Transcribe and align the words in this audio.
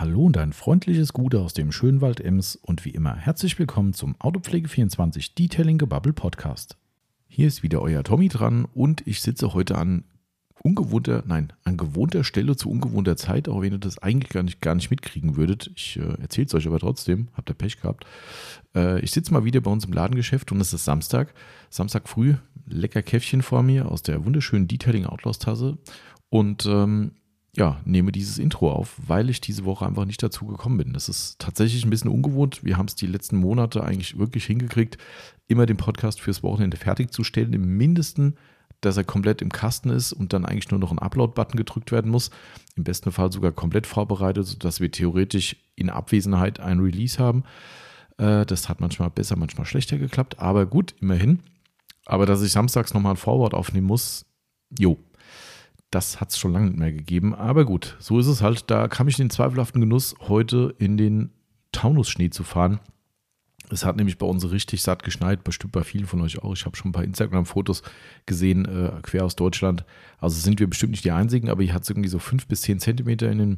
Hallo 0.00 0.24
und 0.24 0.38
ein 0.38 0.54
freundliches 0.54 1.12
Gute 1.12 1.40
aus 1.40 1.52
dem 1.52 1.72
schönen 1.72 2.00
Wald 2.00 2.20
Ems 2.20 2.56
und 2.56 2.86
wie 2.86 2.90
immer 2.90 3.14
herzlich 3.16 3.58
willkommen 3.58 3.92
zum 3.92 4.16
Autopflege24 4.16 5.34
Detailing 5.34 5.76
Gebubble 5.76 6.14
Podcast. 6.14 6.78
Hier 7.28 7.46
ist 7.46 7.62
wieder 7.62 7.82
euer 7.82 8.02
Tommy 8.02 8.28
dran 8.28 8.66
und 8.72 9.06
ich 9.06 9.20
sitze 9.20 9.52
heute 9.52 9.76
an 9.76 10.04
ungewohnter, 10.62 11.22
nein, 11.26 11.52
an 11.64 11.76
gewohnter 11.76 12.24
Stelle 12.24 12.56
zu 12.56 12.70
ungewohnter 12.70 13.18
Zeit, 13.18 13.46
auch 13.46 13.60
wenn 13.60 13.74
ihr 13.74 13.78
das 13.78 13.98
eigentlich 13.98 14.30
gar 14.30 14.42
nicht, 14.42 14.62
gar 14.62 14.74
nicht 14.74 14.90
mitkriegen 14.90 15.36
würdet. 15.36 15.70
Ich 15.76 15.98
äh, 15.98 16.18
erzähle 16.18 16.46
es 16.46 16.54
euch 16.54 16.66
aber 16.66 16.78
trotzdem, 16.78 17.28
habt 17.34 17.50
ihr 17.50 17.54
Pech 17.54 17.78
gehabt. 17.82 18.06
Äh, 18.74 19.00
ich 19.00 19.10
sitze 19.10 19.34
mal 19.34 19.44
wieder 19.44 19.60
bei 19.60 19.70
uns 19.70 19.84
im 19.84 19.92
Ladengeschäft 19.92 20.50
und 20.50 20.62
es 20.62 20.72
ist 20.72 20.86
Samstag. 20.86 21.34
Samstag 21.68 22.08
früh, 22.08 22.36
lecker 22.66 23.02
Käffchen 23.02 23.42
vor 23.42 23.62
mir 23.62 23.92
aus 23.92 24.02
der 24.02 24.24
wunderschönen 24.24 24.66
Detailing 24.66 25.04
Outlaws 25.04 25.40
Tasse 25.40 25.76
und 26.30 26.64
ähm, 26.64 27.12
ja, 27.60 27.78
nehme 27.84 28.10
dieses 28.10 28.38
Intro 28.38 28.72
auf, 28.72 28.96
weil 29.06 29.28
ich 29.28 29.42
diese 29.42 29.66
Woche 29.66 29.84
einfach 29.84 30.06
nicht 30.06 30.22
dazu 30.22 30.46
gekommen 30.46 30.78
bin. 30.78 30.94
Das 30.94 31.10
ist 31.10 31.38
tatsächlich 31.38 31.84
ein 31.84 31.90
bisschen 31.90 32.10
ungewohnt. 32.10 32.64
Wir 32.64 32.78
haben 32.78 32.86
es 32.86 32.94
die 32.94 33.06
letzten 33.06 33.36
Monate 33.36 33.84
eigentlich 33.84 34.18
wirklich 34.18 34.46
hingekriegt, 34.46 34.96
immer 35.46 35.66
den 35.66 35.76
Podcast 35.76 36.22
fürs 36.22 36.42
Wochenende 36.42 36.78
fertigzustellen, 36.78 37.52
im 37.52 37.76
mindesten 37.76 38.36
dass 38.80 38.96
er 38.96 39.04
komplett 39.04 39.42
im 39.42 39.50
Kasten 39.50 39.90
ist 39.90 40.14
und 40.14 40.32
dann 40.32 40.46
eigentlich 40.46 40.70
nur 40.70 40.80
noch 40.80 40.90
ein 40.90 40.98
Upload-Button 40.98 41.58
gedrückt 41.58 41.92
werden 41.92 42.10
muss. 42.10 42.30
Im 42.76 42.84
besten 42.84 43.12
Fall 43.12 43.30
sogar 43.30 43.52
komplett 43.52 43.86
vorbereitet, 43.86 44.46
sodass 44.46 44.80
wir 44.80 44.90
theoretisch 44.90 45.56
in 45.76 45.90
Abwesenheit 45.90 46.60
ein 46.60 46.80
Release 46.80 47.18
haben. 47.18 47.44
Äh, 48.16 48.46
das 48.46 48.70
hat 48.70 48.80
manchmal 48.80 49.10
besser, 49.10 49.36
manchmal 49.36 49.66
schlechter 49.66 49.98
geklappt, 49.98 50.38
aber 50.38 50.64
gut, 50.64 50.94
immerhin. 50.98 51.40
Aber 52.06 52.24
dass 52.24 52.40
ich 52.40 52.52
samstags 52.52 52.94
nochmal 52.94 53.12
ein 53.12 53.18
Forward 53.18 53.52
aufnehmen 53.52 53.86
muss, 53.86 54.24
jo, 54.78 54.96
das 55.90 56.20
hat 56.20 56.30
es 56.30 56.38
schon 56.38 56.52
lange 56.52 56.66
nicht 56.66 56.78
mehr 56.78 56.92
gegeben. 56.92 57.34
Aber 57.34 57.64
gut, 57.64 57.96
so 57.98 58.18
ist 58.18 58.26
es 58.26 58.42
halt. 58.42 58.70
Da 58.70 58.88
kam 58.88 59.08
ich 59.08 59.18
in 59.18 59.26
den 59.26 59.30
zweifelhaften 59.30 59.80
Genuss, 59.80 60.14
heute 60.20 60.74
in 60.78 60.96
den 60.96 61.30
Taunusschnee 61.72 62.30
zu 62.30 62.44
fahren 62.44 62.80
es 63.72 63.84
hat 63.84 63.96
nämlich 63.96 64.18
bei 64.18 64.26
uns 64.26 64.50
richtig 64.50 64.82
satt 64.82 65.02
geschneit, 65.02 65.44
bestimmt 65.44 65.72
bei 65.72 65.82
vielen 65.82 66.06
von 66.06 66.20
euch 66.20 66.42
auch. 66.42 66.52
Ich 66.54 66.66
habe 66.66 66.76
schon 66.76 66.90
ein 66.90 66.92
paar 66.92 67.04
Instagram-Fotos 67.04 67.82
gesehen, 68.26 68.64
äh, 68.66 69.00
quer 69.02 69.24
aus 69.24 69.36
Deutschland. 69.36 69.84
Also 70.18 70.40
sind 70.40 70.60
wir 70.60 70.68
bestimmt 70.68 70.90
nicht 70.90 71.04
die 71.04 71.12
Einzigen, 71.12 71.48
aber 71.48 71.62
hier 71.62 71.74
hat 71.74 71.84
es 71.84 71.90
irgendwie 71.90 72.08
so 72.08 72.18
fünf 72.18 72.46
bis 72.46 72.62
zehn 72.62 72.80
Zentimeter 72.80 73.30
in 73.30 73.38
den, 73.38 73.50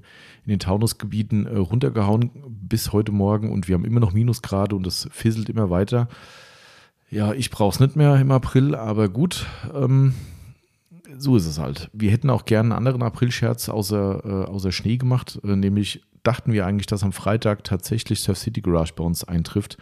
in 0.44 0.50
den 0.50 0.58
Taunusgebieten 0.58 1.46
äh, 1.46 1.56
runtergehauen 1.56 2.30
bis 2.46 2.92
heute 2.92 3.12
Morgen 3.12 3.50
und 3.50 3.68
wir 3.68 3.74
haben 3.74 3.84
immer 3.84 4.00
noch 4.00 4.12
Minusgrade 4.12 4.76
und 4.76 4.86
es 4.86 5.08
fisselt 5.10 5.48
immer 5.48 5.70
weiter. 5.70 6.08
Ja, 7.10 7.32
ich 7.32 7.50
brauche 7.50 7.74
es 7.74 7.80
nicht 7.80 7.96
mehr 7.96 8.16
im 8.16 8.30
April, 8.30 8.74
aber 8.74 9.08
gut, 9.08 9.46
ähm, 9.74 10.14
so 11.18 11.36
ist 11.36 11.46
es 11.46 11.58
halt. 11.58 11.90
Wir 11.92 12.10
hätten 12.10 12.30
auch 12.30 12.44
gerne 12.44 12.74
einen 12.74 12.86
anderen 12.86 13.02
April-Scherz 13.02 13.68
außer, 13.68 14.24
äh, 14.24 14.50
außer 14.50 14.72
Schnee 14.72 14.96
gemacht, 14.96 15.40
äh, 15.44 15.56
nämlich 15.56 16.02
dachten 16.22 16.52
wir 16.52 16.66
eigentlich, 16.66 16.86
dass 16.86 17.02
am 17.02 17.12
Freitag 17.12 17.64
tatsächlich 17.64 18.20
Surf 18.20 18.38
City 18.38 18.60
Garage 18.60 18.94
bei 18.94 19.04
uns 19.04 19.24
eintrifft 19.24 19.76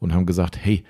und 0.00 0.12
haben 0.12 0.26
gesagt, 0.26 0.56
hey, 0.56 0.84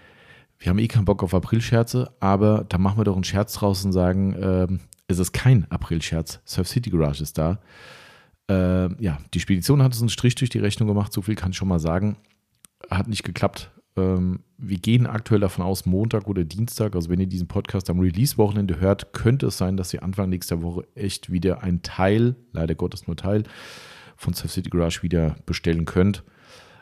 wir 0.59 0.71
haben 0.71 0.79
eh 0.79 0.89
keinen 0.89 1.05
Bock 1.05 1.23
auf 1.23 1.35
Aprilscherze, 1.35 2.11
aber 2.21 2.65
da 2.69 2.79
machen 2.79 2.99
wir 2.99 3.05
doch 3.05 3.15
einen 3.15 3.25
Scherz 3.25 3.55
draus 3.55 3.85
und 3.85 3.93
sagen, 3.93 4.33
äh, 4.35 4.67
es 5.07 5.19
ist 5.19 5.33
kein 5.33 5.71
Aprilscherz, 5.71 6.41
Surf 6.45 6.69
City 6.69 6.91
Garage 6.91 7.23
ist 7.23 7.39
da. 7.39 7.61
Äh, 8.51 9.03
ja, 9.03 9.19
die 9.35 9.41
Spedition 9.41 9.83
hat 9.83 9.93
uns 9.93 10.01
einen 10.01 10.09
Strich 10.09 10.35
durch 10.35 10.51
die 10.51 10.59
Rechnung 10.59 10.89
gemacht, 10.89 11.13
so 11.13 11.23
viel 11.23 11.35
kann 11.35 11.53
ich 11.53 11.57
schon 11.57 11.69
mal 11.69 11.79
sagen. 11.79 12.17
Hat 12.91 13.09
nicht 13.09 13.23
geklappt. 13.23 13.71
Ähm, 13.99 14.41
wir 14.57 14.79
gehen 14.79 15.07
aktuell 15.07 15.41
davon 15.41 15.65
aus, 15.65 15.87
Montag 15.87 16.27
oder 16.27 16.45
Dienstag, 16.45 16.95
also 16.95 17.11
wenn 17.11 17.21
ihr 17.21 17.27
diesen 17.27 17.49
Podcast 17.49 17.91
am 17.91 18.01
Release-Wochenende 18.01 18.81
hört, 18.81 19.13
könnte 19.13 19.47
es 19.47 19.59
sein, 19.59 19.77
dass 19.77 19.93
ihr 19.95 20.03
Anfang 20.03 20.29
nächster 20.31 20.63
Woche 20.63 20.87
echt 20.95 21.31
wieder 21.31 21.63
ein 21.63 21.83
Teil, 21.83 22.37
leider 22.53 22.75
Gottes 22.75 23.07
nur 23.07 23.17
Teil, 23.17 23.45
von 24.17 24.35
Surf 24.35 24.53
City 24.53 24.71
Garage 24.71 25.03
wieder 25.03 25.37
bestellen 25.47 25.85
könnt. 25.85 26.25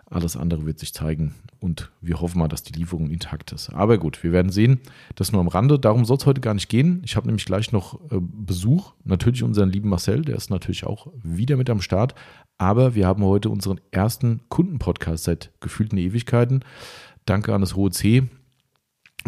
Alles 0.09 0.37
andere 0.37 0.65
wird 0.67 0.79
sich 0.79 0.95
zeigen 0.95 1.35
und 1.59 1.91
wir 2.01 2.21
hoffen 2.21 2.39
mal, 2.39 2.47
dass 2.47 2.63
die 2.63 2.73
Lieferung 2.73 3.11
intakt 3.11 3.53
ist. 3.53 3.71
Aber 3.71 3.99
gut, 3.99 4.23
wir 4.23 4.31
werden 4.31 4.53
sehen. 4.53 4.81
Das 5.17 5.33
nur 5.33 5.41
am 5.41 5.49
Rande. 5.49 5.81
Darum 5.81 6.05
soll 6.05 6.17
es 6.17 6.27
heute 6.27 6.41
gar 6.41 6.55
nicht 6.55 6.69
gehen. 6.69 7.03
Ich 7.05 7.17
habe 7.17 7.27
nämlich 7.27 7.45
gleich 7.45 7.73
noch 7.73 8.01
äh, 8.13 8.21
Besuch. 8.21 8.93
Natürlich 9.05 9.43
unseren 9.43 9.71
lieben 9.71 9.89
Marcel, 9.89 10.23
der 10.23 10.37
ist 10.37 10.49
natürlich 10.49 10.87
auch 10.87 11.09
wieder 11.23 11.57
mit 11.57 11.69
am 11.69 11.81
Start. 11.81 12.15
Aber 12.59 12.95
wir 12.95 13.07
haben 13.07 13.25
heute 13.25 13.51
unseren 13.51 13.81
ersten 13.91 14.41
Kundenpodcast 14.49 15.25
seit 15.25 15.53
gefühlten 15.61 15.99
Ewigkeiten. 15.99 16.65
Danke 17.27 17.55
an 17.55 17.61
das 17.61 17.75
Hohe 17.75 17.91
C, 17.91 18.29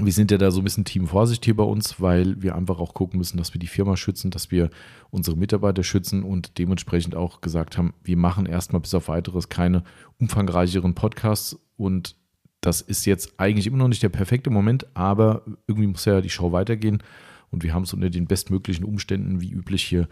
wir 0.04 0.12
sind 0.12 0.30
ja 0.30 0.38
da 0.38 0.50
so 0.50 0.60
ein 0.60 0.64
bisschen 0.64 0.84
Team 0.84 1.06
Vorsicht 1.06 1.44
hier 1.44 1.56
bei 1.56 1.64
uns, 1.64 2.00
weil 2.00 2.40
wir 2.40 2.54
einfach 2.54 2.78
auch 2.78 2.94
gucken 2.94 3.18
müssen, 3.18 3.36
dass 3.36 3.54
wir 3.54 3.58
die 3.58 3.66
Firma 3.66 3.96
schützen, 3.96 4.30
dass 4.30 4.50
wir 4.50 4.70
unsere 5.10 5.36
Mitarbeiter 5.36 5.82
schützen 5.82 6.22
und 6.22 6.58
dementsprechend 6.58 7.14
auch 7.14 7.40
gesagt 7.40 7.78
haben, 7.78 7.94
wir 8.02 8.16
machen 8.16 8.46
erstmal 8.46 8.80
bis 8.80 8.94
auf 8.94 9.08
weiteres 9.08 9.48
keine 9.48 9.82
umfangreicheren 10.20 10.94
Podcasts. 10.94 11.58
Und 11.76 12.16
das 12.60 12.80
ist 12.80 13.06
jetzt 13.06 13.38
eigentlich 13.38 13.66
immer 13.66 13.78
noch 13.78 13.88
nicht 13.88 14.02
der 14.02 14.08
perfekte 14.08 14.50
Moment, 14.50 14.86
aber 14.94 15.42
irgendwie 15.66 15.88
muss 15.88 16.04
ja 16.04 16.20
die 16.20 16.30
Show 16.30 16.52
weitergehen. 16.52 17.02
Und 17.50 17.62
wir 17.62 17.72
haben 17.72 17.84
es 17.84 17.92
unter 17.92 18.10
den 18.10 18.26
bestmöglichen 18.26 18.84
Umständen 18.84 19.40
wie 19.40 19.50
üblich 19.50 19.82
hier 19.82 20.08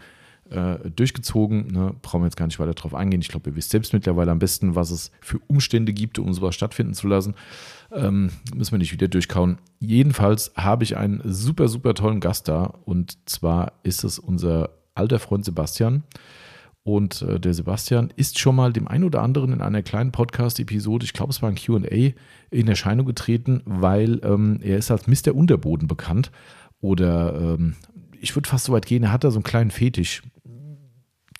äh, 0.51 0.89
durchgezogen. 0.89 1.67
Ne? 1.67 1.95
Brauchen 2.01 2.21
wir 2.21 2.25
jetzt 2.25 2.37
gar 2.37 2.47
nicht 2.47 2.59
weiter 2.59 2.73
drauf 2.73 2.93
eingehen. 2.93 3.21
Ich 3.21 3.27
glaube, 3.27 3.49
ihr 3.49 3.55
wisst 3.55 3.71
selbst 3.71 3.93
mittlerweile 3.93 4.31
am 4.31 4.39
besten, 4.39 4.75
was 4.75 4.91
es 4.91 5.11
für 5.21 5.39
Umstände 5.47 5.93
gibt, 5.93 6.19
um 6.19 6.33
sowas 6.33 6.55
stattfinden 6.55 6.93
zu 6.93 7.07
lassen. 7.07 7.35
Ähm, 7.91 8.31
müssen 8.53 8.71
wir 8.71 8.79
nicht 8.79 8.93
wieder 8.93 9.07
durchkauen. 9.07 9.57
Jedenfalls 9.79 10.51
habe 10.55 10.83
ich 10.83 10.97
einen 10.97 11.21
super, 11.23 11.67
super 11.67 11.93
tollen 11.93 12.19
Gast 12.19 12.47
da. 12.47 12.73
Und 12.85 13.17
zwar 13.29 13.73
ist 13.83 14.03
es 14.03 14.19
unser 14.19 14.71
alter 14.95 15.19
Freund 15.19 15.45
Sebastian. 15.45 16.03
Und 16.87 17.21
äh, 17.21 17.37
der 17.37 17.53
Sebastian 17.53 18.13
ist 18.15 18.39
schon 18.39 18.55
mal 18.55 18.71
dem 18.71 18.87
einen 18.87 19.03
oder 19.03 19.21
anderen 19.21 19.51
in 19.51 19.61
einer 19.61 19.83
kleinen 19.83 20.13
Podcast-Episode, 20.13 21.03
ich 21.03 21.11
glaube, 21.11 21.31
es 21.31 21.41
war 21.41 21.49
ein 21.49 21.55
QA, 21.55 22.13
in 22.49 22.67
Erscheinung 22.69 23.05
getreten, 23.05 23.61
weil 23.65 24.21
ähm, 24.23 24.59
er 24.61 24.77
ist 24.77 24.89
als 24.89 25.05
Mr. 25.05 25.35
Unterboden 25.35 25.89
bekannt. 25.89 26.31
Oder 26.79 27.35
ähm, 27.35 27.75
ich 28.21 28.35
würde 28.37 28.47
fast 28.47 28.65
so 28.65 28.71
weit 28.71 28.85
gehen, 28.85 29.03
er 29.03 29.11
hat 29.11 29.25
da 29.25 29.31
so 29.31 29.37
einen 29.37 29.43
kleinen 29.43 29.69
Fetisch. 29.69 30.23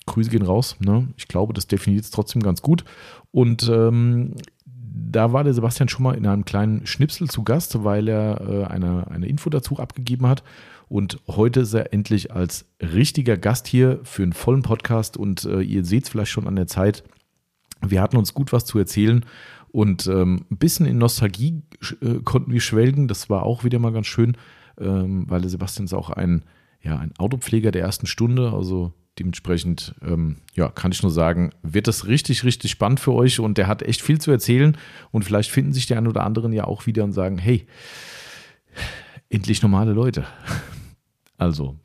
Grüße 0.08 0.30
gehen 0.30 0.42
raus. 0.42 0.76
Ne? 0.80 1.08
Ich 1.16 1.28
glaube, 1.28 1.52
das 1.52 1.66
definiert 1.66 2.04
es 2.04 2.10
trotzdem 2.10 2.42
ganz 2.42 2.62
gut. 2.62 2.84
Und 3.30 3.68
ähm, 3.68 4.34
da 4.74 5.32
war 5.32 5.44
der 5.44 5.54
Sebastian 5.54 5.88
schon 5.88 6.02
mal 6.02 6.16
in 6.16 6.26
einem 6.26 6.44
kleinen 6.44 6.86
Schnipsel 6.86 7.28
zu 7.28 7.44
Gast, 7.44 7.84
weil 7.84 8.08
er 8.08 8.40
äh, 8.40 8.64
eine, 8.64 9.10
eine 9.10 9.26
Info 9.26 9.50
dazu 9.50 9.78
abgegeben 9.78 10.26
hat. 10.26 10.42
Und 10.88 11.18
heute 11.28 11.60
ist 11.60 11.74
er 11.74 11.92
endlich 11.92 12.32
als 12.32 12.66
richtiger 12.80 13.36
Gast 13.36 13.66
hier 13.66 14.00
für 14.04 14.22
einen 14.22 14.32
vollen 14.32 14.62
Podcast. 14.62 15.16
Und 15.16 15.44
äh, 15.44 15.60
ihr 15.60 15.84
seht 15.84 16.04
es 16.04 16.08
vielleicht 16.10 16.30
schon 16.30 16.48
an 16.48 16.56
der 16.56 16.66
Zeit. 16.66 17.04
Wir 17.86 18.02
hatten 18.02 18.16
uns 18.16 18.34
gut 18.34 18.52
was 18.52 18.64
zu 18.64 18.78
erzählen 18.78 19.24
und 19.70 20.06
ähm, 20.06 20.46
ein 20.50 20.56
bisschen 20.56 20.86
in 20.86 20.98
Nostalgie 20.98 21.62
äh, 22.00 22.20
konnten 22.24 22.52
wir 22.52 22.60
schwelgen. 22.60 23.08
Das 23.08 23.28
war 23.30 23.42
auch 23.42 23.64
wieder 23.64 23.78
mal 23.78 23.92
ganz 23.92 24.06
schön, 24.06 24.36
ähm, 24.78 25.26
weil 25.28 25.40
der 25.40 25.50
Sebastian 25.50 25.84
ist 25.84 25.94
auch 25.94 26.10
ein, 26.10 26.44
ja, 26.82 26.98
ein 26.98 27.12
Autopfleger 27.18 27.70
der 27.70 27.82
ersten 27.82 28.06
Stunde. 28.06 28.52
Also 28.52 28.92
Dementsprechend, 29.18 29.94
ähm, 30.02 30.36
ja, 30.54 30.68
kann 30.68 30.92
ich 30.92 31.02
nur 31.02 31.10
sagen, 31.10 31.50
wird 31.62 31.88
das 31.88 32.06
richtig, 32.06 32.44
richtig 32.44 32.70
spannend 32.70 33.00
für 33.00 33.12
euch 33.12 33.40
und 33.40 33.58
der 33.58 33.66
hat 33.66 33.82
echt 33.82 34.00
viel 34.00 34.20
zu 34.20 34.30
erzählen 34.30 34.76
und 35.10 35.24
vielleicht 35.24 35.50
finden 35.50 35.72
sich 35.72 35.86
die 35.86 35.94
einen 35.94 36.06
oder 36.06 36.24
anderen 36.24 36.52
ja 36.52 36.64
auch 36.64 36.86
wieder 36.86 37.04
und 37.04 37.12
sagen, 37.12 37.38
hey, 37.38 37.66
endlich 39.28 39.62
normale 39.62 39.92
Leute. 39.92 40.24
Also, 41.40 41.76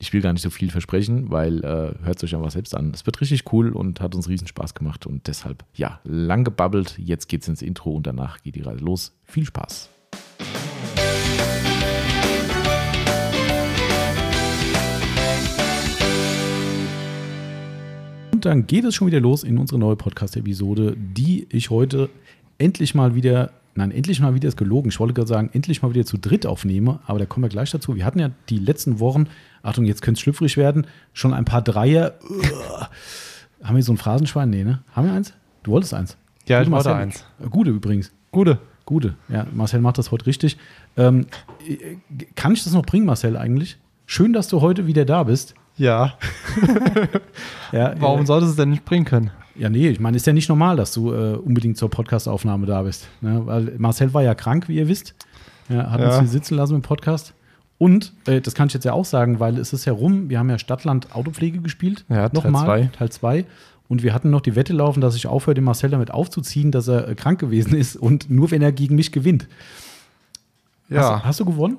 ich 0.00 0.12
will 0.12 0.22
gar 0.22 0.32
nicht 0.32 0.42
so 0.42 0.50
viel 0.50 0.68
versprechen, 0.68 1.30
weil 1.30 1.58
äh, 1.62 1.94
hört 2.04 2.16
es 2.16 2.24
euch 2.24 2.34
einfach 2.34 2.50
selbst 2.50 2.74
an. 2.74 2.90
Es 2.92 3.06
wird 3.06 3.20
richtig 3.20 3.52
cool 3.52 3.70
und 3.70 4.00
hat 4.00 4.16
uns 4.16 4.28
riesen 4.28 4.48
Spaß 4.48 4.74
gemacht 4.74 5.06
und 5.06 5.28
deshalb, 5.28 5.64
ja, 5.74 6.00
lang 6.02 6.42
gebabbelt. 6.42 6.98
Jetzt 6.98 7.28
geht's 7.28 7.46
ins 7.46 7.62
Intro 7.62 7.92
und 7.92 8.08
danach 8.08 8.42
geht 8.42 8.56
die 8.56 8.62
Reise 8.62 8.84
los. 8.84 9.16
Viel 9.22 9.46
Spaß. 9.46 9.88
Und 18.42 18.46
dann 18.46 18.66
geht 18.66 18.84
es 18.84 18.96
schon 18.96 19.06
wieder 19.06 19.20
los 19.20 19.44
in 19.44 19.56
unsere 19.56 19.78
neue 19.78 19.94
Podcast-Episode, 19.94 20.96
die 20.96 21.46
ich 21.50 21.70
heute 21.70 22.10
endlich 22.58 22.92
mal 22.92 23.14
wieder, 23.14 23.52
nein, 23.76 23.92
endlich 23.92 24.18
mal 24.18 24.34
wieder 24.34 24.48
ist 24.48 24.56
gelogen. 24.56 24.88
Ich 24.88 24.98
wollte 24.98 25.14
gerade 25.14 25.28
sagen, 25.28 25.50
endlich 25.52 25.80
mal 25.80 25.94
wieder 25.94 26.04
zu 26.04 26.16
dritt 26.18 26.44
aufnehme, 26.44 26.98
aber 27.06 27.20
da 27.20 27.24
kommen 27.24 27.44
wir 27.44 27.48
gleich 27.50 27.70
dazu. 27.70 27.94
Wir 27.94 28.04
hatten 28.04 28.18
ja 28.18 28.32
die 28.48 28.58
letzten 28.58 28.98
Wochen, 28.98 29.28
Achtung, 29.62 29.84
jetzt 29.84 30.02
könnte 30.02 30.18
es 30.18 30.22
schlüpfrig 30.22 30.56
werden, 30.56 30.88
schon 31.12 31.32
ein 31.32 31.44
paar 31.44 31.62
Dreier. 31.62 32.14
Haben 33.62 33.76
wir 33.76 33.84
so 33.84 33.92
ein 33.92 33.96
Phrasenschwein? 33.96 34.50
Nee, 34.50 34.64
ne? 34.64 34.82
Haben 34.90 35.06
wir 35.06 35.12
eins? 35.12 35.34
Du 35.62 35.70
wolltest 35.70 35.94
eins. 35.94 36.16
Ja, 36.48 36.58
Gute, 36.58 36.68
ich 36.68 36.74
wollte 36.74 36.96
eins. 36.96 37.24
Gute 37.48 37.70
übrigens. 37.70 38.10
Gute. 38.32 38.58
Gute. 38.86 39.14
Ja, 39.28 39.46
Marcel 39.52 39.80
macht 39.80 39.98
das 39.98 40.10
heute 40.10 40.26
richtig. 40.26 40.56
Ähm, 40.96 41.26
kann 42.34 42.54
ich 42.54 42.64
das 42.64 42.72
noch 42.72 42.82
bringen, 42.84 43.06
Marcel, 43.06 43.36
eigentlich? 43.36 43.78
Schön, 44.04 44.32
dass 44.32 44.48
du 44.48 44.60
heute 44.60 44.88
wieder 44.88 45.04
da 45.04 45.22
bist. 45.22 45.54
Ja. 45.76 46.14
ja 47.72 47.94
Warum 47.98 48.22
äh, 48.22 48.26
solltest 48.26 48.50
du 48.50 48.52
es 48.52 48.56
denn 48.56 48.70
nicht 48.70 48.84
bringen 48.84 49.04
können? 49.04 49.30
Ja, 49.54 49.68
nee, 49.68 49.88
ich 49.88 50.00
meine, 50.00 50.16
ist 50.16 50.26
ja 50.26 50.32
nicht 50.32 50.48
normal, 50.48 50.76
dass 50.76 50.92
du 50.92 51.12
äh, 51.12 51.34
unbedingt 51.34 51.76
zur 51.76 51.90
Podcastaufnahme 51.90 52.66
da 52.66 52.82
bist. 52.82 53.08
Ne? 53.20 53.42
Weil 53.44 53.74
Marcel 53.78 54.14
war 54.14 54.22
ja 54.22 54.34
krank, 54.34 54.68
wie 54.68 54.76
ihr 54.76 54.88
wisst. 54.88 55.14
Er 55.68 55.90
hat 55.90 56.00
ja. 56.00 56.06
uns 56.06 56.18
hier 56.18 56.28
sitzen 56.28 56.56
lassen 56.56 56.76
im 56.76 56.82
Podcast. 56.82 57.34
Und, 57.78 58.12
äh, 58.26 58.40
das 58.40 58.54
kann 58.54 58.68
ich 58.68 58.74
jetzt 58.74 58.84
ja 58.84 58.92
auch 58.92 59.04
sagen, 59.04 59.40
weil 59.40 59.58
es 59.58 59.72
ist 59.72 59.84
ja 59.84 59.92
rum, 59.92 60.30
wir 60.30 60.38
haben 60.38 60.48
ja 60.48 60.58
Stadtland 60.58 61.14
Autopflege 61.14 61.58
gespielt. 61.60 62.04
Ja, 62.08 62.28
Teil 62.28 62.52
2. 62.52 62.90
Teil 62.96 63.10
2. 63.10 63.44
Und 63.88 64.02
wir 64.02 64.14
hatten 64.14 64.30
noch 64.30 64.40
die 64.40 64.56
Wette 64.56 64.72
laufen, 64.72 65.00
dass 65.00 65.16
ich 65.16 65.26
aufhöre, 65.26 65.54
den 65.54 65.64
Marcel 65.64 65.90
damit 65.90 66.10
aufzuziehen, 66.12 66.70
dass 66.70 66.88
er 66.88 67.08
äh, 67.08 67.14
krank 67.14 67.40
gewesen 67.40 67.74
ist 67.74 67.96
und 67.96 68.30
nur 68.30 68.50
wenn 68.50 68.62
er 68.62 68.72
gegen 68.72 68.94
mich 68.94 69.12
gewinnt. 69.12 69.48
Ja. 70.88 71.16
Hast, 71.16 71.24
hast 71.24 71.40
du 71.40 71.44
gewonnen? 71.44 71.78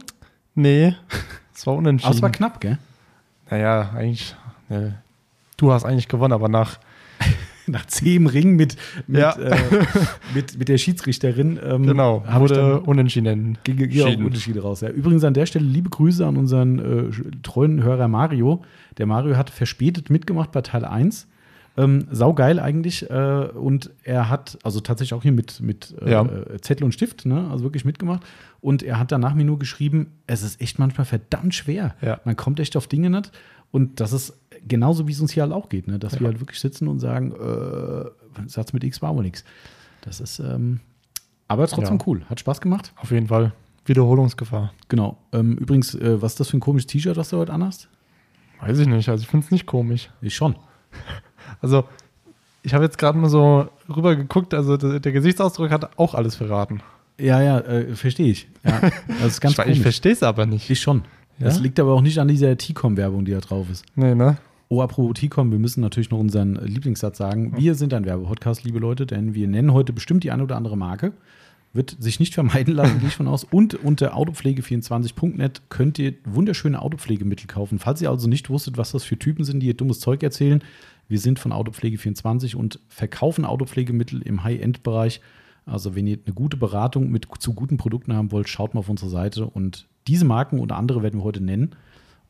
Nee, 0.56 0.96
es 1.56 1.66
war 1.66 1.76
unentschieden. 1.76 2.10
Aber 2.10 2.16
es 2.16 2.22
war 2.22 2.32
knapp, 2.32 2.62
gell? 2.62 2.78
Naja, 3.50 3.92
eigentlich. 3.96 4.36
Ne, 4.70 5.00
du 5.58 5.72
hast 5.72 5.86
eigentlich 5.86 6.08
gewonnen, 6.08 6.34
aber 6.34 6.50
nach 6.50 6.80
nach 7.68 7.86
zehn 7.86 8.28
Ring 8.28 8.56
mit, 8.56 8.76
mit, 9.08 9.22
ja. 9.22 9.32
äh, 9.38 9.58
mit, 10.34 10.58
mit 10.58 10.70
der 10.70 10.78
Schiedsrichterin. 10.78 11.60
Ähm, 11.64 11.86
genau, 11.86 12.24
wurde 12.38 12.82
unentschieden. 12.82 13.58
Ging 13.64 13.90
ja 13.90 14.06
auch 14.06 14.18
Unterschiede 14.18 14.62
raus. 14.62 14.82
Ja. 14.82 14.90
Übrigens 14.90 15.24
an 15.24 15.34
der 15.34 15.46
Stelle 15.46 15.66
liebe 15.66 15.90
Grüße 15.90 16.26
an 16.26 16.38
unseren 16.38 16.80
äh, 16.80 17.12
treuen 17.42 17.84
Hörer 17.84 18.08
Mario. 18.08 18.64
Der 18.98 19.06
Mario 19.06 19.38
hat 19.38 19.50
verspätet 19.50 20.10
mitgemacht 20.10 20.52
bei 20.52 20.62
Teil 20.62 20.86
1. 20.86 21.28
Ähm, 21.76 22.08
saugeil 22.12 22.60
eigentlich. 22.60 23.10
Äh, 23.10 23.48
und 23.54 23.90
er 24.04 24.30
hat, 24.30 24.60
also 24.64 24.80
tatsächlich 24.80 25.14
auch 25.14 25.24
hier 25.24 25.32
mit, 25.32 25.60
mit 25.60 25.96
äh, 26.02 26.12
ja. 26.12 26.28
Zettel 26.62 26.84
und 26.84 26.92
Stift, 26.92 27.26
ne? 27.26 27.50
also 27.50 27.64
wirklich 27.64 27.86
mitgemacht. 27.86 28.24
Und 28.62 28.84
er 28.84 29.00
hat 29.00 29.12
danach 29.12 29.34
mir 29.34 29.46
nur 29.46 29.60
geschrieben, 29.60 30.12
es 30.28 30.44
ist 30.44 30.62
echt 30.62 30.78
manchmal 30.80 31.06
verdammt 31.06 31.56
schwer. 31.56 31.96
Ja. 32.02 32.20
Man 32.26 32.36
kommt 32.36 32.60
echt 32.60 32.78
auf 32.78 32.88
Dinge 32.88 33.10
nicht. 33.10 33.32
Und 33.72 34.00
das 34.00 34.14
ist 34.14 34.38
genauso, 34.68 35.08
wie 35.08 35.14
es 35.14 35.20
uns 35.20 35.32
hier 35.32 35.44
halt 35.44 35.52
auch 35.52 35.68
geht, 35.68 35.88
ne? 35.88 35.98
dass 35.98 36.14
ja. 36.14 36.20
wir 36.20 36.28
halt 36.28 36.40
wirklich 36.40 36.60
sitzen 36.60 36.88
und 36.88 37.00
sagen, 37.00 37.32
äh, 37.32 38.48
Satz 38.48 38.72
mit 38.72 38.84
X 38.84 39.02
war 39.02 39.16
wohl 39.16 39.24
nichts. 39.24 39.44
Das 40.02 40.20
ist, 40.20 40.40
ähm, 40.40 40.80
aber 41.48 41.68
trotzdem 41.68 42.00
cool. 42.06 42.24
Hat 42.30 42.40
Spaß 42.40 42.62
gemacht. 42.62 42.94
Auf 42.98 43.12
jeden 43.12 43.28
Fall. 43.28 43.52
Wiederholungsgefahr. 43.86 44.74
Genau. 44.88 45.18
Ähm, 45.32 45.58
übrigens, 45.58 45.96
äh, 45.96 46.22
was 46.22 46.34
ist 46.34 46.40
das 46.40 46.50
für 46.50 46.58
ein 46.58 46.62
komisches 46.62 46.88
T-Shirt, 46.88 47.18
was 47.18 47.30
du 47.30 47.38
heute 47.38 47.52
anhast? 47.52 47.90
Weiß 48.62 48.80
ich 48.80 48.88
nicht. 48.88 49.10
Also 49.10 49.24
ich 49.24 49.28
finde 49.28 49.46
es 49.46 49.52
nicht 49.52 49.66
komisch. 49.66 50.10
Ich 50.22 50.36
schon. 50.36 50.56
Also, 51.64 51.86
ich 52.62 52.74
habe 52.74 52.84
jetzt 52.84 52.98
gerade 52.98 53.18
mal 53.18 53.30
so 53.30 53.68
rüber 53.90 54.16
geguckt, 54.16 54.54
also 54.54 54.78
der, 54.78 55.12
Gesichtsausdruck 55.12 55.72
hat 55.72 55.98
auch 55.98 56.14
alles 56.14 56.36
verraten. 56.36 56.82
Ja, 57.20 57.42
ja, 57.42 57.60
äh, 57.60 57.96
verstehe 57.96 58.28
ich. 58.28 58.48
Ja, 58.64 58.80
das 59.22 59.34
ist 59.34 59.42
ganz 59.42 59.58
ich, 59.58 59.66
ich 59.66 59.82
verstehe 59.82 60.12
es 60.12 60.22
aber 60.22 60.46
nicht. 60.46 60.70
Ich 60.70 60.82
schon. 60.82 61.04
Ja? 61.40 61.46
Das 61.46 61.60
liegt 61.60 61.80
aber 61.80 61.94
auch 61.94 62.02
nicht 62.02 62.20
an 62.20 62.28
dieser 62.28 62.56
T-Com-Werbung, 62.58 63.26
die 63.26 63.32
da 63.32 63.40
drauf 63.40 63.68
ist. 63.72 63.86
Nee, 63.96 64.14
ne? 64.14 64.38
Oh, 64.70 64.82
apropos 64.82 65.20
T-Com, 65.20 65.52
wir 65.52 65.60
müssen 65.60 65.82
natürlich 65.82 66.10
noch 66.10 66.20
unseren 66.20 66.56
Lieblingssatz 66.56 67.18
sagen. 67.18 67.54
Wir 67.56 67.76
sind 67.76 67.94
ein 67.94 68.06
Werbepodcast, 68.06 68.64
liebe 68.64 68.80
Leute, 68.80 69.06
denn 69.06 69.36
wir 69.36 69.48
nennen 69.48 69.74
heute 69.74 69.94
bestimmt 69.94 70.24
die 70.24 70.32
eine 70.32 70.44
oder 70.44 70.56
andere 70.56 70.78
Marke. 70.78 71.14
Wird 71.74 71.96
sich 72.00 72.20
nicht 72.20 72.34
vermeiden 72.34 72.74
lassen, 72.74 73.00
gehe 73.00 73.08
ich 73.08 73.16
von 73.16 73.28
aus. 73.28 73.44
Und 73.44 73.76
unter 73.76 74.16
autopflege24.net 74.16 75.62
könnt 75.70 76.00
ihr 76.00 76.14
wunderschöne 76.26 76.82
Autopflegemittel 76.82 77.48
kaufen. 77.48 77.80
Falls 77.80 78.02
ihr 78.02 78.10
also 78.10 78.28
nicht 78.28 78.50
wusstet, 78.50 78.78
was 78.78 78.92
das 78.92 79.04
für 79.04 79.18
Typen 79.18 79.44
sind, 79.44 79.60
die 79.60 79.68
ihr 79.68 79.74
dummes 79.74 80.00
Zeug 80.00 80.24
erzählen, 80.24 80.64
wir 81.08 81.20
sind 81.20 81.40
von 81.40 81.52
Autopflege24 81.52 82.56
und 82.56 82.80
verkaufen 82.88 83.46
Autopflegemittel 83.46 84.22
im 84.22 84.44
High-End-Bereich. 84.44 85.22
Also 85.66 85.96
wenn 85.96 86.08
ihr 86.08 86.18
eine 86.26 86.34
gute 86.34 86.58
Beratung 86.58 87.10
mit 87.10 87.28
zu 87.40 87.54
guten 87.54 87.78
Produkten 87.78 88.14
haben 88.14 88.32
wollt, 88.32 88.50
schaut 88.50 88.74
mal 88.74 88.80
auf 88.80 88.90
unsere 88.90 89.10
Seite 89.10 89.46
und 89.46 89.88
diese 90.08 90.26
Marken 90.26 90.60
oder 90.60 90.76
andere 90.76 91.04
werden 91.04 91.20
wir 91.20 91.24
heute 91.24 91.42
nennen 91.42 91.76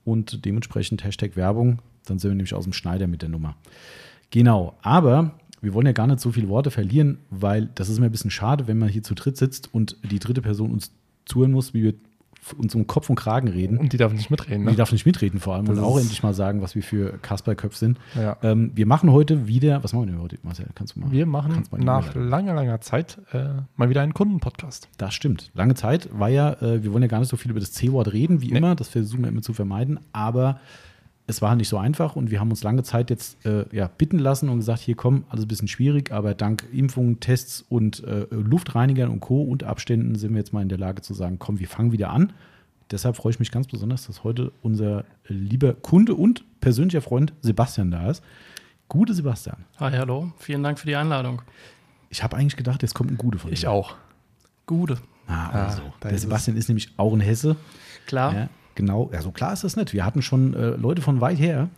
und 0.05 0.45
dementsprechend 0.45 1.03
Hashtag 1.03 1.35
Werbung, 1.35 1.79
dann 2.05 2.19
sind 2.19 2.31
wir 2.31 2.35
nämlich 2.35 2.53
aus 2.53 2.65
dem 2.65 2.73
Schneider 2.73 3.07
mit 3.07 3.21
der 3.21 3.29
Nummer. 3.29 3.55
Genau, 4.29 4.75
aber 4.81 5.39
wir 5.61 5.73
wollen 5.73 5.85
ja 5.85 5.93
gar 5.93 6.07
nicht 6.07 6.19
so 6.19 6.31
viele 6.31 6.49
Worte 6.49 6.71
verlieren, 6.71 7.19
weil 7.29 7.69
das 7.75 7.89
ist 7.89 7.99
mir 7.99 8.07
ein 8.07 8.11
bisschen 8.11 8.31
schade, 8.31 8.67
wenn 8.67 8.77
man 8.77 8.89
hier 8.89 9.03
zu 9.03 9.15
dritt 9.15 9.37
sitzt 9.37 9.73
und 9.73 9.97
die 10.03 10.19
dritte 10.19 10.41
Person 10.41 10.71
uns 10.71 10.91
zuhören 11.25 11.51
muss, 11.51 11.73
wie 11.73 11.83
wir 11.83 11.93
uns 12.57 12.75
um 12.75 12.87
Kopf 12.87 13.09
und 13.09 13.15
Kragen 13.15 13.47
reden. 13.47 13.77
Und 13.77 13.93
die 13.93 13.97
darf 13.97 14.13
nicht 14.13 14.29
mitreden. 14.29 14.65
Ne? 14.65 14.71
Die 14.71 14.77
darf 14.77 14.91
nicht 14.91 15.05
mitreden 15.05 15.39
vor 15.39 15.55
allem 15.55 15.65
das 15.65 15.77
und 15.77 15.83
auch 15.83 15.97
endlich 15.97 16.21
mal 16.23 16.33
sagen, 16.33 16.61
was 16.61 16.75
wir 16.75 16.83
für 16.83 17.17
Kasperköpf 17.21 17.75
sind. 17.75 17.97
Ja. 18.15 18.37
Ähm, 18.43 18.71
wir 18.75 18.85
machen 18.85 19.11
heute 19.11 19.47
wieder, 19.47 19.83
was 19.83 19.93
machen 19.93 20.07
wir 20.07 20.13
denn 20.13 20.21
heute, 20.21 20.37
Marcel? 20.43 20.67
Kannst 20.75 20.95
du 20.95 20.99
mal? 20.99 21.11
Wir 21.11 21.25
machen 21.25 21.63
nach 21.77 22.13
langer, 22.15 22.53
langer 22.53 22.81
Zeit 22.81 23.19
äh, 23.31 23.45
mal 23.75 23.89
wieder 23.89 24.01
einen 24.01 24.13
Kundenpodcast. 24.13 24.89
Das 24.97 25.13
stimmt. 25.13 25.51
Lange 25.53 25.75
Zeit 25.75 26.09
war 26.11 26.29
ja, 26.29 26.53
äh, 26.61 26.83
wir 26.83 26.91
wollen 26.91 27.03
ja 27.03 27.07
gar 27.07 27.19
nicht 27.19 27.29
so 27.29 27.37
viel 27.37 27.51
über 27.51 27.59
das 27.59 27.71
C-Wort 27.71 28.11
reden, 28.11 28.41
wie 28.41 28.51
nee. 28.51 28.57
immer. 28.57 28.75
Das 28.75 28.89
versuchen 28.89 29.23
wir 29.23 29.29
immer 29.29 29.41
zu 29.41 29.53
vermeiden. 29.53 29.99
Aber 30.11 30.59
es 31.25 31.41
war 31.41 31.55
nicht 31.55 31.69
so 31.69 31.77
einfach 31.77 32.15
und 32.15 32.31
wir 32.31 32.39
haben 32.39 32.49
uns 32.49 32.63
lange 32.63 32.83
Zeit 32.83 33.09
jetzt 33.09 33.45
äh, 33.45 33.65
ja, 33.71 33.87
bitten 33.87 34.19
lassen 34.19 34.49
und 34.49 34.57
gesagt, 34.57 34.81
hier 34.81 34.95
komm, 34.95 35.23
alles 35.29 35.45
ein 35.45 35.47
bisschen 35.47 35.67
schwierig, 35.69 36.11
aber 36.11 36.33
dank 36.33 36.67
Impfungen, 36.73 37.19
Tests 37.19 37.63
und 37.69 38.03
äh, 38.03 38.25
Luftreinigern 38.29 39.09
und 39.09 39.21
Co. 39.21 39.41
und 39.41 39.63
Abständen 39.63 40.15
sind 40.15 40.31
wir 40.31 40.39
jetzt 40.39 40.51
mal 40.51 40.61
in 40.61 40.69
der 40.69 40.77
Lage 40.77 41.01
zu 41.01 41.13
sagen, 41.13 41.39
komm, 41.39 41.59
wir 41.59 41.67
fangen 41.67 41.91
wieder 41.91 42.09
an. 42.09 42.33
Deshalb 42.91 43.15
freue 43.15 43.31
ich 43.31 43.39
mich 43.39 43.51
ganz 43.51 43.67
besonders, 43.67 44.05
dass 44.07 44.23
heute 44.23 44.51
unser 44.61 45.05
lieber 45.27 45.73
Kunde 45.73 46.13
und 46.13 46.43
persönlicher 46.59 47.01
Freund 47.01 47.33
Sebastian 47.41 47.89
da 47.89 48.09
ist. 48.09 48.21
Gute 48.89 49.13
Sebastian. 49.13 49.65
Hi, 49.79 49.91
hallo. 49.97 50.33
Vielen 50.37 50.61
Dank 50.61 50.77
für 50.77 50.87
die 50.87 50.95
Einladung. 50.95 51.41
Ich 52.09 52.21
habe 52.21 52.35
eigentlich 52.35 52.57
gedacht, 52.57 52.81
jetzt 52.81 52.93
kommt 52.93 53.09
ein 53.11 53.17
Gute 53.17 53.39
von 53.39 53.49
dir. 53.49 53.53
Ich 53.53 53.65
auch. 53.65 53.95
Gute. 54.67 54.99
Ah, 55.27 55.49
also. 55.49 55.81
Ah, 56.01 56.09
der 56.09 56.19
Sebastian 56.19 56.57
ist, 56.57 56.65
ist 56.65 56.67
nämlich 56.67 56.89
auch 56.97 57.13
ein 57.13 57.21
Hesse. 57.21 57.55
Klar. 58.05 58.35
Ja, 58.35 58.49
genau, 58.75 59.09
ja, 59.13 59.21
so 59.21 59.31
klar 59.31 59.53
ist 59.53 59.63
das 59.63 59.75
nicht. 59.75 59.93
Wir 59.93 60.05
hatten 60.05 60.21
schon 60.21 60.53
äh, 60.53 60.69
Leute 60.71 61.01
von 61.01 61.21
weit 61.21 61.39
her, 61.39 61.69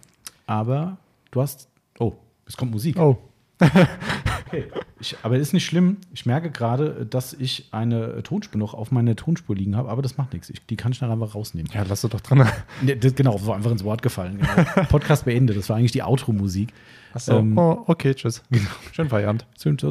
aber 0.47 0.97
du 1.31 1.41
hast. 1.41 1.67
Oh, 1.99 2.13
es 2.45 2.57
kommt 2.57 2.71
Musik. 2.71 2.97
Oh. 2.97 3.17
okay. 3.61 4.65
Ich, 4.99 5.15
aber 5.23 5.37
ist 5.37 5.53
nicht 5.53 5.65
schlimm. 5.65 5.97
Ich 6.13 6.25
merke 6.25 6.49
gerade, 6.49 7.05
dass 7.05 7.33
ich 7.33 7.67
eine 7.71 8.23
Tonspur 8.23 8.59
noch 8.59 8.73
auf 8.73 8.91
meiner 8.91 9.15
Tonspur 9.15 9.55
liegen 9.55 9.75
habe, 9.75 9.89
aber 9.89 10.01
das 10.01 10.17
macht 10.17 10.33
nichts. 10.33 10.49
Ich, 10.49 10.65
die 10.65 10.75
kann 10.75 10.91
ich 10.91 11.01
nachher 11.01 11.13
einfach 11.13 11.35
rausnehmen. 11.35 11.69
Ja, 11.73 11.83
lass 11.87 12.01
du 12.01 12.07
doch 12.07 12.21
dran. 12.21 12.47
Nee, 12.81 12.95
das, 12.95 13.15
genau, 13.15 13.37
so 13.37 13.51
einfach 13.53 13.71
ins 13.71 13.83
Wort 13.83 14.01
gefallen. 14.01 14.39
Genau. 14.39 14.87
Podcast 14.89 15.25
beendet. 15.25 15.57
Das 15.57 15.69
war 15.69 15.77
eigentlich 15.77 15.91
die 15.91 16.03
Outro-Musik. 16.03 16.69
Achso, 17.13 17.39
ähm, 17.39 17.57
oh, 17.57 17.83
okay, 17.87 18.13
tschüss. 18.13 18.43
Genau. 18.49 18.69
Schönen 18.91 19.09
Feierabend. 19.09 19.45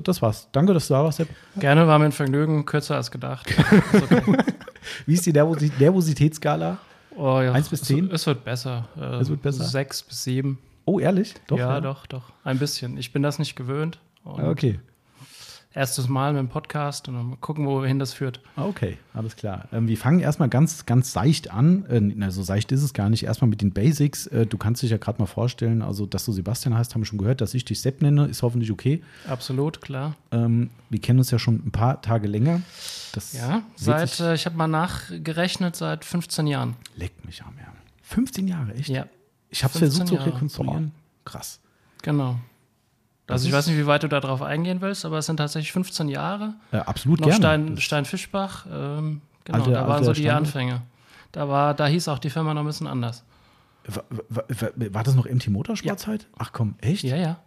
Das 0.05 0.23
war's. 0.23 0.49
Danke, 0.53 0.75
dass 0.75 0.89
du 0.89 0.95
da 0.95 1.05
warst, 1.05 1.19
Sepp. 1.19 1.29
Gerne, 1.57 1.87
war 1.87 1.99
mir 1.99 2.07
ein 2.07 2.13
Vergnügen, 2.13 2.67
kürzer 2.67 2.97
als 2.97 3.11
gedacht. 3.11 3.47
Wie 5.07 5.15
ist 5.15 5.25
die 5.25 5.33
Nervositätsskala? 5.33 6.79
Oh, 7.17 7.41
ja. 7.41 7.53
1 7.53 7.69
bis 7.69 7.83
10? 7.83 8.07
Es, 8.07 8.23
es 8.23 8.27
wird 8.27 8.45
besser. 8.45 8.89
Äh, 8.97 9.21
es 9.21 9.29
wird 9.29 9.43
besser? 9.43 9.65
6 9.65 10.03
bis 10.05 10.25
7. 10.25 10.59
Oh, 10.85 10.99
ehrlich? 10.99 11.35
Doch, 11.47 11.59
ja, 11.59 11.75
ja, 11.75 11.81
doch, 11.81 12.07
doch. 12.07 12.33
Ein 12.43 12.59
bisschen. 12.59 12.99
Ich 12.99 13.13
bin 13.13 13.23
das 13.23 13.39
nicht 13.39 13.57
gewöhnt. 13.57 13.99
okay 14.25 14.81
erstes 15.75 16.09
Mal 16.09 16.33
mit 16.33 16.41
dem 16.41 16.49
Podcast 16.49 17.09
und 17.09 17.15
mal 17.15 17.37
gucken, 17.41 17.67
wohin 17.67 17.99
das 17.99 18.15
führt. 18.15 18.41
Okay, 18.57 18.97
alles 19.13 19.37
klar. 19.37 19.69
Ähm, 19.73 19.89
wir 19.89 19.99
fangen 19.99 20.21
erstmal 20.21 20.49
ganz, 20.49 20.87
ganz 20.87 21.13
seicht 21.13 21.51
an. 21.51 21.85
Äh, 21.87 22.31
so 22.31 22.43
seicht 22.43 22.71
ist 22.73 22.83
es 22.83 22.95
gar 22.95 23.11
nicht. 23.11 23.25
Erstmal 23.25 23.49
mit 23.49 23.61
den 23.61 23.73
Basics. 23.73 24.27
Äh, 24.29 24.47
du 24.47 24.57
kannst 24.57 24.83
dich 24.83 24.91
ja 24.91 24.99
gerade 24.99 25.21
mal 25.21 25.27
vorstellen, 25.27 25.83
also 25.83 26.07
dass 26.07 26.25
du 26.25 26.33
Sebastian 26.33 26.77
heißt, 26.77 26.95
haben 26.95 27.03
wir 27.03 27.07
schon 27.07 27.19
gehört, 27.19 27.41
dass 27.41 27.55
ich 27.55 27.65
dich 27.65 27.81
Sepp 27.81 28.03
nenne, 28.03 28.27
ist 28.27 28.43
hoffentlich 28.43 28.71
okay. 28.71 29.03
Absolut, 29.29 29.81
klar. 29.81 30.15
Ähm, 30.31 30.71
wir 30.91 31.01
kennen 31.01 31.19
uns 31.19 31.31
ja 31.31 31.39
schon 31.39 31.57
ein 31.67 31.73
paar 31.73 32.01
Tage 32.01 32.29
länger. 32.29 32.63
Das 33.13 33.33
ja, 33.33 33.63
seit, 33.75 34.21
äh, 34.21 34.35
ich 34.35 34.47
habe 34.47 34.57
mal 34.57 34.69
nachgerechnet, 34.69 35.77
seit 35.77 36.05
15 36.05 36.47
Jahren. 36.47 36.77
Leckt 36.97 37.25
mich 37.27 37.43
am 37.43 37.57
Ärmel. 37.59 37.81
15 38.03 38.47
Jahre, 38.47 38.75
echt? 38.75 38.89
Ja. 38.89 39.07
Ich 39.51 39.65
habe 39.65 39.73
es 39.73 39.79
versucht 39.79 40.09
zu 40.09 40.15
rekonstruieren. 40.15 40.93
Krass. 41.25 41.61
Genau. 42.03 42.39
Also 43.27 43.49
ich 43.49 43.55
weiß 43.55 43.69
nicht, 43.69 43.79
wie 43.79 43.87
weit 43.87 44.03
du 44.03 44.09
da 44.09 44.21
drauf 44.21 44.43
eingehen 44.43 44.81
willst, 44.81 45.05
aber 45.05 45.19
es 45.19 45.27
sind 45.27 45.39
tatsächlich 45.39 45.73
15 45.73 46.09
Jahre. 46.09 46.55
Ja, 46.73 46.83
absolut 46.83 47.21
Noch 47.21 47.29
gerne. 47.29 47.41
Stein, 47.41 47.79
Steinfischbach, 47.79 48.67
ähm, 48.71 49.23
genau, 49.45 49.59
alte, 49.59 49.71
da 49.71 49.89
waren 49.89 50.05
so 50.05 50.13
die 50.13 50.23
Standard. 50.23 50.47
Anfänge. 50.47 50.83
Da, 51.33 51.49
war, 51.49 51.75
da 51.75 51.87
hieß 51.87 52.09
auch 52.09 52.19
die 52.19 52.31
Firma 52.31 52.53
noch 52.53 52.61
ein 52.61 52.67
bisschen 52.67 52.87
anders. 52.87 53.25
War, 53.87 54.05
war, 54.29 54.45
war 54.77 55.03
das 55.03 55.15
noch 55.15 55.27
MT 55.27 55.49
Motorsportzeit? 55.49 56.23
Ja. 56.23 56.29
Ach 56.39 56.53
komm, 56.53 56.75
echt? 56.81 57.03
Ja, 57.03 57.17
ja. 57.17 57.39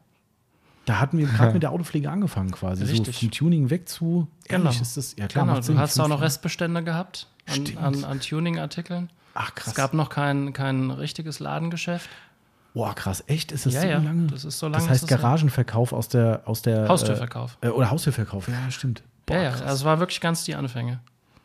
Da 0.86 1.00
hatten 1.00 1.18
wir 1.18 1.28
gerade 1.28 1.54
mit 1.54 1.64
der 1.64 1.72
Autopflege 1.72 2.10
angefangen 2.10 2.52
quasi. 2.52 2.84
Richtig. 2.84 3.16
So 3.16 3.22
vom 3.22 3.32
Tuning 3.32 3.70
weg 3.70 3.88
zu. 3.88 4.28
Genau. 4.48 4.70
Ist 4.70 4.98
das, 4.98 5.16
ja 5.18 5.28
klar, 5.28 5.46
genau. 5.46 5.60
Du 5.60 5.78
hast 5.78 6.00
auch 6.00 6.08
noch 6.08 6.22
Restbestände 6.22 6.84
gehabt 6.84 7.28
an, 7.46 7.66
an, 7.78 8.04
an 8.04 8.20
Tuning-Artikeln. 8.20 9.10
Ach 9.34 9.54
krass. 9.54 9.68
Es 9.68 9.76
gab 9.76 9.94
noch 9.94 10.10
kein, 10.10 10.54
kein 10.54 10.90
richtiges 10.90 11.40
Ladengeschäft. 11.40 12.10
Boah, 12.74 12.94
krass, 12.94 13.24
echt? 13.28 13.52
Ist 13.52 13.66
das 13.66 13.74
ja, 13.74 13.82
so 13.82 13.88
ja, 13.88 13.98
lange? 13.98 14.28
Das 14.28 14.46
ist 14.46 14.60
so 14.60 14.68
lange. 14.68 14.84
Das 14.84 14.90
heißt 14.90 15.08
Garagenverkauf 15.08 15.94
aus 15.94 16.10
der, 16.10 16.42
aus 16.46 16.62
der 16.62 16.88
Haustürverkauf. 16.88 17.58
Äh, 17.62 17.70
oder 17.70 17.90
Haustürverkauf, 17.90 18.48
ja, 18.48 18.70
stimmt. 18.70 19.04
Boah, 19.26 19.36
ja, 19.36 19.44
ja, 19.44 19.50
krass. 19.52 19.62
also 19.62 19.76
es 19.76 19.84
war 19.86 20.00
wirklich 20.00 20.22
ganz 20.22 20.44
die 20.44 20.56
Anfänge. 20.56 21.00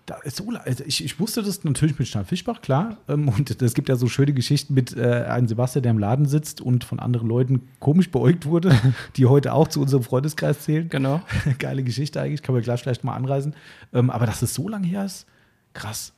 Da 0.07 0.17
ist 0.17 0.37
so, 0.37 0.49
also 0.51 0.83
ich, 0.85 1.05
ich 1.05 1.21
wusste 1.21 1.45
das 1.45 1.63
natürlich 1.63 1.97
mit 1.97 2.09
Stein 2.09 2.25
Fischbach, 2.25 2.61
klar. 2.61 2.97
Ähm, 3.09 3.29
und 3.29 3.63
es 3.63 3.75
gibt 3.75 3.89
ja 3.89 3.97
so 3.97 4.09
schöne 4.09 4.33
Geschichten 4.33 4.75
mit 4.75 4.97
äh, 4.97 5.25
einem 5.29 5.47
Sebastian, 5.47 5.83
der 5.85 5.91
im 5.91 5.99
Laden 5.99 6.27
sitzt 6.27 6.61
und 6.61 6.83
von 6.83 6.99
anderen 6.99 7.29
Leuten 7.29 7.69
komisch 7.79 8.11
beäugt 8.11 8.47
wurde, 8.47 8.77
die 9.17 9.27
heute 9.27 9.53
auch 9.53 9.69
zu 9.69 9.81
unserem 9.81 10.03
Freundeskreis 10.03 10.61
zählen. 10.61 10.89
Genau. 10.89 11.23
Geile 11.59 11.85
Geschichte 11.85 12.21
eigentlich, 12.21 12.43
kann 12.43 12.55
man 12.55 12.63
gleich 12.63 12.83
vielleicht 12.83 13.05
mal 13.05 13.15
anreisen. 13.15 13.55
Ähm, 13.93 14.11
aber 14.11 14.27
dass 14.27 14.43
es 14.43 14.55
so 14.55 14.69
lange 14.69 14.89
her 14.89 15.05
ist, 15.05 15.27
krass. 15.73 16.13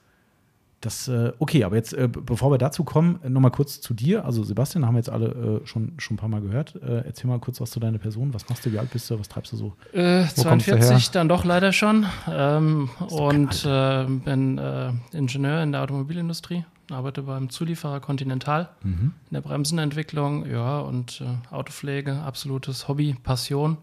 Das, 0.84 1.08
äh, 1.08 1.32
okay, 1.38 1.64
aber 1.64 1.76
jetzt, 1.76 1.94
äh, 1.94 2.08
bevor 2.08 2.50
wir 2.50 2.58
dazu 2.58 2.84
kommen, 2.84 3.18
äh, 3.24 3.30
nochmal 3.30 3.50
kurz 3.50 3.80
zu 3.80 3.94
dir. 3.94 4.26
Also 4.26 4.44
Sebastian, 4.44 4.84
haben 4.84 4.94
wir 4.94 4.98
jetzt 4.98 5.08
alle 5.08 5.60
äh, 5.62 5.66
schon, 5.66 5.94
schon 5.96 6.14
ein 6.14 6.18
paar 6.18 6.28
Mal 6.28 6.42
gehört. 6.42 6.74
Äh, 6.74 7.06
erzähl 7.06 7.26
mal 7.26 7.38
kurz 7.38 7.58
was 7.58 7.70
zu 7.70 7.80
deiner 7.80 7.96
Person. 7.96 8.34
Was 8.34 8.46
machst 8.50 8.66
du, 8.66 8.72
wie 8.72 8.78
alt 8.78 8.90
bist 8.90 9.08
du, 9.08 9.18
was 9.18 9.28
treibst 9.30 9.52
du 9.52 9.56
so? 9.56 9.72
42, 9.92 11.10
dann 11.10 11.28
doch 11.28 11.46
leider 11.46 11.72
schon. 11.72 12.04
Ähm, 12.30 12.90
und 13.08 13.62
bin 14.24 14.60
Ingenieur 15.12 15.62
in 15.62 15.72
der 15.72 15.82
Automobilindustrie. 15.82 16.64
arbeite 16.90 17.22
beim 17.22 17.48
Zulieferer 17.48 18.00
Continental 18.00 18.68
mhm. 18.82 19.12
in 19.30 19.34
der 19.34 19.40
Bremsenentwicklung, 19.40 20.46
ja, 20.46 20.80
und 20.80 21.22
äh, 21.22 21.54
Autopflege, 21.54 22.20
absolutes 22.20 22.88
Hobby, 22.88 23.16
Passion. 23.22 23.78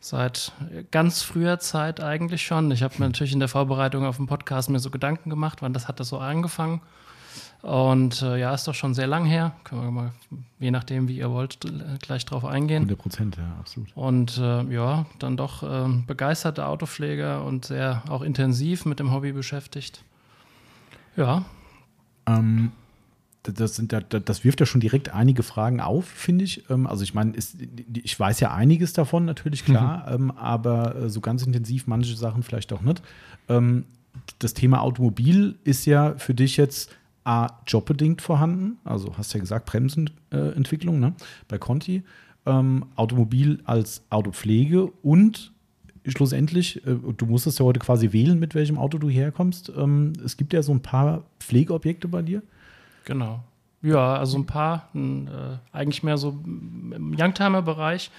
Seit 0.00 0.52
ganz 0.90 1.22
früher 1.22 1.58
Zeit 1.58 2.00
eigentlich 2.00 2.46
schon. 2.46 2.70
Ich 2.70 2.82
habe 2.82 2.94
mir 2.98 3.06
natürlich 3.06 3.32
in 3.32 3.40
der 3.40 3.48
Vorbereitung 3.48 4.04
auf 4.04 4.16
den 4.16 4.26
Podcast 4.26 4.70
mir 4.70 4.78
so 4.78 4.90
Gedanken 4.90 5.28
gemacht, 5.28 5.60
wann 5.60 5.72
das 5.72 5.88
hat 5.88 5.98
das 5.98 6.08
so 6.08 6.18
angefangen. 6.18 6.80
Und 7.62 8.22
äh, 8.22 8.38
ja, 8.38 8.54
ist 8.54 8.68
doch 8.68 8.74
schon 8.74 8.94
sehr 8.94 9.08
lang 9.08 9.24
her. 9.24 9.52
Können 9.64 9.82
wir 9.82 9.90
mal, 9.90 10.12
je 10.60 10.70
nachdem, 10.70 11.08
wie 11.08 11.18
ihr 11.18 11.30
wollt, 11.30 11.58
gleich 12.00 12.24
drauf 12.24 12.44
eingehen. 12.44 12.84
100 12.84 12.98
Prozent, 12.98 13.36
ja, 13.36 13.56
absolut. 13.58 13.88
Und 13.96 14.38
äh, 14.38 14.62
ja, 14.72 15.06
dann 15.18 15.36
doch 15.36 15.64
äh, 15.64 15.88
begeisterter 16.06 16.68
Autopfleger 16.68 17.44
und 17.44 17.64
sehr 17.64 18.02
auch 18.08 18.22
intensiv 18.22 18.84
mit 18.84 19.00
dem 19.00 19.12
Hobby 19.12 19.32
beschäftigt. 19.32 20.04
Ja. 21.16 21.44
Ähm, 22.26 22.70
das, 23.42 23.76
sind 23.76 23.94
das 24.08 24.44
wirft 24.44 24.60
ja 24.60 24.66
schon 24.66 24.80
direkt 24.80 25.14
einige 25.14 25.42
Fragen 25.42 25.80
auf, 25.80 26.06
finde 26.06 26.44
ich. 26.44 26.68
Ähm, 26.70 26.86
also 26.86 27.02
ich 27.02 27.14
meine, 27.14 27.32
ich 27.36 28.18
weiß 28.18 28.40
ja 28.40 28.52
einiges 28.52 28.92
davon, 28.92 29.24
natürlich 29.24 29.64
klar, 29.64 30.18
mhm. 30.18 30.30
aber 30.32 30.96
äh, 30.96 31.08
so 31.08 31.20
ganz 31.20 31.44
intensiv 31.44 31.86
manche 31.86 32.16
Sachen 32.16 32.42
vielleicht 32.42 32.72
auch 32.72 32.82
nicht. 32.82 33.02
Ähm, 33.48 33.84
das 34.38 34.54
Thema 34.54 34.82
Automobil 34.82 35.56
ist 35.64 35.86
ja 35.86 36.14
für 36.16 36.34
dich 36.34 36.56
jetzt 36.56 36.90
A, 37.24 37.48
jobbedingt 37.66 38.22
vorhanden, 38.22 38.78
also 38.84 39.16
hast 39.16 39.34
ja 39.34 39.40
gesagt, 39.40 39.66
Bremsenentwicklung 39.66 40.96
äh, 40.96 41.00
ne, 41.00 41.14
bei 41.46 41.58
Conti, 41.58 42.02
ähm, 42.46 42.86
Automobil 42.96 43.60
als 43.64 44.02
Autopflege 44.10 44.86
und 45.02 45.52
schlussendlich, 46.06 46.84
äh, 46.86 46.96
du 47.16 47.26
musstest 47.26 47.58
ja 47.58 47.66
heute 47.66 47.80
quasi 47.80 48.12
wählen, 48.12 48.38
mit 48.38 48.54
welchem 48.54 48.78
Auto 48.78 48.98
du 48.98 49.10
herkommst. 49.10 49.70
Es 50.24 50.36
gibt 50.38 50.54
ja 50.54 50.62
so 50.62 50.72
ein 50.72 50.80
paar 50.80 51.24
Pflegeobjekte 51.38 52.08
bei 52.08 52.22
dir. 52.22 52.42
Genau. 53.08 53.40
Ja, 53.80 54.16
also 54.16 54.36
ein 54.36 54.44
paar, 54.44 54.88
äh, 54.94 55.56
eigentlich 55.72 56.02
mehr 56.02 56.18
so 56.18 56.28
im 56.44 57.16
Youngtimer-Bereich, 57.18 58.10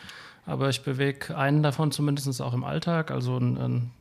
aber 0.47 0.69
ich 0.69 0.81
bewege 0.81 1.37
einen 1.37 1.61
davon 1.61 1.91
zumindest 1.91 2.41
auch 2.41 2.55
im 2.55 2.63
Alltag, 2.63 3.11
also 3.11 3.37
ein, 3.37 3.57
ein 3.57 3.91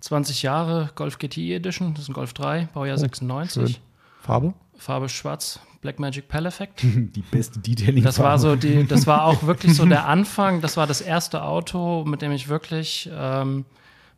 20 0.00 0.42
Jahre 0.42 0.90
Golf 0.94 1.18
GTI 1.18 1.52
Edition, 1.54 1.92
das 1.92 2.04
ist 2.04 2.08
ein 2.08 2.14
Golf 2.14 2.32
3, 2.32 2.68
Baujahr 2.72 2.96
oh, 2.96 3.00
96. 3.00 3.72
Schön. 3.72 3.82
Farbe? 4.22 4.54
Farbe 4.78 5.10
schwarz, 5.10 5.60
Blackmagic 5.82 6.26
Pal 6.28 6.46
Effect. 6.46 6.82
Die 6.84 7.20
beste 7.20 7.58
Detailing. 7.58 8.02
Das 8.02 8.18
war 8.18 8.38
so 8.38 8.56
die, 8.56 8.86
das 8.86 9.06
war 9.06 9.24
auch 9.26 9.42
wirklich 9.46 9.74
so 9.74 9.84
der 9.84 10.06
Anfang. 10.06 10.62
Das 10.62 10.78
war 10.78 10.86
das 10.86 11.02
erste 11.02 11.42
Auto, 11.42 12.04
mit 12.06 12.22
dem 12.22 12.32
ich 12.32 12.48
wirklich 12.48 13.10
ähm, 13.12 13.66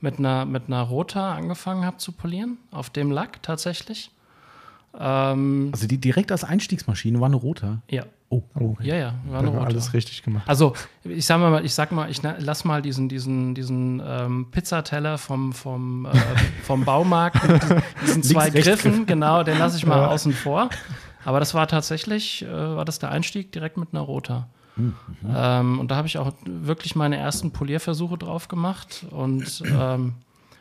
mit 0.01 0.21
einer 0.21 0.45
mit 0.45 0.69
einer 0.69 0.83
Rota 0.83 1.35
angefangen 1.35 1.85
habe 1.85 1.97
zu 1.97 2.13
polieren, 2.13 2.59
auf 2.71 2.91
dem 2.91 3.11
Lack 3.11 3.43
tatsächlich. 3.43 4.13
Ähm, 4.99 5.71
also 5.73 5.87
die 5.87 5.99
direkt 5.99 6.33
als 6.33 6.45
Einstiegsmaschine 6.45 7.21
war 7.21 7.27
eine 7.27 7.37
Roter. 7.37 7.83
Ja. 7.91 8.05
Oh, 8.29 8.43
okay. 8.55 8.89
Ja, 8.89 8.97
ja, 8.97 9.15
war 9.27 9.41
eine 9.41 9.49
Roter. 9.49 9.67
Alles 9.67 9.93
richtig 9.93 10.23
gemacht. 10.23 10.49
Also 10.49 10.75
ich 11.05 11.27
sag 11.27 11.39
mal, 11.39 11.65
ich 11.65 11.75
sag 11.75 11.93
mal, 11.93 12.11
ich 12.11 12.23
lass 12.23 12.65
mal 12.65 12.81
diesen, 12.81 13.09
diesen, 13.09 13.55
diesen 13.55 14.03
ähm, 14.05 14.47
Pizzateller 14.51 15.19
vom, 15.19 15.53
vom, 15.53 16.07
äh, 16.07 16.11
vom 16.63 16.85
Baumarkt 16.85 17.47
mit 17.47 17.63
diesen 18.03 18.23
zwei 18.23 18.49
Griffen, 18.49 19.05
genau, 19.05 19.43
den 19.43 19.59
lasse 19.59 19.77
ich 19.77 19.85
mal 19.85 19.99
ja. 19.99 20.09
außen 20.09 20.33
vor. 20.33 20.71
Aber 21.25 21.41
das 21.41 21.55
war 21.55 21.69
tatsächlich, 21.69 22.43
äh, 22.43 22.51
war 22.51 22.85
das 22.85 22.99
der 22.99 23.11
Einstieg 23.11 23.53
direkt 23.53 23.77
mit 23.77 23.91
einer 23.93 24.01
Roter. 24.01 24.49
Mhm. 24.77 24.95
Ähm, 25.35 25.79
und 25.79 25.91
da 25.91 25.97
habe 25.97 26.09
ich 26.09 26.19
auch 26.19 26.33
wirklich 26.45 26.97
meine 26.97 27.17
ersten 27.17 27.51
Polierversuche 27.51 28.17
drauf 28.17 28.49
gemacht 28.49 29.05
und 29.11 29.63
ähm, 29.67 30.15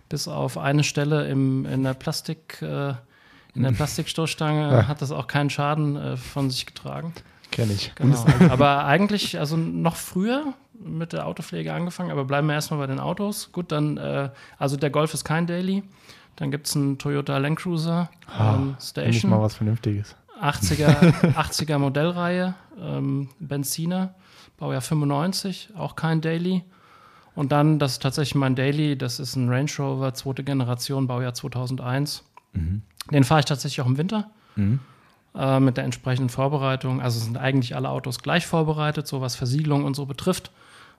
bis 0.10 0.28
auf 0.28 0.58
eine 0.58 0.84
Stelle 0.84 1.28
im, 1.30 1.66
in 1.66 1.84
der 1.84 1.94
Plastik 1.94 2.62
äh, 2.62 2.94
in 3.54 3.64
der 3.64 3.72
Plastikstoßstange 3.72 4.72
ja. 4.72 4.88
hat 4.88 5.02
das 5.02 5.12
auch 5.12 5.28
keinen 5.28 5.50
Schaden 5.50 5.96
äh, 5.96 6.18
von 6.18 6.50
sich 6.50 6.66
getragen. 6.66 7.14
Kenne 7.52 7.74
ich. 7.74 7.94
Genau. 7.96 8.26
aber 8.50 8.86
eigentlich, 8.86 9.38
also 9.40 9.58
noch 9.58 9.98
früher 9.98 10.54
mit 10.74 11.14
der 11.14 11.28
Autopflege 11.28 11.74
angefangen, 11.74 12.12
aber 12.12 12.26
bleiben 12.26 12.48
wir 12.48 12.54
erstmal 12.54 12.80
bei 12.80 12.88
den 12.88 13.00
Autos. 13.00 13.52
Gut, 13.52 13.72
dann, 13.72 13.98
äh, 13.98 14.30
also 14.58 14.78
der 14.78 14.90
Golf 14.90 15.14
ist 15.14 15.26
kein 15.26 15.48
Daily. 15.48 15.84
Dann 16.38 16.50
gibt 16.50 16.68
es 16.68 16.76
einen 16.76 16.98
Toyota 16.98 17.38
Land 17.38 17.60
Cruiser 17.60 18.10
ah, 18.28 18.56
ähm, 18.56 18.76
Station. 18.80 19.32
mal 19.32 19.42
was 19.42 19.56
Vernünftiges. 19.56 20.16
80er, 20.42 21.34
80er 21.36 21.78
Modellreihe, 21.78 22.56
ähm, 22.80 23.30
Benziner, 23.40 24.16
Baujahr 24.58 24.82
95, 24.82 25.70
auch 25.78 25.96
kein 25.96 26.22
Daily. 26.22 26.64
Und 27.36 27.52
dann, 27.52 27.80
das 27.80 27.94
ist 27.94 28.02
tatsächlich 28.02 28.36
mein 28.36 28.56
Daily, 28.56 28.98
das 28.98 29.20
ist 29.20 29.36
ein 29.36 29.50
Range 29.50 29.72
Rover, 29.78 30.14
zweite 30.14 30.44
Generation, 30.44 31.08
Baujahr 31.08 31.34
2001. 31.34 32.24
Mhm. 32.54 32.82
Den 33.10 33.24
fahre 33.24 33.40
ich 33.40 33.46
tatsächlich 33.46 33.82
auch 33.82 33.88
im 33.88 33.98
Winter. 33.98 34.30
Mhm. 34.56 34.80
Äh, 35.34 35.60
mit 35.60 35.78
der 35.78 35.86
entsprechenden 35.86 36.30
Vorbereitung. 36.30 37.02
Also 37.02 37.20
sind 37.20 37.38
eigentlich 37.38 37.76
alle 37.76 37.90
Autos 37.90 38.22
gleich 38.22 38.46
vorbereitet, 38.46 39.08
so 39.08 39.22
was 39.22 39.36
Versiegelung 39.36 39.86
und 39.86 39.96
so 39.96 40.06
betrifft. 40.06 40.52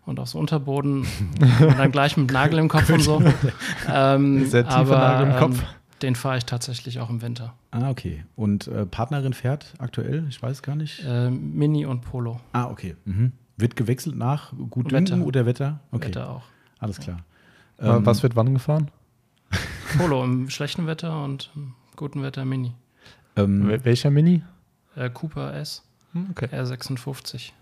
Und 0.05 0.19
auch 0.19 0.27
so 0.27 0.39
Unterboden. 0.39 1.07
und 1.61 1.79
dann 1.79 1.93
gleich 1.93 2.17
mit 2.17 2.33
Nagel 2.33 2.59
im 2.59 2.69
Kopf 2.69 2.91
und 2.91 3.01
so. 3.01 3.23
Ähm, 3.89 4.47
Sehr 4.47 4.65
tiefer 4.65 4.77
aber, 4.77 4.99
Nagel 4.99 5.31
im 5.33 5.37
Kopf. 5.37 5.59
Ähm, 5.61 5.67
den 6.03 6.17
fahre 6.17 6.39
ich 6.39 6.45
tatsächlich 6.45 6.99
auch 6.99 7.11
im 7.11 7.23
Winter. 7.23 7.55
Ah, 7.71 7.91
okay. 7.91 8.25
Und 8.35 8.67
äh, 8.67 8.87
Partnerin 8.87 9.33
fährt 9.33 9.75
aktuell? 9.79 10.25
Ich 10.29 10.43
weiß 10.43 10.63
gar 10.63 10.75
nicht. 10.75 11.05
Äh, 11.05 11.31
Mini 11.31 11.87
und 11.87 12.01
Polo. 12.01 12.41
Ah, 12.53 12.69
okay. 12.69 12.97
Mhm. 13.05 13.33
Wird 13.57 13.77
gewechselt 13.77 14.17
nach 14.17 14.53
gut 14.71 14.93
Wetter. 14.93 15.19
oder 15.19 15.47
Wetter? 15.47 15.81
Okay. 15.93 16.09
Wetter 16.09 16.31
auch. 16.31 16.43
Alles 16.81 16.99
klar. 16.99 17.19
Ähm, 17.79 18.05
was 18.05 18.23
wird 18.23 18.35
wann 18.35 18.55
gefahren? 18.55 18.91
Polo 19.97 20.25
im 20.25 20.51
schlechten 20.51 20.87
Wetter 20.87 21.23
und 21.23 21.51
im 21.55 21.75
guten 21.97 22.23
Wetter 22.23 22.45
Mini. 22.45 22.73
Ähm, 23.37 23.81
welcher 23.85 24.11
Mini? 24.11 24.43
Äh, 24.97 25.11
Cooper 25.11 25.55
S. 25.55 25.83
Hm, 26.13 26.29
okay. 26.31 26.47
R56. 26.47 27.53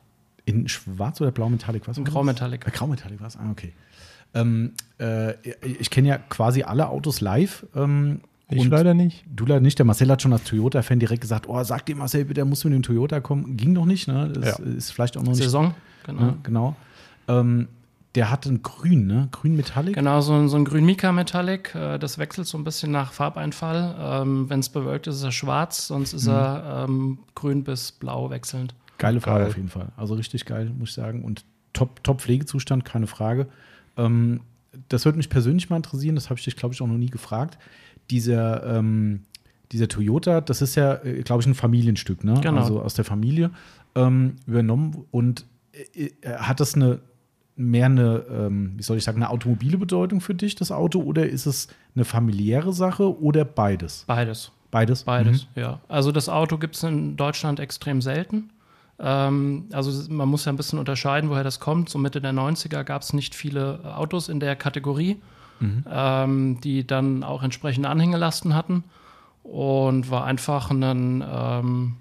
In 0.45 0.69
schwarz 0.69 1.21
oder 1.21 1.31
blau 1.31 1.49
Metallic? 1.49 1.87
Was 1.87 1.99
in 1.99 2.05
grau 2.05 2.25
Metallic. 2.25 2.67
Äh, 2.67 2.71
grau 2.71 2.87
Metallic 2.87 3.21
was? 3.21 3.37
Ah, 3.37 3.51
okay. 3.51 3.73
Ähm, 4.35 4.73
äh, 4.99 5.35
ich 5.63 5.91
kenne 5.91 6.09
ja 6.09 6.19
quasi 6.19 6.63
alle 6.63 6.89
Autos 6.89 7.21
live. 7.21 7.67
Ähm, 7.75 8.21
ich 8.49 8.65
leider 8.65 8.95
nicht. 8.95 9.25
Du 9.35 9.47
leider 9.47 9.61
nicht. 9.61 9.79
Der 9.79 9.87
Marcel 9.87 10.11
hat 10.11 10.23
schon 10.23 10.33
als 10.33 10.45
Toyota-Fan 10.45 10.99
direkt 10.99 11.21
gesagt: 11.21 11.49
Oh, 11.49 11.63
sag 11.63 11.87
dir 11.87 11.95
Marcel, 11.95 12.25
bitte, 12.25 12.45
muss 12.45 12.65
mit 12.65 12.73
dem 12.73 12.83
Toyota 12.83 13.21
kommen. 13.21 13.57
Ging 13.57 13.73
noch 13.73 13.87
nicht, 13.87 14.09
ne? 14.09 14.29
Das 14.33 14.59
ja. 14.59 14.65
ist 14.65 14.91
vielleicht 14.91 15.17
auch 15.17 15.23
noch 15.23 15.35
Saison, 15.35 15.67
nicht. 15.67 15.77
Saison, 16.07 16.19
genau. 16.19 16.31
Ne? 16.33 16.39
genau. 16.43 16.77
Ähm, 17.29 17.69
der 18.15 18.31
hat 18.31 18.47
ein 18.47 18.63
Grün, 18.63 19.07
ne? 19.07 19.29
Grün 19.31 19.55
Metallic? 19.55 19.95
Genau, 19.95 20.21
so 20.21 20.35
ein, 20.35 20.49
so 20.49 20.57
ein 20.57 20.65
Grün 20.65 20.85
Mika 20.85 21.13
Metallic. 21.13 21.75
Äh, 21.75 21.99
das 21.99 22.19
wechselt 22.19 22.47
so 22.49 22.59
ein 22.59 22.65
bisschen 22.65 22.91
nach 22.91 23.13
Farbeinfall. 23.13 23.97
Ähm, 23.99 24.51
Wenn 24.51 24.61
es 24.61 24.69
bewölkt 24.69 25.07
ist, 25.07 25.17
ist 25.17 25.23
er 25.23 25.33
schwarz, 25.33 25.87
sonst 25.87 26.13
ist 26.13 26.27
mhm. 26.27 26.33
er 26.33 26.87
ähm, 26.89 27.19
grün 27.35 27.63
bis 27.63 27.93
blau 27.93 28.31
wechselnd. 28.31 28.75
Geile 28.99 29.21
Farbe 29.21 29.47
auf 29.47 29.57
jeden 29.57 29.69
Fall. 29.69 29.93
Also 29.97 30.15
richtig 30.15 30.45
geil, 30.45 30.71
muss 30.77 30.91
ich 30.91 30.95
sagen. 30.97 31.25
Und 31.25 31.45
top, 31.73 32.03
top 32.03 32.21
Pflegezustand, 32.21 32.85
keine 32.85 33.07
Frage. 33.07 33.47
Ähm, 33.97 34.41
das 34.89 35.05
würde 35.05 35.17
mich 35.17 35.31
persönlich 35.31 35.71
mal 35.71 35.77
interessieren, 35.77 36.17
das 36.17 36.31
habe 36.31 36.39
ich 36.39 36.45
dich, 36.45 36.57
glaube 36.57 36.75
ich, 36.75 36.83
auch 36.83 36.87
noch 36.87 36.99
nie 36.99 37.11
gefragt. 37.11 37.59
Dieser, 38.11 38.79
ähm, 38.79 39.23
dieser 39.71 39.87
Toyota, 39.87 40.41
das 40.41 40.63
ist 40.63 40.75
ja, 40.75 40.95
äh, 41.05 41.23
glaube 41.23 41.43
ich, 41.43 41.47
ein 41.47 41.55
Familienstück, 41.55 42.25
ne? 42.25 42.35
Genau. 42.43 42.61
Also 42.61 42.83
aus 42.83 42.95
der 42.95 43.05
Familie 43.05 43.53
ähm, 43.95 44.37
übernommen. 44.47 45.05
Und 45.13 45.47
äh 45.95 46.11
hat 46.25 46.59
das 46.59 46.75
eine 46.75 47.01
mehr 47.61 47.87
eine, 47.87 48.25
ähm, 48.31 48.73
wie 48.77 48.83
soll 48.83 48.97
ich 48.97 49.05
sagen, 49.05 49.19
eine 49.19 49.31
automobile 49.31 49.79
Bedeutung 49.79 50.21
für 50.21 50.35
dich, 50.35 50.55
das 50.55 50.73
Auto, 50.73 51.01
oder 51.01 51.29
ist 51.29 51.47
es 51.47 51.69
eine 51.95 52.05
familiäre 52.05 52.73
Sache 52.73 53.21
oder 53.21 53.45
beides? 53.45 54.05
Beides. 54.07 54.53
Beides? 54.71 55.03
Beides, 55.03 55.49
mhm. 55.55 55.63
ja. 55.63 55.81
Also 55.89 56.13
das 56.13 56.29
Auto 56.29 56.57
gibt 56.57 56.77
es 56.77 56.83
in 56.83 57.17
Deutschland 57.17 57.61
extrem 57.61 58.01
selten. 58.01 58.51
Ähm, 58.99 59.67
also 59.73 60.13
man 60.13 60.29
muss 60.29 60.45
ja 60.45 60.53
ein 60.53 60.57
bisschen 60.57 60.79
unterscheiden, 60.79 61.29
woher 61.29 61.45
das 61.45 61.61
kommt. 61.61 61.89
So 61.89 61.99
Mitte 61.99 62.21
der 62.21 62.33
90er 62.33 62.85
gab 62.85 63.03
es 63.03 63.13
nicht 63.13 63.35
viele 63.35 63.81
Autos 63.97 64.29
in 64.29 64.41
der 64.41 64.57
Kategorie, 64.57 65.17
mhm. 65.59 65.85
ähm, 65.91 66.61
die 66.61 66.87
dann 66.87 67.25
auch 67.25 67.43
entsprechende 67.43 67.89
Anhängelasten 67.89 68.55
hatten 68.55 68.85
und 69.43 70.11
war 70.11 70.25
einfach 70.25 70.71
ein 70.71 71.25
ähm, 71.29 71.97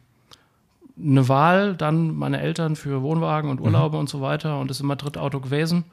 eine 1.02 1.28
Wahl, 1.30 1.76
dann 1.76 2.16
meine 2.16 2.42
Eltern 2.42 2.76
für 2.76 3.02
Wohnwagen 3.02 3.50
und 3.50 3.62
Urlaube 3.62 3.98
mhm. 3.98 4.02
und 4.02 4.10
so 4.10 4.22
weiter 4.22 4.60
und 4.60 4.70
ist 4.72 4.82
immer 4.82 4.96
Drittauto 4.96 5.40
gewesen. 5.40 5.86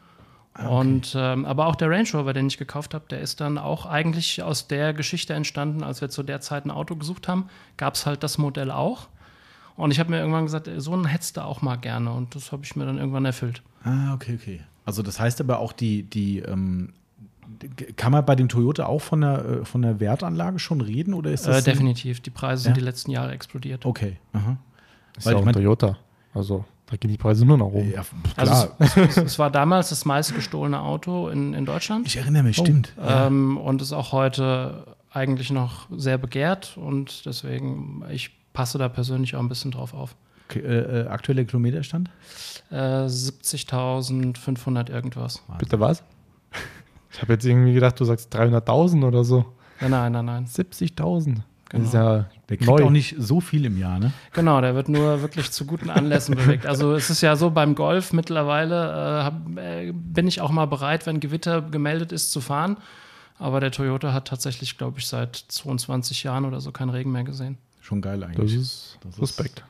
Ah, 0.54 0.66
okay. 0.66 0.75
Und 0.75 1.14
ähm, 1.16 1.44
aber 1.44 1.66
auch 1.66 1.76
der 1.76 1.90
Range 1.90 2.08
Rover, 2.14 2.32
den 2.32 2.46
ich 2.46 2.58
gekauft 2.58 2.94
habe, 2.94 3.04
der 3.10 3.20
ist 3.20 3.40
dann 3.40 3.58
auch 3.58 3.86
eigentlich 3.86 4.42
aus 4.42 4.68
der 4.68 4.94
Geschichte 4.94 5.34
entstanden, 5.34 5.82
als 5.82 6.00
wir 6.00 6.08
zu 6.08 6.22
der 6.22 6.40
Zeit 6.40 6.64
ein 6.64 6.70
Auto 6.70 6.96
gesucht 6.96 7.28
haben, 7.28 7.48
gab 7.76 7.94
es 7.94 8.06
halt 8.06 8.22
das 8.22 8.38
Modell 8.38 8.70
auch. 8.70 9.08
Und 9.76 9.90
ich 9.90 10.00
habe 10.00 10.10
mir 10.10 10.18
irgendwann 10.18 10.44
gesagt, 10.44 10.70
so 10.78 10.92
einen 10.92 11.04
hättest 11.04 11.36
du 11.36 11.42
auch 11.42 11.60
mal 11.60 11.76
gerne. 11.76 12.10
Und 12.10 12.34
das 12.34 12.50
habe 12.50 12.64
ich 12.64 12.75
mir 12.76 12.86
dann 12.86 12.96
irgendwann 12.96 13.26
erfüllt. 13.26 13.62
Ah, 13.84 14.14
okay, 14.14 14.38
okay. 14.40 14.60
Also 14.86 15.02
das 15.02 15.20
heißt 15.20 15.40
aber 15.40 15.58
auch, 15.58 15.72
die, 15.72 16.04
die 16.04 16.38
ähm, 16.38 16.94
kann 17.96 18.12
man 18.12 18.25
bei 18.25 18.34
dem 18.34 18.48
Toyota 18.48 18.86
auch 18.86 19.02
von 19.02 19.20
der, 19.20 19.44
äh, 19.44 19.64
von 19.64 19.82
der 19.82 20.00
Wertanlage 20.00 20.58
schon 20.58 20.80
reden? 20.80 21.12
Oder 21.12 21.30
ist 21.32 21.46
das 21.46 21.66
äh, 21.66 21.70
definitiv. 21.70 22.20
Die 22.20 22.30
Preise 22.30 22.64
sind 22.64 22.76
die 22.76 22.82
letzten 22.82 23.10
Jahre 23.10 23.32
explodiert. 23.32 23.84
Okay. 23.84 24.16
Aha. 24.32 24.56
Ist 25.16 25.26
Weil 25.26 25.35
ja 25.35 25.40
auch 25.40 25.46
ein 25.46 25.52
Toyota. 25.52 25.96
Also 26.35 26.64
da 26.87 26.96
gehen 26.96 27.11
die 27.11 27.16
Preise 27.16 27.44
nur 27.44 27.58
nach 27.58 27.66
oben. 27.66 27.90
Ja, 27.90 28.04
klar. 28.37 28.70
Also 28.78 29.00
es, 29.02 29.16
es, 29.16 29.38
war 29.38 29.50
damals 29.50 29.88
das 29.88 30.04
meistgestohlene 30.04 30.80
Auto 30.80 31.28
in, 31.28 31.52
in 31.54 31.66
Deutschland. 31.66 32.06
Ich 32.06 32.16
erinnere 32.16 32.44
mich, 32.44 32.58
oh. 32.61 32.64
stimmt. 32.64 32.92
Ähm, 33.04 33.56
Und 33.56 33.82
ist 33.82 33.92
auch 33.92 34.12
heute 34.12 34.96
eigentlich 35.11 35.50
noch 35.50 35.88
sehr 35.90 36.18
begehrt 36.18 36.76
und 36.76 37.26
deswegen, 37.26 38.04
ich 38.11 38.30
passe 38.52 38.78
da 38.78 38.88
persönlich 38.88 39.35
auch 39.35 39.40
ein 39.40 39.49
bisschen 39.49 39.70
drauf 39.70 39.94
auf. 39.94 40.14
Okay, 40.49 40.61
äh, 40.61 41.00
äh, 41.00 41.06
aktueller 41.08 41.44
Kilometerstand? 41.44 42.08
Äh, 42.70 43.06
70.500 43.06 44.90
irgendwas. 44.90 45.42
Bitte 45.58 45.80
was? 45.80 46.02
Ich 47.12 47.23
habe 47.23 47.32
jetzt 47.32 47.46
irgendwie 47.46 47.73
gedacht, 47.73 47.99
du 47.99 48.04
sagst 48.04 48.35
300.000 48.37 49.06
oder 49.06 49.25
so. 49.25 49.46
Nein, 49.80 49.90
nein, 49.90 50.12
nein, 50.12 50.25
nein. 50.26 50.46
70.000. 50.46 51.38
Das 51.68 51.73
Genau. 51.80 51.85
ist 51.87 51.94
ja 51.94 52.26
Der 52.49 52.56
kriegt 52.58 52.70
neu. 52.70 52.85
auch 52.85 52.90
nicht 52.90 53.16
so 53.18 53.40
viel 53.40 53.64
im 53.64 53.76
Jahr, 53.78 53.99
ne? 53.99 54.12
Genau, 54.32 54.61
der 54.61 54.75
wird 54.76 54.88
nur 54.88 55.20
wirklich 55.23 55.50
zu 55.50 55.66
guten 55.66 55.90
Anlässen 55.90 56.37
bewegt. 56.37 56.64
Also 56.66 56.94
es 56.94 57.11
ist 57.11 57.23
ja 57.23 57.35
so 57.35 57.50
beim 57.50 57.75
Golf 57.75 58.12
mittlerweile 58.12 58.75
äh, 59.20 59.25
hab, 59.25 59.58
äh, 59.58 59.92
bin 59.92 60.28
ich 60.28 60.40
auch 60.40 60.50
mal 60.52 60.66
bereit, 60.66 61.06
wenn 61.06 61.18
Gewitter 61.18 61.62
gemeldet 61.62 62.12
ist, 62.12 62.30
zu 62.30 62.40
fahren. 62.40 62.76
Aber 63.38 63.58
der 63.61 63.73
Toyota 63.73 64.12
hat 64.12 64.28
tatsächlich, 64.28 64.78
glaube 64.78 64.99
ich, 65.00 65.06
seit 65.08 65.35
22 65.37 66.23
Jahren 66.23 66.44
oder 66.44 66.61
so 66.61 66.70
keinen 66.73 66.90
Regen 66.90 67.11
mehr 67.12 67.25
gesehen. 67.25 67.58
Schon 67.80 68.00
geil 68.00 68.20
Das 68.20 68.30
eigentlich. 68.30 68.54
ist 68.54 68.99
Das 69.02 69.14
ist- 69.16 69.23
Respekt. 69.23 69.64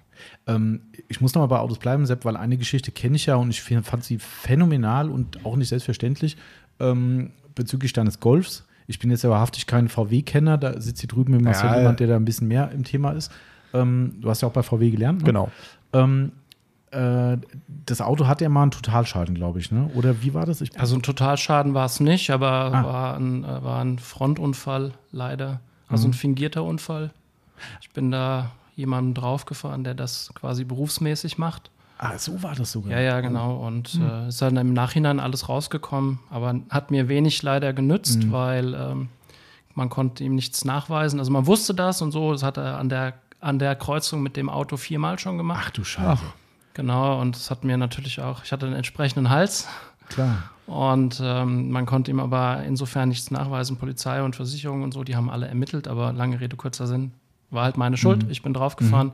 Ähm, 0.46 0.82
ich 1.08 1.20
muss 1.20 1.34
noch 1.34 1.40
mal 1.42 1.46
bei 1.46 1.58
Autos 1.58 1.78
bleiben, 1.78 2.04
Sepp, 2.06 2.24
weil 2.24 2.36
eine 2.36 2.56
Geschichte 2.58 2.90
kenne 2.92 3.16
ich 3.16 3.26
ja 3.26 3.36
und 3.36 3.50
ich 3.50 3.62
fand 3.62 4.04
sie 4.04 4.18
phänomenal 4.18 5.10
und 5.10 5.44
auch 5.46 5.56
nicht 5.56 5.68
selbstverständlich 5.68 6.36
ähm, 6.78 7.32
bezüglich 7.54 7.92
deines 7.94 8.20
Golfs. 8.20 8.65
Ich 8.86 8.98
bin 8.98 9.10
jetzt 9.10 9.22
ja 9.24 9.30
wahrhaftig 9.30 9.66
kein 9.66 9.88
VW-Kenner, 9.88 10.58
da 10.58 10.80
sitzt 10.80 11.00
hier 11.00 11.08
drüben 11.08 11.32
mit 11.32 11.42
Marcel 11.42 11.70
Ja. 11.70 11.78
jemand, 11.78 12.00
der 12.00 12.06
da 12.08 12.16
ein 12.16 12.24
bisschen 12.24 12.48
mehr 12.48 12.70
im 12.72 12.84
Thema 12.84 13.10
ist. 13.12 13.32
Ähm, 13.74 14.14
du 14.20 14.30
hast 14.30 14.42
ja 14.42 14.48
auch 14.48 14.52
bei 14.52 14.62
VW 14.62 14.90
gelernt, 14.90 15.20
ne? 15.20 15.24
Genau. 15.26 15.50
Ähm, 15.92 16.32
äh, 16.92 17.36
das 17.86 18.00
Auto 18.00 18.26
hat 18.28 18.40
ja 18.40 18.48
mal 18.48 18.62
einen 18.62 18.70
Totalschaden, 18.70 19.34
glaube 19.34 19.58
ich, 19.58 19.72
ne? 19.72 19.90
Oder 19.94 20.22
wie 20.22 20.34
war 20.34 20.46
das? 20.46 20.60
Ich, 20.60 20.78
Also 20.78 20.94
ein 20.96 21.02
Totalschaden 21.02 21.74
war 21.74 21.86
es 21.86 21.98
nicht, 22.00 22.30
aber 22.30 22.48
Ah. 22.72 22.84
war, 22.84 23.16
ein, 23.16 23.44
äh, 23.44 23.64
war 23.64 23.80
ein 23.84 23.98
Frontunfall 23.98 24.92
leider. 25.10 25.60
Also 25.88 26.06
Mhm. 26.06 26.10
ein 26.10 26.14
fingierter 26.14 26.62
Unfall. 26.64 27.10
Ich 27.80 27.90
bin 27.90 28.10
da 28.10 28.52
jemandem 28.76 29.14
draufgefahren, 29.14 29.82
der 29.84 29.94
das 29.94 30.30
quasi 30.34 30.64
berufsmäßig 30.64 31.38
macht. 31.38 31.70
Ah, 31.98 32.18
so 32.18 32.42
war 32.42 32.54
das 32.54 32.72
sogar. 32.72 32.92
Ja, 32.92 33.00
ja, 33.00 33.20
genau. 33.20 33.56
Und 33.66 33.98
äh, 34.02 34.28
ist 34.28 34.40
dann 34.42 34.56
im 34.56 34.72
Nachhinein 34.72 35.20
alles 35.20 35.48
rausgekommen, 35.48 36.18
aber 36.30 36.54
hat 36.70 36.90
mir 36.90 37.08
wenig 37.08 37.42
leider 37.42 37.72
genützt, 37.72 38.24
Mhm. 38.24 38.32
weil 38.32 38.74
ähm, 38.74 39.08
man 39.74 39.88
konnte 39.88 40.24
ihm 40.24 40.34
nichts 40.34 40.64
nachweisen. 40.64 41.18
Also 41.18 41.30
man 41.30 41.46
wusste 41.46 41.74
das 41.74 42.00
und 42.02 42.12
so, 42.12 42.32
das 42.32 42.42
hat 42.42 42.56
er 42.56 42.78
an 42.78 42.88
der, 42.88 43.14
an 43.40 43.58
der 43.58 43.74
Kreuzung 43.76 44.22
mit 44.22 44.36
dem 44.36 44.48
Auto 44.48 44.76
viermal 44.76 45.18
schon 45.18 45.36
gemacht. 45.36 45.64
Ach 45.66 45.70
du 45.70 45.84
Scheiße. 45.84 46.22
Genau, 46.74 47.20
und 47.20 47.36
es 47.36 47.50
hat 47.50 47.64
mir 47.64 47.76
natürlich 47.78 48.20
auch, 48.20 48.44
ich 48.44 48.52
hatte 48.52 48.66
einen 48.66 48.74
entsprechenden 48.74 49.30
Hals 49.30 49.66
Klar. 50.10 50.36
und 50.66 51.20
ähm, 51.24 51.70
man 51.70 51.86
konnte 51.86 52.10
ihm 52.10 52.20
aber 52.20 52.62
insofern 52.64 53.08
nichts 53.08 53.30
nachweisen. 53.30 53.78
Polizei 53.78 54.22
und 54.22 54.36
Versicherung 54.36 54.82
und 54.82 54.92
so, 54.92 55.02
die 55.02 55.16
haben 55.16 55.30
alle 55.30 55.46
ermittelt, 55.48 55.88
aber 55.88 56.12
lange 56.12 56.38
Rede, 56.40 56.56
kurzer 56.56 56.86
Sinn, 56.86 57.12
war 57.50 57.64
halt 57.64 57.78
meine 57.78 57.96
Schuld. 57.96 58.26
Ich 58.30 58.42
bin 58.42 58.52
draufgefahren. 58.52 59.12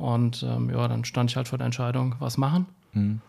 Und 0.00 0.42
ähm, 0.42 0.70
ja, 0.70 0.88
dann 0.88 1.04
stand 1.04 1.30
ich 1.30 1.36
halt 1.36 1.46
vor 1.46 1.58
der 1.58 1.66
Entscheidung, 1.66 2.14
was 2.20 2.38
machen. 2.38 2.64
Mhm. 2.94 3.20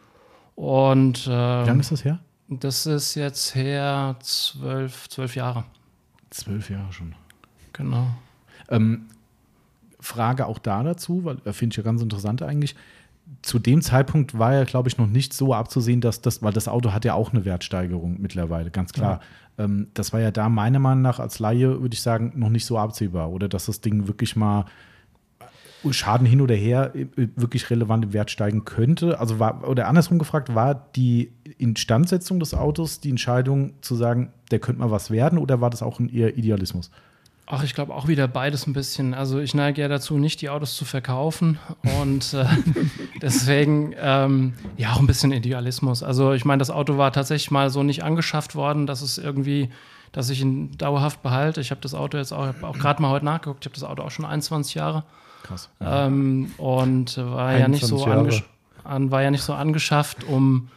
Und 0.55 1.27
Wie 1.27 1.31
lange 1.31 1.71
ähm, 1.71 1.79
ist 1.81 1.91
das 1.91 2.05
her? 2.05 2.19
das 2.47 2.85
ist 2.85 3.15
jetzt 3.15 3.55
her 3.55 4.15
zwölf, 4.21 5.09
zwölf 5.09 5.35
Jahre. 5.35 5.65
Zwölf 6.29 6.69
Jahre 6.69 6.93
schon. 6.93 7.13
Genau. 7.73 8.07
Ähm, 8.69 9.07
Frage 9.99 10.45
auch 10.45 10.59
da 10.59 10.81
dazu, 10.81 11.25
weil 11.25 11.37
äh, 11.43 11.51
finde 11.51 11.73
ich 11.73 11.77
ja 11.77 11.83
ganz 11.83 12.01
interessant 12.01 12.41
eigentlich. 12.41 12.75
Zu 13.41 13.59
dem 13.59 13.81
Zeitpunkt 13.81 14.39
war 14.39 14.53
ja, 14.53 14.63
glaube 14.63 14.87
ich, 14.87 14.97
noch 14.97 15.07
nicht 15.07 15.33
so 15.33 15.53
abzusehen, 15.53 15.99
dass 15.99 16.21
das, 16.21 16.41
weil 16.41 16.53
das 16.53 16.69
Auto 16.69 16.93
hat 16.93 17.03
ja 17.03 17.15
auch 17.15 17.33
eine 17.33 17.43
Wertsteigerung 17.43 18.21
mittlerweile, 18.21 18.71
ganz 18.71 18.93
klar. 18.93 19.19
Ähm, 19.57 19.87
das 19.93 20.13
war 20.13 20.21
ja 20.21 20.31
da 20.31 20.47
meiner 20.47 20.79
Meinung 20.79 21.01
nach 21.01 21.19
als 21.19 21.39
Laie, 21.39 21.81
würde 21.81 21.93
ich 21.93 22.01
sagen, 22.01 22.31
noch 22.35 22.49
nicht 22.49 22.65
so 22.65 22.77
absehbar. 22.77 23.29
Oder 23.29 23.49
dass 23.49 23.65
das 23.65 23.81
Ding 23.81 24.07
wirklich 24.07 24.37
mal 24.37 24.65
Schaden 25.89 26.27
hin 26.27 26.41
oder 26.41 26.55
her 26.55 26.91
äh, 26.95 27.07
wirklich 27.35 27.69
relevant 27.69 28.05
im 28.05 28.13
Wert 28.13 28.31
steigen 28.31 28.65
könnte. 28.65 29.19
Also 29.19 29.39
war, 29.39 29.67
oder 29.67 29.87
andersrum 29.87 30.19
gefragt, 30.19 30.53
war 30.53 30.75
die 30.95 31.31
Instandsetzung 31.57 32.39
des 32.39 32.53
Autos 32.53 32.99
die 32.99 33.09
Entscheidung 33.09 33.73
zu 33.81 33.95
sagen, 33.95 34.31
der 34.51 34.59
könnte 34.59 34.81
mal 34.81 34.91
was 34.91 35.11
werden, 35.11 35.37
oder 35.37 35.61
war 35.61 35.69
das 35.69 35.81
auch 35.81 35.99
ein 35.99 36.09
eher 36.09 36.37
Idealismus? 36.37 36.91
Ach, 37.47 37.63
ich 37.63 37.73
glaube 37.75 37.93
auch 37.93 38.07
wieder 38.07 38.29
beides 38.29 38.65
ein 38.65 38.71
bisschen. 38.71 39.13
Also 39.13 39.39
ich 39.39 39.53
neige 39.53 39.81
ja 39.81 39.89
dazu, 39.89 40.17
nicht 40.17 40.39
die 40.41 40.49
Autos 40.49 40.75
zu 40.75 40.85
verkaufen 40.85 41.59
und 42.01 42.33
äh, 42.33 42.45
deswegen 43.21 43.93
ähm, 43.99 44.53
ja 44.77 44.93
auch 44.93 44.99
ein 44.99 45.07
bisschen 45.07 45.33
Idealismus. 45.33 46.01
Also 46.03 46.31
ich 46.33 46.45
meine, 46.45 46.59
das 46.59 46.69
Auto 46.69 46.97
war 46.97 47.11
tatsächlich 47.11 47.51
mal 47.51 47.69
so 47.69 47.83
nicht 47.83 48.03
angeschafft 48.03 48.55
worden, 48.55 48.87
dass 48.87 49.01
es 49.01 49.17
irgendwie, 49.17 49.69
dass 50.13 50.29
ich 50.29 50.41
ihn 50.41 50.77
dauerhaft 50.77 51.23
behalte. 51.23 51.59
Ich 51.59 51.71
habe 51.71 51.81
das 51.81 51.93
Auto 51.93 52.17
jetzt 52.17 52.31
auch, 52.31 52.53
auch 52.61 52.77
gerade 52.77 53.01
mal 53.01 53.09
heute 53.09 53.25
nachgeguckt. 53.25 53.65
Ich 53.65 53.69
habe 53.69 53.79
das 53.79 53.83
Auto 53.83 54.03
auch 54.03 54.11
schon 54.11 54.25
21 54.25 54.75
Jahre 54.75 55.03
Krass. 55.43 55.69
ähm, 55.79 56.51
und 56.57 57.17
war 57.17 57.57
ja 57.57 57.67
nicht 57.67 57.85
so 57.85 57.95
21 57.95 58.05
Jahre. 58.05 58.19
angesch 58.19 58.43
an, 58.83 59.11
war 59.11 59.21
ja 59.21 59.31
nicht 59.31 59.43
so 59.43 59.53
angeschafft, 59.53 60.23
um, 60.23 60.69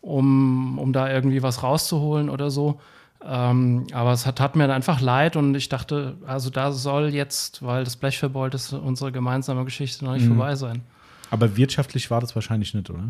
um, 0.00 0.78
um 0.78 0.92
da 0.92 1.10
irgendwie 1.10 1.42
was 1.42 1.62
rauszuholen 1.62 2.30
oder 2.30 2.50
so. 2.50 2.80
Ähm, 3.24 3.86
aber 3.92 4.12
es 4.12 4.26
hat, 4.26 4.40
hat 4.40 4.54
mir 4.54 4.72
einfach 4.72 5.00
leid 5.00 5.34
und 5.34 5.54
ich 5.56 5.68
dachte, 5.68 6.16
also 6.24 6.50
da 6.50 6.70
soll 6.70 7.08
jetzt, 7.12 7.64
weil 7.64 7.82
das 7.82 7.96
Blech 7.96 8.18
verbeult 8.18 8.54
ist, 8.54 8.72
unsere 8.72 9.10
gemeinsame 9.10 9.64
Geschichte 9.64 10.04
noch 10.04 10.12
nicht 10.12 10.24
Mhm. 10.24 10.36
vorbei 10.36 10.54
sein. 10.54 10.82
Aber 11.30 11.56
wirtschaftlich 11.56 12.10
war 12.12 12.20
das 12.20 12.34
wahrscheinlich 12.36 12.74
nicht, 12.74 12.88
oder? 12.90 13.08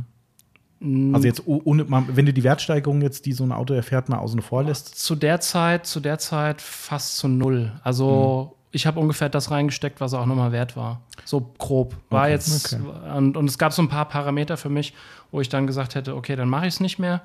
Mm, 0.81 1.15
Also 1.15 1.27
jetzt 1.27 1.43
oh- 1.47 1.61
ohne, 1.65 1.85
wenn 1.91 2.25
du 2.25 2.33
die 2.33 2.43
Wertsteigerung 2.43 3.03
jetzt, 3.03 3.27
die 3.27 3.33
so 3.33 3.45
ein 3.45 3.53
Auto 3.53 3.75
erfährt, 3.75 4.09
mal 4.09 4.19
außen 4.19 4.41
vor 4.41 4.63
lässt. 4.65 4.99
zu 4.99 5.15
der 5.15 5.41
Zeit, 5.41 5.87
zu 5.87 6.01
der 6.01 6.19
Zeit 6.19 6.63
fast 6.63 7.19
zu 7.19 7.29
null. 7.29 7.73
Also 7.85 8.55
Mhm. 8.55 8.58
Ich 8.71 8.87
habe 8.87 9.01
ungefähr 9.01 9.29
das 9.29 9.51
reingesteckt, 9.51 10.01
was 10.01 10.13
er 10.13 10.21
auch 10.21 10.27
nochmal 10.27 10.53
wert 10.53 10.77
war. 10.77 11.01
So 11.25 11.53
grob. 11.59 11.95
War 12.11 12.23
Okay, 12.25 12.31
jetzt, 12.33 12.75
okay. 12.75 12.83
und, 13.17 13.37
und 13.37 13.49
es 13.49 13.59
gab 13.59 13.73
so 13.73 13.83
ein 13.83 13.89
paar 13.89 14.05
Parameter 14.07 14.57
für 14.57 14.69
mich, 14.69 14.95
wo 15.31 15.41
ich 15.41 15.49
dann 15.49 15.67
gesagt 15.67 15.95
hätte, 15.95 16.15
okay, 16.17 16.37
dann 16.37 16.49
mache 16.49 16.67
ich 16.67 16.75
es 16.75 16.81
nicht 16.81 16.99
mehr. 16.99 17.23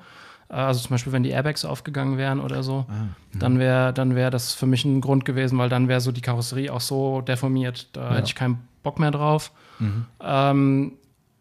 Äh, 0.48 0.54
Also 0.54 0.80
zum 0.80 0.90
Beispiel, 0.90 1.12
wenn 1.12 1.22
die 1.22 1.30
Airbags 1.30 1.64
aufgegangen 1.64 2.16
wären 2.18 2.40
oder 2.40 2.62
so, 2.62 2.86
Ah, 2.88 3.08
dann 3.34 3.58
wäre 3.58 3.92
dann 3.92 4.14
wär 4.14 4.30
das 4.30 4.52
für 4.54 4.66
mich 4.66 4.84
ein 4.84 5.00
Grund 5.00 5.24
gewesen, 5.24 5.58
weil 5.58 5.68
dann 5.68 5.88
wäre 5.88 6.00
so 6.00 6.12
die 6.12 6.20
Karosserie 6.22 6.70
auch 6.72 6.80
so 6.80 7.20
deformiert. 7.20 7.88
Da 7.92 8.14
hätte 8.14 8.26
ich 8.28 8.34
keinen 8.34 8.66
Bock 8.82 8.98
mehr 8.98 9.10
drauf. 9.10 9.52
Mhm. 9.78 10.06
Ähm, 10.22 10.92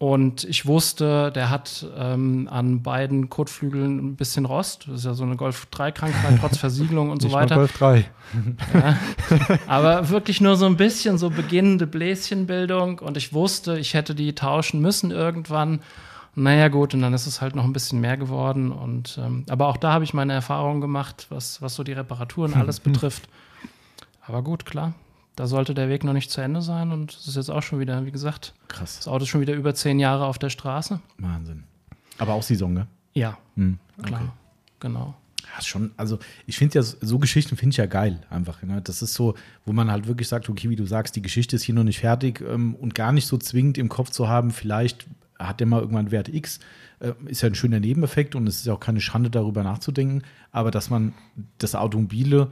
und 0.03 0.43
ich 0.43 0.65
wusste, 0.65 1.31
der 1.31 1.49
hat 1.49 1.87
ähm, 1.97 2.49
an 2.51 2.83
beiden 2.83 3.29
Kotflügeln 3.29 3.99
ein 3.99 4.15
bisschen 4.17 4.43
Rost. 4.43 4.85
Das 4.89 4.95
ist 4.95 5.05
ja 5.05 5.13
so 5.13 5.23
eine 5.23 5.37
Golf-3-Krankheit, 5.37 6.39
trotz 6.41 6.57
Versiegelung 6.59 7.09
und 7.09 7.21
so 7.21 7.31
weiter. 7.31 7.55
Golf 7.55 7.77
3. 7.77 8.03
Aber 9.65 10.09
wirklich 10.09 10.41
nur 10.41 10.57
so 10.57 10.65
ein 10.65 10.75
bisschen 10.75 11.17
so 11.17 11.29
beginnende 11.29 11.87
Bläschenbildung. 11.87 12.99
Und 12.99 13.15
ich 13.15 13.31
wusste, 13.31 13.79
ich 13.79 13.93
hätte 13.93 14.13
die 14.13 14.35
tauschen 14.35 14.81
müssen 14.81 15.11
irgendwann. 15.11 15.79
Naja, 16.35 16.67
gut, 16.67 16.93
und 16.93 17.01
dann 17.01 17.13
ist 17.13 17.25
es 17.25 17.39
halt 17.39 17.55
noch 17.55 17.63
ein 17.63 17.71
bisschen 17.71 18.01
mehr 18.01 18.17
geworden. 18.17 18.73
Und, 18.73 19.17
ähm, 19.23 19.45
aber 19.47 19.69
auch 19.69 19.77
da 19.77 19.93
habe 19.93 20.03
ich 20.03 20.13
meine 20.13 20.33
Erfahrungen 20.33 20.81
gemacht, 20.81 21.27
was, 21.29 21.61
was 21.61 21.75
so 21.75 21.83
die 21.85 21.93
Reparaturen 21.93 22.53
alles 22.55 22.81
betrifft. 22.81 23.29
Aber 24.27 24.41
gut, 24.41 24.65
klar. 24.65 24.95
Da 25.35 25.47
sollte 25.47 25.73
der 25.73 25.89
Weg 25.89 26.03
noch 26.03 26.13
nicht 26.13 26.29
zu 26.29 26.41
Ende 26.41 26.61
sein. 26.61 26.91
Und 26.91 27.11
es 27.13 27.27
ist 27.27 27.35
jetzt 27.35 27.49
auch 27.49 27.63
schon 27.63 27.79
wieder, 27.79 28.05
wie 28.05 28.11
gesagt, 28.11 28.53
krass. 28.67 28.97
das 28.97 29.07
Auto 29.07 29.23
ist 29.23 29.29
schon 29.29 29.41
wieder 29.41 29.53
über 29.55 29.73
zehn 29.73 29.99
Jahre 29.99 30.25
auf 30.25 30.37
der 30.37 30.49
Straße. 30.49 30.99
Wahnsinn. 31.17 31.63
Aber 32.19 32.33
auch 32.33 32.43
Saison, 32.43 32.73
ne? 32.73 32.87
Ja, 33.13 33.37
Hm. 33.55 33.79
klar. 34.03 34.21
Okay. 34.21 34.31
Genau. 34.79 35.15
Ja, 35.55 35.61
schon, 35.61 35.91
also 35.97 36.19
ich 36.45 36.57
finde 36.57 36.75
ja, 36.75 36.83
so- 36.83 36.97
so 37.01 37.19
Geschichten 37.19 37.55
finde 37.57 37.71
ich 37.73 37.77
ja 37.77 37.85
geil 37.85 38.19
einfach. 38.29 38.61
Ne? 38.63 38.81
Das 38.81 39.01
ist 39.01 39.13
so, 39.13 39.35
wo 39.65 39.73
man 39.73 39.91
halt 39.91 40.07
wirklich 40.07 40.27
sagt, 40.27 40.49
okay, 40.49 40.69
wie 40.69 40.75
du 40.75 40.85
sagst, 40.85 41.15
die 41.15 41.21
Geschichte 41.21 41.55
ist 41.55 41.63
hier 41.63 41.75
noch 41.75 41.83
nicht 41.83 41.99
fertig 41.99 42.41
ähm, 42.41 42.75
und 42.75 42.95
gar 42.95 43.11
nicht 43.11 43.27
so 43.27 43.37
zwingend 43.37 43.77
im 43.77 43.89
Kopf 43.89 44.09
zu 44.09 44.27
haben, 44.27 44.51
vielleicht 44.51 45.05
hat 45.39 45.59
der 45.59 45.67
mal 45.67 45.81
irgendwann 45.81 46.11
Wert 46.11 46.29
X. 46.29 46.59
Äh, 46.99 47.13
ist 47.25 47.41
ja 47.41 47.49
ein 47.49 47.55
schöner 47.55 47.79
Nebeneffekt 47.79 48.35
und 48.35 48.47
es 48.47 48.57
ist 48.57 48.65
ja 48.65 48.73
auch 48.73 48.79
keine 48.79 49.01
Schande, 49.01 49.29
darüber 49.29 49.63
nachzudenken. 49.63 50.23
Aber 50.51 50.71
dass 50.71 50.89
man 50.89 51.13
das 51.59 51.75
Automobile 51.75 52.51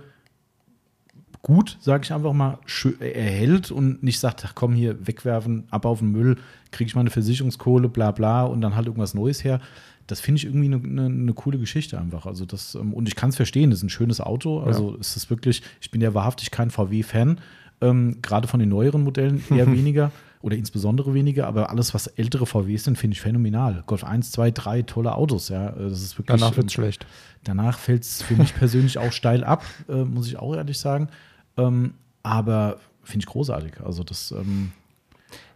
gut, 1.42 1.78
sage 1.82 2.04
ich 2.04 2.14
einfach 2.14 2.34
mal, 2.34 2.60
schö- 2.68 3.00
erhält 3.02 3.72
und 3.72 4.04
nicht 4.04 4.20
sagt, 4.20 4.44
ach 4.46 4.54
komm, 4.56 4.74
hier 4.74 5.08
wegwerfen, 5.08 5.64
ab 5.72 5.86
auf 5.86 6.00
den 6.00 6.12
Müll, 6.12 6.38
kriege 6.72 6.88
ich 6.88 6.96
mal 6.96 7.02
eine 7.02 7.10
Versicherungskohle, 7.10 7.90
bla 7.90 8.12
bla 8.12 8.44
und 8.44 8.62
dann 8.62 8.76
halt 8.76 8.88
irgendwas 8.88 9.14
Neues 9.14 9.44
her. 9.44 9.60
Das 10.08 10.20
finde 10.20 10.40
ich 10.40 10.46
irgendwie 10.46 10.66
eine, 10.66 10.76
eine, 10.78 11.06
eine 11.06 11.34
coole 11.34 11.58
Geschichte 11.58 12.00
einfach. 12.00 12.26
Also 12.26 12.46
das, 12.46 12.76
ähm, 12.76 12.94
und 12.94 13.08
ich 13.08 13.16
kann 13.16 13.30
es 13.30 13.36
verstehen, 13.36 13.70
das 13.70 13.80
ist 13.80 13.84
ein 13.84 13.90
schönes 13.90 14.20
Auto. 14.22 14.60
Also 14.60 14.98
es 15.00 15.16
ist 15.16 15.30
wirklich, 15.30 15.62
ich 15.80 15.90
bin 15.90 16.02
ja 16.02 16.14
wahrhaftig 16.14 16.52
kein 16.52 16.70
VW-Fan, 16.70 17.40
ähm, 17.82 18.18
gerade 18.22 18.48
von 18.48 18.60
den 18.60 18.70
neueren 18.70 19.04
Modellen 19.04 19.44
eher 19.50 19.68
weniger 19.72 20.12
oder 20.42 20.56
insbesondere 20.58 21.14
weniger, 21.14 21.46
aber 21.48 21.70
alles, 21.70 21.94
was 21.94 22.08
ältere 22.08 22.46
VWs 22.48 22.84
sind, 22.86 22.98
finde 22.98 23.14
ich 23.14 23.22
phänomenal. 23.22 23.84
Golf 23.86 24.04
1, 24.04 24.32
2, 24.32 24.52
3, 24.52 24.82
tolle 24.84 25.14
Autos, 25.16 25.50
ja. 25.50 25.70
Äh, 25.70 25.90
Das 25.90 26.02
ist 26.02 26.18
wirklich. 26.18 26.40
Danach 26.40 26.58
wird 26.58 26.68
es 26.68 26.74
ähm, 26.78 26.82
schlecht. 26.84 27.06
Danach 27.44 27.78
fällt 27.80 28.04
es 28.04 28.22
für 28.24 28.36
mich 28.36 28.54
persönlich 28.56 28.98
auch 28.98 29.12
steil 29.12 29.44
ab, 29.44 29.64
äh, 29.88 30.04
muss 30.04 30.28
ich 30.28 30.38
auch 30.38 30.56
ehrlich 30.56 30.80
sagen. 30.80 31.10
Ähm, 31.58 31.94
aber 32.24 32.78
finde 33.04 33.26
ich 33.26 33.32
großartig. 33.32 33.74
Also 33.84 34.04
das, 34.04 34.32
ähm, 34.32 34.72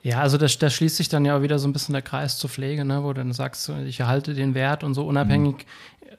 Ja, 0.04 0.22
also 0.22 0.38
da, 0.38 0.48
da 0.48 0.70
schließt 0.70 0.98
sich 0.98 1.10
dann 1.10 1.26
ja 1.26 1.38
auch 1.38 1.42
wieder 1.42 1.60
so 1.60 1.68
ein 1.68 1.74
bisschen 1.74 1.94
der 1.94 2.02
Kreis 2.02 2.38
zur 2.38 2.50
Pflege, 2.50 2.86
ne, 2.86 3.04
wo 3.04 3.10
du 3.10 3.22
dann 3.22 3.34
sagst, 3.34 3.70
ich 3.86 4.00
erhalte 4.00 4.34
den 4.34 4.54
Wert 4.54 4.84
und 4.84 4.94
so 4.94 5.06
unabhängig, 5.06 5.66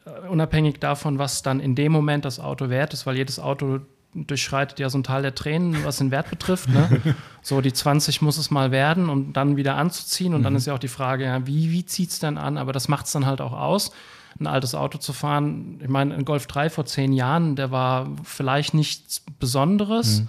äh, 0.04 0.28
unabhängig 0.28 0.78
davon, 0.78 1.18
was 1.18 1.42
dann 1.42 1.60
in 1.60 1.74
dem 1.74 1.92
Moment 1.92 2.24
das 2.24 2.40
Auto 2.40 2.68
wert 2.68 2.92
ist, 2.92 3.06
weil 3.06 3.16
jedes 3.16 3.38
Auto 3.38 3.80
durchschreitet 4.14 4.78
ja 4.78 4.88
so 4.88 4.98
ein 4.98 5.04
Tal 5.04 5.22
der 5.22 5.34
Tränen, 5.34 5.84
was 5.84 5.98
den 5.98 6.10
Wert 6.10 6.30
betrifft. 6.30 6.70
Ne? 6.70 7.14
so 7.42 7.60
die 7.60 7.72
20 7.72 8.22
muss 8.22 8.38
es 8.38 8.50
mal 8.50 8.70
werden, 8.70 9.10
um 9.10 9.32
dann 9.34 9.56
wieder 9.56 9.76
anzuziehen. 9.76 10.32
Und 10.32 10.42
dann 10.42 10.56
ist 10.56 10.66
ja 10.66 10.74
auch 10.74 10.78
die 10.78 10.88
Frage, 10.88 11.24
ja, 11.24 11.46
wie, 11.46 11.70
wie 11.70 11.84
zieht 11.84 12.10
es 12.10 12.18
denn 12.18 12.38
an? 12.38 12.56
Aber 12.56 12.72
das 12.72 12.88
macht 12.88 13.06
es 13.06 13.12
dann 13.12 13.26
halt 13.26 13.42
auch 13.42 13.52
aus 13.52 13.92
ein 14.40 14.46
altes 14.46 14.74
Auto 14.74 14.96
zu 14.98 15.12
fahren. 15.12 15.78
Ich 15.82 15.88
meine, 15.88 16.14
ein 16.14 16.24
Golf 16.24 16.46
3 16.46 16.70
vor 16.70 16.86
zehn 16.86 17.12
Jahren, 17.12 17.56
der 17.56 17.70
war 17.70 18.08
vielleicht 18.24 18.72
nichts 18.74 19.22
Besonderes. 19.38 20.20
Mhm. 20.20 20.28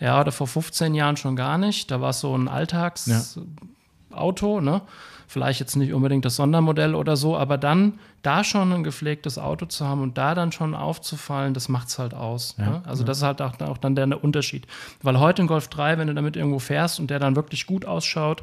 Ja, 0.00 0.20
oder 0.20 0.32
vor 0.32 0.46
15 0.46 0.94
Jahren 0.94 1.18
schon 1.18 1.36
gar 1.36 1.58
nicht. 1.58 1.90
Da 1.90 2.00
war 2.00 2.08
es 2.10 2.20
so 2.20 2.36
ein 2.36 2.48
Alltagsauto, 2.48 4.60
ne? 4.60 4.82
Vielleicht 5.28 5.60
jetzt 5.60 5.76
nicht 5.76 5.92
unbedingt 5.92 6.24
das 6.24 6.36
Sondermodell 6.36 6.94
oder 6.96 7.16
so, 7.16 7.36
aber 7.36 7.56
dann 7.56 8.00
da 8.22 8.42
schon 8.42 8.72
ein 8.72 8.82
gepflegtes 8.82 9.38
Auto 9.38 9.66
zu 9.66 9.86
haben 9.86 10.02
und 10.02 10.18
da 10.18 10.34
dann 10.34 10.50
schon 10.50 10.74
aufzufallen, 10.74 11.54
das 11.54 11.68
macht 11.68 11.86
es 11.86 12.00
halt 12.00 12.14
aus. 12.14 12.56
Ja, 12.58 12.64
ne? 12.64 12.82
Also 12.84 13.04
das 13.04 13.18
ist 13.18 13.22
halt 13.22 13.40
auch, 13.40 13.60
auch 13.60 13.78
dann 13.78 13.94
der 13.94 14.24
Unterschied. 14.24 14.66
Weil 15.02 15.20
heute 15.20 15.42
ein 15.42 15.46
Golf 15.46 15.68
3, 15.68 15.98
wenn 15.98 16.08
du 16.08 16.14
damit 16.14 16.34
irgendwo 16.34 16.58
fährst 16.58 16.98
und 16.98 17.10
der 17.10 17.20
dann 17.20 17.36
wirklich 17.36 17.66
gut 17.66 17.84
ausschaut, 17.84 18.42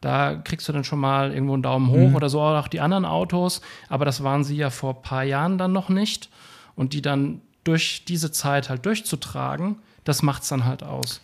da 0.00 0.34
kriegst 0.34 0.68
du 0.68 0.72
dann 0.72 0.84
schon 0.84 1.00
mal 1.00 1.32
irgendwo 1.32 1.54
einen 1.54 1.62
Daumen 1.62 1.88
hoch 1.88 2.14
oder 2.14 2.28
so, 2.28 2.40
auch 2.40 2.68
die 2.68 2.80
anderen 2.80 3.04
Autos. 3.04 3.60
Aber 3.88 4.04
das 4.04 4.22
waren 4.22 4.44
sie 4.44 4.56
ja 4.56 4.70
vor 4.70 4.96
ein 4.96 5.02
paar 5.02 5.24
Jahren 5.24 5.58
dann 5.58 5.72
noch 5.72 5.88
nicht. 5.88 6.28
Und 6.74 6.92
die 6.92 7.02
dann 7.02 7.40
durch 7.64 8.04
diese 8.04 8.30
Zeit 8.30 8.68
halt 8.68 8.84
durchzutragen, 8.86 9.76
das 10.04 10.22
macht 10.22 10.42
es 10.42 10.48
dann 10.48 10.64
halt 10.64 10.82
aus. 10.82 11.20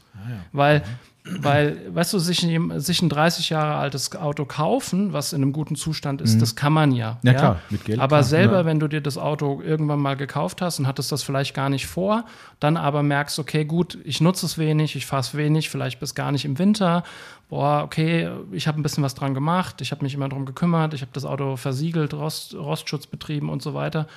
Weil, 0.52 0.82
weil, 1.24 1.94
weißt 1.94 2.14
du, 2.14 2.18
sich 2.18 2.42
ein, 2.42 2.80
sich 2.80 3.00
ein 3.00 3.08
30 3.08 3.50
Jahre 3.50 3.76
altes 3.76 4.14
Auto 4.16 4.44
kaufen, 4.44 5.12
was 5.12 5.32
in 5.32 5.42
einem 5.42 5.52
guten 5.52 5.76
Zustand 5.76 6.20
ist, 6.20 6.42
das 6.42 6.56
kann 6.56 6.72
man 6.72 6.90
ja. 6.90 7.18
Ja, 7.22 7.34
klar, 7.34 7.60
mit 7.70 7.84
Geld, 7.84 8.00
Aber 8.00 8.16
klar, 8.16 8.22
selber, 8.24 8.58
ja. 8.58 8.64
wenn 8.64 8.80
du 8.80 8.88
dir 8.88 9.00
das 9.00 9.18
Auto 9.18 9.62
irgendwann 9.62 10.00
mal 10.00 10.16
gekauft 10.16 10.60
hast 10.60 10.80
und 10.80 10.88
hattest 10.88 11.12
das 11.12 11.22
vielleicht 11.22 11.54
gar 11.54 11.68
nicht 11.68 11.86
vor, 11.86 12.24
dann 12.58 12.76
aber 12.76 13.04
merkst, 13.04 13.38
okay, 13.38 13.64
gut, 13.64 13.98
ich 14.02 14.20
nutze 14.20 14.46
es 14.46 14.58
wenig, 14.58 14.96
ich 14.96 15.06
fahre 15.06 15.20
es 15.20 15.36
wenig, 15.36 15.70
vielleicht 15.70 16.00
bis 16.00 16.16
gar 16.16 16.32
nicht 16.32 16.44
im 16.44 16.58
Winter. 16.58 17.04
Boah, 17.48 17.82
okay, 17.84 18.30
ich 18.50 18.66
habe 18.66 18.80
ein 18.80 18.82
bisschen 18.82 19.04
was 19.04 19.14
dran 19.14 19.32
gemacht, 19.32 19.80
ich 19.80 19.92
habe 19.92 20.02
mich 20.02 20.14
immer 20.14 20.28
drum 20.28 20.44
gekümmert, 20.44 20.92
ich 20.94 21.02
habe 21.02 21.12
das 21.12 21.24
Auto 21.24 21.56
versiegelt, 21.56 22.14
Rost, 22.14 22.54
Rostschutz 22.54 23.06
betrieben 23.06 23.48
und 23.48 23.62
so 23.62 23.74
weiter. 23.74 24.08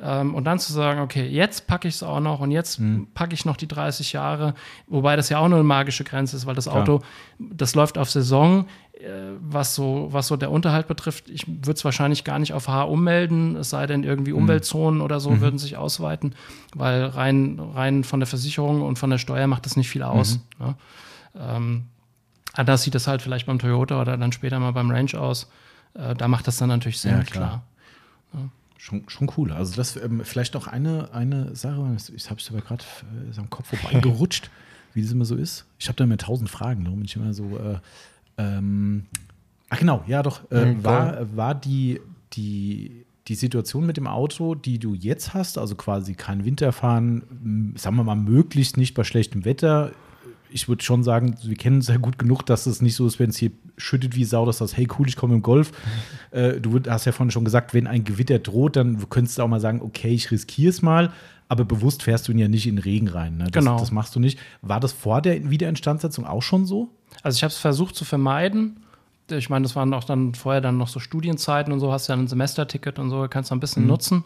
Ähm, 0.00 0.34
und 0.34 0.44
dann 0.44 0.58
zu 0.58 0.72
sagen, 0.72 1.00
okay, 1.00 1.26
jetzt 1.28 1.66
packe 1.68 1.86
ich 1.86 1.94
es 1.94 2.02
auch 2.02 2.18
noch 2.20 2.40
und 2.40 2.50
jetzt 2.50 2.80
Mhm. 2.80 3.06
packe 3.14 3.32
ich 3.32 3.44
noch 3.44 3.56
die 3.56 3.68
30 3.68 4.12
Jahre, 4.12 4.54
wobei 4.88 5.14
das 5.14 5.28
ja 5.28 5.38
auch 5.38 5.46
nur 5.48 5.58
eine 5.58 5.66
magische 5.66 6.02
Grenze 6.04 6.36
ist, 6.36 6.46
weil 6.46 6.54
das 6.56 6.64
Klar. 6.64 6.82
Auto, 6.82 7.00
das 7.38 7.74
läuft 7.76 7.96
auf 7.96 8.10
Saison, 8.10 8.66
äh, 8.94 9.08
was 9.40 9.74
so, 9.76 10.08
was 10.10 10.26
so 10.26 10.36
der 10.36 10.50
Unterhalt 10.50 10.88
betrifft. 10.88 11.30
Ich 11.30 11.46
würde 11.46 11.72
es 11.72 11.84
wahrscheinlich 11.84 12.24
gar 12.24 12.40
nicht 12.40 12.52
auf 12.54 12.66
H 12.66 12.82
ummelden, 12.82 13.54
es 13.56 13.70
sei 13.70 13.86
denn 13.86 14.02
irgendwie 14.02 14.32
Mhm. 14.32 14.38
Umweltzonen 14.38 15.00
oder 15.00 15.20
so 15.20 15.40
würden 15.40 15.58
sich 15.60 15.76
ausweiten, 15.76 16.34
weil 16.74 17.04
rein, 17.04 17.60
rein 17.74 18.02
von 18.02 18.18
der 18.18 18.26
Versicherung 18.26 18.82
und 18.82 18.98
von 18.98 19.10
der 19.10 19.18
Steuer 19.18 19.46
macht 19.46 19.64
das 19.64 19.76
nicht 19.76 19.88
viel 19.88 20.02
aus. 20.02 20.40
Mhm. 20.58 20.66
Ne? 20.66 20.74
Ähm, 21.38 21.84
anders 22.52 22.82
sieht 22.82 22.96
das 22.96 23.06
halt 23.06 23.22
vielleicht 23.22 23.46
beim 23.46 23.60
Toyota 23.60 24.00
oder 24.00 24.16
dann 24.16 24.32
später 24.32 24.58
mal 24.58 24.72
beim 24.72 24.90
Range 24.90 25.14
aus. 25.20 25.48
Äh, 25.94 26.16
da 26.16 26.26
macht 26.26 26.48
das 26.48 26.56
dann 26.56 26.68
natürlich 26.68 26.98
Sinn, 27.00 27.12
Ja, 27.18 27.22
klar. 27.22 27.62
klar. 28.32 28.48
Schon, 28.84 29.08
schon 29.08 29.30
cool. 29.38 29.50
Also 29.50 29.76
das 29.76 29.96
ähm, 29.96 30.20
vielleicht 30.24 30.52
noch 30.52 30.66
eine, 30.66 31.08
eine 31.14 31.56
Sache, 31.56 31.96
ich 32.14 32.28
habe 32.28 32.38
es 32.38 32.50
aber 32.50 32.60
gerade 32.60 32.84
äh, 33.34 33.40
am 33.40 33.48
Kopf 33.48 33.68
vorbeigerutscht, 33.68 34.50
wie 34.92 35.00
das 35.00 35.10
immer 35.10 35.24
so 35.24 35.36
ist. 35.36 35.64
Ich 35.78 35.88
habe 35.88 35.96
da 35.96 36.04
immer 36.04 36.18
tausend 36.18 36.50
Fragen, 36.50 36.84
darum 36.84 36.98
bin 36.98 37.06
ich 37.06 37.16
immer 37.16 37.32
so. 37.32 37.56
Äh, 37.56 37.78
ähm, 38.36 39.06
ach 39.70 39.78
genau, 39.78 40.04
ja 40.06 40.22
doch. 40.22 40.42
Äh, 40.50 40.66
Mhm, 40.66 40.84
war, 40.84 41.34
war 41.34 41.54
die, 41.54 41.98
die, 42.34 43.06
die 43.26 43.34
Situation 43.36 43.86
mit 43.86 43.96
dem 43.96 44.06
Auto, 44.06 44.54
die 44.54 44.78
du 44.78 44.92
jetzt 44.92 45.32
hast, 45.32 45.56
also 45.56 45.76
quasi 45.76 46.12
kein 46.12 46.44
Winterfahren, 46.44 47.72
sagen 47.78 47.96
wir 47.96 48.04
mal, 48.04 48.16
möglichst 48.16 48.76
nicht 48.76 48.92
bei 48.92 49.04
schlechtem 49.04 49.46
Wetter. 49.46 49.92
Ich 50.54 50.68
würde 50.68 50.84
schon 50.84 51.02
sagen, 51.02 51.36
wir 51.42 51.56
kennen 51.56 51.78
es 51.78 51.88
ja 51.88 51.96
gut 51.96 52.16
genug, 52.16 52.46
dass 52.46 52.66
es 52.66 52.80
nicht 52.80 52.94
so 52.94 53.06
ist, 53.08 53.18
wenn 53.18 53.30
es 53.30 53.36
hier 53.36 53.50
schüttet 53.76 54.14
wie 54.14 54.24
Sau, 54.24 54.46
dass 54.46 54.58
das, 54.58 54.76
hey 54.76 54.86
cool, 54.96 55.08
ich 55.08 55.16
komme 55.16 55.34
im 55.34 55.42
Golf. 55.42 55.72
Äh, 56.30 56.60
du 56.60 56.80
hast 56.88 57.04
ja 57.04 57.12
vorhin 57.12 57.30
schon 57.30 57.44
gesagt, 57.44 57.74
wenn 57.74 57.86
ein 57.86 58.02
Gewitter 58.02 58.40
droht, 58.40 58.74
dann 58.74 59.08
könntest 59.08 59.38
du 59.38 59.42
auch 59.42 59.48
mal 59.48 59.60
sagen, 59.60 59.80
okay, 59.82 60.12
ich 60.12 60.32
riskiere 60.32 60.70
es 60.70 60.82
mal, 60.82 61.12
aber 61.48 61.64
bewusst 61.64 62.02
fährst 62.02 62.26
du 62.26 62.32
ihn 62.32 62.38
ja 62.38 62.48
nicht 62.48 62.66
in 62.66 62.74
den 62.74 62.82
Regen 62.82 63.06
rein. 63.06 63.36
Ne? 63.36 63.44
Das, 63.44 63.62
Genau. 63.62 63.78
Das 63.78 63.92
machst 63.92 64.16
du 64.16 64.18
nicht. 64.18 64.40
War 64.60 64.80
das 64.80 64.90
vor 64.90 65.22
der 65.22 65.48
Wiederinstandsetzung 65.48 66.26
auch 66.26 66.42
schon 66.42 66.66
so? 66.66 66.88
Also 67.22 67.36
ich 67.36 67.44
habe 67.44 67.52
es 67.52 67.58
versucht 67.58 67.94
zu 67.94 68.04
vermeiden. 68.04 68.80
Ich 69.30 69.48
meine, 69.48 69.62
das 69.62 69.76
waren 69.76 69.94
auch 69.94 70.02
dann 70.02 70.34
vorher 70.34 70.60
dann 70.60 70.76
noch 70.76 70.88
so 70.88 70.98
Studienzeiten 70.98 71.72
und 71.72 71.78
so, 71.78 71.92
hast 71.92 72.08
ja 72.08 72.16
ein 72.16 72.26
Semesterticket 72.26 72.98
und 72.98 73.10
so, 73.10 73.28
kannst 73.30 73.52
du 73.52 73.54
ein 73.54 73.60
bisschen 73.60 73.86
nutzen. 73.86 74.24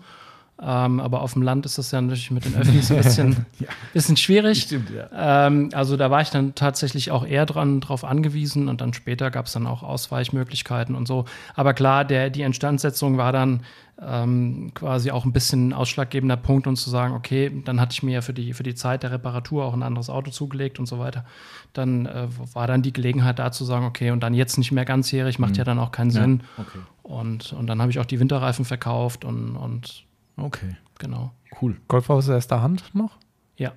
Ähm, 0.61 0.99
aber 0.99 1.23
auf 1.23 1.35
dem 1.35 1.43
Land 1.43 1.67
ist 1.67 1.79
das 1.79 1.93
ja 1.93 2.01
natürlich 2.01 2.33
mit 2.33 2.45
den 2.45 2.57
Öffis 2.57 2.91
ein 2.91 2.97
bisschen, 2.97 3.47
bisschen 3.93 4.17
schwierig. 4.17 4.63
Stimmt, 4.63 4.91
ja. 4.91 5.47
Ähm, 5.47 5.71
also 5.73 5.97
da 5.97 6.11
war 6.11 6.21
ich 6.21 6.31
dann 6.31 6.57
tatsächlich 6.57 7.13
auch 7.13 7.25
eher 7.25 7.47
dran 7.47 7.81
drauf 7.81 8.03
angewiesen 8.03 8.69
und 8.69 8.81
dann 8.81 8.93
später 8.93 9.31
gab 9.31 9.47
es 9.47 9.53
dann 9.53 9.69
auch 9.69 9.85
Ausweichmöglichkeiten 9.85 10.97
und 10.97 11.07
so. 11.07 11.27
Aber 11.55 11.75
klar, 11.75 12.05
der, 12.05 12.31
die 12.31 12.43
Instandsetzung 12.43 13.19
war 13.19 13.31
dann 13.31 13.63
ähm, 14.05 14.73
quasi 14.75 15.13
auch 15.13 15.25
ein 15.25 15.33
bisschen 15.33 15.69
ein 15.69 15.73
ausschlaggebender 15.73 16.37
Punkt, 16.37 16.67
um 16.67 16.75
zu 16.75 16.91
sagen, 16.91 17.15
okay, 17.15 17.53
dann 17.65 17.81
hatte 17.81 17.93
ich 17.93 18.03
mir 18.03 18.15
ja 18.15 18.21
für 18.21 18.35
die, 18.35 18.53
für 18.53 18.65
die 18.65 18.75
Zeit 18.75 19.05
der 19.05 19.13
Reparatur 19.13 19.65
auch 19.65 19.75
ein 19.75 19.85
anderes 19.85 20.11
Auto 20.11 20.33
zugelegt 20.33 20.81
und 20.81 20.87
so 20.87 20.99
weiter. 20.99 21.25
Dann 21.73 22.07
äh, 22.07 22.27
war 22.53 22.67
dann 22.67 22.83
die 22.83 22.93
Gelegenheit 22.93 23.39
da 23.39 23.53
zu 23.53 23.65
sagen, 23.65 23.87
okay, 23.87 24.11
und 24.11 24.25
dann 24.25 24.35
jetzt 24.35 24.59
nicht 24.59 24.73
mehr 24.73 24.85
ganzjährig, 24.85 25.39
macht 25.39 25.57
ja 25.57 25.63
dann 25.63 25.79
auch 25.79 25.93
keinen 25.93 26.11
Sinn. 26.11 26.43
Okay. 26.57 26.79
Und, 27.05 27.53
und 27.53 27.69
dann 27.69 27.81
habe 27.81 27.93
ich 27.93 28.01
auch 28.01 28.07
die 28.07 28.19
Winterreifen 28.19 28.65
verkauft 28.65 29.25
und, 29.25 29.57
und 29.57 30.08
Okay, 30.41 30.77
genau. 30.99 31.33
cool. 31.61 31.77
Golf 31.89 32.11
aus 32.11 32.29
erster 32.29 32.63
Hand 32.63 32.95
noch? 32.95 33.17
Ja, 33.57 33.73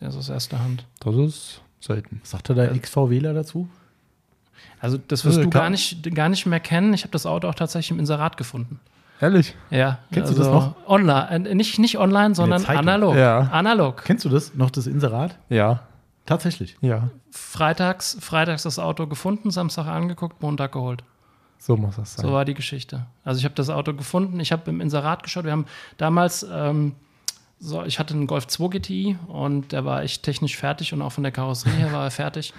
das 0.00 0.14
ist 0.14 0.20
aus 0.20 0.28
erster 0.28 0.58
Hand. 0.60 0.86
Das 1.00 1.14
ist 1.14 1.60
selten. 1.80 2.20
Sagt 2.24 2.48
er 2.50 2.54
da 2.54 2.66
XVWler 2.68 3.32
dazu? 3.34 3.68
Also 4.80 4.98
das 4.98 5.24
wirst 5.24 5.38
Äh, 5.38 5.42
du 5.42 5.50
gar 5.50 5.70
nicht, 5.70 6.14
gar 6.14 6.28
nicht 6.28 6.46
mehr 6.46 6.60
kennen. 6.60 6.92
Ich 6.94 7.02
habe 7.02 7.12
das 7.12 7.26
Auto 7.26 7.48
auch 7.48 7.54
tatsächlich 7.54 7.90
im 7.92 7.98
Inserat 7.98 8.36
gefunden. 8.36 8.80
Ehrlich? 9.20 9.54
Ja. 9.70 9.98
Kennst 10.12 10.30
du 10.32 10.42
also 10.42 10.52
das 10.52 10.52
noch? 10.52 10.88
Online. 10.88 11.48
Äh, 11.48 11.54
nicht, 11.54 11.78
nicht 11.78 11.98
online, 11.98 12.34
sondern 12.34 12.64
analog. 12.66 13.16
Ja. 13.16 13.40
Analog. 13.52 14.02
Kennst 14.04 14.24
du 14.24 14.28
das? 14.28 14.54
Noch 14.54 14.70
das 14.70 14.86
Inserat? 14.86 15.38
Ja. 15.48 15.80
Tatsächlich. 16.26 16.76
Ja. 16.80 17.08
Freitags, 17.30 18.16
freitags 18.20 18.64
das 18.64 18.78
Auto 18.78 19.06
gefunden, 19.06 19.50
Samstag 19.50 19.86
angeguckt, 19.86 20.42
Montag 20.42 20.72
geholt. 20.72 21.04
So 21.66 21.76
muss 21.76 21.96
das 21.96 22.14
sein. 22.14 22.24
So 22.24 22.32
war 22.32 22.44
die 22.44 22.54
Geschichte. 22.54 23.06
Also 23.24 23.40
ich 23.40 23.44
habe 23.44 23.56
das 23.56 23.70
Auto 23.70 23.92
gefunden, 23.92 24.38
ich 24.38 24.52
habe 24.52 24.70
im 24.70 24.80
Inserat 24.80 25.24
geschaut. 25.24 25.44
Wir 25.44 25.50
haben 25.50 25.66
damals, 25.96 26.46
ähm, 26.48 26.94
so, 27.58 27.82
ich 27.82 27.98
hatte 27.98 28.14
einen 28.14 28.28
Golf 28.28 28.46
2 28.46 28.68
GTI 28.68 29.18
und 29.26 29.72
der 29.72 29.84
war 29.84 30.04
echt 30.04 30.22
technisch 30.22 30.56
fertig 30.56 30.92
und 30.92 31.02
auch 31.02 31.10
von 31.10 31.24
der 31.24 31.32
Karosserie 31.32 31.76
her 31.76 31.92
war 31.92 32.04
er 32.04 32.10
fertig. 32.12 32.54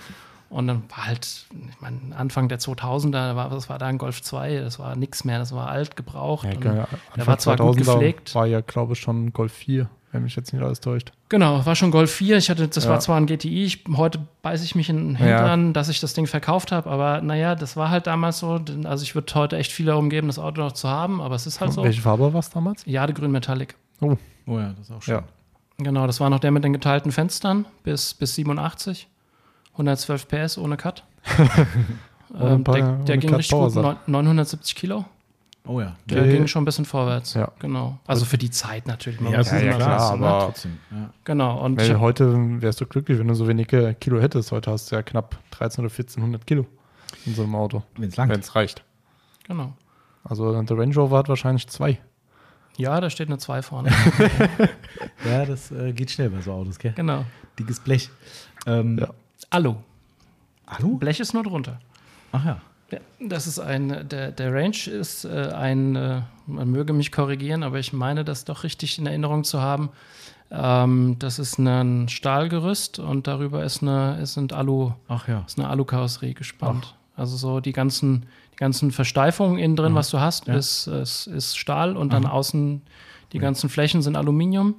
Und 0.49 0.67
dann 0.67 0.83
war 0.89 1.05
halt, 1.07 1.45
ich 1.69 1.81
meine, 1.81 2.15
Anfang 2.17 2.49
der 2.49 2.59
2000er, 2.59 3.37
war, 3.37 3.49
das 3.49 3.69
war 3.69 3.77
da 3.77 3.85
ein 3.87 3.97
Golf 3.97 4.21
2, 4.21 4.59
das 4.59 4.77
war 4.77 4.97
nichts 4.97 5.23
mehr, 5.23 5.39
das 5.39 5.53
war 5.53 5.69
alt, 5.69 5.95
gebraucht. 5.95 6.45
Ja, 6.45 6.51
und 6.51 6.61
geil. 6.61 6.87
der 7.15 7.27
war 7.27 7.37
zwar 7.37 7.55
gut 7.55 7.77
2000er 7.77 7.85
gepflegt. 7.85 8.35
War 8.35 8.45
ja, 8.45 8.59
glaube 8.59 8.93
ich, 8.93 8.99
schon 8.99 9.31
Golf 9.31 9.53
4, 9.53 9.89
wenn 10.11 10.23
mich 10.23 10.35
jetzt 10.35 10.53
nicht 10.53 10.63
alles 10.63 10.79
täuscht. 10.79 11.11
Genau, 11.29 11.65
war 11.65 11.75
schon 11.75 11.91
Golf 11.91 12.11
4. 12.13 12.37
Ich 12.37 12.49
hatte, 12.49 12.67
das 12.67 12.85
Ja. 12.85 12.91
war 12.91 12.99
zwar 12.99 13.17
ein 13.17 13.25
GTI, 13.25 13.65
ich, 13.65 13.83
heute 13.95 14.19
beiße 14.41 14.63
ich 14.63 14.73
mich 14.75 14.89
in 14.89 14.97
den 14.97 15.15
Hintern, 15.15 15.73
dass 15.73 15.89
ich 15.89 15.99
das 15.99 16.13
Ding 16.13 16.27
verkauft 16.27 16.71
habe, 16.71 16.89
aber 16.89 17.21
naja, 17.21 17.55
das 17.55 17.75
war 17.75 17.89
halt 17.89 18.07
damals 18.07 18.39
so. 18.39 18.57
denn- 18.59 18.85
Also 18.85 19.03
ich 19.03 19.15
würde 19.15 19.33
heute 19.35 19.57
echt 19.57 19.71
viel 19.71 19.85
darum 19.87 20.09
geben, 20.09 20.27
das 20.27 20.39
Auto 20.39 20.61
noch 20.61 20.71
zu 20.71 20.87
haben, 20.87 21.19
aber 21.21 21.35
es 21.35 21.45
ist 21.45 21.59
halt 21.59 21.73
so. 21.73 21.83
Welche 21.83 22.01
Farbe 22.01 22.31
war 22.33 22.39
es 22.39 22.49
damals? 22.49 22.83
Jadegrün 22.85 23.31
Metallic. 23.31 23.75
Oh, 24.01 24.15
Oh 24.45 24.57
ja, 24.59 24.69
das 24.77 24.89
ist 24.89 24.95
auch 24.95 25.01
schön. 25.01 25.15
ja. 25.15 25.23
Genau, 25.79 26.07
das 26.07 26.19
war 26.19 26.29
noch 26.29 26.39
der 26.39 26.51
mit 26.51 26.63
den 26.63 26.73
geteilten 26.73 27.11
Fenstern 27.11 27.65
bis, 27.83 28.13
bis 28.13 28.33
87. 28.35 29.07
112 29.73 30.27
PS 30.27 30.57
ohne 30.57 30.75
Cut. 30.77 31.03
Ohne 32.33 32.49
ähm, 32.55 32.63
der 32.63 32.73
ohne 32.73 33.03
der 33.05 33.17
ging 33.17 33.29
Cut 33.29 33.39
richtig 33.39 33.57
gut, 33.57 33.73
Power, 33.73 33.81
neun- 33.83 33.97
970 34.07 34.75
Kilo. 34.75 35.05
Oh 35.67 35.81
ja. 35.81 35.95
Der 36.05 36.21
Okay. 36.21 36.31
ging 36.37 36.47
schon 36.47 36.61
ein 36.61 36.65
bisschen 36.65 36.85
vorwärts. 36.85 37.33
Ja. 37.33 37.51
Genau. 37.59 37.99
Also 38.07 38.25
für 38.25 38.37
die 38.37 38.49
Zeit 38.49 38.87
natürlich. 38.87 39.19
Ja, 39.21 39.29
ja, 39.29 39.39
es 39.41 39.51
ja, 39.51 39.73
klar, 39.73 40.17
ne? 40.17 40.25
aber- 40.27 40.45
Trotzdem. 40.45 40.77
Ja. 40.91 41.09
Genau. 41.25 41.63
Und 41.63 41.77
Weil 41.79 41.99
heute 41.99 42.61
wärst 42.61 42.79
du 42.81 42.85
glücklich, 42.85 43.19
wenn 43.19 43.27
du 43.27 43.33
so 43.33 43.47
wenige 43.47 43.93
Kilo 43.95 44.19
hättest. 44.21 44.51
Heute 44.51 44.71
hast 44.71 44.91
du 44.91 44.95
ja 44.95 45.01
knapp 45.03 45.37
13 45.51 45.83
oder 45.85 45.91
1400 45.93 46.47
Kilo 46.47 46.65
in 47.25 47.35
so 47.35 47.43
einem 47.43 47.55
Auto. 47.55 47.83
Wenn 47.97 48.09
es 48.09 48.15
lang 48.17 48.29
Wenn 48.29 48.39
es 48.39 48.55
reicht. 48.55 48.83
genau. 49.47 49.73
Also 50.23 50.61
der 50.61 50.77
Range 50.77 50.93
Rover 50.95 51.17
hat 51.17 51.29
wahrscheinlich 51.29 51.67
zwei. 51.67 51.99
Ja, 52.77 52.99
da 53.01 53.09
steht 53.09 53.27
eine 53.27 53.37
2 53.37 53.61
vorne. 53.61 53.89
Ja, 55.25 55.45
das 55.45 55.71
äh, 55.71 55.93
geht 55.93 56.11
schnell 56.11 56.29
bei 56.29 56.41
so 56.41 56.51
Autos, 56.51 56.77
gell? 56.79 56.93
genau. 56.93 57.25
Dickes 57.57 57.79
Blech. 57.79 58.09
Ähm, 58.65 58.97
Ja. 58.99 59.09
Alu. 59.49 59.75
Hallo? 60.67 60.95
Blech 60.97 61.19
ist 61.19 61.33
nur 61.33 61.43
drunter. 61.43 61.79
Ach 62.31 62.45
ja. 62.45 62.61
Ja, 62.91 62.99
das 63.19 63.47
ist 63.47 63.59
ein, 63.59 64.07
der, 64.09 64.31
der 64.31 64.53
Range 64.53 64.87
ist 64.89 65.25
äh, 65.25 65.51
ein, 65.53 65.95
äh, 65.95 66.21
man 66.45 66.71
möge 66.71 66.93
mich 66.93 67.11
korrigieren, 67.11 67.63
aber 67.63 67.79
ich 67.79 67.91
meine 67.91 68.23
das 68.23 68.45
doch 68.45 68.63
richtig 68.63 68.97
in 68.97 69.05
Erinnerung 69.07 69.43
zu 69.43 69.61
haben. 69.61 69.89
Ähm, 70.51 71.17
das 71.19 71.39
ist 71.39 71.57
ein 71.59 72.07
Stahlgerüst 72.07 72.99
und 72.99 73.27
darüber 73.27 73.63
ist 73.65 73.81
eine, 73.81 74.17
ist 74.21 74.37
ein 74.37 74.49
Alu, 74.51 74.93
Ach 75.09 75.27
ja. 75.27 75.43
ist 75.45 75.59
eine 75.59 75.67
Alukarosserie 75.67 76.33
gespannt. 76.33 76.95
Also 77.17 77.35
so 77.35 77.59
die 77.59 77.73
ganzen, 77.73 78.25
die 78.53 78.57
ganzen 78.57 78.91
Versteifungen 78.91 79.57
innen 79.57 79.75
drin, 79.75 79.93
was 79.95 80.09
du 80.09 80.19
hast, 80.21 80.47
Ja. 80.47 80.55
ist, 80.55 80.87
ist, 80.87 81.27
ist 81.27 81.57
Stahl 81.57 81.97
und 81.97 82.13
dann 82.13 82.25
außen 82.25 82.81
die 83.33 83.39
ganzen 83.39 83.69
Flächen 83.69 84.01
sind 84.01 84.15
Aluminium. 84.15 84.75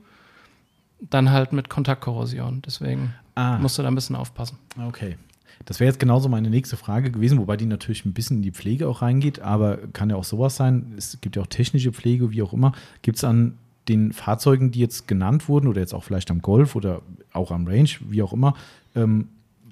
dann 1.01 1.31
halt 1.31 1.53
mit 1.53 1.69
Kontaktkorrosion. 1.69 2.63
Deswegen 2.67 3.15
Ah. 3.37 3.57
musst 3.59 3.79
du 3.79 3.83
da 3.83 3.89
ein 3.89 3.95
bisschen 3.95 4.17
aufpassen. 4.17 4.59
Okay. 4.89 5.17
Das 5.65 5.81
wäre 5.81 5.89
jetzt 5.89 6.01
genauso 6.01 6.29
meine 6.29 6.51
nächste 6.51 6.77
Frage 6.77 7.11
gewesen, 7.11 7.39
wobei 7.39 7.57
die 7.57 7.67
natürlich 7.67 8.05
ein 8.05 8.13
bisschen 8.13 8.39
in 8.39 8.43
die 8.43 8.53
Pflege 8.53 8.89
auch 8.89 9.03
reingeht, 9.03 9.41
aber 9.41 9.79
kann 9.93 10.11
ja 10.11 10.17
auch 10.17 10.25
sowas 10.25 10.57
sein. 10.57 10.95
Es 10.97 11.21
gibt 11.21 11.37
ja 11.37 11.43
auch 11.43 11.47
technische 11.47 11.93
Pflege, 11.93 12.31
wie 12.31 12.43
auch 12.43 12.53
immer. 12.53 12.73
Gibt 13.03 13.19
es 13.19 13.25
an 13.25 13.55
den 13.89 14.13
Fahrzeugen, 14.13 14.71
die 14.71 14.81
jetzt 14.81 15.09
genannt 15.09 15.49
wurden, 15.49 15.67
oder 15.67 15.81
jetzt 15.81 15.95
auch 15.95 16.05
vielleicht 16.05 16.31
am 16.31 16.43
Golf 16.43 16.77
oder 16.77 17.03
auch 17.33 17.51
am 17.51 17.67
Range, 17.67 17.91
wie 18.09 18.23
auch 18.23 18.33
immer, 18.33 18.55
ähm, 18.95 19.29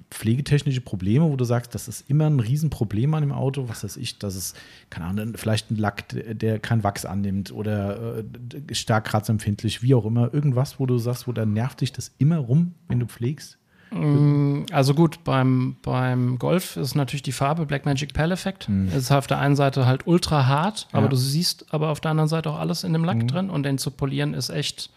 pflegetechnische 0.09 0.81
Probleme, 0.81 1.29
wo 1.29 1.35
du 1.35 1.43
sagst, 1.43 1.75
das 1.75 1.87
ist 1.87 2.09
immer 2.09 2.27
ein 2.27 2.39
Riesenproblem 2.39 3.13
an 3.13 3.23
dem 3.23 3.31
Auto, 3.31 3.67
was 3.67 3.83
weiß 3.83 3.97
ich, 3.97 4.17
dass 4.17 4.35
es, 4.35 4.53
keine 4.89 5.05
Ahnung, 5.05 5.33
vielleicht 5.35 5.69
ein 5.69 5.75
Lack, 5.75 6.05
der 6.09 6.59
kein 6.59 6.83
Wachs 6.83 7.05
annimmt 7.05 7.51
oder 7.51 8.19
äh, 8.19 8.75
stark 8.75 9.05
kratzempfindlich, 9.05 9.83
wie 9.83 9.93
auch 9.93 10.05
immer, 10.05 10.33
irgendwas, 10.33 10.79
wo 10.79 10.85
du 10.85 10.97
sagst, 10.97 11.27
wo 11.27 11.33
da 11.33 11.45
nervt 11.45 11.81
dich 11.81 11.91
das 11.91 12.11
immer 12.19 12.37
rum, 12.37 12.73
wenn 12.87 12.99
du 12.99 13.05
pflegst? 13.05 13.57
Mm, 13.91 14.65
Also 14.71 14.93
gut, 14.93 15.23
beim, 15.23 15.77
beim 15.81 16.37
Golf 16.39 16.75
ist 16.77 16.95
natürlich 16.95 17.23
die 17.23 17.31
Farbe 17.31 17.65
Blackmagic 17.65 18.13
Pearl 18.13 18.31
Effect. 18.31 18.67
Es 18.89 18.95
ist 19.03 19.11
auf 19.11 19.27
der 19.27 19.39
einen 19.39 19.55
Seite 19.55 19.85
halt 19.85 20.05
ultra 20.07 20.45
hart, 20.47 20.87
aber 20.91 21.03
Ja. 21.03 21.09
du 21.09 21.15
siehst 21.15 21.65
aber 21.73 21.89
auf 21.89 21.99
der 22.01 22.11
anderen 22.11 22.27
Seite 22.27 22.49
auch 22.49 22.59
alles 22.59 22.83
in 22.83 22.93
dem 22.93 23.03
Lack 23.05 23.27
drin 23.27 23.49
und 23.49 23.63
den 23.63 23.77
zu 23.77 23.91
polieren 23.91 24.33
ist 24.33 24.49
echt, 24.49 24.89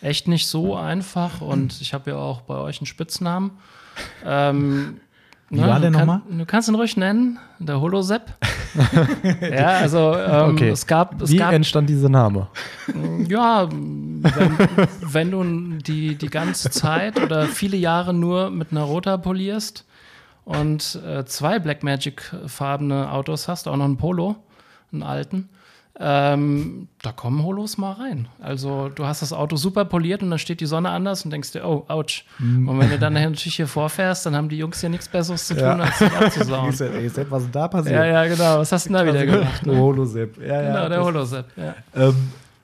echt 0.00 0.28
nicht 0.28 0.46
so 0.46 0.76
einfach. 0.76 1.40
Und 1.40 1.80
ich 1.80 1.92
habe 1.94 2.10
ja 2.12 2.16
auch 2.16 2.42
bei 2.42 2.54
euch 2.56 2.78
einen 2.80 2.86
Spitznamen. 2.86 3.50
Ähm, 4.24 5.00
Wie 5.52 5.60
war 5.60 5.80
der 5.80 5.90
du 5.90 5.98
kann- 5.98 6.06
nochmal? 6.06 6.22
Du 6.38 6.46
kannst 6.46 6.68
ihn 6.68 6.74
ruhig 6.76 6.96
nennen, 6.96 7.38
der 7.58 7.80
Holosepp. 7.80 8.22
ja, 9.40 9.66
also 9.78 10.14
ähm, 10.16 10.54
Okay. 10.54 10.68
es 10.70 10.86
gab, 10.86 11.20
es 11.20 11.30
Wie 11.30 11.36
gab 11.38 11.52
entstand 11.52 11.88
dieser 11.88 12.08
Name? 12.08 12.46
ja, 13.28 13.68
wenn, 13.70 14.22
wenn 15.00 15.30
du 15.32 15.78
die, 15.82 16.14
die 16.14 16.28
ganze 16.30 16.70
Zeit 16.70 17.20
oder 17.20 17.46
viele 17.46 17.76
Jahre 17.76 18.14
nur 18.14 18.50
mit 18.50 18.70
einer 18.70 18.82
Rota 18.82 19.16
polierst 19.16 19.84
und 20.44 21.00
äh, 21.04 21.24
zwei 21.24 21.58
Blackmagic-farbene 21.58 23.10
Autos 23.12 23.48
hast, 23.48 23.66
auch 23.68 23.76
noch 23.76 23.84
einen 23.86 23.96
Polo, 23.96 24.36
einen 24.92 25.02
alten, 25.02 25.48
ähm, 26.02 26.88
da 27.02 27.12
kommen 27.12 27.42
Holos 27.44 27.76
mal 27.76 27.92
rein. 27.92 28.26
Also 28.40 28.88
du 28.94 29.04
hast 29.04 29.20
das 29.20 29.34
Auto 29.34 29.56
super 29.56 29.84
poliert 29.84 30.22
und 30.22 30.30
dann 30.30 30.38
steht 30.38 30.60
die 30.60 30.66
Sonne 30.66 30.88
anders 30.88 31.24
und 31.26 31.30
denkst 31.30 31.52
dir, 31.52 31.66
oh, 31.66 31.84
ouch. 31.88 32.24
Und 32.38 32.78
wenn 32.78 32.88
du 32.88 32.98
dann 32.98 33.12
natürlich 33.12 33.56
hier 33.56 33.66
vorfährst, 33.66 34.24
dann 34.24 34.34
haben 34.34 34.48
die 34.48 34.56
Jungs 34.56 34.80
hier 34.80 34.88
nichts 34.88 35.08
Besseres 35.08 35.46
zu 35.46 35.54
tun, 35.54 35.62
Ja. 35.64 35.76
als 35.76 35.98
dich 35.98 36.10
abzusauen. 36.12 36.68
was 37.30 37.42
ist 37.44 37.54
da 37.54 37.68
passiert? 37.68 37.94
ja, 37.96 38.06
ja, 38.06 38.24
genau. 38.26 38.58
Was 38.60 38.72
hast 38.72 38.86
du 38.86 38.94
denn 38.94 39.06
da 39.06 39.12
wieder 39.12 39.26
gemacht? 39.26 39.66
Der 39.66 39.76
Holosepp. 39.76 40.38
Ja, 40.38 40.44
Genau, 40.62 40.74
ja, 40.74 40.88
der 40.88 40.98
das- 40.98 41.06
Holosepp. 41.06 41.46
Ja. 41.56 41.74
Ähm, 41.94 42.14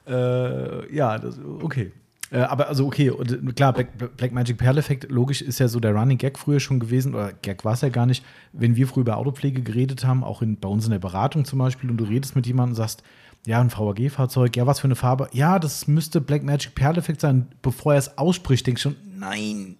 äh, 0.09 0.95
ja, 0.97 1.19
das, 1.19 1.39
okay. 1.61 1.93
Äh, 2.33 2.39
aber 2.41 2.67
also 2.69 2.87
okay, 2.87 3.11
und, 3.11 3.31
äh, 3.31 3.53
klar, 3.53 3.73
Black, 3.73 4.17
Black 4.17 4.33
Magic 4.33 4.59
Pearl 4.59 4.79
Effekt, 4.79 5.11
logisch 5.11 5.43
ist 5.43 5.61
ja 5.61 5.69
so 5.69 5.79
der 5.79 5.95
Running 5.95 6.19
Gag 6.19 6.39
früher 6.39 6.59
schon 6.59 6.81
gewesen, 6.81 7.15
oder 7.15 7.33
Gag 7.43 7.65
war 7.65 7.75
es 7.75 7.83
ja 7.83 7.89
gar 7.89 8.05
nicht, 8.07 8.25
wenn 8.53 8.75
wir 8.75 8.89
früher 8.89 9.03
über 9.03 9.17
Autopflege 9.17 9.63
geredet 9.63 10.05
haben, 10.05 10.25
auch 10.25 10.43
in, 10.43 10.57
bei 10.57 10.69
uns 10.69 10.87
in 10.87 10.91
der 10.91 10.99
Beratung 10.99 11.45
zum 11.45 11.61
Beispiel, 11.61 11.89
und 11.89 11.99
du 11.99 12.05
redest 12.05 12.35
mit 12.35 12.47
jemandem 12.47 12.73
und 12.73 12.77
sagst, 12.77 13.05
ja, 13.47 13.61
ein 13.61 13.71
VAG-Fahrzeug, 13.71 14.57
ja, 14.57 14.67
was 14.67 14.81
für 14.81 14.89
eine 14.89 14.97
Farbe? 14.97 15.29
Ja, 15.33 15.59
das 15.59 15.87
müsste 15.87 16.21
Black 16.21 16.43
Magic 16.43 16.75
Pearl 16.75 16.99
Effekt 16.99 17.21
sein. 17.21 17.47
Bevor 17.63 17.95
er 17.95 17.99
es 17.99 18.19
ausspricht, 18.19 18.67
denkst 18.67 18.83
du 18.83 18.91
schon, 18.91 18.99
nein. 19.19 19.77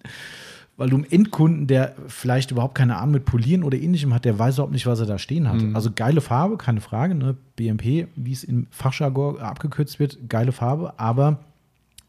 Weil 0.77 0.89
du 0.89 0.95
einen 0.95 1.11
Endkunden, 1.11 1.67
der 1.67 1.95
vielleicht 2.07 2.51
überhaupt 2.51 2.75
keine 2.75 2.97
Ahnung 2.97 3.13
mit 3.13 3.25
Polieren 3.25 3.63
oder 3.63 3.77
ähnlichem 3.77 4.13
hat, 4.13 4.25
der 4.25 4.39
weiß 4.39 4.55
überhaupt 4.55 4.73
nicht, 4.73 4.85
was 4.85 4.99
er 4.99 5.05
da 5.05 5.17
stehen 5.17 5.49
hat. 5.49 5.59
Also 5.73 5.91
geile 5.93 6.21
Farbe, 6.21 6.57
keine 6.57 6.81
Frage, 6.81 7.15
ne? 7.15 7.35
BMP, 7.55 8.07
wie 8.15 8.31
es 8.31 8.43
im 8.43 8.67
Fachjargon 8.69 9.39
abgekürzt 9.39 9.99
wird, 9.99 10.29
geile 10.29 10.51
Farbe, 10.51 10.97
aber 10.99 11.39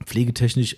pflegetechnisch 0.04 0.76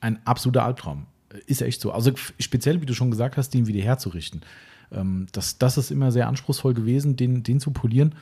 ein 0.00 0.18
absoluter 0.26 0.64
Albtraum. 0.64 1.06
Ist 1.46 1.62
echt 1.62 1.80
so. 1.80 1.92
Also 1.92 2.10
speziell, 2.40 2.80
wie 2.82 2.86
du 2.86 2.94
schon 2.94 3.10
gesagt 3.10 3.36
hast, 3.36 3.54
den 3.54 3.66
wieder 3.68 3.80
herzurichten. 3.80 4.42
Ähm, 4.92 5.28
das, 5.32 5.58
das 5.58 5.78
ist 5.78 5.90
immer 5.90 6.10
sehr 6.10 6.26
anspruchsvoll 6.26 6.74
gewesen, 6.74 7.16
den, 7.16 7.42
den 7.44 7.60
zu 7.60 7.70
polieren. 7.70 8.14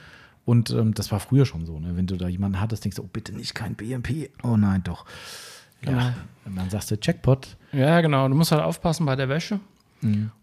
Und 0.48 0.70
ähm, 0.70 0.94
das 0.94 1.12
war 1.12 1.20
früher 1.20 1.44
schon 1.44 1.66
so. 1.66 1.78
Ne? 1.78 1.94
Wenn 1.94 2.06
du 2.06 2.16
da 2.16 2.26
jemanden 2.26 2.58
hattest, 2.58 2.82
denkst 2.82 2.96
du, 2.96 3.02
oh, 3.02 3.08
bitte 3.12 3.36
nicht 3.36 3.54
kein 3.54 3.74
BMP. 3.74 4.30
Oh 4.42 4.56
nein, 4.56 4.82
doch. 4.82 5.04
Genau. 5.82 5.98
Ja, 5.98 6.14
und 6.46 6.56
dann 6.56 6.70
sagst 6.70 6.90
du 6.90 6.96
Jackpot. 6.98 7.58
Ja, 7.72 8.00
genau. 8.00 8.26
Du 8.26 8.34
musst 8.34 8.50
halt 8.50 8.62
aufpassen 8.62 9.04
bei 9.04 9.14
der 9.14 9.28
Wäsche. 9.28 9.60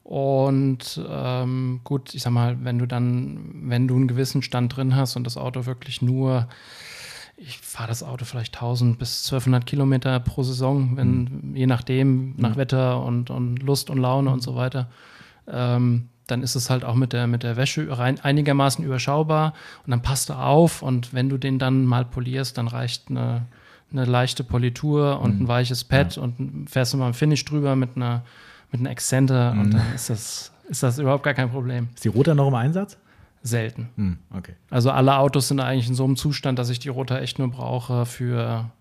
Und 0.03 1.01
ähm, 1.09 1.79
gut, 1.83 2.13
ich 2.13 2.21
sag 2.21 2.33
mal, 2.33 2.63
wenn 2.63 2.77
du 2.77 2.85
dann, 2.85 3.63
wenn 3.63 3.87
du 3.87 3.95
einen 3.95 4.07
gewissen 4.07 4.43
Stand 4.43 4.77
drin 4.77 4.95
hast 4.95 5.15
und 5.15 5.23
das 5.23 5.37
Auto 5.37 5.65
wirklich 5.65 6.03
nur, 6.03 6.49
ich 7.35 7.57
fahre 7.57 7.87
das 7.87 8.03
Auto 8.03 8.25
vielleicht 8.25 8.53
1000 8.53 8.99
bis 8.99 9.25
1200 9.25 9.65
Kilometer 9.65 10.19
pro 10.19 10.43
Saison, 10.43 10.97
wenn, 10.97 11.55
je 11.55 11.65
nachdem, 11.65 12.35
nach 12.37 12.57
Wetter 12.57 13.01
und, 13.01 13.31
und 13.31 13.63
Lust 13.63 13.89
und 13.89 13.97
Laune 13.97 14.29
und 14.29 14.43
so 14.43 14.55
weiter, 14.55 14.87
ähm, 15.47 16.09
dann 16.27 16.41
ist 16.41 16.55
es 16.55 16.69
halt 16.69 16.83
auch 16.83 16.95
mit 16.95 17.13
der, 17.13 17.27
mit 17.27 17.43
der 17.43 17.55
Wäsche 17.55 17.97
rein, 17.97 18.19
einigermaßen 18.19 18.83
überschaubar 18.83 19.53
und 19.85 19.91
dann 19.91 20.01
passt 20.01 20.29
er 20.29 20.45
auf 20.45 20.81
und 20.81 21.13
wenn 21.13 21.29
du 21.29 21.37
den 21.37 21.59
dann 21.59 21.85
mal 21.85 22.05
polierst, 22.05 22.57
dann 22.57 22.67
reicht 22.67 23.09
eine, 23.09 23.45
eine 23.91 24.05
leichte 24.05 24.43
Politur 24.43 25.19
und 25.21 25.41
ein 25.41 25.47
weiches 25.47 25.83
Pad 25.83 26.17
und 26.17 26.67
fährst 26.69 26.93
du 26.93 26.97
mal 26.97 27.07
ein 27.07 27.13
Finish 27.13 27.45
drüber 27.45 27.75
mit 27.75 27.95
einer, 27.95 28.23
mit 28.71 28.81
einer 28.81 28.89
Accente 28.89 29.51
und 29.51 29.73
dann 29.73 29.93
ist 29.93 30.09
das, 30.09 30.51
ist 30.67 30.83
das 30.83 30.97
überhaupt 30.99 31.23
gar 31.23 31.33
kein 31.33 31.49
Problem. 31.51 31.89
Ist 31.93 32.03
die 32.03 32.09
Rota 32.09 32.33
noch 32.33 32.47
im 32.47 32.55
Einsatz? 32.55 32.97
Selten. 33.43 33.89
Hm, 33.95 34.17
okay. 34.35 34.53
Also 34.71 34.89
alle 34.89 35.17
Autos 35.17 35.49
sind 35.49 35.59
eigentlich 35.59 35.87
in 35.87 35.93
so 35.93 36.03
einem 36.03 36.15
Zustand, 36.15 36.57
dass 36.57 36.71
ich 36.71 36.79
die 36.79 36.89
Rota 36.89 37.19
echt 37.19 37.37
nur 37.37 37.51
brauche 37.51 38.07
für, 38.07 38.71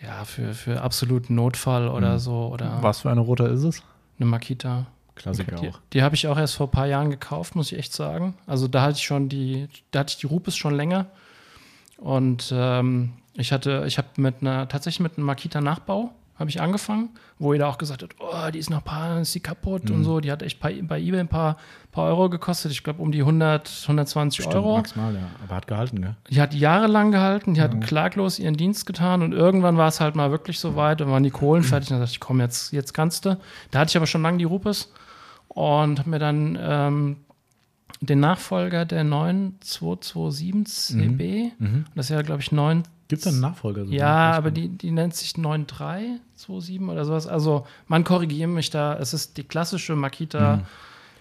ja, 0.00 0.24
für, 0.24 0.54
für 0.54 0.80
absoluten 0.82 1.34
Notfall 1.34 1.88
oder 1.88 2.20
so 2.20 2.50
oder 2.52 2.78
Was 2.82 3.00
für 3.00 3.10
eine 3.10 3.20
Roter 3.20 3.48
ist 3.48 3.64
es? 3.64 3.82
eine 4.20 4.28
Makita. 4.28 4.86
Klassiker 5.20 5.56
Die, 5.56 5.68
auch. 5.68 5.78
die 5.92 6.02
habe 6.02 6.14
ich 6.14 6.26
auch 6.28 6.38
erst 6.38 6.54
vor 6.56 6.66
ein 6.68 6.70
paar 6.72 6.86
Jahren 6.86 7.10
gekauft, 7.10 7.54
muss 7.56 7.70
ich 7.72 7.78
echt 7.78 7.92
sagen. 7.92 8.34
Also 8.46 8.68
da 8.68 8.82
hatte 8.82 8.94
ich 8.96 9.02
schon 9.04 9.28
die, 9.28 9.68
da 9.90 10.00
hatte 10.00 10.12
ich 10.12 10.18
die 10.18 10.26
Rupes 10.26 10.56
schon 10.56 10.74
länger. 10.74 11.06
Und 11.98 12.50
ähm, 12.54 13.12
ich 13.34 13.52
hatte, 13.52 13.84
ich 13.86 13.98
habe 13.98 14.08
mit 14.16 14.36
einer, 14.40 14.68
tatsächlich 14.68 15.00
mit 15.00 15.16
einem 15.16 15.26
Makita 15.26 15.60
Nachbau 15.60 16.12
habe 16.38 16.48
ich 16.48 16.62
angefangen, 16.62 17.10
wo 17.38 17.52
jeder 17.52 17.68
auch 17.68 17.76
gesagt 17.76 18.02
hat, 18.02 18.12
oh, 18.18 18.50
die 18.50 18.58
ist 18.58 18.70
noch 18.70 18.82
paar, 18.82 19.20
ist 19.20 19.34
die 19.34 19.40
kaputt 19.40 19.90
Mhm. 19.90 19.96
und 19.96 20.04
so. 20.04 20.20
Die 20.20 20.32
hat 20.32 20.40
echt 20.42 20.58
bei, 20.58 20.80
bei 20.80 20.98
eBay 20.98 21.20
ein 21.20 21.28
paar, 21.28 21.58
paar 21.92 22.06
Euro 22.06 22.30
gekostet. 22.30 22.72
Ich 22.72 22.82
glaube 22.82 23.02
um 23.02 23.12
die 23.12 23.18
100, 23.20 23.68
120 23.82 24.40
Stimmt, 24.42 24.54
Euro. 24.56 24.76
maximal, 24.78 25.12
ja. 25.14 25.20
Aber 25.44 25.54
hat 25.56 25.66
gehalten, 25.66 26.00
gell? 26.00 26.16
Die 26.30 26.40
hat 26.40 26.54
jahrelang 26.54 27.10
gehalten, 27.12 27.52
die 27.52 27.60
hat 27.60 27.74
Mhm. 27.74 27.80
klaglos 27.80 28.38
ihren 28.38 28.56
Dienst 28.56 28.86
getan 28.86 29.20
und 29.22 29.32
irgendwann 29.32 29.76
war 29.76 29.88
es 29.88 30.00
halt 30.00 30.16
mal 30.16 30.30
wirklich 30.30 30.58
so 30.58 30.76
weit, 30.76 31.02
dann 31.02 31.10
waren 31.10 31.22
die 31.24 31.30
Kohlen 31.30 31.62
fertig 31.62 31.90
und 31.90 31.96
dann 31.96 32.00
dachte 32.00 32.12
ich, 32.14 32.20
komm, 32.20 32.40
jetzt, 32.40 32.72
jetzt 32.72 32.94
kannst 32.94 33.26
du. 33.26 33.38
Da 33.70 33.80
hatte 33.80 33.90
ich 33.90 33.96
aber 33.98 34.06
schon 34.06 34.22
lange 34.22 34.38
die 34.38 34.44
Rupes 34.44 34.90
und 35.54 35.98
habe 35.98 36.10
mir 36.10 36.18
dann 36.18 36.58
ähm, 36.60 37.16
den 38.00 38.20
Nachfolger 38.20 38.84
der 38.86 39.04
9227 39.04 40.96
CB, 40.96 41.52
das 41.94 42.06
ist 42.06 42.10
ja, 42.10 42.22
glaube 42.22 42.40
ich, 42.40 42.52
9. 42.52 42.82
Gibt 43.08 43.18
es 43.20 43.24
da 43.24 43.30
einen 43.30 43.40
Nachfolger? 43.40 43.84
So 43.86 43.92
Ja, 43.92 44.32
aber 44.32 44.50
die, 44.52 44.68
die 44.68 44.92
nennt 44.92 45.14
sich 45.14 45.36
9327 45.36 46.80
oder 46.82 47.04
sowas. 47.04 47.26
Also, 47.26 47.66
man 47.88 48.04
korrigiere 48.04 48.48
mich 48.48 48.70
da, 48.70 48.96
es 48.96 49.12
ist 49.12 49.36
die 49.36 49.44
klassische 49.44 49.96
Makita. 49.96 50.60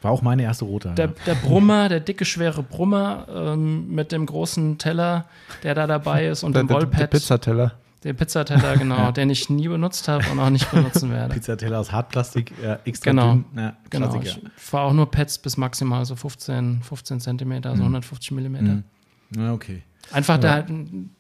War 0.02 0.12
auch 0.12 0.22
meine 0.22 0.44
erste 0.44 0.66
Rote. 0.66 0.92
Der, 0.92 1.08
der 1.26 1.36
Brummer, 1.36 1.90
der 1.90 2.00
dicke, 2.00 2.24
schwere 2.24 2.64
Brummer 2.64 3.26
ähm, 3.34 3.94
mit 3.94 4.12
dem 4.14 4.26
großen 4.26 4.78
Teller, 4.78 5.26
der 5.64 5.76
da 5.76 5.88
dabei 5.88 6.28
ist 6.28 6.44
und 6.44 6.54
Der, 6.54 6.64
dem 6.64 6.68
der, 6.68 6.78
der 6.80 6.92
Wallpad. 6.92 7.10
Pizzateller. 7.10 7.74
Der 8.04 8.14
Pizzateller, 8.14 8.78
genau, 8.78 9.12
den 9.14 9.30
ich 9.30 9.50
nie 9.50 9.68
benutzt 9.68 10.08
habe 10.08 10.24
und 10.32 10.40
auch 10.40 10.50
nicht 10.50 10.72
benutzen 10.72 11.12
werde. 11.12 11.34
Pizzateller 11.34 11.80
aus 11.80 11.92
Hartplastik, 11.92 12.54
ja, 12.64 12.80
extra 12.86 13.12
Genau. 13.12 13.34
dünn. 13.34 13.46
Ja, 13.56 13.78
Genau, 13.90 14.22
ich 14.22 14.40
fahre 14.56 14.86
auch 14.88 14.94
nur 14.94 15.12
Pads 15.12 15.40
bis 15.40 15.58
maximal 15.58 16.06
so 16.06 16.16
15, 16.16 16.82
15 16.82 17.20
Zentimeter, 17.20 17.72
also 17.72 17.82
150 17.84 18.32
Millimeter. 18.32 18.84
Ja, 19.36 19.54
okay. 19.54 19.84
Einfach 20.12 20.38
da, 20.40 20.66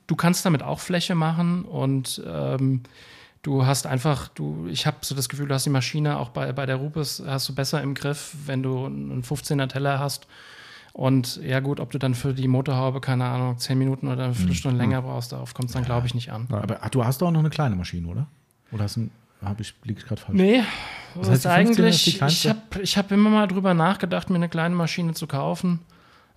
du 0.07 0.15
kannst 0.15 0.45
damit 0.45 0.63
auch 0.63 0.79
Fläche 0.79 1.13
machen 1.15 1.63
und 1.65 2.23
ähm, 2.25 2.81
du 3.43 3.65
hast 3.65 3.85
einfach, 3.85 4.29
du, 4.29 4.67
ich 4.67 4.87
habe 4.87 4.97
so 5.01 5.13
das 5.15 5.29
Gefühl, 5.29 5.47
du 5.47 5.53
hast 5.53 5.65
die 5.65 5.69
Maschine 5.69 6.17
auch 6.17 6.29
bei, 6.29 6.51
bei 6.53 6.65
der 6.65 6.77
Rupes 6.77 7.21
hast 7.25 7.47
du 7.49 7.53
besser 7.55 7.83
im 7.83 7.93
Griff, 7.93 8.35
wenn 8.45 8.63
du 8.63 8.85
einen 8.85 9.21
15er 9.21 9.67
Teller 9.67 9.99
hast. 9.99 10.27
Und 10.93 11.37
ja 11.43 11.59
gut, 11.59 11.79
ob 11.79 11.91
du 11.91 11.97
dann 11.99 12.15
für 12.15 12.33
die 12.33 12.47
Motorhaube, 12.47 12.99
keine 13.01 13.25
Ahnung, 13.25 13.57
10 13.57 13.77
Minuten 13.77 14.07
oder 14.07 14.25
eine 14.25 14.33
Viertelstunde 14.33 14.77
länger 14.77 15.01
brauchst, 15.01 15.31
darauf 15.31 15.53
kommt 15.53 15.69
es 15.69 15.73
dann, 15.73 15.85
glaube 15.85 16.07
ich, 16.07 16.13
nicht 16.15 16.31
an. 16.31 16.47
Aber 16.51 16.79
ach, 16.81 16.89
du 16.89 17.05
hast 17.05 17.21
doch 17.21 17.27
auch 17.27 17.31
noch 17.31 17.39
eine 17.39 17.49
kleine 17.49 17.75
Maschine, 17.75 18.07
oder? 18.07 18.27
Oder 18.71 18.83
hast 18.83 18.97
du, 18.97 19.09
habe 19.43 19.61
ich, 19.61 19.75
liege 19.83 19.99
ich 19.99 20.05
gerade 20.05 20.21
falsch? 20.21 20.37
Nee, 20.37 20.63
Was 21.15 21.29
was 21.29 21.45
heißt, 21.45 21.77
die 21.77 21.81
15er 21.81 21.87
ist 21.87 22.05
die 22.05 22.21
eigentlich, 22.21 22.45
ich 22.45 22.49
habe 22.49 22.81
ich 22.81 22.97
hab 22.97 23.11
immer 23.11 23.29
mal 23.29 23.47
drüber 23.47 23.73
nachgedacht, 23.73 24.29
mir 24.29 24.35
eine 24.37 24.49
kleine 24.49 24.75
Maschine 24.75 25.13
zu 25.13 25.27
kaufen. 25.27 25.79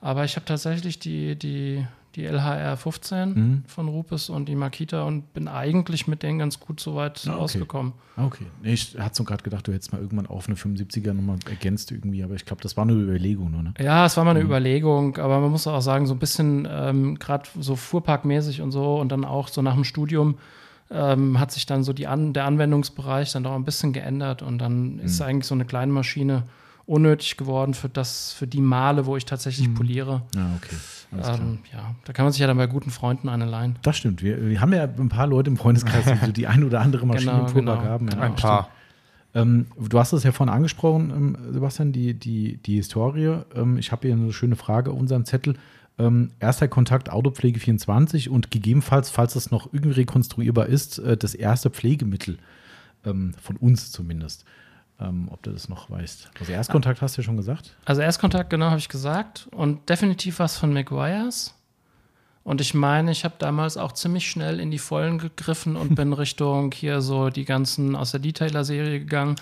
Aber 0.00 0.24
ich 0.24 0.36
habe 0.36 0.44
tatsächlich 0.44 0.98
die, 0.98 1.38
die, 1.38 1.86
die 2.16 2.24
LHR 2.24 2.76
15 2.76 3.32
Mhm. 3.34 3.64
von 3.66 3.88
Rupes 3.88 4.28
und 4.28 4.46
die 4.48 4.54
Makita 4.54 5.04
und 5.04 5.32
bin 5.34 5.48
eigentlich 5.48 6.06
mit 6.06 6.22
denen 6.22 6.38
ganz 6.38 6.60
gut 6.60 6.78
soweit 6.80 7.22
Ah, 7.26 7.32
okay. 7.32 7.40
ausgekommen. 7.42 7.92
Ah, 8.16 8.26
Okay. 8.26 8.46
Nee, 8.62 8.74
ich 8.74 8.96
hatte 8.98 9.14
so 9.16 9.24
gerade 9.24 9.42
gedacht, 9.42 9.66
du 9.66 9.72
hättest 9.72 9.92
mal 9.92 10.00
irgendwann 10.02 10.26
auf 10.26 10.46
eine 10.46 10.56
75er 10.56 11.14
nochmal 11.14 11.38
ergänzt 11.48 11.90
irgendwie, 11.90 12.22
aber 12.22 12.34
ich 12.34 12.44
glaube, 12.44 12.62
das 12.62 12.76
war 12.76 12.82
eine 12.84 12.92
Überlegung 12.92 13.50
nur, 13.50 13.62
ne? 13.62 13.74
Ja, 13.80 14.04
es 14.06 14.16
war 14.16 14.24
mal 14.24 14.32
Mhm. 14.34 14.40
eine 14.40 14.44
Überlegung, 14.46 15.16
aber 15.16 15.40
man 15.40 15.50
muss 15.50 15.66
auch 15.66 15.80
sagen, 15.80 16.06
so 16.06 16.14
ein 16.14 16.18
bisschen 16.18 16.68
ähm, 16.70 17.18
gerade 17.18 17.48
so 17.58 17.74
Fuhrparkmäßig 17.76 18.60
und 18.60 18.70
so 18.72 18.96
und 19.00 19.10
dann 19.10 19.24
auch 19.24 19.48
so 19.48 19.62
nach 19.62 19.74
dem 19.74 19.84
Studium 19.84 20.36
ähm, 20.90 21.40
hat 21.40 21.50
sich 21.52 21.64
dann 21.64 21.82
so 21.84 21.94
die 21.94 22.06
An 22.06 22.34
der 22.34 22.44
Anwendungsbereich 22.44 23.32
dann 23.32 23.44
doch 23.44 23.54
ein 23.54 23.64
bisschen 23.64 23.94
geändert 23.94 24.42
und 24.42 24.58
dann 24.58 24.98
ist 24.98 25.20
Mhm. 25.20 25.26
eigentlich 25.26 25.46
so 25.46 25.54
eine 25.54 25.64
kleine 25.64 25.90
Maschine 25.92 26.42
unnötig 26.92 27.38
geworden 27.38 27.72
für 27.72 27.88
das, 27.88 28.32
für 28.32 28.46
die 28.46 28.60
Male, 28.60 29.06
wo 29.06 29.16
ich 29.16 29.24
tatsächlich 29.24 29.72
poliere. 29.74 30.22
Ja, 30.36 30.50
okay. 30.56 30.76
Mhm. 31.10 31.20
Ähm, 31.24 31.58
ja, 31.72 31.94
da 32.04 32.12
kann 32.12 32.24
man 32.26 32.32
sich 32.32 32.40
ja 32.40 32.46
dann 32.46 32.58
bei 32.58 32.66
guten 32.66 32.90
Freunden 32.90 33.28
eine 33.28 33.46
leihen. 33.46 33.76
Das 33.82 33.96
stimmt. 33.96 34.22
Wir, 34.22 34.46
wir 34.46 34.60
haben 34.60 34.72
ja 34.72 34.84
ein 34.84 35.08
paar 35.08 35.26
Leute 35.26 35.50
im 35.50 35.56
Freundeskreis, 35.56 36.04
die 36.04 36.26
so 36.26 36.32
die 36.32 36.46
ein 36.46 36.64
oder 36.64 36.80
andere 36.80 37.06
Maschine 37.06 37.32
Genau, 37.32 37.44
im 37.44 37.48
Fuhrpark 37.48 37.80
genau. 37.80 37.90
haben. 37.90 38.08
Ja, 38.08 38.20
Ein 38.20 38.36
paar. 38.36 38.68
Ähm, 39.34 39.66
du 39.78 39.98
hast 39.98 40.12
es 40.12 40.24
ja 40.24 40.32
vorhin 40.32 40.54
angesprochen, 40.54 41.10
ähm, 41.10 41.52
Sebastian, 41.52 41.92
die, 41.92 42.12
die, 42.12 42.58
die 42.58 42.76
Historie. 42.76 43.38
Ähm, 43.54 43.78
ich 43.78 43.90
habe 43.90 44.06
hier 44.06 44.14
eine 44.14 44.32
schöne 44.32 44.56
Frage 44.56 44.90
auf 44.90 44.98
unserem 44.98 45.24
Zettel. 45.24 45.54
Ähm, 45.98 46.30
erster 46.40 46.68
Kontakt 46.68 47.10
Autopflege 47.10 47.58
24 47.58 48.28
und 48.28 48.50
gegebenenfalls, 48.50 49.10
falls 49.10 49.32
das 49.34 49.50
noch 49.50 49.72
irgendwie 49.72 50.00
rekonstruierbar 50.00 50.66
ist, 50.66 50.98
äh, 50.98 51.16
das 51.16 51.34
erste 51.34 51.70
Pflegemittel 51.70 52.38
ähm, 53.04 53.32
von 53.40 53.56
uns 53.56 53.90
zumindest. 53.90 54.44
Ähm, 55.00 55.28
ob 55.30 55.42
du 55.42 55.50
das 55.50 55.68
noch 55.68 55.90
weißt. 55.90 56.30
Also 56.38 56.52
Erstkontakt 56.52 57.02
hast 57.02 57.16
du 57.16 57.22
ja 57.22 57.24
schon 57.24 57.36
gesagt. 57.36 57.74
Also 57.84 58.02
Erstkontakt, 58.02 58.50
genau, 58.50 58.66
habe 58.66 58.78
ich 58.78 58.88
gesagt. 58.88 59.48
Und 59.50 59.88
definitiv 59.88 60.38
was 60.38 60.56
von 60.56 60.72
McGuire's. 60.72 61.54
Und 62.44 62.60
ich 62.60 62.74
meine, 62.74 63.12
ich 63.12 63.24
habe 63.24 63.34
damals 63.38 63.76
auch 63.76 63.92
ziemlich 63.92 64.28
schnell 64.28 64.58
in 64.58 64.70
die 64.70 64.78
Vollen 64.78 65.18
gegriffen 65.18 65.76
und 65.76 65.94
bin 65.96 66.12
Richtung 66.12 66.72
hier 66.72 67.00
so 67.00 67.30
die 67.30 67.44
ganzen 67.44 67.94
aus 67.96 68.10
der 68.12 68.20
Detailer-Serie 68.20 68.98
gegangen. 69.00 69.36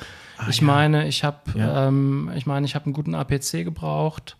ich 0.49 0.61
ja. 0.61 0.67
meine, 0.67 1.09
ich 1.09 1.25
habe, 1.25 1.39
Ja. 1.55 1.89
ähm, 1.89 2.31
ich 2.35 2.47
meine, 2.47 2.67
ich 2.67 2.75
habe 2.75 2.87
einen 2.87 2.95
guten 2.95 3.15
APC 3.15 3.65
gebraucht 3.65 4.37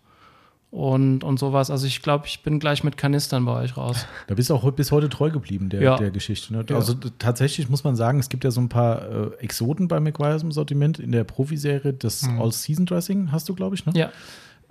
und, 0.71 1.23
und 1.25 1.37
sowas. 1.37 1.69
Also 1.69 1.85
ich 1.85 2.01
glaube, 2.01 2.27
ich 2.27 2.43
bin 2.43 2.59
gleich 2.59 2.83
mit 2.83 2.95
Kanistern 2.97 3.43
bei 3.45 3.53
euch 3.61 3.75
raus. 3.75 4.05
Da 4.27 4.35
bist 4.35 4.49
du 4.49 4.55
auch 4.55 4.71
bis 4.71 4.91
heute 4.91 5.09
treu 5.09 5.29
geblieben, 5.29 5.69
der, 5.69 5.81
Ja. 5.81 5.95
der 5.97 6.11
Geschichte. 6.11 6.53
Ne? 6.53 6.63
Ja. 6.69 6.77
Also 6.77 6.93
d- 6.93 7.09
tatsächlich 7.19 7.67
muss 7.69 7.83
man 7.83 7.95
sagen, 7.97 8.19
es 8.19 8.29
gibt 8.29 8.43
ja 8.45 8.51
so 8.51 8.61
ein 8.61 8.69
paar 8.69 9.01
äh, 9.09 9.35
Exoten 9.39 9.87
bei 9.89 9.99
McGuire's 9.99 10.43
im 10.43 10.51
Sortiment. 10.53 10.97
In 10.97 11.11
der 11.11 11.25
Profiserie 11.25 11.93
das 11.93 12.23
All-Season-Dressing 12.27 13.31
hast 13.33 13.49
du, 13.49 13.53
glaube 13.55 13.75
ich, 13.75 13.85
ne? 13.85 13.91
Ja. 13.95 14.09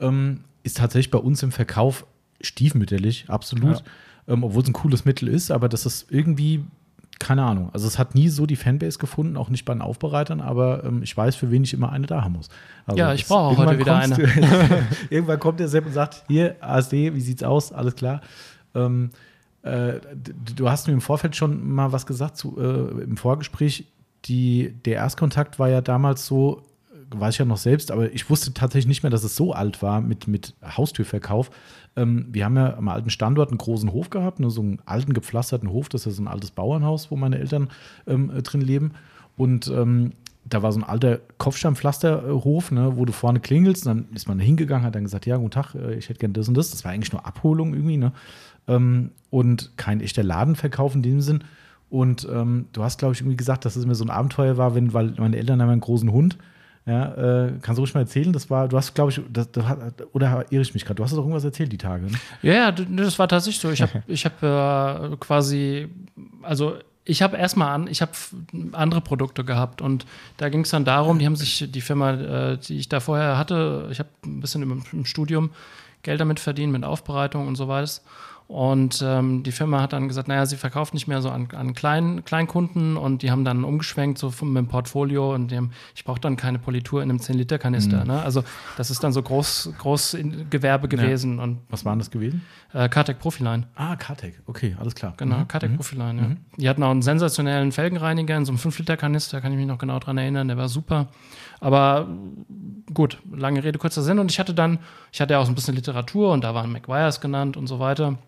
ähm, 0.00 0.40
ist 0.62 0.78
tatsächlich 0.78 1.10
bei 1.10 1.18
uns 1.18 1.42
im 1.42 1.52
Verkauf 1.52 2.06
stiefmütterlich, 2.40 3.26
absolut. 3.28 3.82
Ähm, 4.28 4.44
Obwohl 4.44 4.62
es 4.62 4.68
ein 4.68 4.72
cooles 4.72 5.04
Mittel 5.04 5.28
ist, 5.28 5.50
aber 5.50 5.68
das 5.68 5.86
ist 5.86 6.06
irgendwie, 6.10 6.64
keine 7.20 7.44
Ahnung. 7.44 7.70
Also 7.72 7.86
es 7.86 7.98
hat 7.98 8.14
nie 8.16 8.28
so 8.28 8.46
die 8.46 8.56
Fanbase 8.56 8.98
gefunden, 8.98 9.36
auch 9.36 9.50
nicht 9.50 9.64
bei 9.64 9.74
den 9.74 9.82
Aufbereitern, 9.82 10.40
aber 10.40 10.82
ähm, 10.84 11.02
ich 11.02 11.16
weiß, 11.16 11.36
für 11.36 11.50
wen 11.50 11.62
ich 11.62 11.74
immer 11.74 11.92
eine 11.92 12.06
da 12.06 12.24
haben 12.24 12.32
muss. 12.32 12.48
Also 12.86 12.98
Ja, 12.98 13.14
ich 13.14 13.26
brauche 13.28 13.54
auch 13.54 13.56
heute 13.58 13.78
wieder 13.78 14.00
Du, 14.08 14.22
irgendwann 15.10 15.38
kommt 15.38 15.60
der 15.60 15.68
Sepp 15.68 15.86
und 15.86 15.92
sagt, 15.92 16.24
hier, 16.26 16.56
ASD, 16.60 17.14
wie 17.14 17.20
sieht's 17.20 17.42
aus? 17.42 17.72
Alles 17.72 17.94
klar. 17.94 18.22
Ähm, 18.74 19.10
äh, 19.62 20.00
du 20.56 20.70
hast 20.70 20.88
mir 20.88 20.94
im 20.94 21.02
Vorfeld 21.02 21.36
schon 21.36 21.70
mal 21.70 21.92
was 21.92 22.06
gesagt 22.06 22.36
zu, 22.36 22.58
äh, 22.58 23.02
im 23.02 23.16
Vorgespräch. 23.16 23.86
Die, 24.24 24.74
der 24.84 24.96
Erstkontakt 24.96 25.58
war 25.58 25.68
ja 25.68 25.82
damals 25.82 26.26
so, 26.26 26.62
weiß 27.14 27.34
ich 27.34 27.38
ja 27.38 27.44
noch 27.44 27.56
selbst, 27.56 27.90
aber 27.90 28.12
ich 28.12 28.30
wusste 28.30 28.54
tatsächlich 28.54 28.88
nicht 28.88 29.02
mehr, 29.02 29.10
dass 29.10 29.24
es 29.24 29.36
so 29.36 29.52
alt 29.52 29.82
war 29.82 30.00
mit, 30.00 30.28
mit 30.28 30.54
Haustürverkauf. 30.64 31.50
Ähm, 31.96 32.26
wir 32.30 32.44
haben 32.44 32.56
ja 32.56 32.76
am 32.76 32.88
alten 32.88 33.10
Standort 33.10 33.50
einen 33.50 33.58
großen 33.58 33.92
Hof 33.92 34.10
gehabt, 34.10 34.40
ne, 34.40 34.50
so 34.50 34.60
einen 34.60 34.78
alten 34.86 35.12
gepflasterten 35.12 35.70
Hof, 35.70 35.88
das 35.88 36.06
ist 36.06 36.16
so 36.16 36.22
ein 36.22 36.28
altes 36.28 36.50
Bauernhaus, 36.50 37.10
wo 37.10 37.16
meine 37.16 37.38
Eltern 37.38 37.68
ähm, 38.06 38.30
äh, 38.30 38.42
drin 38.42 38.60
leben. 38.60 38.92
Und 39.36 39.68
ähm, 39.68 40.12
da 40.44 40.62
war 40.62 40.72
so 40.72 40.80
ein 40.80 40.84
alter 40.84 41.20
Kopfsteinpflasterhof, 41.38 42.70
ne, 42.72 42.96
wo 42.96 43.04
du 43.04 43.12
vorne 43.12 43.40
klingelst, 43.40 43.86
dann 43.86 44.06
ist 44.14 44.28
man 44.28 44.38
hingegangen, 44.38 44.86
hat 44.86 44.94
dann 44.94 45.04
gesagt, 45.04 45.26
ja, 45.26 45.36
guten 45.36 45.50
Tag, 45.50 45.74
äh, 45.74 45.94
ich 45.94 46.08
hätte 46.08 46.20
gern 46.20 46.32
das 46.32 46.48
und 46.48 46.56
das. 46.56 46.70
Das 46.70 46.84
war 46.84 46.92
eigentlich 46.92 47.12
nur 47.12 47.26
Abholung 47.26 47.74
irgendwie, 47.74 47.96
ne? 47.96 48.12
Ähm, 48.68 49.10
und 49.30 49.72
kein 49.76 50.00
echter 50.00 50.22
Ladenverkauf 50.22 50.94
in 50.94 51.02
dem 51.02 51.20
Sinn. 51.20 51.44
Und 51.88 52.26
ähm, 52.30 52.66
du 52.72 52.84
hast, 52.84 52.98
glaube 52.98 53.14
ich, 53.14 53.20
irgendwie 53.20 53.36
gesagt, 53.36 53.64
dass 53.64 53.76
es 53.76 53.84
mir 53.84 53.96
so 53.96 54.04
ein 54.04 54.10
Abenteuer 54.10 54.56
war, 54.56 54.74
wenn, 54.74 54.94
weil 54.94 55.14
meine 55.18 55.36
Eltern 55.36 55.60
haben 55.60 55.70
einen 55.70 55.80
großen 55.80 56.12
Hund. 56.12 56.38
Ja, 56.86 57.46
äh, 57.46 57.52
kannst 57.60 57.78
du 57.78 57.82
ruhig 57.82 57.94
mal 57.94 58.00
erzählen? 58.00 58.32
Das 58.32 58.48
war, 58.48 58.66
du 58.66 58.76
hast, 58.76 58.94
glaube 58.94 59.10
ich, 59.10 59.20
das, 59.30 59.50
das 59.52 59.64
hat, 59.66 59.78
oder 60.12 60.46
irre 60.50 60.62
ich 60.62 60.74
mich 60.74 60.84
gerade? 60.84 60.96
Du 60.96 61.04
hast 61.04 61.12
doch 61.12 61.18
irgendwas 61.18 61.44
erzählt 61.44 61.70
die 61.70 61.78
Tage. 61.78 62.06
Ne? 62.06 62.12
Ja, 62.42 62.52
ja, 62.54 62.72
das 62.72 63.18
war 63.18 63.28
tatsächlich 63.28 63.60
so. 63.60 63.70
Ich 63.70 63.82
habe 63.82 64.02
ich 64.06 64.24
hab, 64.24 64.42
äh, 64.42 65.16
quasi, 65.16 65.88
also 66.42 66.76
ich 67.04 67.22
habe 67.22 67.36
erstmal 67.36 67.74
an, 67.74 67.86
ich 67.86 68.02
habe 68.02 68.12
andere 68.72 69.00
Produkte 69.00 69.44
gehabt 69.44 69.82
und 69.82 70.06
da 70.36 70.48
ging 70.48 70.62
es 70.62 70.70
dann 70.70 70.84
darum, 70.84 71.18
die 71.18 71.26
haben 71.26 71.36
sich 71.36 71.70
die 71.70 71.80
Firma, 71.80 72.12
äh, 72.12 72.58
die 72.58 72.78
ich 72.78 72.88
da 72.88 73.00
vorher 73.00 73.36
hatte, 73.36 73.88
ich 73.90 73.98
habe 73.98 74.08
ein 74.24 74.40
bisschen 74.40 74.62
im, 74.62 74.82
im 74.92 75.04
Studium 75.04 75.50
Geld 76.02 76.20
damit 76.20 76.40
verdient, 76.40 76.72
mit 76.72 76.84
Aufbereitung 76.84 77.46
und 77.46 77.56
so 77.56 77.68
weiter. 77.68 77.90
Und 78.50 79.00
ähm, 79.06 79.44
die 79.44 79.52
Firma 79.52 79.80
hat 79.80 79.92
dann 79.92 80.08
gesagt, 80.08 80.26
naja, 80.26 80.44
sie 80.44 80.56
verkauft 80.56 80.92
nicht 80.92 81.06
mehr 81.06 81.22
so 81.22 81.30
an, 81.30 81.46
an 81.54 81.72
Klein, 81.72 82.24
Kleinkunden 82.24 82.96
und 82.96 83.22
die 83.22 83.30
haben 83.30 83.44
dann 83.44 83.62
umgeschwenkt 83.62 84.18
so 84.18 84.30
vom, 84.32 84.52
mit 84.52 84.64
dem 84.64 84.66
Portfolio 84.66 85.32
und 85.32 85.52
die 85.52 85.56
haben, 85.56 85.70
ich 85.94 86.02
brauche 86.02 86.18
dann 86.18 86.36
keine 86.36 86.58
Politur 86.58 87.00
in 87.00 87.10
einem 87.10 87.20
10-Liter-Kanister. 87.20 88.04
Ne? 88.04 88.20
Also 88.20 88.42
das 88.76 88.90
ist 88.90 89.04
dann 89.04 89.12
so 89.12 89.22
groß, 89.22 89.74
groß 89.78 90.14
in 90.14 90.50
Gewerbe 90.50 90.88
gewesen 90.88 91.38
und 91.38 91.58
Was 91.68 91.84
war 91.84 91.92
denn 91.92 92.00
das 92.00 92.10
gewesen? 92.10 92.42
äh, 92.72 92.88
Kartec 92.88 93.20
Profiline. 93.20 93.68
Ah, 93.76 93.94
Kartek. 93.94 94.42
Okay, 94.46 94.76
alles 94.80 94.96
klar. 94.96 95.14
Genau, 95.16 95.38
Mhm. 95.38 95.48
Kartec 95.48 95.76
Profiline, 95.76 96.20
ja. 96.20 96.28
Die 96.56 96.68
hatten 96.68 96.82
auch 96.82 96.90
einen 96.90 97.02
sensationellen 97.02 97.70
Felgenreiniger 97.70 98.36
in 98.36 98.44
so 98.44 98.50
einem 98.50 98.58
5-Liter-Kanister, 98.58 99.40
kann 99.40 99.52
ich 99.52 99.58
mich 99.58 99.68
noch 99.68 99.78
genau 99.78 100.00
dran 100.00 100.18
erinnern, 100.18 100.48
der 100.48 100.56
war 100.56 100.68
super. 100.68 101.06
Aber 101.60 102.08
gut, 102.92 103.18
lange 103.32 103.62
Rede, 103.62 103.78
kurzer 103.78 104.02
Sinn. 104.02 104.18
Und 104.18 104.28
ich 104.32 104.40
hatte 104.40 104.54
dann, 104.54 104.80
ich 105.12 105.20
hatte 105.20 105.34
ja 105.34 105.38
auch 105.38 105.46
so 105.46 105.52
ein 105.52 105.54
bisschen 105.54 105.76
Literatur 105.76 106.32
und 106.32 106.42
da 106.42 106.52
waren 106.52 106.72
McGuire's 106.72 107.20
genannt 107.20 107.56
und 107.56 107.68
so 107.68 107.78
weiter. 107.78 108.18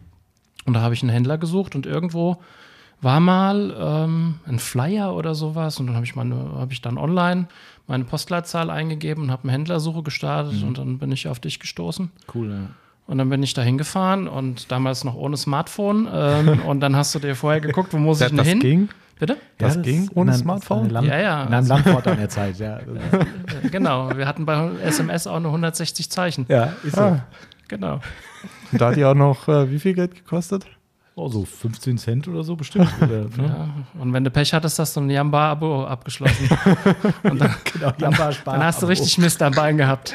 Und 0.64 0.75
da 0.75 0.81
habe 0.81 0.94
ich 0.94 1.03
einen 1.03 1.11
Händler 1.11 1.38
gesucht 1.38 1.75
und 1.75 1.87
irgendwo 1.87 2.38
war 3.01 3.18
mal 3.18 3.75
ähm, 3.77 4.35
ein 4.46 4.59
Flyer 4.61 5.14
oder 5.16 5.35
sowas 5.35 5.81
und 5.81 5.88
dann 5.88 5.96
habe 5.96 6.05
ich 6.07 6.14
meine, 6.14 6.37
habe 6.57 6.72
ich 6.72 6.81
dann 6.83 6.98
online 6.98 7.46
meine 7.88 8.05
Postleitzahl 8.05 8.70
eingegeben 8.70 9.25
und 9.25 9.31
habe 9.33 9.42
eine 9.44 9.53
Händlersuche 9.53 10.03
gestartet 10.05 10.62
und 10.62 10.79
dann 10.79 10.98
bin 10.98 11.11
ich 11.11 11.27
auf 11.27 11.40
dich 11.40 11.59
gestoßen. 11.59 12.11
Cool, 12.33 12.51
ja. 12.51 12.57
Und 13.09 13.18
dann 13.18 13.29
bin 13.29 13.42
ich 13.42 13.53
da 13.55 13.62
hingefahren 13.62 14.29
und 14.29 14.70
damals 14.70 15.03
noch 15.03 15.16
ohne 15.16 15.37
Smartphone. 15.37 16.09
Ähm, 16.12 16.61
und 16.66 16.79
dann 16.81 16.94
hast 16.94 17.12
du 17.14 17.18
dir 17.18 17.35
vorher 17.35 17.61
geguckt, 17.61 17.92
wo 17.92 17.98
muss 17.98 18.20
ich 18.20 18.27
Das, 18.27 18.31
denn 18.31 18.38
das 18.38 18.46
hin? 18.46 18.61
ging. 18.61 18.88
Bitte? 19.18 19.37
Das 19.59 19.75
Ja, 19.75 19.83
ging 19.83 20.03
ist 20.05 20.16
ohne 20.16 20.33
Smartphone? 20.35 20.88
Land, 20.88 21.09
Ja, 21.09 21.18
ja. 21.18 21.42
In 21.44 21.53
einem 21.53 21.66
Landfort 21.66 22.07
an 22.07 22.16
der 22.18 22.29
Zeit, 22.29 22.59
ja. 22.61 22.79
Äh, 23.64 23.68
genau, 23.70 24.16
wir 24.16 24.27
hatten 24.27 24.46
bei 24.46 24.70
SMS 24.85 25.27
auch 25.27 25.40
nur 25.40 25.51
160 25.51 26.09
Zeichen. 26.09 26.46
ja, 26.48 26.72
ist 26.85 26.94
so. 26.94 27.03
Ah, 27.03 27.25
Genau. 27.66 27.98
Und 28.72 28.80
da 28.80 28.88
hat 28.88 28.96
die 28.96 29.04
auch 29.04 29.14
noch 29.14 29.48
äh, 29.48 29.70
wie 29.70 29.78
viel 29.78 29.94
Geld 29.94 30.14
gekostet? 30.14 30.66
Oh, 31.14 31.28
so 31.28 31.44
15 31.44 31.98
Cent 31.98 32.26
oder 32.26 32.42
so 32.42 32.56
bestimmt. 32.56 32.88
Oder, 33.02 33.24
ne? 33.24 33.30
Ja. 33.94 34.00
Und 34.00 34.14
wenn 34.14 34.24
du 34.24 34.30
Pech 34.30 34.54
hattest, 34.54 34.78
hast 34.78 34.96
du 34.96 35.00
ein 35.02 35.11
Jamba-Abo 35.11 35.85
abgeschlossen. 35.85 36.48
und 37.24 37.38
dann, 37.38 37.54
Genau, 37.70 37.92
Jamba 37.98 38.32
Spar. 38.32 38.54
dann 38.54 38.64
hast 38.64 38.80
du 38.80 38.87
richtig 38.87 39.18
Mist 39.18 39.42
am 39.42 39.52
Bein 39.52 39.76
gehabt. 39.76 40.14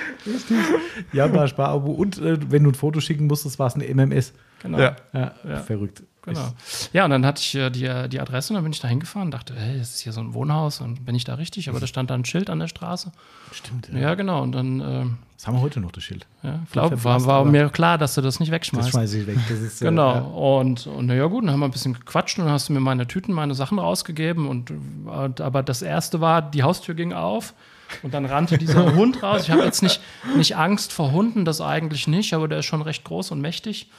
Jamba 1.14 1.48
Sparabo. 1.48 1.92
Und 1.92 2.18
äh, 2.18 2.38
wenn 2.50 2.64
du 2.64 2.72
ein 2.72 2.76
Foto 2.76 3.00
schicken 3.00 3.28
musstest, 3.28 3.60
war 3.60 3.68
es 3.68 3.76
eine 3.76 3.86
MMS. 3.94 4.34
Genau. 4.64 4.80
Ja. 4.80 4.96
Ja, 5.14 5.32
Ja. 5.48 5.58
verrückt. 5.60 6.02
Genau. 6.28 6.48
Ja, 6.94 7.06
und 7.06 7.12
dann 7.12 7.26
hatte 7.26 7.42
ich 7.42 7.56
äh, 7.56 7.70
die, 7.70 7.90
die 8.10 8.20
Adresse 8.20 8.52
und 8.54 8.56
dann 8.56 8.64
bin 8.64 8.74
ich 8.74 8.80
da 8.80 8.88
hingefahren 8.88 9.28
und 9.30 9.32
dachte, 9.32 9.54
hey, 9.56 9.78
das 9.78 9.96
ist 9.96 10.02
hier 10.02 10.12
so 10.14 10.22
ein 10.22 10.34
Wohnhaus 10.34 10.82
und 10.82 11.06
bin 11.06 11.16
ich 11.16 11.24
da 11.24 11.36
richtig? 11.36 11.70
Aber 11.70 11.80
da 11.80 11.88
stand 11.88 12.10
da 12.10 12.14
ein 12.16 12.26
Schild 12.26 12.50
an 12.50 12.60
der 12.60 12.68
Straße. 12.68 13.12
Stimmt, 13.52 13.90
Ja, 13.94 14.14
genau. 14.16 14.42
Und 14.44 14.52
dann, 14.52 14.80
ähm, 14.82 15.18
Das 15.36 15.48
haben 15.48 15.56
wir 15.56 15.62
heute 15.62 15.80
noch, 15.80 15.92
das 15.92 16.04
Schild. 16.04 16.26
ja, 16.44 16.60
glaub, 16.72 17.04
war, 17.04 17.26
war 17.26 17.46
mir 17.46 17.70
klar, 17.70 17.98
dass 17.98 18.16
du 18.16 18.22
das 18.22 18.40
nicht 18.40 18.50
Das 18.50 18.56
wegschmeißt. 18.56 18.90
schmeiße 18.90 19.20
ich 19.22 19.28
weg. 19.28 19.38
Das 19.48 19.60
ist, 19.60 19.82
äh, 19.82 19.86
Genau. 19.86 20.14
ja. 20.16 20.20
Und, 20.22 20.86
und 20.88 21.06
naja, 21.08 21.26
gut, 21.28 21.44
dann 21.46 21.52
haben 21.52 21.60
wir 21.62 21.66
ein 21.68 21.72
bisschen 21.72 21.94
gequatscht 21.94 22.38
und 22.40 22.46
dann 22.46 22.54
hast 22.54 22.70
du 22.70 22.74
mir 22.74 22.80
meine 22.82 23.08
Tüten, 23.08 23.34
meine 23.34 23.56
Sachen 23.56 23.80
rausgegeben. 23.80 24.48
Und, 24.48 24.72
und 25.06 25.42
aber 25.42 25.64
das 25.64 25.82
erste 25.82 26.20
war, 26.22 26.42
die 26.42 26.64
Haustür 26.64 26.94
ging 26.96 27.14
auf 27.14 27.54
und 28.04 28.14
dann 28.14 28.26
rannte 28.26 28.58
dieser 28.58 28.94
Hund 28.96 29.24
raus. 29.24 29.44
Ich 29.44 29.52
habe 29.52 29.64
jetzt 29.64 29.82
nicht, 29.82 30.02
nicht 30.36 30.58
Angst 30.58 30.92
vor 30.92 31.12
Hunden, 31.14 31.46
das 31.46 31.62
eigentlich 31.62 32.08
nicht, 32.08 32.34
aber 32.34 32.48
der 32.50 32.60
ist 32.60 32.66
schon 32.66 32.82
recht 32.82 33.06
groß 33.06 33.32
und 33.32 33.40
mächtig. 33.40 33.90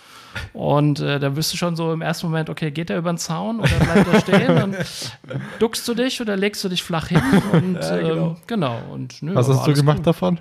Und 0.52 1.00
äh, 1.00 1.18
da 1.18 1.30
bist 1.30 1.52
du 1.52 1.56
schon 1.56 1.76
so 1.76 1.92
im 1.92 2.00
ersten 2.00 2.26
Moment, 2.26 2.50
okay, 2.50 2.70
geht 2.70 2.90
er 2.90 2.98
über 2.98 3.12
den 3.12 3.18
Zaun 3.18 3.60
oder 3.60 3.68
bleibt 3.68 4.12
er 4.12 4.20
stehen? 4.20 4.62
Und 4.62 4.76
duckst 5.58 5.86
du 5.88 5.94
dich 5.94 6.20
oder 6.20 6.36
legst 6.36 6.62
du 6.64 6.68
dich 6.68 6.82
flach 6.82 7.08
hin? 7.08 7.20
Und 7.52 7.74
Ja, 7.74 7.96
genau. 7.98 8.26
ähm, 8.30 8.36
genau. 8.46 8.78
Und, 8.92 9.22
nö, 9.22 9.34
Was 9.34 9.48
hast 9.48 9.66
du 9.66 9.72
gemacht 9.74 9.98
gut. 9.98 10.06
davon? 10.06 10.40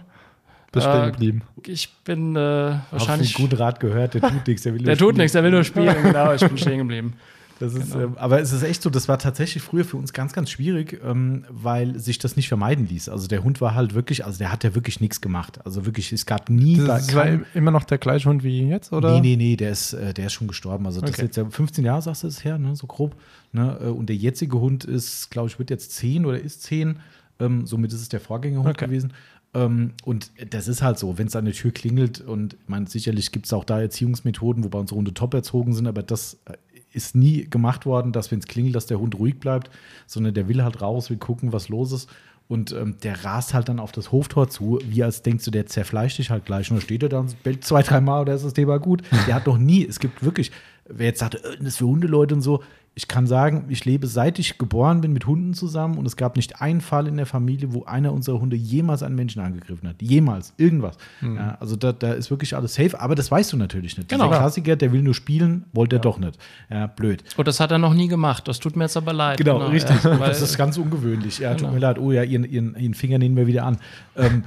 Bist 0.71 0.85
Äh, 0.85 0.91
stehen 0.91 1.11
geblieben. 1.11 1.41
Ich 1.65 1.93
bin 2.03 2.35
äh, 2.35 2.39
Wahrscheinlich 2.39 2.91
wahrscheinlich. 2.91 3.33
guten 3.35 3.55
Rat 3.55 3.79
gehört, 3.79 4.13
der 4.15 4.21
tut 4.21 4.47
nichts. 4.47 4.63
Der, 4.63 4.73
will 4.73 4.81
Der 4.83 4.93
nur 4.93 4.97
tut 4.97 5.07
spielen. 5.09 5.17
nichts, 5.17 5.31
der 5.33 5.43
will 5.43 5.51
nur 5.51 5.63
spielen, 5.63 6.03
genau, 6.03 6.33
ich 6.33 6.41
bin 6.41 6.57
stehen 6.57 6.77
geblieben. 6.79 7.13
Das 7.59 7.73
ist, 7.73 7.91
Genau. 7.93 8.05
ähm, 8.05 8.17
aber 8.17 8.39
es 8.39 8.51
ist 8.51 8.61
echt 8.63 8.81
so, 8.83 8.89
das 8.89 9.07
war 9.07 9.17
tatsächlich 9.17 9.63
früher 9.63 9.83
für 9.83 9.97
uns 9.97 10.13
ganz, 10.13 10.33
ganz 10.33 10.49
schwierig, 10.51 10.99
ähm, 11.03 11.45
weil 11.49 11.97
sich 11.99 12.19
das 12.19 12.35
nicht 12.35 12.47
vermeiden 12.47 12.87
ließ. 12.87 13.09
Also 13.09 13.27
der 13.27 13.43
Hund 13.43 13.61
war 13.61 13.73
halt 13.73 13.93
wirklich, 13.95 14.25
also 14.25 14.37
der 14.37 14.51
hat 14.51 14.63
ja 14.63 14.75
wirklich 14.75 14.99
nichts 15.01 15.21
gemacht. 15.21 15.59
Also 15.65 15.85
wirklich, 15.85 16.11
es 16.13 16.25
gab 16.25 16.49
nie. 16.49 16.77
Das 16.77 17.07
da 17.07 17.15
war 17.15 17.39
immer 17.55 17.71
noch 17.71 17.83
der 17.83 17.97
gleiche 17.97 18.29
Hund 18.29 18.43
wie 18.43 18.67
jetzt, 18.67 18.93
oder? 18.93 19.09
Nee, 19.11 19.21
nee, 19.21 19.35
nee, 19.35 19.55
der 19.55 19.71
ist, 19.71 19.93
äh, 19.93 20.13
der 20.13 20.27
ist 20.27 20.33
schon 20.33 20.47
gestorben. 20.47 20.85
Also 20.85 21.01
das 21.01 21.09
Okay. 21.11 21.21
ist 21.21 21.25
jetzt 21.27 21.37
ja 21.37 21.49
15 21.49 21.83
Jahre, 21.85 22.01
sagst 22.01 22.23
du 22.23 22.27
es 22.27 22.43
her, 22.43 22.57
ne, 22.57 22.75
so 22.75 22.85
grob. 22.87 23.15
Ne? 23.51 23.77
äh, 23.81 23.87
Und 23.87 24.07
der 24.09 24.15
jetzige 24.15 24.59
Hund 24.59 24.83
ist, 24.85 25.31
glaube 25.31 25.47
ich, 25.49 25.57
wird 25.57 25.69
jetzt 25.69 25.91
10 25.95 26.25
oder 26.25 26.39
ist 26.39 26.63
10. 26.63 26.99
Ähm, 27.39 27.65
somit 27.65 27.91
ist 27.93 28.01
es 28.01 28.09
der 28.09 28.19
Vorgängerhund 28.19 28.69
Okay. 28.69 28.85
gewesen. 28.85 29.13
Ähm, 29.53 29.93
und 30.03 30.31
das 30.49 30.67
ist 30.67 30.81
halt 30.81 30.99
so, 30.99 31.17
wenn 31.17 31.27
es 31.27 31.35
an 31.35 31.45
der 31.45 31.53
Tür 31.53 31.71
klingelt 31.71 32.19
und 32.19 32.55
ich 32.55 32.67
meine, 32.67 32.85
sicherlich 32.87 33.31
gibt 33.31 33.45
es 33.45 33.53
auch 33.53 33.63
da 33.63 33.79
Erziehungsmethoden, 33.79 34.63
wobei 34.63 34.77
unsere 34.79 34.97
Hunde 34.97 35.13
top 35.13 35.33
erzogen 35.33 35.73
sind, 35.73 35.87
aber 35.87 36.03
das 36.03 36.37
äh, 36.45 36.53
ist 36.93 37.15
nie 37.15 37.49
gemacht 37.49 37.85
worden, 37.85 38.11
dass 38.11 38.31
wenn 38.31 38.39
es 38.39 38.47
klingelt, 38.47 38.75
dass 38.75 38.85
der 38.85 38.99
Hund 38.99 39.15
ruhig 39.15 39.39
bleibt, 39.39 39.69
sondern 40.05 40.33
der 40.33 40.47
will 40.47 40.63
halt 40.63 40.81
raus, 40.81 41.09
will 41.09 41.17
gucken, 41.17 41.53
was 41.53 41.69
los 41.69 41.91
ist. 41.91 42.09
Und 42.47 42.71
ähm, 42.71 42.95
der 43.03 43.25
rast 43.25 43.53
halt 43.53 43.67
dann 43.67 43.79
auf 43.79 43.91
das 43.91 44.11
Hoftor 44.13 44.49
zu, 44.49 44.79
wie 44.85 45.03
als 45.03 45.21
denkst 45.21 45.43
du, 45.43 45.51
der 45.51 45.65
zerfleischt 45.65 46.17
dich 46.17 46.29
halt 46.29 46.45
gleich. 46.45 46.69
Dann 46.69 46.79
steht 46.79 47.03
er 47.03 47.09
da 47.09 47.19
und 47.19 47.43
bellt 47.43 47.65
zwei, 47.65 47.83
dreimal 47.83 48.21
oder 48.21 48.33
ist 48.33 48.45
das 48.45 48.53
Thema 48.53 48.79
gut. 48.79 49.03
Der 49.27 49.35
hat 49.35 49.47
noch 49.47 49.57
nie, 49.57 49.85
es 49.85 49.99
gibt 49.99 50.23
wirklich, 50.23 50.51
wer 50.87 51.07
jetzt 51.07 51.19
sagt, 51.19 51.35
äh, 51.35 51.57
das 51.57 51.67
ist 51.67 51.77
für 51.77 51.87
Hundeleute 51.87 52.35
und 52.35 52.41
so, 52.41 52.63
ich 52.97 53.07
kann 53.07 53.27
sagen, 53.27 53.65
ich 53.69 53.85
lebe 53.85 54.07
seit 54.07 54.39
ich 54.39 54.57
geboren 54.57 55.01
bin 55.01 55.13
mit 55.13 55.27
Hunden 55.27 55.53
zusammen 55.53 55.99
und 55.99 56.07
es 56.07 56.15
gab 56.15 56.35
nicht 56.35 56.63
einen 56.63 56.81
Fall 56.81 57.05
in 57.05 57.15
der 57.15 57.27
Familie, 57.27 57.71
wo 57.71 57.83
einer 57.83 58.11
unserer 58.11 58.41
Hunde 58.41 58.55
jemals 58.55 59.03
einen 59.03 59.13
Menschen 59.13 59.39
angegriffen 59.39 59.87
hat. 59.87 60.01
Jemals. 60.01 60.51
Irgendwas. 60.57 60.97
Mhm. 61.21 61.35
Ja, 61.35 61.57
also 61.59 61.75
da, 61.75 61.93
da, 61.93 62.13
ist 62.13 62.31
wirklich 62.31 62.55
alles 62.55 62.73
safe, 62.73 62.99
aber 62.99 63.13
das 63.13 63.29
weißt 63.29 63.53
du 63.53 63.57
natürlich 63.57 63.97
nicht. 63.97 64.09
Genau. 64.09 64.29
Der 64.29 64.39
Klassiker, 64.39 64.75
der 64.75 64.91
will 64.91 65.03
nur 65.03 65.13
spielen, 65.13 65.65
wollte 65.73 65.97
er 65.97 65.99
doch 65.99 66.17
nicht. 66.17 66.39
Ja, 66.71 66.87
blöd. 66.87 67.23
Und 67.37 67.47
das 67.47 67.59
hat 67.59 67.69
er 67.69 67.77
noch 67.77 67.93
nie 67.93 68.07
gemacht. 68.07 68.47
Das 68.47 68.59
tut 68.59 68.75
mir 68.75 68.85
jetzt 68.85 68.97
aber 68.97 69.13
leid. 69.13 69.37
Genau, 69.37 69.59
genau 69.59 69.69
richtig. 69.69 70.03
Ja, 70.03 70.17
das 70.17 70.41
ist 70.41 70.57
ganz 70.57 70.75
ungewöhnlich. 70.79 71.37
Ja, 71.37 71.53
genau. 71.53 71.65
tut 71.65 71.73
mir 71.75 71.79
leid. 71.79 71.99
Oh 71.99 72.11
ja, 72.11 72.23
ihren, 72.23 72.45
ihren, 72.45 72.75
ihren 72.75 72.95
Finger 72.95 73.19
nehmen 73.19 73.35
wir 73.35 73.45
wieder 73.45 73.63
an. 73.63 73.77
Ähm, 74.15 74.43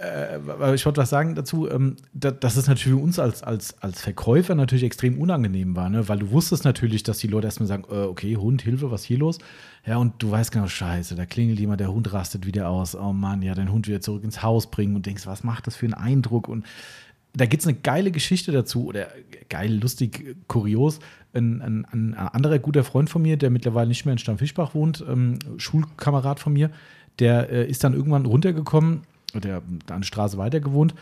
äh, 0.00 0.74
ich 0.74 0.86
wollte 0.86 1.00
was 1.00 1.10
sagen 1.10 1.34
dazu, 1.34 1.68
ähm, 1.70 1.96
da, 2.12 2.30
dass 2.30 2.56
es 2.56 2.66
natürlich 2.66 2.96
für 2.96 3.02
uns 3.02 3.18
als, 3.18 3.42
als, 3.42 3.80
als 3.82 4.00
Verkäufer 4.00 4.54
natürlich 4.54 4.84
extrem 4.84 5.18
unangenehm 5.18 5.76
war, 5.76 5.90
ne? 5.90 6.08
weil 6.08 6.18
du 6.18 6.30
wusstest 6.30 6.64
natürlich, 6.64 7.02
dass 7.02 7.18
die 7.18 7.26
Leute 7.26 7.46
erstmal 7.46 7.66
sagen, 7.66 7.84
äh, 7.90 8.04
okay, 8.04 8.36
Hund, 8.36 8.62
Hilfe, 8.62 8.90
was 8.90 9.04
hier 9.04 9.18
los? 9.18 9.38
Ja, 9.86 9.98
und 9.98 10.22
du 10.22 10.30
weißt 10.30 10.52
genau, 10.52 10.66
scheiße, 10.66 11.14
da 11.16 11.26
klingelt 11.26 11.60
jemand, 11.60 11.80
der 11.80 11.92
Hund 11.92 12.12
rastet 12.12 12.46
wieder 12.46 12.68
aus, 12.68 12.94
oh 12.96 13.12
Mann, 13.12 13.42
ja, 13.42 13.54
deinen 13.54 13.72
Hund 13.72 13.88
wieder 13.88 14.00
zurück 14.00 14.24
ins 14.24 14.42
Haus 14.42 14.70
bringen 14.70 14.96
und 14.96 15.06
denkst, 15.06 15.26
was 15.26 15.44
macht 15.44 15.66
das 15.66 15.76
für 15.76 15.86
einen 15.86 15.94
Eindruck? 15.94 16.48
Und 16.48 16.64
da 17.34 17.46
gibt 17.46 17.62
es 17.62 17.68
eine 17.68 17.78
geile 17.78 18.10
Geschichte 18.10 18.52
dazu, 18.52 18.86
oder 18.86 19.08
geil, 19.48 19.78
lustig, 19.80 20.36
kurios. 20.48 20.98
Ein, 21.32 21.62
ein, 21.62 21.86
ein, 21.92 22.14
anderer 22.14 22.58
guter 22.58 22.82
Freund 22.82 23.08
von 23.08 23.22
mir, 23.22 23.36
der 23.36 23.50
mittlerweile 23.50 23.88
nicht 23.88 24.04
mehr 24.04 24.12
in 24.12 24.18
Stammfischbach 24.18 24.74
wohnt, 24.74 25.04
ähm, 25.08 25.38
Schulkamerad 25.58 26.40
von 26.40 26.52
mir, 26.52 26.70
der 27.20 27.50
äh, 27.50 27.68
ist 27.68 27.84
dann 27.84 27.94
irgendwann 27.94 28.26
runtergekommen 28.26 29.02
der 29.38 29.62
da 29.86 29.94
eine 29.94 30.04
Straße 30.04 30.38
weiter 30.38 30.60
gewohnt, 30.60 30.94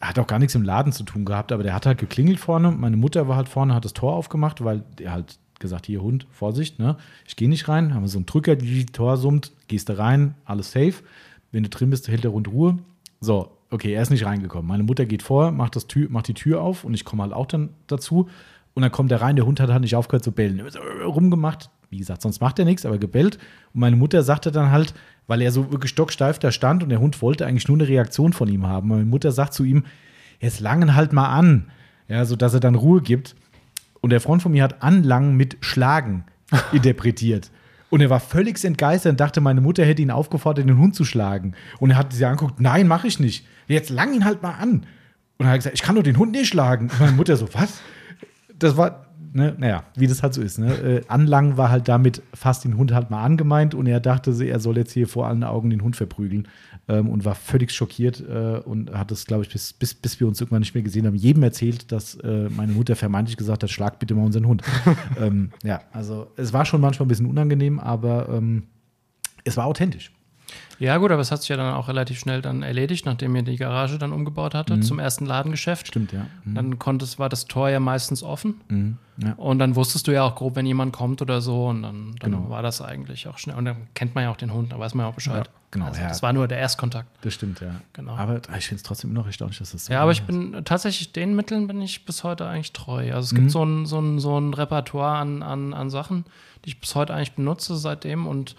hat 0.00 0.18
auch 0.18 0.26
gar 0.26 0.38
nichts 0.38 0.54
im 0.54 0.62
Laden 0.62 0.92
zu 0.92 1.02
tun 1.02 1.24
gehabt, 1.24 1.52
aber 1.52 1.62
der 1.62 1.74
hat 1.74 1.86
halt 1.86 1.98
geklingelt 1.98 2.38
vorne. 2.38 2.70
Meine 2.70 2.96
Mutter 2.96 3.28
war 3.28 3.36
halt 3.36 3.48
vorne, 3.48 3.74
hat 3.74 3.84
das 3.84 3.94
Tor 3.94 4.14
aufgemacht, 4.14 4.64
weil 4.64 4.84
der 4.98 5.12
halt 5.12 5.38
gesagt, 5.58 5.86
hier 5.86 6.02
Hund, 6.02 6.26
Vorsicht, 6.30 6.78
ne? 6.78 6.96
Ich 7.26 7.36
gehe 7.36 7.48
nicht 7.48 7.68
rein, 7.68 7.94
haben 7.94 8.02
wir 8.02 8.08
so 8.08 8.18
einen 8.18 8.26
Drücker, 8.26 8.56
die 8.56 8.86
Tor 8.86 9.16
summt, 9.16 9.52
gehst 9.66 9.88
du 9.88 9.98
rein, 9.98 10.34
alles 10.44 10.70
safe. 10.70 10.94
Wenn 11.50 11.64
du 11.64 11.68
drin 11.68 11.90
bist, 11.90 12.08
hält 12.08 12.24
der 12.24 12.32
Hund 12.32 12.48
Ruhe. 12.48 12.78
So, 13.20 13.50
okay, 13.70 13.92
er 13.92 14.02
ist 14.02 14.10
nicht 14.10 14.24
reingekommen. 14.24 14.66
Meine 14.66 14.84
Mutter 14.84 15.06
geht 15.06 15.22
vor, 15.22 15.50
macht, 15.50 15.74
das 15.76 15.88
Tür, 15.88 16.08
macht 16.10 16.28
die 16.28 16.34
Tür 16.34 16.62
auf 16.62 16.84
und 16.84 16.94
ich 16.94 17.04
komme 17.04 17.22
halt 17.22 17.32
auch 17.32 17.46
dann 17.46 17.70
dazu. 17.86 18.28
Und 18.74 18.82
dann 18.82 18.92
kommt 18.92 19.10
er 19.10 19.20
rein, 19.20 19.34
der 19.34 19.46
Hund 19.46 19.58
hat 19.58 19.70
halt 19.70 19.80
nicht 19.80 19.96
aufgehört 19.96 20.22
zu 20.22 20.30
bellen. 20.30 20.60
Rumgemacht, 21.04 21.70
wie 21.90 21.98
gesagt, 21.98 22.22
sonst 22.22 22.40
macht 22.40 22.60
er 22.60 22.64
nichts, 22.64 22.86
aber 22.86 22.98
gebellt. 22.98 23.38
Und 23.74 23.80
meine 23.80 23.96
Mutter 23.96 24.22
sagte 24.22 24.52
dann 24.52 24.70
halt, 24.70 24.94
weil 25.28 25.42
er 25.42 25.52
so 25.52 25.70
wirklich 25.70 25.90
stocksteif 25.90 26.40
da 26.40 26.50
stand 26.50 26.82
und 26.82 26.88
der 26.88 27.00
Hund 27.00 27.22
wollte 27.22 27.46
eigentlich 27.46 27.68
nur 27.68 27.76
eine 27.76 27.86
Reaktion 27.86 28.32
von 28.32 28.48
ihm 28.48 28.66
haben. 28.66 28.88
Meine 28.88 29.04
Mutter 29.04 29.30
sagt 29.30 29.54
zu 29.54 29.62
ihm, 29.62 29.84
jetzt 30.40 30.58
langen 30.58 30.96
halt 30.96 31.12
mal 31.12 31.28
an, 31.28 31.70
ja, 32.08 32.24
sodass 32.24 32.54
er 32.54 32.60
dann 32.60 32.74
Ruhe 32.74 33.02
gibt. 33.02 33.36
Und 34.00 34.10
der 34.10 34.20
Freund 34.20 34.42
von 34.42 34.52
mir 34.52 34.64
hat 34.64 34.82
anlangen 34.82 35.36
mit 35.36 35.58
Schlagen 35.60 36.24
interpretiert. 36.72 37.50
Und 37.90 38.00
er 38.00 38.10
war 38.10 38.20
völlig 38.20 38.62
entgeistert 38.64 39.12
und 39.12 39.20
dachte, 39.20 39.40
meine 39.40 39.60
Mutter 39.60 39.84
hätte 39.84 40.02
ihn 40.02 40.10
aufgefordert, 40.10 40.68
den 40.68 40.78
Hund 40.78 40.94
zu 40.94 41.04
schlagen. 41.04 41.54
Und 41.78 41.90
er 41.90 41.96
hat 41.96 42.12
sie 42.12 42.24
angeguckt, 42.24 42.60
nein, 42.60 42.88
mache 42.88 43.06
ich 43.06 43.20
nicht. 43.20 43.46
Jetzt 43.66 43.90
lang 43.90 44.14
ihn 44.14 44.24
halt 44.24 44.42
mal 44.42 44.52
an. 44.52 44.86
Und 45.36 45.46
er 45.46 45.52
hat 45.52 45.58
gesagt, 45.58 45.74
ich 45.74 45.82
kann 45.82 45.94
doch 45.94 46.02
den 46.02 46.18
Hund 46.18 46.32
nicht 46.32 46.48
schlagen. 46.48 46.90
Und 46.90 47.00
meine 47.00 47.12
Mutter 47.12 47.36
so, 47.36 47.48
was? 47.52 47.80
Das 48.58 48.76
war, 48.76 49.06
ne, 49.32 49.54
naja, 49.58 49.84
wie 49.94 50.06
das 50.06 50.22
halt 50.22 50.34
so 50.34 50.42
ist. 50.42 50.58
Ne? 50.58 50.74
Äh, 50.74 51.02
Anlangen 51.08 51.56
war 51.56 51.70
halt 51.70 51.88
damit 51.88 52.22
fast 52.34 52.64
den 52.64 52.76
Hund 52.76 52.92
halt 52.92 53.10
mal 53.10 53.22
angemeint 53.22 53.74
und 53.74 53.86
er 53.86 54.00
dachte, 54.00 54.30
er 54.44 54.60
soll 54.60 54.76
jetzt 54.76 54.92
hier 54.92 55.08
vor 55.08 55.26
allen 55.26 55.44
Augen 55.44 55.70
den 55.70 55.82
Hund 55.82 55.96
verprügeln 55.96 56.48
ähm, 56.88 57.08
und 57.08 57.24
war 57.24 57.34
völlig 57.34 57.72
schockiert 57.72 58.20
äh, 58.20 58.60
und 58.64 58.92
hat 58.92 59.10
es, 59.12 59.26
glaube 59.26 59.44
ich, 59.44 59.50
bis, 59.50 59.72
bis, 59.72 59.94
bis 59.94 60.20
wir 60.20 60.26
uns 60.26 60.40
irgendwann 60.40 60.60
nicht 60.60 60.74
mehr 60.74 60.82
gesehen 60.82 61.06
haben, 61.06 61.16
jedem 61.16 61.42
erzählt, 61.42 61.92
dass 61.92 62.16
äh, 62.16 62.48
meine 62.50 62.72
Mutter 62.72 62.96
vermeintlich 62.96 63.36
gesagt 63.36 63.62
hat, 63.62 63.70
schlag 63.70 63.98
bitte 63.98 64.14
mal 64.14 64.24
unseren 64.24 64.46
Hund. 64.46 64.62
ähm, 65.20 65.50
ja, 65.62 65.80
also 65.92 66.28
es 66.36 66.52
war 66.52 66.64
schon 66.64 66.80
manchmal 66.80 67.06
ein 67.06 67.08
bisschen 67.08 67.26
unangenehm, 67.26 67.78
aber 67.78 68.28
ähm, 68.28 68.64
es 69.44 69.56
war 69.56 69.66
authentisch. 69.66 70.12
Ja, 70.78 70.96
gut, 70.98 71.10
aber 71.10 71.20
es 71.20 71.32
hat 71.32 71.40
sich 71.40 71.48
ja 71.48 71.56
dann 71.56 71.74
auch 71.74 71.88
relativ 71.88 72.18
schnell 72.18 72.40
dann 72.40 72.62
erledigt, 72.62 73.04
nachdem 73.04 73.34
ihr 73.34 73.42
die 73.42 73.56
Garage 73.56 73.98
dann 73.98 74.12
umgebaut 74.12 74.54
hatte 74.54 74.76
mhm. 74.76 74.82
zum 74.82 74.98
ersten 74.98 75.26
Ladengeschäft. 75.26 75.88
Stimmt, 75.88 76.12
ja. 76.12 76.26
Mhm. 76.44 76.54
Dann 76.54 76.78
konntest, 76.78 77.18
war 77.18 77.28
das 77.28 77.46
Tor 77.46 77.68
ja 77.68 77.80
meistens 77.80 78.22
offen. 78.22 78.60
Mhm. 78.68 78.98
Ja. 79.20 79.32
Und 79.32 79.58
dann 79.58 79.74
wusstest 79.74 80.06
du 80.06 80.12
ja 80.12 80.22
auch 80.22 80.36
grob, 80.36 80.54
wenn 80.54 80.66
jemand 80.66 80.92
kommt 80.92 81.20
oder 81.20 81.40
so. 81.40 81.66
Und 81.66 81.82
dann, 81.82 82.14
dann 82.20 82.30
genau. 82.30 82.50
war 82.50 82.62
das 82.62 82.80
eigentlich 82.80 83.26
auch 83.26 83.38
schnell. 83.38 83.56
Und 83.56 83.64
dann 83.64 83.76
kennt 83.94 84.14
man 84.14 84.24
ja 84.24 84.30
auch 84.30 84.36
den 84.36 84.52
Hund, 84.52 84.70
dann 84.70 84.78
weiß 84.78 84.94
man 84.94 85.06
ja 85.06 85.10
auch 85.10 85.14
Bescheid. 85.14 85.46
Ja, 85.46 85.52
genau, 85.72 85.86
also, 85.86 86.00
ja. 86.00 86.08
Das 86.08 86.22
war 86.22 86.32
nur 86.32 86.46
der 86.46 86.58
Erstkontakt. 86.58 87.08
Das 87.22 87.34
stimmt, 87.34 87.60
ja. 87.60 87.80
Genau. 87.94 88.12
Aber 88.12 88.40
ich 88.56 88.68
finde 88.68 88.76
es 88.76 88.82
trotzdem 88.84 89.10
immer 89.10 89.20
noch 89.20 89.26
erstaunlich, 89.26 89.58
dass 89.58 89.72
das 89.72 89.86
so 89.86 89.92
Ja, 89.92 90.02
aber 90.02 90.12
ich 90.12 90.22
bin 90.22 90.62
tatsächlich, 90.64 91.12
den 91.12 91.34
Mitteln 91.34 91.66
bin 91.66 91.82
ich 91.82 92.04
bis 92.04 92.22
heute 92.22 92.46
eigentlich 92.46 92.72
treu. 92.72 93.12
Also 93.12 93.26
es 93.26 93.34
gibt 93.34 93.46
mhm. 93.46 93.50
so 93.50 93.64
ein, 93.64 93.86
so, 93.86 94.00
ein, 94.00 94.18
so 94.20 94.38
ein 94.38 94.54
Repertoire 94.54 95.18
an, 95.18 95.42
an, 95.42 95.74
an 95.74 95.90
Sachen, 95.90 96.24
die 96.64 96.70
ich 96.70 96.80
bis 96.80 96.94
heute 96.94 97.14
eigentlich 97.14 97.32
benutze 97.32 97.76
seitdem. 97.76 98.28
Und 98.28 98.54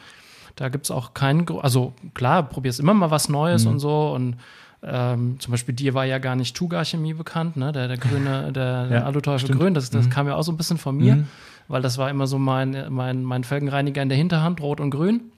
da 0.60 0.68
gibt 0.68 0.88
es 0.88 0.92
auch 0.92 1.14
keinen, 1.14 1.48
also 1.62 1.94
klar, 2.14 2.44
probierst 2.44 2.82
immer 2.82 2.94
mal 2.94 3.12
was 3.12 3.30
Neues 3.30 3.64
mhm. 3.64 3.72
und 3.72 3.80
so 3.80 4.12
und 4.14 4.36
ähm, 4.84 5.40
zum 5.40 5.52
Beispiel 5.52 5.74
dir 5.74 5.94
war 5.94 6.04
ja 6.04 6.18
gar 6.18 6.36
nicht 6.36 6.56
Tuga-Chemie 6.56 7.14
bekannt, 7.14 7.56
ne? 7.56 7.72
Der, 7.72 7.88
der 7.88 7.98
grüne, 7.98 8.52
der, 8.52 8.88
der 8.88 9.00
ja, 9.00 9.06
Aluteufel 9.06 9.56
grün, 9.56 9.74
das, 9.74 9.90
das 9.90 10.08
mhm. 10.08 10.10
kam 10.10 10.28
ja 10.28 10.36
auch 10.36 10.44
so 10.44 10.52
ein 10.52 10.58
bisschen 10.58 10.78
von 10.78 10.98
mir, 10.98 11.16
mhm. 11.16 11.28
weil 11.70 11.82
das 11.82 11.98
war 11.98 12.10
immer 12.10 12.28
so 12.28 12.38
mein, 12.38 12.88
mein, 12.90 13.24
mein 13.24 13.46
Felgenreiniger 13.46 14.02
in 14.02 14.10
der 14.10 14.18
Hinterhand, 14.18 14.60
rot 14.60 14.82
und 14.82 14.90
grün. 14.90 15.32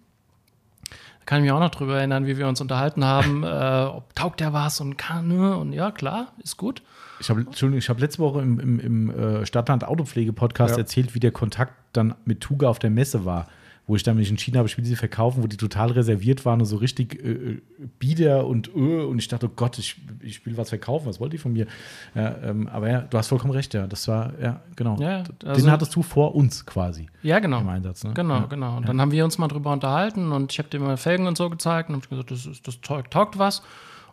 Da 0.90 1.26
kann 1.26 1.40
ich 1.40 1.44
mich 1.44 1.52
auch 1.52 1.60
noch 1.60 1.70
drüber 1.70 1.98
erinnern, 1.98 2.26
wie 2.26 2.38
wir 2.38 2.48
uns 2.48 2.60
unterhalten 2.60 3.06
haben, 3.06 3.44
äh, 3.44 3.48
ob 3.48 4.16
taugt 4.16 4.40
der 4.40 4.54
was 4.54 4.82
und 4.82 4.98
kann, 4.98 5.28
ne? 5.28 5.56
Und 5.56 5.74
ja, 5.74 5.92
klar, 5.92 6.34
ist 6.44 6.58
gut. 6.58 6.82
Ich 7.20 7.30
habe 7.30 7.46
ich 7.52 7.90
hab 7.90 8.00
letzte 8.00 8.20
Woche 8.24 8.42
im, 8.42 8.60
im, 8.60 8.80
im 8.80 9.10
äh, 9.12 9.46
Stadtland 9.46 9.84
Autopflege-Podcast 9.84 10.74
ja. 10.74 10.80
erzählt, 10.80 11.14
wie 11.14 11.20
der 11.20 11.32
Kontakt 11.32 11.74
dann 11.94 12.16
mit 12.26 12.42
Tuga 12.42 12.70
auf 12.70 12.80
der 12.80 12.90
Messe 12.90 13.24
war 13.24 13.46
wo 13.88 13.96
ich 13.96 14.04
dann 14.04 14.16
mich 14.16 14.30
entschieden 14.30 14.58
habe, 14.58 14.68
ich 14.68 14.78
will 14.78 14.86
sie 14.86 14.96
verkaufen, 14.96 15.44
wo 15.44 15.48
die 15.48 15.58
total 15.58 15.92
reserviert 15.92 16.46
waren 16.46 16.60
und 16.60 16.66
so 16.66 16.78
richtig 16.78 17.24
äh, 17.24 17.62
bieder 18.00 18.46
und 18.46 18.70
äh, 18.76 19.04
und 19.04 19.20
ich 19.20 19.28
dachte, 19.28 19.48
oh 19.48 19.52
Gott, 19.56 19.78
ich, 19.80 19.98
ich 20.22 20.46
will 20.46 20.56
was 20.58 20.70
verkaufen, 20.70 21.08
was 21.08 21.20
wollt 21.20 21.34
ihr 21.34 21.40
von 21.40 21.54
mir? 21.54 21.68
Ja, 22.16 22.36
ähm, 22.44 22.68
aber 22.68 22.90
ja, 22.90 23.02
du 23.02 23.18
hast 23.18 23.28
vollkommen 23.28 23.54
recht, 23.54 23.74
ja, 23.74 23.88
das 23.88 24.08
war, 24.08 24.34
ja, 24.40 24.62
genau. 24.76 24.98
Ja, 25.00 25.24
also, 25.44 25.62
Den 25.62 25.72
hattest 25.72 25.96
du 25.96 26.04
vor 26.04 26.36
uns 26.36 26.66
quasi. 26.66 27.08
Ja, 27.24 27.40
genau. 27.40 27.60
Im 27.62 27.70
Einsatz, 27.70 28.04
ne? 28.04 28.14
Genau, 28.14 28.36
ja. 28.36 28.46
genau. 28.46 28.78
Und 28.78 28.88
dann 28.88 29.02
haben 29.02 29.12
wir 29.12 29.26
uns 29.26 29.38
mal 29.38 29.48
drüber 29.48 29.74
unterhalten 29.74 30.32
und 30.32 30.52
ich 30.52 30.60
habe 30.60 30.70
dir 30.70 30.80
mal 30.80 30.98
Felgen 30.98 31.28
und 31.28 31.38
so 31.38 31.50
gezeigt 31.50 31.90
und 31.90 31.96
habe 31.96 32.08
gesagt, 32.08 32.32
das, 32.32 32.44
das, 32.44 32.62
das 32.62 32.82
taugt 33.10 33.38
was 33.38 33.64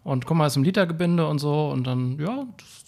und 0.03 0.27
guck 0.27 0.37
mal, 0.37 0.47
ist 0.47 0.57
im 0.57 0.65
Litergebinde 0.65 1.27
und 1.27 1.39
so 1.39 1.71
und 1.71 1.87
dann, 1.87 2.19
ja, 2.19 2.47
das, 2.57 2.85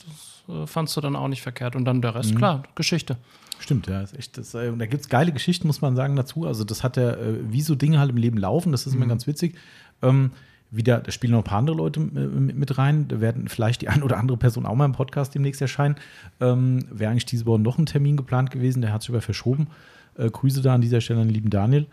das 0.48 0.56
äh, 0.56 0.66
fandst 0.66 0.96
du 0.96 1.00
dann 1.00 1.16
auch 1.16 1.28
nicht 1.28 1.42
verkehrt 1.42 1.76
und 1.76 1.84
dann 1.84 2.02
der 2.02 2.14
Rest, 2.14 2.32
mhm. 2.32 2.38
klar, 2.38 2.62
Geschichte. 2.74 3.16
Stimmt, 3.60 3.86
ja, 3.86 4.00
ist 4.00 4.18
echt. 4.18 4.38
Das, 4.38 4.54
äh, 4.54 4.72
da 4.76 4.86
gibt 4.86 5.02
es 5.02 5.08
geile 5.08 5.32
Geschichten, 5.32 5.66
muss 5.66 5.80
man 5.80 5.94
sagen, 5.94 6.16
dazu. 6.16 6.46
Also, 6.46 6.64
das 6.64 6.82
hat 6.82 6.96
ja, 6.96 7.12
äh, 7.12 7.38
wie 7.50 7.60
so 7.60 7.74
Dinge 7.74 7.98
halt 7.98 8.10
im 8.10 8.16
Leben 8.16 8.38
laufen, 8.38 8.72
das 8.72 8.86
ist 8.86 8.94
immer 8.94 9.04
mhm. 9.04 9.10
ganz 9.10 9.26
witzig. 9.26 9.54
Ähm, 10.02 10.32
wieder, 10.70 11.00
da 11.00 11.10
spielen 11.10 11.32
noch 11.32 11.40
ein 11.40 11.44
paar 11.44 11.58
andere 11.58 11.76
Leute 11.76 12.00
äh, 12.00 12.04
mit 12.04 12.78
rein. 12.78 13.06
Da 13.08 13.20
werden 13.20 13.48
vielleicht 13.48 13.82
die 13.82 13.88
eine 13.88 14.04
oder 14.04 14.16
andere 14.16 14.38
Person 14.38 14.66
auch 14.66 14.74
mal 14.74 14.84
im 14.86 14.92
Podcast 14.92 15.34
demnächst 15.34 15.60
erscheinen. 15.60 15.96
Ähm, 16.40 16.86
Wäre 16.90 17.10
eigentlich 17.10 17.26
diese 17.26 17.46
Woche 17.46 17.60
noch 17.60 17.78
ein 17.78 17.86
Termin 17.86 18.16
geplant 18.16 18.50
gewesen, 18.50 18.80
der 18.80 18.92
hat 18.92 19.02
sich 19.02 19.10
aber 19.10 19.20
verschoben. 19.20 19.68
Äh, 20.16 20.30
Grüße 20.30 20.62
da 20.62 20.74
an 20.74 20.80
dieser 20.80 21.00
Stelle 21.00 21.20
an 21.20 21.28
den 21.28 21.34
lieben 21.34 21.50
Daniel. 21.50 21.86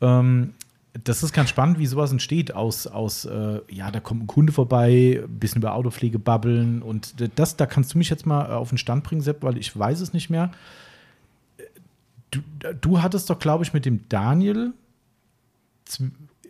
Ähm, 0.00 0.54
das 1.04 1.22
ist 1.22 1.32
ganz 1.32 1.48
spannend, 1.48 1.78
wie 1.78 1.86
sowas 1.86 2.12
entsteht 2.12 2.54
aus, 2.54 2.86
aus 2.86 3.24
äh, 3.24 3.60
ja, 3.70 3.90
da 3.90 4.00
kommt 4.00 4.24
ein 4.24 4.26
Kunde 4.26 4.52
vorbei, 4.52 5.22
ein 5.24 5.38
bisschen 5.38 5.62
über 5.62 5.74
Autopflege 5.74 6.18
babbeln 6.18 6.82
und 6.82 7.14
das, 7.38 7.56
da 7.56 7.64
kannst 7.64 7.94
du 7.94 7.98
mich 7.98 8.10
jetzt 8.10 8.26
mal 8.26 8.52
auf 8.52 8.68
den 8.68 8.78
Stand 8.78 9.04
bringen, 9.04 9.22
Sepp, 9.22 9.42
weil 9.42 9.56
ich 9.56 9.76
weiß 9.76 10.00
es 10.00 10.12
nicht 10.12 10.28
mehr. 10.28 10.50
Du, 12.32 12.40
du 12.80 13.02
hattest 13.02 13.30
doch, 13.30 13.38
glaube 13.38 13.62
ich, 13.62 13.72
mit 13.72 13.84
dem 13.84 14.08
Daniel 14.08 14.72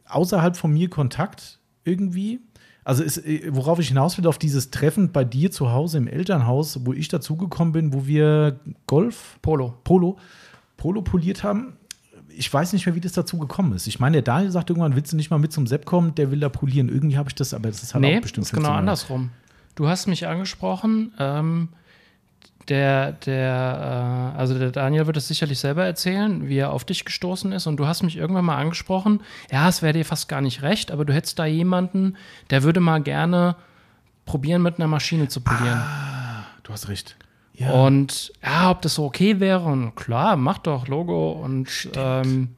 außerhalb 0.07 0.57
von 0.57 0.73
mir 0.73 0.89
Kontakt 0.89 1.59
irgendwie. 1.85 2.41
Also 2.85 3.03
ist, 3.03 3.19
äh, 3.19 3.49
worauf 3.51 3.79
ich 3.79 3.89
hinaus 3.89 4.19
will, 4.19 4.27
auf 4.27 4.39
dieses 4.39 4.71
Treffen 4.71 5.13
bei 5.13 5.25
dir 5.25 5.51
zu 5.51 5.71
Hause 5.71 5.99
im 5.99 6.09
Elternhaus, 6.09 6.85
wo 6.85 6.93
ich 6.93 7.09
dazugekommen 7.09 7.73
bin, 7.73 7.93
wo 7.93 8.07
wir 8.07 8.61
Golf, 8.87 9.39
Polo, 9.43 9.75
Polo, 9.85 10.19
Polo 10.77 11.03
poliert 11.03 11.45
haben. 11.45 11.75
Ich 12.29 12.53
weiß 12.53 12.73
nicht 12.73 12.87
mehr, 12.87 12.95
wie 12.95 13.01
das 13.01 13.13
dazu 13.13 13.39
gekommen 13.39 13.75
ist. 13.75 13.87
Ich 13.87 14.01
meine, 14.01 14.15
der 14.15 14.23
Daniel 14.23 14.51
sagt 14.51 14.71
irgendwann, 14.71 14.97
willst 14.97 15.13
du 15.13 15.17
nicht 15.17 15.31
mal 15.31 15.39
mit 15.39 15.53
zum 15.53 15.67
Sepp 15.67 15.85
kommen? 15.85 16.15
Der 16.15 16.31
will 16.31 16.41
da 16.41 16.49
polieren. 16.49 16.89
Irgendwie 16.89 17.19
habe 17.19 17.29
ich 17.29 17.35
das, 17.35 17.53
aber 17.53 17.69
das 17.69 17.83
ist 17.83 17.95
halt 17.95 18.03
nee, 18.03 18.17
auch 18.17 18.23
bestimmt. 18.23 18.47
ist 18.47 18.53
genau 18.53 18.71
andersrum. 18.71 19.31
Du 19.75 19.89
hast 19.89 20.07
mich 20.07 20.27
angesprochen. 20.27 21.13
Ähm, 21.19 21.69
der, 22.69 23.13
der, 23.13 24.35
äh, 24.35 24.39
also 24.39 24.59
der 24.59 24.71
Daniel 24.71 25.07
wird 25.07 25.17
es 25.17 25.29
sicherlich 25.29 25.59
selber 25.59 25.85
erzählen, 25.85 26.49
wie 26.49 26.59
er 26.59 26.73
auf 26.73 26.85
dich 26.85 27.05
gestoßen 27.05 27.53
ist. 27.53 27.67
Und 27.67 27.77
du 27.77 27.87
hast 27.87 28.03
mich 28.03 28.17
irgendwann 28.17 28.45
mal 28.45 28.57
angesprochen, 28.57 29.21
ja, 29.51 29.69
es 29.69 29.83
wäre 29.83 29.93
dir 29.93 30.05
fast 30.05 30.29
gar 30.29 30.41
nicht 30.41 30.63
recht, 30.63 30.91
aber 30.91 31.05
du 31.05 31.13
hättest 31.13 31.39
da 31.39 31.47
jemanden, 31.47 32.17
der 32.51 32.63
würde 32.63 32.81
mal 32.81 33.03
gerne 33.03 33.57
probieren, 34.25 34.63
mit 34.63 34.79
einer 34.79 34.89
Maschine 34.89 35.29
zu 35.29 35.41
polieren. 35.41 35.79
Ah, 35.79 36.45
du 36.63 36.73
hast 36.73 36.89
recht. 36.89 37.17
Ja. 37.55 37.73
Und 37.73 38.33
ja, 38.43 38.71
ob 38.71 38.83
das 38.83 38.95
so 38.95 39.05
okay 39.05 39.41
wäre. 39.41 39.65
Und 39.65 39.95
klar, 39.95 40.37
mach 40.37 40.59
doch 40.59 40.89
Logo. 40.89 41.33
Und 41.33 41.91
ähm, 41.95 42.49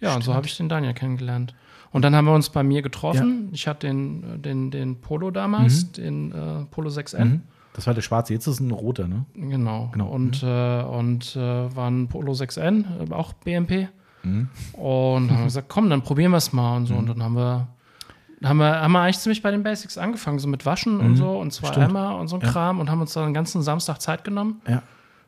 ja, 0.00 0.14
und 0.14 0.22
so 0.22 0.34
habe 0.34 0.46
ich 0.46 0.56
den 0.56 0.68
Daniel 0.68 0.94
kennengelernt. 0.94 1.54
Und 1.92 2.02
dann 2.02 2.14
haben 2.14 2.26
wir 2.26 2.34
uns 2.34 2.50
bei 2.50 2.62
mir 2.62 2.82
getroffen. 2.82 3.48
Ich 3.52 3.66
hatte 3.66 3.86
den, 3.86 4.42
den, 4.42 4.70
den 4.70 5.00
Polo 5.00 5.30
damals, 5.30 5.92
den 5.92 6.32
äh, 6.32 6.64
Polo 6.70 6.90
6N. 6.90 7.24
Mhm. 7.24 7.42
Das 7.76 7.86
war 7.86 7.92
der 7.94 8.00
schwarze, 8.00 8.32
jetzt 8.32 8.46
ist 8.46 8.54
es 8.54 8.60
ein 8.60 8.70
roter, 8.70 9.06
ne? 9.06 9.26
Genau. 9.34 9.90
Genau. 9.92 10.08
Und, 10.08 10.42
äh, 10.42 10.82
und 10.82 11.36
äh, 11.36 11.76
war 11.76 11.90
ein 11.90 12.08
Polo 12.08 12.32
6N, 12.32 13.10
äh, 13.10 13.12
auch 13.12 13.34
BMP. 13.34 13.88
Mhm. 14.22 14.48
Und 14.72 15.30
haben 15.30 15.38
wir 15.38 15.44
gesagt, 15.44 15.68
komm, 15.68 15.90
dann 15.90 16.00
probieren 16.02 16.30
wir 16.32 16.38
es 16.38 16.52
mal 16.54 16.76
und 16.78 16.86
so. 16.86 16.94
Und 16.94 17.06
dann 17.08 17.22
haben 17.22 17.34
wir, 17.36 17.68
haben 18.42 18.56
wir, 18.58 18.80
haben 18.80 18.92
wir 18.92 19.00
eigentlich 19.02 19.18
ziemlich 19.18 19.42
bei 19.42 19.50
den 19.50 19.62
Basics 19.62 19.98
angefangen, 19.98 20.38
so 20.38 20.48
mit 20.48 20.64
Waschen 20.64 21.00
und 21.00 21.16
so 21.16 21.38
und 21.38 21.52
zwei 21.52 21.68
Mhm. 21.68 21.72
Stimmt. 21.72 21.88
Eimer 21.90 22.16
und 22.18 22.28
so 22.28 22.36
ein 22.36 22.42
Ja. 22.42 22.48
Kram 22.50 22.80
und 22.80 22.90
haben 22.90 23.02
uns 23.02 23.12
dann 23.12 23.26
den 23.26 23.34
ganzen 23.34 23.60
Samstag 23.62 24.00
Zeit 24.00 24.24
genommen 24.24 24.62
Ja. 24.66 24.82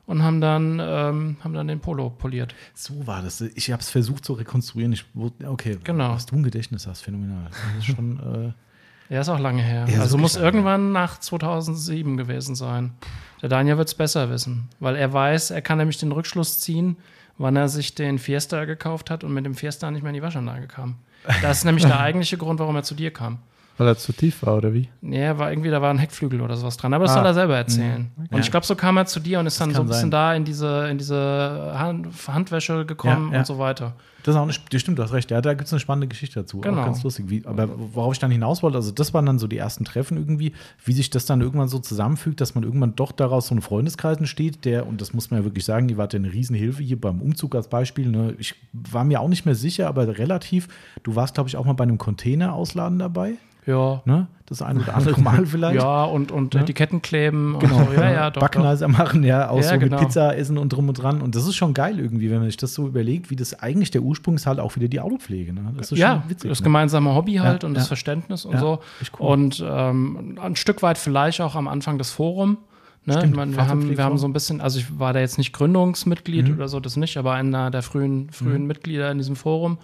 und 0.07 0.23
haben 0.23 0.41
dann, 0.41 0.81
ähm, 0.83 1.37
haben 1.45 1.53
dann 1.53 1.69
den 1.69 1.81
Polo 1.81 2.09
poliert. 2.09 2.55
So 2.75 3.07
war 3.07 3.21
das. 3.21 3.43
Ich 3.43 3.71
habe 3.71 3.83
es 3.83 3.91
versucht 3.91 4.25
zu 4.25 4.33
rekonstruieren. 4.33 4.95
Ich, 4.95 5.05
okay, 5.47 5.77
Genau. 5.85 6.15
was 6.15 6.25
du 6.25 6.37
ein 6.37 6.43
Gedächtnis 6.43 6.87
hast, 6.87 7.03
phänomenal. 7.03 7.51
Das 7.51 7.87
ist 7.87 7.95
schon, 7.95 8.19
äh, 8.21 8.53
Ja, 9.09 9.21
ist 9.23 9.29
auch 9.29 9.39
lange 9.39 9.63
her. 9.63 9.87
Ja, 9.89 10.01
also 10.01 10.19
muss 10.19 10.37
irgendwann 10.37 10.93
nach 10.93 11.19
2007 11.19 12.17
gewesen 12.17 12.55
sein. 12.55 12.93
Der 13.41 13.49
Daniel 13.49 13.79
wird 13.79 13.89
es 13.89 13.95
besser 13.95 14.29
wissen, 14.31 14.69
weil 14.81 14.97
er 14.97 15.13
weiß, 15.13 15.51
er 15.51 15.63
kann 15.63 15.79
nämlich 15.79 15.99
den 15.99 16.13
Rückschluss 16.13 16.61
ziehen, 16.61 16.97
wann 17.39 17.57
er 17.57 17.69
sich 17.69 17.95
den 17.95 18.19
Fiesta 18.19 18.65
gekauft 18.65 19.11
hat 19.11 19.25
und 19.25 19.33
mit 19.33 19.47
dem 19.47 19.55
Fiesta 19.55 19.91
nicht 19.91 20.03
mehr 20.03 20.11
in 20.11 20.17
die 20.17 20.23
Waschanlage 20.23 20.67
kam. 20.67 20.97
Das 21.43 21.59
ist 21.59 21.65
nämlich 21.65 21.85
der 21.85 22.01
eigentliche 22.01 22.37
Grund, 22.37 22.59
warum 22.61 22.77
er 22.77 22.83
zu 22.83 22.95
dir 22.95 23.13
kam. 23.13 23.39
Weil 23.79 23.87
er 23.89 23.97
zu 23.97 24.13
tief 24.13 24.43
war, 24.45 24.57
oder 24.57 24.75
wie? 24.75 24.89
Nee, 25.01 25.21
er 25.23 25.39
war 25.39 25.51
irgendwie, 25.53 25.71
da 25.71 25.81
war 25.81 25.91
ein 25.91 25.99
Heckflügel 25.99 26.41
oder 26.41 26.57
sowas 26.57 26.77
dran. 26.77 26.93
Aber 26.95 27.05
das 27.05 27.13
Ah. 27.13 27.19
soll 27.19 27.27
er 27.27 27.35
selber 27.35 27.57
erzählen. 27.57 28.11
Und 28.17 28.33
Ja. 28.33 28.39
ich 28.41 28.51
glaube, 28.51 28.67
so 28.67 28.75
kam 28.75 28.97
er 28.97 29.07
zu 29.07 29.21
dir 29.21 29.39
und 29.39 29.47
ist 29.47 29.61
dann 29.61 29.73
so 29.73 29.81
ein 29.83 29.87
bisschen 29.87 30.03
sein. 30.03 30.11
da 30.11 30.35
in 30.35 30.45
diese, 30.45 30.89
in 30.91 30.99
diese 30.99 31.73
Hand, 31.79 32.09
Handwäsche 32.27 32.85
gekommen 32.85 33.29
Ja, 33.29 33.35
ja. 33.35 33.39
und 33.41 33.47
so 33.47 33.59
weiter. 33.59 33.95
Das 34.25 34.35
ist 34.35 34.39
auch 34.41 34.43
eine, 34.43 34.53
das 34.71 34.81
stimmt, 34.81 34.99
du 34.99 35.03
hast 35.05 35.13
recht. 35.13 35.31
Ja, 35.31 35.41
da 35.41 35.55
gibt 35.55 35.69
es 35.69 35.73
eine 35.73 35.79
spannende 35.81 36.09
Geschichte 36.09 36.41
dazu. 36.41 36.61
Genau. 36.61 36.81
Auch 36.81 36.87
ganz 36.87 37.03
lustig. 37.05 37.27
Wie, 37.29 37.47
aber 37.47 37.69
worauf 37.95 38.13
ich 38.15 38.19
dann 38.19 38.33
hinaus 38.33 38.63
wollte, 38.65 38.77
also 38.77 38.91
das 38.91 39.15
waren 39.15 39.25
dann 39.25 39.39
so 39.39 39.47
die 39.47 39.57
ersten 39.57 39.85
Treffen 39.85 40.19
irgendwie, 40.19 40.53
wie 40.85 40.93
sich 40.93 41.09
das 41.09 41.25
dann 41.25 41.41
irgendwann 41.41 41.69
so 41.69 41.79
zusammenfügt, 41.79 42.41
dass 42.41 42.55
man 42.57 42.65
irgendwann 42.65 42.97
doch 42.97 43.13
daraus 43.13 43.47
so 43.47 43.55
ein 43.55 43.63
Freundeskreis 43.63 44.19
entsteht, 44.19 44.65
der, 44.65 44.87
und 44.89 45.01
das 45.01 45.15
muss 45.15 45.31
man 45.31 45.41
ja 45.41 45.45
wirklich 45.45 45.65
sagen, 45.65 45.87
die 45.87 45.97
war 45.97 46.09
eine 46.13 46.33
Riesenhilfe 46.33 46.83
hier 46.83 47.01
beim 47.01 47.23
Umzug 47.23 47.55
als 47.55 47.69
Beispiel. 47.69 48.09
Ne? 48.09 48.35
Ich 48.39 48.55
war 48.73 49.05
mir 49.05 49.21
auch 49.21 49.29
nicht 49.29 49.47
mehr 49.47 49.55
sicher, 49.55 49.87
aber 49.87 50.19
relativ, 50.19 50.67
du 51.05 51.15
warst, 51.15 51.35
glaube 51.35 51.49
ich, 51.49 51.57
auch 51.57 51.65
mal 51.65 51.75
bei 51.75 51.85
einem 51.85 51.97
Container-Ausladen 51.99 52.99
dabei. 52.99 53.35
Ja. 53.69 54.03
Ne? 54.07 54.27
Das 54.47 54.63
ein 54.63 54.79
oder 54.81 54.95
andere 54.97 55.21
Mal 55.21 55.45
vielleicht. 55.45 55.77
Ja, 55.77 56.05
und, 56.05 56.33
und 56.33 56.55
Ja. 56.55 56.63
Etiketten 56.63 57.03
kleben. 57.03 57.57
Genau, 57.61 57.77
Und 57.81 57.87
so. 57.89 57.93
Ja, 58.01 58.11
ja, 58.11 58.31
doch. 58.31 58.35
doch. 58.35 58.41
Backneiser 58.41 58.89
machen, 58.89 59.23
ja, 59.23 59.51
auch 59.51 59.59
Ja, 59.59 59.63
so 59.75 59.79
genau. 59.79 59.97
mit 59.99 60.07
Pizza 60.07 60.35
essen 60.37 60.57
und 60.57 60.71
drum 60.73 60.89
und 60.89 60.95
dran. 60.95 61.21
Und 61.21 61.35
das 61.35 61.47
ist 61.47 61.55
schon 61.57 61.75
geil 61.75 62.01
irgendwie, 62.01 62.31
wenn 62.31 62.39
man 62.39 62.47
sich 62.49 62.57
das 62.57 62.73
so 62.73 62.87
überlegt, 62.87 63.29
wie 63.29 63.37
das 63.37 63.53
eigentlich 63.61 63.91
der 63.91 64.01
Ursprung 64.03 64.37
ist, 64.37 64.47
halt 64.47 64.59
auch 64.59 64.75
wieder 64.77 64.89
die 64.89 65.01
Autopflege. 65.01 65.53
Ne? 65.53 65.75
Das 65.77 65.93
ist 65.93 65.99
ja, 65.99 66.23
schon 66.23 66.31
witzig. 66.31 66.49
das 66.49 66.61
ne? 66.61 66.65
gemeinsame 66.65 67.15
Hobby 67.15 67.35
halt 67.35 67.63
und 67.63 67.75
das 67.75 67.89
Verständnis 67.89 68.47
und 68.47 68.59
so. 68.59 68.81
cool. 69.21 69.27
Und 69.27 69.63
ähm, 69.69 70.39
ein 70.43 70.57
Stück 70.57 70.83
weit 70.83 70.97
vielleicht 70.97 71.43
auch 71.43 71.55
am 71.55 71.69
Anfang 71.69 71.99
des 71.99 72.11
Forum. 72.11 72.57
Ne? 73.05 73.13
Stimmt, 73.15 73.33
ich 73.33 73.37
meine, 73.37 73.55
wir, 73.57 73.67
haben, 73.69 73.97
wir 73.97 74.03
haben 74.05 74.17
so 74.19 74.27
ein 74.27 74.33
bisschen, 74.33 74.61
also 74.63 74.79
ich 74.79 74.99
war 74.99 75.13
da 75.13 75.21
jetzt 75.21 75.37
nicht 75.39 75.53
Gründungsmitglied 75.53 76.49
Mhm. 76.49 76.55
oder 76.55 76.69
so, 76.69 76.81
das 76.81 76.97
nicht, 76.97 77.17
aber 77.19 77.33
einer 77.35 77.71
der 77.71 77.83
frühen, 77.83 78.31
frühen 78.31 78.67
Mitglieder 78.67 79.11
in 79.11 79.19
diesem 79.19 79.37
Forum. 79.37 79.77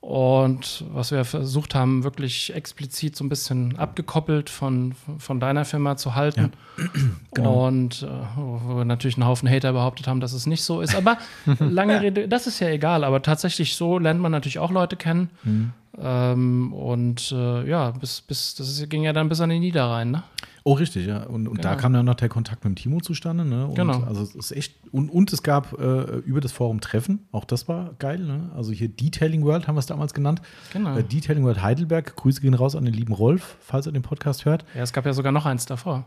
Und 0.00 0.84
was 0.92 1.10
wir 1.10 1.24
versucht 1.24 1.74
haben, 1.74 2.04
wirklich 2.04 2.54
explizit 2.54 3.16
so 3.16 3.24
ein 3.24 3.28
bisschen 3.28 3.76
abgekoppelt 3.78 4.48
von, 4.48 4.94
von 5.18 5.40
deiner 5.40 5.64
Firma 5.64 5.96
zu 5.96 6.14
halten. 6.14 6.52
Genau. 7.34 7.66
Und 7.66 8.02
äh, 8.02 8.06
wo 8.36 8.78
wir 8.78 8.84
natürlich 8.84 9.16
einen 9.16 9.26
Haufen 9.26 9.48
Hater 9.48 9.72
behauptet 9.72 10.06
haben, 10.06 10.20
dass 10.20 10.32
es 10.32 10.46
nicht 10.46 10.62
so 10.62 10.80
ist. 10.80 10.94
Aber 10.94 11.18
lange 11.58 12.00
Rede, 12.00 12.28
das 12.28 12.46
ist 12.46 12.60
ja 12.60 12.68
egal. 12.68 13.04
Aber 13.04 13.20
tatsächlich 13.20 13.74
so 13.74 13.98
lernt 13.98 14.20
man 14.20 14.32
natürlich 14.32 14.58
auch 14.58 14.70
Leute 14.70 14.96
kennen. 14.96 15.30
Mhm. 15.42 15.72
Ähm, 15.96 16.72
und 16.72 17.32
äh, 17.32 17.68
ja, 17.68 17.90
bis, 17.92 18.20
bis, 18.20 18.54
das 18.54 18.84
ging 18.88 19.02
ja 19.04 19.12
dann 19.12 19.28
bis 19.28 19.40
an 19.40 19.48
den 19.50 19.60
Niederrhein, 19.60 20.10
ne? 20.10 20.22
Oh, 20.64 20.74
richtig, 20.74 21.06
ja. 21.06 21.22
Und, 21.22 21.48
und 21.48 21.64
da 21.64 21.70
Genau. 21.70 21.80
kam 21.80 21.92
dann 21.94 22.04
noch 22.04 22.14
der 22.16 22.28
Kontakt 22.28 22.62
mit 22.62 22.72
dem 22.72 22.76
Timo 22.76 23.00
zustande. 23.00 23.44
Ne? 23.44 23.66
Und 23.68 23.74
Genau. 23.74 24.02
Also 24.02 24.22
es 24.22 24.34
ist 24.34 24.52
echt, 24.52 24.74
und, 24.92 25.08
und 25.08 25.32
es 25.32 25.42
gab 25.42 25.72
äh, 25.80 26.18
über 26.18 26.42
das 26.42 26.52
Forum 26.52 26.80
Treffen, 26.82 27.20
auch 27.32 27.46
das 27.46 27.68
war 27.68 27.94
geil. 27.98 28.18
Ne? 28.18 28.50
Also 28.54 28.72
hier 28.72 28.88
Detailing 28.88 29.44
World 29.44 29.66
haben 29.66 29.76
wir 29.76 29.80
es 29.80 29.86
damals 29.86 30.12
genannt. 30.12 30.42
Genau. 30.74 30.96
Äh, 30.98 31.04
Detailing 31.04 31.44
World 31.44 31.62
Heidelberg. 31.62 32.14
Grüße 32.16 32.42
gehen 32.42 32.52
raus 32.52 32.76
an 32.76 32.84
den 32.84 32.92
lieben 32.92 33.14
Rolf, 33.14 33.56
falls 33.60 33.86
er 33.86 33.92
den 33.92 34.02
Podcast 34.02 34.44
hört. 34.44 34.66
Ja, 34.74 34.82
es 34.82 34.92
gab 34.92 35.06
ja 35.06 35.14
sogar 35.14 35.32
noch 35.32 35.46
eins 35.46 35.64
davor. 35.64 36.04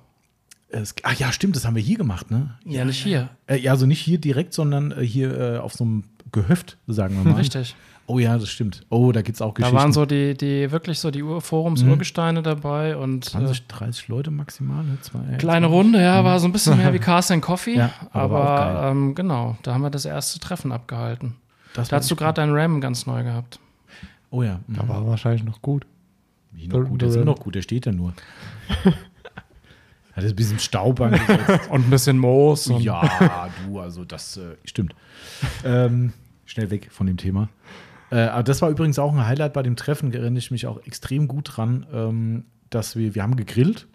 Es, 0.69 0.93
ach 1.03 1.15
ja, 1.15 1.31
stimmt, 1.31 1.55
das 1.55 1.65
haben 1.65 1.75
wir 1.75 1.81
hier 1.81 1.97
gemacht, 1.97 2.29
ne? 2.29 2.55
Ja, 2.63 2.85
nicht 2.85 3.01
hier. 3.03 3.29
Äh, 3.47 3.57
ja, 3.57 3.71
also 3.71 3.87
nicht 3.87 3.99
hier 3.99 4.19
direkt, 4.19 4.53
sondern 4.53 4.91
äh, 4.91 5.01
hier 5.03 5.37
äh, 5.39 5.57
auf 5.57 5.73
so 5.73 5.83
einem 5.83 6.03
Gehöft, 6.31 6.77
sagen 6.87 7.15
wir 7.17 7.31
mal. 7.31 7.37
Richtig. 7.39 7.75
Oh 8.07 8.19
ja, 8.19 8.37
das 8.37 8.49
stimmt. 8.49 8.85
Oh, 8.89 9.11
da 9.13 9.21
gibt 9.21 9.35
es 9.37 9.41
auch 9.41 9.53
Da 9.53 9.61
Geschichten. 9.61 9.77
waren 9.77 9.93
so 9.93 10.05
die, 10.05 10.35
die 10.35 10.69
wirklich 10.71 10.99
so 10.99 11.11
die 11.11 11.23
Ur 11.23 11.39
Forums-Urgesteine 11.41 12.41
dabei 12.41 12.97
und 12.97 13.27
äh, 13.27 13.29
20, 13.29 13.67
30 13.67 14.07
Leute 14.09 14.31
maximal. 14.31 14.83
Ne? 14.83 14.97
Zwei, 15.01 15.19
kleine 15.37 15.67
Runde, 15.67 16.01
ja, 16.01 16.23
war 16.25 16.39
so 16.39 16.47
ein 16.47 16.51
bisschen 16.51 16.77
mehr 16.77 16.93
wie 16.93 16.99
Cars 16.99 17.31
and 17.31 17.41
Coffee. 17.41 17.75
Ja, 17.77 17.91
aber 18.11 18.43
aber 18.43 18.73
geil. 18.81 18.91
ähm, 18.91 19.15
genau, 19.15 19.57
da 19.63 19.73
haben 19.73 19.81
wir 19.81 19.89
das 19.89 20.05
erste 20.05 20.39
Treffen 20.39 20.71
abgehalten. 20.73 21.35
Das 21.73 21.87
Da 21.87 21.97
hast 21.97 22.11
du 22.11 22.15
gerade 22.17 22.33
deinen 22.41 22.53
RAM 22.53 22.81
ganz 22.81 23.05
neu 23.05 23.23
gehabt. 23.23 23.59
Oh 24.29 24.43
ja. 24.43 24.59
Mhm. 24.67 24.75
Da 24.75 24.87
war 24.89 24.97
er 24.97 25.07
wahrscheinlich 25.07 25.43
noch 25.43 25.61
gut. 25.61 25.85
Wie 26.51 26.67
noch 26.67 26.83
gut, 26.83 27.01
der 27.01 27.09
ist 27.09 27.15
noch 27.15 27.39
gut, 27.39 27.55
der 27.55 27.61
steht 27.61 27.85
da 27.85 27.93
nur. 27.93 28.13
Hat 30.13 30.23
jetzt 30.23 30.33
ein 30.33 30.35
bisschen 30.35 30.59
Staub 30.59 30.99
angesetzt. 30.99 31.47
Und 31.69 31.87
ein 31.87 31.89
bisschen 31.89 32.17
Moos. 32.17 32.67
Und 32.67 32.81
ja, 32.81 33.49
du, 33.65 33.79
also 33.79 34.03
das 34.03 34.35
äh, 34.35 34.57
stimmt. 34.65 34.93
Ähm, 35.63 36.11
schnell 36.45 36.69
weg 36.69 36.89
von 36.91 37.07
dem 37.07 37.15
Thema. 37.15 37.47
Äh, 38.11 38.19
aber 38.19 38.43
das 38.43 38.61
war 38.61 38.69
übrigens 38.69 38.99
auch 38.99 39.13
ein 39.13 39.25
Highlight 39.25 39.53
bei 39.53 39.63
dem 39.63 39.75
Treffen, 39.75 40.13
erinnere 40.13 40.39
ich 40.39 40.51
mich 40.51 40.67
auch 40.67 40.85
extrem 40.85 41.27
gut 41.27 41.51
dran, 41.55 41.85
ähm, 41.93 42.45
dass 42.69 42.95
wir, 42.95 43.15
wir 43.15 43.23
haben 43.23 43.37
gegrillt, 43.37 43.87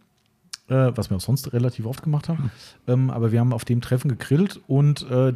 äh, 0.69 0.91
was 0.95 1.11
wir 1.11 1.17
auch 1.17 1.21
sonst 1.21 1.53
relativ 1.53 1.87
oft 1.87 2.03
gemacht 2.03 2.29
haben, 2.29 2.51
ähm, 2.89 3.11
aber 3.11 3.31
wir 3.31 3.41
haben 3.41 3.53
auf 3.53 3.65
dem 3.65 3.81
Treffen 3.81 4.09
gegrillt 4.09 4.61
und 4.67 5.09
äh, 5.11 5.35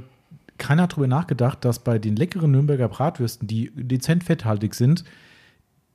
keiner 0.58 0.82
hat 0.82 0.92
darüber 0.92 1.06
nachgedacht, 1.06 1.64
dass 1.64 1.78
bei 1.78 1.98
den 1.98 2.16
leckeren 2.16 2.50
Nürnberger 2.50 2.88
Bratwürsten, 2.88 3.46
die 3.46 3.70
dezent 3.74 4.24
fetthaltig 4.24 4.74
sind, 4.74 5.04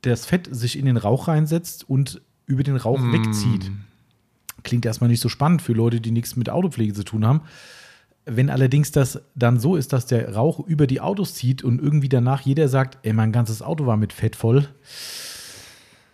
das 0.01 0.25
Fett 0.25 0.47
sich 0.51 0.77
in 0.77 0.85
den 0.85 0.97
Rauch 0.97 1.27
reinsetzt 1.27 1.87
und 1.89 2.21
über 2.45 2.63
den 2.63 2.75
Rauch 2.75 3.01
wegzieht. 3.11 3.71
Klingt 4.63 4.85
erstmal 4.85 5.09
nicht 5.09 5.19
so 5.21 5.29
spannend 5.29 5.61
für 5.61 5.73
Leute, 5.73 6.01
die 6.01 6.11
nichts 6.11 6.35
mit 6.35 6.49
Autopflege 6.49 6.93
zu 6.93 7.03
tun 7.03 7.25
haben. 7.25 7.41
Wenn 8.25 8.49
allerdings 8.49 8.91
das 8.91 9.21
dann 9.35 9.59
so 9.59 9.75
ist, 9.75 9.93
dass 9.93 10.07
der 10.07 10.33
Rauch 10.33 10.59
über 10.59 10.87
die 10.87 10.99
Autos 10.99 11.35
zieht 11.35 11.63
und 11.63 11.79
irgendwie 11.81 12.09
danach 12.09 12.41
jeder 12.41 12.67
sagt, 12.67 12.97
ey, 13.03 13.13
mein 13.13 13.31
ganzes 13.31 13.61
Auto 13.61 13.85
war 13.85 13.97
mit 13.97 14.13
Fett 14.13 14.35
voll. 14.35 14.67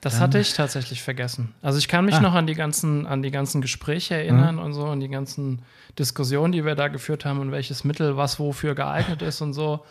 Das 0.01 0.19
hatte 0.19 0.39
ich 0.39 0.53
tatsächlich 0.53 1.03
vergessen. 1.03 1.53
Also 1.61 1.77
ich 1.77 1.87
kann 1.87 2.05
mich 2.05 2.15
Ah. 2.15 2.21
noch 2.21 2.33
an 2.33 2.47
die 2.47 2.55
ganzen, 2.55 3.05
an 3.05 3.21
die 3.21 3.29
ganzen 3.29 3.61
Gespräche 3.61 4.15
erinnern 4.15 4.57
und 4.57 4.73
so 4.73 4.85
und 4.85 4.99
die 4.99 5.09
ganzen 5.09 5.61
Diskussionen, 5.99 6.51
die 6.51 6.65
wir 6.65 6.73
da 6.75 6.87
geführt 6.87 7.23
haben 7.23 7.39
und 7.39 7.51
welches 7.51 7.83
Mittel 7.83 8.17
was 8.17 8.39
wofür 8.39 8.73
geeignet 8.73 9.21
ist 9.21 9.41
und 9.41 9.53
so. 9.53 9.85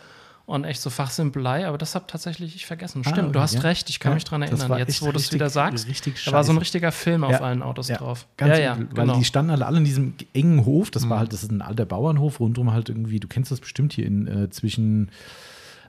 Und 0.45 0.63
echt 0.65 0.81
so 0.81 0.89
Fachsimpelei, 0.89 1.65
aber 1.67 1.77
das 1.77 1.95
habe 1.95 2.05
tatsächlich 2.07 2.55
ich 2.55 2.65
vergessen. 2.65 3.03
Stimmt, 3.03 3.19
okay, 3.19 3.31
du 3.31 3.39
hast 3.39 3.53
ja. 3.53 3.61
recht, 3.61 3.89
ich 3.89 3.99
kann 3.99 4.11
Ja, 4.11 4.15
mich 4.15 4.23
dran 4.25 4.41
das 4.41 4.49
erinnern. 4.59 4.79
Jetzt, 4.79 4.89
echt 4.89 5.01
wo 5.03 5.11
du 5.11 5.17
es 5.17 5.31
wieder 5.31 5.49
sagst, 5.49 5.87
richtig 5.87 6.23
da 6.25 6.31
war 6.33 6.43
so 6.43 6.51
ein 6.51 6.57
richtiger 6.57 6.91
Film 6.91 7.23
auf 7.23 7.31
Ja, 7.31 7.39
allen 7.41 7.61
Autos 7.61 7.87
Ja, 7.87 7.97
drauf. 7.97 8.27
Ganz 8.37 8.57
ja, 8.57 8.63
ja, 8.63 8.75
übel, 8.75 8.89
weil 8.97 9.05
genau. 9.05 9.17
die 9.19 9.23
standen 9.23 9.51
halt 9.51 9.61
alle 9.61 9.77
in 9.77 9.85
diesem 9.85 10.13
engen 10.33 10.65
Hof. 10.65 10.91
Das 10.91 11.07
war 11.09 11.19
halt, 11.19 11.31
das 11.31 11.43
ist 11.43 11.51
ein 11.51 11.61
alter 11.61 11.85
Bauernhof, 11.85 12.39
rundum 12.39 12.73
halt 12.73 12.89
irgendwie, 12.89 13.19
du 13.19 13.27
kennst 13.27 13.51
das 13.51 13.59
bestimmt 13.59 13.93
hier 13.93 14.05
in 14.05 14.27
äh, 14.27 14.49
zwischen 14.49 15.11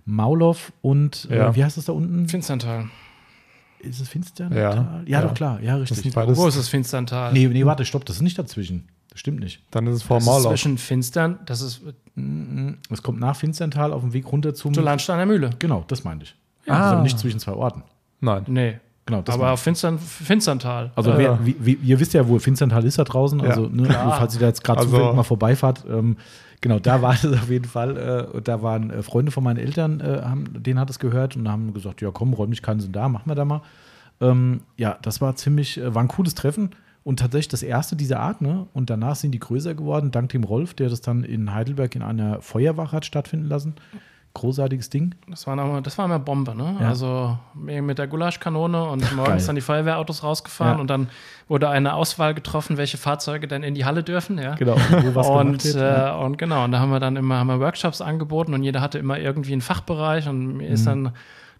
Maulow 0.05 0.57
und 0.81 1.29
äh, 1.31 1.55
wie 1.55 1.65
heißt 1.65 1.77
das 1.77 1.87
da 1.87 1.93
unten? 1.93 2.29
Finsterntal. 2.29 2.89
Ist 3.81 4.01
es 4.01 4.09
Finster? 4.09 4.49
Ja. 4.55 4.75
ja, 4.75 5.03
Ja. 5.07 5.23
doch 5.23 5.35
klar, 5.35 5.61
ja, 5.61 5.75
richtig. 5.77 6.15
Wo 6.15 6.47
ist 6.47 6.57
es 6.57 6.69
Finsterntal? 6.69 7.33
Nee, 7.33 7.49
nee, 7.49 7.65
warte, 7.67 7.85
stopp, 7.85 8.05
das 8.05 8.17
ist 8.17 8.23
nicht 8.23 8.39
dazwischen. 8.39 8.89
Das 9.13 9.21
stimmt 9.21 9.41
nicht. 9.41 9.61
Dann 9.71 9.87
ist 9.87 9.97
es 9.97 10.03
vor 10.03 10.21
Maulauf. 10.23 10.53
zwischen 10.53 10.79
Finstern, 10.79 11.39
das 11.47 11.61
ist 11.61 11.83
Es 12.91 13.03
kommt 13.03 13.21
nach 13.21 13.37
Finsterntal 13.37 13.93
auf 13.93 14.01
dem 14.03 14.13
Weg 14.13 14.31
runter 14.33 14.55
zum. 14.55 14.73
zur 14.75 14.83
Landsteiner 14.83 15.27
Mühle. 15.27 15.51
Genau, 15.59 15.85
das 15.89 16.03
meinte 16.05 16.25
ich. 16.25 16.35
Ah. 16.67 16.79
Das 16.79 16.79
ist 16.87 16.93
aber 16.93 17.03
nicht 17.03 17.19
zwischen 17.19 17.39
zwei 17.41 17.53
Orten. 17.53 17.83
Nein. 18.21 18.45
Nee. 18.47 18.79
Genau, 19.05 19.21
das 19.21 19.35
aber 19.35 19.51
auf 19.51 19.61
Finstern, 19.61 19.99
Finsterntal. 19.99 20.93
Also 20.95 21.11
Äh, 21.13 21.19
wer, 21.19 21.39
wie, 21.45 21.57
wie, 21.59 21.73
ihr 21.83 21.99
wisst 21.99 22.15
ja, 22.15 22.27
wo 22.29 22.39
Finsterntal 22.39 22.85
ist 22.85 22.99
da 23.01 23.05
draußen, 23.05 23.41
Ja, 23.41 23.47
also 23.51 23.67
ne, 23.67 23.85
falls 23.91 24.35
ihr 24.35 24.41
da 24.41 24.47
jetzt 24.47 24.63
gerade 24.63 24.79
Also- 24.81 24.91
zufällig 24.93 25.15
mal 25.17 25.25
vorbeifahrt, 25.25 25.85
ähm, 25.91 26.17
genau, 26.61 26.79
da 26.79 27.03
war 27.03 27.13
das 27.23 27.25
auf 27.33 27.51
jeden 27.51 27.65
Fall, 27.65 27.97
äh, 28.33 28.37
und 28.37 28.47
da 28.47 28.63
waren 28.63 28.91
äh, 28.91 29.03
Freunde 29.03 29.33
von 29.33 29.43
meinen 29.43 29.57
Eltern, 29.59 29.99
äh, 30.01 30.23
haben, 30.23 30.63
denen 30.63 30.79
hat 30.79 30.89
es 30.89 31.01
gehört 31.01 31.35
und 31.37 31.49
haben 31.51 31.75
gesagt, 31.75 32.01
ja 32.01 32.11
komm, 32.13 32.33
Räumlichkeiten 32.33 32.81
sind 32.81 32.95
da, 32.95 33.09
machen 33.09 33.25
wir 33.29 33.35
da 33.35 33.45
mal. 33.45 33.63
Ähm, 34.21 34.61
ja, 34.77 34.97
das 35.03 35.21
war 35.21 35.35
ziemlich, 35.35 35.79
äh, 35.81 35.93
war 35.93 36.03
ein 36.03 36.09
cooles 36.09 36.37
Treffen 36.37 36.71
und 37.05 37.19
tatsächlich 37.19 37.49
das 37.49 37.63
erste 37.63 37.97
dieser 37.97 38.21
Art, 38.21 38.41
ne, 38.43 38.67
und 38.75 38.89
danach 38.91 39.17
sind 39.17 39.33
die 39.33 39.41
größer 39.41 39.75
geworden, 39.75 40.11
dank 40.11 40.31
dem 40.31 40.45
Rolf, 40.45 40.75
der 40.75 40.89
das 40.89 41.01
dann 41.01 41.25
in 41.25 41.53
Heidelberg 41.53 41.95
in 41.97 42.03
einer 42.03 42.41
Feuerwache 42.41 42.97
hat 42.97 43.05
stattfinden 43.07 43.49
lassen. 43.49 43.75
großartiges 44.35 44.89
Ding. 44.89 45.15
Das 45.29 45.47
war, 45.47 45.57
noch, 45.57 45.83
das 45.83 45.99
war 45.99 46.07
immer 46.07 46.19
Bombe, 46.19 46.55
ne? 46.55 46.77
Ja. 46.81 46.89
Also 46.89 47.37
mit 47.55 47.99
der 47.99 48.07
Gulaschkanone 48.07 48.83
und 48.85 49.15
morgens 49.15 49.29
Geil. 49.43 49.47
dann 49.49 49.55
die 49.57 49.61
Feuerwehrautos 49.61 50.23
rausgefahren 50.23 50.77
Ja. 50.77 50.81
und 50.81 50.89
dann 50.89 51.11
wurde 51.49 51.69
eine 51.69 51.93
Auswahl 51.93 52.33
getroffen, 52.33 52.79
welche 52.79 52.97
Fahrzeuge 52.97 53.47
dann 53.47 53.63
in 53.63 53.75
die 53.75 53.85
Halle 53.85 54.03
dürfen, 54.03 54.39
ja. 54.39 54.55
Genau, 54.55 54.77
wo 55.03 55.15
was 55.15 55.27
und, 55.29 55.63
wird. 55.65 55.75
ja. 55.75 56.19
äh, 56.19 56.25
und 56.25 56.39
genau, 56.39 56.65
und 56.65 56.73
da 56.73 56.79
haben 56.79 56.91
wir 56.91 56.99
dann 57.01 57.17
immer 57.17 57.37
haben 57.41 57.49
wir 57.49 57.61
Workshops 57.61 58.01
angeboten 58.01 58.55
und 58.55 58.63
jeder 58.63 58.81
hatte 58.81 58.99
immer 58.99 59.19
irgendwie 59.19 59.53
einen 59.53 59.61
Fachbereich 59.61 60.27
und 60.29 60.57
mir 60.57 60.69
Mhm. 60.69 60.73
ist 60.75 60.87
dann 60.87 61.11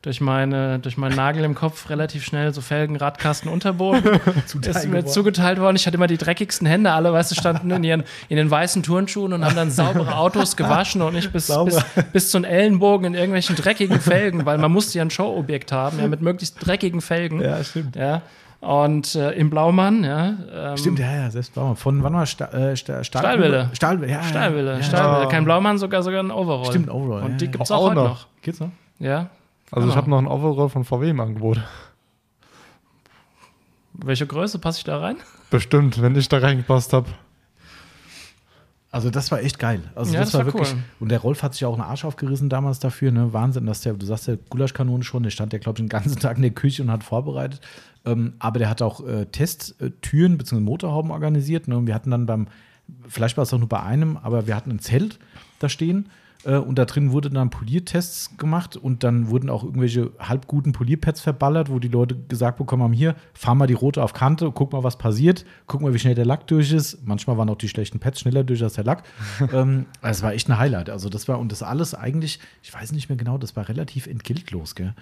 durch 0.03 0.21
meine 0.21 0.81
durch 0.81 0.97
meinen 0.97 1.15
Nagel 1.15 1.45
im 1.45 1.55
Kopf 1.55 1.89
relativ 1.89 2.25
schnell 2.25 2.53
so 2.53 2.61
Felgen, 2.61 2.97
Radkasten, 2.97 3.49
Unterboden 3.51 4.05
ist 4.45 4.55
mir 4.55 4.61
geworden. 4.61 5.07
zugeteilt 5.07 5.61
worden. 5.61 5.77
Ich 5.77 5.87
hatte 5.87 5.97
immer 5.97 6.09
die 6.09 6.19
dreckigsten 6.19 6.67
Hände, 6.67 6.91
alle, 6.93 7.13
weißt 7.13 7.31
du, 7.31 7.35
standen 7.37 7.71
in 7.71 7.85
ihren 7.85 8.03
in 8.29 8.37
den 8.37 8.51
weißen 8.51 8.83
Turnschuhen 8.83 9.33
und 9.33 9.45
haben 9.45 9.55
dann 9.55 9.71
saubere 9.71 10.17
Autos 10.17 10.57
gewaschen 10.57 11.03
und 11.03 11.15
nicht 11.15 11.33
bis, 11.33 11.47
bis, 11.47 11.55
Sauber. 11.55 11.85
bis 12.13 12.31
zu 12.31 12.39
den 12.39 12.45
Ellenbogen 12.45 13.07
in 13.07 13.15
irgendwelchen 13.15 13.55
dreckigen 13.55 14.01
Felgen, 14.01 14.45
weil 14.45 14.59
man 14.59 14.73
musste 14.73 14.99
ja 14.99 15.05
ein 15.05 15.11
Showobjekt 15.11 15.71
haben, 15.71 16.01
ja, 16.01 16.09
mit 16.09 16.21
möglichst 16.21 16.67
dreckigen 16.67 17.01
Felgen. 17.01 17.41
Ja, 17.41 17.63
stimmt. 17.63 17.95
Ja. 17.95 18.23
Und 18.61 19.17
äh, 19.17 19.33
im 19.33 19.51
Blaumann, 19.51 20.05
ja. 20.05 20.35
Ähm, 20.55 20.77
Stimmt, 20.77 21.01
ja, 21.01 21.13
ja, 21.13 21.31
selbst 21.33 21.53
Baumann. 21.53 21.75
Von 21.75 22.01
wann 22.05 22.15
war 22.15 22.27
Sta 22.27 22.45
äh, 22.47 22.77
Sta 22.77 23.03
Stahl 23.03 23.23
Stahlwille. 23.23 23.71
Stahlwille, 23.73 24.13
ja. 24.13 24.23
Stahlwille, 24.23 24.73
ja, 24.75 24.83
Stahlwille. 24.85 25.23
Ja. 25.25 25.29
Kein 25.29 25.45
Blaumann, 25.45 25.79
sogar 25.79 26.05
sogar 26.05 26.23
ein 26.23 26.31
Overall. 26.31 26.67
Stimmt, 26.67 26.89
Overall, 26.89 27.23
Und 27.25 27.41
die 27.41 27.47
ja. 27.47 27.51
gibt 27.51 27.65
es 27.65 27.73
Auch 27.73 27.79
auch 27.79 27.83
heute 27.87 27.95
noch. 27.97 28.05
noch. 28.05 28.27
Geht's 28.41 28.61
noch? 28.61 28.71
Ja. 29.01 29.31
Also 29.73 29.89
ich 29.89 29.95
Genau. 29.95 29.97
habe 29.97 30.11
noch 30.11 30.19
ein 30.19 30.27
Overall 30.29 30.69
von 30.69 30.85
VW 30.85 31.11
im 31.11 31.19
Angebot. 31.21 31.61
Welche 33.95 34.27
Größe 34.27 34.59
passe 34.59 34.79
ich 34.79 34.85
da 34.85 34.99
rein? 34.99 35.17
Bestimmt, 35.51 36.01
wenn 36.01 36.15
ich 36.17 36.29
da 36.29 36.39
reingepasst 36.39 36.93
habe. 36.93 37.09
Also 38.91 39.09
das 39.11 39.31
war 39.31 39.41
echt 39.41 39.59
geil. 39.59 39.83
Also 39.95 40.13
Ja, 40.13 40.21
das, 40.21 40.33
das 40.33 40.35
war 40.41 40.47
war 40.47 40.53
wirklich. 40.55 40.73
cool. 40.75 40.83
Und 41.01 41.09
der 41.11 41.21
Rolf 41.21 41.43
hat 41.43 41.55
sich 41.55 41.65
auch 41.65 41.73
einen 41.73 41.83
Arsch 41.83 42.05
aufgerissen 42.05 42.51
damals 42.51 42.79
dafür. 42.79 43.11
Ne? 43.11 43.33
Wahnsinn, 43.33 43.65
dass 43.65 43.81
der, 43.81 43.95
du 43.95 44.05
sagst 44.05 44.29
der 44.29 44.37
Gulaschkanone 44.37 45.03
schon, 45.03 45.23
der 45.23 45.31
stand 45.31 45.53
ja, 45.55 45.59
glaube 45.59 45.79
ich, 45.79 45.85
den 45.85 45.89
ganzen 45.89 46.17
Tag 46.21 46.37
in 46.37 46.43
der 46.43 46.51
Küche 46.53 46.83
und 46.83 46.91
hat 46.91 47.03
vorbereitet. 47.03 47.61
Ähm, 48.05 48.35
aber 48.39 48.59
der 48.59 48.69
hat 48.69 48.83
auch 48.83 49.07
äh, 49.07 49.25
Testtüren 49.27 50.37
bzw. 50.37 50.61
Motorhauben 50.61 51.11
organisiert. 51.11 51.69
Ne? 51.69 51.79
Und 51.79 51.87
wir 51.87 51.95
hatten 51.95 52.11
dann 52.11 52.27
beim, 52.27 52.49
vielleicht 53.09 53.39
war 53.39 53.43
es 53.45 53.55
auch 53.55 53.59
nur 53.59 53.69
bei 53.69 53.83
einem, 53.83 54.19
aber 54.19 54.47
wir 54.47 54.57
hatten 54.57 54.71
ein 54.71 54.79
Zelt 54.81 55.19
da 55.59 55.71
stehen. 55.71 56.11
Äh, 56.45 56.57
und 56.57 56.77
da 56.77 56.85
drin 56.85 57.13
wurden 57.13 57.35
dann 57.35 57.51
Poliertests 57.51 58.37
gemacht 58.37 58.77
und 58.77 59.05
dann 59.05 59.29
wurden 59.29 59.49
auch 59.51 59.63
irgendwelche 59.65 60.11
halbguten 60.19 60.73
Polierpads 60.73 61.21
verballert, 61.21 61.71
wo 61.71 61.79
die 61.79 61.89
Leute 61.89 62.17
gesagt 62.29 62.59
bekommen 62.59 62.83
haben: 62.83 62.93
Hier, 62.93 63.15
fahr 63.35 63.55
mal 63.55 63.67
die 63.67 63.75
rote 63.75 64.03
auf 64.03 64.13
Kante, 64.13 64.51
guck 64.53 64.73
mal, 64.73 64.83
was 64.83 64.99
passiert, 64.99 65.45
guck 65.67 65.81
mal, 65.81 65.95
wie 65.95 65.99
schnell 65.99 66.15
der 66.15 66.25
Lack 66.27 66.47
durch 66.49 66.73
ist. 66.73 67.07
Manchmal 67.07 67.37
waren 67.39 67.49
auch 67.49 67.57
die 67.59 67.69
schlechten 67.69 67.99
Pads 68.01 68.21
schneller 68.21 68.45
durch 68.45 68.63
als 68.63 68.75
der 68.75 68.85
Lack. 68.85 69.05
ähm, 69.53 69.87
das 70.01 70.23
war 70.23 70.33
echt 70.33 70.49
ein 70.49 70.59
Highlight. 70.59 70.91
Also, 70.91 71.09
das 71.09 71.29
war, 71.29 71.39
und 71.39 71.53
das 71.53 71.63
alles 71.63 71.95
eigentlich, 71.95 72.41
ich 72.63 72.73
weiß 72.75 72.93
nicht 72.93 73.09
mehr 73.09 73.17
genau, 73.19 73.39
das 73.39 73.55
war 73.57 73.69
relativ 73.69 74.07
entgeltlos, 74.07 74.75
gell? 74.75 74.95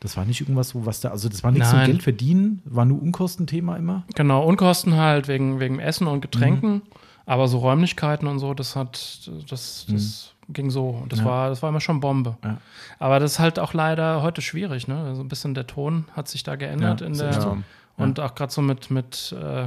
Das 0.00 0.16
war 0.16 0.24
nicht 0.24 0.40
irgendwas, 0.40 0.76
wo 0.76 0.86
was 0.86 1.00
da, 1.00 1.08
also 1.10 1.28
das 1.28 1.42
war 1.42 1.50
nichts 1.50 1.70
zum 1.70 1.78
Nein. 1.80 1.90
Geld 1.90 2.02
verdienen, 2.04 2.62
war 2.64 2.84
nur 2.84 3.02
Unkostenthema 3.02 3.76
immer. 3.76 4.04
Genau, 4.14 4.44
Unkosten 4.46 4.94
halt 4.96 5.26
wegen, 5.26 5.58
wegen 5.58 5.80
Essen 5.80 6.06
und 6.06 6.20
Getränken, 6.20 6.72
Mhm. 6.74 6.82
aber 7.26 7.48
so 7.48 7.58
Räumlichkeiten 7.58 8.28
und 8.28 8.38
so, 8.38 8.54
das 8.54 8.76
hat, 8.76 9.28
das, 9.50 9.86
das 9.90 10.34
ging 10.50 10.70
so. 10.70 11.04
Das, 11.08 11.20
Mhm. 11.20 11.26
Ja. 11.26 11.30
war, 11.30 11.48
das 11.50 11.62
war 11.62 11.68
immer 11.70 11.80
schon 11.80 12.00
Bombe. 12.00 12.36
Ja. 12.44 12.58
Aber 12.98 13.20
das 13.20 13.32
ist 13.32 13.38
halt 13.38 13.58
auch 13.58 13.74
leider 13.74 14.22
heute 14.22 14.40
schwierig, 14.42 14.88
ne? 14.88 14.98
Also 15.04 15.22
ein 15.22 15.28
bisschen 15.28 15.54
der 15.54 15.66
Ton 15.66 16.06
hat 16.14 16.28
sich 16.28 16.42
da 16.42 16.56
geändert 16.56 17.00
Ja, 17.00 17.06
in 17.06 17.16
der 17.16 17.40
so. 17.40 17.58
und 17.96 18.18
auch 18.20 18.34
gerade 18.34 18.52
so 18.52 18.62
mit, 18.62 18.90
mit, 18.90 19.34
äh, 19.40 19.66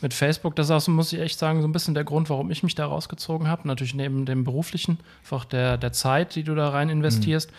mit 0.00 0.14
Facebook, 0.14 0.56
das 0.56 0.66
ist 0.66 0.70
auch 0.72 0.80
so, 0.80 0.90
muss 0.90 1.12
ich 1.12 1.20
echt 1.20 1.38
sagen, 1.38 1.60
so 1.62 1.68
ein 1.68 1.72
bisschen 1.72 1.94
der 1.94 2.04
Grund, 2.04 2.28
warum 2.30 2.50
ich 2.50 2.62
mich 2.62 2.74
da 2.74 2.86
rausgezogen 2.86 3.48
habe. 3.48 3.66
Natürlich 3.68 3.94
neben 3.94 4.26
dem 4.26 4.42
beruflichen, 4.44 4.98
einfach 5.22 5.44
der, 5.44 5.76
der 5.78 5.92
Zeit, 5.92 6.34
die 6.34 6.42
du 6.44 6.54
da 6.54 6.70
rein 6.70 6.88
investierst. 6.88 7.50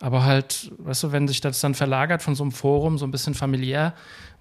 Aber 0.00 0.24
halt, 0.24 0.72
weißt 0.78 1.04
du, 1.04 1.12
wenn 1.12 1.28
sich 1.28 1.40
das 1.40 1.60
dann 1.60 1.74
verlagert 1.74 2.20
von 2.20 2.34
so 2.34 2.42
einem 2.42 2.50
Forum, 2.52 2.98
so 2.98 3.06
ein 3.06 3.12
bisschen 3.12 3.34
familiär, 3.34 3.94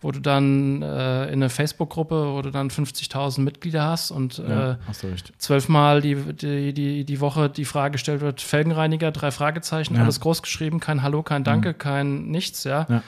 wo 0.03 0.11
du 0.11 0.19
dann 0.19 0.81
äh, 0.81 1.25
in 1.27 1.33
eine 1.33 1.49
Facebook-Gruppe, 1.49 2.33
wo 2.33 2.41
du 2.41 2.51
dann 2.51 2.69
50.000 2.69 3.41
Mitglieder 3.41 3.83
hast 3.85 4.11
und 4.11 4.37
äh, 4.39 4.75
du 5.01 5.07
recht. 5.07 5.33
zwölfmal 5.37 6.01
die, 6.01 6.15
die, 6.15 6.73
die, 6.73 7.05
die 7.05 7.19
Woche 7.21 7.49
die 7.49 7.65
Frage 7.65 7.93
gestellt 7.93 8.21
wird, 8.21 8.41
Felgenreiniger, 8.41 9.11
drei 9.11 9.31
Fragezeichen, 9.31 9.95
Ja. 9.95 10.03
alles 10.03 10.19
groß 10.19 10.41
geschrieben, 10.43 10.79
kein 10.79 11.01
Hallo, 11.01 11.23
kein 11.23 11.43
Danke, 11.43 11.73
kein 11.73 12.27
nichts, 12.27 12.63
ja. 12.65 12.85
Ja. 12.89 13.03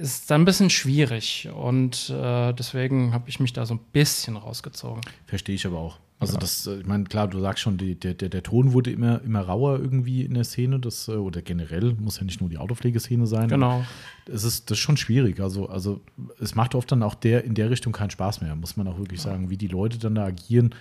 Ist 0.00 0.28
dann 0.30 0.42
ein 0.42 0.44
bisschen 0.44 0.70
schwierig 0.70 1.48
und 1.54 2.10
äh, 2.10 2.52
deswegen 2.52 3.12
habe 3.14 3.28
ich 3.28 3.38
mich 3.38 3.52
da 3.52 3.64
so 3.64 3.74
ein 3.74 3.80
bisschen 3.92 4.36
rausgezogen. 4.36 5.02
Verstehe 5.26 5.54
ich 5.54 5.64
aber 5.66 5.78
auch. 5.78 5.98
Also 6.20 6.38
das, 6.38 6.66
äh, 6.66 6.80
ich 6.80 6.86
meine, 6.86 7.04
klar, 7.04 7.28
du 7.28 7.40
sagst 7.40 7.62
schon, 7.62 7.76
die, 7.76 7.96
der, 7.96 8.14
der, 8.14 8.28
der 8.28 8.42
Ton 8.42 8.72
wurde 8.72 8.90
immer, 8.90 9.20
immer 9.22 9.40
rauer 9.40 9.78
irgendwie 9.78 10.22
in 10.22 10.34
der 10.34 10.44
Szene, 10.44 10.78
das, 10.78 11.08
äh, 11.08 11.12
oder 11.12 11.42
generell, 11.42 11.94
muss 11.94 12.18
ja 12.18 12.24
nicht 12.24 12.40
nur 12.40 12.48
die 12.48 12.58
Autopflegeszene 12.58 13.26
sein. 13.26 13.48
Genau. 13.48 13.84
Es 14.26 14.44
ist, 14.44 14.70
das 14.70 14.78
ist 14.78 14.82
schon 14.82 14.96
schwierig. 14.96 15.40
Also, 15.40 15.68
also 15.68 16.00
es 16.40 16.54
macht 16.54 16.74
oft 16.74 16.90
dann 16.92 17.02
auch 17.02 17.14
der 17.14 17.44
in 17.44 17.54
der 17.54 17.70
Richtung 17.70 17.92
keinen 17.92 18.10
Spaß 18.10 18.40
mehr, 18.40 18.54
muss 18.54 18.76
man 18.76 18.86
auch 18.88 18.98
wirklich 18.98 19.20
sagen, 19.20 19.50
wie 19.50 19.56
die 19.56 19.68
Leute 19.68 19.98
dann 19.98 20.14
da 20.14 20.24
agieren. 20.24 20.74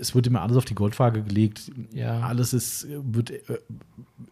Es 0.00 0.14
wird 0.14 0.26
immer 0.26 0.42
alles 0.42 0.56
auf 0.56 0.64
die 0.64 0.74
Goldwaage 0.74 1.22
gelegt. 1.22 1.70
Ja. 1.92 2.20
Alles 2.20 2.52
ist, 2.52 2.88
wird 2.90 3.30
äh, 3.30 3.58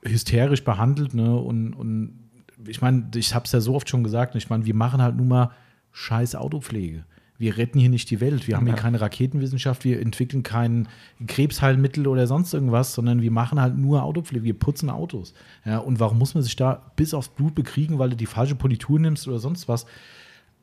hysterisch 0.02 0.64
behandelt, 0.64 1.14
ne? 1.14 1.36
Und, 1.36 1.72
und 1.72 2.18
ich 2.66 2.80
meine, 2.82 3.08
ich 3.14 3.34
habe 3.34 3.44
es 3.44 3.52
ja 3.52 3.60
so 3.60 3.74
oft 3.74 3.88
schon 3.88 4.02
gesagt, 4.02 4.34
ich 4.34 4.50
meine, 4.50 4.66
wir 4.66 4.74
machen 4.74 5.00
halt 5.00 5.16
nun 5.16 5.28
mal 5.28 5.52
scheiß 5.92 6.34
Autopflege. 6.34 7.04
Wir 7.38 7.56
retten 7.56 7.78
hier 7.78 7.88
nicht 7.88 8.10
die 8.10 8.20
Welt. 8.20 8.48
Wir 8.48 8.56
haben 8.56 8.66
hier 8.66 8.74
keine 8.74 9.00
Raketenwissenschaft, 9.00 9.84
wir 9.84 10.00
entwickeln 10.00 10.42
kein 10.42 10.88
Krebsheilmittel 11.26 12.08
oder 12.08 12.26
sonst 12.26 12.52
irgendwas, 12.52 12.94
sondern 12.94 13.22
wir 13.22 13.30
machen 13.30 13.60
halt 13.60 13.78
nur 13.78 14.02
Autopflege. 14.02 14.44
Wir 14.44 14.58
putzen 14.58 14.90
Autos. 14.90 15.34
Ja, 15.64 15.78
und 15.78 16.00
warum 16.00 16.18
muss 16.18 16.34
man 16.34 16.42
sich 16.42 16.56
da 16.56 16.90
bis 16.96 17.14
aufs 17.14 17.28
Blut 17.28 17.54
bekriegen, 17.54 17.98
weil 18.00 18.10
du 18.10 18.16
die 18.16 18.26
falsche 18.26 18.56
Politur 18.56 18.98
nimmst 18.98 19.28
oder 19.28 19.38
sonst 19.38 19.68
was? 19.68 19.86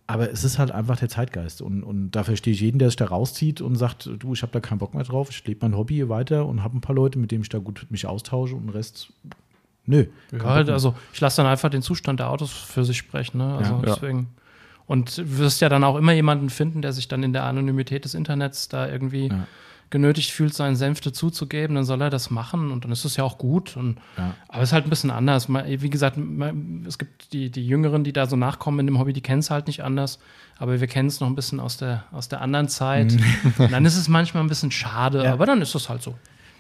Aber 0.08 0.30
es 0.30 0.44
ist 0.44 0.60
halt 0.60 0.70
einfach 0.72 0.98
der 0.98 1.10
Zeitgeist. 1.10 1.62
Und, 1.62 1.82
und 1.82 2.12
da 2.12 2.24
verstehe 2.24 2.54
ich 2.54 2.60
jeden, 2.62 2.78
der 2.78 2.90
sich 2.90 2.98
da 2.98 3.06
rauszieht 3.06 3.62
und 3.62 3.76
sagt, 3.76 4.10
du, 4.20 4.34
ich 4.34 4.42
habe 4.42 4.52
da 4.52 4.60
keinen 4.60 4.78
Bock 4.78 4.94
mehr 4.94 5.04
drauf, 5.04 5.30
ich 5.32 5.44
lebe 5.48 5.66
mein 5.66 5.78
Hobby 5.78 5.96
hier 5.96 6.10
weiter 6.10 6.46
und 6.46 6.62
habe 6.62 6.78
ein 6.78 6.82
paar 6.82 6.96
Leute, 6.96 7.18
mit 7.18 7.32
denen 7.32 7.42
ich 7.44 7.50
da 7.50 7.58
gut 7.58 7.88
mich 7.90 8.06
austausche 8.06 8.54
und 8.54 8.64
den 8.68 8.70
Rest, 8.70 9.12
nö. 9.86 10.06
Ja, 10.32 10.40
also 10.40 10.94
ich 11.14 11.22
lasse 11.22 11.38
dann 11.38 11.48
einfach 11.48 11.70
den 11.70 11.82
Zustand 11.82 12.20
der 12.20 12.30
Autos 12.30 12.52
für 12.52 12.84
sich 12.84 12.98
sprechen. 12.98 13.38
Ne? 13.38 13.56
Also 13.56 13.74
Ja. 13.76 13.82
deswegen. 13.82 14.28
Und 14.88 15.18
du 15.18 15.38
wirst 15.40 15.62
ja 15.62 15.70
dann 15.70 15.84
auch 15.84 15.96
immer 15.96 16.12
jemanden 16.14 16.50
finden, 16.50 16.82
der 16.82 16.94
sich 16.94 17.08
dann 17.08 17.24
in 17.24 17.34
der 17.34 17.44
Anonymität 17.46 18.06
des 18.06 18.14
Internets 18.14 18.68
da 18.70 18.88
irgendwie 18.88 19.30
Ja. 19.30 19.48
genötigt 19.90 20.32
fühlt, 20.32 20.54
seinen 20.54 20.76
Senf 20.76 21.00
dazuzugeben, 21.02 21.76
dann 21.76 21.86
soll 21.86 22.02
er 22.02 22.10
das 22.10 22.30
machen 22.30 22.72
und 22.72 22.84
dann 22.86 22.92
ist 22.92 23.06
es 23.06 23.16
ja 23.18 23.24
auch 23.24 23.38
gut. 23.38 23.78
Und, 23.78 23.98
Ja. 24.18 24.34
Aber 24.48 24.62
es 24.64 24.70
ist 24.70 24.74
halt 24.74 24.86
ein 24.86 24.90
bisschen 24.90 25.12
anders. 25.12 25.48
Wie 25.50 25.90
gesagt, 25.90 26.18
es 26.88 26.98
gibt 26.98 27.34
die, 27.34 27.50
die 27.50 27.66
Jüngeren, 27.66 28.04
die 28.04 28.14
da 28.14 28.26
so 28.26 28.36
nachkommen 28.36 28.80
in 28.80 28.88
dem 28.88 29.00
Hobby, 29.00 29.14
die 29.14 29.22
kennen 29.22 29.40
es 29.40 29.50
halt 29.52 29.68
nicht 29.68 29.84
anders. 29.84 30.20
Aber 30.58 30.80
wir 30.80 30.88
kennen 30.88 31.08
es 31.08 31.20
noch 31.20 31.28
ein 31.28 31.36
bisschen 31.36 31.60
aus 31.60 31.78
der, 31.78 32.04
aus 32.12 32.28
der 32.30 32.42
anderen 32.42 32.68
Zeit. 32.68 33.16
Und 33.58 33.72
dann 33.72 33.86
ist 33.86 33.98
es 33.98 34.08
manchmal 34.08 34.44
ein 34.44 34.50
bisschen 34.50 34.72
schade, 34.72 35.20
Mhm. 35.20 35.24
Ja. 35.26 35.34
aber 35.34 35.46
dann 35.46 35.62
ist 35.62 35.74
es 35.76 35.90
halt 35.90 36.02
so. 36.02 36.16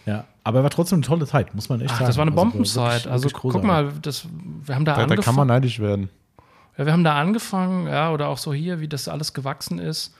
Ja, 0.05 0.25
aber 0.43 0.61
war 0.61 0.69
trotzdem 0.69 0.97
eine 0.97 1.05
tolle 1.05 1.25
Zeit, 1.25 1.55
muss 1.55 1.67
man 1.67 1.81
echt 1.81 1.89
Ach, 1.91 1.95
sagen. 1.95 2.07
das 2.07 2.17
war 2.17 2.21
eine 2.27 2.31
Also, 2.31 2.43
Bombenzeit. 2.43 2.91
wirklich- 2.93 3.11
also 3.11 3.23
wirklich 3.23 3.41
guck 3.41 3.51
großartig. 3.53 3.67
mal, 3.67 3.99
das, 4.03 4.27
wir 4.65 4.75
haben 4.75 4.85
da, 4.85 4.91
Da, 4.91 4.97
da 4.97 5.03
angefangen. 5.03 5.25
kann 5.25 5.35
man 5.35 5.47
neidisch 5.47 5.79
werden. 5.79 6.09
Ja, 6.77 6.85
wir 6.85 6.93
haben 6.93 7.03
da 7.03 7.15
angefangen, 7.19 7.87
ja, 7.87 8.11
oder 8.11 8.27
auch 8.27 8.37
so 8.37 8.53
hier, 8.53 8.79
wie 8.81 8.87
das 8.87 9.07
alles 9.07 9.33
gewachsen 9.33 9.79
ist. 9.79 10.13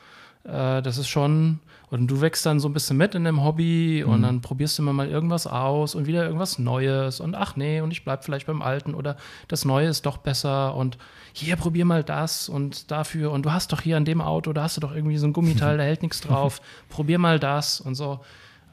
Äh, 0.46 0.82
das 0.82 0.98
ist 0.98 1.08
schon, 1.10 1.60
und 1.90 2.08
du 2.08 2.22
wächst 2.22 2.46
dann 2.46 2.60
so 2.60 2.70
ein 2.70 2.74
bisschen 2.74 2.98
mit 2.98 3.14
in 3.16 3.24
dem 3.26 3.44
Hobby 3.44 4.04
Mhm. 4.06 4.12
und 4.14 4.22
dann 4.22 4.42
probierst 4.42 4.78
du 4.78 4.84
immer 4.84 4.94
mal 4.94 5.08
irgendwas 5.10 5.48
aus 5.48 5.96
und 5.96 6.06
wieder 6.08 6.24
irgendwas 6.26 6.60
Neues 6.60 7.20
und 7.20 7.36
ach 7.36 7.56
nee, 7.56 7.82
und 7.82 7.92
ich 7.92 8.04
bleib 8.06 8.24
vielleicht 8.24 8.48
beim 8.48 8.62
Alten 8.62 8.94
oder 8.94 9.18
das 9.48 9.66
Neue 9.66 9.88
ist 9.88 10.06
doch 10.06 10.18
besser 10.18 10.76
und 10.76 10.98
hier 11.34 11.56
probier 11.58 11.84
mal 11.86 12.04
das 12.04 12.48
und 12.48 12.90
dafür 12.92 13.32
und 13.32 13.46
du 13.46 13.52
hast 13.52 13.72
doch 13.74 13.82
hier 13.82 13.98
an 13.98 14.06
dem 14.06 14.22
Auto, 14.22 14.54
da 14.54 14.64
hast 14.64 14.78
du 14.78 14.82
doch 14.82 14.96
irgendwie 14.96 15.18
so 15.18 15.28
ein 15.28 15.34
Gummiteil, 15.34 15.78
da 15.78 15.84
hält 15.84 16.04
nichts 16.04 16.22
drauf, 16.28 16.62
probier 16.90 17.20
mal 17.20 17.40
das 17.40 17.82
und 17.82 17.96
so. 17.96 18.20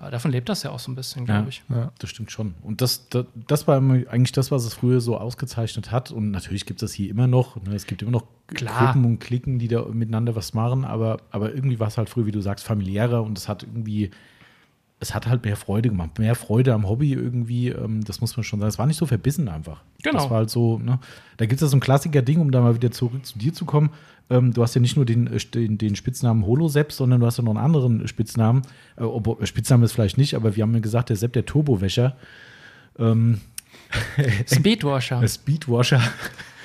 Aber 0.02 0.10
davon 0.10 0.32
lebt 0.32 0.48
das 0.48 0.64
ja 0.64 0.70
auch 0.72 0.80
so 0.80 0.90
ein 0.90 0.96
bisschen, 0.96 1.26
glaube 1.26 1.42
Ja. 1.42 1.48
ich. 1.48 1.62
Ja. 1.68 1.92
Das 2.00 2.10
stimmt 2.10 2.32
schon. 2.32 2.54
Und 2.62 2.80
das, 2.80 3.08
das, 3.08 3.24
das 3.46 3.68
war 3.68 3.76
eigentlich 3.78 4.32
das, 4.32 4.50
was 4.50 4.64
es 4.64 4.74
früher 4.74 5.00
so 5.00 5.16
ausgezeichnet 5.16 5.92
hat. 5.92 6.10
Und 6.10 6.32
natürlich 6.32 6.66
gibt 6.66 6.82
es 6.82 6.90
das 6.90 6.92
hier 6.92 7.08
immer 7.08 7.28
noch. 7.28 7.54
Ne? 7.62 7.72
Es 7.76 7.86
gibt 7.86 8.02
immer 8.02 8.10
noch 8.10 8.24
Klar. 8.48 8.86
Gruppen 8.92 9.04
und 9.04 9.20
Klicken, 9.20 9.60
die 9.60 9.68
da 9.68 9.84
miteinander 9.84 10.34
was 10.34 10.54
machen. 10.54 10.84
Aber, 10.84 11.18
aber 11.30 11.54
irgendwie 11.54 11.78
war 11.78 11.86
es 11.86 11.98
halt 11.98 12.08
früher, 12.10 12.26
wie 12.26 12.32
du 12.32 12.40
sagst, 12.40 12.64
familiärer. 12.66 13.22
Und 13.22 13.38
es 13.38 13.48
hat 13.48 13.62
irgendwie, 13.62 14.10
es 15.02 15.14
hat 15.14 15.26
halt 15.26 15.44
mehr 15.44 15.56
Freude 15.56 15.88
gemacht. 15.88 16.18
Mehr 16.20 16.36
Freude 16.36 16.72
am 16.72 16.88
Hobby 16.88 17.12
irgendwie. 17.12 17.70
Ähm, 17.70 18.04
das 18.04 18.20
muss 18.20 18.36
man 18.36 18.44
schon 18.44 18.60
sagen. 18.60 18.68
Es 18.68 18.78
war 18.78 18.86
nicht 18.86 18.96
so 18.96 19.04
verbissen 19.04 19.48
einfach. 19.48 19.82
Genau. 20.02 20.18
Das 20.20 20.30
war 20.30 20.38
halt 20.38 20.50
so, 20.50 20.78
ne? 20.78 21.00
Da 21.38 21.46
gibt 21.46 21.56
es 21.56 21.60
ja 21.60 21.66
so 21.66 21.76
ein 21.76 21.80
Klassiker-Ding, 21.80 22.38
um 22.38 22.52
da 22.52 22.60
mal 22.60 22.76
wieder 22.76 22.92
zurück 22.92 23.26
zu 23.26 23.36
dir 23.36 23.52
zu 23.52 23.64
kommen. 23.64 23.90
Ähm, 24.30 24.52
du 24.52 24.62
hast 24.62 24.74
ja 24.74 24.80
nicht 24.80 24.94
nur 24.94 25.04
den, 25.04 25.26
äh, 25.26 25.38
den, 25.38 25.76
den 25.76 25.96
Spitznamen 25.96 26.46
Holo-Sepp, 26.46 26.92
sondern 26.92 27.20
du 27.20 27.26
hast 27.26 27.36
ja 27.36 27.42
noch 27.42 27.50
einen 27.50 27.64
anderen 27.64 28.06
Spitznamen. 28.06 28.62
Äh, 28.96 29.02
obwohl, 29.02 29.44
Spitzname 29.44 29.84
ist 29.84 29.92
vielleicht 29.92 30.18
nicht, 30.18 30.36
aber 30.36 30.54
wir 30.54 30.62
haben 30.62 30.72
ja 30.72 30.80
gesagt, 30.80 31.08
der 31.08 31.16
Sepp, 31.16 31.32
der 31.32 31.46
Turbowäscher. 31.46 32.16
Ähm, 32.96 33.40
Speedwasher. 34.46 35.18
der 35.18 35.28
Speedwasher. 35.28 36.00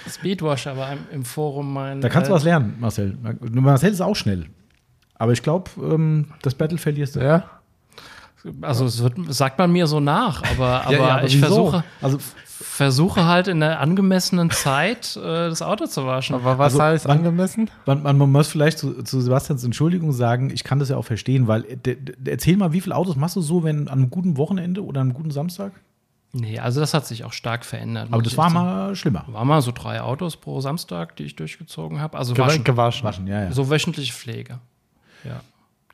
Speedwasher 0.08 0.78
war 0.78 0.94
im, 0.94 1.00
im 1.12 1.26
Forum 1.26 1.74
mein. 1.74 2.02
Da 2.02 2.10
kannst 2.10 2.30
du 2.30 2.34
äh, 2.34 2.36
was 2.36 2.44
lernen, 2.44 2.76
Marcel. 2.80 3.18
Marcel 3.42 3.92
ist 3.92 4.02
auch 4.02 4.16
schnell. 4.16 4.46
Aber 5.16 5.32
ich 5.32 5.42
glaube, 5.42 5.72
ähm, 5.82 6.28
das 6.44 6.54
Battle 6.54 6.78
verlierst 6.78 7.16
du. 7.16 7.22
Ja, 7.22 7.57
Also 8.62 8.86
es 8.86 9.02
wird, 9.02 9.14
sagt 9.30 9.58
man 9.60 9.72
mir 9.72 9.88
so 9.88 10.00
nach, 10.00 10.42
aber, 10.52 10.84
aber, 10.86 10.94
ja, 10.94 11.18
aber 11.18 11.24
ich 11.26 11.36
wieso? 11.36 11.46
versuche, 11.72 11.84
Also, 12.02 12.18
versuche 12.46 13.26
halt 13.26 13.48
in 13.48 13.60
der 13.60 13.80
angemessenen 13.80 14.50
Zeit 14.52 15.16
äh, 15.18 15.22
das 15.50 15.62
Auto 15.62 15.86
zu 15.86 16.06
waschen. 16.06 16.36
aber 16.36 16.58
was 16.58 16.74
Also, 16.74 16.84
heißt 16.84 17.08
angemessen? 17.08 17.70
Man, 17.86 18.04
man, 18.04 18.18
man 18.18 18.32
muss 18.32 18.48
vielleicht 18.48 18.80
zu, 18.80 19.04
zu 19.04 19.22
Sebastians 19.22 19.64
Entschuldigung 19.64 20.12
sagen, 20.14 20.50
ich 20.50 20.64
kann 20.64 20.80
das 20.80 20.90
ja 20.90 20.98
auch 20.98 21.06
verstehen, 21.06 21.48
weil 21.48 21.66
äh, 21.66 21.78
de, 21.78 21.96
de, 21.96 22.16
erzähl 22.32 22.58
mal, 22.58 22.72
wie 22.74 22.82
viele 22.82 22.96
Autos 22.96 23.16
machst 23.16 23.36
du 23.36 23.42
so, 23.42 23.64
wenn 23.64 23.88
an 23.88 24.00
einem 24.00 24.10
guten 24.10 24.38
Wochenende 24.38 24.84
oder 24.84 25.02
einem 25.02 25.14
guten 25.14 25.32
Samstag? 25.32 25.72
Nee, 26.34 26.60
also 26.60 26.80
das 26.80 26.94
hat 26.94 27.06
sich 27.08 27.24
auch 27.24 27.34
stark 27.34 27.66
verändert. 27.66 28.10
Aber 28.12 28.22
das 28.22 28.38
war 28.38 28.50
mal 28.50 28.96
schlimmer. 28.96 29.24
War 29.28 29.46
mal 29.46 29.62
so 29.62 29.72
drei 29.72 30.02
Autos 30.02 30.38
pro 30.38 30.60
Samstag, 30.62 31.16
die 31.16 31.24
ich 31.24 31.36
durchgezogen 31.36 32.00
habe. 32.02 32.18
Also 32.18 32.34
Gewa- 32.34 32.48
waschen. 32.48 32.64
Gewaschen. 32.64 33.04
Waschen, 33.06 33.28
ja, 33.28 33.44
ja. 33.44 33.52
So 33.52 33.70
wöchentliche 33.70 34.14
Pflege. 34.14 34.60
Ja. 35.24 35.42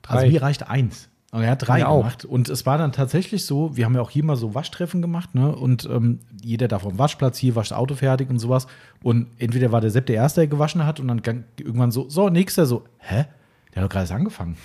Also 0.07 0.27
mir 0.27 0.41
reicht 0.41 0.67
eins. 0.69 1.07
Und 1.34 1.41
er 1.41 1.49
hat 1.51 1.67
drei 1.67 1.84
auch. 1.86 1.97
gemacht. 1.97 2.25
Und 2.25 2.47
es 2.47 2.65
war 2.67 2.77
dann 2.77 2.91
tatsächlich 2.91 3.45
so, 3.45 3.75
wir 3.75 3.86
haben 3.86 3.95
ja 3.95 4.01
auch 4.01 4.11
hier 4.11 4.23
mal 4.23 4.36
so 4.36 4.53
Waschtreffen 4.53 5.01
gemacht, 5.01 5.34
ne? 5.34 5.53
Und 5.55 5.89
ähm, 5.91 6.19
jeder 6.43 6.67
da 6.67 6.77
vom 6.77 6.99
Waschplatz 6.99 7.38
hier 7.39 7.55
wascht 7.55 7.73
Auto 7.73 7.95
fertig 7.95 8.29
und 8.29 8.38
sowas. 8.38 8.67
Und 9.01 9.27
entweder 9.39 9.71
war 9.71 9.81
der 9.81 9.89
Sepp 9.89 10.05
der 10.05 10.17
Erste, 10.17 10.41
der 10.41 10.47
gewaschen 10.47 10.86
hat, 10.86 10.99
und 10.99 11.07
dann 11.07 11.23
gang- 11.23 11.45
irgendwann 11.59 11.91
so, 11.91 12.07
so, 12.07 12.29
nächster, 12.29 12.67
so, 12.67 12.84
hä? 12.99 13.25
Der 13.73 13.81
hat 13.81 13.86
doch 13.86 13.89
gerade 13.91 14.03
erst 14.03 14.11
angefangen. 14.11 14.57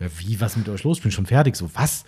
Ja, 0.00 0.08
wie, 0.18 0.40
was 0.40 0.52
ist 0.52 0.58
mit 0.58 0.68
euch 0.68 0.82
los? 0.82 0.96
Ich 0.96 1.02
bin 1.04 1.12
schon 1.12 1.26
fertig. 1.26 1.54
So, 1.54 1.70
was? 1.74 2.04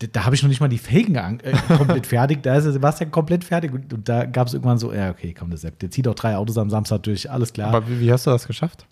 Da, 0.00 0.06
da 0.12 0.24
habe 0.26 0.34
ich 0.34 0.42
noch 0.42 0.50
nicht 0.50 0.60
mal 0.60 0.68
die 0.68 0.76
Felgen 0.76 1.40
äh, 1.40 1.52
komplett 1.78 2.06
fertig. 2.06 2.42
Da 2.42 2.56
ist 2.56 2.64
der 2.64 2.72
Sebastian 2.72 3.10
komplett 3.10 3.44
fertig. 3.44 3.72
Und, 3.72 3.92
und 3.94 4.06
da 4.06 4.26
gab 4.26 4.48
es 4.48 4.52
irgendwann 4.54 4.76
so, 4.76 4.92
ja, 4.92 5.08
okay, 5.10 5.32
komm, 5.32 5.48
der 5.48 5.58
Sepp, 5.58 5.78
der 5.78 5.90
zieht 5.90 6.06
auch 6.06 6.14
drei 6.14 6.36
Autos 6.36 6.58
am 6.58 6.68
Samstag 6.68 7.02
durch, 7.04 7.30
alles 7.30 7.54
klar. 7.54 7.68
Aber 7.68 7.88
wie, 7.88 8.00
wie 8.00 8.12
hast 8.12 8.26
du 8.26 8.30
das 8.30 8.46
geschafft? 8.46 8.86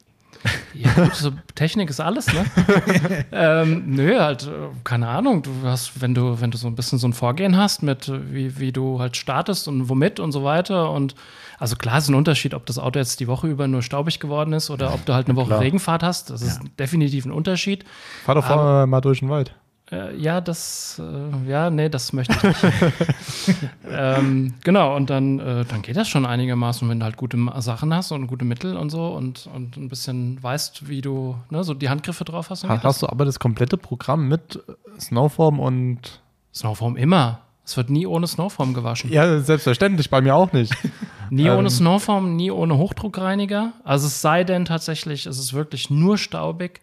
Ja, 0.74 0.92
gut, 0.92 1.14
so 1.14 1.32
Technik 1.54 1.90
ist 1.90 2.00
alles, 2.00 2.26
ne? 2.32 2.44
ähm, 3.32 3.84
nö, 3.86 4.18
halt, 4.18 4.44
äh, 4.44 4.68
keine 4.84 5.08
Ahnung. 5.08 5.42
Du 5.42 5.50
hast, 5.64 6.00
wenn 6.00 6.14
du, 6.14 6.40
wenn 6.40 6.50
du 6.50 6.58
so 6.58 6.68
ein 6.68 6.74
bisschen 6.74 6.98
so 6.98 7.08
ein 7.08 7.12
Vorgehen 7.12 7.56
hast 7.56 7.82
mit, 7.82 8.08
äh, 8.08 8.32
wie, 8.32 8.58
wie 8.58 8.72
du 8.72 9.00
halt 9.00 9.16
startest 9.16 9.68
und 9.68 9.88
womit 9.88 10.20
und 10.20 10.32
so 10.32 10.44
weiter. 10.44 10.90
Und 10.90 11.14
also 11.58 11.76
klar 11.76 11.98
ist 11.98 12.08
ein 12.08 12.14
Unterschied, 12.14 12.54
ob 12.54 12.66
das 12.66 12.78
Auto 12.78 12.98
jetzt 12.98 13.18
die 13.20 13.26
Woche 13.26 13.48
über 13.48 13.66
nur 13.66 13.82
staubig 13.82 14.20
geworden 14.20 14.52
ist 14.52 14.70
oder 14.70 14.94
ob 14.94 15.04
du 15.04 15.14
halt 15.14 15.26
eine 15.26 15.36
Woche 15.36 15.48
Klar. 15.48 15.60
Regenfahrt 15.60 16.02
hast. 16.02 16.30
Das 16.30 16.42
ist 16.42 16.60
definitiv 16.78 17.24
ein 17.24 17.32
Unterschied. 17.32 17.84
Fahr 18.24 18.36
doch 18.36 18.44
vorher 18.44 18.86
mal 18.86 19.00
durch 19.00 19.20
den 19.20 19.28
Wald. 19.28 19.54
Äh, 19.90 20.16
ja, 20.16 20.40
das, 20.40 21.00
äh, 21.02 21.50
ja, 21.50 21.70
nee, 21.70 21.88
das 21.88 22.12
möchte 22.12 22.34
ich 22.34 22.62
nicht. 22.62 23.56
ähm, 23.90 24.54
genau, 24.62 24.94
und 24.94 25.08
dann, 25.08 25.38
äh, 25.38 25.64
dann 25.64 25.80
geht 25.82 25.96
das 25.96 26.08
schon 26.08 26.26
einigermaßen, 26.26 26.86
wenn 26.88 27.00
du 27.00 27.04
halt 27.04 27.16
gute 27.16 27.38
Sachen 27.58 27.94
hast 27.94 28.12
und 28.12 28.26
gute 28.26 28.44
Mittel 28.44 28.76
und 28.76 28.90
so 28.90 29.06
und, 29.08 29.48
und 29.54 29.76
ein 29.76 29.88
bisschen 29.88 30.42
weißt, 30.42 30.88
wie 30.88 31.00
du 31.00 31.36
ne, 31.48 31.64
so 31.64 31.72
die 31.72 31.88
Handgriffe 31.88 32.24
drauf 32.24 32.50
hast. 32.50 32.64
Das. 32.64 32.82
Hast 32.82 33.02
du 33.02 33.06
aber 33.08 33.24
das 33.24 33.38
komplette 33.38 33.78
Programm 33.78 34.28
mit 34.28 34.62
Snowform 35.00 35.58
und. 35.58 36.20
Snowform 36.54 36.96
immer. 36.96 37.40
Es 37.64 37.76
wird 37.76 37.90
nie 37.90 38.06
ohne 38.06 38.26
Snowform 38.26 38.72
gewaschen. 38.72 39.12
Ja, 39.12 39.40
selbstverständlich, 39.40 40.08
bei 40.08 40.22
mir 40.22 40.34
auch 40.34 40.52
nicht. 40.52 40.74
Nie 41.30 41.48
Ähm. 41.48 41.58
ohne 41.58 41.68
Snowform, 41.68 42.36
nie 42.36 42.50
ohne 42.50 42.78
Hochdruckreiniger. 42.78 43.74
Also 43.84 44.06
es 44.06 44.22
sei 44.22 44.42
denn 44.42 44.64
tatsächlich, 44.64 45.26
es 45.26 45.38
ist 45.38 45.52
wirklich 45.52 45.90
nur 45.90 46.16
staubig. 46.16 46.80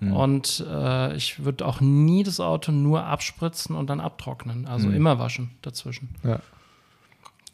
Mhm. 0.00 0.12
Und 0.12 0.64
äh, 0.68 1.16
ich 1.16 1.44
würde 1.44 1.66
auch 1.66 1.80
nie 1.80 2.22
das 2.22 2.40
Auto 2.40 2.72
nur 2.72 3.04
abspritzen 3.04 3.74
und 3.74 3.90
dann 3.90 4.00
abtrocknen. 4.00 4.66
Also 4.66 4.90
immer 4.90 5.18
waschen 5.18 5.50
dazwischen. 5.62 6.14
Mhm. 6.22 6.30
Ja. 6.30 6.40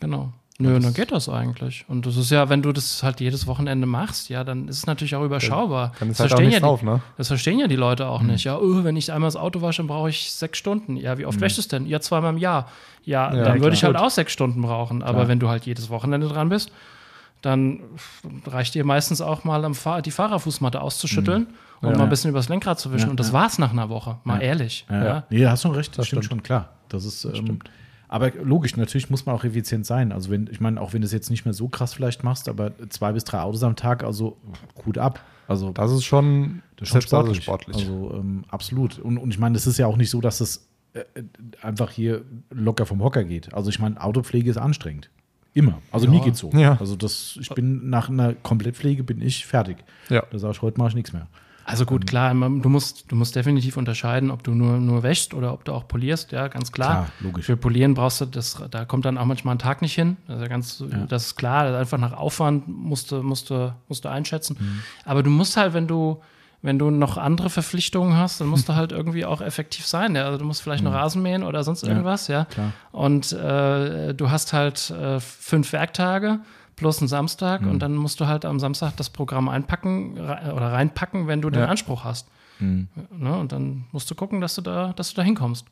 Genau. 0.01 0.33
Nö, 0.59 0.79
dann 0.79 0.95
geht 0.95 1.11
das 1.11 1.29
eigentlich. 1.29 1.85
Und 1.89 2.07
das 2.07 2.17
ist 2.17 2.31
ja, 2.31 2.49
wenn 2.49 2.63
du 2.63 2.71
das 2.71 3.03
halt 3.03 3.21
jedes 3.21 3.49
Wochenende 3.49 3.89
machst, 3.89 4.29
ja, 4.29 4.45
dann 4.45 4.69
ist 4.69 4.79
es 4.79 4.87
natürlich 4.87 5.17
auch 5.17 5.25
überschaubar. 5.25 5.93
Dann 5.99 6.11
ist 6.11 6.21
das, 6.21 6.31
halt 6.31 6.31
verstehen 6.31 6.53
ja 6.53 6.61
drauf, 6.61 6.79
die, 6.79 6.87
ne? 6.87 7.01
das 7.17 7.27
verstehen 7.27 7.59
ja 7.59 7.67
die 7.67 7.75
Leute 7.75 8.07
auch 8.07 8.23
nicht. 8.23 8.45
Ja, 8.45 8.59
oh, 8.59 8.85
wenn 8.85 8.97
ich 8.97 9.13
einmal 9.13 9.27
das 9.27 9.35
Auto 9.35 9.63
wasche, 9.63 9.79
dann 9.79 9.89
brauche 9.89 10.11
ich 10.11 10.31
sechs 10.31 10.59
Stunden. 10.59 10.97
Ja, 10.97 11.19
wie 11.19 11.27
oft 11.27 11.41
wäschst 11.41 11.59
du 11.59 11.61
es 11.61 11.67
denn? 11.67 11.87
Ja, 11.87 11.99
zweimal 11.99 12.33
im 12.33 12.39
Jahr. 12.39 12.69
Ja, 13.05 13.35
Ja, 13.35 13.45
dann 13.45 13.63
würde 13.63 13.75
ich 13.75 13.83
halt 13.83 13.97
auch 13.97 14.11
sechs 14.11 14.33
Stunden 14.33 14.63
brauchen. 14.63 15.03
Aber 15.03 15.15
Klar. 15.15 15.29
wenn 15.29 15.41
du 15.41 15.49
halt 15.49 15.67
jedes 15.67 15.91
Wochenende 15.91 16.29
dran 16.29 16.51
bist, 16.51 16.71
dann 17.45 17.81
reicht 18.47 18.75
dir 18.75 18.85
meistens 18.85 19.21
auch 19.21 19.45
mal 19.45 19.65
am 19.65 19.75
Fahr 19.75 20.03
die 20.03 20.11
Fahrerfußmatte 20.11 20.81
auszuschütteln 20.81 21.49
und 21.81 21.91
Ja. 21.91 21.97
mal 21.99 22.05
ein 22.05 22.09
bisschen 22.11 22.31
übers 22.31 22.49
Lenkrad 22.49 22.79
zu 22.79 22.93
wischen. 22.93 23.07
Ja, 23.07 23.11
und 23.11 23.21
das 23.21 23.29
ja. 23.29 23.33
war's 23.35 23.59
nach 23.59 23.73
einer 23.73 23.89
Woche. 23.89 24.19
Mal 24.25 24.41
ehrlich. 24.41 24.87
Ja, 24.89 25.05
Ja. 25.05 25.25
Nee, 25.31 25.47
hast 25.47 25.63
schon 25.63 25.73
recht, 25.73 25.91
das, 25.91 25.97
Das 25.97 26.07
stimmt, 26.07 26.25
schon, 26.25 26.43
klar. 26.43 26.71
Das 26.89 27.05
ist, 27.05 27.25
ähm, 27.25 27.59
aber 28.09 28.31
logisch, 28.43 28.77
natürlich 28.77 29.11
muss 29.11 29.27
man 29.27 29.35
auch 29.35 29.45
effizient 29.45 29.85
sein. 29.87 30.13
Also 30.13 30.31
wenn, 30.31 30.49
ich 30.51 30.61
meine, 30.61 30.81
auch 30.81 30.93
wenn 30.93 31.01
du 31.01 31.07
es 31.07 31.13
jetzt 31.13 31.31
nicht 31.31 31.45
mehr 31.45 31.55
so 31.55 31.69
krass 31.69 31.95
vielleicht 31.95 32.23
machst, 32.25 32.49
aber 32.49 32.73
zwei 32.91 33.13
bis 33.13 33.25
drei 33.25 33.41
Autos 33.41 33.63
am 33.63 33.77
Tag, 33.77 34.05
also 34.05 34.37
gut 34.75 34.99
ab. 34.99 35.21
Also 35.49 35.73
Das 35.73 35.91
ist 35.93 36.05
schon, 36.05 36.63
das 36.77 36.89
ist 36.89 36.93
schon 36.93 37.01
sportlich. 37.03 37.43
sportlich. 37.43 37.77
Also 37.77 38.13
ähm, 38.15 38.45
absolut. 38.49 38.99
Und, 38.99 39.19
und 39.19 39.31
ich 39.31 39.39
meine, 39.39 39.57
es 39.57 39.67
ist 39.67 39.79
ja 39.79 39.87
auch 39.87 39.97
nicht 39.97 40.11
so, 40.11 40.21
dass 40.21 40.41
es 40.41 40.69
äh, 40.95 41.01
äh, 41.01 41.25
einfach 41.61 41.91
hier 41.91 42.23
locker 42.51 42.87
vom 42.87 43.03
Hocker 43.03 43.25
geht. 43.25 43.53
Also 43.53 43.69
ich 43.69 43.79
meine, 43.81 44.01
Autopflege 44.01 44.49
ist 44.49 44.57
anstrengend. 44.59 45.11
Immer. 45.55 45.79
Also 45.93 46.09
mir 46.11 46.21
geht's 46.21 46.41
so. 46.41 46.51
Ja. 46.53 46.77
Also 46.81 46.97
das, 46.97 47.39
ich 47.41 47.49
bin 47.51 47.89
nach 47.89 48.09
einer 48.09 48.35
Komplettpflege 48.35 49.05
bin 49.05 49.23
ich 49.23 49.47
fertig. 49.47 49.77
Ja. 50.09 50.25
Da 50.31 50.39
sage 50.39 50.53
ich, 50.55 50.63
heute 50.63 50.79
mache 50.79 50.89
ich 50.91 50.95
nichts 50.97 51.13
mehr. 51.13 51.29
Also 51.67 51.87
gut, 51.87 52.07
klar, 52.07 52.35
man- 52.35 52.61
du 52.61 52.69
musst, 52.69 53.11
du 53.11 53.17
musst 53.17 53.35
definitiv 53.37 53.79
unterscheiden, 53.79 54.31
ob 54.31 54.43
du 54.43 54.51
nur, 54.53 54.77
nur 54.79 55.03
wäschst 55.03 55.33
oder 55.33 55.53
ob 55.55 55.65
du 55.65 55.73
auch 55.73 55.89
polierst, 55.89 56.31
ja, 56.33 56.49
ganz 56.49 56.73
klar. 56.73 57.07
Klar, 57.07 57.09
logisch. 57.21 57.47
Für 57.47 57.57
Polieren 57.57 57.95
brauchst 57.95 58.21
du 58.21 58.27
das, 58.27 58.63
da 58.71 58.85
kommt 58.85 59.07
dann 59.07 59.17
auch 59.17 59.25
manchmal 59.25 59.55
ein 59.55 59.59
Tag 59.59 59.81
nicht 59.81 59.95
hin. 59.95 60.19
Das 60.27 60.37
ist, 60.37 60.43
ja 60.43 60.49
ganz, 60.49 60.85
das 61.09 61.27
ist 61.27 61.37
klar, 61.37 61.65
das 61.65 61.73
ist 61.73 61.79
einfach 61.81 61.99
nach 61.99 62.19
Aufwand 62.19 62.69
musst 62.69 63.13
du, 63.13 63.23
musst 63.23 63.49
du, 63.49 63.75
musst 63.89 64.05
du 64.05 64.11
einschätzen. 64.11 64.57
Mhm. 64.61 64.81
Aber 65.07 65.23
du 65.23 65.31
musst 65.31 65.57
halt, 65.57 65.73
wenn 65.73 65.87
du, 65.87 66.21
wenn 66.65 66.79
du 66.79 66.91
noch 66.91 67.19
andere 67.19 67.51
Verpflichtungen 67.51 68.17
hast, 68.17 68.41
dann 68.41 68.49
musst 68.49 68.69
du 68.69 68.75
halt 68.75 68.91
irgendwie 68.91 69.25
auch 69.25 69.41
effektiv 69.41 69.87
sein. 69.87 70.17
Ja? 70.17 70.25
Also 70.25 70.39
du 70.39 70.45
musst 70.45 70.63
vielleicht 70.63 70.83
noch 70.83 70.93
Rasen 70.93 71.23
mähen 71.23 71.43
oder 71.43 71.63
sonst 71.63 71.83
irgendwas, 71.85 72.27
ja. 72.29 72.43
Mhm. 72.45 72.49
klar. 72.49 72.73
Und 72.91 73.33
äh, 73.33 74.15
du 74.15 74.31
hast 74.31 74.53
halt 74.53 74.91
äh, 74.91 75.21
fünf 75.21 75.73
Werktage 75.73 76.41
plus 76.77 76.99
einen 77.01 77.09
Samstag 77.09 77.61
Mhm. 77.63 77.71
und 77.71 77.79
dann 77.81 77.95
musst 77.95 78.19
du 78.19 78.27
halt 78.27 78.45
am 78.45 78.59
Samstag 78.59 78.97
das 78.97 79.11
Programm 79.11 79.49
einpacken 79.49 80.19
rei- 80.19 80.53
oder 80.53 80.73
reinpacken, 80.73 81.27
wenn 81.29 81.41
du 81.43 81.51
den 81.51 81.61
Ja. 81.63 81.69
Anspruch 81.69 82.03
hast. 82.03 82.29
Mhm. 82.61 82.89
Ne? 83.17 83.37
Und 83.37 83.53
dann 83.53 83.85
musst 83.93 84.11
du 84.11 84.15
gucken, 84.15 84.41
dass 84.41 84.55
du 84.55 84.63
da, 84.63 84.93
dass 84.95 85.11
du 85.11 85.17
da 85.17 85.23
hinkommst. 85.23 85.67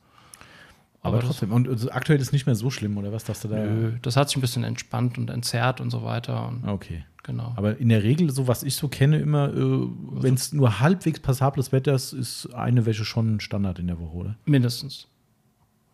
Aber, 1.05 1.17
das- 1.19 1.27
trotzdem. 1.27 1.53
Und 1.53 1.69
also 1.69 1.91
aktuell 1.91 2.21
ist 2.21 2.33
nicht 2.33 2.47
mehr 2.47 2.55
so 2.55 2.71
schlimm, 2.71 2.97
oder 2.97 3.13
was, 3.13 3.25
dass 3.25 3.41
du 3.41 3.49
da. 3.49 3.57
Nö, 3.57 3.93
das 4.03 4.17
hat 4.17 4.29
sich 4.29 4.37
ein 4.37 4.41
bisschen 4.41 4.63
entspannt 4.63 5.19
und 5.19 5.31
entzerrt 5.31 5.81
und 5.81 5.91
so 5.91 6.05
weiter. 6.05 6.47
Und, 6.49 6.69
Okay. 6.69 7.05
Genau. 7.23 7.53
Aber 7.57 7.79
in 7.79 7.89
der 7.89 8.03
Regel, 8.03 8.31
so 8.31 8.49
was 8.49 8.63
ich 8.63 8.75
so 8.77 8.89
kenne, 8.89 9.19
immer, 9.19 9.49
äh, 9.53 9.89
wenn 10.13 10.35
es 10.35 10.53
nur 10.53 10.81
halbwegs 10.81 11.21
passables 11.21 11.73
Wetter 11.73 11.95
ist, 11.95 12.13
ist 12.13 12.55
eine 12.55 12.87
Wäsche 12.87 13.05
schon 13.05 13.41
Standard 13.41 13.79
in 13.79 13.87
der 13.87 13.99
Woche, 14.01 14.17
oder? 14.17 14.35
Mindestens. 14.45 15.07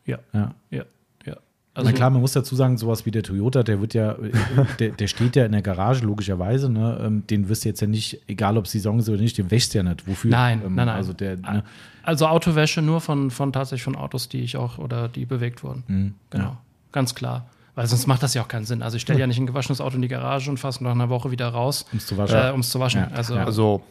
Ja, 0.05 0.19
Ja. 0.33 0.55
ja, 0.71 0.85
ja. 1.27 1.37
Also, 1.75 1.91
Na 1.91 1.97
klar, 1.97 2.11
man 2.11 2.21
muss 2.23 2.33
dazu 2.33 2.57
sagen, 2.57 2.77
sowas 2.79 3.07
wie 3.07 3.11
der 3.11 3.23
Toyota, 3.23 3.63
der 3.63 3.81
wird 3.81 3.95
ja, 3.95 4.13
äh, 4.13 4.33
der, 4.81 4.91
der 4.91 5.07
steht 5.07 5.37
ja 5.37 5.45
in 5.45 5.53
der 5.53 5.63
Garage, 5.63 6.05
logischerweise, 6.05 6.69
ne? 6.71 6.99
Ähm, 7.05 7.27
Den 7.29 7.49
wirst 7.49 7.65
du 7.65 7.69
jetzt 7.69 7.81
ja 7.81 7.87
nicht, 7.87 8.21
egal 8.27 8.57
ob 8.57 8.67
Saison 8.67 8.99
ist 8.99 9.09
oder 9.09 9.21
nicht, 9.21 9.39
den 9.39 9.51
wäschst 9.51 9.75
du 9.75 9.79
ja 9.79 9.85
nicht. 9.85 10.07
Wofür? 10.09 10.31
Nein, 10.31 10.63
ähm, 10.65 10.75
nein, 10.75 10.87
nein. 10.87 10.97
Also 10.97 11.13
der, 11.13 11.37
ne? 11.37 11.63
Also 12.03 12.27
Autowäsche 12.27 12.81
nur 12.83 13.01
von, 13.03 13.31
von 13.31 13.53
tatsächlich 13.53 13.85
von 13.85 13.95
Autos, 13.97 14.29
die 14.29 14.41
ich 14.41 14.57
auch 14.57 14.79
oder 14.79 15.09
die 15.09 15.27
bewegt 15.27 15.63
wurden. 15.63 15.85
Mhm. 15.87 16.15
Genau, 16.31 16.57
ganz 16.91 17.15
klar. 17.15 17.49
Weil 17.79 17.87
sonst 17.87 18.09
macht 18.09 18.25
das 18.25 18.35
ja 18.35 18.43
auch 18.43 18.49
keinen 18.49 18.65
Sinn. 18.65 18.83
Also 18.83 18.97
ich 18.97 19.03
stelle 19.03 19.21
ja 19.21 19.29
nicht 19.29 19.39
ein 19.39 19.47
gewaschenes 19.47 19.81
Auto 19.81 19.95
in 19.95 20.03
die 20.03 20.09
Garage 20.09 20.51
und 20.51 20.59
fasse 20.59 20.83
nach 20.83 20.91
einer 20.91 21.11
Woche 21.11 21.31
wieder 21.31 21.47
raus, 21.47 21.87
Um's 21.93 22.07
zu 22.07 22.17
waschen. 22.17 22.37
äh, 22.37 22.51
um 22.51 22.59
es 22.59 22.71
zu 22.71 22.81
waschen. 22.81 23.03
Ja, 23.03 23.17
Also 23.17 23.37
ja. 23.37 23.45
Also, 23.45 23.83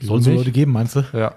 Soll 0.00 0.20
es? 0.20 0.26
Leute 0.26 0.50
geben, 0.50 0.72
meinst 0.72 0.96
du? 0.96 1.04
ja. 1.12 1.34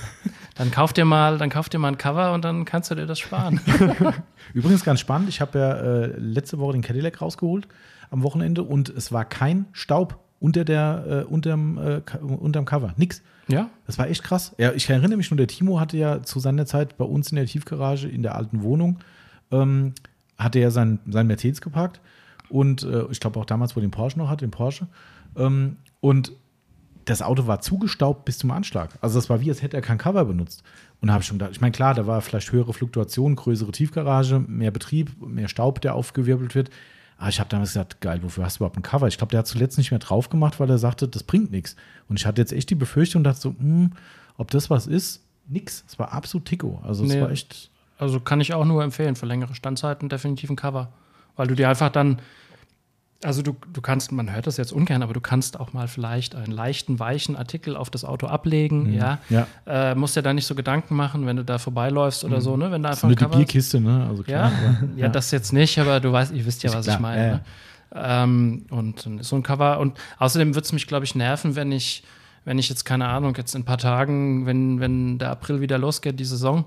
dann 0.54 0.70
kauf 0.70 0.94
dir 0.94 1.04
mal, 1.04 1.36
dann 1.36 1.50
kauf 1.50 1.68
dir 1.68 1.78
mal 1.78 1.88
ein 1.88 1.98
Cover 1.98 2.32
und 2.32 2.42
dann 2.42 2.64
kannst 2.64 2.90
du 2.90 2.94
dir 2.94 3.04
das 3.04 3.18
sparen. 3.18 3.60
Übrigens 4.54 4.82
ganz 4.82 5.00
spannend, 5.00 5.28
ich 5.28 5.42
habe 5.42 5.58
ja 5.58 5.72
äh, 5.74 6.06
letzte 6.18 6.58
Woche 6.58 6.72
den 6.72 6.80
Cadillac 6.80 7.20
rausgeholt 7.20 7.68
am 8.08 8.22
Wochenende 8.22 8.62
und 8.62 8.88
es 8.88 9.12
war 9.12 9.26
kein 9.26 9.66
Staub 9.72 10.18
unter 10.40 10.64
der, 10.64 11.04
äh, 11.06 11.30
unterm, 11.30 11.76
äh, 11.76 12.00
unterm 12.22 12.64
Cover. 12.64 12.94
Nix. 12.96 13.20
ja, 13.48 13.68
Das 13.86 13.98
war 13.98 14.08
echt 14.08 14.22
krass. 14.24 14.54
Ja, 14.56 14.72
ich 14.72 14.88
erinnere 14.88 15.18
mich 15.18 15.30
nur, 15.30 15.36
der 15.36 15.48
Timo 15.48 15.80
hatte 15.80 15.98
ja 15.98 16.22
zu 16.22 16.40
seiner 16.40 16.64
Zeit 16.64 16.96
bei 16.96 17.04
uns 17.04 17.30
in 17.30 17.36
der 17.36 17.44
Tiefgarage 17.44 18.08
in 18.08 18.22
der 18.22 18.36
alten 18.36 18.62
Wohnung, 18.62 19.00
ähm, 19.50 19.92
hatte 20.38 20.58
er 20.60 20.70
sein, 20.70 20.98
sein 21.08 21.26
Mercedes 21.26 21.60
geparkt 21.60 22.00
und 22.48 22.82
äh, 22.84 23.04
ich 23.10 23.20
glaube 23.20 23.38
auch 23.40 23.44
damals, 23.44 23.76
wo 23.76 23.80
den 23.80 23.90
Porsche 23.90 24.18
noch 24.18 24.28
hatte, 24.28 24.44
den 24.46 24.50
Porsche. 24.50 24.86
Ähm, 25.36 25.76
und 26.00 26.32
das 27.04 27.22
Auto 27.22 27.46
war 27.46 27.60
zugestaubt 27.60 28.24
bis 28.26 28.38
zum 28.38 28.50
Anschlag. 28.50 28.90
Also 29.00 29.18
das 29.18 29.30
war 29.30 29.40
wie, 29.40 29.48
als 29.48 29.62
hätte 29.62 29.76
er 29.76 29.82
kein 29.82 29.96
Cover 29.98 30.24
benutzt. 30.26 30.62
Und 31.00 31.08
da 31.08 31.14
habe 31.14 31.22
ich 31.22 31.26
schon 31.28 31.38
gedacht, 31.38 31.52
ich 31.52 31.60
meine, 31.60 31.72
klar, 31.72 31.94
da 31.94 32.06
war 32.06 32.20
vielleicht 32.20 32.52
höhere 32.52 32.72
Fluktuation, 32.74 33.34
größere 33.34 33.72
Tiefgarage, 33.72 34.40
mehr 34.46 34.70
Betrieb, 34.70 35.10
mehr 35.26 35.48
Staub, 35.48 35.80
der 35.80 35.94
aufgewirbelt 35.94 36.54
wird. 36.54 36.70
Aber 37.16 37.30
ich 37.30 37.40
habe 37.40 37.48
damals 37.48 37.70
gesagt, 37.70 38.00
geil, 38.00 38.22
wofür 38.22 38.44
hast 38.44 38.56
du 38.56 38.58
überhaupt 38.58 38.76
ein 38.76 38.82
Cover? 38.82 39.08
Ich 39.08 39.16
glaube, 39.16 39.30
der 39.30 39.38
hat 39.40 39.46
zuletzt 39.46 39.78
nicht 39.78 39.90
mehr 39.90 40.00
drauf 40.00 40.28
gemacht, 40.28 40.60
weil 40.60 40.68
er 40.70 40.78
sagte, 40.78 41.08
das 41.08 41.22
bringt 41.22 41.50
nichts. 41.50 41.76
Und 42.08 42.20
ich 42.20 42.26
hatte 42.26 42.40
jetzt 42.42 42.52
echt 42.52 42.68
die 42.70 42.74
Befürchtung, 42.74 43.24
dachte 43.24 43.40
so, 43.40 43.54
hm, 43.58 43.92
ob 44.36 44.50
das 44.50 44.68
was 44.70 44.86
ist? 44.86 45.24
Nix. 45.48 45.84
Es 45.88 45.98
war 45.98 46.12
absolut 46.12 46.46
Tico. 46.46 46.80
Also 46.84 47.04
es 47.04 47.12
Nee. 47.12 47.20
war 47.22 47.30
echt. 47.30 47.70
Also 47.98 48.20
kann 48.20 48.40
ich 48.40 48.54
auch 48.54 48.64
nur 48.64 48.82
empfehlen 48.84 49.16
für 49.16 49.26
längere 49.26 49.54
Standzeiten 49.54 50.08
definitiv 50.08 50.50
ein 50.50 50.56
Cover. 50.56 50.88
Weil 51.36 51.46
du 51.48 51.54
dir 51.54 51.68
einfach 51.68 51.90
dann, 51.90 52.18
Also 53.24 53.42
du, 53.42 53.56
du 53.72 53.80
kannst, 53.80 54.12
man 54.12 54.32
hört 54.32 54.46
das 54.46 54.56
jetzt 54.58 54.72
ungern, 54.72 55.02
aber 55.02 55.12
du 55.12 55.20
kannst 55.20 55.58
auch 55.58 55.72
mal 55.72 55.88
vielleicht 55.88 56.36
einen 56.36 56.52
leichten, 56.52 57.00
weichen 57.00 57.34
Artikel 57.34 57.76
auf 57.76 57.90
das 57.90 58.04
Auto 58.04 58.28
ablegen, 58.28 58.92
ja. 58.92 59.18
Ja. 59.28 59.46
Äh, 59.66 59.94
musst 59.96 60.14
dir 60.14 60.22
da 60.22 60.32
nicht 60.32 60.46
so 60.46 60.54
Gedanken 60.54 60.94
machen, 60.94 61.26
wenn 61.26 61.34
du 61.36 61.44
da 61.44 61.58
vorbeiläufst 61.58 62.22
oder 62.24 62.40
so, 62.40 62.56
ne? 62.56 62.70
Wenn 62.70 62.84
da 62.84 62.90
einfach 62.90 63.04
eine 63.08 63.14
ein 63.14 63.18
Cover 63.18 63.32
ist. 63.32 63.38
Bierkiste, 63.38 63.80
ne? 63.80 64.06
Also 64.08 64.22
Ja, 64.22 64.48
klar, 64.50 64.52
aber- 64.80 64.88
ja, 64.96 65.08
das 65.08 65.32
jetzt 65.32 65.52
nicht, 65.52 65.78
aber 65.80 65.98
du 65.98 66.12
weißt, 66.12 66.32
ihr 66.32 66.46
wisst 66.46 66.62
ja, 66.62 66.70
Ist 66.70 66.76
was 66.76 66.84
klar, 66.84 66.96
ich 66.96 67.02
meine. 67.02 67.26
ja, 67.26 67.32
Ne? 67.34 67.40
Ähm, 67.94 68.66
und 68.70 69.04
dann 69.06 69.18
ist 69.18 69.28
so 69.30 69.36
ein 69.36 69.42
Cover. 69.42 69.80
Und 69.80 69.98
außerdem 70.18 70.54
würde 70.54 70.66
es 70.66 70.72
mich, 70.72 70.86
glaube 70.86 71.04
ich, 71.06 71.14
nerven, 71.14 71.56
wenn 71.56 71.72
ich, 71.72 72.04
wenn 72.44 72.58
ich 72.58 72.68
jetzt, 72.68 72.84
keine 72.84 73.08
Ahnung, 73.08 73.34
jetzt 73.36 73.54
in 73.54 73.62
ein 73.62 73.64
paar 73.64 73.78
Tagen, 73.78 74.46
wenn, 74.46 74.78
wenn 74.78 75.18
der 75.18 75.30
April 75.30 75.60
wieder 75.60 75.78
losgeht, 75.78 76.20
die 76.20 76.24
Saison, 76.24 76.66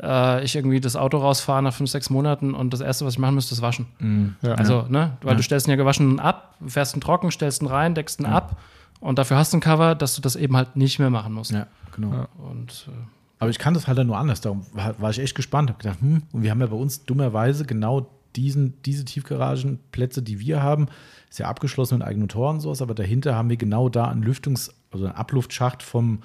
äh, 0.00 0.44
ich 0.44 0.56
irgendwie 0.56 0.80
das 0.80 0.96
Auto 0.96 1.18
rausfahre 1.18 1.62
nach 1.62 1.74
fünf, 1.74 1.90
sechs 1.90 2.10
Monaten 2.10 2.54
und 2.54 2.72
das 2.72 2.80
Erste, 2.80 3.04
was 3.04 3.14
ich 3.14 3.18
machen 3.18 3.34
müsste, 3.34 3.54
ist 3.54 3.62
waschen. 3.62 4.36
Ja. 4.42 4.54
Also, 4.54 4.86
ne, 4.88 5.16
weil 5.22 5.36
du 5.36 5.42
stellst 5.42 5.66
ihn 5.66 5.70
ja 5.70 5.76
gewaschen 5.76 6.20
ab, 6.20 6.56
fährst 6.66 6.96
ihn 6.96 7.00
trocken, 7.00 7.30
stellst 7.30 7.62
ihn 7.62 7.68
rein, 7.68 7.94
deckst 7.94 8.20
ihn 8.20 8.26
ab 8.26 8.56
und 9.00 9.18
dafür 9.18 9.36
hast 9.36 9.52
du 9.52 9.58
ein 9.58 9.60
Cover, 9.60 9.94
dass 9.94 10.14
du 10.14 10.22
das 10.22 10.36
eben 10.36 10.56
halt 10.56 10.76
nicht 10.76 10.98
mehr 10.98 11.10
machen 11.10 11.32
musst. 11.32 11.50
ja, 11.50 11.66
genau. 11.94 12.12
Ja. 12.12 12.28
Und 12.38 12.88
äh, 12.88 12.92
Aber 13.40 13.50
ich 13.50 13.58
kann 13.58 13.74
das 13.74 13.88
halt 13.88 13.98
dann 13.98 14.06
nur 14.06 14.16
anders. 14.16 14.40
Darum 14.40 14.64
war, 14.72 14.98
war 15.00 15.10
ich 15.10 15.18
echt 15.18 15.34
gespannt. 15.34 15.70
Hab 15.70 15.80
gedacht, 15.80 16.00
hm, 16.00 16.22
und 16.32 16.42
wir 16.42 16.50
haben 16.50 16.60
ja 16.60 16.68
bei 16.68 16.76
uns 16.76 17.04
dummerweise 17.04 17.64
genau 17.64 18.08
diesen, 18.36 18.80
diese 18.82 19.04
Tiefgaragenplätze, 19.04 20.22
die 20.22 20.38
wir 20.40 20.62
haben, 20.62 20.86
ist 21.28 21.38
ja 21.38 21.48
abgeschlossen 21.48 21.98
mit 21.98 22.06
eigenen 22.06 22.28
Toren 22.28 22.56
und 22.56 22.60
sowas, 22.60 22.80
aber 22.80 22.94
dahinter 22.94 23.34
haben 23.34 23.50
wir 23.50 23.56
genau 23.56 23.88
da 23.88 24.06
einen 24.08 24.24
Lüftungs-, 24.24 24.72
also 24.90 25.06
einen 25.06 25.14
Abluftschacht 25.14 25.82
vom, 25.82 26.22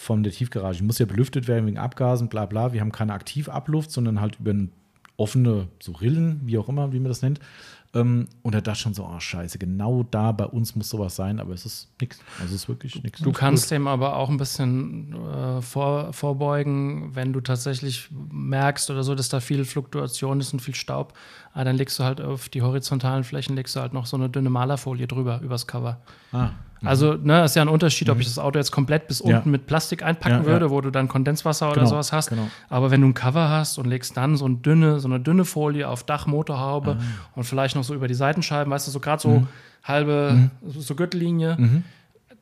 von 0.00 0.22
der 0.22 0.32
Tiefgarage. 0.32 0.78
Die 0.78 0.84
muss 0.84 0.98
ja 0.98 1.04
belüftet 1.04 1.46
werden 1.46 1.66
wegen 1.66 1.78
Abgasen, 1.78 2.28
bla 2.28 2.46
bla. 2.46 2.72
Wir 2.72 2.80
haben 2.80 2.90
keine 2.90 3.12
Aktivabluft, 3.12 3.90
sondern 3.90 4.20
halt 4.20 4.40
über 4.40 4.54
offene 5.18 5.68
so 5.78 5.92
Rillen, 5.92 6.40
wie 6.44 6.56
auch 6.56 6.70
immer, 6.70 6.92
wie 6.92 6.98
man 6.98 7.08
das 7.08 7.20
nennt. 7.20 7.38
Ähm, 7.92 8.28
und 8.42 8.54
er 8.54 8.62
dachte 8.62 8.78
schon 8.78 8.94
so, 8.94 9.04
oh 9.04 9.20
scheiße, 9.20 9.58
genau 9.58 10.04
da 10.04 10.32
bei 10.32 10.46
uns 10.46 10.74
muss 10.74 10.88
sowas 10.88 11.16
sein, 11.16 11.38
aber 11.38 11.52
es 11.52 11.66
ist 11.66 11.90
nichts. 12.00 12.20
Also 12.40 12.54
es 12.54 12.62
ist 12.62 12.68
wirklich 12.68 13.02
nichts. 13.02 13.20
Du 13.20 13.32
kannst 13.32 13.70
dem 13.72 13.88
aber 13.88 14.16
auch 14.16 14.30
ein 14.30 14.38
bisschen 14.38 15.12
äh, 15.12 15.60
vor, 15.60 16.12
vorbeugen, 16.14 17.14
wenn 17.14 17.34
du 17.34 17.40
tatsächlich 17.40 18.08
merkst 18.30 18.90
oder 18.90 19.02
so, 19.02 19.14
dass 19.14 19.28
da 19.28 19.40
viel 19.40 19.64
Fluktuation 19.66 20.40
ist 20.40 20.54
und 20.54 20.60
viel 20.60 20.76
Staub. 20.76 21.12
Ah, 21.52 21.64
dann 21.64 21.76
legst 21.76 21.98
du 21.98 22.04
halt 22.04 22.20
auf 22.22 22.48
die 22.48 22.62
horizontalen 22.62 23.24
Flächen 23.24 23.54
legst 23.54 23.76
du 23.76 23.80
halt 23.80 23.92
noch 23.92 24.06
so 24.06 24.16
eine 24.16 24.30
dünne 24.30 24.50
Malerfolie 24.50 25.08
drüber, 25.08 25.40
übers 25.42 25.66
Cover. 25.66 26.00
Ah, 26.32 26.52
Also, 26.82 27.14
ne, 27.14 27.44
ist 27.44 27.56
ja 27.56 27.62
ein 27.62 27.68
Unterschied, 27.68 28.08
ob 28.10 28.20
ich 28.20 28.26
das 28.26 28.38
Auto 28.38 28.58
jetzt 28.58 28.70
komplett 28.72 29.06
bis 29.08 29.22
Ja. 29.24 29.36
unten 29.36 29.50
mit 29.50 29.66
Plastik 29.66 30.02
einpacken 30.02 30.38
Ja, 30.38 30.46
würde, 30.46 30.66
ja. 30.66 30.70
wo 30.70 30.80
du 30.80 30.90
dann 30.90 31.08
Kondenswasser 31.08 31.66
oder 31.66 31.76
Genau, 31.76 31.86
sowas 31.90 32.12
hast. 32.12 32.30
genau. 32.30 32.48
Aber 32.68 32.90
wenn 32.90 33.00
du 33.02 33.08
ein 33.08 33.14
Cover 33.14 33.48
hast 33.50 33.76
und 33.78 33.86
legst 33.86 34.16
dann 34.16 34.36
so, 34.36 34.46
ein 34.46 34.62
dünne, 34.62 34.98
so 35.00 35.08
eine 35.08 35.20
dünne 35.20 35.44
Folie 35.44 35.86
auf 35.88 36.04
Dach, 36.04 36.26
Motorhaube 36.26 36.96
Ah. 36.98 37.02
und 37.34 37.44
vielleicht 37.44 37.76
noch 37.76 37.84
so 37.84 37.94
über 37.94 38.08
die 38.08 38.14
Seitenscheiben, 38.14 38.72
weißt 38.72 38.86
du, 38.86 38.90
so 38.92 39.00
gerade 39.00 39.20
so 39.20 39.28
Mhm. 39.28 39.46
halbe, 39.84 40.50
so, 40.66 40.80
so 40.80 40.94
Gürtellinie, 40.94 41.56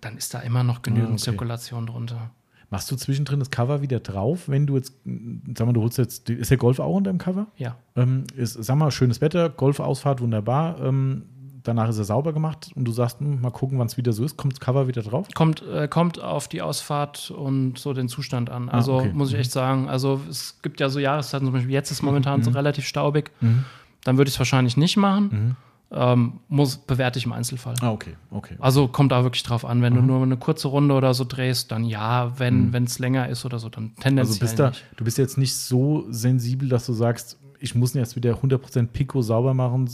dann 0.00 0.16
ist 0.16 0.32
da 0.34 0.40
immer 0.40 0.62
noch 0.62 0.82
genügend 0.82 1.08
Ah, 1.10 1.12
okay. 1.14 1.22
Zirkulation 1.22 1.86
drunter. 1.86 2.30
Machst 2.70 2.90
du 2.90 2.96
zwischendrin 2.96 3.38
das 3.38 3.50
Cover 3.50 3.80
wieder 3.80 3.98
drauf, 3.98 4.48
wenn 4.48 4.66
du 4.66 4.76
jetzt, 4.76 4.92
sag 5.56 5.66
mal, 5.66 5.72
du 5.72 5.80
holst 5.80 5.96
jetzt, 5.96 6.28
ist 6.28 6.50
der 6.50 6.58
Golf 6.58 6.78
auch 6.80 6.94
unter 6.94 7.10
dem 7.10 7.16
Cover? 7.18 7.46
Ja. 7.56 7.76
Ähm, 7.96 8.24
ist, 8.36 8.52
sag 8.62 8.76
mal, 8.76 8.90
schönes 8.90 9.20
Wetter, 9.22 9.48
Golfausfahrt, 9.48 10.20
wunderbar. 10.20 10.78
Ähm, 10.84 11.22
danach 11.62 11.88
ist 11.88 11.98
er 11.98 12.04
sauber 12.04 12.32
gemacht 12.32 12.70
und 12.74 12.84
du 12.84 12.92
sagst, 12.92 13.20
hm, 13.20 13.40
mal 13.40 13.50
gucken, 13.50 13.78
wann 13.78 13.86
es 13.86 13.96
wieder 13.96 14.12
so 14.12 14.24
ist. 14.24 14.36
Kommt 14.36 14.54
das 14.54 14.60
Cover 14.60 14.88
wieder 14.88 15.02
drauf? 15.02 15.26
Kommt, 15.34 15.62
äh, 15.66 15.88
kommt 15.88 16.20
auf 16.22 16.48
die 16.48 16.62
Ausfahrt 16.62 17.30
und 17.30 17.78
so 17.78 17.92
den 17.92 18.08
Zustand 18.08 18.50
an. 18.50 18.68
Also 18.68 18.94
Ah, 18.94 19.00
okay. 19.00 19.12
muss 19.12 19.32
ich 19.32 19.38
echt 19.38 19.52
sagen, 19.52 19.88
also 19.88 20.20
es 20.28 20.58
gibt 20.62 20.80
ja 20.80 20.88
so 20.88 20.98
Jahreszeiten, 20.98 21.46
zum 21.46 21.52
Beispiel 21.54 21.72
jetzt 21.72 21.90
ist 21.90 22.02
momentan 22.02 22.40
Mhm. 22.40 22.44
so 22.44 22.50
relativ 22.50 22.86
staubig. 22.86 23.30
Dann 24.04 24.16
würde 24.18 24.28
ich 24.28 24.34
es 24.34 24.38
wahrscheinlich 24.38 24.76
nicht 24.76 24.96
machen. 24.96 25.56
Ähm, 25.90 26.40
muss, 26.48 26.76
bewerte 26.76 27.18
ich 27.18 27.24
im 27.24 27.32
Einzelfall. 27.32 27.74
Ah, 27.80 27.90
okay, 27.92 28.14
okay. 28.30 28.56
Also 28.58 28.88
kommt 28.88 29.10
da 29.10 29.22
wirklich 29.22 29.42
drauf 29.42 29.64
an. 29.64 29.80
Wenn 29.80 29.94
du 29.94 30.02
nur 30.02 30.22
eine 30.22 30.36
kurze 30.36 30.68
Runde 30.68 30.94
oder 30.94 31.14
so 31.14 31.24
drehst, 31.24 31.72
dann 31.72 31.82
ja. 31.84 32.38
Wenn 32.38 32.74
es 32.84 32.98
länger 32.98 33.28
ist 33.30 33.46
oder 33.46 33.58
so, 33.58 33.70
dann 33.70 33.94
tendenziell 33.96 34.18
Also 34.18 34.38
bist 34.40 34.58
da, 34.58 34.68
nicht. 34.68 34.84
du 34.96 35.04
bist 35.04 35.16
jetzt 35.16 35.38
nicht 35.38 35.56
so 35.56 36.04
sensibel, 36.10 36.68
dass 36.68 36.84
du 36.84 36.92
sagst, 36.92 37.38
ich 37.58 37.74
muss 37.74 37.94
ihn 37.94 37.98
jetzt 38.00 38.16
wieder 38.16 38.34
100% 38.34 38.88
Pico 38.92 39.22
sauber 39.22 39.54
machen. 39.54 39.88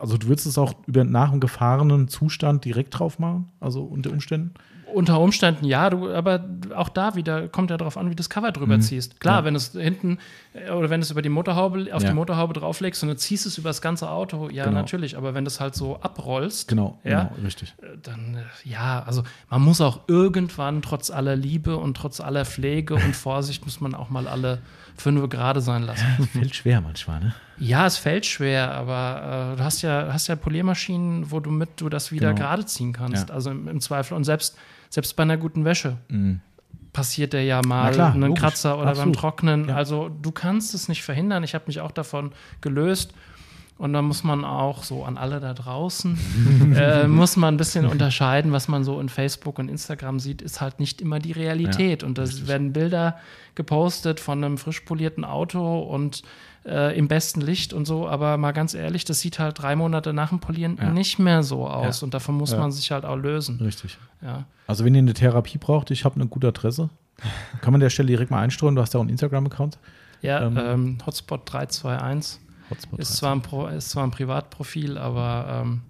Also 0.00 0.16
du 0.16 0.28
würdest 0.28 0.46
es 0.46 0.58
auch 0.58 0.74
über 0.86 1.04
nach 1.04 1.30
einem 1.30 1.40
gefahrenen 1.40 2.08
Zustand 2.08 2.64
direkt 2.64 2.98
drauf 2.98 3.18
machen, 3.18 3.50
also 3.60 3.82
unter 3.82 4.10
Umständen? 4.10 4.54
Unter 4.94 5.18
Umständen 5.18 5.64
ja, 5.64 5.90
du, 5.90 6.08
aber 6.12 6.44
auch 6.76 6.88
da 6.88 7.16
wieder 7.16 7.48
kommt 7.48 7.70
ja 7.70 7.76
darauf 7.76 7.96
an, 7.96 8.06
wie 8.06 8.10
du 8.10 8.16
das 8.16 8.30
Cover 8.30 8.52
drüber 8.52 8.78
ziehst. 8.78 9.18
Klar, 9.18 9.34
Mhm. 9.34 9.38
Ja. 9.40 9.44
wenn 9.46 9.54
es 9.56 9.72
hinten 9.72 10.18
äh, 10.52 10.70
oder 10.70 10.88
wenn 10.88 11.00
du 11.00 11.04
es 11.04 11.10
über 11.10 11.20
die 11.22 11.30
Motorhaube, 11.30 11.88
auf 11.92 12.02
Ja. 12.02 12.10
die 12.10 12.14
Motorhaube 12.14 12.54
drauflegst 12.54 13.02
und 13.02 13.08
du 13.08 13.16
ziehst 13.16 13.44
es 13.44 13.58
über 13.58 13.70
das 13.70 13.82
ganze 13.82 14.08
Auto, 14.08 14.48
ja, 14.50 14.66
Genau. 14.66 14.76
natürlich. 14.76 15.16
Aber 15.16 15.34
wenn 15.34 15.44
du 15.44 15.48
es 15.48 15.58
halt 15.58 15.74
so 15.74 15.96
abrollst, 16.00 16.68
Genau, 16.68 17.00
Ja. 17.02 17.24
genau, 17.24 17.44
richtig. 17.44 17.74
äh, 17.82 17.96
dann 18.00 18.36
äh, 18.36 18.68
ja, 18.68 19.02
also 19.04 19.24
man 19.50 19.62
muss 19.62 19.80
auch 19.80 20.00
irgendwann 20.06 20.80
trotz 20.80 21.10
aller 21.10 21.34
Liebe 21.34 21.76
und 21.76 21.96
trotz 21.96 22.20
aller 22.20 22.44
Pflege 22.44 22.94
und 22.94 23.16
Vorsicht 23.16 23.64
muss 23.64 23.80
man 23.80 23.96
auch 23.96 24.10
mal 24.10 24.28
alle 24.28 24.60
fünf 24.96 25.28
gerade 25.28 25.60
sein 25.60 25.82
lassen. 25.82 26.06
Fällt 26.32 26.54
schwer 26.54 26.80
manchmal, 26.80 27.20
ne? 27.20 27.34
Ja, 27.58 27.86
es 27.86 27.98
fällt 27.98 28.26
schwer, 28.26 28.72
aber 28.72 29.52
äh, 29.52 29.56
du 29.56 29.64
hast 29.64 29.82
ja, 29.82 30.08
hast 30.12 30.26
ja 30.26 30.36
Poliermaschinen, 30.36 31.30
wo 31.30 31.38
du 31.40 31.50
mit 31.50 31.80
du 31.80 31.88
das 31.88 32.10
wieder 32.10 32.32
Genau. 32.34 32.40
gerade 32.46 32.66
ziehen 32.66 32.92
kannst. 32.92 33.28
Ja. 33.28 33.34
Also 33.34 33.50
im, 33.50 33.68
im 33.68 33.80
Zweifel. 33.80 34.14
Und 34.14 34.24
selbst, 34.24 34.56
selbst 34.90 35.14
bei 35.16 35.22
einer 35.22 35.36
guten 35.36 35.64
Wäsche 35.64 35.96
passiert 36.92 37.32
der 37.32 37.44
ja 37.44 37.60
mal 37.66 37.92
klar, 37.92 38.12
einen 38.12 38.22
logisch. 38.22 38.40
Kratzer 38.40 38.78
oder 38.78 38.90
Absolut. 38.90 39.14
beim 39.14 39.20
Trocknen. 39.20 39.68
Ja. 39.68 39.76
Also 39.76 40.08
du 40.08 40.30
kannst 40.30 40.74
es 40.74 40.88
nicht 40.88 41.02
verhindern. 41.02 41.42
Ich 41.44 41.54
habe 41.54 41.64
mich 41.66 41.80
auch 41.80 41.90
davon 41.92 42.32
gelöst. 42.60 43.12
Und 43.84 43.92
da 43.92 44.00
muss 44.00 44.24
man 44.24 44.46
auch 44.46 44.82
so 44.82 45.04
an 45.04 45.18
alle 45.18 45.40
da 45.40 45.52
draußen, 45.52 46.18
äh, 46.74 47.06
muss 47.06 47.36
man 47.36 47.52
ein 47.54 47.56
bisschen 47.58 47.84
unterscheiden, 47.94 48.50
was 48.50 48.66
man 48.66 48.82
so 48.82 48.98
in 48.98 49.10
Facebook 49.10 49.58
und 49.58 49.68
Instagram 49.68 50.20
sieht, 50.20 50.40
ist 50.40 50.62
halt 50.62 50.80
nicht 50.80 51.02
immer 51.02 51.18
die 51.18 51.32
Realität. 51.32 52.02
und 52.02 52.16
da 52.16 52.24
werden 52.46 52.72
Bilder 52.72 53.18
gepostet 53.54 54.20
von 54.20 54.42
einem 54.42 54.56
frisch 54.56 54.80
polierten 54.80 55.24
Auto 55.26 55.80
und 55.82 56.22
äh, 56.64 56.96
im 56.98 57.08
besten 57.08 57.42
Licht 57.42 57.74
und 57.74 57.84
so, 57.84 58.08
aber 58.08 58.38
mal 58.38 58.52
ganz 58.52 58.72
ehrlich, 58.72 59.04
das 59.04 59.20
sieht 59.20 59.38
halt 59.38 59.60
drei 59.60 59.76
Monate 59.76 60.14
nach 60.14 60.30
dem 60.30 60.40
Polieren 60.40 60.78
Ja. 60.80 60.88
nicht 60.90 61.18
mehr 61.18 61.42
so 61.42 61.68
aus. 61.68 62.00
Ja. 62.00 62.04
Und 62.06 62.14
davon 62.14 62.36
muss 62.36 62.52
Ja. 62.52 62.58
man 62.60 62.72
sich 62.72 62.90
halt 62.90 63.04
auch 63.04 63.16
lösen. 63.16 63.58
Richtig. 63.60 63.98
Ja. 64.22 64.44
Also 64.66 64.86
wenn 64.86 64.94
ihr 64.94 65.00
eine 65.00 65.12
Therapie 65.12 65.58
braucht, 65.58 65.90
ich 65.90 66.06
habe 66.06 66.14
eine 66.14 66.26
gute 66.26 66.48
Adresse. 66.48 66.88
Kann 67.60 67.72
man 67.72 67.74
an 67.74 67.80
der 67.80 67.90
Stelle 67.90 68.08
direkt 68.08 68.30
mal 68.30 68.40
einstreuen. 68.40 68.74
Du 68.76 68.80
hast 68.80 68.94
ja 68.94 68.98
auch 68.98 69.02
einen 69.02 69.10
Instagram-Account. 69.10 69.78
Ja, 70.22 70.46
Ähm, 70.46 70.56
ähm, 70.58 70.98
Hotspot 71.06 71.42
321 71.52 72.40
Hotspot 72.70 72.98
ist 72.98 73.08
13. 73.08 73.18
zwar, 73.18 73.32
ein 73.34 73.42
Pro, 73.42 73.66
ist 73.66 73.90
zwar 73.90 74.04
ein 74.04 74.10
Privatprofil, 74.10 74.98
aber 74.98 75.62
ähm, 75.62 75.80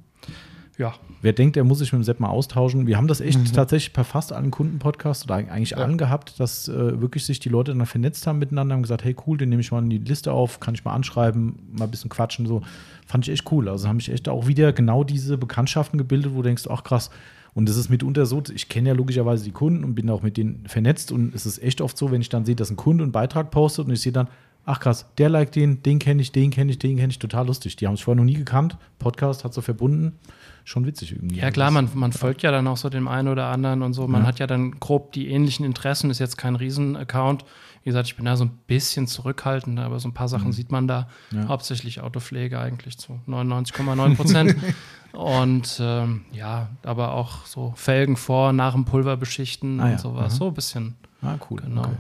ja, 0.78 0.94
Wer 1.24 1.32
denkt, 1.32 1.56
er 1.56 1.64
muss 1.64 1.78
sich 1.78 1.90
mit 1.90 2.02
dem 2.02 2.04
Sepp 2.04 2.20
mal 2.20 2.28
austauschen. 2.28 2.86
Wir 2.86 2.98
haben 2.98 3.06
das 3.06 3.22
echt 3.22 3.54
tatsächlich 3.54 3.94
bei 3.94 4.04
fast 4.04 4.30
allen 4.30 4.50
Kundenpodcasts 4.50 5.24
oder 5.24 5.36
eigentlich 5.36 5.78
allen 5.78 5.96
gehabt, 5.96 6.38
dass 6.38 6.68
äh, 6.68 7.00
wirklich 7.00 7.24
sich 7.24 7.40
die 7.40 7.48
Leute 7.48 7.74
dann 7.74 7.86
vernetzt 7.86 8.26
haben 8.26 8.38
miteinander 8.38 8.76
und 8.76 8.82
gesagt, 8.82 9.04
hey 9.04 9.16
cool, 9.26 9.38
den 9.38 9.48
nehme 9.48 9.62
ich 9.62 9.72
mal 9.72 9.82
in 9.82 9.88
die 9.88 9.96
Liste 9.96 10.32
auf, 10.32 10.60
kann 10.60 10.74
ich 10.74 10.84
mal 10.84 10.92
anschreiben, 10.92 11.60
mal 11.72 11.86
ein 11.86 11.90
bisschen 11.90 12.10
quatschen. 12.10 12.44
So 12.44 12.60
fand 13.06 13.26
ich 13.26 13.32
echt 13.32 13.50
cool. 13.50 13.70
Also 13.70 13.88
haben 13.88 14.00
ich 14.00 14.12
echt 14.12 14.28
auch 14.28 14.48
wieder 14.48 14.74
genau 14.74 15.02
diese 15.02 15.38
Bekanntschaften 15.38 15.96
gebildet, 15.96 16.32
wo 16.32 16.42
du 16.42 16.42
denkst, 16.42 16.64
ach 16.68 16.84
krass. 16.84 17.08
Und 17.54 17.70
es 17.70 17.78
ist 17.78 17.88
mitunter 17.88 18.26
so, 18.26 18.42
ich 18.54 18.68
kenne 18.68 18.90
ja 18.90 18.94
logischerweise 18.94 19.44
die 19.44 19.52
Kunden 19.52 19.82
und 19.82 19.94
bin 19.94 20.10
auch 20.10 20.20
mit 20.20 20.36
denen 20.36 20.64
vernetzt. 20.66 21.10
Und 21.10 21.34
es 21.34 21.46
ist 21.46 21.62
echt 21.62 21.80
oft 21.80 21.96
so, 21.96 22.10
wenn 22.10 22.20
ich 22.20 22.28
dann 22.28 22.44
sehe, 22.44 22.54
dass 22.54 22.70
ein 22.70 22.76
Kunde 22.76 23.02
einen 23.02 23.12
Beitrag 23.12 23.50
postet 23.50 23.86
und 23.86 23.94
ich 23.94 24.02
sehe 24.02 24.12
dann, 24.12 24.28
ach 24.66 24.80
krass, 24.80 25.06
der 25.18 25.28
liked 25.28 25.54
den, 25.56 25.82
den 25.82 25.98
kenne 25.98 26.22
ich, 26.22 26.32
den 26.32 26.50
kenne 26.50 26.70
ich, 26.70 26.78
den 26.78 26.96
kenne 26.96 27.10
ich, 27.10 27.18
total 27.18 27.46
lustig. 27.46 27.76
Die 27.76 27.86
haben 27.86 27.96
sich 27.96 28.04
vorher 28.04 28.16
noch 28.22 28.24
nie 28.26 28.34
gekannt. 28.34 28.76
Podcast 28.98 29.44
hat 29.44 29.52
so 29.54 29.60
verbunden. 29.60 30.18
Schon 30.66 30.86
witzig 30.86 31.12
irgendwie. 31.12 31.36
Ja, 31.36 31.50
klar, 31.50 31.70
man, 31.70 31.90
man 31.94 32.12
folgt 32.12 32.40
ja 32.42 32.50
dann 32.50 32.66
auch 32.66 32.78
so 32.78 32.88
dem 32.88 33.06
einen 33.06 33.28
oder 33.28 33.46
anderen 33.48 33.82
und 33.82 33.92
so. 33.92 34.06
Man 34.08 34.22
Ja. 34.22 34.28
hat 34.28 34.38
ja 34.38 34.46
dann 34.46 34.80
grob 34.80 35.12
die 35.12 35.28
ähnlichen 35.28 35.66
Interessen, 35.66 36.08
ist 36.10 36.20
jetzt 36.20 36.38
kein 36.38 36.56
Riesen-Account. 36.56 37.44
Wie 37.82 37.90
gesagt, 37.90 38.06
ich 38.08 38.16
bin 38.16 38.24
da 38.24 38.34
so 38.34 38.46
ein 38.46 38.52
bisschen 38.66 39.06
zurückhaltend, 39.06 39.78
aber 39.78 40.00
so 40.00 40.08
ein 40.08 40.14
paar 40.14 40.28
Sachen 40.28 40.52
sieht 40.52 40.72
man 40.72 40.88
da. 40.88 41.06
Mhm. 41.30 41.38
Ja. 41.40 41.48
Hauptsächlich 41.48 42.00
Autopflege 42.00 42.58
eigentlich 42.58 42.96
zu 42.96 43.20
99,9 43.28 44.16
Prozent. 44.16 44.56
und 45.12 45.76
ähm, 45.82 46.22
ja, 46.32 46.68
aber 46.82 47.12
auch 47.12 47.44
so 47.44 47.74
Felgen 47.76 48.16
vor, 48.16 48.54
nach 48.54 48.72
dem 48.72 48.86
Pulver 48.86 49.18
beschichten 49.18 49.80
Ah 49.80 49.86
ja, 49.88 49.92
und 49.92 50.00
sowas. 50.00 50.24
aha. 50.32 50.36
So 50.38 50.48
ein 50.48 50.54
bisschen. 50.54 50.94
Ah, 51.20 51.34
cool. 51.50 51.60
Genau. 51.60 51.82
Okay. 51.82 51.90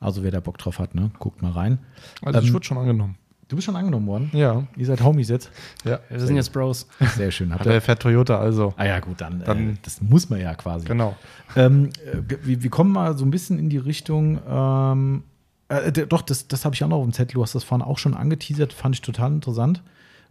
Also 0.00 0.22
wer 0.22 0.30
da 0.30 0.40
Bock 0.40 0.58
drauf 0.58 0.78
hat, 0.78 0.94
ne, 0.94 1.10
guckt 1.18 1.42
mal 1.42 1.52
rein. 1.52 1.78
Also 2.22 2.40
ich 2.40 2.48
Ähm, 2.48 2.54
wurde 2.54 2.64
schon 2.66 2.78
angenommen. 2.78 3.16
Du 3.48 3.56
bist 3.56 3.66
schon 3.66 3.74
angenommen 3.76 4.06
worden. 4.06 4.30
Ja. 4.32 4.62
Ihr 4.76 4.86
seid 4.86 5.02
Homies 5.02 5.28
jetzt. 5.28 5.50
ja. 5.84 5.98
Wir 6.08 6.20
sind 6.20 6.36
jetzt 6.36 6.52
Bros. 6.52 6.86
Sehr 7.16 7.30
schön. 7.32 7.52
Habt 7.52 7.64
Der 7.66 7.80
fährt 7.80 8.00
Toyota, 8.00 8.38
also. 8.38 8.72
ah 8.76 8.84
ja, 8.86 9.00
gut, 9.00 9.20
dann, 9.20 9.42
Dann- 9.44 9.70
äh, 9.70 9.74
das 9.82 10.00
muss 10.00 10.30
man 10.30 10.40
ja 10.40 10.54
quasi. 10.54 10.86
Genau. 10.86 11.16
Ähm, 11.56 11.90
äh, 12.06 12.18
wir, 12.46 12.62
wir 12.62 12.70
kommen 12.70 12.92
mal 12.92 13.18
so 13.18 13.24
ein 13.24 13.30
bisschen 13.32 13.58
in 13.58 13.68
die 13.68 13.76
Richtung. 13.78 14.38
Ähm, 14.48 15.24
äh, 15.68 15.90
doch, 15.92 16.22
das, 16.22 16.46
das 16.48 16.64
habe 16.64 16.74
ich 16.76 16.84
auch 16.84 16.88
noch 16.88 16.98
auf 16.98 17.04
dem 17.04 17.12
Zettel. 17.12 17.34
Du 17.34 17.42
hast 17.42 17.54
das 17.56 17.64
vorhin 17.64 17.84
auch 17.84 17.98
schon 17.98 18.14
angeteasert, 18.14 18.72
fand 18.72 18.94
ich 18.94 19.02
total 19.02 19.32
interessant. 19.32 19.82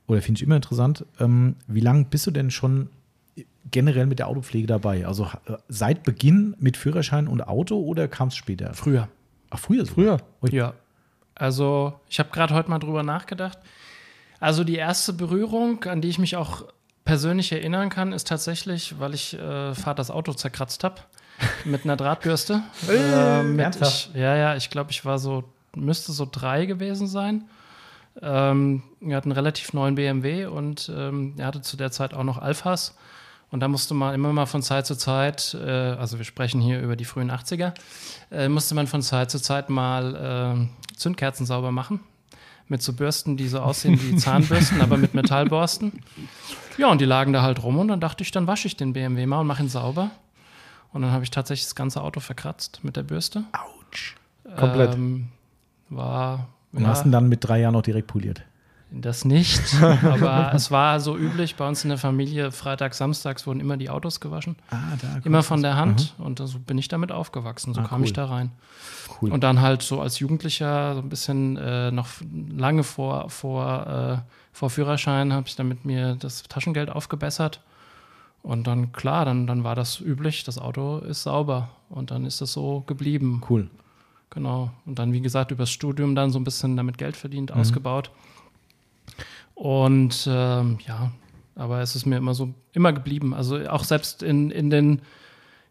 Oder 0.08 0.22
finde 0.22 0.40
ich 0.40 0.44
immer 0.44 0.56
interessant. 0.56 1.06
Ähm, 1.20 1.56
wie 1.68 1.82
lange 1.82 2.06
bist 2.06 2.26
du 2.26 2.32
denn 2.32 2.50
schon 2.52 2.90
generell 3.70 4.06
mit 4.08 4.20
der 4.20 4.28
Autopflege 4.30 4.66
dabei? 4.66 5.06
Also 5.06 5.26
äh, 5.46 5.58
seit 5.68 6.04
Beginn 6.04 6.56
mit 6.58 6.78
Führerschein 6.78 7.28
und 7.28 7.42
Auto 7.48 7.78
oder 7.82 8.08
kam 8.08 8.30
es 8.30 8.36
später? 8.38 8.74
Früher. 8.74 9.10
Ach, 9.50 9.60
früher? 9.60 9.86
Früher. 9.86 10.18
Ui. 10.42 10.54
Ja. 10.54 10.74
Also, 11.36 11.94
ich 12.10 12.20
habe 12.20 12.30
gerade 12.32 12.54
heute 12.54 12.70
mal 12.70 12.80
drüber 12.80 13.04
nachgedacht. 13.04 13.58
Also, 14.40 14.64
die 14.64 14.76
erste 14.76 15.14
Berührung, 15.14 15.84
an 15.86 16.02
die 16.02 16.10
ich 16.10 16.20
mich 16.20 16.36
auch 16.36 16.66
persönlich 17.06 17.52
erinnern 17.52 17.90
kann, 17.90 18.14
ist 18.14 18.28
tatsächlich, 18.28 19.00
weil 19.00 19.14
ich 19.14 19.34
äh, 19.34 19.74
Vaters 19.74 20.12
Auto 20.12 20.34
zerkratzt 20.34 20.84
habe 20.84 21.02
mit 21.66 21.84
einer 21.84 21.96
Drahtbürste. 21.96 22.62
äh, 22.90 23.44
mit 23.44 23.60
ernsthaft? 23.62 24.12
ich, 24.14 24.20
ja, 24.20 24.36
ja, 24.36 24.56
ich 24.56 24.70
glaube, 24.70 24.92
ich 24.92 25.06
war 25.06 25.18
so, 25.18 25.44
müsste 25.76 26.12
so 26.12 26.28
drei 26.30 26.66
gewesen 26.66 27.08
sein. 27.08 27.46
Ähm, 28.22 28.84
er 29.02 29.18
hat 29.18 29.24
einen 29.24 29.32
relativ 29.32 29.74
neuen 29.74 29.96
BMW 29.96 30.46
und 30.46 30.92
ähm, 30.94 31.36
er 31.38 31.48
hatte 31.48 31.62
zu 31.62 31.78
der 31.78 31.92
Zeit 31.92 32.14
auch 32.14 32.24
noch 32.24 32.38
Alphas. 32.38 32.96
Und 33.52 33.62
da 33.62 33.68
musste 33.68 33.94
man 33.94 34.14
immer 34.14 34.32
mal 34.32 34.46
von 34.46 34.62
Zeit 34.62 34.86
zu 34.86 34.96
Zeit, 34.96 35.58
äh, 35.60 35.70
also 35.70 36.18
wir 36.18 36.26
sprechen 36.26 36.62
hier 36.62 36.82
über 36.82 36.96
die 36.96 37.06
frühen 37.06 37.32
80er, 37.32 37.74
äh, 38.32 38.48
musste 38.48 38.76
man 38.76 38.88
von 38.88 39.02
Zeit 39.02 39.32
zu 39.32 39.40
Zeit 39.40 39.70
mal 39.70 40.68
äh, 40.92 40.96
Zündkerzen 40.96 41.46
sauber 41.46 41.72
machen. 41.72 42.00
Mit 42.68 42.84
so 42.84 42.94
Bürsten, 42.94 43.36
die 43.36 43.48
so 43.48 43.60
aussehen 43.62 44.00
wie 44.00 44.16
Zahnbürsten, 44.18 44.82
aber 44.82 44.98
mit 44.98 45.16
Metallborsten. 45.16 46.04
Ja, 46.78 46.88
und 46.88 47.02
die 47.02 47.06
lagen 47.06 47.34
da 47.34 47.42
halt 47.42 47.64
rum 47.64 47.80
und 47.80 47.88
dann 47.88 48.00
dachte 48.00 48.24
ich, 48.24 48.30
dann 48.30 48.46
wasche 48.46 48.68
ich 48.68 48.78
den 48.78 48.94
BMW 48.94 49.26
mal 49.26 49.40
und 49.40 49.48
mache 49.48 49.64
ihn 49.64 49.70
sauber. 49.70 50.12
Und 50.94 51.02
dann 51.02 51.12
habe 51.12 51.24
ich 51.24 51.32
tatsächlich 51.32 51.66
das 51.66 51.76
ganze 51.76 52.02
Auto 52.02 52.20
verkratzt 52.20 52.84
mit 52.84 52.96
der 52.96 53.04
Bürste. 53.04 53.44
Autsch. 53.52 54.16
Komplett. 54.58 54.94
Ähm, 54.94 55.30
war. 55.90 56.50
Und 56.72 56.84
ja, 56.84 56.90
hast 56.90 57.06
ihn 57.06 57.12
dann 57.12 57.28
mit 57.30 57.44
drei 57.44 57.62
Jahren 57.62 57.74
noch 57.74 57.82
direkt 57.82 58.08
poliert. 58.08 58.44
Das 58.92 59.24
nicht, 59.26 59.62
aber 60.04 60.52
es 60.54 60.72
war 60.72 61.00
so 61.00 61.16
üblich 61.18 61.56
bei 61.56 61.68
uns 61.68 61.84
in 61.84 61.90
der 61.90 61.98
Familie, 62.00 62.52
Freitag, 62.52 62.94
Samstags 62.96 63.46
wurden 63.46 63.60
immer 63.60 63.78
die 63.78 63.90
Autos 63.90 64.20
gewaschen. 64.20 64.56
Ah, 64.72 64.78
da. 65.02 65.20
Immer 65.24 65.44
von 65.44 65.62
der 65.62 65.76
Hand 65.76 66.16
und 66.18 66.40
so 66.40 66.58
bin 66.60 66.78
ich 66.78 66.88
damit 66.88 67.12
aufgewachsen. 67.12 67.74
So 67.74 67.82
Ah, 67.82 67.88
kam 67.88 68.02
cool. 68.02 68.08
ich 68.08 68.14
da 68.14 68.26
rein. 68.26 68.52
Cool. 69.22 69.32
Und 69.32 69.44
dann 69.44 69.62
halt 69.62 69.82
so 69.84 70.02
als 70.02 70.20
Jugendlicher, 70.20 70.96
so 70.96 71.02
ein 71.02 71.10
bisschen 71.10 71.58
äh, 71.58 71.92
noch 71.92 72.08
lange 72.58 72.84
vor, 72.84 73.30
vor, 73.30 73.86
äh, 73.88 74.32
vor 74.54 74.70
Führerschein, 74.70 75.34
habe 75.34 75.48
ich 75.48 75.56
dann 75.56 75.68
mit 75.68 75.86
mir 75.86 76.16
das 76.16 76.44
Taschengeld 76.44 76.90
aufgebessert. 76.90 77.62
Und 78.42 78.68
dann, 78.68 78.92
klar, 78.94 79.26
dann, 79.26 79.46
dann 79.48 79.64
war 79.64 79.76
das 79.76 80.00
üblich, 80.00 80.46
das 80.46 80.58
Auto 80.58 81.00
ist 81.00 81.24
sauber. 81.24 81.70
Und 81.90 82.12
dann 82.12 82.26
ist 82.26 82.40
das 82.42 82.54
so 82.54 82.84
geblieben. 82.88 83.42
Cool. 83.50 83.70
Genau. 84.30 84.72
Und 84.86 84.98
dann, 84.98 85.12
wie 85.12 85.22
gesagt, 85.22 85.52
übers 85.52 85.70
Studium 85.72 86.16
dann 86.16 86.32
so 86.32 86.40
ein 86.40 86.44
bisschen 86.44 86.78
damit 86.78 86.98
Geld 86.98 87.18
verdient, 87.18 87.54
Mhm. 87.54 87.60
ausgebaut. 87.62 88.12
Und 89.60 90.26
ähm, 90.32 90.78
ja, 90.88 91.12
aber 91.56 91.82
es 91.82 91.94
ist 91.94 92.06
mir 92.06 92.16
immer 92.16 92.34
so, 92.34 92.54
immer 92.72 92.94
geblieben. 92.94 93.34
Also 93.34 93.58
auch 93.70 93.84
selbst 93.84 94.24
in, 94.24 94.52
in 94.52 94.70
den 94.70 95.02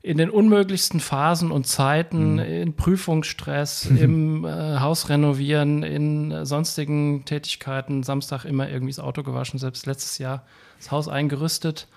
in 0.00 0.16
den 0.18 0.30
unmöglichsten 0.30 1.00
Phasen 1.00 1.50
und 1.50 1.66
Zeiten, 1.66 2.34
Mhm. 2.34 2.38
in 2.38 2.76
Prüfungsstress, 2.76 3.86
im 3.98 4.44
äh, 4.44 4.78
Haus 4.78 5.08
renovieren, 5.08 5.82
in 5.82 6.30
äh, 6.30 6.44
sonstigen 6.46 7.24
Tätigkeiten, 7.24 8.02
Samstag 8.02 8.44
immer 8.44 8.68
irgendwie 8.68 8.92
das 8.92 9.00
Auto 9.00 9.22
gewaschen, 9.22 9.58
selbst 9.58 9.86
letztes 9.86 10.18
Jahr 10.18 10.44
das 10.78 10.90
Haus 10.90 11.08
eingerüstet. 11.08 11.88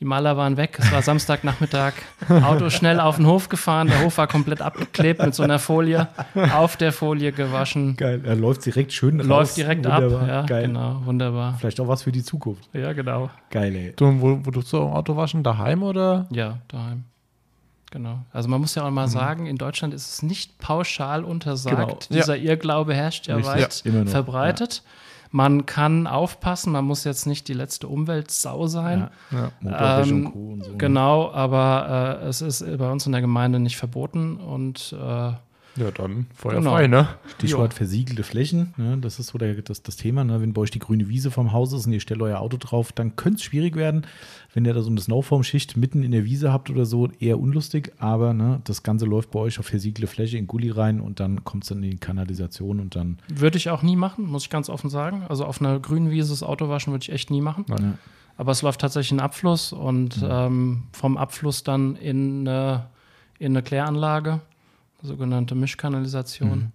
Die 0.00 0.04
Maler 0.04 0.36
waren 0.36 0.56
weg, 0.56 0.76
es 0.80 0.90
war 0.90 1.02
Samstagnachmittag, 1.02 1.92
Auto 2.28 2.68
schnell 2.68 2.98
auf 2.98 3.16
den 3.16 3.26
Hof 3.26 3.48
gefahren, 3.48 3.86
der 3.86 4.02
Hof 4.02 4.18
war 4.18 4.26
komplett 4.26 4.60
abgeklebt 4.60 5.22
mit 5.22 5.34
so 5.36 5.44
einer 5.44 5.60
Folie, 5.60 6.08
auf 6.52 6.76
der 6.76 6.92
Folie 6.92 7.30
gewaschen, 7.30 7.96
Geil. 7.96 8.20
Er 8.24 8.34
läuft 8.34 8.66
direkt 8.66 8.92
schön 8.92 9.20
raus. 9.20 9.26
läuft 9.28 9.56
direkt 9.56 9.86
ab. 9.86 10.02
Wunderbar. 10.02 10.28
Ja, 10.28 10.42
Geil. 10.42 10.66
genau, 10.66 11.00
wunderbar. 11.04 11.54
Vielleicht 11.60 11.78
auch 11.78 11.86
was 11.86 12.02
für 12.02 12.10
die 12.12 12.24
Zukunft. 12.24 12.68
Ja, 12.72 12.92
genau. 12.92 13.30
Geil, 13.50 13.72
ey. 13.76 13.92
Du, 13.94 14.20
wo, 14.20 14.40
wo 14.44 14.50
du 14.50 14.62
so 14.62 14.80
Auto 14.82 15.16
waschen? 15.16 15.44
Daheim 15.44 15.84
oder? 15.84 16.26
Ja, 16.30 16.58
daheim. 16.66 17.04
Genau. 17.92 18.18
Also 18.32 18.48
man 18.48 18.60
muss 18.60 18.74
ja 18.74 18.82
auch 18.82 18.88
Mhm. 18.88 18.94
mal 18.94 19.06
sagen, 19.08 19.46
in 19.46 19.56
Deutschland 19.56 19.94
ist 19.94 20.10
es 20.14 20.22
nicht 20.24 20.58
pauschal 20.58 21.22
untersagt. 21.22 21.76
Genau. 21.76 21.98
Dieser 22.10 22.36
Irrglaube 22.36 22.92
herrscht 22.94 23.28
ja 23.28 23.36
Richtig. 23.36 23.54
weit 23.54 23.82
Ja, 23.84 23.90
immer 23.92 24.04
noch. 24.04 24.10
Man 25.36 25.66
kann 25.66 26.06
aufpassen, 26.06 26.72
man 26.72 26.84
muss 26.84 27.02
jetzt 27.02 27.26
nicht 27.26 27.48
die 27.48 27.54
letzte 27.54 27.88
Umweltsau 27.88 28.68
sein. 28.68 29.08
Ja. 29.32 29.50
Motorwäsche 29.60 30.10
Ähm, 30.12 30.26
und 30.26 30.32
Co. 30.32 30.38
und 30.52 30.64
so. 30.64 30.70
ne? 30.70 30.76
Genau, 30.78 31.32
aber 31.32 32.20
äh, 32.22 32.26
es 32.28 32.40
ist 32.40 32.64
bei 32.78 32.88
uns 32.88 33.04
in 33.06 33.10
der 33.10 33.20
Gemeinde 33.20 33.58
nicht 33.58 33.76
verboten 33.76 34.36
und 34.36 34.92
äh, 34.96 34.96
Ja, 35.76 35.90
dann 35.96 36.26
Feuer 36.36 36.54
Genau. 36.60 36.70
frei, 36.70 36.86
ne? 36.86 37.08
Stichwort 37.36 37.74
versiegelte 37.74 38.22
Flächen. 38.22 38.74
Ne? 38.76 38.96
Das 38.98 39.18
ist 39.18 39.26
so 39.26 39.38
der, 39.38 39.54
das, 39.60 39.82
das 39.82 39.96
Thema. 39.96 40.22
Ne? 40.22 40.40
Wenn 40.40 40.52
bei 40.52 40.60
euch 40.60 40.70
die 40.70 40.78
grüne 40.78 41.08
Wiese 41.08 41.32
vom 41.32 41.50
Haus 41.52 41.72
ist 41.72 41.86
und 41.86 41.92
ihr 41.92 41.98
stellt 41.98 42.22
euer 42.22 42.38
Auto 42.38 42.56
drauf, 42.56 42.92
dann 42.92 43.16
könnte 43.16 43.38
es 43.38 43.42
schwierig 43.42 43.74
werden. 43.74 44.06
Wenn 44.54 44.64
ihr 44.64 44.72
da 44.72 44.82
so 44.82 44.90
eine 44.90 45.00
Snowform-Schicht 45.00 45.76
mitten 45.76 46.04
in 46.04 46.12
der 46.12 46.24
Wiese 46.24 46.52
habt 46.52 46.70
oder 46.70 46.86
so, 46.86 47.08
eher 47.18 47.40
unlustig. 47.40 47.92
Aber 47.98 48.32
ne, 48.32 48.60
das 48.62 48.84
Ganze 48.84 49.04
läuft 49.04 49.32
bei 49.32 49.40
euch 49.40 49.58
auf 49.58 49.66
versiegelte 49.66 50.06
Fläche 50.06 50.38
in 50.38 50.46
Gully 50.46 50.70
rein 50.70 51.00
und 51.00 51.18
dann 51.18 51.42
kommt 51.42 51.64
es 51.64 51.70
dann 51.70 51.82
in 51.82 51.90
die 51.90 51.96
Kanalisation 51.96 52.78
und 52.78 52.94
dann. 52.94 53.18
würde 53.28 53.58
ich 53.58 53.68
auch 53.70 53.82
nie 53.82 53.96
machen, 53.96 54.26
muss 54.26 54.44
ich 54.44 54.50
ganz 54.50 54.70
offen 54.70 54.90
sagen. 54.90 55.24
Also 55.28 55.44
auf 55.44 55.60
einer 55.60 55.80
grünen 55.80 56.12
Wiese 56.12 56.30
das 56.30 56.44
Auto 56.44 56.68
waschen 56.68 56.92
würde 56.92 57.02
ich 57.02 57.10
echt 57.10 57.32
nie 57.32 57.40
machen. 57.40 57.66
Ja. 57.68 57.98
Aber 58.36 58.52
es 58.52 58.62
läuft 58.62 58.80
tatsächlich 58.80 59.10
in 59.10 59.20
Abfluss 59.20 59.72
und 59.72 60.24
ähm, 60.24 60.84
vom 60.92 61.16
Abfluss 61.16 61.64
dann 61.64 61.96
in 61.96 62.46
eine, 62.46 62.86
in 63.40 63.52
eine 63.52 63.62
Kläranlage, 63.62 64.40
sogenannte 65.02 65.56
Mischkanalisation. 65.56 66.72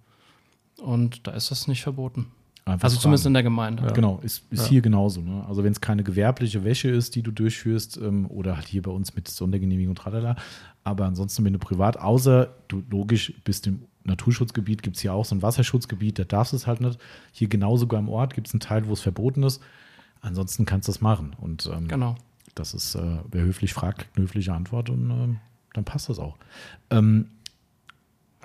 Und 0.81 1.27
da 1.27 1.31
ist 1.31 1.49
das 1.51 1.67
nicht 1.69 1.81
verboten. 1.81 2.27
Einfach 2.69 2.85
Also 2.85 2.95
fragen. 2.95 3.01
zumindest 3.03 3.25
in 3.25 3.33
der 3.33 3.43
Gemeinde. 3.43 3.91
Genau, 3.93 4.19
ist, 4.23 4.43
ist 4.51 4.67
hier 4.67 4.81
genauso. 4.81 5.21
Ne? 5.21 5.43
Also 5.47 5.63
wenn 5.63 5.71
es 5.71 5.81
keine 5.81 6.03
gewerbliche 6.03 6.63
Wäsche 6.63 6.89
ist, 6.89 7.15
die 7.15 7.21
du 7.21 7.31
durchführst, 7.31 7.97
ähm, 7.97 8.25
oder 8.29 8.55
halt 8.55 8.67
hier 8.67 8.81
bei 8.81 8.91
uns 8.91 9.15
mit 9.15 9.27
Sondergenehmigung 9.27 9.91
und 9.91 9.97
tralala, 9.97 10.35
aber 10.83 11.05
ansonsten, 11.05 11.43
wenn 11.45 11.53
du 11.53 11.59
privat, 11.59 11.97
außer 11.97 12.49
du 12.67 12.83
logisch 12.89 13.33
bist 13.43 13.67
im 13.67 13.83
Naturschutzgebiet, 14.05 14.81
gibt 14.81 14.95
es 14.95 15.01
hier 15.01 15.13
auch 15.13 15.25
so 15.25 15.35
ein 15.35 15.41
Wasserschutzgebiet, 15.41 16.17
da 16.19 16.23
darfst 16.23 16.53
du 16.53 16.57
es 16.57 16.67
halt 16.67 16.81
nicht. 16.81 16.99
Hier 17.31 17.47
genau 17.47 17.77
sogar 17.77 17.99
im 17.99 18.09
Ort 18.09 18.33
gibt 18.33 18.47
es 18.47 18.53
einen 18.53 18.61
Teil, 18.61 18.87
wo 18.87 18.93
es 18.93 19.01
verboten 19.01 19.43
ist. 19.43 19.61
Ansonsten 20.21 20.65
kannst 20.65 20.87
du 20.87 20.91
das 20.91 21.01
machen. 21.01 21.35
Und 21.39 21.69
ähm, 21.73 21.87
Genau. 21.87 22.15
das 22.55 22.73
ist, 22.73 22.95
äh, 22.95 23.01
wer 23.31 23.43
höflich 23.43 23.73
fragt, 23.73 23.99
kriegt 23.99 24.17
eine 24.17 24.23
höfliche 24.25 24.53
Antwort 24.53 24.89
und 24.89 25.09
ähm, 25.11 25.37
dann 25.73 25.83
passt 25.83 26.09
das 26.09 26.17
auch. 26.19 26.37
Ähm, 26.89 27.27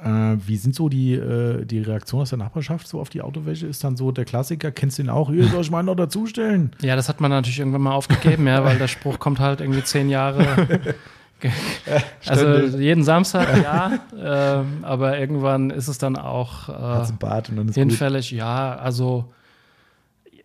äh, 0.03 0.37
wie 0.47 0.57
sind 0.57 0.75
so 0.75 0.89
die, 0.89 1.15
äh, 1.15 1.65
die 1.65 1.81
Reaktionen 1.81 2.23
aus 2.23 2.31
der 2.31 2.39
Nachbarschaft 2.39 2.89
so 2.89 3.01
auf 3.01 3.11
die 3.11 3.23
Autowäsche? 3.23 3.67
Ist 3.67 3.85
dann 3.85 3.97
so 3.97 4.11
der 4.13 4.25
Klassiker, 4.25 4.71
kennst 4.71 4.99
du 4.99 5.03
den 5.03 5.11
auch? 5.11 5.31
Hier 5.31 5.47
soll 5.49 5.63
ich 5.63 5.71
meinen 5.71 5.87
noch 5.87 5.95
dazustellen? 5.95 6.73
Ja, 6.83 6.97
das 6.97 7.09
hat 7.09 7.21
man 7.21 7.31
natürlich 7.31 7.59
irgendwann 7.59 7.83
mal 7.83 7.93
aufgegeben, 7.93 8.47
ja, 8.47 8.65
weil 8.65 8.79
der 8.79 8.89
Spruch 8.89 9.19
kommt 9.19 9.41
halt 9.41 9.61
irgendwie 9.61 9.85
zehn 9.85 10.09
Jahre. 10.09 10.81
also 12.27 12.79
jeden 12.79 13.05
Samstag, 13.05 13.63
ja, 13.63 13.99
ähm, 14.19 14.79
aber 14.83 15.19
irgendwann 15.19 15.71
ist 15.71 15.89
es 15.89 15.99
dann 15.99 16.17
auch 16.17 16.69
äh, 16.69 17.13
Bart 17.19 17.51
und 17.51 17.57
dann 17.57 17.69
ist 17.69 17.75
gut. 17.75 17.83
hinfällig, 17.83 18.31
ja, 18.31 18.77
also 18.77 19.33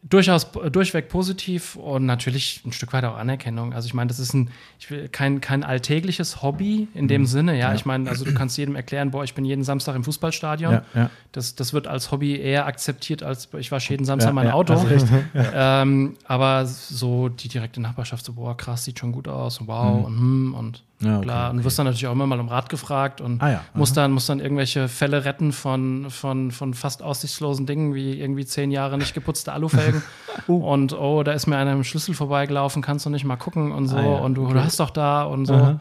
durchaus 0.09 0.47
durchweg 0.71 1.07
positiv 1.09 1.75
und 1.75 2.05
natürlich 2.05 2.61
ein 2.65 2.71
Stück 2.71 2.93
weit 2.93 3.03
auch 3.03 3.15
Anerkennung. 3.15 3.73
Also 3.73 3.85
ich 3.87 3.93
meine, 3.93 4.07
das 4.07 4.17
ist 4.19 4.33
ein 4.33 4.49
ich 4.79 4.89
will, 4.89 5.07
kein, 5.09 5.39
kein 5.39 5.63
alltägliches 5.63 6.41
Hobby 6.41 6.87
in 6.93 7.03
Mhm. 7.05 7.07
dem 7.09 7.25
Sinne, 7.25 7.57
ja. 7.59 7.73
Ich 7.75 7.85
meine, 7.85 8.09
also 8.09 8.25
du 8.25 8.33
kannst 8.33 8.57
jedem 8.57 8.75
erklären, 8.75 9.11
boah, 9.11 9.23
ich 9.23 9.33
bin 9.35 9.45
jeden 9.45 9.63
Samstag 9.63 9.95
im 9.95 10.03
Fußballstadion. 10.03 10.71
Ja, 10.73 10.83
ja. 10.95 11.09
Das, 11.31 11.53
das 11.55 11.73
wird 11.73 11.87
als 11.87 12.11
Hobby 12.11 12.37
eher 12.39 12.65
akzeptiert, 12.65 13.21
als 13.21 13.49
ich 13.57 13.71
wasche 13.71 13.91
jeden 13.93 14.05
Samstag 14.05 14.29
Ja, 14.29 14.33
mein 14.33 14.47
ja, 14.47 14.53
Auto. 14.53 14.73
recht. 14.73 15.05
ähm, 15.53 16.15
aber 16.25 16.65
so 16.65 17.29
die 17.29 17.47
direkte 17.47 17.79
Nachbarschaft, 17.79 18.25
so, 18.25 18.33
boah, 18.33 18.57
krass, 18.57 18.85
sieht 18.85 18.97
schon 18.99 19.11
gut 19.11 19.27
aus, 19.27 19.59
wow, 19.67 20.05
und 20.05 20.17
hm, 20.17 20.53
und 20.55 20.83
Ja, 21.01 21.17
okay, 21.17 21.23
klar. 21.23 21.51
Und 21.51 21.57
du 21.57 21.63
wirst 21.63 21.79
dann 21.79 21.85
natürlich 21.85 22.07
auch 22.07 22.11
immer 22.11 22.27
mal 22.27 22.39
um 22.39 22.49
Rat 22.49 22.67
gefragt 22.67 23.21
und 23.21 23.41
Ah 23.41 23.51
ja, 23.51 23.65
musst, 23.73 23.95
dann, 23.95 24.11
musst 24.11 24.27
dann 24.27 24.41
irgendwelche 24.41 24.89
Fälle 24.89 25.23
retten 25.23 25.53
von, 25.53 26.09
von, 26.09 26.51
von 26.51 26.73
fast 26.73 27.01
aussichtslosen 27.01 27.65
Dingen, 27.65 27.95
wie 27.95 28.19
irgendwie 28.19 28.45
zehn 28.45 28.69
Jahre 28.69 28.97
nicht 28.97 29.13
geputzte 29.13 29.53
Alufelgen. 29.53 30.03
Und 30.47 30.93
oh, 30.93 31.23
da 31.23 31.33
ist 31.33 31.47
mir 31.47 31.57
einer 31.57 31.73
im 31.73 31.83
Schlüssel 31.83 32.13
vorbeigelaufen, 32.13 32.81
kannst 32.81 33.05
du 33.05 33.09
nicht 33.09 33.25
mal 33.25 33.35
gucken 33.35 33.71
und 33.71 33.87
so. 33.87 33.97
Ah 33.97 34.03
ja, 34.03 34.17
und 34.19 34.35
du, 34.35 34.45
okay. 34.45 34.53
du 34.53 34.63
hast 34.63 34.79
doch 34.79 34.89
da 34.89 35.23
und 35.23 35.45
so. 35.45 35.53
Aha. 35.53 35.79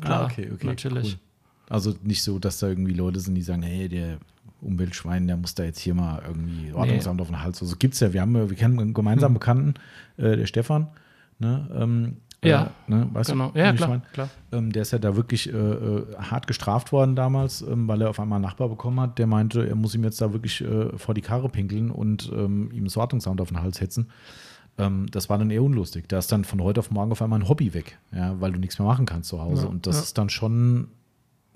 Klar, 0.00 0.22
ah, 0.22 0.24
okay, 0.24 0.50
okay. 0.52 0.66
natürlich. 0.66 1.12
Cool. 1.14 1.18
Also 1.68 1.94
nicht 2.02 2.22
so, 2.22 2.38
dass 2.38 2.58
da 2.58 2.68
irgendwie 2.68 2.94
Leute 2.94 3.20
sind, 3.20 3.34
die 3.34 3.42
sagen, 3.42 3.62
hey, 3.62 3.88
der 3.88 4.18
Umweltschwein, 4.60 5.26
der 5.26 5.36
muss 5.36 5.54
da 5.54 5.64
jetzt 5.64 5.78
hier 5.80 5.94
mal 5.94 6.22
irgendwie 6.26 6.72
Ordnungsamt 6.72 7.20
auf 7.20 7.28
den 7.28 7.42
Hals. 7.42 7.60
Also 7.60 7.76
gibt's 7.78 8.00
ja, 8.00 8.12
wir 8.12 8.20
haben, 8.20 8.34
ja- 8.34 8.48
wir 8.48 8.56
kennen 8.56 8.78
einen 8.80 8.94
gemeinsamen 8.94 9.34
Bekannten, 9.34 9.74
äh, 10.16 10.36
der 10.36 10.46
Stefan, 10.46 10.88
ne? 11.38 11.68
Ähm, 11.74 12.16
Ja, 12.44 12.70
äh, 12.86 12.90
ne? 12.90 13.08
weißt 13.12 13.30
Genau, 13.30 13.50
du, 13.50 13.58
ja, 13.58 13.70
wie 13.70 13.70
ich 13.70 13.76
klar, 13.76 13.88
mein? 13.88 14.02
klar. 14.12 14.28
Ähm, 14.52 14.72
der 14.72 14.82
ist 14.82 14.92
ja 14.92 14.98
da 14.98 15.16
wirklich 15.16 15.52
äh, 15.52 15.56
äh, 15.56 16.16
hart 16.18 16.46
gestraft 16.46 16.92
worden 16.92 17.16
damals, 17.16 17.62
ähm, 17.62 17.88
weil 17.88 18.00
er 18.00 18.10
auf 18.10 18.20
einmal 18.20 18.36
einen 18.36 18.44
Nachbar 18.44 18.68
bekommen 18.68 19.00
hat, 19.00 19.18
der 19.18 19.26
meinte, 19.26 19.66
er 19.66 19.74
muss 19.74 19.94
ihm 19.94 20.04
jetzt 20.04 20.20
da 20.20 20.32
wirklich 20.32 20.60
äh, 20.60 20.96
vor 20.96 21.14
die 21.14 21.20
Karre 21.20 21.48
pinkeln 21.48 21.90
und 21.90 22.30
ähm, 22.32 22.70
ihm 22.72 22.84
das 22.84 22.96
Wartungsamt 22.96 23.40
auf 23.40 23.48
den 23.48 23.60
Hals 23.60 23.80
hetzen. 23.80 24.08
Ähm, 24.78 25.06
das 25.10 25.28
war 25.28 25.38
dann 25.38 25.50
eher 25.50 25.64
unlustig. 25.64 26.08
Da 26.08 26.18
ist 26.18 26.30
dann 26.30 26.44
von 26.44 26.62
heute 26.62 26.78
auf 26.78 26.92
morgen 26.92 27.10
auf 27.10 27.20
einmal 27.20 27.40
ein 27.40 27.48
Hobby 27.48 27.74
weg, 27.74 27.98
ja, 28.12 28.40
weil 28.40 28.52
du 28.52 28.60
nichts 28.60 28.78
mehr 28.78 28.86
machen 28.86 29.06
kannst 29.06 29.28
zu 29.28 29.42
Hause. 29.42 29.64
Ja, 29.64 29.68
und 29.68 29.86
das 29.88 29.96
ja. 29.96 30.02
ist 30.02 30.18
dann 30.18 30.30
schon, 30.30 30.88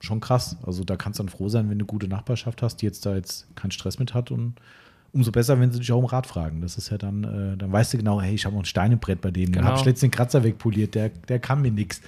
schon 0.00 0.18
krass. 0.20 0.56
Also 0.66 0.82
da 0.82 0.96
kannst 0.96 1.20
du 1.20 1.22
dann 1.22 1.30
froh 1.30 1.48
sein, 1.48 1.70
wenn 1.70 1.78
du 1.78 1.84
eine 1.84 1.86
gute 1.90 2.08
Nachbarschaft 2.08 2.60
hast, 2.60 2.82
die 2.82 2.86
jetzt 2.86 3.06
da 3.06 3.14
jetzt 3.14 3.54
keinen 3.54 3.70
Stress 3.70 4.00
mit 4.00 4.14
hat 4.14 4.32
und 4.32 4.54
umso 5.12 5.30
besser, 5.30 5.60
wenn 5.60 5.70
sie 5.70 5.78
dich 5.78 5.92
auch 5.92 5.98
um 5.98 6.04
Rat 6.06 6.26
fragen. 6.26 6.60
Das 6.60 6.78
ist 6.78 6.90
ja 6.90 6.98
dann, 6.98 7.24
äh, 7.24 7.56
dann 7.56 7.70
weißt 7.70 7.92
du 7.92 7.98
genau, 7.98 8.20
hey, 8.20 8.34
ich 8.34 8.44
habe 8.44 8.54
noch 8.54 8.62
ein 8.62 8.66
Stein 8.66 8.92
im 8.92 8.98
Brett 8.98 9.20
bei 9.20 9.30
denen. 9.30 9.52
Genau. 9.52 9.66
habe 9.66 9.78
ich 9.78 9.84
letztens 9.84 10.10
den 10.10 10.10
Kratzer 10.10 10.42
wegpoliert, 10.42 10.94
der, 10.94 11.10
der 11.10 11.38
kann 11.38 11.60
mir 11.60 11.70
nichts. 11.70 12.00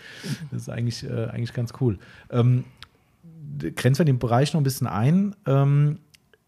Das 0.51 0.63
ist 0.63 0.69
eigentlich, 0.69 1.05
äh, 1.05 1.27
eigentlich 1.27 1.53
ganz 1.53 1.73
cool. 1.81 1.99
Ähm, 2.31 2.65
grenzen 3.77 4.01
wir 4.01 4.05
den 4.07 4.19
Bereich 4.19 4.53
noch 4.55 4.61
ein 4.61 4.65
bisschen 4.65 4.87
ein. 4.87 5.37
Ähm, 5.47 5.99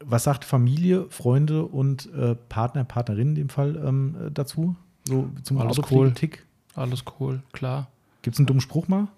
was 0.00 0.24
sagt 0.24 0.44
Familie, 0.44 1.07
Freunde 1.11 1.64
und 1.64 2.12
äh, 2.14 2.34
Partner, 2.34 2.84
Partnerin 2.84 3.30
in 3.30 3.34
dem 3.34 3.48
Fall 3.48 3.76
ähm, 3.84 4.16
äh, 4.26 4.30
dazu? 4.30 4.76
So 5.04 5.30
zum 5.42 5.59
Alles 5.59 5.78
Autopflege-Tick? 5.78 6.44
alles 6.74 7.04
cool, 7.18 7.42
klar. 7.52 7.88
Gibt 8.22 8.34
es 8.34 8.40
einen 8.40 8.46
dummen 8.46 8.61
Spruch 8.61 8.88
mal? 8.88 9.09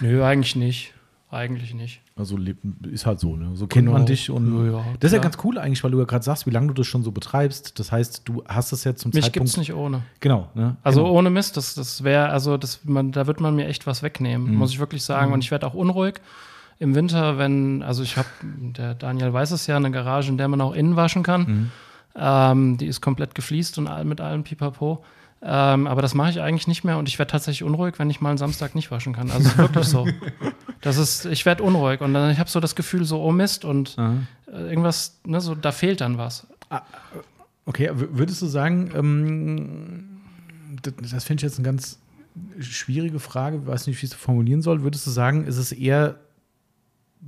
Nö, 0.00 0.24
eigentlich 0.24 0.56
nicht. 0.56 0.94
Eigentlich 1.28 1.74
nicht. 1.74 2.02
Also 2.14 2.38
ist 2.88 3.04
halt 3.04 3.18
so, 3.18 3.36
ne? 3.36 3.50
So 3.56 3.66
kennt 3.66 3.86
Genau. 3.86 3.98
man 3.98 4.06
dich 4.06 4.30
und 4.30 4.66
Ja, 4.70 4.78
ja, 4.78 4.84
das 5.00 5.10
ist 5.10 5.16
ja 5.16 5.20
ganz 5.22 5.36
cool 5.42 5.58
eigentlich, 5.58 5.82
weil 5.82 5.90
du 5.90 5.98
ja 5.98 6.04
gerade 6.04 6.24
sagst, 6.24 6.46
wie 6.46 6.50
lange 6.50 6.68
du 6.68 6.72
das 6.74 6.86
schon 6.86 7.02
so 7.02 7.10
betreibst. 7.10 7.78
Das 7.80 7.90
heißt, 7.90 8.22
du 8.26 8.44
hast 8.46 8.70
es 8.72 8.84
jetzt 8.84 9.00
zum 9.02 9.10
Mich 9.12 9.24
Zeitpunkt. 9.24 9.34
gibt's 9.48 9.56
nicht 9.56 9.72
ohne. 9.74 10.02
Genau, 10.20 10.48
ne? 10.54 10.76
Also 10.84 11.02
genau. 11.02 11.14
ohne 11.16 11.30
Mist, 11.30 11.56
das, 11.56 11.74
das 11.74 12.04
wäre, 12.04 12.28
also 12.28 12.56
das, 12.56 12.84
man, 12.84 13.10
da 13.10 13.26
wird 13.26 13.40
man 13.40 13.56
mir 13.56 13.66
echt 13.66 13.88
was 13.88 14.04
wegnehmen, 14.04 14.52
Mhm. 14.52 14.56
muss 14.56 14.70
ich 14.70 14.78
wirklich 14.78 15.02
sagen. 15.02 15.32
Und 15.32 15.42
ich 15.42 15.50
werde 15.50 15.66
auch 15.66 15.74
unruhig 15.74 16.20
im 16.78 16.94
Winter, 16.94 17.38
wenn, 17.38 17.82
also 17.82 18.04
ich 18.04 18.16
habe, 18.16 18.28
der 18.42 18.94
Daniel 18.94 19.32
weiß 19.32 19.50
es 19.50 19.66
ja, 19.66 19.76
eine 19.76 19.90
Garage, 19.90 20.28
in 20.28 20.38
der 20.38 20.46
man 20.46 20.60
auch 20.60 20.74
innen 20.74 20.94
waschen 20.94 21.24
kann. 21.24 21.40
Mhm. 21.42 21.70
Ähm, 22.14 22.78
die 22.78 22.86
ist 22.86 23.00
komplett 23.00 23.34
gefliest 23.34 23.78
und 23.78 23.88
all, 23.88 24.04
mit 24.04 24.20
allem 24.20 24.44
Pipapo. 24.44 25.02
Ähm, 25.42 25.86
aber 25.86 26.02
das 26.02 26.14
mache 26.14 26.30
ich 26.30 26.40
eigentlich 26.40 26.66
nicht 26.66 26.82
mehr 26.82 26.98
und 26.98 27.08
ich 27.08 27.18
werde 27.18 27.30
tatsächlich 27.30 27.62
unruhig, 27.62 27.98
wenn 27.98 28.08
ich 28.10 28.20
mal 28.20 28.30
einen 28.30 28.38
Samstag 28.38 28.74
nicht 28.74 28.90
waschen 28.90 29.12
kann. 29.12 29.30
Also 29.30 29.56
wirklich 29.58 29.86
so. 29.86 30.06
Das 30.82 30.98
ist, 30.98 31.24
ich 31.24 31.44
werde 31.46 31.62
unruhig 31.64 32.00
und 32.00 32.14
dann 32.14 32.30
ich 32.30 32.38
habe 32.38 32.50
so 32.50 32.60
das 32.60 32.76
Gefühl, 32.76 33.04
so 33.04 33.20
oh 33.20 33.32
Mist 33.32 33.64
und 33.64 33.98
Aha. 33.98 34.14
äh, 34.46 34.68
irgendwas, 34.68 35.18
ne, 35.24 35.40
so 35.40 35.54
da 35.56 35.72
fehlt 35.72 36.00
dann 36.00 36.16
was. 36.18 36.46
Okay, 37.64 37.90
w- 37.92 38.06
würdest 38.12 38.40
du 38.42 38.46
sagen, 38.46 38.92
ähm, 38.94 40.20
das, 40.82 40.92
das 41.12 41.24
finde 41.24 41.40
ich 41.40 41.42
jetzt 41.50 41.58
eine 41.58 41.64
ganz 41.64 41.98
schwierige 42.60 43.18
Frage, 43.18 43.56
ich 43.56 43.66
weiß 43.66 43.86
nicht, 43.88 44.00
wie 44.00 44.06
ich 44.06 44.12
es 44.12 44.16
formulieren 44.16 44.62
soll. 44.62 44.82
Würdest 44.82 45.06
du 45.06 45.10
sagen, 45.10 45.44
ist 45.46 45.56
es 45.56 45.72
eher, 45.72 46.16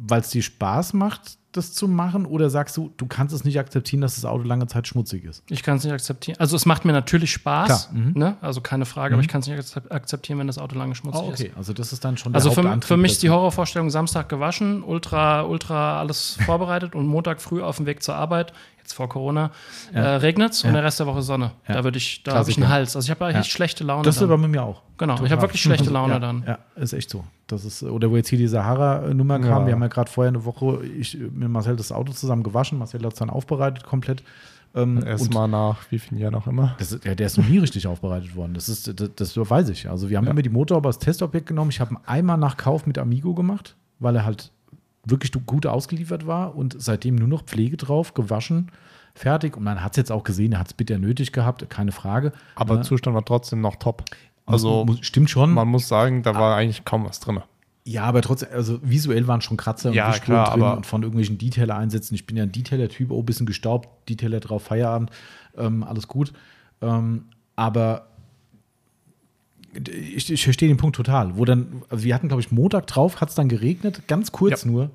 weil 0.01 0.21
es 0.21 0.31
dir 0.31 0.43
Spaß 0.43 0.93
macht, 0.93 1.39
das 1.53 1.73
zu 1.73 1.89
machen, 1.89 2.27
oder 2.27 2.51
sagst 2.51 2.77
du, 2.77 2.93
du 2.99 3.07
kannst 3.07 3.35
es 3.35 3.43
nicht 3.43 3.59
akzeptieren, 3.59 4.03
dass 4.03 4.17
das 4.17 4.27
Auto 4.27 4.45
lange 4.45 4.67
Zeit 4.67 4.87
schmutzig 4.87 5.25
ist? 5.25 5.43
Ich 5.49 5.63
kann 5.63 5.79
es 5.79 5.85
nicht 5.85 5.93
akzeptieren. 5.95 6.39
Also 6.39 6.55
es 6.57 6.67
macht 6.67 6.85
mir 6.85 6.93
natürlich 6.93 7.33
Spaß, 7.33 7.91
mhm. 7.93 8.13
ne? 8.15 8.37
also 8.43 8.61
keine 8.61 8.85
Frage, 8.85 9.15
aber 9.15 9.23
ich 9.23 9.29
kann 9.29 9.41
es 9.41 9.47
nicht 9.49 9.59
akzep- 9.59 9.91
akzeptieren, 9.91 10.39
wenn 10.39 10.47
das 10.47 10.59
Auto 10.59 10.77
lange 10.79 10.95
schmutzig 10.95 11.23
Ah, 11.23 11.33
ist. 11.33 11.41
okay, 11.41 11.53
also 11.57 11.73
das 11.73 11.93
ist 11.93 12.05
dann 12.05 12.17
schon 12.19 12.35
Also 12.35 12.51
für, 12.51 12.81
für 12.83 12.97
mich 12.99 13.13
ist 13.13 13.23
die. 13.23 13.31
Horrorvorstellung 13.31 13.89
Samstag 13.91 14.29
gewaschen, 14.29 14.83
ultra, 14.85 15.43
ultra 15.43 15.99
alles 15.99 16.39
vorbereitet 16.47 16.95
und 16.95 17.07
Montag 17.07 17.41
früh 17.41 17.63
auf 17.63 17.79
dem 17.79 17.87
Weg 17.87 18.03
zur 18.03 18.15
Arbeit, 18.15 18.53
jetzt 18.89 18.95
vor 18.95 19.09
Corona, 19.09 19.51
äh, 19.93 20.01
regnet 20.01 20.53
es 20.53 20.65
und 20.65 20.73
der 20.73 20.83
Rest 20.83 20.99
der 20.99 21.07
Woche 21.07 21.23
Sonne. 21.23 21.53
Ja. 21.69 21.75
Da 21.75 21.85
würde 21.85 21.99
ich, 21.99 22.23
da 22.23 22.35
habe 22.35 22.51
ich 22.51 22.57
einen 22.57 22.69
Hals. 22.69 22.97
Also 22.97 23.07
ich 23.07 23.11
habe 23.11 23.27
echt 23.29 23.37
Ja. 23.37 23.45
schlechte 23.45 23.85
Laune. 23.85 24.03
Das 24.03 24.17
ist 24.17 24.23
dann. 24.23 24.31
aber 24.31 24.39
mit 24.39 24.51
mir 24.51 24.63
auch. 24.63 24.83
Genau, 24.97 25.15
ich 25.15 25.21
Total. 25.21 25.33
habe 25.33 25.43
wirklich 25.43 25.63
schlechte 25.63 25.83
Also, 25.85 25.93
Laune 25.95 26.15
ja, 26.15 26.19
dann. 26.19 26.45
Ja, 26.47 26.59
ist 26.77 26.93
echt 26.95 27.11
so. 27.11 27.25
Das 27.47 27.65
ist, 27.65 27.83
oder 27.83 28.11
wo 28.11 28.17
jetzt 28.17 28.29
hier 28.29 28.39
die 28.39 28.49
Sahara-Nummer 28.49 29.39
kam, 29.41 29.61
Ja. 29.63 29.67
wir 29.67 29.73
haben 29.75 29.83
ja 29.83 29.89
gerade 29.89 30.11
vorher 30.11 30.29
eine 30.29 30.45
Woche, 30.45 30.85
ich 30.85 31.17
mit 31.33 31.49
Marcel 31.49 31.77
das 31.77 31.93
Auto 31.93 32.13
zusammen 32.13 32.43
gewaschen, 32.43 32.79
Marcel 32.79 33.03
hat 33.05 33.13
es 33.13 33.19
dann 33.19 33.31
aufbereitet 33.31 33.85
komplett. 33.85 34.23
Ähm, 34.75 34.99
und 34.99 35.07
Erstmal 35.07 35.49
nach 35.49 35.79
wie 35.91 35.99
vielen 35.99 36.21
Jahren 36.21 36.35
auch 36.35 36.47
immer. 36.47 36.75
das 36.79 36.93
ist, 36.93 37.05
ja, 37.05 37.15
der 37.15 37.27
ist 37.27 37.39
noch 37.39 37.49
nie 37.49 37.59
richtig 37.59 37.87
aufbereitet 37.87 38.37
worden. 38.37 38.53
Das, 38.55 38.69
ist, 38.69 39.01
das, 39.01 39.11
das 39.17 39.37
weiß 39.37 39.69
ich. 39.71 39.89
Also 39.89 40.11
wir 40.11 40.19
haben 40.19 40.25
Ja. 40.27 40.31
immer 40.33 40.43
die 40.43 40.51
Motorhaube 40.51 40.89
als 40.89 40.99
Testobjekt 40.99 41.47
genommen. 41.47 41.71
Ich 41.71 41.81
habe 41.81 41.95
ihn 41.95 41.99
einmal 42.07 42.37
nach 42.37 42.57
Kauf 42.59 42.87
mit 42.87 42.99
Amigo 42.99 43.33
gemacht, 43.35 43.77
weil 43.99 44.15
er 44.17 44.25
halt 44.27 44.53
wirklich 45.05 45.33
gut 45.47 45.67
ausgeliefert 45.67 46.27
war 46.27 46.55
und 46.57 46.75
seitdem 46.79 47.15
nur 47.15 47.29
noch 47.29 47.43
Pflege 47.45 47.77
drauf, 47.77 48.15
gewaschen, 48.15 48.71
fertig. 49.15 49.57
Und 49.57 49.65
man 49.65 49.83
hat 49.83 49.93
es 49.93 49.97
jetzt 49.97 50.13
auch 50.13 50.25
gesehen, 50.25 50.53
er 50.53 50.59
hat 50.61 50.69
es 50.69 50.75
bitter 50.75 50.99
nötig 50.99 51.33
gehabt, 51.33 51.69
keine 51.71 51.93
Frage. 51.93 52.33
Aber 52.55 52.77
Ja. 52.77 52.83
Zustand 52.83 53.15
war 53.15 53.25
trotzdem 53.25 53.61
noch 53.61 53.77
top. 53.77 54.05
Also 54.47 54.85
Muss- 54.87 55.01
stimmt 55.03 55.29
schon. 55.31 55.53
man 55.53 55.69
muss 55.69 55.89
sagen, 55.89 56.23
da 56.23 56.35
war 56.35 56.57
eigentlich 56.57 56.85
kaum 56.85 57.05
was 57.05 57.21
drin. 57.21 57.41
Ja, 57.85 58.05
aber 58.05 58.21
trotzdem, 58.21 58.49
also 58.53 58.79
visuell 58.83 59.27
waren 59.27 59.41
schon 59.41 59.57
Kratzer 59.57 59.93
Ja, 59.93 60.07
und 60.07 60.13
Wischspuren 60.13 60.35
klar, 60.45 60.51
drin 60.55 60.63
aber- 60.63 60.77
und 60.77 60.85
von 60.87 61.03
irgendwelchen 61.03 61.39
Detailer-Einsätzen. 61.39 62.15
Ich 62.15 62.27
bin 62.27 62.37
ja 62.37 62.43
ein 62.43 62.53
Detailer-Typ, 62.53 63.11
oh, 63.11 63.23
bisschen 63.23 63.47
gestaubt, 63.47 63.89
Detailer 64.11 64.41
drauf, 64.41 64.65
Feierabend, 64.65 65.11
ähm, 65.57 65.83
alles 65.83 66.07
gut. 66.07 66.33
Ähm, 66.83 67.25
aber 67.57 68.08
ich, 69.87 70.31
ich 70.33 70.45
verstehe 70.45 70.69
den 70.69 70.77
Punkt 70.79 70.97
total. 70.97 71.37
Wo 71.37 71.45
dann, 71.45 71.83
also 71.89 72.05
wir 72.05 72.15
hatten, 72.15 72.29
glaube 72.29 72.41
ich, 72.41 72.51
Montag 72.51 72.87
drauf, 72.87 73.21
hat 73.21 73.29
es 73.31 73.35
dann 73.35 73.49
geregnet, 73.49 74.03
ganz 74.09 74.33
kurz 74.33 74.65
Ja. 74.65 74.71
nur. 74.71 74.91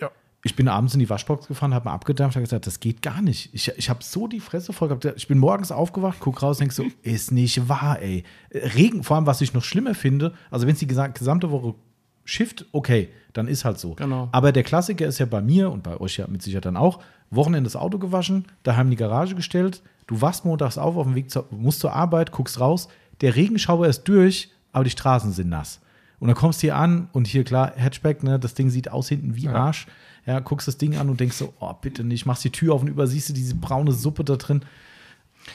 Ja. 0.00 0.10
Ich 0.44 0.54
bin 0.54 0.68
abends 0.68 0.94
in 0.94 1.00
die 1.00 1.10
Waschbox 1.10 1.48
gefahren, 1.48 1.74
habe 1.74 1.86
mal 1.86 1.94
abgedampft, 1.94 2.36
habe 2.36 2.44
gesagt, 2.44 2.66
das 2.66 2.78
geht 2.80 3.02
gar 3.02 3.22
nicht. 3.22 3.50
Ich, 3.54 3.72
ich 3.76 3.90
habe 3.90 4.04
so 4.04 4.28
die 4.28 4.38
Fresse 4.40 4.72
voll 4.72 4.88
gehabt. 4.88 5.04
Ich 5.16 5.26
bin 5.28 5.38
morgens 5.38 5.72
aufgewacht, 5.72 6.18
guck 6.20 6.42
raus, 6.42 6.58
denk 6.58 6.72
so, 6.72 6.84
ist 7.02 7.32
nicht 7.32 7.68
wahr, 7.68 8.00
ey. 8.00 8.22
Regen, 8.52 9.02
vor 9.02 9.16
allem, 9.16 9.26
was 9.26 9.40
ich 9.40 9.52
noch 9.52 9.64
schlimmer 9.64 9.94
finde, 9.94 10.32
also 10.50 10.66
wenn 10.66 10.74
es 10.74 10.78
die 10.80 10.86
gesa- 10.86 11.08
gesamte 11.12 11.50
Woche 11.50 11.74
schifft, 12.24 12.66
okay, 12.72 13.08
dann 13.32 13.48
ist 13.48 13.64
halt 13.64 13.78
so. 13.78 13.94
Genau. 13.94 14.28
Aber 14.32 14.52
der 14.52 14.62
Klassiker 14.62 15.06
ist 15.06 15.18
ja 15.18 15.26
bei 15.26 15.40
mir 15.40 15.70
und 15.70 15.82
bei 15.82 15.98
euch 15.98 16.18
ja 16.18 16.26
mit 16.28 16.42
Sicherheit 16.42 16.66
dann 16.66 16.76
auch, 16.76 17.00
Wochenende 17.30 17.64
das 17.68 17.76
Auto 17.76 17.98
gewaschen, 17.98 18.44
daheim 18.62 18.86
in 18.86 18.90
die 18.92 18.96
Garage 18.96 19.34
gestellt, 19.34 19.82
du 20.06 20.20
wachst 20.20 20.44
montags 20.44 20.78
auf, 20.78 20.96
auf 20.96 21.04
dem 21.06 21.14
Weg 21.14 21.30
zur, 21.30 21.46
musst 21.50 21.80
zur 21.80 21.92
Arbeit, 21.92 22.32
guckst 22.32 22.60
raus, 22.60 22.88
der 23.20 23.36
Regenschauer 23.36 23.86
ist 23.86 24.04
durch, 24.04 24.50
aber 24.72 24.84
die 24.84 24.90
Straßen 24.90 25.32
sind 25.32 25.48
nass. 25.48 25.80
Und 26.20 26.28
dann 26.28 26.36
kommst 26.36 26.62
du 26.62 26.66
hier 26.66 26.76
an 26.76 27.08
und 27.12 27.26
hier 27.26 27.44
klar, 27.44 27.72
Hatchback, 27.76 28.22
ne, 28.22 28.38
das 28.38 28.54
Ding 28.54 28.70
sieht 28.70 28.90
aus 28.90 29.08
hinten 29.08 29.36
wie 29.36 29.44
Ja. 29.44 29.54
Arsch. 29.54 29.86
Ja, 30.26 30.40
guckst 30.40 30.68
das 30.68 30.76
Ding 30.76 30.96
an 30.96 31.08
und 31.08 31.20
denkst 31.20 31.36
so, 31.36 31.54
oh, 31.58 31.72
bitte 31.80 32.04
nicht, 32.04 32.26
machst 32.26 32.44
die 32.44 32.50
Tür 32.50 32.74
auf 32.74 32.82
und 32.82 32.88
übersiehst 32.88 33.30
du 33.30 33.32
diese 33.32 33.54
braune 33.54 33.92
Suppe 33.92 34.24
da 34.24 34.36
drin. 34.36 34.62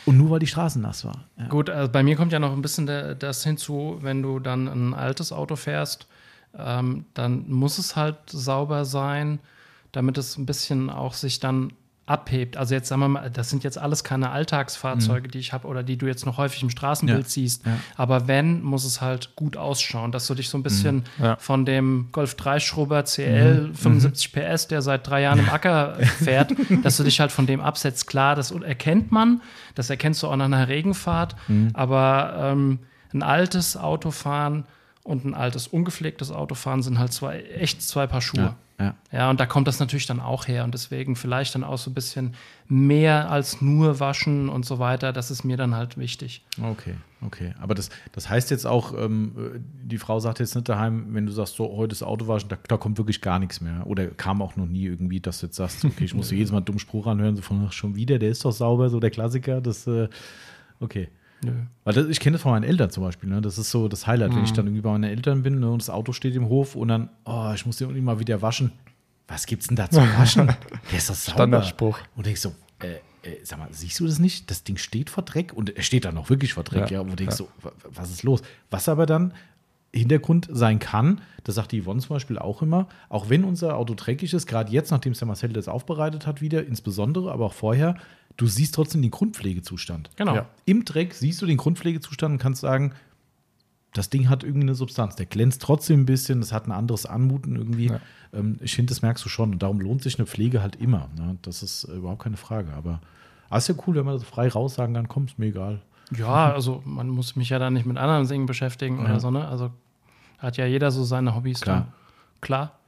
Und 0.06 0.18
nur 0.18 0.32
weil 0.32 0.40
die 0.40 0.48
Straße 0.48 0.80
nass 0.80 1.06
war. 1.06 1.26
Ja. 1.38 1.48
Gut, 1.48 1.70
also 1.70 1.92
bei 1.92 2.02
mir 2.02 2.16
kommt 2.16 2.32
ja 2.32 2.40
noch 2.40 2.54
ein 2.54 2.62
bisschen 2.64 2.88
das 2.88 3.44
hinzu, 3.44 4.00
wenn 4.02 4.24
du 4.24 4.40
dann 4.40 4.68
ein 4.68 4.94
altes 4.96 5.32
Auto 5.32 5.56
fährst, 5.56 6.08
ähm, 6.58 7.06
dann 7.14 7.50
muss 7.52 7.78
es 7.78 7.96
halt 7.96 8.18
sauber 8.28 8.86
sein, 8.86 9.40
damit 9.92 10.18
es 10.18 10.38
ein 10.38 10.48
bisschen 10.48 10.90
auch 10.90 11.14
sich 11.14 11.40
dann 11.40 11.74
abhebt. 12.06 12.58
Also 12.58 12.76
jetzt 12.76 12.90
sagen 12.90 13.02
wir 13.02 13.08
mal, 13.08 13.30
das 13.30 13.50
sind 13.50 13.64
jetzt 13.64 13.78
alles 13.78 14.04
keine 14.04 14.32
Alltagsfahrzeuge, 14.32 15.30
die 15.30 15.38
ich 15.40 15.54
habe 15.54 15.68
oder 15.68 15.84
die 15.84 15.98
du 15.98 16.06
jetzt 16.06 16.26
noch 16.26 16.38
häufig 16.38 16.62
im 16.62 16.70
Straßenbild 16.70 17.24
Ja, 17.24 17.30
siehst. 17.30 17.66
ja. 17.66 17.78
Aber 17.96 18.28
wenn, 18.28 18.62
muss 18.62 18.84
es 18.84 19.00
halt 19.00 19.36
gut 19.38 19.56
ausschauen, 19.56 20.12
dass 20.12 20.28
du 20.28 20.34
dich 20.36 20.50
so 20.50 20.58
ein 20.58 20.64
bisschen 20.64 21.04
Ja. 21.18 21.38
von 21.38 21.66
dem 21.66 22.10
Golf 22.12 22.36
3 22.36 22.60
Schrubber 22.60 23.06
CL 23.06 23.72
75 23.74 24.34
PS, 24.34 24.68
der 24.68 24.82
seit 24.82 25.08
drei 25.08 25.22
Jahren 25.22 25.40
im 25.40 25.50
Acker 25.50 25.96
fährt, 26.24 26.52
dass 26.84 26.98
du 26.98 27.04
dich 27.04 27.20
halt 27.22 27.32
von 27.32 27.48
dem 27.48 27.62
absetzt. 27.62 28.08
Klar, 28.08 28.36
das 28.36 28.52
erkennt 28.52 29.12
man, 29.12 29.42
das 29.76 29.90
erkennst 29.90 30.22
du 30.24 30.28
auch 30.28 30.36
nach 30.36 30.46
einer 30.46 30.68
Regenfahrt, 30.68 31.36
aber 31.74 32.36
ähm, 32.38 32.80
ein 33.14 33.24
altes 33.24 33.78
Autofahren 33.78 34.66
und 35.04 35.26
ein 35.26 35.34
altes 35.34 35.68
ungepflegtes 35.68 36.32
Autofahren 36.32 36.82
sind 36.82 36.98
halt 37.00 37.14
zwei 37.14 37.42
echt 37.44 37.82
zwei 37.82 38.08
Paar 38.08 38.22
Schuhe. 38.22 38.56
Ja, 38.80 38.96
ja. 39.12 39.30
Und 39.30 39.40
da 39.40 39.46
kommt 39.46 39.68
das 39.68 39.80
natürlich 39.80 40.08
dann 40.08 40.20
auch 40.20 40.48
her. 40.48 40.64
Und 40.64 40.74
deswegen 40.74 41.16
vielleicht 41.16 41.56
dann 41.56 41.64
auch 41.64 41.78
so 41.78 41.92
ein 41.92 41.94
bisschen 41.94 42.34
mehr 42.68 43.30
als 43.30 43.62
nur 43.62 44.00
waschen 44.00 44.50
und 44.50 44.66
so 44.66 44.80
weiter. 44.80 45.14
Das 45.14 45.32
ist 45.32 45.44
mir 45.44 45.58
dann 45.58 45.76
halt 45.76 45.98
wichtig. 45.98 46.44
Okay, 46.62 46.96
okay. 47.22 47.54
Aber 47.62 47.76
das, 47.76 47.90
das 48.12 48.30
heißt 48.30 48.52
jetzt 48.52 48.66
auch, 48.66 48.94
ähm, 48.98 49.64
die 49.84 49.98
Frau 49.98 50.20
sagt 50.20 50.40
jetzt 50.40 50.56
nicht 50.56 50.68
daheim, 50.68 51.14
wenn 51.14 51.26
du 51.26 51.32
sagst, 51.32 51.56
so, 51.56 51.76
heute 51.76 51.94
ist 51.94 52.04
Auto 52.04 52.28
waschen, 52.28 52.50
da, 52.50 52.58
da 52.68 52.78
kommt 52.78 52.98
wirklich 52.98 53.22
gar 53.22 53.40
nichts 53.40 53.62
mehr. 53.62 53.86
Oder 53.86 54.08
kam 54.08 54.42
auch 54.42 54.56
noch 54.56 54.68
nie 54.68 54.86
irgendwie, 54.86 55.20
dass 55.20 55.40
du 55.40 55.46
jetzt 55.48 55.56
sagst, 55.56 55.86
okay, 55.86 56.06
ich 56.06 56.14
muss 56.14 56.32
jedes 56.32 56.52
Mal 56.52 56.58
einen 56.58 56.66
dummen 56.66 56.80
Spruch 56.80 57.08
anhören, 57.08 57.36
so 57.36 57.42
von, 57.42 57.64
ach, 57.68 57.74
schon 57.74 57.96
wieder, 57.96 58.18
der 58.18 58.30
ist 58.30 58.44
doch 58.44 58.52
sauber, 58.52 58.90
so 58.90 59.00
der 59.00 59.12
Klassiker. 59.12 59.62
Das, 59.62 59.88
äh, 59.88 60.10
okay. 60.80 61.10
Nö. 61.44 61.52
Weil 61.84 61.94
das, 61.94 62.08
ich 62.08 62.20
kenne 62.20 62.36
das 62.36 62.42
von 62.42 62.52
meinen 62.52 62.64
Eltern 62.64 62.90
zum 62.90 63.04
Beispiel. 63.04 63.30
Ne? 63.30 63.42
Das 63.42 63.58
ist 63.58 63.70
so 63.72 63.88
das 63.88 64.08
Highlight, 64.08 64.32
Mhm. 64.32 64.36
wenn 64.38 64.44
ich 64.46 64.54
dann 64.54 64.66
irgendwie 64.68 64.82
bei 64.82 64.92
meinen 64.92 65.04
Eltern 65.06 65.44
bin 65.44 65.60
ne, 65.60 65.70
und 65.70 65.82
das 65.82 65.90
Auto 65.90 66.12
steht 66.14 66.36
im 66.36 66.48
Hof 66.50 66.76
und 66.76 66.88
dann, 66.88 67.10
oh, 67.26 67.52
ich 67.56 67.66
muss 67.66 67.78
den 67.78 67.88
irgendwie 67.88 68.02
mal 68.04 68.20
wieder 68.20 68.42
waschen. 68.42 68.72
Was 69.28 69.46
gibt's 69.46 69.68
denn 69.68 69.76
da 69.78 69.90
zu 69.90 70.02
waschen? 70.02 70.48
Der 70.92 70.98
ist 70.98 71.08
sauber. 71.08 71.16
Standardspruch. 71.38 71.98
Und 72.16 72.28
ich 72.28 72.40
so, 72.42 72.54
äh, 72.80 72.96
äh, 73.28 73.38
sag 73.44 73.58
mal, 73.60 73.68
siehst 73.72 74.00
du 74.00 74.06
das 74.06 74.20
nicht? 74.20 74.52
Das 74.52 74.64
Ding 74.64 74.78
steht 74.78 75.10
vor 75.10 75.24
Dreck 75.24 75.54
und 75.54 75.76
er 75.76 75.82
steht 75.84 76.06
dann 76.06 76.18
auch 76.18 76.30
wirklich 76.30 76.54
vor 76.54 76.64
Dreck, 76.64 76.92
ja. 76.92 76.98
Ja, 76.98 77.00
Und 77.02 77.12
du 77.12 77.16
denkst 77.16 77.34
ja. 77.40 77.46
so, 77.46 77.50
wa- 77.62 77.72
was 77.86 78.12
ist 78.12 78.24
los? 78.24 78.42
Was 78.70 78.90
aber 78.90 79.06
dann 79.06 79.34
Hintergrund 79.94 80.48
sein 80.52 80.80
kann, 80.80 81.22
das 81.44 81.56
sagt 81.56 81.72
die 81.72 81.84
Yvonne 81.84 82.00
zum 82.02 82.16
Beispiel 82.16 82.40
auch 82.40 82.62
immer, 82.62 82.88
auch 83.10 83.30
wenn 83.30 83.44
unser 83.44 83.78
Auto 83.78 83.94
dreckig 83.96 84.34
ist, 84.34 84.48
gerade 84.48 84.72
jetzt, 84.72 84.92
nachdem 84.92 85.12
es 85.12 85.20
der 85.20 85.28
Marcel 85.28 85.54
das 85.54 85.68
aufbereitet 85.68 86.26
hat, 86.26 86.42
wieder, 86.42 86.66
insbesondere, 86.66 87.32
aber 87.32 87.46
auch 87.46 87.54
vorher, 87.54 87.96
du 88.38 88.48
siehst 88.48 88.74
trotzdem 88.76 89.02
den 89.02 89.12
Grundpflegezustand. 89.12 90.10
Genau. 90.16 90.36
Ja. 90.36 90.46
Im 90.66 90.84
Dreck 90.86 91.14
siehst 91.14 91.42
du 91.42 91.46
den 91.46 91.58
Grundpflegezustand 91.58 92.34
und 92.34 92.40
kannst 92.40 92.62
sagen, 92.62 92.94
das 93.94 94.10
Ding 94.10 94.30
hat 94.30 94.44
irgendwie 94.44 94.64
eine 94.66 94.76
Substanz. 94.76 95.16
Der 95.16 95.28
glänzt 95.28 95.62
trotzdem 95.62 96.02
ein 96.02 96.06
bisschen, 96.08 96.42
das 96.42 96.52
hat 96.52 96.68
ein 96.68 96.72
anderes 96.72 97.06
Anmuten 97.06 97.56
irgendwie. 97.56 97.90
Ja. 97.90 98.00
Ähm, 98.34 98.58
ich 98.62 98.76
finde, 98.76 98.90
das 98.90 99.04
merkst 99.04 99.24
du 99.24 99.30
schon. 99.30 99.52
Und 99.52 99.62
darum 99.62 99.80
lohnt 99.80 100.02
sich 100.02 100.18
eine 100.18 100.26
Pflege 100.26 100.64
halt 100.64 100.76
immer. 100.78 101.10
Ne? 101.16 101.38
Das 101.44 101.62
ist 101.62 101.84
äh, 101.84 101.92
überhaupt 101.94 102.24
keine 102.24 102.38
Frage. 102.38 102.74
Aber 102.74 103.00
aber 103.50 103.60
ist 103.60 103.68
ja 103.70 103.76
cool, 103.86 103.94
wenn 103.94 104.06
man 104.06 104.16
das 104.16 104.24
frei 104.24 104.48
raus 104.48 104.74
sagen 104.74 104.96
kann, 104.96 105.08
komm, 105.08 105.26
ist 105.26 105.38
mir 105.38 105.46
egal. 105.46 105.80
Ja, 106.18 106.52
also 106.52 106.82
man 106.86 107.08
muss 107.10 107.36
mich 107.36 107.50
ja 107.50 107.60
da 107.60 107.70
nicht 107.70 107.86
mit 107.86 107.98
anderen 107.98 108.28
Dingen 108.28 108.48
beschäftigen 108.48 108.98
Ja. 108.98 109.06
oder 109.06 109.20
so, 109.20 109.30
ne? 109.30 109.48
Also 109.48 109.70
hat 110.44 110.58
ja 110.58 110.66
jeder 110.66 110.92
so 110.92 111.04
seine 111.04 111.34
Hobbys. 111.36 111.62
Klar. 111.62 111.76
dann. 111.82 111.94
Klar. 112.42 112.80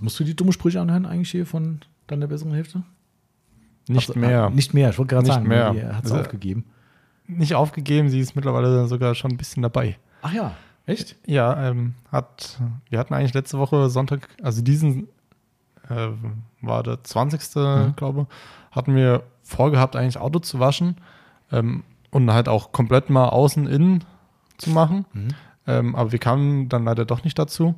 Musst 0.00 0.18
du 0.20 0.24
die 0.24 0.34
dumme 0.36 0.52
Sprüche 0.52 0.80
anhören 0.80 1.06
eigentlich 1.06 1.30
hier 1.30 1.46
von 1.46 1.80
deiner 2.06 2.26
besseren 2.26 2.52
Hälfte? 2.54 2.82
Nicht 3.88 4.08
Hast- 4.08 4.16
mehr. 4.16 4.44
ah, 4.44 4.50
Nicht 4.50 4.74
mehr, 4.74 4.90
ich 4.90 4.98
wollte 4.98 5.14
gerade 5.14 5.26
sagen, 5.26 5.46
mehr. 5.48 5.72
die 5.72 5.82
hat 5.84 6.04
es 6.04 6.10
Also- 6.12 6.22
aufgegeben. 6.22 6.64
Nicht 7.26 7.54
aufgegeben, 7.54 8.08
sie 8.08 8.20
ist 8.20 8.36
mittlerweile 8.36 8.86
sogar 8.86 9.14
schon 9.14 9.32
ein 9.32 9.36
bisschen 9.36 9.62
dabei. 9.62 9.98
Ach 10.22 10.32
ja, 10.32 10.54
echt? 10.86 11.16
Ja, 11.26 11.68
ähm, 11.68 11.94
hat, 12.10 12.58
wir 12.88 12.98
hatten 12.98 13.12
eigentlich 13.12 13.34
letzte 13.34 13.58
Woche 13.58 13.90
Sonntag, 13.90 14.28
also 14.42 14.62
diesen 14.62 15.08
äh, 15.90 16.08
war 16.62 16.82
der 16.82 17.02
20. 17.04 17.40
Mhm. 17.56 17.96
glaube 17.96 18.26
hatten 18.72 18.94
wir 18.94 19.22
vorgehabt, 19.42 19.96
eigentlich 19.96 20.18
Auto 20.18 20.38
zu 20.38 20.58
waschen 20.60 20.96
ähm, 21.52 21.82
und 22.10 22.30
halt 22.32 22.48
auch 22.48 22.72
komplett 22.72 23.10
mal 23.10 23.28
außen, 23.28 23.66
innen 23.66 24.04
zu 24.58 24.70
machen. 24.70 25.04
Mhm. 25.12 25.28
Ähm, 25.68 25.94
aber 25.94 26.10
wir 26.12 26.18
kamen 26.18 26.68
dann 26.68 26.84
leider 26.84 27.04
doch 27.04 27.22
nicht 27.24 27.38
dazu. 27.38 27.74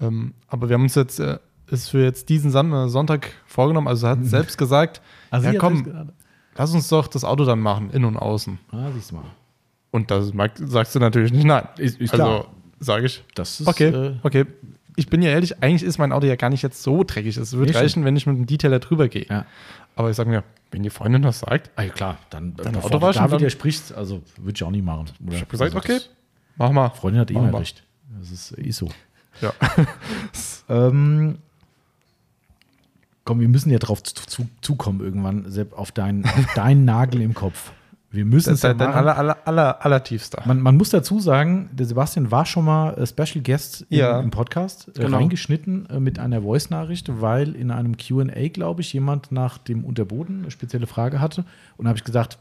Ähm, 0.00 0.34
aber 0.48 0.68
wir 0.68 0.74
haben 0.74 0.82
uns 0.82 0.94
jetzt, 0.96 1.20
äh, 1.20 1.38
ist 1.68 1.88
für 1.90 2.02
jetzt 2.02 2.28
diesen 2.28 2.50
äh, 2.72 2.88
Sonntag 2.88 3.30
vorgenommen. 3.46 3.86
Also 3.88 4.06
er 4.06 4.10
hat 4.12 4.18
selbst 4.24 4.58
gesagt, 4.58 5.00
Also 5.30 5.48
ja 5.48 5.58
komm, 5.58 6.10
lass 6.56 6.74
uns 6.74 6.88
doch 6.88 7.06
das 7.06 7.24
Auto 7.24 7.44
dann 7.44 7.60
machen, 7.60 7.90
innen 7.90 8.04
und 8.06 8.16
außen. 8.16 8.58
Ah, 8.72 8.88
siehst 8.94 9.10
du 9.12 9.16
mal. 9.16 9.24
Und 9.92 10.10
da 10.10 10.22
sagst 10.22 10.94
du 10.94 10.98
natürlich 11.00 11.32
nicht 11.32 11.44
nein. 11.44 11.66
Ist- 11.78 12.00
ist 12.00 12.12
also 12.12 12.46
sage 12.80 13.06
ich, 13.06 13.22
Das 13.34 13.60
ist, 13.60 13.66
okay, 13.68 13.88
äh, 13.88 14.14
okay. 14.22 14.46
Ich 14.96 15.06
bin 15.08 15.22
ja 15.22 15.30
ehrlich, 15.30 15.62
eigentlich 15.62 15.82
ist 15.82 15.98
mein 15.98 16.12
Auto 16.12 16.26
ja 16.26 16.36
gar 16.36 16.50
nicht 16.50 16.62
jetzt 16.62 16.82
so 16.82 17.04
dreckig. 17.04 17.36
Es 17.36 17.52
würde 17.54 17.74
reichen, 17.74 18.04
wenn 18.04 18.16
ich 18.16 18.26
mit 18.26 18.36
einem 18.36 18.46
Detailer 18.46 18.80
drüber 18.80 19.08
gehe. 19.08 19.26
Ja. 19.30 19.46
Aber 19.96 20.10
ich 20.10 20.16
sage 20.16 20.28
mir, 20.30 20.42
wenn 20.72 20.82
die 20.82 20.90
Freundin 20.90 21.22
das 21.22 21.40
sagt, 21.40 21.70
Ah, 21.76 21.82
ja, 21.82 21.90
klar, 21.90 22.18
dann, 22.30 22.54
Dann 22.56 22.72
bevor 22.72 22.86
Auto 22.94 22.98
du 22.98 23.12
da 23.12 23.26
dann- 23.28 23.40
widersprichst, 23.40 23.94
also 23.94 24.22
würde 24.36 24.56
ich 24.56 24.62
auch 24.64 24.70
nie 24.70 24.82
machen. 24.82 25.06
Oder? 25.24 25.34
ich 25.34 25.40
habe 25.40 25.50
gesagt, 25.50 25.74
also, 25.74 25.78
okay, 25.78 26.00
mach 26.60 26.70
mal. 26.72 26.90
Freundin 26.90 27.20
hat 27.22 27.30
eh 27.30 27.34
wir. 27.34 27.52
recht. 27.58 27.82
Das 28.20 28.30
ist, 28.30 28.52
ist 28.52 28.76
so. 28.76 28.88
Ja. 29.40 29.52
Ähm, 30.68 31.38
komm, 33.24 33.40
wir 33.40 33.48
müssen 33.48 33.70
ja 33.70 33.78
drauf 33.78 34.02
zu, 34.04 34.14
zu, 34.14 34.46
zukommen 34.60 35.00
irgendwann, 35.00 35.50
Sepp, 35.50 35.76
auf 35.76 35.90
deinen, 35.92 36.24
auf 36.24 36.46
deinen 36.54 36.84
Nagel 36.84 37.20
im 37.22 37.34
Kopf. 37.34 37.72
Wir 38.12 38.24
müssen 38.24 38.54
es 38.54 38.62
ja 38.62 38.74
dein 38.74 38.88
machen. 38.90 38.98
aller, 38.98 39.16
aller, 39.18 39.36
aller, 39.46 39.84
allertiefster. 39.84 40.42
Man, 40.44 40.60
man 40.60 40.76
muss 40.76 40.90
dazu 40.90 41.20
sagen, 41.20 41.70
der 41.72 41.86
Sebastian 41.86 42.30
war 42.32 42.44
schon 42.44 42.64
mal 42.64 42.94
äh, 42.94 43.06
Special 43.06 43.42
Guest 43.42 43.86
im, 43.88 43.98
Ja. 43.98 44.20
im 44.20 44.30
Podcast, 44.30 44.88
äh, 44.96 45.02
Genau. 45.02 45.16
reingeschnitten 45.18 45.88
mit 46.00 46.18
einer 46.18 46.42
Voice-Nachricht, 46.42 47.20
weil 47.20 47.54
in 47.54 47.70
einem 47.70 47.96
QA, 47.96 48.48
glaube 48.48 48.80
ich, 48.80 48.92
jemand 48.92 49.30
nach 49.32 49.58
dem 49.58 49.84
Unterboden 49.84 50.42
eine 50.42 50.50
spezielle 50.50 50.86
Frage 50.88 51.20
hatte. 51.20 51.44
Und 51.76 51.84
da 51.84 51.88
habe 51.90 51.98
ich 51.98 52.04
gesagt, 52.04 52.38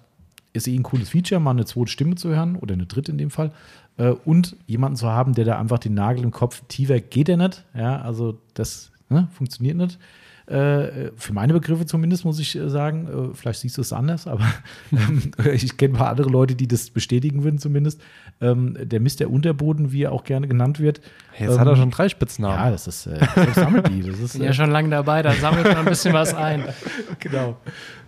ist 0.54 0.68
eh 0.68 0.76
ein 0.76 0.82
cooles 0.84 1.10
Feature, 1.10 1.40
mal 1.40 1.52
eine 1.52 1.66
zweite 1.66 1.90
Stimme 1.92 2.16
zu 2.16 2.30
hören 2.30 2.56
oder 2.56 2.74
eine 2.74 2.88
dritte 2.88 3.12
in 3.12 3.20
dem 3.20 3.30
Fall. 3.30 3.52
Äh, 4.00 4.10
und 4.26 4.56
jemanden 4.66 4.96
zu 4.96 5.08
haben, 5.08 5.34
der 5.34 5.46
da 5.46 5.60
einfach 5.60 5.78
den 5.80 5.94
Nagel 5.94 6.24
im 6.24 6.32
Kopf 6.32 6.64
tiefer 6.68 7.00
geht 7.00 7.30
er 7.30 7.38
nicht. 7.38 7.64
Ja, 7.76 8.02
also 8.02 8.40
das 8.56 8.92
ne, 9.10 9.28
funktioniert 9.34 9.78
nicht. 9.78 10.00
Äh, 10.48 11.12
für 11.16 11.32
meine 11.34 11.54
Begriffe 11.54 11.86
zumindest, 11.86 12.26
muss 12.26 12.40
ich 12.40 12.56
äh, 12.56 12.70
sagen. 12.72 13.08
Äh, 13.08 13.36
vielleicht 13.36 13.60
siehst 13.60 13.78
du 13.78 13.82
es 13.82 13.94
anders, 13.94 14.26
aber 14.26 14.46
ähm, 14.92 15.30
ich 15.54 15.78
kenne 15.78 15.94
ein 15.94 15.98
paar 15.98 16.10
andere 16.10 16.28
Leute, 16.30 16.56
die 16.56 16.68
das 16.68 16.90
bestätigen 16.90 17.44
würden 17.44 17.60
zumindest. 17.60 18.02
Ähm, 18.42 18.76
der 18.82 19.00
Mist 19.00 19.20
der 19.20 19.30
Unterboden, 19.30 19.92
wie 19.92 20.04
er 20.04 20.12
auch 20.12 20.24
gerne 20.24 20.48
genannt 20.48 20.80
wird. 20.80 21.02
Jetzt 21.38 21.54
ähm, 21.54 21.60
hat 21.60 21.68
er 21.68 21.76
schon 21.76 21.92
drei 21.92 22.10
Spitznamen. 22.10 22.58
Ja, 22.58 22.72
das 22.72 22.88
ist 22.88 23.06
äh, 23.06 23.20
das 23.36 23.54
sammelt 23.56 23.90
die. 23.90 24.02
Das 24.02 24.20
ist, 24.20 24.34
Bin 24.34 24.42
ja 24.42 24.50
äh, 24.50 24.54
schon 24.54 24.72
lange 24.72 24.90
dabei, 24.90 25.22
da 25.22 25.34
sammelt 25.34 25.66
man 25.66 25.78
ein 25.78 25.86
bisschen 25.86 26.14
was 26.14 26.34
ein. 26.34 26.64
genau. 27.20 27.58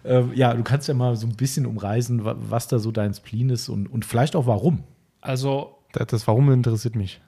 Ähm, 0.04 0.32
ja, 0.34 0.56
du 0.56 0.64
kannst 0.64 0.88
ja 0.88 0.96
mal 0.96 1.16
so 1.18 1.28
ein 1.28 1.36
bisschen 1.36 1.68
umreißen, 1.68 2.26
wa- 2.26 2.36
was 2.50 2.68
da 2.68 2.80
so 2.80 2.92
dein 2.92 3.14
Spleen 3.14 3.52
ist 3.52 3.70
und, 3.70 3.86
und 3.86 4.04
vielleicht 4.04 4.36
auch 4.36 4.48
warum. 4.48 4.80
Also 5.20 5.78
Das, 5.94 6.28
Warum 6.28 6.52
interessiert 6.52 6.96
mich. 6.96 7.22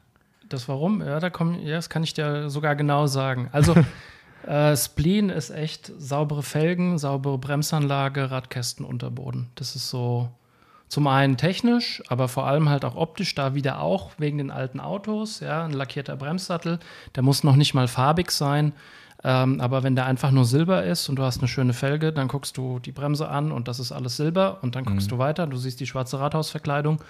Das 0.50 0.68
Warum? 0.68 1.02
Ja, 1.02 1.20
da 1.20 1.30
komm, 1.30 1.60
ja, 1.60 1.76
das 1.76 1.90
kann 1.90 2.04
ich 2.04 2.14
dir 2.14 2.50
sogar 2.50 2.76
genau 2.76 3.08
sagen. 3.08 3.50
Also, 3.52 3.76
äh, 4.48 4.76
Spleen 4.76 5.30
ist 5.30 5.50
echt 5.50 5.92
saubere 5.98 6.44
Felgen, 6.44 6.98
saubere 6.98 7.38
Bremsanlage, 7.38 8.32
Radkästen, 8.32 8.86
Unterboden. 8.86 9.50
Das 9.56 9.76
ist 9.76 9.90
so 9.90 10.30
zum 10.90 11.08
einen 11.08 11.38
technisch, 11.38 12.04
aber 12.08 12.28
vor 12.28 12.46
allem 12.46 12.70
halt 12.70 12.86
auch 12.86 12.96
optisch, 12.96 13.34
da 13.34 13.56
wieder 13.56 13.82
auch 13.82 14.12
wegen 14.20 14.38
den 14.38 14.52
alten 14.52 14.80
Autos. 14.80 15.40
Ja, 15.40 15.66
ein 15.66 15.72
lackierter 15.72 16.16
Bremssattel, 16.16 16.80
der 17.16 17.24
muss 17.24 17.44
noch 17.44 17.56
nicht 17.56 17.74
mal 17.74 17.88
farbig 17.88 18.30
sein. 18.30 18.74
Ähm, 19.24 19.60
aber 19.62 19.84
wenn 19.84 19.96
der 19.96 20.06
einfach 20.06 20.32
nur 20.32 20.46
Silber 20.46 20.84
ist 20.84 21.10
und 21.10 21.16
du 21.16 21.24
hast 21.24 21.40
eine 21.40 21.48
schöne 21.48 21.74
Felge, 21.74 22.12
dann 22.12 22.28
guckst 22.28 22.58
du 22.58 22.80
die 22.80 22.92
Bremse 22.92 23.28
an 23.28 23.52
und 23.52 23.68
das 23.68 23.80
ist 23.80 23.92
alles 23.92 24.18
Silber 24.18 24.60
und 24.62 24.76
dann 24.76 24.84
guckst 24.84 25.10
du 25.12 25.18
weiter, 25.18 25.48
du 25.48 25.58
siehst 25.58 25.80
die 25.80 25.88
schwarze 25.88 26.20
Rathausverkleidung 26.20 27.02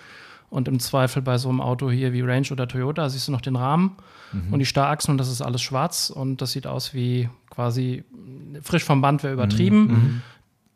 und 0.53 0.67
im 0.67 0.79
Zweifel 0.79 1.23
bei 1.23 1.37
so 1.39 1.49
einem 1.49 1.61
Auto 1.61 1.89
hier 1.89 2.13
wie 2.13 2.21
Range 2.21 2.47
oder 2.51 2.67
Toyota 2.67 3.09
siehst 3.09 3.27
du 3.27 3.31
noch 3.31 3.41
den 3.41 3.55
Rahmen 3.55 3.97
und 4.51 4.59
die 4.59 4.65
Starrachsen 4.65 5.11
und 5.11 5.17
das 5.17 5.29
ist 5.29 5.41
alles 5.41 5.61
schwarz 5.61 6.09
und 6.09 6.41
das 6.41 6.51
sieht 6.51 6.67
aus 6.67 6.93
wie 6.93 7.29
quasi 7.49 8.03
frisch 8.61 8.83
vom 8.83 9.01
Band 9.01 9.23
wäre 9.23 9.33
übertrieben. 9.33 10.21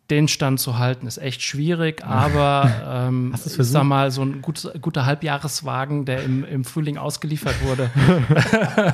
Den 0.09 0.29
Stand 0.29 0.59
zu 0.61 0.79
halten 0.79 1.05
ist 1.05 1.17
echt 1.17 1.41
schwierig, 1.41 2.03
aber 2.05 2.71
ähm, 3.09 3.33
ich 3.35 3.41
sag 3.41 3.83
mal, 3.83 4.09
so 4.09 4.23
ein 4.23 4.41
gut, 4.41 4.71
guter 4.81 5.05
Halbjahreswagen, 5.05 6.05
der 6.05 6.23
im, 6.23 6.45
im 6.45 6.63
Frühling 6.63 6.97
ausgeliefert 6.97 7.55
wurde, 7.61 7.91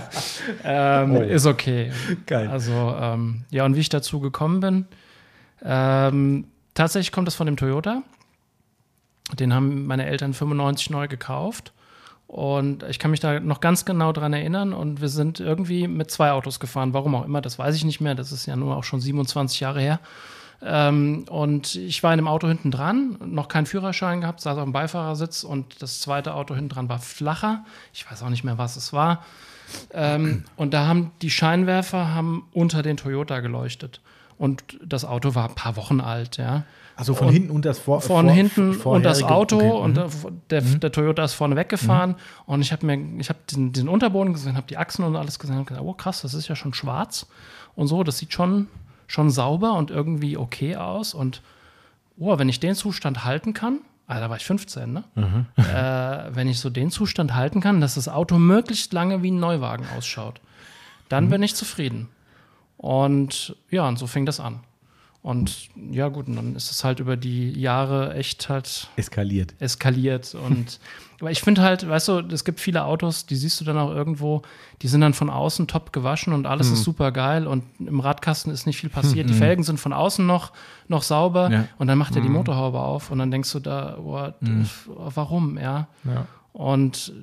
ähm, 0.64 1.16
ist 1.18 1.46
okay. 1.46 1.92
Geil. 2.26 2.48
Also, 2.48 2.96
ähm, 3.00 3.44
ja, 3.52 3.64
und 3.64 3.76
wie 3.76 3.82
ich 3.82 3.90
dazu 3.90 4.20
gekommen 4.22 4.60
bin, 4.60 4.86
ähm, 5.64 6.46
tatsächlich 6.74 7.12
kommt 7.12 7.28
das 7.28 7.36
von 7.36 7.46
dem 7.46 7.58
Toyota. 7.58 8.02
Den 9.32 9.54
haben 9.54 9.86
meine 9.86 10.06
Eltern 10.06 10.34
95 10.34 10.90
neu 10.90 11.08
gekauft. 11.08 11.74
Und 12.28 12.84
ich 12.84 13.00
kann 13.00 13.12
mich 13.12 13.20
da 13.20 13.40
noch 13.40 13.60
ganz 13.60 13.86
genau 13.86 14.12
dran 14.12 14.34
erinnern. 14.34 14.74
Und 14.74 15.02
wir 15.02 15.10
sind 15.10 15.40
irgendwie 15.40 15.88
mit 15.88 16.12
zwei 16.12 16.32
Autos 16.32 16.60
gefahren. 16.60 16.94
Warum 16.94 17.16
auch 17.16 17.26
immer, 17.26 17.42
das 17.42 17.60
weiß 17.60 17.76
ich 17.76 17.86
nicht 17.86 18.02
mehr. 18.02 18.16
Das 18.16 18.32
ist 18.32 18.46
ja 18.46 18.56
nur 18.56 18.76
auch 18.76 18.84
schon 18.84 19.00
27 19.00 19.60
Jahre 19.60 19.82
her. 19.82 20.00
Ähm, 20.66 21.26
und 21.30 21.76
ich 21.76 22.04
war 22.04 22.14
in 22.14 22.18
dem 22.18 22.28
Auto 22.28 22.48
hinten 22.48 22.72
dran, 22.72 23.18
noch 23.26 23.50
keinen 23.50 23.66
Führerschein 23.66 24.22
gehabt, 24.22 24.40
saß 24.40 24.58
auf 24.58 24.64
dem 24.64 24.72
Beifahrersitz 24.72 25.44
und 25.44 25.82
das 25.82 26.00
zweite 26.00 26.34
Auto 26.34 26.56
hinten 26.56 26.70
dran 26.70 26.90
war 26.90 27.00
flacher. 27.00 27.66
Ich 27.94 28.10
weiß 28.10 28.24
auch 28.24 28.30
nicht 28.30 28.44
mehr, 28.44 28.58
was 28.58 28.78
es 28.78 28.94
war. 28.94 29.26
Ähm, 29.92 30.46
und 30.56 30.74
da 30.74 30.88
haben 30.88 31.12
die 31.22 31.30
Scheinwerfer 31.30 32.14
haben 32.14 32.48
unter 32.54 32.82
den 32.82 32.98
Toyota 32.98 33.40
geleuchtet. 33.42 34.02
Und 34.38 34.64
das 34.84 35.06
Auto 35.06 35.36
war 35.36 35.50
ein 35.50 35.56
paar 35.56 35.76
Wochen 35.76 36.02
alt, 36.02 36.38
ja. 36.38 36.64
Also 36.96 37.16
von 37.16 37.28
Und 37.28 37.34
hinten 37.34 37.52
und 37.52 37.66
das 37.66 37.80
vor, 37.80 38.02
Von 38.02 38.26
vor- 38.28 38.34
hinten 38.36 38.76
und 38.82 39.04
das 39.04 39.24
Auto 39.24 39.56
okay, 39.58 39.72
und 39.72 39.98
mhm. 39.98 40.42
der, 40.50 40.62
der, 40.62 40.92
Toyota 40.92 41.24
ist 41.24 41.34
vorne 41.34 41.56
weggefahren 41.56 42.16
und 42.46 42.62
ich 42.62 42.72
habe 42.72 42.86
mir, 42.86 43.20
ich 43.20 43.30
habe 43.30 43.40
den, 43.52 43.74
den 43.74 43.90
Unterboden 43.90 44.34
gesehen, 44.34 44.56
habe 44.56 44.68
die 44.68 44.78
Achsen 44.78 45.04
und 45.04 45.16
alles 45.16 45.40
gesehen, 45.40 45.56
habe 45.56 45.66
gesagt, 45.66 45.84
oh 45.86 45.94
krass, 45.94 46.22
das 46.22 46.34
ist 46.36 46.48
ja 46.48 46.56
schon 46.56 46.74
schwarz 46.74 47.26
und 47.76 47.88
so, 47.88 48.04
das 48.04 48.20
sieht 48.20 48.32
schon, 48.34 48.68
schon 49.08 49.32
sauber 49.32 49.74
und 49.74 49.90
irgendwie 49.90 50.38
okay 50.38 50.76
aus 50.76 51.14
und 51.16 51.42
oh, 52.20 52.38
wenn 52.38 52.48
ich 52.50 52.60
den 52.60 52.76
Zustand 52.76 53.26
halten 53.26 53.54
kann, 53.54 53.80
ah, 54.06 54.20
da 54.20 54.30
war 54.30 54.38
ich 54.38 54.46
15, 54.46 54.94
ne? 54.94 55.04
Mhm. 55.16 55.46
äh, 55.64 56.36
wenn 56.36 56.48
ich 56.48 56.60
so 56.60 56.70
den 56.70 56.92
Zustand 56.92 57.34
halten 57.34 57.60
kann, 57.60 57.82
dass 57.82 57.96
das 57.96 58.08
Auto 58.08 58.38
möglichst 58.38 58.94
lange 58.94 59.24
wie 59.24 59.32
ein 59.32 59.40
Neuwagen 59.40 59.86
ausschaut, 59.98 60.40
Mhm. 60.44 61.10
dann 61.10 61.30
bin 61.30 61.42
ich 61.44 61.56
zufrieden. 61.56 62.10
Und 62.78 63.56
ja, 63.70 63.88
und 63.88 63.98
so 64.00 64.08
fing 64.08 64.26
das 64.26 64.40
an. 64.40 64.60
Und 65.24 65.70
ja, 65.90 66.10
gut, 66.10 66.28
und 66.28 66.36
dann 66.36 66.54
ist 66.56 66.70
es 66.70 66.84
halt 66.84 67.00
über 67.00 67.16
die 67.16 67.58
Jahre 67.58 68.14
echt 68.14 68.50
halt 68.50 68.90
eskaliert. 68.98 69.56
eskaliert. 69.60 70.36
Und 70.36 70.82
aber 71.22 71.32
ich 71.32 71.40
finde 71.40 71.62
halt, 71.62 71.88
weißt 71.88 72.10
du, 72.10 72.20
es 72.30 72.44
gibt 72.44 72.60
viele 72.60 72.84
Autos, 72.84 73.26
die 73.26 73.38
siehst 73.38 73.60
du 73.62 73.64
dann 73.64 73.78
auch 73.78 73.92
irgendwo, 73.92 74.42
die 74.82 74.90
sind 74.90 75.00
dann 75.00 75.14
von 75.14 75.30
außen 75.30 75.68
top 75.68 75.94
gewaschen 75.94 76.34
und 76.34 76.46
alles 76.46 76.68
Mhm. 76.68 76.74
ist 76.74 76.84
super 76.84 77.14
geil 77.14 77.48
und 77.48 77.64
im 77.80 78.02
Radkasten 78.02 78.52
ist 78.52 78.66
nicht 78.66 78.78
viel 78.78 78.90
passiert. 78.90 79.30
Die 79.30 79.34
Felgen 79.34 79.64
sind 79.64 79.80
von 79.80 79.94
außen 79.94 80.26
noch, 80.28 80.52
noch 80.90 81.04
sauber 81.04 81.50
Ja. 81.50 81.68
und 81.78 81.88
dann 81.88 81.98
macht 81.98 82.18
er 82.18 82.22
die 82.22 82.28
Motorhaube 82.28 82.80
auf 82.82 83.10
und 83.10 83.20
dann 83.20 83.32
denkst 83.32 83.52
du 83.54 83.60
da, 83.62 83.98
oh, 83.98 84.28
Mhm. 84.42 84.66
warum, 84.86 85.58
ja. 85.58 85.88
Ja. 86.04 86.28
Und 86.52 87.14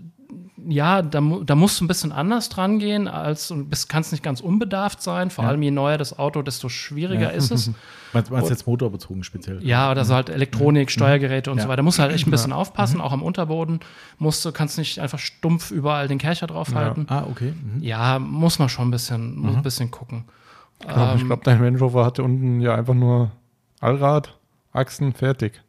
ja, 0.69 1.03
da, 1.03 1.21
da 1.21 1.55
musst 1.55 1.81
du 1.81 1.85
ein 1.85 1.89
bisschen 1.89 2.13
anders 2.13 2.49
dran 2.51 2.79
gehen, 2.79 3.09
als 3.09 3.51
und 3.51 3.71
bist, 3.71 3.89
kannst 3.89 4.13
nicht 4.13 4.23
ganz 4.23 4.41
unbedarft 4.41 5.03
sein. 5.03 5.31
Vor 5.31 5.45
Ja. 5.45 5.51
allem 5.51 5.63
je 5.63 5.71
neuer 5.71 5.97
das 5.99 6.19
Auto, 6.19 6.43
desto 6.43 6.69
schwieriger 6.69 7.31
Ja. 7.31 7.37
ist 7.37 7.51
es. 7.51 7.71
Meinst 8.13 8.31
meinst 8.31 8.49
du 8.49 8.53
jetzt 8.53 8.67
motorbezogen 8.67 9.23
speziell? 9.23 9.65
Ja, 9.65 9.91
oder 9.91 10.05
so 10.05 10.15
halt 10.15 10.29
Elektronik, 10.31 10.91
Steuergeräte 10.91 11.51
und 11.51 11.59
Ja. 11.59 11.63
so 11.63 11.69
weiter. 11.69 11.77
Da 11.79 11.83
musst 11.85 11.99
du 11.99 12.03
halt 12.03 12.13
echt 12.13 12.27
ein 12.27 12.31
bisschen 12.33 12.53
aufpassen, 12.53 13.01
auch 13.01 13.13
am 13.13 13.23
Unterboden. 13.23 13.81
Musst 14.19 14.45
du, 14.45 14.51
kannst 14.53 14.79
nicht 14.79 14.99
einfach 14.99 15.19
stumpf 15.21 15.71
überall 15.71 16.09
den 16.09 16.19
Kercher 16.19 16.47
draufhalten. 16.49 17.07
Ah, 17.09 17.25
okay. 17.31 17.53
Mhm. 17.53 17.83
Ja. 17.83 18.19
muss 18.19 18.59
man 18.59 18.69
schon 18.69 18.89
ein 18.89 18.91
bisschen, 18.91 19.37
muss 19.39 19.55
ein 19.57 19.63
bisschen 19.63 19.91
gucken. 19.91 20.25
Ich 20.83 20.89
Ähm, 20.89 21.27
glaube, 21.27 21.43
dein 21.45 21.63
Range 21.63 21.79
Rover 21.79 22.05
hatte 22.05 22.23
unten 22.25 22.61
ja 22.61 22.75
einfach 22.75 22.95
nur 22.95 23.31
Allrad, 23.81 24.37
Achsen, 24.73 25.13
fertig. 25.13 25.63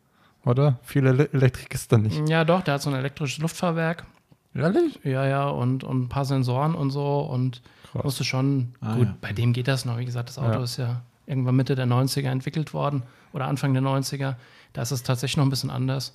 Oder? 0.45 0.79
Viel 0.83 1.05
Ele 1.05 1.29
Elektrik 1.33 1.73
ist 1.75 1.91
da 1.91 1.97
nicht. 1.99 2.27
ja, 2.27 2.43
doch, 2.43 2.61
der 2.61 2.73
hat 2.75 2.81
so 2.81 2.89
ein 2.89 2.95
elektrisches 2.95 3.37
Luftfahrwerk. 3.39 4.05
Ehrlich? 4.53 4.99
Ja, 5.03 5.25
ja, 5.25 5.47
und, 5.47 5.83
und 5.83 6.03
ein 6.03 6.09
paar 6.09 6.25
Sensoren 6.25 6.75
und 6.75 6.91
so. 6.91 7.19
Und 7.21 7.61
Krass. 7.91 8.03
musste 8.03 8.23
schon, 8.23 8.73
Ah, 8.81 8.95
gut, 8.95 9.07
ja. 9.07 9.15
bei 9.21 9.31
dem 9.33 9.53
geht 9.53 9.67
das 9.67 9.85
noch. 9.85 9.97
Wie 9.97 10.05
gesagt, 10.05 10.29
das 10.29 10.37
Auto 10.37 10.57
Ja. 10.57 10.63
ist 10.63 10.77
ja 10.77 11.01
irgendwann 11.27 11.55
Mitte 11.55 11.75
der 11.75 11.85
90er 11.87 12.29
entwickelt 12.29 12.73
worden 12.73 13.03
oder 13.33 13.47
Anfang 13.47 13.73
der 13.73 13.81
90er. 13.83 14.35
Da 14.73 14.81
ist 14.81 14.91
es 14.91 15.03
tatsächlich 15.03 15.37
noch 15.37 15.45
ein 15.45 15.49
bisschen 15.49 15.69
anders. 15.69 16.13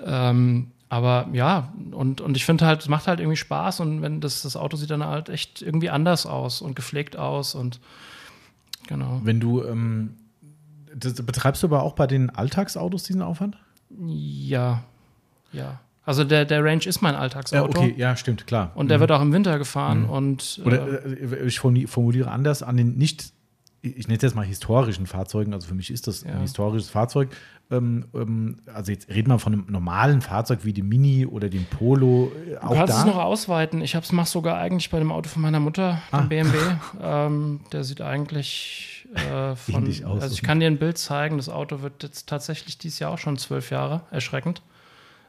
Ähm, 0.00 0.72
aber 0.88 1.28
ja, 1.32 1.72
und, 1.92 2.20
und 2.20 2.36
ich 2.36 2.44
finde 2.44 2.66
halt, 2.66 2.80
es 2.80 2.88
macht 2.88 3.06
halt 3.06 3.20
irgendwie 3.20 3.36
Spaß 3.36 3.78
und 3.80 4.02
wenn 4.02 4.20
das, 4.20 4.42
das 4.42 4.56
Auto 4.56 4.76
sieht 4.76 4.90
dann 4.90 5.04
halt 5.04 5.28
echt 5.28 5.62
irgendwie 5.62 5.90
anders 5.90 6.26
aus 6.26 6.62
und 6.62 6.74
gepflegt 6.74 7.16
aus 7.16 7.54
und 7.54 7.78
genau. 8.88 9.20
Wenn 9.22 9.38
du, 9.38 9.62
ähm, 9.62 10.16
das, 10.94 11.14
betreibst 11.14 11.62
du 11.62 11.68
aber 11.68 11.82
auch 11.84 11.92
bei 11.94 12.08
den 12.08 12.30
Alltagsautos 12.30 13.04
diesen 13.04 13.22
Aufwand? 13.22 13.56
Ja, 14.06 14.82
ja. 15.52 15.78
Also 16.10 16.24
der, 16.24 16.44
der 16.44 16.64
Range 16.64 16.84
ist 16.84 17.00
mein 17.02 17.14
Alltagsauto. 17.14 17.84
ja, 17.96 18.16
stimmt, 18.16 18.46
klar. 18.46 18.72
Und 18.74 18.88
der 18.90 18.98
wird 19.00 19.12
auch 19.12 19.22
im 19.22 19.32
Winter 19.32 19.58
gefahren 19.58 20.04
und 20.04 20.60
Oder 20.64 21.04
äh, 21.06 21.46
ich 21.46 21.60
formuliere 21.60 22.30
anders, 22.30 22.62
an 22.62 22.76
den 22.76 22.96
nicht 22.98 23.32
ich 23.82 24.08
nenne 24.08 24.16
es 24.18 24.22
jetzt 24.22 24.34
mal 24.36 24.44
historischen 24.44 25.06
Fahrzeugen, 25.06 25.54
also 25.54 25.66
für 25.66 25.74
mich 25.74 25.90
ist 25.90 26.06
das 26.06 26.22
Ja. 26.22 26.32
ein 26.32 26.42
historisches 26.42 26.90
Fahrzeug. 26.90 27.30
Ähm, 27.70 28.04
ähm, 28.14 28.58
also 28.74 28.92
jetzt 28.92 29.08
reden 29.08 29.30
wir 29.30 29.38
von 29.38 29.54
einem 29.54 29.64
normalen 29.70 30.20
Fahrzeug 30.20 30.66
wie 30.66 30.74
dem 30.74 30.86
Mini 30.90 31.24
oder 31.24 31.48
dem 31.48 31.64
Polo. 31.64 32.30
äh, 32.46 32.50
Du 32.56 32.62
Auch 32.62 32.74
kannst 32.74 32.92
es 32.92 33.00
da. 33.00 33.06
noch 33.06 33.16
ausweiten. 33.16 33.80
Ich 33.80 33.94
hab's 33.96 34.12
mach 34.12 34.26
sogar 34.26 34.58
eigentlich 34.58 34.90
bei 34.90 34.98
dem 34.98 35.10
Auto 35.10 35.30
von 35.30 35.40
meiner 35.40 35.60
Mutter, 35.60 36.02
dem 36.12 36.18
Ah. 36.18 36.22
BMW. 36.22 36.58
ähm, 37.02 37.60
der 37.72 37.84
sieht 37.84 38.02
eigentlich 38.02 39.06
äh, 39.14 39.56
von. 39.56 39.74
Ähnlich 39.76 40.04
aus. 40.04 40.20
Also 40.24 40.34
ich 40.34 40.42
kann 40.42 40.60
dir 40.60 40.66
ein 40.66 40.78
Bild 40.78 40.98
zeigen. 40.98 41.38
Das 41.38 41.48
Auto 41.48 41.80
wird 41.80 42.02
jetzt 42.02 42.28
tatsächlich 42.28 42.76
dieses 42.76 42.98
Jahr 42.98 43.12
auch 43.12 43.18
schon 43.18 43.38
zwölf 43.38 43.70
Jahre. 43.70 44.02
Erschreckend. 44.10 44.60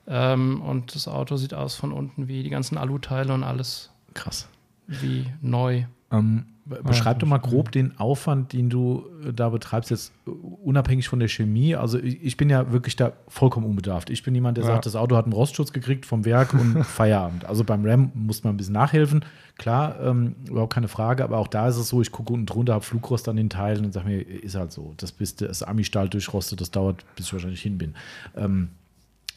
Ähm, 0.08 0.62
und 0.62 0.96
das 0.96 1.08
Auto 1.08 1.36
sieht 1.38 1.54
aus 1.54 1.76
von 1.76 1.92
unten 1.92 2.28
wie 2.28 2.44
die 2.44 2.50
ganzen 2.50 2.78
Aluteile 2.78 3.34
und 3.34 3.44
alles 3.44 3.92
Krass. 4.14 4.48
wie 4.88 5.26
neu. 5.42 5.84
Ähm, 6.12 6.46
be- 6.66 6.82
beschreib 6.84 7.20
doch 7.20 7.28
mal 7.28 7.38
grob 7.38 7.72
den 7.72 7.98
Aufwand, 7.98 8.52
den 8.52 8.70
du 8.70 9.06
äh, 9.26 9.32
da 9.32 9.48
betreibst, 9.50 9.92
jetzt 9.92 10.12
äh, 10.28 10.32
unabhängig 10.32 11.08
von 11.08 11.20
der 11.20 11.30
Chemie. 11.30 11.76
Also 11.76 11.98
ich, 12.00 12.36
bin 12.36 12.50
ja 12.50 12.72
wirklich 12.74 12.98
da 12.98 13.14
vollkommen 13.30 13.66
unbedarft. 13.66 14.10
Ich 14.10 14.24
bin 14.24 14.36
jemand, 14.36 14.58
der 14.58 14.66
Ja. 14.66 14.72
sagt, 14.72 14.86
das 14.88 14.96
Auto 14.98 15.16
hat 15.16 15.24
einen 15.26 15.34
Rostschutz 15.34 15.72
gekriegt 15.72 16.06
vom 16.06 16.26
Werk 16.26 16.54
und 16.54 16.84
Feierabend. 16.86 17.46
Also 17.46 17.64
beim 17.64 17.86
RAM 17.86 18.12
muss 18.14 18.44
man 18.44 18.56
ein 18.56 18.58
bisschen 18.58 18.74
nachhelfen. 18.74 19.24
Klar, 19.58 20.02
ähm, 20.02 20.36
überhaupt 20.50 20.74
keine 20.74 20.88
Frage, 20.90 21.24
aber 21.24 21.38
auch 21.38 21.48
da 21.48 21.68
ist 21.70 21.78
es 21.78 21.88
so, 21.88 22.02
ich 22.02 22.12
gucke 22.12 22.34
unten 22.34 22.48
drunter, 22.48 22.74
habe 22.74 22.84
Flugrost 22.84 23.30
an 23.30 23.36
den 23.38 23.50
Teilen 23.50 23.86
und 23.86 23.94
sage 23.94 24.08
mir, 24.10 24.20
ist 24.22 24.56
halt 24.56 24.72
so. 24.74 24.94
Das 24.98 25.12
bis 25.14 25.36
das 25.38 25.64
Ami-Stahl 25.64 26.10
durchrostet, 26.10 26.60
das 26.60 26.72
dauert, 26.72 27.06
bis 27.16 27.28
ich 27.28 27.34
wahrscheinlich 27.34 27.62
hin 27.62 27.78
bin. 27.78 27.94
Ähm, 28.36 28.70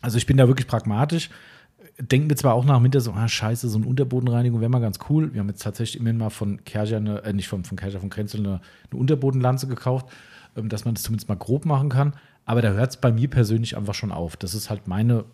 also 0.05 0.18
ich 0.18 0.26
bin 0.26 0.36
da 0.36 0.47
wirklich 0.47 0.66
pragmatisch. 0.66 1.31
Denken 1.98 2.28
wir 2.28 2.36
zwar 2.36 2.55
auch 2.55 2.64
nach 2.64 2.82
Winter 2.82 3.01
so, 3.01 3.12
ah, 3.12 3.28
scheiße, 3.28 3.68
so 3.68 3.78
eine 3.78 3.86
Unterbodenreinigung 3.86 4.60
wäre 4.60 4.70
mal 4.70 4.81
ganz 4.81 4.98
cool. 5.09 5.32
Wir 5.32 5.40
haben 5.40 5.48
jetzt 5.48 5.62
tatsächlich 5.62 6.01
immerhin 6.01 6.18
mal 6.18 6.31
von 6.31 6.62
Kercher, 6.64 6.98
eine, 6.98 7.22
äh, 7.24 7.32
nicht 7.32 7.48
von, 7.48 7.64
von 7.64 7.76
Kercher, 7.76 8.01
von 8.01 8.10
Krenzel 8.10 8.40
eine, 8.40 8.60
eine 8.90 9.01
Unterbodenlanze 9.01 9.66
gekauft, 9.66 10.09
ähm, 10.56 10.68
dass 10.68 10.85
man 10.85 10.94
das 10.94 11.05
zumindest 11.05 11.28
mal 11.28 11.36
grob 11.36 11.64
machen 11.64 11.89
kann. 11.89 12.14
Aber 12.44 12.60
da 12.60 12.72
hört 12.72 12.90
es 12.90 12.97
bei 12.98 13.12
mir 13.12 13.31
persönlich 13.31 13.76
einfach 13.76 13.94
schon 13.94 14.12
auf. 14.12 14.36
Das 14.36 14.55
ist 14.55 14.68
halt 14.68 14.86
meine, 14.89 15.24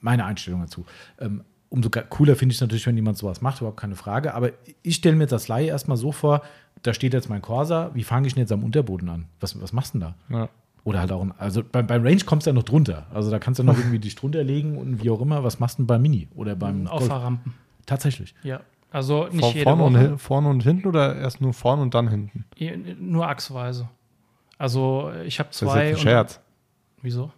meine 0.00 0.26
Einstellung 0.26 0.60
dazu. 0.60 0.84
Ähm, 1.18 1.42
umso 1.70 1.90
cooler 1.90 2.36
finde 2.36 2.52
ich 2.52 2.58
es 2.58 2.60
natürlich, 2.60 2.86
wenn 2.86 2.96
jemand 2.96 3.16
sowas 3.16 3.40
macht, 3.40 3.60
überhaupt 3.60 3.80
keine 3.80 3.96
Frage. 3.96 4.34
Aber 4.34 4.50
ich 4.82 4.96
stelle 4.96 5.16
mir 5.16 5.30
als 5.30 5.48
Laie 5.48 5.68
erstmal 5.68 5.96
so 5.96 6.12
vor, 6.12 6.42
da 6.82 6.92
steht 6.92 7.14
jetzt 7.14 7.30
mein 7.30 7.42
Corsa, 7.42 7.90
wie 7.94 8.04
fange 8.04 8.26
ich 8.26 8.34
denn 8.34 8.42
jetzt 8.42 8.52
am 8.52 8.64
Unterboden 8.64 9.08
an? 9.08 9.26
Was, 9.40 9.60
was 9.60 9.72
machst 9.72 9.94
du 9.94 9.98
denn 9.98 10.14
da? 10.28 10.36
Ja. 10.36 10.48
Oder 10.86 11.00
halt 11.00 11.10
auch, 11.12 11.20
ein- 11.20 11.34
also 11.36 11.62
beim, 11.62 11.86
beim 11.86 12.02
Range 12.02 12.20
kommst 12.24 12.46
du 12.46 12.50
ja 12.50 12.54
noch 12.54 12.62
drunter. 12.62 13.06
Also 13.12 13.30
da 13.30 13.38
kannst 13.38 13.58
du 13.58 13.64
noch 13.64 13.76
irgendwie 13.78 13.98
dich 13.98 14.14
drunter 14.14 14.42
legen 14.44 14.78
und 14.78 15.02
wie 15.02 15.10
auch 15.10 15.20
immer. 15.20 15.42
Was 15.44 15.58
machst 15.58 15.78
du 15.78 15.82
denn 15.82 15.86
beim 15.88 16.00
Mini 16.00 16.28
oder 16.34 16.54
beim 16.56 16.84
Golf? 16.84 17.02
Auffahrrampen. 17.02 17.52
Tatsächlich. 17.86 18.34
Ja. 18.44 18.60
Also 18.92 19.24
nicht 19.26 19.40
Vor, 19.40 19.52
jede 19.52 19.64
vorne, 19.64 19.82
und, 19.84 19.94
Woche. 19.94 20.18
vorne 20.18 20.48
und 20.48 20.62
hinten 20.62 20.86
oder 20.88 21.16
erst 21.16 21.40
nur 21.40 21.52
vorne 21.52 21.82
und 21.82 21.92
dann 21.94 22.08
hinten? 22.08 22.44
Nur 23.00 23.28
achsweise. 23.28 23.88
Also 24.58 25.10
ich 25.24 25.38
habe 25.40 25.48
Das 25.50 25.60
ist 25.60 25.68
zwei. 25.68 25.88
jetzt 25.88 25.88
ein 25.88 25.94
und- 25.96 26.02
Scherz. 26.02 26.40
Wieso? 27.02 27.32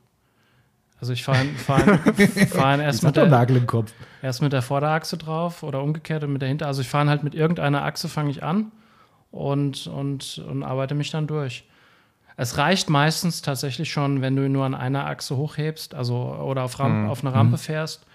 Also 1.00 1.12
ich 1.14 1.24
fahre 1.24 1.44
fahr, 1.56 1.80
fahr 1.80 2.78
erst, 2.80 3.02
mit 3.02 3.16
er 3.16 3.22
der, 3.24 3.30
Nagel 3.30 3.56
im 3.56 3.66
Kopf. 3.66 3.92
erst 4.20 4.42
mit 4.42 4.52
der 4.52 4.62
Vorderachse 4.62 5.16
drauf 5.16 5.62
oder 5.62 5.82
umgekehrt 5.82 6.22
und 6.24 6.32
mit 6.32 6.42
der 6.42 6.48
Hinter. 6.48 6.66
Also 6.66 6.82
ich 6.82 6.88
fahre 6.88 7.08
halt 7.08 7.22
mit 7.24 7.34
irgendeiner 7.34 7.82
Achse 7.84 8.08
fange 8.08 8.30
ich 8.30 8.42
an 8.42 8.72
und, 9.30 9.86
und, 9.86 10.38
und 10.48 10.62
arbeite 10.62 10.94
mich 10.94 11.10
dann 11.10 11.26
durch. 11.26 11.64
Es 12.38 12.56
reicht 12.56 12.88
meistens 12.88 13.42
tatsächlich 13.42 13.90
schon, 13.90 14.22
wenn 14.22 14.36
du 14.36 14.48
nur 14.48 14.64
an 14.64 14.74
einer 14.74 15.06
Achse 15.06 15.36
hochhebst, 15.36 15.94
also 15.94 16.14
oder 16.16 16.62
auf, 16.62 16.78
Ram 16.78 17.08
auf 17.10 17.24
eine 17.24 17.34
Rampe 17.34 17.58
fährst, 17.58 18.06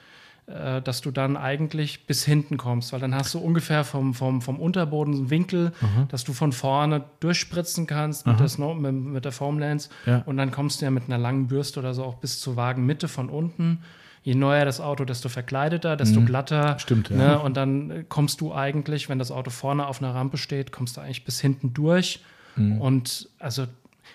äh, 0.48 0.82
dass 0.82 1.02
du 1.02 1.12
dann 1.12 1.36
eigentlich 1.36 2.08
bis 2.08 2.24
hinten 2.24 2.56
kommst, 2.56 2.94
weil 2.94 3.02
dann 3.02 3.14
hast 3.14 3.34
du 3.34 3.40
ungefähr 3.40 3.84
vom, 3.84 4.14
vom, 4.14 4.42
vom 4.42 4.60
Unterboden 4.62 5.14
einen 5.14 5.30
Winkel, 5.30 5.74
dass 6.08 6.24
du 6.24 6.32
von 6.32 6.54
vorne 6.54 7.04
durchspritzen 7.20 7.86
kannst 7.86 8.26
mit 8.26 8.40
der, 8.40 8.48
Snow, 8.48 8.76
mit, 8.78 8.94
mit 8.94 9.26
der 9.26 9.34
Foamlance 9.34 9.90
Ja. 10.06 10.24
und 10.26 10.38
dann 10.38 10.52
kommst 10.52 10.80
du 10.80 10.86
ja 10.86 10.92
mit 10.92 11.04
einer 11.08 11.18
langen 11.18 11.48
Bürste 11.48 11.82
oder 11.82 11.94
so 11.94 12.06
auch 12.06 12.16
bis 12.16 12.40
zur 12.40 12.56
Wagenmitte 12.56 13.10
von 13.10 13.30
unten. 13.30 13.80
Je 14.26 14.36
neuer 14.36 14.64
das 14.64 14.80
Auto, 14.80 15.04
desto 15.04 15.28
verkleideter, 15.28 15.98
desto 15.98 16.22
glatter. 16.22 16.80
Stimmt, 16.80 17.10
ja. 17.10 17.16
Ne? 17.18 17.40
Und 17.42 17.58
dann 17.58 18.06
kommst 18.08 18.40
du 18.40 18.54
eigentlich, 18.54 19.10
wenn 19.10 19.20
das 19.20 19.32
Auto 19.32 19.50
vorne 19.50 19.86
auf 19.86 20.02
einer 20.02 20.16
Rampe 20.16 20.38
steht, 20.38 20.72
kommst 20.72 20.96
du 20.96 21.02
eigentlich 21.02 21.26
bis 21.26 21.42
hinten 21.42 21.74
durch. 21.74 22.22
Und 22.56 23.28
also, 23.40 23.66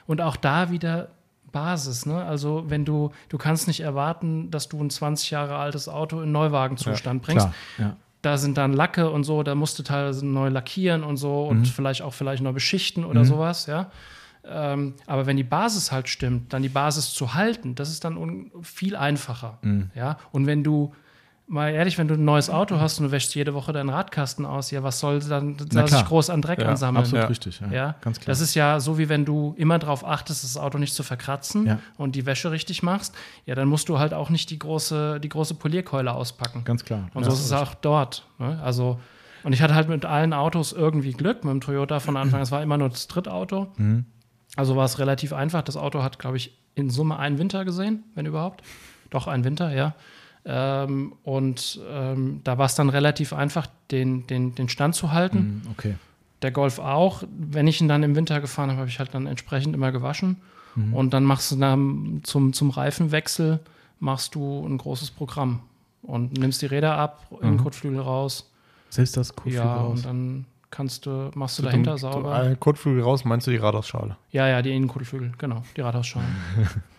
und 0.07 0.21
auch 0.21 0.37
da 0.37 0.71
wieder 0.71 1.09
Basis, 1.53 2.05
ne? 2.07 2.23
Also, 2.25 2.65
wenn 2.69 2.85
du, 2.85 3.11
du 3.31 3.39
kannst 3.39 3.69
nicht 3.69 3.81
erwarten, 3.81 4.51
dass 4.51 4.69
du 4.69 4.83
ein 4.83 4.91
20 4.91 5.31
Jahre 5.31 5.57
altes 5.57 5.89
Auto 5.89 6.21
in 6.21 6.31
Neuwagenzustand 6.33 7.23
bringst. 7.23 7.47
Klar. 7.77 7.89
Ja. 7.91 7.97
Da 8.21 8.37
sind 8.37 8.59
dann 8.59 8.73
Lacke 8.73 9.11
und 9.11 9.25
so, 9.25 9.43
da 9.43 9.55
musst 9.55 9.79
du 9.79 9.83
teilweise 9.83 10.27
neu 10.27 10.49
lackieren 10.49 11.05
und 11.05 11.17
so 11.17 11.45
Mhm. 11.45 11.59
und 11.59 11.69
vielleicht 11.69 12.03
auch 12.03 12.13
vielleicht 12.13 12.43
neu 12.43 12.53
beschichten 12.53 13.05
oder 13.05 13.25
sowas, 13.25 13.67
ja. 13.67 13.91
Ähm, 14.45 14.95
aber 15.07 15.27
wenn 15.27 15.37
die 15.37 15.45
Basis 15.45 15.93
halt 15.93 16.09
stimmt, 16.09 16.53
dann 16.53 16.63
die 16.63 16.69
Basis 16.69 17.13
zu 17.13 17.35
halten, 17.35 17.75
das 17.75 17.91
ist 17.91 18.05
dann 18.05 18.51
viel 18.63 18.97
einfacher. 18.97 19.59
Mhm. 19.63 19.91
Ja? 19.95 20.17
Und 20.33 20.47
wenn 20.47 20.65
du, 20.65 20.95
mal 21.49 21.71
ehrlich, 21.73 21.97
wenn 21.99 22.09
du 22.09 22.15
ein 22.15 22.25
neues 22.25 22.51
Auto 22.51 22.79
hast 22.79 22.99
und 23.01 23.07
du 23.07 23.11
wäschst 23.13 23.35
jede 23.35 23.55
Woche 23.55 23.73
deinen 23.73 23.89
Radkasten 23.89 24.45
aus, 24.45 24.71
ja, 24.71 24.83
was 24.83 25.01
soll 25.01 25.21
dann 25.21 25.57
da 25.57 25.87
sich 25.87 26.05
groß 26.05 26.29
an 26.31 26.43
Dreck 26.43 26.61
Ja, 26.61 26.69
ansammeln? 26.69 27.03
Absolut 27.05 27.23
Ja. 27.23 27.29
richtig. 27.29 27.61
Ja. 27.61 27.69
Ja, 27.73 27.95
Ganz 28.03 28.21
klar. 28.21 28.27
Das 28.33 28.41
ist 28.41 28.55
ja 28.55 28.81
so, 28.81 28.99
wie 28.99 29.09
wenn 29.09 29.25
du 29.25 29.55
immer 29.57 29.79
darauf 29.79 30.05
achtest, 30.07 30.45
das 30.45 30.57
Auto 30.57 30.79
nicht 30.79 30.95
zu 30.95 31.03
verkratzen 31.03 31.79
und 31.97 32.15
die 32.15 32.27
Wäsche 32.27 32.51
richtig 32.51 32.83
machst. 32.83 33.15
Ja, 33.47 33.55
dann 33.55 33.67
musst 33.69 33.89
du 33.89 33.99
halt 33.99 34.13
auch 34.15 34.31
nicht 34.31 34.51
die 34.51 34.59
große, 34.59 35.21
die 35.21 35.29
große 35.29 35.55
Polierkeule 35.55 36.13
auspacken. 36.13 36.65
Ganz 36.65 36.85
klar. 36.85 37.09
Und 37.15 37.25
so 37.25 37.33
ist 37.33 37.41
es 37.41 37.53
auch 37.53 37.75
dort. 37.75 38.27
Ne? 38.39 38.61
Also, 38.63 39.01
und 39.43 39.53
ich 39.53 39.63
hatte 39.63 39.75
halt 39.75 39.89
mit 39.89 40.05
allen 40.05 40.33
Autos 40.35 40.73
irgendwie 40.73 41.13
Glück. 41.13 41.45
Mit 41.45 41.53
dem 41.53 41.61
Toyota 41.63 42.01
von 42.01 42.17
Anfang, 42.19 42.41
es 42.43 42.51
war 42.51 42.63
immer 42.63 42.77
nur 42.77 42.91
das 42.91 43.09
Drittauto. 43.09 43.69
Mhm. 43.79 44.05
Also 44.57 44.77
war 44.77 44.85
es 44.85 44.99
relativ 44.99 45.33
einfach. 45.33 45.63
Das 45.63 45.77
Auto 45.77 46.03
hat, 46.03 46.19
glaube 46.19 46.37
ich, 46.37 46.59
in 46.75 46.91
Summe 46.91 47.19
einen 47.19 47.39
Winter 47.39 47.65
gesehen, 47.65 48.05
wenn 48.15 48.27
überhaupt. 48.27 48.63
Doch, 49.11 49.27
einen 49.27 49.45
Winter, 49.45 49.73
ja. 49.75 49.95
Ähm, 50.45 51.13
und 51.25 51.81
ähm, 51.91 52.41
da 52.45 52.59
war 52.59 52.67
es 52.67 52.75
dann 52.75 52.89
relativ 52.89 53.33
einfach, 53.33 53.67
den, 53.91 54.27
den, 54.27 54.55
den 54.55 54.69
Stand 54.69 54.95
zu 54.95 55.13
halten. 55.13 55.63
Mhm, 55.65 55.71
Okay. 55.73 55.95
Der 56.43 56.53
Golf 56.53 56.79
auch. 56.79 57.25
Wenn 57.37 57.67
ich 57.67 57.81
ihn 57.81 57.89
dann 57.89 58.05
im 58.05 58.15
Winter 58.15 58.41
gefahren 58.41 58.71
habe, 58.71 58.79
habe 58.81 58.89
ich 58.89 59.01
halt 59.01 59.13
dann 59.13 59.27
entsprechend 59.27 59.75
immer 59.75 59.91
gewaschen. 59.93 60.37
Und 60.93 61.13
dann 61.13 61.25
machst 61.25 61.51
du 61.51 61.57
dann 61.57 62.21
zum, 62.23 62.53
zum 62.53 62.71
Reifenwechsel 62.71 63.59
machst 63.99 64.37
du 64.37 64.65
ein 64.65 64.79
großes 64.79 65.11
Programm 65.11 65.59
und 66.03 66.39
nimmst 66.39 66.63
die 66.63 66.67
Räder 66.67 66.97
ab, 66.97 67.27
Innenkotflügel 67.43 67.99
raus. 68.01 68.49
Selbst 68.89 69.17
das 69.17 69.35
Kotflügel 69.35 69.59
Ja, 69.59 69.77
raus. 69.79 69.99
und 69.99 70.05
dann 70.07 70.45
kannst 70.71 71.07
du, 71.07 71.33
machst 71.35 71.59
du 71.59 71.65
dahinter 71.65 71.99
sauber. 71.99 72.51
Äh, 72.53 72.55
Kotflügel 72.55 73.03
raus, 73.03 73.25
meinst 73.25 73.49
du 73.49 73.51
die 73.51 73.57
Radausschale? 73.57 74.17
Ja, 74.31 74.47
ja, 74.47 74.63
die 74.63 74.71
Innenkotflügel, 74.71 75.33
genau, 75.37 75.65
die 75.77 75.81
Radhausschalen. 75.81 76.29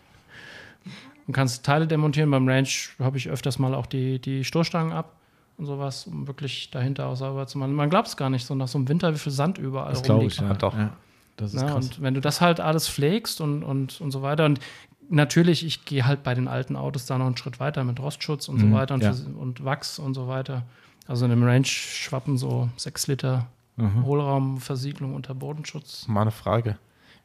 Du 1.30 1.34
kannst 1.34 1.64
Teile 1.64 1.86
demontieren. 1.86 2.32
Beim 2.32 2.48
Range 2.50 2.68
habe 2.98 3.18
ich 3.20 3.30
öfters 3.30 3.60
mal 3.60 3.76
auch 3.76 3.86
die, 3.86 4.18
die 4.18 4.44
Stoßstangen 4.44 4.92
ab 4.92 5.14
und 5.58 5.68
sowas, 5.68 6.08
um 6.08 6.26
wirklich 6.28 6.72
dahinter 6.72 7.06
auch 7.06 7.14
sauber 7.16 7.46
zu 7.46 7.60
machen. 7.60 7.74
Man 7.76 7.92
glaubt 7.92 8.08
es 8.08 8.18
gar 8.18 8.32
nicht, 8.32 8.48
so 8.48 8.56
nach 8.56 8.68
so 8.68 8.80
einem 8.80 8.88
Winter, 8.90 9.14
wie 9.14 9.20
viel 9.20 9.32
Sand 9.32 9.60
überall 9.60 9.92
Das 9.92 10.02
glaube 10.02 10.26
ich, 10.26 10.40
rumliegt. 10.42 10.64
ja. 10.64 10.70
doch. 10.70 10.76
Ja, 10.76 10.90
das 11.38 11.54
ist 11.54 11.62
Ja, 11.62 11.68
krass. 11.68 11.86
und 11.86 12.02
wenn 12.02 12.16
du 12.16 12.20
das 12.20 12.42
halt 12.42 12.60
alles 12.60 12.90
pflegst 12.90 13.42
und, 13.42 13.62
und, 13.64 14.02
und 14.02 14.10
so 14.10 14.24
weiter 14.24 14.46
und 14.46 14.60
natürlich, 15.08 15.64
ich 15.64 15.86
gehe 15.86 16.08
halt 16.08 16.24
bei 16.24 16.34
den 16.34 16.48
alten 16.48 16.76
Autos 16.76 17.06
da 17.06 17.20
noch 17.20 17.28
einen 17.28 17.38
Schritt 17.38 17.60
weiter 17.60 17.84
mit 17.84 18.00
Rostschutz 18.00 18.50
und 18.50 18.56
Mhm, 18.56 18.62
so 18.62 18.72
weiter 18.72 18.96
und, 18.96 19.04
ja. 19.04 19.14
und 19.40 19.64
Wachs 19.64 20.00
und 20.00 20.16
so 20.16 20.28
weiter. 20.28 20.64
Also 21.08 21.26
in 21.26 21.30
dem 21.30 21.44
Range 21.44 21.64
schwappen 21.66 22.40
so 22.40 22.70
sechs 22.76 23.06
Liter 23.06 23.46
Mhm. 23.78 24.04
Hohlraumversiegelung 24.04 25.14
unter 25.14 25.36
Bodenschutz. 25.36 26.08
Mal 26.08 26.24
eine 26.24 26.32
Frage. 26.32 26.78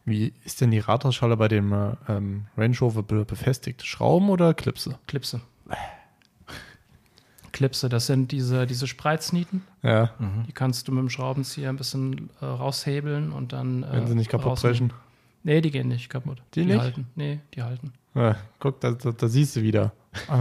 Wie 0.06 0.32
ist 0.44 0.60
denn 0.60 0.70
die 0.70 0.80
Radausschale 0.80 1.36
bei 1.36 1.48
dem 1.48 1.72
äh, 1.72 1.92
ähm, 2.08 2.46
Range 2.56 2.76
Rover 2.78 3.02
be 3.02 3.24
befestigt? 3.24 3.84
Schrauben 3.86 4.28
oder 4.28 4.52
Klipse? 4.54 4.98
Klipse. 5.06 5.40
Klipse, 7.52 7.88
das 7.88 8.06
sind 8.06 8.32
diese, 8.32 8.66
diese 8.66 8.86
Spreiznieten. 8.86 9.62
Ja, 9.82 10.10
Die 10.48 10.52
kannst 10.52 10.88
du 10.88 10.92
mit 10.92 11.00
dem 11.02 11.08
Schraubenzieher 11.10 11.68
ein 11.68 11.76
bisschen 11.76 12.28
äh, 12.40 12.44
raushebeln 12.46 13.30
und 13.32 13.52
dann. 13.52 13.84
Äh, 13.84 13.92
wenn 13.92 14.06
sie 14.08 14.14
nicht 14.16 14.28
kaputt 14.30 14.60
brechen. 14.60 14.92
Nee, 15.44 15.60
die 15.60 15.70
gehen 15.70 15.88
nicht 15.88 16.08
kaputt. 16.08 16.42
Die 16.54 16.64
nicht? 16.64 16.80
halten. 16.80 17.06
Nee, 17.14 17.40
die 17.54 17.62
halten. 17.62 17.92
Ja, 18.14 18.36
guck, 18.58 18.80
da, 18.80 18.92
da, 18.92 19.12
da 19.12 19.28
siehst 19.28 19.56
du 19.56 19.62
wieder. 19.62 19.92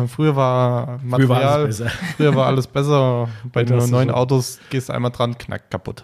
Früher 0.07 0.35
war 0.35 0.99
Früher 0.99 1.07
Material, 1.09 1.29
war 1.29 1.51
alles 1.53 1.77
besser. 1.79 1.89
früher 2.15 2.35
war 2.35 2.45
alles 2.47 2.67
besser. 2.67 3.27
Bei 3.51 3.63
den 3.63 3.77
neuen 3.89 4.09
so- 4.09 4.13
Autos 4.15 4.59
gehst 4.69 4.89
du 4.89 4.93
einmal 4.93 5.11
dran, 5.11 5.37
knackt 5.37 5.71
kaputt. 5.71 6.03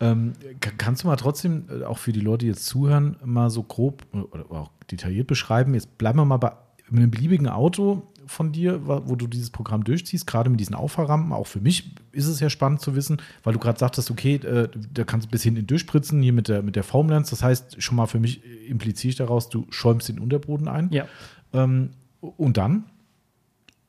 Ähm, 0.00 0.32
ka- 0.60 0.72
kannst 0.78 1.02
du 1.04 1.08
mal 1.08 1.16
trotzdem, 1.16 1.64
äh, 1.68 1.84
auch 1.84 1.98
für 1.98 2.12
die 2.12 2.20
Leute, 2.20 2.46
die 2.46 2.46
jetzt 2.48 2.66
zuhören, 2.66 3.16
mal 3.24 3.50
so 3.50 3.62
grob 3.62 4.04
oder 4.12 4.50
auch 4.50 4.70
detailliert 4.90 5.26
beschreiben? 5.26 5.74
Jetzt 5.74 5.98
bleiben 5.98 6.18
wir 6.18 6.24
mal 6.24 6.38
bei 6.38 6.52
einem 6.90 7.10
beliebigen 7.10 7.48
Auto 7.48 8.02
von 8.26 8.52
dir, 8.52 8.80
wo 8.86 9.16
du 9.16 9.26
dieses 9.26 9.50
Programm 9.50 9.82
durchziehst, 9.84 10.26
gerade 10.26 10.50
mit 10.50 10.60
diesen 10.60 10.74
Auffahrrampen. 10.76 11.32
Auch 11.32 11.46
für 11.48 11.60
mich 11.60 11.94
ist 12.12 12.26
es 12.26 12.38
ja 12.40 12.48
spannend 12.48 12.80
zu 12.80 12.94
wissen, 12.94 13.20
weil 13.42 13.52
du 13.52 13.58
gerade 13.58 13.78
sagtest, 13.78 14.10
okay, 14.10 14.36
äh, 14.36 14.68
da 14.94 15.04
kannst 15.04 15.26
du 15.26 15.30
bis 15.30 15.42
hinten 15.42 15.66
durchspritzen, 15.66 16.22
hier 16.22 16.32
mit 16.32 16.48
der, 16.48 16.62
mit 16.62 16.76
der 16.76 16.84
Foamlance. 16.84 17.30
Das 17.30 17.42
heißt, 17.42 17.82
schon 17.82 17.96
mal 17.96 18.06
für 18.06 18.20
mich 18.20 18.44
äh, 18.44 18.66
impliziere 18.68 19.10
ich 19.10 19.16
daraus, 19.16 19.48
du 19.48 19.66
schäumst 19.70 20.08
den 20.08 20.18
Unterboden 20.20 20.68
ein. 20.68 20.90
Ja. 20.92 21.06
Ähm, 21.52 21.90
und 22.20 22.56
dann? 22.56 22.84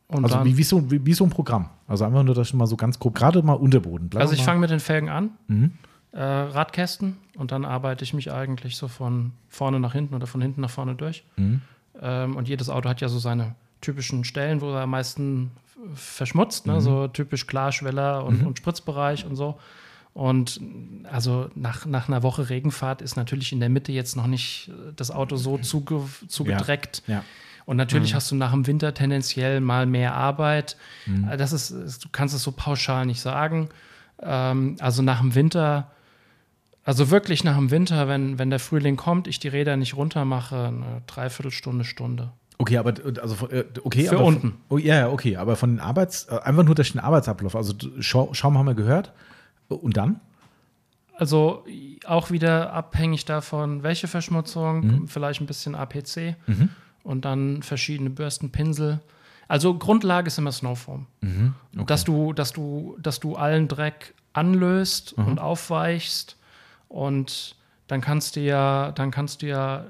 Und 0.08 0.24
also 0.26 0.38
dann, 0.38 0.46
wie, 0.46 0.58
wie, 0.58 0.64
so, 0.64 0.90
wie, 0.92 1.06
wie 1.06 1.14
so 1.14 1.24
ein 1.24 1.30
Programm. 1.30 1.70
Also 1.88 2.04
einfach 2.06 2.24
nur 2.24 2.34
das 2.36 2.50
schon 2.50 2.58
mal 2.58 2.68
so 2.68 2.76
ganz 2.78 2.98
grob, 3.00 3.14
gerade 3.16 3.42
mal 3.44 3.54
Unterboden. 3.54 4.10
Bleiben 4.10 4.22
also 4.24 4.34
ich 4.34 4.44
fange 4.44 4.60
mit 4.60 4.70
den 4.72 4.80
Felgen 4.80 5.10
an. 5.10 5.32
Mhm. 5.48 5.72
Äh, 6.14 6.22
Radkästen 6.22 7.18
und 7.38 7.52
dann 7.52 7.64
arbeite 7.66 8.04
ich 8.04 8.14
mich 8.14 8.32
eigentlich 8.32 8.76
so 8.78 8.88
von 8.88 9.32
vorne 9.50 9.80
nach 9.80 9.94
hinten 9.94 10.14
oder 10.16 10.28
von 10.28 10.42
hinten 10.42 10.62
nach 10.62 10.70
vorne 10.70 10.96
durch. 10.96 11.24
Mhm. 11.38 11.62
Ähm, 12.02 12.36
und 12.36 12.48
jedes 12.48 12.70
Auto 12.70 12.90
hat 12.90 13.02
ja 13.02 13.10
so 13.10 13.20
seine 13.20 13.56
typischen 13.82 14.24
Stellen, 14.24 14.62
wo 14.62 14.72
er 14.74 14.82
am 14.82 14.90
meisten 14.92 15.52
verschmutzt, 15.96 16.68
Mhm. 16.68 16.74
ne? 16.74 16.82
so 16.82 17.08
typisch 17.08 17.48
Klarschweller 17.48 18.24
und, 18.26 18.46
und 18.46 18.58
Spritzbereich 18.58 19.26
und 19.26 19.36
so. 19.36 19.58
Und 20.14 20.60
also 21.10 21.50
nach, 21.56 21.86
nach 21.86 22.10
einer 22.10 22.22
Woche 22.22 22.50
Regenfahrt 22.50 23.02
ist 23.02 23.16
natürlich 23.16 23.54
in 23.54 23.62
der 23.62 23.70
Mitte 23.70 23.94
jetzt 23.94 24.18
noch 24.18 24.28
nicht 24.28 24.70
äh, 24.70 24.92
das 24.96 25.10
Auto 25.12 25.38
so 25.38 25.58
zuge, 25.58 26.02
zugedreckt. 26.28 27.02
Ja. 27.08 27.24
Und 27.66 27.78
natürlich 27.78 28.14
hast 28.14 28.30
du 28.32 28.36
nach 28.36 28.52
dem 28.52 28.68
Winter 28.68 28.94
tendenziell 28.94 29.62
mal 29.62 29.86
mehr 29.86 30.14
Arbeit. 30.16 30.76
Äh, 31.30 31.38
Das 31.38 31.54
ist, 31.54 31.70
ist- 31.72 32.04
du 32.04 32.10
kannst 32.12 32.36
es 32.36 32.44
so 32.44 32.52
pauschal 32.52 33.06
nicht 33.06 33.22
sagen. 33.22 33.70
Ähm, 34.22 34.76
also 34.82 35.02
nach 35.02 35.22
dem 35.22 35.34
Winter, 35.36 35.90
also 36.84 37.12
wirklich 37.12 37.44
nach 37.44 37.58
dem 37.58 37.70
Winter, 37.70 38.08
wenn, 38.08 38.40
wenn 38.40 38.50
der 38.50 38.60
Frühling 38.60 38.96
kommt, 38.96 39.28
ich 39.28 39.40
die 39.40 39.48
Räder 39.48 39.78
nicht 39.78 39.96
runter 39.96 40.26
mache, 40.26 40.68
eine 40.68 41.02
Dreiviertelstunde, 41.06 41.86
Stunde. 41.86 42.32
Okay, 42.58 42.78
aber 42.78 42.94
also 43.22 43.48
äh, 43.48 43.66
okay, 43.84 44.06
Für 44.06 44.18
aber 44.18 44.26
unten. 44.26 44.54
Oh, 44.70 44.78
ja, 44.78 45.10
okay, 45.10 45.36
aber 45.36 45.56
von 45.56 45.72
den 45.72 45.80
Arbeits 45.80 46.28
äh, 46.30 46.40
einfach 46.44 46.64
nur 46.64 46.76
durch 46.76 46.92
den 46.92 47.02
Arbeitsablauf. 47.02 47.56
Also 47.56 47.74
Schaum 48.00 48.58
haben 48.58 48.66
wir 48.66 48.76
gehört. 48.76 49.14
Und 49.68 49.96
dann? 49.98 50.20
Also 51.16 51.66
auch 52.06 52.30
wieder 52.30 52.74
abhängig 52.74 53.26
davon, 53.26 53.84
welche 53.84 54.08
Verschmutzung, 54.08 55.08
vielleicht 55.08 55.40
ein 55.40 55.46
bisschen 55.46 55.76
APC 55.76 56.36
und 57.04 57.26
dann 57.26 57.64
verschiedene 57.64 58.10
Bürsten, 58.10 58.52
Pinsel. 58.52 59.00
Also 59.48 59.76
Grundlage 59.76 60.28
ist 60.28 60.38
immer 60.38 60.52
Snowform. 60.52 61.06
Dass 61.86 62.04
du, 62.04 62.34
dass 62.34 62.54
du, 62.54 62.98
dass 63.00 63.20
du 63.20 63.36
allen 63.36 63.68
Dreck 63.68 64.14
anlöst 64.34 65.14
und 65.14 65.40
aufweichst 65.40 66.38
und 66.92 67.56
dann 67.88 68.02
kannst 68.02 68.36
du 68.36 68.40
ja, 68.42 68.92
dann 68.92 69.12
kannst 69.12 69.42
du 69.42 69.48
ja 69.48 69.86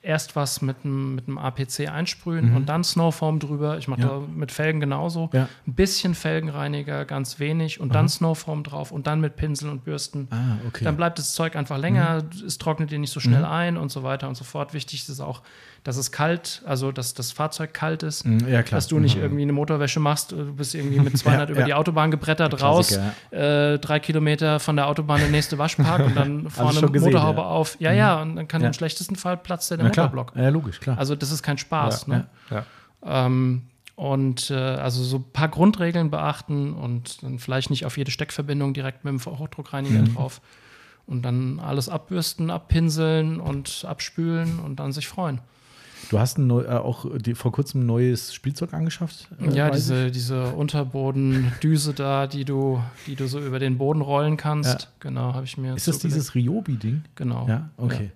erst 0.00 0.36
was 0.36 0.62
mit 0.62 0.76
einem 0.84 1.16
mit 1.16 1.26
einem 1.26 1.38
APC 1.38 1.88
einsprühen 1.90 2.54
und 2.54 2.66
dann 2.68 2.84
Snowform 2.84 3.40
drüber. 3.40 3.78
Ich 3.78 3.88
mache 3.88 4.00
Ja. 4.02 4.06
da 4.08 4.20
mit 4.20 4.52
Felgen 4.52 4.80
genauso. 4.80 5.28
Ja. 5.32 5.48
Ein 5.66 5.74
bisschen 5.74 6.14
Felgenreiniger, 6.14 7.04
ganz 7.04 7.40
wenig 7.40 7.80
und 7.80 7.94
dann 7.94 8.08
Snowform 8.08 8.62
drauf 8.62 8.92
und 8.92 9.06
dann 9.08 9.20
mit 9.20 9.34
Pinsel 9.36 9.68
und 9.68 9.84
Bürsten. 9.84 10.28
Ah, 10.30 10.56
okay. 10.68 10.84
Dann 10.84 10.96
bleibt 10.96 11.18
das 11.18 11.32
Zeug 11.32 11.56
einfach 11.56 11.78
länger, 11.78 12.22
Mhm. 12.22 12.46
es 12.46 12.58
trocknet 12.58 12.90
dir 12.92 12.98
nicht 13.00 13.10
so 13.12 13.18
schnell 13.20 13.44
ein 13.44 13.76
und 13.76 13.90
so 13.90 14.02
weiter 14.04 14.28
und 14.28 14.36
so 14.36 14.44
fort. 14.44 14.72
Wichtig 14.72 15.00
ist 15.02 15.08
es 15.08 15.20
auch, 15.20 15.42
dass 15.84 15.96
es 15.96 16.12
kalt, 16.12 16.62
also 16.66 16.92
dass 16.92 17.14
das 17.14 17.32
Fahrzeug 17.32 17.72
kalt 17.72 18.02
ist, 18.02 18.24
Mhm, 18.26 18.46
ja, 18.48 18.62
dass 18.62 18.88
du 18.88 18.98
nicht 18.98 19.16
irgendwie 19.16 19.42
eine 19.42 19.52
Motorwäsche 19.52 20.00
machst, 20.00 20.32
du 20.32 20.54
bist 20.54 20.74
irgendwie 20.74 20.98
mit 21.00 21.16
200 21.16 21.48
Ja, 21.48 21.52
über 21.52 21.60
ja. 21.60 21.66
die 21.66 21.74
Autobahn 21.74 22.10
gebrettert 22.10 22.60
raus, 22.62 22.98
äh, 23.30 23.78
drei 23.78 24.00
Kilometer 24.00 24.60
von 24.60 24.76
der 24.76 24.86
Autobahn 24.88 25.20
der 25.20 25.30
nächste 25.30 25.56
Waschpark 25.58 26.04
und 26.06 26.14
dann 26.16 26.50
vorne 26.50 26.78
schon 26.78 26.92
gesehen, 26.92 27.12
Motorhaube. 27.12 27.40
Mhm. 27.42 27.46
auf. 27.46 27.76
Ja, 27.80 27.92
ja, 27.92 28.20
und 28.20 28.36
dann 28.36 28.48
kann 28.48 28.62
im 28.62 28.72
schlechtesten 28.72 29.16
Fall 29.16 29.36
platzt 29.36 29.70
der. 29.70 29.82
Motorblock. 29.82 30.32
Ja, 30.36 30.48
logisch, 30.50 30.80
klar. 30.80 30.98
Also 30.98 31.14
das 31.14 31.30
ist 31.32 31.42
kein 31.42 31.58
Spaß. 31.58 32.06
Ne? 32.08 32.26
Ähm, 33.04 33.62
und 33.94 34.50
äh, 34.50 34.54
also 34.54 35.02
so 35.02 35.16
ein 35.18 35.24
paar 35.32 35.48
Grundregeln 35.48 36.10
beachten 36.10 36.72
und 36.72 37.22
dann 37.22 37.38
vielleicht 37.38 37.70
nicht 37.70 37.84
auf 37.84 37.96
jede 37.98 38.10
Steckverbindung 38.10 38.72
direkt 38.74 39.04
mit 39.04 39.12
dem 39.12 39.24
Hochdruckreiniger 39.24 40.00
Mhm. 40.00 40.14
drauf. 40.14 40.40
Und 41.06 41.22
dann 41.22 41.58
alles 41.58 41.88
abbürsten, 41.88 42.50
abpinseln 42.50 43.40
und 43.40 43.84
abspülen 43.88 44.58
und 44.60 44.78
dann 44.78 44.92
sich 44.92 45.08
freuen. 45.08 45.40
Du 46.10 46.18
hast 46.18 46.38
ein 46.38 46.46
neu, 46.46 46.62
äh, 46.62 46.68
auch 46.68 47.04
die, 47.18 47.34
vor 47.34 47.52
kurzem 47.52 47.82
ein 47.82 47.86
neues 47.86 48.32
Spielzeug 48.32 48.72
angeschafft? 48.72 49.28
äh, 49.40 49.50
ja, 49.54 49.68
ich? 49.68 49.74
diese, 49.74 50.10
diese 50.10 50.48
Unterbodendüse 50.52 51.92
da, 51.94 52.26
die 52.26 52.44
du, 52.44 52.80
die 53.06 53.14
du 53.16 53.26
so 53.26 53.38
über 53.40 53.58
den 53.58 53.78
Boden 53.78 54.00
rollen 54.00 54.36
kannst. 54.36 54.82
Ja. 54.82 54.88
Genau, 55.00 55.34
habe 55.34 55.44
ich 55.44 55.58
mir. 55.58 55.74
Ist 55.74 55.88
das 55.88 55.98
dieses 55.98 56.34
Ryobi-Ding? 56.34 57.02
Genau. 57.14 57.46
Ja, 57.48 57.70
okay. 57.76 58.10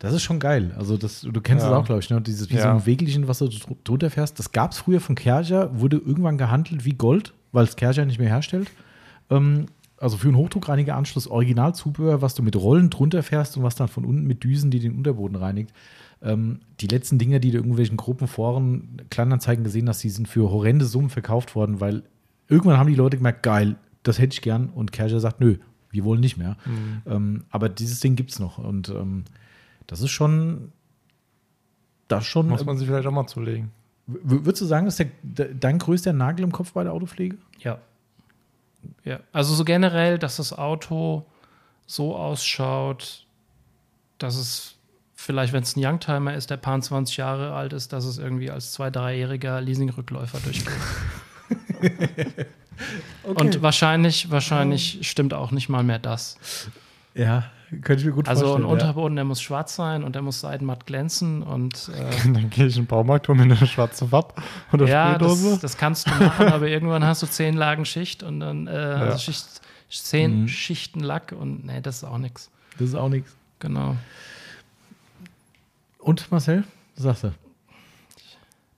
Das 0.00 0.12
ist 0.12 0.22
schon 0.22 0.38
geil. 0.38 0.72
Also 0.78 0.96
das, 0.96 1.22
du 1.22 1.40
kennst 1.40 1.64
Ja. 1.64 1.70
das 1.70 1.78
auch, 1.80 1.84
glaube 1.84 2.00
ich, 2.00 2.08
ne? 2.10 2.20
Dieses 2.20 2.48
wie 2.50 2.54
so 2.54 2.60
Ja. 2.60 2.72
ein 2.74 2.86
Wägelchen, 2.86 3.26
was 3.26 3.38
du 3.40 3.48
dr- 3.48 3.76
drunter 3.82 4.10
fährst. 4.10 4.38
Das 4.38 4.52
gab 4.52 4.70
es 4.70 4.78
früher 4.78 5.00
von 5.00 5.16
Kercher, 5.16 5.76
wurde 5.80 5.96
irgendwann 5.96 6.38
gehandelt 6.38 6.84
wie 6.84 6.92
Gold, 6.94 7.32
weil 7.50 7.64
es 7.64 7.74
Kercher 7.74 8.04
nicht 8.04 8.20
mehr 8.20 8.28
herstellt. 8.28 8.70
Ähm, 9.28 9.66
also 9.96 10.16
für 10.16 10.28
einen 10.28 10.36
Hochdruckreinigeranschluss 10.36 11.26
Originalzubehör, 11.26 12.22
was 12.22 12.36
du 12.36 12.44
mit 12.44 12.54
Rollen 12.54 12.90
drunter 12.90 13.24
fährst 13.24 13.56
und 13.56 13.64
was 13.64 13.74
dann 13.74 13.88
von 13.88 14.04
unten 14.04 14.24
mit 14.24 14.44
Düsen, 14.44 14.70
die 14.70 14.78
den 14.78 14.94
Unterboden 14.96 15.36
reinigt. 15.36 15.72
Ähm, 16.22 16.60
die 16.80 16.86
letzten 16.88 17.18
Dinger, 17.18 17.38
die 17.38 17.50
du 17.50 17.58
in 17.58 17.64
irgendwelchen 17.64 17.96
Gruppen, 17.96 18.26
Foren, 18.26 19.02
Kleinanzeigen 19.10 19.64
gesehen 19.64 19.88
hast, 19.88 20.02
die 20.02 20.10
sind 20.10 20.26
für 20.28 20.50
horrende 20.50 20.84
Summen 20.84 21.10
verkauft 21.10 21.54
worden, 21.54 21.80
weil 21.80 22.02
irgendwann 22.48 22.78
haben 22.78 22.88
die 22.88 22.94
Leute 22.96 23.16
gemerkt, 23.16 23.42
geil, 23.42 23.76
das 24.02 24.18
hätte 24.18 24.34
ich 24.34 24.42
gern. 24.42 24.70
Und 24.70 24.90
Kercher 24.92 25.20
sagt, 25.20 25.40
nö, 25.40 25.58
wir 25.90 26.04
wollen 26.04 26.20
nicht 26.20 26.36
mehr. 26.36 26.56
Ähm, 27.06 27.44
aber 27.50 27.68
dieses 27.68 28.00
Ding 28.00 28.16
gibt 28.16 28.30
es 28.32 28.38
noch. 28.38 28.58
Und 28.58 28.88
ähm, 28.88 29.24
das 29.86 30.00
ist 30.00 30.10
schon. 30.10 30.72
Das 32.08 32.24
schon. 32.24 32.48
Muss 32.48 32.64
man 32.64 32.78
sich 32.78 32.86
vielleicht 32.88 33.06
auch 33.06 33.12
mal 33.12 33.26
zulegen. 33.26 33.70
Würdest 34.06 34.62
du 34.62 34.64
sagen, 34.66 34.86
dass 34.86 34.96
der, 34.96 35.08
de- 35.22 35.54
dein 35.54 35.78
größter 35.78 36.14
Nagel 36.14 36.44
im 36.44 36.52
Kopf 36.52 36.72
bei 36.72 36.82
der 36.82 36.94
Autopflege? 36.94 37.36
Ja. 37.58 37.78
Ja, 39.04 39.20
also 39.32 39.54
so 39.54 39.64
generell, 39.64 40.18
dass 40.18 40.36
das 40.36 40.56
Auto 40.56 41.26
so 41.86 42.16
ausschaut, 42.16 43.26
dass 44.16 44.36
es 44.36 44.77
vielleicht, 45.20 45.52
wenn 45.52 45.62
es 45.64 45.74
ein 45.76 45.84
Youngtimer 45.84 46.32
ist, 46.34 46.48
der 46.48 46.56
paar 46.58 46.80
20 46.80 47.16
Jahre 47.16 47.52
alt 47.52 47.72
ist, 47.72 47.92
dass 47.92 48.04
es 48.04 48.18
irgendwie 48.18 48.50
als 48.52 48.72
zwei-, 48.72 48.90
dreijähriger 48.90 49.60
Leasingrückläufer 49.60 50.38
durchgeht. 50.38 50.72
Und 53.24 53.60
wahrscheinlich, 53.60 54.30
wahrscheinlich 54.30 55.00
stimmt 55.08 55.34
auch 55.34 55.50
nicht 55.50 55.68
mal 55.68 55.82
mehr 55.82 55.98
das. 55.98 56.36
Ja, 57.14 57.50
könnte 57.82 57.94
ich 57.96 58.04
mir 58.06 58.12
gut 58.12 58.28
Also 58.28 58.44
ein 58.44 58.62
vorstellen. 58.62 58.70
Unterboden, 58.70 59.16
der 59.16 59.24
muss 59.24 59.42
schwarz 59.42 59.74
sein 59.74 60.04
und 60.04 60.14
der 60.14 60.22
muss 60.22 60.40
seidenmatt 60.40 60.86
glänzen 60.86 61.42
und 61.42 61.90
äh, 61.94 62.10
Dann 62.32 62.48
gehe 62.50 62.66
ich 62.66 62.76
in 62.76 62.82
den 62.84 62.86
Baumarkt, 62.86 63.26
hol 63.28 63.34
mir 63.34 63.42
eine 63.42 63.56
schwarze 63.66 64.10
Wapp 64.12 64.40
oder 64.72 64.86
ja, 64.86 65.14
Spraydose. 65.14 65.50
das, 65.50 65.60
das 65.60 65.76
kannst 65.76 66.06
du 66.08 66.14
machen, 66.14 66.46
aber 66.46 66.68
irgendwann 66.68 67.04
hast 67.04 67.22
du 67.22 67.26
zehn 67.26 67.56
Lagen 67.56 67.84
Schicht 67.84 68.22
und 68.22 68.38
dann 68.40 68.68
äh, 68.68 68.70
also 68.70 69.18
Schicht, 69.18 69.44
zehn 69.90 70.42
Mhm. 70.42 70.48
Schichten 70.48 71.00
Lack 71.00 71.32
und 71.32 71.66
nee, 71.66 71.80
das 71.80 71.96
ist 71.96 72.04
auch 72.04 72.18
nichts. 72.18 72.50
ja. 72.72 72.76
Das 72.78 72.88
ist 72.90 72.94
auch 72.94 73.08
nichts. 73.08 73.34
Genau. 73.58 73.96
Und 76.08 76.32
Marcel, 76.32 76.64
was 76.94 77.02
sagst 77.02 77.24
du? 77.24 77.34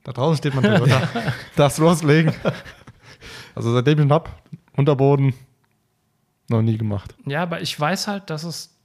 Da 0.02 0.10
draußen 0.10 0.38
steht 0.38 0.52
man 0.52 0.64
Toyota. 0.64 1.08
Darfst 1.56 1.78
loslegen. 1.78 2.34
Also 3.54 3.72
seitdem 3.72 4.00
ich 4.00 4.04
ihn 4.06 4.12
hab, 4.12 4.42
Unterboden, 4.76 5.32
noch 6.48 6.60
nie 6.60 6.76
gemacht. 6.76 7.14
Ja, 7.26 7.44
aber 7.44 7.60
ich 7.60 7.78
weiß 7.78 8.08
halt, 8.08 8.30
dass 8.30 8.42
es, 8.42 8.76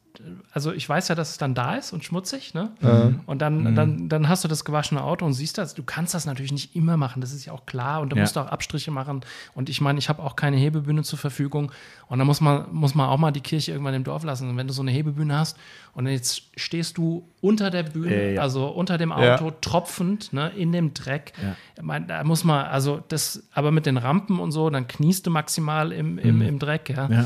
also 0.51 0.71
ich 0.71 0.87
weiß 0.87 1.07
ja, 1.07 1.15
dass 1.15 1.31
es 1.31 1.37
dann 1.37 1.53
da 1.53 1.75
ist 1.75 1.93
und 1.93 2.03
schmutzig, 2.03 2.53
ne? 2.53 2.71
Ähm, 2.81 3.21
Und 3.25 3.41
dann, 3.41 3.75
dann, 3.75 4.09
dann 4.09 4.29
hast 4.29 4.43
du 4.43 4.47
das 4.47 4.65
gewaschene 4.65 5.03
Auto 5.03 5.25
und 5.25 5.33
siehst 5.33 5.57
das. 5.57 5.73
Du 5.75 5.83
kannst 5.83 6.13
das 6.13 6.25
natürlich 6.25 6.51
nicht 6.51 6.75
immer 6.75 6.97
machen, 6.97 7.21
das 7.21 7.31
ist 7.33 7.45
ja 7.45 7.53
auch 7.53 7.65
klar. 7.65 8.01
Und 8.01 8.09
du 8.11 8.15
Ja. 8.15 8.21
musst 8.23 8.37
auch 8.37 8.47
Abstriche 8.47 8.91
machen. 8.91 9.21
Und 9.53 9.69
ich 9.69 9.81
meine, 9.81 9.99
ich 9.99 10.09
habe 10.09 10.21
auch 10.23 10.35
keine 10.35 10.57
Hebebühne 10.57 11.03
zur 11.03 11.19
Verfügung. 11.19 11.71
Und 12.07 12.19
da 12.19 12.25
muss 12.25 12.41
man, 12.41 12.65
muss 12.73 12.95
man 12.95 13.07
auch 13.09 13.17
mal 13.17 13.31
die 13.31 13.41
Kirche 13.41 13.71
irgendwann 13.71 13.93
im 13.93 14.03
Dorf 14.03 14.23
lassen. 14.23 14.49
Und 14.49 14.57
wenn 14.57 14.67
du 14.67 14.73
so 14.73 14.81
eine 14.81 14.91
Hebebühne 14.91 15.37
hast 15.37 15.57
und 15.93 16.07
jetzt 16.07 16.43
stehst 16.55 16.97
du 16.97 17.27
unter 17.41 17.69
der 17.71 17.83
Bühne, 17.83 18.13
Äh, 18.13 18.33
ja. 18.35 18.41
also 18.41 18.67
unter 18.67 18.97
dem 18.97 19.09
Ja. 19.09 19.35
Auto, 19.35 19.51
tropfend, 19.61 20.33
ne, 20.33 20.49
in 20.55 20.71
dem 20.71 20.93
Dreck. 20.93 21.33
Ja. 21.41 21.55
Ich 21.77 21.83
meine, 21.83 22.05
da 22.07 22.23
muss 22.23 22.43
man, 22.43 22.65
also 22.65 23.03
das, 23.07 23.43
aber 23.53 23.71
mit 23.71 23.85
den 23.85 23.97
Rampen 23.97 24.39
und 24.39 24.51
so, 24.51 24.69
dann 24.69 24.87
kniest 24.87 25.25
du 25.27 25.31
maximal 25.31 25.91
im, 25.91 26.17
im, 26.17 26.41
im 26.41 26.59
Dreck, 26.59 26.89
ja. 26.89 27.25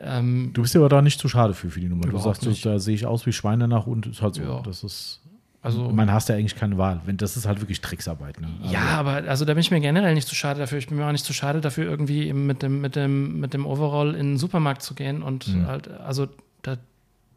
Mhm. 0.00 0.04
Ähm, 0.04 0.50
Du 0.54 0.62
bist 0.62 0.74
aber 0.76 0.88
da 0.88 1.02
nicht 1.02 1.18
zu 1.20 1.28
schade 1.28 1.54
für, 1.54 1.70
für 1.70 1.80
die 1.80 1.88
Nummer. 1.88 2.06
Du 2.06 2.18
sagst, 2.18 2.44
nicht. 2.46 2.64
da 2.64 2.78
sehe 2.78 2.94
ich 2.94 3.06
aus 3.06 3.26
wie 3.26 3.32
Schwein 3.32 3.60
danach 3.60 3.86
und 3.86 4.06
ist 4.06 4.22
halt 4.22 4.36
so. 4.36 4.42
Ja. 4.42 4.60
Das 4.62 4.84
ist. 4.84 5.20
also, 5.62 5.90
Man 5.90 6.12
hast 6.12 6.28
ja 6.28 6.36
eigentlich 6.36 6.54
keine 6.56 6.78
Wahl. 6.78 7.00
Wenn, 7.04 7.16
das 7.16 7.36
ist 7.36 7.46
halt 7.46 7.60
wirklich 7.60 7.80
Tricksarbeit. 7.80 8.40
Ne? 8.40 8.48
Ja, 8.70 8.82
aber 8.98 9.24
also 9.28 9.44
da 9.44 9.54
bin 9.54 9.60
ich 9.60 9.70
mir 9.70 9.80
generell 9.80 10.14
nicht 10.14 10.28
zu 10.28 10.34
schade 10.34 10.60
dafür. 10.60 10.78
Ich 10.78 10.86
bin 10.86 10.96
mir 10.98 11.06
auch 11.06 11.12
nicht 11.12 11.24
zu 11.24 11.32
schade 11.32 11.60
dafür, 11.60 11.84
irgendwie 11.86 12.32
mit 12.32 12.62
dem, 12.62 12.80
mit 12.80 12.94
dem, 12.96 13.40
mit 13.40 13.54
dem 13.54 13.66
Overall 13.66 14.14
in 14.14 14.32
den 14.32 14.36
Supermarkt 14.38 14.82
zu 14.82 14.94
gehen. 14.94 15.22
Und 15.22 15.48
halt, 15.66 15.88
also 15.88 16.28
da, 16.62 16.76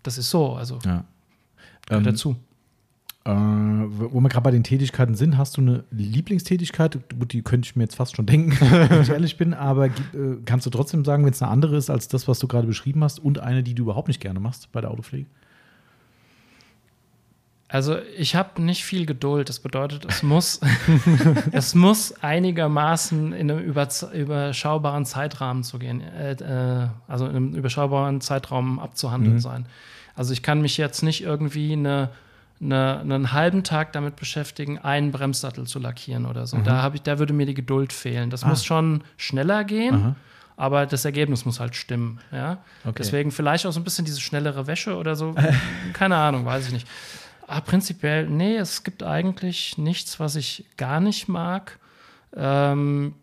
das 0.03 0.17
ist 0.19 0.29
so, 0.29 0.53
also 0.53 0.75
Ja. 0.85 1.03
gehört 1.87 2.05
Ähm, 2.05 2.11
dazu. 2.11 2.35
Äh, 3.23 3.31
wo 3.31 4.19
wir 4.19 4.29
gerade 4.29 4.43
bei 4.43 4.51
den 4.51 4.63
Tätigkeiten 4.63 5.13
sind, 5.13 5.37
hast 5.37 5.57
du 5.57 5.61
eine 5.61 5.83
Lieblingstätigkeit? 5.91 6.97
Gut, 7.17 7.33
Die 7.33 7.43
könnte 7.43 7.67
ich 7.67 7.75
mir 7.75 7.83
jetzt 7.83 7.95
fast 7.95 8.15
schon 8.15 8.25
denken, 8.25 8.51
wenn 8.89 9.01
ich 9.01 9.09
ehrlich 9.09 9.37
bin, 9.37 9.53
aber 9.53 9.87
äh, 9.87 9.91
kannst 10.45 10.65
du 10.65 10.71
trotzdem 10.71 11.05
sagen, 11.05 11.23
wenn 11.23 11.33
es 11.33 11.41
eine 11.41 11.51
andere 11.51 11.77
ist 11.77 11.91
als 11.91 12.07
das, 12.07 12.27
was 12.27 12.39
du 12.39 12.47
gerade 12.47 12.65
beschrieben 12.65 13.03
hast 13.03 13.19
und 13.19 13.39
eine, 13.39 13.61
die 13.61 13.75
du 13.75 13.83
überhaupt 13.83 14.07
nicht 14.07 14.21
gerne 14.21 14.39
machst 14.39 14.71
bei 14.71 14.81
der 14.81 14.89
Autopflege? 14.89 15.27
Also 17.71 17.99
ich 18.17 18.35
habe 18.35 18.61
nicht 18.61 18.83
viel 18.83 19.05
Geduld. 19.05 19.47
Das 19.47 19.59
bedeutet, 19.59 20.05
es 20.05 20.23
muss, 20.23 20.59
es 21.53 21.73
muss 21.73 22.11
einigermaßen 22.21 23.31
in 23.31 23.49
einem 23.49 23.63
überschaubaren 23.63 25.05
Zeitrahmen 25.05 25.63
zu 25.63 25.79
gehen, 25.79 26.01
äh, 26.01 26.33
äh, 26.33 26.87
also 27.07 27.27
in 27.27 27.35
einem 27.35 27.55
überschaubaren 27.55 28.19
Zeitraum 28.19 28.79
abzuhandeln 28.79 29.39
sein. 29.39 29.67
Also 30.15 30.33
ich 30.33 30.43
kann 30.43 30.61
mich 30.61 30.75
jetzt 30.75 31.01
nicht 31.01 31.23
irgendwie 31.23 31.71
eine, 31.71 32.09
eine, 32.61 32.99
einen 32.99 33.31
halben 33.31 33.63
Tag 33.63 33.93
damit 33.93 34.15
beschäftigen, 34.15 34.77
einen 34.77 35.11
Bremssattel 35.11 35.65
zu 35.65 35.79
lackieren 35.79 36.25
oder 36.25 36.45
so. 36.45 36.57
Da, 36.57 36.81
hab 36.83 36.93
ich, 36.93 37.01
da 37.01 37.17
würde 37.19 37.33
mir 37.33 37.45
die 37.45 37.53
Geduld 37.53 37.91
fehlen. 37.91 38.29
Das 38.29 38.45
muss 38.45 38.63
schon 38.63 39.03
schneller 39.17 39.63
gehen, 39.63 39.95
Aha. 39.95 40.15
aber 40.57 40.85
das 40.85 41.03
Ergebnis 41.05 41.45
muss 41.45 41.59
halt 41.59 41.75
stimmen. 41.75 42.19
Ja? 42.31 42.59
Okay. 42.83 42.93
Deswegen 42.99 43.31
vielleicht 43.31 43.65
auch 43.65 43.71
so 43.71 43.79
ein 43.79 43.83
bisschen 43.83 44.05
diese 44.05 44.21
schnellere 44.21 44.67
Wäsche 44.67 44.95
oder 44.95 45.15
so. 45.15 45.35
Keine 45.93 46.17
Ahnung, 46.17 46.45
weiß 46.45 46.67
ich 46.67 46.73
nicht. 46.73 46.87
Aber 47.47 47.61
prinzipiell, 47.61 48.27
nee, 48.27 48.55
es 48.57 48.83
gibt 48.83 49.03
eigentlich 49.03 49.77
nichts, 49.77 50.19
was 50.19 50.35
ich 50.35 50.65
gar 50.77 50.99
nicht 50.99 51.27
mag. 51.27 51.79
Ähm, 52.35 53.15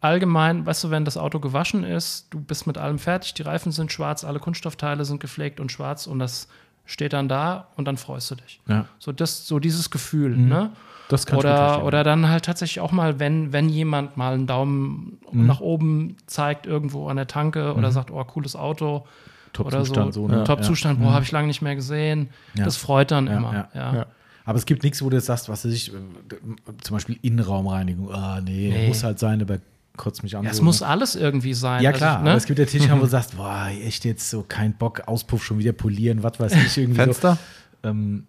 allgemein, 0.00 0.64
weißt 0.64 0.84
du, 0.84 0.90
wenn 0.90 1.04
das 1.04 1.16
Auto 1.16 1.40
gewaschen 1.40 1.84
ist, 1.84 2.28
du 2.30 2.40
bist 2.40 2.66
mit 2.66 2.78
allem 2.78 2.98
fertig, 2.98 3.34
die 3.34 3.42
Reifen 3.42 3.72
sind 3.72 3.90
schwarz, 3.90 4.24
alle 4.24 4.38
Kunststoffteile 4.38 5.04
sind 5.04 5.20
gepflegt 5.20 5.58
und 5.58 5.72
schwarz 5.72 6.06
und 6.06 6.18
das 6.18 6.48
steht 6.86 7.12
dann 7.12 7.28
da 7.28 7.68
und 7.76 7.84
dann 7.86 7.96
freust 7.96 8.30
du 8.30 8.36
dich. 8.36 8.60
Ja. 8.68 8.86
So, 8.98 9.12
das, 9.12 9.46
so 9.46 9.58
dieses 9.58 9.90
Gefühl, 9.90 10.36
ne? 10.36 10.70
Das 11.08 11.24
kann 11.24 11.38
Oder, 11.38 11.84
oder 11.84 12.02
dann 12.02 12.28
halt 12.28 12.44
tatsächlich 12.46 12.80
auch 12.80 12.90
mal, 12.90 13.20
wenn, 13.20 13.52
wenn 13.52 13.68
jemand 13.68 14.16
mal 14.16 14.34
einen 14.34 14.46
Daumen 14.48 15.18
Mhm. 15.30 15.46
nach 15.46 15.60
oben 15.60 16.16
zeigt 16.26 16.66
irgendwo 16.66 17.08
an 17.08 17.16
der 17.16 17.26
Tanke 17.28 17.74
oder 17.74 17.92
sagt, 17.92 18.10
oh, 18.10 18.22
cooles 18.24 18.56
Auto. 18.56 19.04
oder 19.58 19.70
Top-Zustand 19.70 20.14
so. 20.14 20.26
so, 20.28 20.34
ne? 20.34 20.44
Top-Zustand, 20.44 21.00
boah, 21.00 21.12
habe 21.12 21.24
ich 21.24 21.30
lange 21.32 21.46
nicht 21.46 21.62
mehr 21.62 21.74
gesehen. 21.76 22.30
Ja. 22.54 22.64
Das 22.64 22.76
freut 22.76 23.10
dann 23.10 23.26
Ja, 23.28 23.36
immer. 23.36 23.52
ja, 23.54 23.68
Ja, 23.74 23.94
ja. 23.94 24.06
Aber 24.44 24.58
es 24.58 24.66
gibt 24.66 24.82
nichts, 24.84 25.02
wo 25.02 25.08
du 25.10 25.16
jetzt 25.16 25.26
sagst, 25.26 25.48
was 25.48 25.64
weiß 25.64 25.72
ich, 25.72 25.92
äh, 25.92 25.96
zum 26.82 26.96
Beispiel 26.96 27.18
Innenraumreinigung. 27.22 28.12
Ah, 28.12 28.40
nee, 28.40 28.70
Nee. 28.72 28.88
muss 28.88 29.02
halt 29.02 29.18
sein, 29.18 29.40
aber 29.42 29.58
kotzt 29.96 30.22
mich 30.22 30.36
an. 30.36 30.44
Ja, 30.44 30.50
es 30.50 30.60
muss 30.60 30.82
alles 30.82 31.16
irgendwie 31.16 31.54
sein. 31.54 31.82
Ja, 31.82 31.90
Also, 31.90 31.98
klar, 31.98 32.22
ne? 32.22 32.30
aber 32.30 32.36
es 32.38 32.44
gibt 32.46 32.58
ja 32.58 32.64
Tische, 32.64 32.90
wo 32.92 33.00
du 33.00 33.06
sagst, 33.06 33.36
boah, 33.36 33.68
echt 33.68 34.04
jetzt 34.04 34.28
so 34.30 34.44
kein 34.46 34.72
Bock, 34.74 35.02
Auspuff 35.06 35.44
schon 35.44 35.58
wieder 35.58 35.72
polieren, 35.72 36.22
was 36.22 36.38
weiß 36.38 36.52
ich, 36.54 36.76
irgendwie 36.78 37.00
Fenster? 37.00 37.38
so. 37.82 37.88
Ähm, 37.88 38.26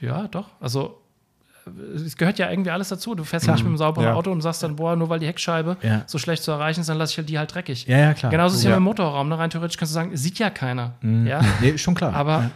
Ja, 0.00 0.26
doch. 0.28 0.48
Also 0.60 0.98
äh, 1.66 1.70
es 1.94 2.16
gehört 2.16 2.38
ja 2.38 2.50
irgendwie 2.50 2.70
alles 2.70 2.88
dazu. 2.88 3.14
Du 3.14 3.22
fährst 3.24 3.46
ja 3.46 3.52
nicht 3.52 3.62
mit 3.62 3.68
einem 3.68 3.76
sauberen 3.78 4.08
Ja. 4.08 4.14
Auto 4.14 4.32
und 4.32 4.40
sagst 4.40 4.62
dann, 4.62 4.74
boah, 4.76 4.96
nur 4.96 5.08
weil 5.08 5.20
die 5.20 5.26
Heckscheibe 5.26 5.76
Ja. 5.82 6.02
so 6.06 6.18
schlecht 6.18 6.42
zu 6.42 6.50
erreichen 6.50 6.80
ist, 6.80 6.88
dann 6.88 6.98
lasse 6.98 7.12
ich 7.12 7.18
halt 7.18 7.28
die 7.28 7.38
halt 7.38 7.54
dreckig. 7.54 7.86
ja, 7.86 7.98
ja, 7.98 8.14
klar. 8.14 8.30
Genauso 8.32 8.54
ist 8.54 8.58
es 8.60 8.64
ja 8.64 8.70
Ja. 8.70 8.76
mit 8.76 8.80
dem 8.80 8.84
Motorraum. 8.84 9.28
Ne? 9.28 9.38
Rein 9.38 9.50
theoretisch 9.50 9.76
kannst 9.76 9.92
du 9.92 9.94
sagen, 9.94 10.16
sieht 10.16 10.38
ja 10.38 10.50
keiner. 10.50 10.94
Mhm. 11.02 11.26
Ja? 11.26 11.40
Nee, 11.60 11.78
schon 11.78 11.94
klar. 11.94 12.14
Aber 12.14 12.50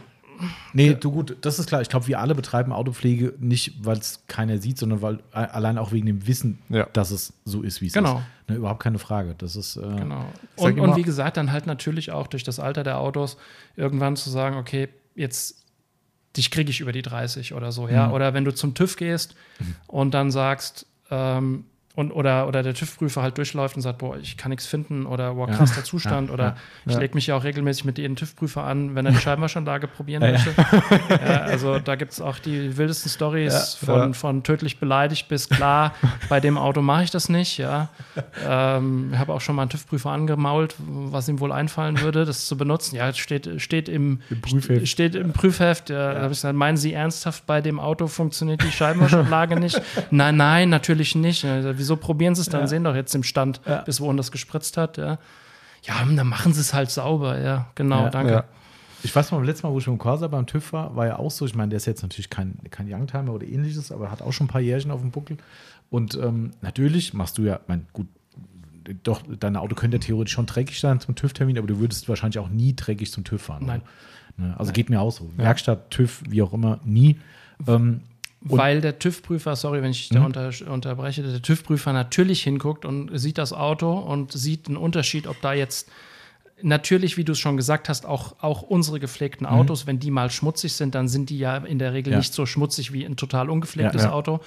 Nee, 0.72 0.94
du 0.94 1.10
gut, 1.10 1.36
das 1.40 1.58
ist 1.58 1.66
klar. 1.68 1.80
Ich 1.82 1.88
glaube, 1.88 2.06
wir 2.06 2.20
alle 2.20 2.34
betreiben 2.34 2.72
Autopflege 2.72 3.34
nicht, 3.38 3.84
weil 3.84 3.98
es 3.98 4.22
keiner 4.28 4.58
sieht, 4.58 4.78
sondern 4.78 5.02
weil 5.02 5.18
allein 5.32 5.78
auch 5.78 5.92
wegen 5.92 6.06
dem 6.06 6.26
Wissen, 6.26 6.58
Ja. 6.68 6.86
dass 6.92 7.10
es 7.10 7.32
so 7.44 7.62
ist, 7.62 7.80
wie 7.80 7.86
es 7.86 7.92
Genau. 7.92 8.18
ist. 8.18 8.48
Ne, 8.50 8.56
überhaupt 8.56 8.82
keine 8.82 8.98
Frage. 8.98 9.34
Das 9.38 9.56
ist 9.56 9.76
äh, 9.76 9.80
Genau. 9.80 10.24
Und, 10.56 10.78
und 10.78 10.96
wie 10.96 11.02
gesagt, 11.02 11.36
dann 11.36 11.50
halt 11.52 11.66
natürlich 11.66 12.12
auch 12.12 12.26
durch 12.26 12.44
das 12.44 12.60
Alter 12.60 12.84
der 12.84 12.98
Autos 12.98 13.36
irgendwann 13.76 14.16
zu 14.16 14.30
sagen, 14.30 14.56
okay, 14.56 14.88
jetzt 15.14 15.62
dich 16.36 16.50
kriege 16.50 16.70
ich 16.70 16.80
über 16.80 16.92
die 16.92 17.02
30 17.02 17.54
oder 17.54 17.72
so, 17.72 17.84
Mhm. 17.86 17.90
ja. 17.92 18.10
Oder 18.12 18.34
wenn 18.34 18.44
du 18.44 18.54
zum 18.54 18.74
TÜV 18.74 18.96
gehst 18.96 19.34
und 19.86 20.12
dann 20.12 20.30
sagst, 20.30 20.86
ähm, 21.10 21.64
und, 21.96 22.12
oder, 22.12 22.46
oder 22.46 22.62
der 22.62 22.74
TÜV-Prüfer 22.74 23.22
halt 23.22 23.38
durchläuft 23.38 23.74
und 23.74 23.82
sagt, 23.82 23.98
boah, 23.98 24.16
ich 24.18 24.36
kann 24.36 24.50
nichts 24.50 24.66
finden 24.66 25.06
oder 25.06 25.34
boah, 25.34 25.48
krass 25.48 25.74
der 25.74 25.82
Zustand 25.82 26.28
Ja, 26.28 26.34
oder 26.34 26.44
ja, 26.44 26.56
ich 26.84 26.92
ja. 26.92 26.98
lege 27.00 27.14
mich 27.14 27.26
ja 27.26 27.36
auch 27.36 27.42
regelmäßig 27.42 27.86
mit 27.86 27.96
jedem 27.96 28.16
TÜV-Prüfer 28.16 28.62
an, 28.62 28.94
wenn 28.94 29.06
er 29.06 29.12
die 29.12 29.18
Scheibenwaschanlage 29.20 29.88
probieren 29.88 30.20
möchte. 30.20 30.52
Also 31.24 31.78
da 31.78 31.96
gibt 31.96 32.12
es 32.12 32.20
auch 32.20 32.38
die 32.38 32.76
wildesten 32.76 33.10
Stories 33.10 33.74
von, 33.74 34.12
von 34.12 34.42
tödlich 34.42 34.78
beleidigt 34.78 35.28
bis 35.28 35.48
klar, 35.48 35.94
bei 36.28 36.38
dem 36.38 36.58
Auto 36.58 36.82
mache 36.82 37.04
ich 37.04 37.10
das 37.10 37.30
nicht, 37.30 37.56
ja. 37.56 37.88
Ähm, 38.46 39.10
ich 39.14 39.18
habe 39.18 39.32
auch 39.32 39.40
schon 39.40 39.56
mal 39.56 39.62
einen 39.62 39.70
TÜV-Prüfer 39.70 40.10
angemault, 40.10 40.74
was 40.78 41.28
ihm 41.28 41.40
wohl 41.40 41.50
einfallen 41.50 42.00
würde, 42.02 42.26
das 42.26 42.44
zu 42.46 42.58
benutzen. 42.58 42.96
Ja, 42.96 43.08
es 43.08 43.16
steht, 43.16 43.48
steht 43.62 43.88
im, 43.88 44.20
Im 44.28 44.40
Prüfheft. 44.42 44.86
Steht 44.88 45.14
im 45.14 45.32
Prüfheft. 45.32 45.88
Ja, 45.88 46.12
Da 46.12 46.20
habe 46.20 46.32
ich 46.32 46.38
gesagt, 46.38 46.56
meinen 46.56 46.76
Sie 46.76 46.92
ernsthaft, 46.92 47.46
bei 47.46 47.62
dem 47.62 47.80
Auto 47.80 48.06
funktioniert 48.06 48.62
die 48.62 48.70
Scheibenwaschanlage 48.70 49.58
nicht? 49.58 49.80
Nein, 50.10 50.36
nein, 50.36 50.68
natürlich 50.68 51.14
nicht. 51.14 51.42
Ja, 51.42 51.62
Wieso 51.86 51.96
probieren 51.96 52.34
Sie 52.34 52.40
es 52.40 52.48
dann? 52.48 52.66
Sehen 52.66 52.82
doch 52.84 52.94
jetzt 52.96 53.14
im 53.14 53.22
Stand, 53.22 53.60
Ja. 53.64 53.82
bis 53.82 54.00
wohin 54.00 54.16
das 54.16 54.32
gespritzt 54.32 54.76
hat. 54.76 54.96
Ja, 54.96 55.18
ja 55.82 55.94
dann 56.04 56.26
machen 56.26 56.52
Sie 56.52 56.60
es 56.60 56.74
halt 56.74 56.90
sauber. 56.90 57.38
Ja, 57.38 57.66
genau, 57.76 58.04
Ja. 58.04 58.10
danke. 58.10 58.32
Ja. 58.32 58.44
Ich 59.04 59.14
weiß 59.14 59.30
noch, 59.30 59.38
beim 59.38 59.46
letzten 59.46 59.66
Mal, 59.68 59.72
wo 59.72 59.78
ich 59.78 59.86
mit 59.86 59.94
dem 59.94 59.98
Corsa 59.98 60.26
beim 60.26 60.46
TÜV 60.46 60.72
war, 60.72 60.96
war 60.96 61.06
ja 61.06 61.18
auch 61.18 61.30
so. 61.30 61.46
Ich 61.46 61.54
meine, 61.54 61.68
der 61.68 61.76
ist 61.76 61.86
jetzt 61.86 62.02
natürlich 62.02 62.28
kein, 62.28 62.58
kein 62.70 62.92
Youngtimer 62.92 63.32
oder 63.32 63.46
ähnliches, 63.46 63.92
aber 63.92 64.10
hat 64.10 64.20
auch 64.20 64.32
schon 64.32 64.46
ein 64.46 64.50
paar 64.50 64.60
Jährchen 64.60 64.90
auf 64.90 65.00
dem 65.00 65.12
Buckel. 65.12 65.36
Und 65.90 66.16
ähm, 66.16 66.50
natürlich 66.60 67.14
machst 67.14 67.38
du 67.38 67.42
ja, 67.42 67.60
mein, 67.68 67.86
gut, 67.92 68.08
doch, 69.04 69.22
dein 69.38 69.54
Auto 69.56 69.76
könnte 69.76 69.98
ja 69.98 70.00
theoretisch 70.00 70.32
schon 70.34 70.46
dreckig 70.46 70.80
sein 70.80 70.98
zum 70.98 71.14
TÜV-Termin, 71.14 71.56
aber 71.58 71.68
du 71.68 71.78
würdest 71.78 72.08
wahrscheinlich 72.08 72.38
auch 72.40 72.48
nie 72.48 72.74
dreckig 72.74 73.12
zum 73.12 73.22
TÜV 73.22 73.42
fahren. 73.42 73.64
Nein. 73.66 73.82
oder? 74.38 74.48
Ne? 74.48 74.54
Also 74.58 74.72
geht 74.72 74.90
mir 74.90 75.00
auch 75.00 75.12
so. 75.12 75.30
Werkstatt, 75.36 75.90
TÜV, 75.90 76.22
wie 76.28 76.42
auch 76.42 76.52
immer, 76.52 76.80
nie. 76.84 77.18
Ähm, 77.66 78.00
Und- 78.48 78.58
Weil 78.58 78.80
der 78.80 78.98
TÜV-Prüfer, 78.98 79.56
sorry, 79.56 79.82
wenn 79.82 79.90
ich 79.90 80.08
da 80.08 80.24
unter, 80.24 80.50
unterbreche, 80.70 81.22
der 81.22 81.42
TÜV-Prüfer 81.42 81.92
natürlich 81.92 82.42
hinguckt 82.42 82.84
und 82.84 83.10
sieht 83.18 83.38
das 83.38 83.52
Auto 83.52 83.92
und 83.92 84.30
sieht 84.32 84.68
einen 84.68 84.76
Unterschied, 84.76 85.26
ob 85.26 85.40
da 85.40 85.52
jetzt 85.52 85.88
natürlich, 86.62 87.16
wie 87.16 87.24
du 87.24 87.32
es 87.32 87.38
schon 87.38 87.56
gesagt 87.56 87.88
hast, 87.88 88.06
auch, 88.06 88.36
auch 88.40 88.62
unsere 88.62 88.98
gepflegten 89.00 89.46
Autos, 89.46 89.86
wenn 89.86 89.98
die 89.98 90.10
mal 90.10 90.30
schmutzig 90.30 90.72
sind, 90.72 90.94
dann 90.94 91.08
sind 91.08 91.28
die 91.30 91.38
ja 91.38 91.58
in 91.58 91.78
der 91.78 91.92
Regel 91.92 92.12
Ja. 92.12 92.18
nicht 92.18 92.32
so 92.32 92.46
schmutzig 92.46 92.92
wie 92.92 93.04
ein 93.04 93.16
total 93.16 93.50
ungepflegtes 93.50 94.02
Ja, 94.02 94.08
ja. 94.08 94.14
Auto. 94.14 94.40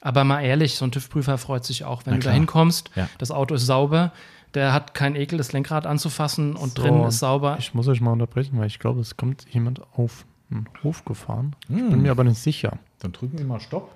Aber 0.00 0.22
mal 0.24 0.42
ehrlich, 0.42 0.76
so 0.76 0.84
ein 0.84 0.92
TÜV-Prüfer 0.92 1.38
freut 1.38 1.64
sich 1.64 1.84
auch, 1.84 2.06
wenn 2.06 2.14
Na 2.14 2.20
du 2.20 2.24
da 2.26 2.30
hinkommst, 2.32 2.90
Ja. 2.94 3.08
das 3.18 3.30
Auto 3.32 3.54
ist 3.56 3.66
sauber, 3.66 4.12
der 4.54 4.72
hat 4.72 4.94
keinen 4.94 5.16
Ekel, 5.16 5.38
das 5.38 5.52
Lenkrad 5.52 5.86
anzufassen 5.86 6.54
und 6.54 6.76
So, 6.76 6.82
drin 6.82 7.02
ist 7.04 7.18
sauber. 7.18 7.56
Ich 7.58 7.74
muss 7.74 7.88
euch 7.88 8.00
mal 8.00 8.12
unterbrechen, 8.12 8.58
weil 8.58 8.68
ich 8.68 8.78
glaube, 8.78 9.00
es 9.00 9.16
kommt 9.16 9.44
jemand 9.52 9.80
auf 9.96 10.24
einen 10.50 10.68
Hof 10.84 11.04
gefahren. 11.04 11.56
Ich 11.68 11.76
Hm. 11.76 11.90
bin 11.90 12.02
mir 12.02 12.12
aber 12.12 12.22
nicht 12.22 12.38
sicher. 12.38 12.78
Dann 13.06 13.12
drücken 13.12 13.38
wir 13.38 13.44
mal 13.46 13.60
Stopp. 13.60 13.94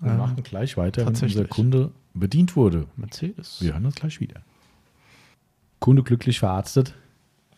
Wir 0.00 0.12
Ähm, 0.12 0.18
machen 0.18 0.42
gleich 0.42 0.76
weiter, 0.76 1.00
wenn 1.02 1.06
tatsächlich. 1.14 1.38
unser 1.38 1.48
Kunde 1.48 1.90
bedient 2.14 2.54
wurde. 2.56 2.86
Mercedes. 2.96 3.58
Wir 3.60 3.72
hören 3.72 3.86
uns 3.86 3.94
gleich 3.96 4.20
wieder. 4.20 4.40
Kunde 5.80 6.02
glücklich 6.02 6.38
verarztet. 6.38 6.94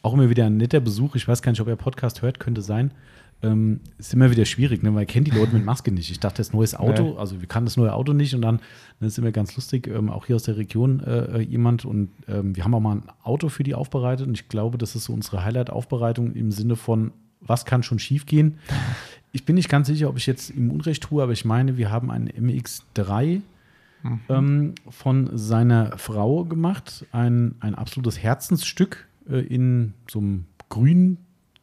Auch 0.02 0.14
immer 0.14 0.30
wieder 0.30 0.46
ein 0.46 0.56
netter 0.56 0.80
Besuch. 0.80 1.14
Ich 1.16 1.26
weiß 1.28 1.42
gar 1.42 1.52
nicht, 1.52 1.60
ob 1.60 1.68
er 1.68 1.76
Podcast 1.76 2.22
hört, 2.22 2.40
könnte 2.40 2.62
sein. 2.62 2.92
Ähm, 3.42 3.80
ist 3.98 4.12
immer 4.12 4.30
wieder 4.30 4.44
schwierig, 4.44 4.82
ne? 4.82 4.94
weil 4.94 5.06
kennt 5.06 5.26
die 5.26 5.30
Leute 5.30 5.54
mit 5.54 5.64
Maske 5.64 5.90
nicht. 5.92 6.10
Ich 6.10 6.20
dachte, 6.20 6.38
das 6.38 6.52
neues 6.52 6.74
Auto, 6.74 7.02
Nee. 7.12 7.16
also 7.16 7.40
wir 7.40 7.48
kannten 7.48 7.66
das 7.66 7.78
neue 7.78 7.94
Auto 7.94 8.12
nicht 8.12 8.34
und 8.34 8.42
dann 8.42 8.60
das 9.00 9.12
ist 9.12 9.18
immer 9.18 9.32
ganz 9.32 9.56
lustig, 9.56 9.86
ähm, 9.86 10.10
auch 10.10 10.26
hier 10.26 10.36
aus 10.36 10.42
der 10.42 10.58
Region 10.58 11.00
äh, 11.00 11.40
jemand 11.40 11.86
und 11.86 12.10
ähm, 12.28 12.54
wir 12.54 12.64
haben 12.64 12.74
auch 12.74 12.80
mal 12.80 12.96
ein 12.96 13.02
Auto 13.22 13.48
für 13.48 13.62
die 13.62 13.74
aufbereitet 13.74 14.26
und 14.26 14.34
ich 14.34 14.50
glaube, 14.50 14.76
das 14.76 14.94
ist 14.94 15.04
so 15.04 15.14
unsere 15.14 15.42
Highlight-Aufbereitung 15.42 16.34
im 16.34 16.52
Sinne 16.52 16.76
von, 16.76 17.12
was 17.40 17.64
kann 17.64 17.82
schon 17.82 17.98
schief 17.98 18.26
gehen. 18.26 18.58
Ich 19.32 19.44
bin 19.44 19.54
nicht 19.54 19.68
ganz 19.68 19.86
sicher, 19.86 20.08
ob 20.08 20.16
ich 20.16 20.26
jetzt 20.26 20.50
ihm 20.50 20.70
Unrecht 20.70 21.02
tue, 21.04 21.22
aber 21.22 21.32
ich 21.32 21.44
meine, 21.44 21.76
wir 21.76 21.90
haben 21.90 22.10
einen 22.10 22.28
MX3 22.28 23.40
ähm, 24.28 24.74
von 24.88 25.30
seiner 25.36 25.96
Frau 25.98 26.44
gemacht. 26.44 27.06
Ein, 27.12 27.54
ein 27.60 27.74
absolutes 27.74 28.22
Herzensstück 28.22 29.06
äh, 29.28 29.38
in 29.40 29.94
so 30.10 30.18
einem 30.18 30.46
grün, 30.68 31.18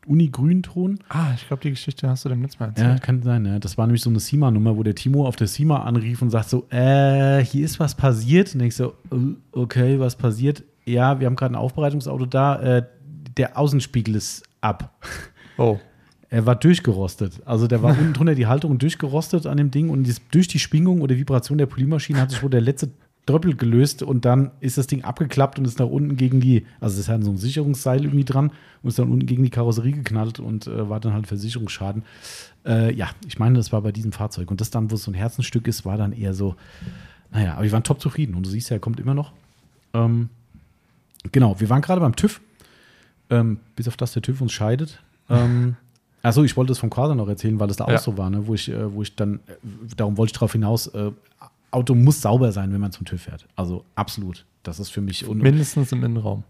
Uni-Grünton. 0.05 0.99
Ah, 1.09 1.33
ich 1.35 1.45
glaube, 1.47 1.63
die 1.63 1.71
Geschichte 1.71 2.07
hast 2.09 2.23
du 2.23 2.29
dem 2.29 2.41
letzten 2.41 2.63
Mal 2.63 2.71
Ja, 2.77 2.83
erzählt. 2.83 3.01
kann 3.03 3.23
sein. 3.23 3.45
Ja. 3.45 3.59
Das 3.59 3.77
war 3.77 3.85
nämlich 3.87 4.01
so 4.01 4.09
eine 4.09 4.19
SIMA-Nummer, 4.21 4.77
wo 4.77 4.83
der 4.83 4.95
Timo 4.95 5.27
auf 5.27 5.35
der 5.35 5.47
SIMA 5.47 5.83
anrief 5.83 6.21
und 6.21 6.29
sagt 6.29 6.49
so, 6.49 6.65
äh, 6.69 7.43
hier 7.43 7.65
ist 7.65 7.79
was 7.79 7.95
passiert. 7.95 8.53
Und 8.55 8.61
ich 8.61 8.75
so, 8.75 8.93
äh, 9.11 9.15
okay, 9.51 9.99
was 9.99 10.15
passiert? 10.15 10.63
Ja, 10.85 11.19
wir 11.19 11.25
haben 11.27 11.35
gerade 11.35 11.53
ein 11.53 11.57
Aufbereitungsauto 11.57 12.25
da. 12.25 12.61
Äh, 12.61 12.85
der 13.35 13.57
Außenspiegel 13.57 14.15
ist 14.15 14.43
ab. 14.61 14.95
Oh. 15.57 15.77
Er 16.29 16.45
war 16.45 16.55
durchgerostet. 16.55 17.41
Also 17.45 17.67
der 17.67 17.81
war 17.83 17.91
unten 17.97 18.13
drunter 18.13 18.35
die 18.35 18.47
Halterung 18.47 18.77
durchgerostet 18.77 19.45
an 19.45 19.57
dem 19.57 19.71
Ding 19.71 19.89
und 19.89 20.09
durch 20.31 20.47
die 20.47 20.59
Schwingung 20.59 21.01
oder 21.01 21.15
Vibration 21.15 21.57
der 21.57 21.65
Polymaschine 21.67 22.19
hat 22.19 22.31
sich 22.31 22.43
wohl 22.43 22.49
der 22.49 22.61
letzte 22.61 22.89
Dröppel 23.27 23.55
gelöst 23.55 24.03
und 24.03 24.25
dann 24.25 24.51
ist 24.61 24.77
das 24.77 24.87
Ding 24.87 25.03
abgeklappt 25.03 25.59
und 25.59 25.65
ist 25.65 25.79
nach 25.79 25.87
unten 25.87 26.15
gegen 26.15 26.39
die, 26.39 26.65
also 26.79 26.99
es 26.99 27.09
hat 27.09 27.23
so 27.23 27.31
ein 27.31 27.37
Sicherungsseil 27.37 28.05
irgendwie 28.05 28.23
dran 28.23 28.51
und 28.81 28.87
ist 28.87 28.99
dann 28.99 29.11
unten 29.11 29.25
gegen 29.25 29.43
die 29.43 29.49
Karosserie 29.49 29.91
geknallt 29.91 30.39
und 30.39 30.65
äh, 30.67 30.89
war 30.89 30.99
dann 31.01 31.13
halt 31.13 31.27
Versicherungsschaden. 31.27 32.03
Äh, 32.65 32.93
ja, 32.95 33.09
ich 33.27 33.37
meine, 33.37 33.57
das 33.57 33.73
war 33.73 33.81
bei 33.81 33.91
diesem 33.91 34.13
Fahrzeug 34.13 34.49
und 34.49 34.61
das 34.61 34.69
dann, 34.69 34.89
wo 34.91 34.95
es 34.95 35.03
so 35.03 35.11
ein 35.11 35.13
Herzensstück 35.13 35.67
ist, 35.67 35.85
war 35.85 35.97
dann 35.97 36.13
eher 36.13 36.33
so, 36.33 36.55
naja, 37.31 37.55
aber 37.55 37.63
wir 37.63 37.71
waren 37.73 37.83
top 37.83 37.99
zufrieden 37.99 38.33
und 38.33 38.45
du 38.45 38.49
siehst 38.49 38.69
ja, 38.69 38.77
er 38.77 38.79
kommt 38.79 38.99
immer 38.99 39.13
noch. 39.13 39.33
Ähm, 39.93 40.29
genau, 41.31 41.59
wir 41.59 41.69
waren 41.69 41.81
gerade 41.81 41.99
beim 41.99 42.15
TÜV, 42.15 42.39
ähm, 43.29 43.59
bis 43.75 43.89
auf 43.89 43.97
das 43.97 44.13
der 44.13 44.21
TÜV 44.21 44.39
uns 44.39 44.53
scheidet. 44.53 45.03
Ähm, 45.29 45.75
Achso, 46.27 46.43
ich 46.43 46.55
wollte 46.57 46.71
es 46.71 46.79
vom 46.79 46.89
Quasar 46.89 47.15
noch 47.15 47.27
erzählen, 47.27 47.59
weil 47.59 47.69
es 47.69 47.77
da 47.77 47.85
auch 47.85 47.89
Ja. 47.91 47.97
so 47.97 48.17
war, 48.17 48.29
ne? 48.29 48.47
wo, 48.47 48.53
ich, 48.53 48.69
äh, 48.69 48.93
wo 48.93 49.01
ich 49.01 49.15
dann, 49.15 49.35
äh, 49.47 49.53
darum 49.95 50.17
wollte 50.17 50.29
ich 50.29 50.33
darauf 50.33 50.51
hinaus, 50.51 50.87
äh, 50.87 51.11
Auto 51.71 51.95
muss 51.95 52.21
sauber 52.21 52.51
sein, 52.51 52.71
wenn 52.71 52.79
man 52.81 52.91
zum 52.91 53.05
TÜV 53.05 53.21
fährt. 53.21 53.45
Also 53.55 53.83
absolut. 53.95 54.45
Das 54.63 54.79
ist 54.79 54.89
für 54.89 55.01
mich. 55.01 55.27
Mindestens 55.27 55.91
im 55.91 56.03
Innenraum. 56.03 56.43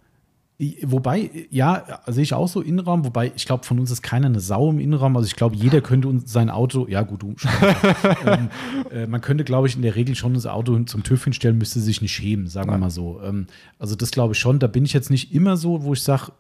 wobei, 0.84 1.30
ja, 1.52 1.84
sehe 2.08 2.24
ich 2.24 2.34
auch 2.34 2.48
so 2.48 2.62
Innenraum, 2.62 3.06
wobei 3.06 3.32
ich 3.36 3.46
glaube, 3.46 3.64
von 3.64 3.80
uns 3.80 3.92
ist 3.92 4.02
keiner 4.02 4.26
eine 4.28 4.40
Sau 4.40 4.70
im 4.72 4.80
Innenraum. 4.80 5.16
Also 5.16 5.28
ich 5.28 5.36
glaube, 5.36 5.56
jeder 5.56 5.82
könnte 5.82 6.08
uns 6.08 6.32
sein 6.32 6.50
Auto, 6.50 6.88
ja 6.88 7.02
gut, 7.04 7.22
du, 7.24 7.36
ähm, 8.26 8.50
äh, 8.92 9.06
man 9.06 9.22
könnte, 9.22 9.44
glaube 9.44 9.68
ich, 9.68 9.76
in 9.76 9.82
der 9.84 9.96
Regel 9.96 10.16
schon 10.16 10.34
unser 10.34 10.54
Auto 10.54 10.78
zum 10.84 11.04
TÜV 11.04 11.24
hinstellen, 11.26 11.58
müsste 11.58 11.80
sich 11.80 12.02
nicht 12.02 12.14
schämen, 12.14 12.48
sagen 12.48 12.68
wir 12.70 12.72
Nein. 12.74 12.80
mal 12.82 12.90
so. 12.90 13.20
Ähm, 13.24 13.48
also 13.80 13.96
das 13.96 14.10
glaube 14.12 14.34
ich 14.34 14.40
schon. 14.40 14.58
Da 14.60 14.68
bin 14.68 14.84
ich 14.86 14.94
jetzt 14.94 15.12
nicht 15.12 15.32
immer 15.34 15.58
so, 15.58 15.84
wo 15.84 15.94
ich 15.94 16.02
sage, 16.02 16.32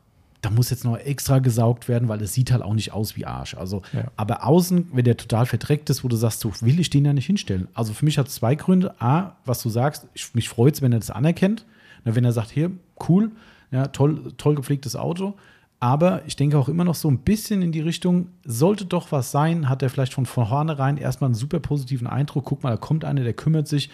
da 0.47 0.53
muss 0.53 0.69
jetzt 0.69 0.85
noch 0.85 0.97
extra 0.97 1.39
gesaugt 1.39 1.87
werden, 1.87 2.07
weil 2.09 2.21
es 2.21 2.33
sieht 2.33 2.51
halt 2.51 2.61
auch 2.63 2.73
nicht 2.73 2.93
aus 2.93 3.15
wie 3.15 3.25
Arsch. 3.25 3.55
Also, 3.55 3.81
Ja. 3.93 4.05
aber 4.15 4.45
außen, 4.45 4.89
wenn 4.93 5.05
der 5.05 5.17
total 5.17 5.45
verdreckt 5.45 5.89
ist, 5.89 6.03
wo 6.03 6.07
du 6.07 6.15
sagst, 6.15 6.39
so 6.41 6.51
will 6.61 6.79
ich 6.79 6.89
den 6.89 7.05
ja 7.05 7.13
nicht 7.13 7.25
hinstellen. 7.27 7.67
Also 7.73 7.93
für 7.93 8.05
mich 8.05 8.17
hat 8.17 8.27
es 8.27 8.35
zwei 8.35 8.55
Gründe. 8.55 8.99
A, 9.01 9.35
was 9.45 9.61
du 9.61 9.69
sagst, 9.69 10.07
ich, 10.13 10.33
mich 10.35 10.49
freut 10.49 10.75
es, 10.75 10.81
wenn 10.81 10.91
er 10.93 10.99
das 10.99 11.11
anerkennt. 11.11 11.65
Na, 12.05 12.15
wenn 12.15 12.25
er 12.25 12.31
sagt, 12.31 12.51
hier, 12.51 12.71
cool, 13.09 13.31
ja, 13.71 13.87
toll, 13.87 14.31
toll 14.37 14.55
gepflegtes 14.55 14.95
Auto. 14.95 15.33
Aber 15.79 16.21
ich 16.25 16.35
denke 16.35 16.57
auch 16.57 16.69
immer 16.69 16.83
noch 16.85 16.95
so 16.95 17.07
ein 17.09 17.19
bisschen 17.19 17.61
in 17.61 17.71
die 17.71 17.81
Richtung, 17.81 18.29
sollte 18.43 18.85
doch 18.85 19.11
was 19.11 19.29
sein, 19.31 19.69
hat 19.69 19.83
er 19.83 19.89
vielleicht 19.91 20.13
von 20.13 20.25
vornherein 20.25 20.97
erstmal 20.97 21.27
einen 21.27 21.35
super 21.35 21.59
positiven 21.59 22.07
Eindruck. 22.07 22.45
Guck 22.45 22.63
mal, 22.63 22.71
da 22.71 22.77
kommt 22.77 23.05
einer, 23.05 23.23
der 23.23 23.33
kümmert 23.33 23.67
sich. 23.67 23.89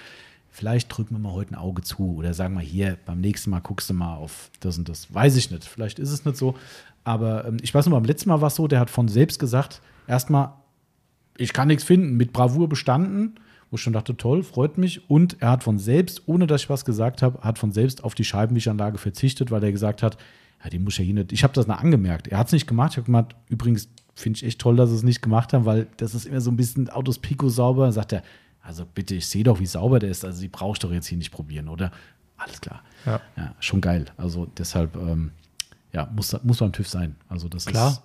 Vielleicht 0.56 0.96
drücken 0.96 1.16
wir 1.16 1.20
mal 1.20 1.34
heute 1.34 1.54
ein 1.54 1.56
Auge 1.56 1.82
zu 1.82 2.14
oder 2.16 2.36
sagen 2.36 2.54
wir 2.54 2.62
hier, 2.62 3.00
beim 3.08 3.20
nächsten 3.20 3.50
Mal 3.50 3.60
guckst 3.60 3.90
du 3.90 3.96
mal 3.96 4.18
auf 4.18 4.52
das 4.60 4.78
und 4.78 4.88
das. 4.88 5.12
Weiß 5.12 5.36
ich 5.36 5.50
nicht. 5.50 5.66
Vielleicht 5.66 5.98
ist 5.98 6.12
es 6.12 6.26
nicht 6.26 6.38
so. 6.38 6.54
Aber 7.04 7.46
ähm, 7.46 7.58
ich 7.64 7.74
weiß 7.74 7.88
nur, 7.88 8.00
beim 8.00 8.06
letzten 8.06 8.30
Mal 8.30 8.40
war 8.40 8.50
es 8.50 8.56
so, 8.56 8.68
der 8.68 8.80
hat 8.80 8.92
von 8.92 9.08
selbst 9.08 9.40
gesagt, 9.40 9.82
erstmal, 10.06 10.54
ich 11.38 11.54
kann 11.54 11.70
nichts 11.70 11.84
finden, 11.84 12.18
mit 12.18 12.34
Bravour 12.34 12.70
bestanden, 12.70 13.34
wo 13.72 13.78
ich 13.78 13.82
schon 13.82 13.94
dachte, 13.94 14.16
toll, 14.16 14.44
freut 14.44 14.78
mich. 14.78 15.10
Und 15.10 15.42
er 15.42 15.50
hat 15.50 15.64
von 15.64 15.80
selbst, 15.80 16.22
ohne 16.28 16.46
dass 16.46 16.62
ich 16.62 16.70
was 16.70 16.86
gesagt 16.86 17.24
habe, 17.24 17.42
hat 17.42 17.58
von 17.58 17.72
selbst 17.72 18.04
auf 18.04 18.14
die 18.14 18.24
Scheibenwischanlage 18.24 19.00
verzichtet, 19.00 19.50
weil 19.50 19.64
er 19.64 19.72
gesagt 19.72 20.04
hat, 20.04 20.18
ja, 20.64 20.70
die 20.70 20.78
muss 20.78 21.00
ja 21.00 21.04
hier 21.04 21.16
nicht. 21.16 21.32
Ich 21.32 21.44
habe 21.44 21.54
das 21.54 21.66
noch 21.66 21.80
angemerkt. 21.80 22.28
Er 22.28 22.38
hat 22.38 22.46
es 22.46 22.54
nicht 22.54 22.68
gemacht. 22.68 22.92
Ich 22.92 22.98
habe 22.98 23.08
gemacht, 23.08 23.36
übrigens 23.50 23.90
finde 24.14 24.38
ich 24.38 24.46
echt 24.46 24.60
toll, 24.60 24.76
dass 24.76 24.92
sie 24.92 24.98
es 24.98 25.04
nicht 25.04 25.24
gemacht 25.24 25.52
haben, 25.52 25.66
weil 25.66 25.88
das 25.98 26.14
ist 26.14 26.28
immer 26.28 26.42
so 26.42 26.52
ein 26.52 26.58
bisschen 26.58 26.92
Autos 26.92 27.18
Pico 27.18 27.50
sauber. 27.50 27.86
Dann 27.86 27.92
sagt 27.92 28.14
er, 28.14 28.22
also 28.64 28.86
bitte, 28.86 29.16
ich 29.16 29.28
sehe 29.28 29.44
doch, 29.44 29.60
wie 29.60 29.66
sauber 29.66 30.00
der 30.00 30.10
ist. 30.10 30.24
Also 30.24 30.42
die 30.42 30.48
brauche 30.48 30.74
ich 30.74 30.80
doch 30.80 30.92
jetzt 30.92 31.08
hier 31.08 31.18
nicht 31.18 31.32
probieren, 31.32 31.68
oder? 31.68 31.92
Alles 32.38 32.62
klar. 32.62 32.82
Ja. 33.06 33.20
Ja, 33.38 33.54
schon 33.60 33.82
geil. 33.82 34.06
Also 34.18 34.48
deshalb, 34.58 34.96
ähm, 34.96 35.32
ja, 35.92 36.10
muss, 36.16 36.36
muss 36.44 36.60
beim 36.60 36.72
TÜV 36.72 36.88
sein. 36.88 37.16
Also 37.28 37.50
das 37.50 37.66
Klar. 37.66 37.92
ist 37.92 38.02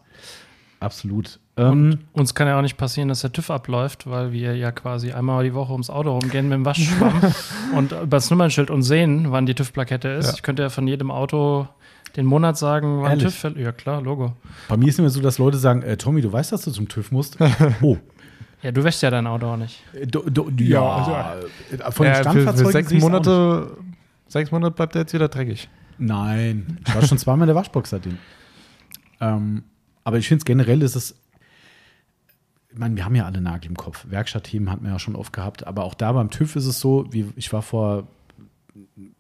absolut. 0.81 1.39
Ähm, 1.57 2.01
Uns 2.13 2.35
kann 2.35 2.49
ja 2.49 2.59
auch 2.59 2.63
nicht 2.63 2.77
passieren, 2.77 3.09
dass 3.09 3.21
der 3.21 3.33
TÜV 3.33 3.51
abläuft, 3.51 4.09
weil 4.09 4.33
wir 4.33 4.57
ja 4.57 4.73
quasi 4.73 5.13
einmal 5.13 5.45
die 5.45 5.55
Woche 5.55 5.73
ums 5.73 5.91
Auto 5.91 6.13
rumgehen 6.13 6.49
mit 6.49 6.57
dem 6.57 6.65
Waschschwamm 6.65 7.21
und 7.77 7.93
über 7.93 8.07
das 8.07 8.31
Nummernschild 8.31 8.71
und 8.71 8.83
sehen, 8.83 9.31
wann 9.31 9.47
die 9.47 9.55
TÜV-Plakette 9.55 10.09
ist. 10.09 10.27
Ja. 10.27 10.35
Ich 10.35 10.43
könnte 10.43 10.63
ja 10.63 10.71
von 10.71 10.87
jedem 10.87 11.11
Auto 11.11 11.69
den 12.17 12.27
Monat 12.27 12.59
sagen, 12.59 13.03
wann 13.03 13.13
Ehrlich? 13.13 13.25
TÜV 13.27 13.35
fällt. 13.35 13.57
Ja, 13.59 13.73
klar, 13.73 14.03
Logo. 14.03 14.33
Bei 14.69 14.77
mir 14.77 14.89
ist 14.89 14.95
es 14.95 14.99
immer 14.99 15.11
so, 15.11 15.21
dass 15.21 15.39
Leute 15.39 15.57
sagen, 15.57 15.83
äh, 15.83 15.97
Tommy, 15.97 16.21
du 16.21 16.33
weißt, 16.33 16.53
dass 16.53 16.63
du 16.63 16.73
zum 16.73 16.89
TÜV 16.89 17.13
musst. 17.13 17.39
oh. 17.83 17.97
Ja, 18.63 18.73
du 18.73 18.83
wäschst 18.83 19.03
ja 19.03 19.11
dein 19.11 19.27
Auto 19.27 19.47
auch 19.47 19.57
nicht. 19.57 19.83
Äh, 19.95 20.07
Do, 20.07 20.23
do, 20.29 20.51
ja, 20.59 21.37
äh, 21.71 21.93
von 21.93 22.07
den 22.07 22.15
Ja, 22.15 22.23
für, 22.23 22.33
für 22.43 22.43
Standfahrzeugen 22.43 22.73
sechs. 22.73 22.93
Monate, 23.03 23.77
sechs 24.27 24.51
Monate 24.51 24.75
bleibt 24.75 24.95
er 24.97 25.03
jetzt 25.03 25.15
wieder 25.15 25.29
dreckig. 25.29 25.69
Nein, 25.99 26.79
ich 26.87 26.95
war 26.95 27.03
schon 27.03 27.19
zweimal 27.19 27.45
in 27.45 27.49
der 27.49 27.57
Waschbox 27.57 27.91
seitdem. 27.91 28.19
Ähm, 29.21 29.65
aber 30.05 30.19
ich 30.19 30.29
finde 30.29 30.41
es 30.43 30.45
generell 30.45 30.83
ist 30.83 30.97
es, 30.97 31.15
ich 32.71 32.79
meine, 32.79 32.97
wir 32.97 33.05
haben 33.05 33.15
ja 33.15 33.27
alle 33.27 33.41
Nagel 33.41 33.71
im 33.71 33.77
Kopf. 33.77 34.07
Werkstattthemen 34.09 34.71
hatten 34.71 34.85
wir 34.85 34.93
ja 34.93 34.99
schon 34.99 35.17
oft 35.17 35.33
gehabt, 35.33 35.67
aber 35.67 35.85
auch 35.85 35.95
da 35.95 36.13
beim 36.13 36.31
TÜV 36.31 36.57
ist 36.57 36.67
es 36.67 36.81
so, 36.81 37.07
wie 37.11 37.27
ich 37.37 37.53
war 37.53 37.63
vor, 37.63 38.07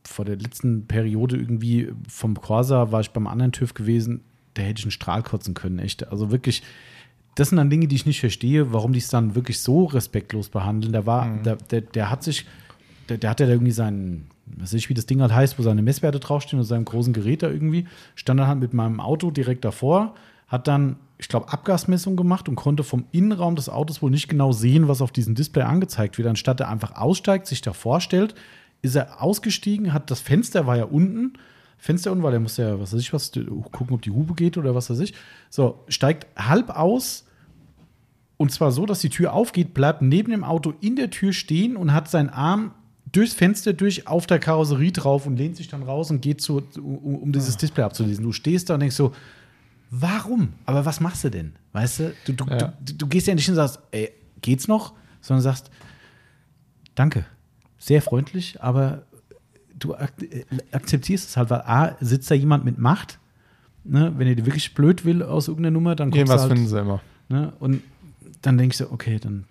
vor 0.05 0.24
der 0.24 0.36
letzten 0.36 0.86
Periode 0.86 1.36
irgendwie 1.36 1.93
vom 2.09 2.35
Corsa, 2.40 2.93
war 2.93 3.01
ich 3.01 3.10
beim 3.10 3.27
anderen 3.27 3.52
TÜV 3.52 3.74
gewesen, 3.74 4.23
da 4.55 4.62
hätte 4.62 4.81
ich 4.81 4.85
einen 4.85 4.93
Strahl 4.93 5.23
kotzen 5.23 5.55
können, 5.55 5.78
echt. 5.78 6.09
Also 6.09 6.31
wirklich, 6.31 6.62
das 7.39 7.51
sind 7.51 7.59
dann 7.59 7.70
Dinge, 7.70 7.86
die 7.86 7.94
ich 7.94 8.05
nicht 8.05 8.19
verstehe, 8.19 8.73
warum 8.73 8.93
die 8.93 8.98
es 8.98 9.10
dann 9.10 9.36
wirklich 9.36 9.60
so 9.60 9.85
respektlos 9.85 10.48
behandeln. 10.48 10.93
Der 10.93 11.06
war, 11.06 11.36
der, 11.44 11.55
der, 11.55 11.82
der 11.82 12.10
hat 12.10 12.24
sich, 12.24 12.47
der, 13.09 13.16
der 13.16 13.31
hat 13.31 13.39
ja 13.39 13.47
da 13.47 13.52
irgendwie 13.52 13.70
seinen, 13.70 14.27
weiß 14.56 14.73
ich, 14.73 14.89
wie 14.89 14.94
das 14.94 15.06
Ding 15.06 15.20
halt 15.20 15.32
heißt, 15.32 15.56
wo 15.56 15.62
seine 15.62 15.82
Messwerte 15.82 16.19
draufstehen 16.19 16.59
und 16.59 16.66
seinem 16.66 16.85
großen 16.85 17.12
Gerät 17.12 17.44
da 17.44 17.48
irgendwie, 17.48 17.86
stand 18.16 18.40
dann 18.40 18.48
halt 18.48 18.59
mit 18.59 18.74
meinem 18.74 18.98
Auto 18.98 19.31
direkt 19.31 19.65
davor, 19.65 20.16
hat 20.48 20.66
dann, 20.66 20.97
ich 21.16 21.28
glaube, 21.28 21.52
Abgasmessung 21.52 22.16
gemacht 22.16 22.48
und 22.48 22.56
konnte 22.56 22.82
vom 22.82 23.05
Innenraum 23.12 23.55
des 23.55 23.69
Autos 23.69 24.02
wohl 24.02 24.10
nicht 24.10 24.27
genau 24.27 24.51
sehen, 24.51 24.89
was 24.89 25.01
auf 25.01 25.12
diesem 25.12 25.36
Display 25.36 25.62
angezeigt 25.62 26.19
wird. 26.19 26.27
Anstatt 26.27 26.59
er 26.59 26.69
einfach 26.69 26.97
aussteigt, 26.97 27.47
sich 27.47 27.60
davor 27.60 28.01
stellt, 28.01 28.35
ist 28.82 28.97
er 28.97 29.23
ausgestiegen, 29.23 29.93
hat 29.93 30.10
das 30.10 30.20
Fenster 30.20 30.66
war 30.66 30.77
ja 30.77 30.86
unten, 30.86 31.35
Fenster 31.77 32.10
unten, 32.10 32.24
weil 32.24 32.32
er 32.32 32.40
muss 32.40 32.56
ja, 32.56 32.81
was 32.81 32.93
weiß 32.93 33.01
ich, 33.01 33.12
was, 33.12 33.31
gucken, 33.31 33.94
ob 33.94 34.02
die 34.02 34.10
Hupe 34.10 34.35
geht 34.35 34.59
oder 34.59 34.74
was 34.74 34.90
weiß 34.90 34.98
ich. 34.98 35.15
So, 35.51 35.85
steigt 35.86 36.27
halb 36.36 36.70
aus, 36.70 37.27
und 38.39 38.51
zwar 38.52 38.73
so, 38.73 38.86
dass 38.86 39.01
die 39.01 39.10
Tür 39.10 39.35
aufgeht, 39.35 39.74
bleibt 39.74 40.01
neben 40.01 40.31
dem 40.31 40.44
Auto 40.44 40.73
in 40.81 40.97
der 40.97 41.10
Tür 41.10 41.32
stehen 41.35 41.77
und 41.77 41.93
hat 41.93 42.09
seinen 42.09 42.31
Arm 42.31 42.70
durchs 43.12 43.35
Fenster 43.35 43.73
durch 43.73 44.06
auf 44.06 44.27
der 44.27 44.39
Karosserie 44.39 44.93
drauf 44.93 45.27
und 45.27 45.36
lehnt 45.36 45.56
sich 45.56 45.69
dann 45.69 45.82
raus 45.82 46.10
und 46.10 46.23
geht 46.23 46.40
zu, 46.40 46.62
um, 46.77 47.16
um 47.16 47.32
dieses 47.32 47.56
Display 47.56 47.82
abzulesen. 47.85 48.24
Du 48.24 48.32
stehst 48.32 48.70
da 48.70 48.74
und 48.74 48.81
denkst 48.81 48.97
so, 48.97 49.12
warum? 49.90 50.52
Aber 50.66 50.85
was 50.85 51.01
machst 51.01 51.24
du 51.24 51.31
denn? 51.31 51.52
Weißt 51.73 51.98
du, 52.01 52.15
du, 52.27 52.32
du, 52.32 52.44
Ja. 52.48 52.74
du, 52.85 52.94
du 52.94 53.06
gehst 53.09 53.27
ja 53.27 53.35
nicht 53.35 53.44
hin 53.47 53.52
und 53.52 53.56
sagst, 53.56 53.81
ey, 53.90 54.12
geht's 54.40 54.69
noch? 54.69 54.94
Sondern 55.20 55.43
sagst, 55.43 55.70
danke, 56.94 57.24
sehr 57.78 58.02
freundlich, 58.02 58.62
aber 58.62 59.02
du 59.78 59.94
ak 59.94 60.12
äh, 60.23 60.44
akzeptierst 60.70 61.28
es 61.31 61.36
halt, 61.36 61.51
weil 61.51 61.62
A, 61.62 61.97
sitzt 62.01 62.31
da 62.31 62.35
jemand 62.35 62.65
mit 62.65 62.78
Macht, 62.78 63.19
ne? 63.85 64.12
wenn 64.16 64.28
er 64.28 64.35
dir 64.36 64.47
wirklich 64.47 64.74
blöd 64.74 65.05
will 65.05 65.23
aus 65.23 65.48
irgendeiner 65.48 65.73
Nummer, 65.73 65.97
dann 65.97 66.10
kommst 66.10 66.19
Irgendwas 66.19 66.43
du 66.43 66.48
halt, 66.48 66.52
finden 66.52 66.69
sie 66.69 66.81
immer. 66.81 67.01
Ne? 67.28 67.52
Und 67.59 67.82
dann 68.43 68.59
denkst 68.59 68.78
du, 68.78 68.90
okay, 68.93 69.19
dann. 69.19 69.44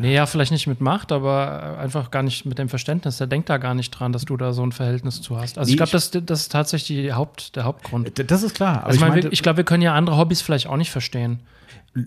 Nee, 0.00 0.14
ja, 0.14 0.26
vielleicht 0.26 0.52
nicht 0.52 0.68
mit 0.68 0.80
Macht, 0.80 1.10
aber 1.10 1.76
einfach 1.78 2.12
gar 2.12 2.22
nicht 2.22 2.46
mit 2.46 2.58
dem 2.58 2.68
Verständnis. 2.68 3.16
Der 3.16 3.26
denkt 3.26 3.48
da 3.50 3.56
gar 3.58 3.74
nicht 3.74 3.90
dran, 3.90 4.12
dass 4.12 4.24
du 4.24 4.36
da 4.36 4.52
so 4.52 4.62
ein 4.64 4.70
Verhältnis 4.70 5.20
zu 5.20 5.36
hast. 5.36 5.58
Also 5.58 5.68
Nee, 5.68 5.72
ich 5.72 5.76
glaube, 5.78 5.90
das, 5.90 6.12
das 6.12 6.42
ist 6.42 6.52
tatsächlich 6.52 7.12
Haupt, 7.12 7.56
der 7.56 7.64
Hauptgrund. 7.64 8.12
Das 8.30 8.44
ist 8.44 8.54
klar. 8.54 8.84
Also 8.84 9.04
ich, 9.04 9.14
wir- 9.14 9.32
ich 9.32 9.42
glaube, 9.42 9.56
wir 9.56 9.64
können 9.64 9.82
ja 9.82 9.94
andere 9.94 10.16
Hobbys 10.16 10.40
vielleicht 10.40 10.68
auch 10.68 10.76
nicht 10.76 10.92
verstehen. 10.92 11.40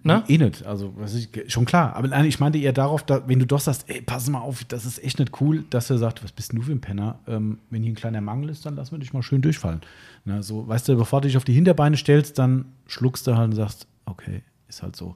ne? 0.03 0.23
Eh 0.29 0.37
nicht. 0.37 0.65
Also, 0.65 0.93
ich, 1.05 1.51
schon 1.51 1.65
klar. 1.65 1.93
Aber 1.97 2.07
nein, 2.07 2.23
ich 2.23 2.39
meinte 2.39 2.57
eher 2.59 2.71
darauf, 2.71 3.03
da, 3.03 3.27
wenn 3.27 3.39
du 3.39 3.45
doch 3.45 3.59
sagst, 3.59 3.83
ey, 3.89 4.01
pass 4.01 4.29
mal 4.29 4.39
auf, 4.39 4.63
das 4.63 4.85
ist 4.85 5.03
echt 5.03 5.19
nicht 5.19 5.41
cool, 5.41 5.65
dass 5.69 5.89
er 5.89 5.97
sagt, 5.97 6.23
was 6.23 6.31
bist 6.31 6.53
denn 6.53 6.59
du 6.59 6.65
für 6.65 6.71
ein 6.71 6.79
Penner? 6.79 7.19
Ähm, 7.27 7.59
wenn 7.71 7.83
hier 7.83 7.91
ein 7.91 7.95
kleiner 7.95 8.21
Mangel 8.21 8.49
ist, 8.51 8.65
dann 8.65 8.77
lass 8.77 8.93
mir 8.93 8.99
dich 8.99 9.11
mal 9.11 9.21
schön 9.21 9.41
durchfallen. 9.41 9.81
Ne, 10.23 10.41
so, 10.43 10.65
weißt 10.65 10.87
du, 10.87 10.95
bevor 10.95 11.19
du 11.19 11.27
dich 11.27 11.35
auf 11.35 11.43
die 11.43 11.53
Hinterbeine 11.53 11.97
stellst, 11.97 12.39
dann 12.39 12.65
schluckst 12.87 13.27
du 13.27 13.35
halt 13.35 13.49
und 13.49 13.55
sagst, 13.57 13.85
okay, 14.05 14.43
ist 14.69 14.81
halt 14.81 14.95
so. 14.95 15.15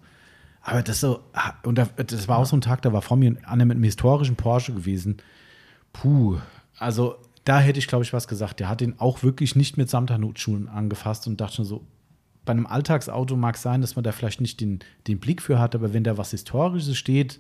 Aber 0.67 0.81
das 0.81 0.99
so, 0.99 1.21
und 1.63 1.77
da, 1.77 1.85
das 1.95 2.27
war 2.27 2.39
auch 2.39 2.47
so 2.47 2.57
ein 2.57 2.61
Tag, 2.61 2.81
da 2.81 2.91
war 2.91 3.03
vor 3.03 3.17
mir 3.17 3.35
einer 3.45 3.65
mit 3.65 3.75
einem 3.75 3.83
historischen 3.83 4.35
Porsche 4.35 4.73
gewesen. 4.73 5.17
Puh, 5.93 6.39
also 6.79 7.17
da 7.43 7.59
hätte 7.59 7.77
ich, 7.77 7.87
glaube 7.87 8.03
ich, 8.03 8.13
was 8.13 8.27
gesagt. 8.27 8.59
Der 8.59 8.67
hat 8.67 8.81
den 8.81 8.99
auch 8.99 9.21
wirklich 9.21 9.55
nicht 9.55 9.77
mit 9.77 9.91
Samthandschuhen 9.91 10.67
angefasst 10.67 11.27
und 11.27 11.39
dachte 11.39 11.57
schon 11.57 11.65
so, 11.65 11.85
bei 12.45 12.51
einem 12.51 12.65
Alltagsauto 12.65 13.35
mag 13.35 13.57
sein, 13.57 13.81
dass 13.81 13.95
man 13.95 14.01
da 14.03 14.11
vielleicht 14.11 14.41
nicht 14.41 14.59
den, 14.59 14.79
den 15.05 15.19
Blick 15.19 15.43
für 15.43 15.59
hat, 15.59 15.75
aber 15.75 15.93
wenn 15.93 16.03
da 16.03 16.17
was 16.17 16.31
Historisches 16.31 16.97
steht, 16.97 17.39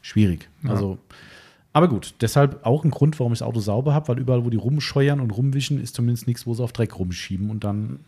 schwierig. 0.00 0.48
Also, 0.64 0.98
aber 1.72 1.86
gut, 1.86 2.14
deshalb 2.20 2.66
auch 2.66 2.84
ein 2.84 2.90
Grund, 2.90 3.20
warum 3.20 3.32
ich 3.32 3.38
das 3.38 3.46
Auto 3.46 3.60
sauber 3.60 3.94
habe, 3.94 4.08
weil 4.08 4.18
überall, 4.18 4.44
wo 4.44 4.50
die 4.50 4.56
rumscheuern 4.56 5.20
und 5.20 5.30
rumwischen, 5.30 5.80
ist 5.80 5.94
zumindest 5.94 6.26
nichts, 6.26 6.48
wo 6.48 6.54
sie 6.54 6.64
auf 6.64 6.72
Dreck 6.72 6.98
rumschieben 6.98 7.48
und 7.48 7.62
dann 7.62 8.00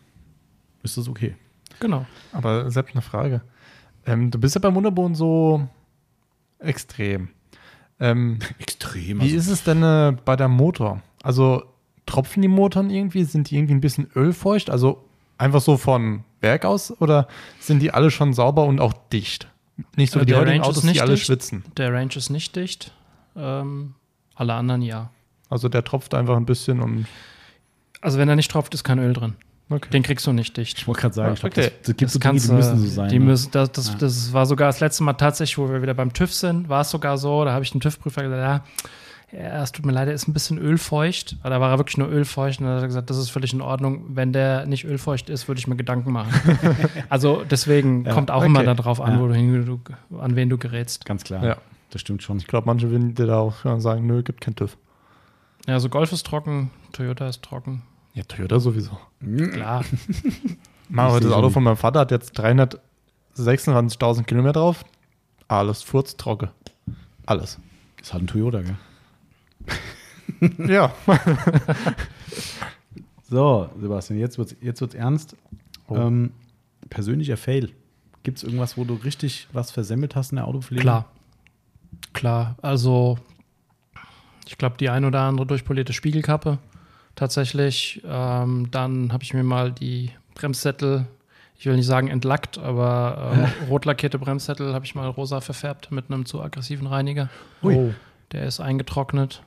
ist 0.83 0.97
das 0.97 1.07
okay. 1.07 1.35
Genau. 1.79 2.05
Aber 2.33 2.69
selbst 2.71 2.93
eine 2.95 3.01
Frage. 3.01 3.41
Ähm, 4.05 4.31
du 4.31 4.39
bist 4.39 4.55
ja 4.55 4.61
beim 4.61 4.75
Wunderboden 4.75 5.15
so 5.15 5.67
extrem. 6.59 7.29
Ähm, 7.99 8.39
Extrem. 8.59 9.21
wie 9.21 9.31
ist 9.31 9.47
es 9.47 9.63
denn 9.63 9.81
äh, 9.83 10.15
bei 10.25 10.35
der 10.35 10.47
Motor? 10.47 11.01
Also 11.23 11.63
tropfen 12.05 12.41
die 12.41 12.47
Motoren 12.47 12.89
irgendwie? 12.89 13.23
Sind 13.23 13.49
die 13.49 13.55
irgendwie 13.57 13.73
ein 13.73 13.81
bisschen 13.81 14.09
ölfeucht? 14.15 14.69
Also 14.69 15.03
einfach 15.37 15.61
so 15.61 15.77
von 15.77 16.23
Werk 16.41 16.65
aus? 16.65 16.91
Oder 17.01 17.27
sind 17.59 17.79
die 17.79 17.91
alle 17.91 18.11
schon 18.11 18.33
sauber 18.33 18.65
und 18.65 18.79
auch 18.79 18.93
dicht? 19.11 19.47
Nicht 19.95 20.11
so 20.11 20.19
Äh, 20.19 20.21
wie 20.21 20.25
die 20.27 20.31
der 20.33 20.41
heutigen 20.41 20.57
Range 20.59 20.69
Autos, 20.69 20.81
die 20.81 20.87
nicht 20.87 21.01
alle 21.01 21.13
dicht. 21.15 21.25
schwitzen. 21.25 21.63
Der 21.77 21.93
Range 21.93 22.11
ist 22.15 22.29
nicht 22.29 22.55
dicht. 22.55 22.91
Ähm, 23.35 23.95
alle 24.35 24.53
anderen 24.53 24.81
ja. 24.81 25.09
Also 25.49 25.69
der 25.69 25.83
tropft 25.83 26.13
einfach 26.13 26.35
ein 26.37 26.45
bisschen 26.45 26.81
und 26.81 27.05
Also 28.01 28.17
wenn 28.19 28.27
er 28.29 28.35
nicht 28.35 28.51
tropft, 28.51 28.73
ist 28.73 28.83
kein 28.83 28.99
Öl 28.99 29.13
drin. 29.13 29.35
Okay. 29.69 29.89
Den 29.91 30.03
kriegst 30.03 30.25
du 30.27 30.33
nicht 30.33 30.55
dicht. 30.57 30.77
ich 30.77 30.87
wollte 30.87 31.01
gerade 31.01 31.15
sagen, 31.15 31.27
Ja, 31.29 31.33
ich 31.33 31.39
glaub, 31.39 31.51
okay. 31.53 31.61
das, 31.79 31.87
das 31.87 31.97
gibt 31.97 32.11
so 32.11 32.19
Dinge, 32.19 32.39
die 32.39 32.51
müssen 32.51 32.77
so 32.79 32.87
sein. 32.87 33.09
Die 33.09 33.19
ne? 33.19 33.25
müssen, 33.25 33.51
das, 33.51 33.71
das, 33.71 33.87
Ja. 33.89 33.95
das 33.99 34.33
war 34.33 34.45
sogar 34.45 34.67
das 34.67 34.79
letzte 34.79 35.03
Mal 35.03 35.13
tatsächlich, 35.13 35.57
wo 35.57 35.69
wir 35.69 35.81
wieder 35.81 35.93
beim 35.93 36.13
TÜV 36.13 36.33
sind, 36.33 36.69
war 36.69 36.81
es 36.81 36.89
sogar 36.89 37.17
so, 37.17 37.43
da 37.45 37.53
habe 37.53 37.63
ich 37.63 37.71
den 37.71 37.81
TÜV-Prüfer 37.81 38.23
gesagt, 38.23 38.41
ja, 38.41 38.63
ja, 39.31 39.63
es 39.63 39.71
tut 39.71 39.85
mir 39.85 39.91
leid, 39.91 40.07
er 40.07 40.13
ist 40.13 40.27
ein 40.27 40.33
bisschen 40.33 40.57
ölfeucht, 40.59 41.37
weil 41.41 41.49
da 41.51 41.59
war 41.59 41.71
er 41.71 41.77
wirklich 41.79 41.97
nur 41.97 42.07
ölfeucht 42.07 42.59
und 42.61 42.67
dann 42.67 42.75
hat 42.75 42.83
er 42.83 42.87
gesagt, 42.87 43.09
das 43.09 43.17
ist 43.17 43.31
völlig 43.31 43.53
in 43.53 43.61
Ordnung. 43.61 44.05
Wenn 44.15 44.31
der 44.31 44.65
nicht 44.65 44.85
ölfeucht 44.85 45.29
ist, 45.29 45.47
würde 45.47 45.59
ich 45.59 45.67
mir 45.67 45.75
Gedanken 45.75 46.11
machen. 46.11 46.31
also 47.09 47.43
deswegen 47.49 48.05
Ja, 48.05 48.13
kommt 48.13 48.31
auch 48.31 48.37
okay. 48.37 48.45
immer 48.45 48.63
darauf 48.63 49.01
an, 49.01 49.13
Ja. 49.13 49.19
wo 49.19 49.27
du, 49.27 49.33
hin, 49.33 49.65
du 49.65 50.17
an 50.19 50.35
wen 50.35 50.49
du 50.49 50.57
gerätst. 50.57 51.05
Ganz 51.05 51.23
klar. 51.23 51.43
Ja. 51.43 51.57
Das 51.89 52.01
stimmt 52.01 52.23
schon. 52.23 52.37
Ich 52.37 52.47
glaube, 52.47 52.67
manche 52.67 52.89
würden 52.91 53.15
dir 53.15 53.25
da 53.25 53.39
auch 53.39 53.55
sagen, 53.79 54.05
nö, 54.05 54.21
gibt 54.23 54.41
kein 54.41 54.55
TÜV. 54.55 54.77
Ja, 55.67 55.73
also 55.73 55.89
Golf 55.89 56.11
ist 56.11 56.25
trocken, 56.25 56.69
Toyota 56.93 57.27
ist 57.27 57.41
trocken. 57.41 57.81
Ja, 58.15 58.23
Toyota 58.23 58.59
sowieso. 58.59 58.97
Klar. 59.51 59.83
Mal 60.89 61.19
das 61.19 61.31
Auto 61.31 61.49
von 61.49 61.63
meinem 61.63 61.77
Vater 61.77 61.99
hat 61.99 62.11
jetzt 62.11 62.39
326.000 62.39 64.23
Kilometer 64.23 64.53
drauf. 64.53 64.85
Alles 65.47 65.83
furztrocken. 65.83 66.49
Alles. 67.25 67.59
Ist 68.01 68.13
halt 68.13 68.23
ein 68.23 68.27
Toyota, 68.27 68.61
gell? 68.61 68.77
ja. 70.67 70.93
So, 73.27 73.69
Sebastian, 73.79 74.19
jetzt 74.19 74.37
wird 74.37 74.51
es 74.51 74.57
jetzt 74.61 74.81
wird's 74.81 74.93
ernst. 74.93 75.35
Oh. 75.87 75.95
Ähm, 75.95 76.31
persönlicher 76.89 77.37
Fail. 77.37 77.71
Gibt 78.23 78.37
es 78.37 78.43
irgendwas, 78.43 78.77
wo 78.77 78.83
du 78.83 78.93
richtig 78.93 79.47
was 79.51 79.71
versemmelt 79.71 80.15
hast 80.15 80.31
in 80.31 80.35
der 80.35 80.47
Autopflege? 80.47 80.81
Klar. 80.81 81.05
Klar. 82.13 82.55
Also, 82.61 83.17
ich 84.47 84.57
glaube, 84.57 84.77
die 84.77 84.89
ein 84.89 85.05
oder 85.05 85.21
andere 85.21 85.47
durchpolierte 85.47 85.93
Spiegelkappe. 85.93 86.59
Tatsächlich. 87.15 88.01
Ähm, 88.05 88.69
dann 88.71 89.13
habe 89.13 89.23
ich 89.23 89.33
mir 89.33 89.43
mal 89.43 89.71
die 89.71 90.11
Bremssättel, 90.33 91.07
ich 91.57 91.65
will 91.65 91.75
nicht 91.75 91.85
sagen 91.85 92.07
entlackt, 92.09 92.57
aber 92.57 93.31
ähm, 93.33 93.47
rot 93.69 93.85
lackierte 93.85 94.19
Bremssättel 94.19 94.73
habe 94.73 94.85
ich 94.85 94.95
mal 94.95 95.07
rosa 95.07 95.41
verfärbt 95.41 95.91
mit 95.91 96.11
einem 96.11 96.25
zu 96.25 96.41
aggressiven 96.41 96.87
Reiniger. 96.87 97.29
Ui. 97.63 97.75
Oh. 97.75 97.93
Der 98.31 98.45
ist 98.45 98.59
eingetrocknet. 98.59 99.41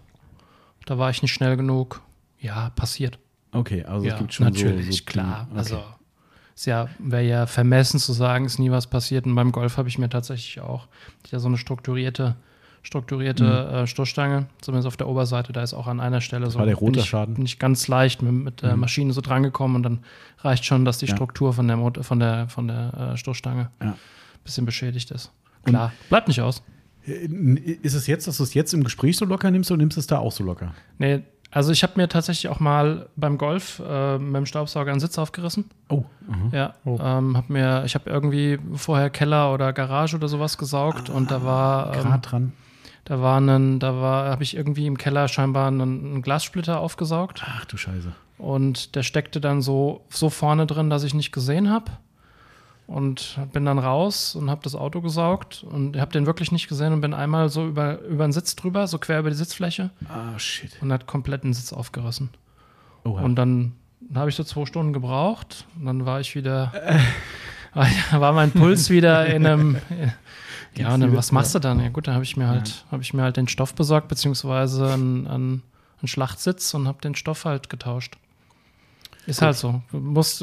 Da 0.87 0.99
war 0.99 1.11
ich 1.11 1.21
nicht 1.21 1.33
schnell 1.33 1.57
genug. 1.57 2.01
Ja, 2.41 2.71
passiert. 2.71 3.19
Okay, 3.53 3.85
also 3.85 4.07
ja, 4.07 4.15
es 4.15 4.19
gibt 4.19 4.33
schon 4.33 4.47
natürlich, 4.47 4.87
so, 4.87 4.93
so 4.93 5.05
klar. 5.05 5.47
Okay. 5.51 5.59
Also 5.59 5.83
ist 6.55 6.67
ja, 6.67 6.89
wäre 6.99 7.23
ja 7.23 7.47
vermessen 7.47 8.01
zu 8.01 8.13
sagen, 8.13 8.45
ist 8.45 8.59
nie 8.59 8.71
was 8.71 8.87
passiert. 8.87 9.27
Und 9.27 9.35
beim 9.35 9.53
Golf 9.53 9.77
habe 9.77 9.89
ich 9.89 9.99
mir 9.99 10.09
tatsächlich 10.09 10.61
auch 10.61 10.89
ja 11.31 11.39
so 11.39 11.49
eine 11.49 11.57
strukturierte, 11.57 12.37
strukturierte 12.83 13.45
Mhm. 13.45 13.75
äh, 13.75 13.87
Stoßstange, 13.87 14.47
zumindest 14.61 14.87
auf 14.87 14.97
der 14.97 15.09
Oberseite, 15.09 15.53
da 15.53 15.63
ist 15.63 15.75
auch 15.75 15.87
an 15.87 16.01
einer 16.01 16.21
Stelle 16.21 16.51
so 16.51 16.59
war 16.59 16.67
der 16.67 16.75
rote 16.77 16.93
bin 16.93 17.01
ich, 17.01 17.07
Schaden? 17.09 17.35
bin 17.35 17.45
ich 17.45 17.59
ganz 17.59 17.89
leicht 17.89 18.23
mit, 18.23 18.33
mit 18.33 18.63
der 18.63 18.75
Mhm. 18.75 18.81
Maschine 18.81 19.13
so 19.13 19.21
drangekommen 19.21 19.77
und 19.77 19.83
dann 19.83 19.99
reicht 20.41 20.65
schon, 20.65 20.85
dass 20.85 20.99
die 20.99 21.07
Ja. 21.07 21.15
Struktur 21.15 21.53
von 21.53 21.67
der 21.69 21.77
Mot 21.77 22.05
von 22.05 22.19
der 22.21 22.49
von 22.49 22.69
der 22.69 23.13
äh, 23.13 23.17
Stoßstange 23.17 23.71
Ja. 23.83 23.89
ein 23.91 23.95
bisschen 24.45 24.65
beschädigt 24.67 25.11
ist. 25.11 25.33
Klar, 25.65 25.93
bleibt 26.09 26.29
nicht 26.29 26.41
aus. 26.41 26.63
Äh, 27.07 27.27
Ist 27.83 27.95
es 27.95 28.07
jetzt, 28.07 28.27
dass 28.29 28.37
du 28.39 28.43
es 28.43 28.55
jetzt 28.55 28.73
im 28.75 28.85
Gespräch 28.85 29.17
so 29.17 29.25
locker 29.25 29.51
nimmst 29.51 29.71
oder 29.71 29.79
nimmst 29.79 29.97
du 29.97 30.01
es 30.01 30.07
da 30.07 30.19
auch 30.19 30.33
so 30.33 30.45
locker? 30.45 30.73
Nee, 30.99 31.23
also 31.51 31.73
ich 31.73 31.83
habe 31.83 31.95
mir 31.97 32.09
tatsächlich 32.09 32.49
auch 32.51 32.61
mal 32.61 33.09
beim 33.17 33.39
Golf 33.39 33.81
äh, 33.87 34.19
mit 34.19 34.37
dem 34.37 34.45
Staubsauger 34.47 34.91
einen 34.91 35.01
Sitz 35.01 35.17
aufgerissen. 35.19 35.65
Oh, 35.89 36.05
aha. 36.31 36.39
Ja, 36.53 36.75
Oh. 36.85 36.99
ähm, 37.03 37.37
hab 37.39 37.49
mir, 37.49 37.85
ich 37.87 37.95
habe 37.95 38.09
irgendwie 38.11 38.59
vorher 38.75 39.09
Keller 39.09 39.53
oder 39.55 39.73
Garage 39.73 40.17
oder 40.17 40.29
sowas 40.29 40.59
gesaugt 40.59 41.09
und 41.09 41.31
da 41.31 41.43
war, 41.43 41.95
ähm, 41.97 42.03
Grad 42.03 42.31
dran. 42.33 42.53
Da 43.09 43.21
war 43.23 43.41
ein, 43.41 43.79
da 43.79 43.95
war, 44.03 44.31
habe 44.31 44.43
ich 44.43 44.55
irgendwie 44.55 44.87
im 44.87 44.99
Keller 44.99 45.29
scheinbar 45.29 45.69
einen, 45.69 45.81
einen 45.81 46.23
Glassplitter 46.23 46.79
aufgesaugt 46.81 47.43
Ach 47.47 47.65
du 47.65 47.79
Scheiße. 47.79 48.13
und 48.37 48.95
der 48.95 49.03
steckte 49.03 49.41
dann 49.41 49.63
so, 49.63 50.03
so 50.11 50.29
vorne 50.29 50.67
drin, 50.67 50.91
dass 50.91 51.05
ich 51.05 51.15
nicht 51.15 51.33
gesehen 51.33 51.71
habe 51.71 51.91
und 52.87 53.39
bin 53.53 53.65
dann 53.65 53.79
raus 53.79 54.35
und 54.37 54.51
habe 54.51 54.61
das 54.63 54.75
Auto 54.75 55.01
gesaugt 55.01 55.65
und 55.71 55.99
habe 55.99 56.13
den 56.13 56.27
wirklich 56.27 56.53
nicht 56.53 56.69
gesehen 56.69 56.93
und 56.93 57.01
bin 57.01 57.15
einmal 57.15 57.49
so 57.49 57.67
über, 57.67 57.99
über 58.03 58.27
den 58.27 58.33
Sitz 58.33 58.57
drüber, 58.57 58.87
so 58.87 58.99
quer 58.99 59.21
über 59.21 59.31
die 59.31 59.37
Sitzfläche 59.37 59.91
Ah, 60.09 60.39
shit. 60.39 60.77
und 60.83 60.93
hat 60.93 61.07
komplett 61.07 61.45
den 61.45 61.55
Sitz 61.55 61.73
aufgerissen. 61.73 62.29
Oha. 63.05 63.23
Und 63.23 63.37
dann 63.37 63.73
habe 64.15 64.29
ich 64.31 64.37
so 64.37 64.45
zwei 64.45 64.67
Stunden 64.67 64.93
gebraucht 64.93 65.65
und 65.79 65.87
dann 65.87 66.05
war 66.07 66.21
ich 66.21 66.35
wieder, 66.35 66.73
war 68.13 68.33
mein 68.33 68.51
Puls 68.53 68.91
wieder 68.91 69.27
in 69.27 69.47
einem. 69.47 69.77
Ja, 70.79 70.95
und 70.95 71.01
dann, 71.01 71.17
was 71.17 71.33
machst 71.33 71.55
du 71.55 71.59
dann? 71.59 71.81
Ja 71.81 71.89
gut, 71.89 72.07
dann 72.07 72.15
habe 72.15 72.25
ich 72.25 72.37
mir 72.37 72.49
halt, 72.49 72.85
habe 72.91 73.03
ich 73.03 73.13
mir 73.15 73.23
halt 73.23 73.37
den 73.37 73.49
Stoff 73.49 73.75
besorgt, 73.75 74.09
beziehungsweise 74.09 74.93
einen, 74.93 75.27
einen, 75.27 75.63
einen 76.01 76.09
Schlachtsitz 76.09 76.73
und 76.75 76.87
habe 76.89 77.01
den 77.01 77.15
Stoff 77.15 77.45
halt 77.45 77.69
getauscht. 77.69 78.17
Ist 79.27 79.43
halt 79.43 79.57
so. 79.57 79.83
Du 79.91 79.99
musst, 79.99 80.43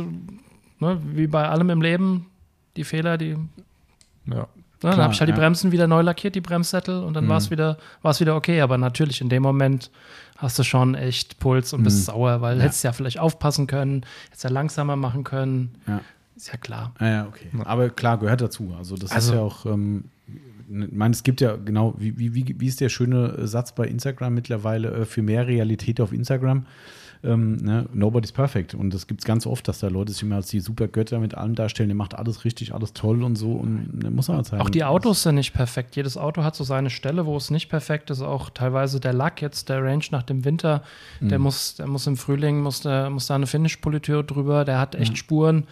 ne, 0.79 1.01
wie 1.03 1.27
bei 1.27 1.47
allem 1.49 1.69
im 1.69 1.81
Leben, 1.81 2.27
die 2.75 2.83
Fehler, 2.83 3.17
die. 3.17 3.37
Ja. 4.27 4.47
Ne, 4.83 4.91
dann 4.91 4.97
habe 5.01 5.13
ich 5.13 5.19
halt 5.19 5.29
ja. 5.29 5.35
die 5.35 5.39
Bremsen 5.39 5.71
wieder 5.71 5.87
neu 5.87 6.01
lackiert, 6.01 6.35
die 6.35 6.41
Bremssättel, 6.41 7.03
und 7.03 7.13
dann 7.13 7.25
Mhm. 7.25 7.29
war 7.29 7.37
es 7.37 7.49
wieder, 7.49 7.77
war's 8.03 8.19
wieder 8.19 8.35
okay. 8.35 8.61
Aber 8.61 8.77
natürlich, 8.77 9.21
in 9.21 9.29
dem 9.29 9.41
Moment 9.41 9.89
hast 10.37 10.59
du 10.59 10.63
schon 10.63 10.93
echt 10.95 11.39
Puls 11.39 11.73
und 11.73 11.83
bist 11.83 11.99
Mhm. 11.99 12.03
sauer, 12.03 12.41
weil 12.41 12.57
Ja. 12.57 12.63
hättest 12.65 12.83
ja 12.83 12.91
vielleicht 12.91 13.17
aufpassen 13.19 13.65
können, 13.67 14.05
hättest 14.25 14.43
ja 14.43 14.49
langsamer 14.49 14.95
machen 14.97 15.23
können. 15.23 15.75
Ja. 15.87 16.01
Ist 16.35 16.47
ja 16.51 16.57
klar. 16.57 16.93
Ah, 16.99 17.07
ja, 17.07 17.27
okay. 17.27 17.47
Aber 17.63 17.89
klar, 17.89 18.17
gehört 18.19 18.41
dazu. 18.41 18.73
Also 18.77 18.95
das 18.97 19.11
Also- 19.11 19.31
ist 19.31 19.35
ja 19.37 19.41
auch, 19.41 19.65
ähm, 19.65 20.05
ich 20.67 20.91
meine, 20.91 21.13
es 21.13 21.23
gibt 21.23 21.41
ja 21.41 21.55
genau, 21.55 21.93
wie, 21.97 22.17
wie, 22.17 22.59
wie, 22.59 22.67
ist 22.67 22.81
der 22.81 22.89
schöne 22.89 23.47
Satz 23.47 23.73
bei 23.73 23.87
Instagram 23.87 24.33
mittlerweile, 24.33 24.89
äh, 24.91 25.05
für 25.05 25.21
mehr 25.21 25.47
Realität 25.47 26.01
auf 26.01 26.11
Instagram. 26.11 26.65
Ähm, 27.23 27.55
ne? 27.57 27.87
Nobody's 27.93 28.31
perfect. 28.31 28.75
Und 28.75 28.93
das 28.93 29.07
gibt 29.07 29.21
es 29.21 29.25
ganz 29.25 29.47
oft, 29.47 29.67
dass 29.67 29.79
da 29.79 29.87
Leute 29.87 30.11
sich 30.11 30.21
immer 30.21 30.35
als 30.35 30.47
die 30.47 30.59
super 30.59 30.87
Götter 30.87 31.19
mit 31.19 31.33
allem 31.33 31.55
darstellen, 31.55 31.89
der 31.89 31.95
macht 31.95 32.13
alles 32.13 32.45
richtig, 32.45 32.73
alles 32.73 32.93
toll 32.93 33.23
und 33.23 33.35
so. 33.35 33.53
Und 33.53 33.89
da 33.93 34.09
muss 34.11 34.27
man 34.27 34.37
halt 34.37 34.47
sagen. 34.47 34.61
Auch 34.61 34.69
die 34.69 34.83
Autos 34.83 35.23
sind 35.23 35.35
nicht 35.35 35.53
perfekt. 35.53 35.95
Jedes 35.95 36.17
Auto 36.17 36.43
hat 36.43 36.55
so 36.55 36.63
seine 36.63 36.89
Stelle, 36.91 37.25
wo 37.25 37.35
es 37.37 37.49
nicht 37.49 37.69
perfekt 37.69 38.09
ist. 38.11 38.21
Auch 38.21 38.49
teilweise 38.51 38.99
der 38.99 39.13
Lack 39.13 39.41
jetzt, 39.41 39.69
der 39.69 39.83
Range 39.83 40.03
nach 40.11 40.23
dem 40.23 40.45
Winter, 40.45 40.83
Mhm. 41.19 41.29
der 41.29 41.39
muss, 41.39 41.75
der 41.75 41.87
muss 41.87 42.05
im 42.05 42.17
Frühling, 42.17 42.61
muss, 42.61 42.81
der, 42.81 43.09
muss 43.09 43.25
da 43.27 43.35
eine 43.35 43.47
Finish-Politur 43.47 44.23
drüber, 44.23 44.65
der 44.65 44.79
hat 44.79 44.93
echt 44.95 45.17
Spuren. 45.17 45.63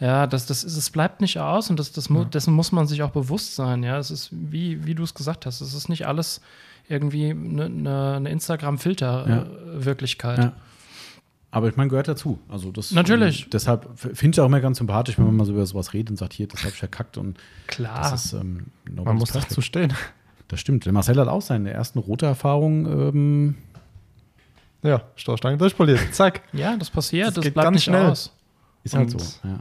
Ja, 0.00 0.26
das, 0.26 0.46
das 0.46 0.64
ist, 0.64 0.76
es 0.76 0.90
bleibt 0.90 1.20
nicht 1.20 1.38
aus 1.38 1.70
und 1.70 1.78
das, 1.78 1.92
das 1.92 2.08
mu 2.10 2.24
dessen 2.24 2.52
muss 2.52 2.72
man 2.72 2.86
sich 2.88 3.02
auch 3.02 3.10
bewusst 3.10 3.54
sein. 3.54 3.82
Ja, 3.84 3.98
es 3.98 4.10
ist, 4.10 4.30
wie, 4.32 4.84
wie 4.86 4.94
du 4.94 5.02
es 5.04 5.14
gesagt 5.14 5.46
hast, 5.46 5.60
es 5.60 5.72
ist 5.74 5.88
nicht 5.88 6.06
alles 6.06 6.40
irgendwie 6.88 7.30
eine, 7.30 7.64
eine, 7.66 8.14
eine 8.16 8.30
Instagram-Filter-Wirklichkeit. 8.30 10.38
Ja. 10.38 10.52
Aber 11.50 11.68
ich 11.68 11.76
meine, 11.76 11.88
gehört 11.88 12.08
dazu. 12.08 12.40
Also 12.48 12.72
das, 12.72 12.90
Natürlich. 12.90 13.44
ähm, 13.44 13.50
deshalb 13.52 13.88
finde 13.98 14.26
ich 14.26 14.32
es 14.32 14.38
auch 14.40 14.46
immer 14.46 14.60
ganz 14.60 14.78
sympathisch, 14.78 15.16
wenn 15.18 15.26
man 15.26 15.36
mal 15.36 15.44
so 15.44 15.52
über 15.52 15.64
sowas 15.66 15.92
redet 15.92 16.10
und 16.10 16.16
sagt, 16.16 16.32
hier, 16.32 16.48
das 16.48 16.60
habe 16.60 16.70
ich 16.70 16.78
verkackt 16.78 17.16
und 17.16 17.38
Klar. 17.68 18.10
das 18.10 18.26
ist 18.26 18.32
ähm, 18.32 18.66
Man 18.92 19.16
muss 19.16 19.30
perfect. 19.30 19.52
dazu 19.52 19.60
stehen. 19.60 19.92
Das 20.48 20.58
stimmt. 20.60 20.84
Der 20.84 20.92
Marcel 20.92 21.16
hat 21.20 21.28
auch 21.28 21.42
seine 21.42 21.70
ersten 21.70 22.00
rote 22.00 22.26
Erfahrungen. 22.26 22.86
Ähm, 22.86 23.54
Ja, 24.82 25.02
Stoßstange 25.14 25.56
durchpoliert. 25.56 26.00
Zack. 26.12 26.42
ja, 26.52 26.76
das 26.76 26.90
passiert, 26.90 27.28
Das 27.28 27.34
das, 27.34 27.44
geht 27.44 27.54
bleibt 27.54 27.66
ganz 27.66 27.74
nicht 27.76 27.84
schnell. 27.84 28.06
aus. 28.06 28.32
ist 28.82 28.94
halt 28.96 29.12
Und- 29.14 29.20
so. 29.20 29.48
Ja. 29.48 29.60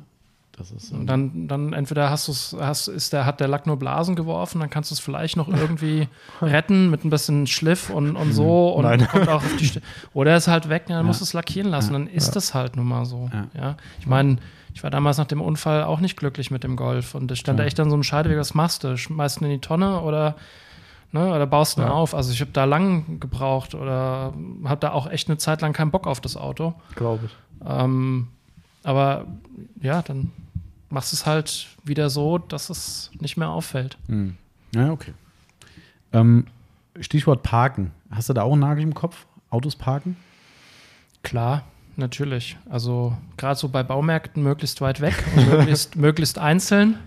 Das 0.56 0.72
ist, 0.72 0.92
ähm, 0.92 1.00
Und 1.02 1.08
dann, 1.08 1.48
dann 1.48 1.74
entweder 1.74 2.10
hast 2.12 2.28
du 2.28 2.62
hast, 2.62 2.88
ist 2.88 3.12
der, 3.12 3.26
hat 3.26 3.40
der 3.40 3.48
Lack 3.48 3.66
nur 3.66 3.78
Blasen 3.78 4.16
geworfen, 4.16 4.60
dann 4.60 4.70
kannst 4.70 4.92
du 4.92 4.94
es 4.94 5.00
vielleicht 5.00 5.36
noch 5.36 5.48
irgendwie 5.48 6.08
retten 6.42 6.92
mit 6.92 7.04
ein 7.04 7.10
bisschen 7.10 7.48
Schliff 7.48 7.90
und, 7.90 8.16
und 8.16 8.34
so 8.34 8.70
und 8.70 8.84
Nein. 8.86 9.08
kommt 9.08 9.28
auch 9.30 9.44
auf 9.44 9.56
die 9.60 9.66
St 9.66 9.82
Oder 10.14 10.38
ist 10.38 10.48
halt 10.48 10.70
weg, 10.70 10.84
dann 10.88 10.98
Ja. 10.98 11.04
musst 11.04 11.22
du 11.22 11.24
es 11.24 11.34
lackieren 11.34 11.70
lassen, 11.72 11.94
Ja. 11.94 12.00
dann 12.00 12.08
ist 12.08 12.36
das 12.36 12.54
halt 12.54 12.76
nun 12.76 12.88
mal 12.88 13.06
so. 13.06 13.30
Ja. 13.34 13.48
Ja. 13.60 13.78
Ich 14.00 14.06
meine, 14.06 14.38
ich 14.76 14.84
war 14.84 14.92
damals 14.92 15.18
nach 15.18 15.26
dem 15.26 15.42
Unfall 15.42 15.84
auch 15.84 16.00
nicht 16.00 16.18
glücklich 16.18 16.52
mit 16.52 16.64
dem 16.64 16.76
Golf 16.76 17.16
und 17.16 17.32
ich 17.32 17.40
stand 17.40 17.58
da 17.58 17.64
Ja. 17.64 17.68
echt 17.68 17.80
an 17.80 17.90
so 17.90 17.96
einem 17.96 18.04
Scheideweg, 18.04 18.38
was 18.38 18.54
machst 18.54 18.84
du? 18.84 18.96
Schmeißt 18.96 19.42
ihn 19.42 19.46
in 19.46 19.52
die 19.52 19.60
Tonne 19.60 20.02
oder, 20.02 20.36
ne, 21.12 21.30
oder 21.34 21.48
baust 21.48 21.80
ihn 21.80 21.82
Ja. 21.82 21.90
auf? 21.90 22.14
Also 22.14 22.32
ich 22.32 22.42
habe 22.42 22.52
da 22.54 22.66
lang 22.66 23.20
gebraucht 23.20 23.74
oder 23.74 24.34
habe 24.66 24.80
da 24.80 24.92
auch 24.92 25.08
echt 25.10 25.30
eine 25.30 25.40
Zeit 25.40 25.62
lang 25.62 25.74
keinen 25.74 25.90
Bock 25.90 26.06
auf 26.06 26.22
das 26.22 26.38
Auto. 26.38 26.76
Glaube 26.96 27.26
ich. 27.26 27.32
Ähm, 27.68 28.28
aber 28.84 29.26
ja, 29.82 30.02
dann 30.04 30.32
machst 30.94 31.12
du 31.12 31.16
es 31.16 31.26
halt 31.26 31.68
wieder 31.84 32.10
so, 32.10 32.38
dass 32.38 32.70
es 32.70 33.12
nicht 33.20 33.36
mehr 33.38 33.50
auffällt. 33.50 33.98
Hm. 34.08 34.38
Ja, 34.76 34.92
okay. 34.92 35.14
Ähm, 36.14 36.46
Stichwort 37.00 37.44
Parken. 37.44 37.92
Hast 38.12 38.30
du 38.30 38.34
da 38.34 38.44
auch 38.44 38.52
einen 38.54 38.62
Nagel 38.62 38.84
im 38.84 38.94
Kopf? 38.94 39.26
Autos 39.50 39.76
parken? 39.76 40.16
Klar, 41.24 41.64
natürlich. 41.96 42.58
Also 42.70 43.16
gerade 43.38 43.56
so 43.60 43.70
bei 43.70 43.84
Baumärkten 43.84 44.44
möglichst 44.44 44.82
weit 44.82 45.02
weg 45.02 45.16
und 45.36 45.48
möglichst, 45.50 45.96
möglichst 45.98 46.38
einzeln. 46.40 46.98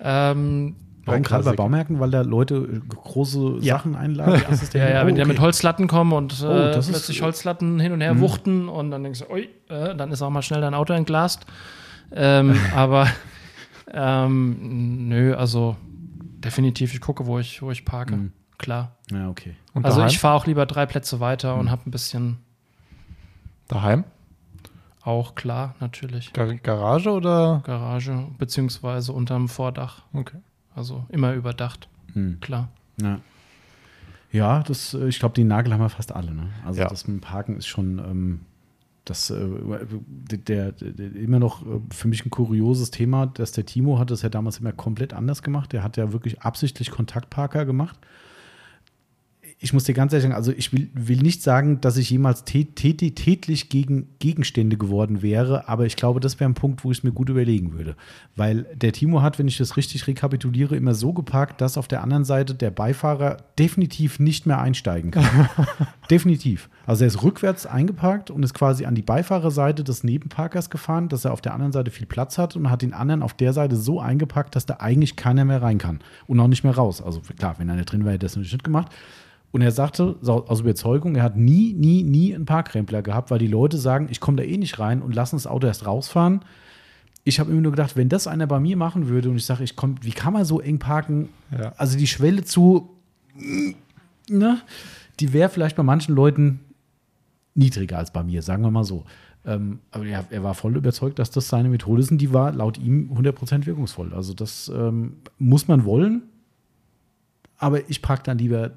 Ähm, 0.00 0.76
Warum 1.04 1.22
gerade 1.22 1.44
bei. 1.44 1.52
Baumärkten? 1.52 2.00
Weil 2.00 2.10
da 2.10 2.22
Leute 2.22 2.54
äh, 2.56 2.80
große 2.88 3.58
Ja. 3.60 3.76
Sachen 3.76 3.94
einladen? 3.94 4.42
ja, 4.74 4.88
ja, 4.88 5.02
Oh, 5.02 5.06
wenn 5.06 5.14
die 5.14 5.24
mit. 5.24 5.38
Holzlatten 5.38 5.86
kommen 5.86 6.12
und 6.12 6.40
äh, 6.42 6.46
Oh, 6.46 6.48
das 6.72 6.86
ist- 6.86 6.92
plötzlich 6.92 7.22
Holzlatten 7.22 7.78
hin 7.78 7.92
und 7.92 8.00
her 8.00 8.14
Mhm. 8.14 8.20
wuchten 8.20 8.68
und 8.68 8.90
dann 8.90 9.02
denkst 9.04 9.20
du, 9.20 9.30
ui, 9.32 9.48
äh, 9.68 9.94
dann 9.94 10.10
ist 10.10 10.22
auch 10.22 10.30
mal 10.30 10.42
schnell 10.42 10.60
dein 10.62 10.74
Auto 10.74 10.92
entglast. 10.94 11.44
Ähm, 12.12 12.56
aber 12.74 13.08
ähm, 13.92 15.08
nö, 15.08 15.34
also 15.34 15.76
definitiv, 16.38 16.94
ich 16.94 17.00
gucke, 17.00 17.26
wo 17.26 17.38
ich, 17.38 17.62
wo 17.62 17.70
ich 17.70 17.84
parke. 17.84 18.16
Mhm. 18.16 18.32
Klar. 18.58 18.92
Ja, 19.10 19.28
okay. 19.28 19.56
Und 19.72 19.84
Also 19.84 19.98
daheim? 19.98 20.10
ich 20.10 20.18
fahre 20.18 20.34
auch 20.36 20.46
lieber 20.46 20.64
drei 20.66 20.86
Plätze 20.86 21.20
weiter 21.20 21.54
Mhm. 21.54 21.60
und 21.60 21.70
habe 21.70 21.88
ein 21.88 21.90
bisschen 21.90 22.38
daheim? 23.68 24.04
auch 25.02 25.34
klar, 25.34 25.74
natürlich. 25.80 26.32
Gar 26.32 26.54
Garage 26.54 27.10
oder? 27.10 27.60
Garage, 27.66 28.26
beziehungsweise 28.38 29.12
unterm 29.12 29.48
Vordach. 29.50 30.00
Okay. 30.14 30.38
Also 30.74 31.04
immer 31.10 31.34
überdacht, 31.34 31.88
Hm. 32.14 32.40
klar. 32.40 32.68
Ja. 33.02 33.20
Ja, 34.32 34.62
das, 34.62 34.94
äh, 34.94 35.06
ich 35.08 35.18
glaube, 35.18 35.34
die 35.34 35.44
Nagel 35.44 35.74
haben 35.74 35.80
wir 35.80 35.90
fast 35.90 36.14
alle. 36.14 36.32
Ne? 36.32 36.48
Also 36.64 36.80
Ja. 36.80 36.88
das 36.88 37.06
mit 37.06 37.18
dem 37.18 37.20
Parken 37.20 37.58
ist 37.58 37.66
schon 37.66 37.98
ähm, 37.98 38.40
das 39.04 39.30
äh, 39.30 39.46
der, 39.98 40.72
der, 40.72 41.14
immer 41.14 41.38
noch 41.38 41.62
äh, 41.66 41.80
für 41.90 42.08
mich 42.08 42.24
ein 42.24 42.30
kurioses 42.30 42.90
Thema, 42.90 43.26
dass 43.26 43.52
der 43.52 43.66
Timo 43.66 43.98
hat 43.98 44.10
das 44.10 44.22
ja 44.22 44.28
damals 44.28 44.58
immer 44.58 44.72
komplett 44.72 45.12
anders 45.12 45.42
gemacht. 45.42 45.72
Der 45.72 45.82
hat 45.82 45.96
ja 45.96 46.12
wirklich 46.12 46.40
absichtlich 46.40 46.90
Kontaktparker 46.90 47.66
gemacht. 47.66 47.98
Ich 49.58 49.72
muss 49.72 49.84
dir 49.84 49.94
ganz 49.94 50.12
ehrlich 50.12 50.24
sagen, 50.24 50.34
also 50.34 50.52
ich 50.52 50.72
will, 50.72 50.90
will 50.94 51.22
nicht 51.22 51.42
sagen, 51.42 51.80
dass 51.80 51.96
ich 51.96 52.10
jemals 52.10 52.44
tät, 52.44 52.76
tät, 52.76 52.98
tätlich 53.16 53.68
gegen 53.68 54.08
Gegenstände 54.18 54.76
geworden 54.76 55.22
wäre, 55.22 55.68
aber 55.68 55.86
ich 55.86 55.96
glaube, 55.96 56.20
das 56.20 56.38
wäre 56.38 56.50
ein 56.50 56.54
Punkt, 56.54 56.84
wo 56.84 56.90
ich 56.90 56.98
es 56.98 57.04
mir 57.04 57.12
gut 57.12 57.30
überlegen 57.30 57.72
würde. 57.72 57.96
Weil 58.36 58.64
der 58.74 58.92
Timo 58.92 59.22
hat, 59.22 59.38
wenn 59.38 59.48
ich 59.48 59.56
das 59.56 59.76
richtig 59.76 60.06
rekapituliere, 60.06 60.76
immer 60.76 60.94
so 60.94 61.12
geparkt, 61.12 61.60
dass 61.60 61.78
auf 61.78 61.88
der 61.88 62.02
anderen 62.02 62.24
Seite 62.24 62.54
der 62.54 62.70
Beifahrer 62.70 63.38
definitiv 63.58 64.18
nicht 64.18 64.46
mehr 64.46 64.60
einsteigen 64.60 65.12
kann. 65.12 65.48
definitiv. 66.10 66.68
Also 66.86 67.04
er 67.04 67.08
ist 67.08 67.22
rückwärts 67.22 67.64
eingeparkt 67.64 68.30
und 68.30 68.42
ist 68.42 68.54
quasi 68.54 68.84
an 68.84 68.94
die 68.94 69.02
Beifahrerseite 69.02 69.84
des 69.84 70.04
Nebenparkers 70.04 70.68
gefahren, 70.68 71.08
dass 71.08 71.24
er 71.24 71.32
auf 71.32 71.40
der 71.40 71.54
anderen 71.54 71.72
Seite 71.72 71.90
viel 71.90 72.06
Platz 72.06 72.36
hat 72.36 72.56
und 72.56 72.70
hat 72.70 72.82
den 72.82 72.92
anderen 72.92 73.22
auf 73.22 73.34
der 73.34 73.52
Seite 73.52 73.76
so 73.76 74.00
eingepackt, 74.00 74.56
dass 74.56 74.66
da 74.66 74.74
eigentlich 74.80 75.16
keiner 75.16 75.44
mehr 75.44 75.62
rein 75.62 75.78
kann 75.78 76.00
und 76.26 76.38
auch 76.40 76.48
nicht 76.48 76.64
mehr 76.64 76.74
raus. 76.74 77.00
Also 77.00 77.20
klar, 77.38 77.54
wenn 77.58 77.70
einer 77.70 77.84
drin 77.84 78.04
wäre, 78.04 78.14
hätte 78.14 78.26
er 78.26 78.28
das 78.28 78.36
natürlich 78.36 78.52
nicht 78.52 78.64
gemacht. 78.64 78.92
Und 79.54 79.62
er 79.62 79.70
sagte 79.70 80.16
aus 80.26 80.60
Überzeugung, 80.62 81.14
er 81.14 81.22
hat 81.22 81.36
nie, 81.36 81.74
nie, 81.74 82.02
nie 82.02 82.34
einen 82.34 82.44
Parkrempler 82.44 83.02
gehabt, 83.02 83.30
weil 83.30 83.38
die 83.38 83.46
Leute 83.46 83.78
sagen, 83.78 84.08
ich 84.10 84.18
komme 84.18 84.36
da 84.36 84.42
eh 84.42 84.56
nicht 84.56 84.80
rein 84.80 85.00
und 85.00 85.14
lassen 85.14 85.36
das 85.36 85.46
Auto 85.46 85.68
erst 85.68 85.86
rausfahren. 85.86 86.40
Ich 87.22 87.38
habe 87.38 87.52
immer 87.52 87.60
nur 87.60 87.70
gedacht, 87.70 87.94
wenn 87.94 88.08
das 88.08 88.26
einer 88.26 88.48
bei 88.48 88.58
mir 88.58 88.76
machen 88.76 89.06
würde 89.06 89.30
und 89.30 89.36
ich 89.36 89.46
sage, 89.46 89.62
ich 89.62 89.76
komm, 89.76 89.94
wie 90.00 90.10
kann 90.10 90.32
man 90.32 90.44
so 90.44 90.58
eng 90.58 90.80
parken? 90.80 91.28
Ja. 91.56 91.72
Also 91.76 91.96
die 91.96 92.08
Schwelle 92.08 92.42
zu, 92.42 92.90
ne, 94.28 94.60
die 95.20 95.32
wäre 95.32 95.50
vielleicht 95.50 95.76
bei 95.76 95.84
manchen 95.84 96.16
Leuten 96.16 96.58
niedriger 97.54 97.98
als 97.98 98.12
bei 98.12 98.24
mir, 98.24 98.42
sagen 98.42 98.64
wir 98.64 98.72
mal 98.72 98.82
so. 98.82 99.04
Ähm, 99.46 99.78
aber 99.92 100.04
ja, 100.04 100.24
er 100.30 100.42
war 100.42 100.54
voll 100.54 100.76
überzeugt, 100.76 101.20
dass 101.20 101.30
das 101.30 101.48
seine 101.48 101.68
Methode 101.68 102.02
ist 102.02 102.10
und 102.10 102.18
die 102.18 102.32
war 102.32 102.50
laut 102.50 102.76
ihm 102.76 103.12
100% 103.16 103.66
wirkungsvoll. 103.66 104.14
Also 104.14 104.34
das 104.34 104.68
ähm, 104.74 105.18
muss 105.38 105.68
man 105.68 105.84
wollen, 105.84 106.24
aber 107.56 107.88
ich 107.88 108.02
parke 108.02 108.24
dann 108.24 108.38
lieber 108.38 108.72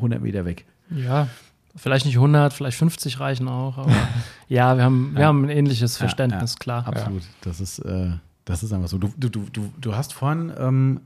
100 0.00 0.20
Meter 0.22 0.44
weg. 0.44 0.64
Ja, 0.90 1.28
vielleicht 1.76 2.04
nicht 2.06 2.16
100, 2.16 2.52
vielleicht 2.52 2.76
50 2.78 3.20
reichen 3.20 3.48
auch. 3.48 3.78
Aber 3.78 3.90
ja, 4.48 4.76
wir 4.76 4.84
haben, 4.84 5.12
wir 5.14 5.20
Ja. 5.22 5.26
haben 5.28 5.44
ein 5.44 5.50
ähnliches 5.50 5.94
Ja, 5.98 6.00
Verständnis, 6.00 6.54
ja, 6.54 6.58
klar. 6.58 6.86
Absolut. 6.86 7.22
Das 7.42 7.60
ist, 7.60 7.78
äh, 7.80 8.10
das 8.44 8.62
ist 8.62 8.72
einfach 8.72 8.88
so. 8.88 8.98
Du, 8.98 9.12
du, 9.16 9.28
du, 9.28 9.72
du, 9.80 9.94
hast 9.94 10.12
vorhin, 10.12 10.52
ähm, 10.58 11.00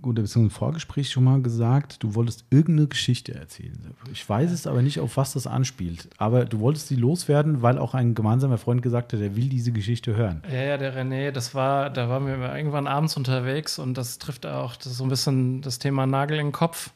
gut, 0.00 0.14
beziehungsweise 0.16 0.40
im 0.40 0.50
Vorgespräch 0.50 1.10
schon 1.10 1.24
mal 1.24 1.42
gesagt, 1.42 2.02
du 2.02 2.14
wolltest 2.14 2.44
irgendeine 2.50 2.88
Geschichte 2.88 3.34
erzählen. 3.34 3.78
Ich 4.12 4.26
weiß 4.26 4.50
es 4.50 4.66
aber 4.66 4.80
nicht, 4.80 4.98
auf 5.00 5.16
was 5.18 5.34
das 5.34 5.46
anspielt. 5.46 6.08
Aber 6.16 6.44
du 6.46 6.60
wolltest 6.60 6.88
sie 6.88 6.96
loswerden, 6.96 7.60
weil 7.62 7.78
auch 7.78 7.92
ein 7.94 8.14
gemeinsamer 8.14 8.56
Freund 8.58 8.80
gesagt 8.82 9.12
hat, 9.12 9.20
er 9.20 9.36
will 9.36 9.48
diese 9.48 9.70
Geschichte 9.72 10.16
hören. 10.16 10.42
Ja, 10.50 10.62
ja, 10.62 10.76
der 10.78 10.96
René, 10.96 11.30
das 11.30 11.54
war, 11.54 11.90
da 11.90 12.08
waren 12.08 12.26
wir 12.26 12.56
irgendwann 12.56 12.86
abends 12.86 13.16
unterwegs 13.16 13.78
und 13.78 13.98
das 13.98 14.18
trifft 14.18 14.46
auch 14.46 14.74
das 14.76 14.86
ist 14.86 14.96
so 14.98 15.04
ein 15.04 15.10
bisschen 15.10 15.60
das 15.60 15.78
Thema 15.78 16.06
Nagel 16.06 16.38
den 16.38 16.52
Kopf. 16.52 16.90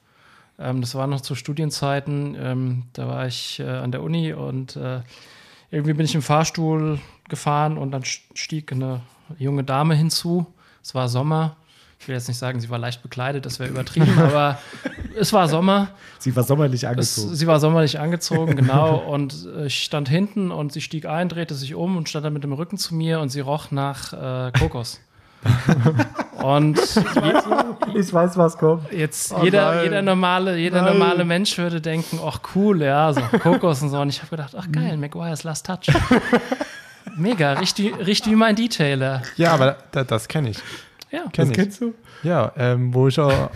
Ähm, 0.58 0.80
das 0.80 0.94
war 0.94 1.06
noch 1.06 1.20
zu 1.20 1.34
Studienzeiten. 1.34 2.36
Ähm, 2.38 2.82
da 2.92 3.08
war 3.08 3.26
ich 3.26 3.60
äh, 3.60 3.64
an 3.64 3.92
der 3.92 4.02
Uni 4.02 4.32
und 4.32 4.76
äh, 4.76 5.00
irgendwie 5.70 5.94
bin 5.94 6.04
ich 6.06 6.14
im 6.14 6.22
Fahrstuhl 6.22 6.98
gefahren 7.28 7.78
und 7.78 7.90
dann 7.90 8.04
stieg 8.04 8.72
eine 8.72 9.00
junge 9.38 9.64
Dame 9.64 9.94
hinzu. 9.94 10.46
Es 10.82 10.94
war 10.94 11.08
Sommer. 11.08 11.56
Ich 11.98 12.08
will 12.08 12.14
jetzt 12.16 12.28
nicht 12.28 12.36
sagen, 12.36 12.60
sie 12.60 12.68
war 12.68 12.78
leicht 12.78 13.02
bekleidet, 13.02 13.46
das 13.46 13.58
wäre 13.58 13.70
übertrieben, 13.70 14.18
aber 14.18 14.58
es 15.18 15.32
war 15.32 15.48
Sommer. 15.48 15.88
Sie 16.18 16.36
war 16.36 16.42
sommerlich 16.42 16.82
Es, 16.82 16.88
angezogen. 16.90 17.34
sie 17.34 17.46
war 17.46 17.60
sommerlich 17.60 17.98
angezogen, 17.98 18.56
genau. 18.56 18.96
Und 18.96 19.46
äh, 19.56 19.66
ich 19.66 19.82
stand 19.82 20.08
hinten 20.08 20.50
und 20.50 20.72
sie 20.72 20.82
stieg 20.82 21.06
ein, 21.06 21.28
drehte 21.30 21.54
sich 21.54 21.74
um 21.74 21.96
und 21.96 22.08
stand 22.08 22.26
dann 22.26 22.34
mit 22.34 22.44
dem 22.44 22.52
Rücken 22.52 22.76
zu 22.76 22.94
mir 22.94 23.20
und 23.20 23.30
sie 23.30 23.40
roch 23.40 23.70
nach 23.70 24.12
äh, 24.48 24.52
Kokos. 24.58 25.00
und 26.42 26.78
ich 27.94 28.12
weiß, 28.12 28.36
was 28.36 28.56
kommt. 28.58 28.90
jetzt 28.92 29.32
Oh 29.34 29.42
jeder, 29.44 29.74
nein. 29.74 29.84
jeder, 29.84 30.02
normale, 30.02 30.56
jeder 30.56 30.82
Nein. 30.82 30.92
normale 30.98 31.24
Mensch 31.24 31.56
würde 31.58 31.80
denken, 31.80 32.18
ach 32.24 32.40
cool, 32.54 32.82
ja, 32.82 33.12
so 33.12 33.20
Kokos 33.42 33.82
und 33.82 33.90
so. 33.90 33.98
Und 34.00 34.08
ich 34.08 34.18
habe 34.20 34.30
gedacht, 34.30 34.54
ach 34.58 34.70
geil, 34.72 34.96
Maguire's 34.96 35.44
Last 35.44 35.66
Touch. 35.66 35.86
Mega, 37.16 37.52
riecht 37.54 37.78
wie, 37.78 37.88
riecht 37.88 38.26
wie 38.26 38.34
mein 38.34 38.56
Detailer. 38.56 39.22
Ja, 39.36 39.52
aber 39.52 39.76
da, 39.92 40.04
das 40.04 40.26
kenne 40.26 40.50
ich. 40.50 40.58
Ja, 41.10 41.24
Kenn 41.32 41.48
ich. 41.50 41.54
kennst 41.56 41.80
du? 41.80 41.94
Ja, 42.22 42.52
ähm, 42.56 42.92
wo 42.92 43.06
ich 43.08 43.18
auch, 43.20 43.50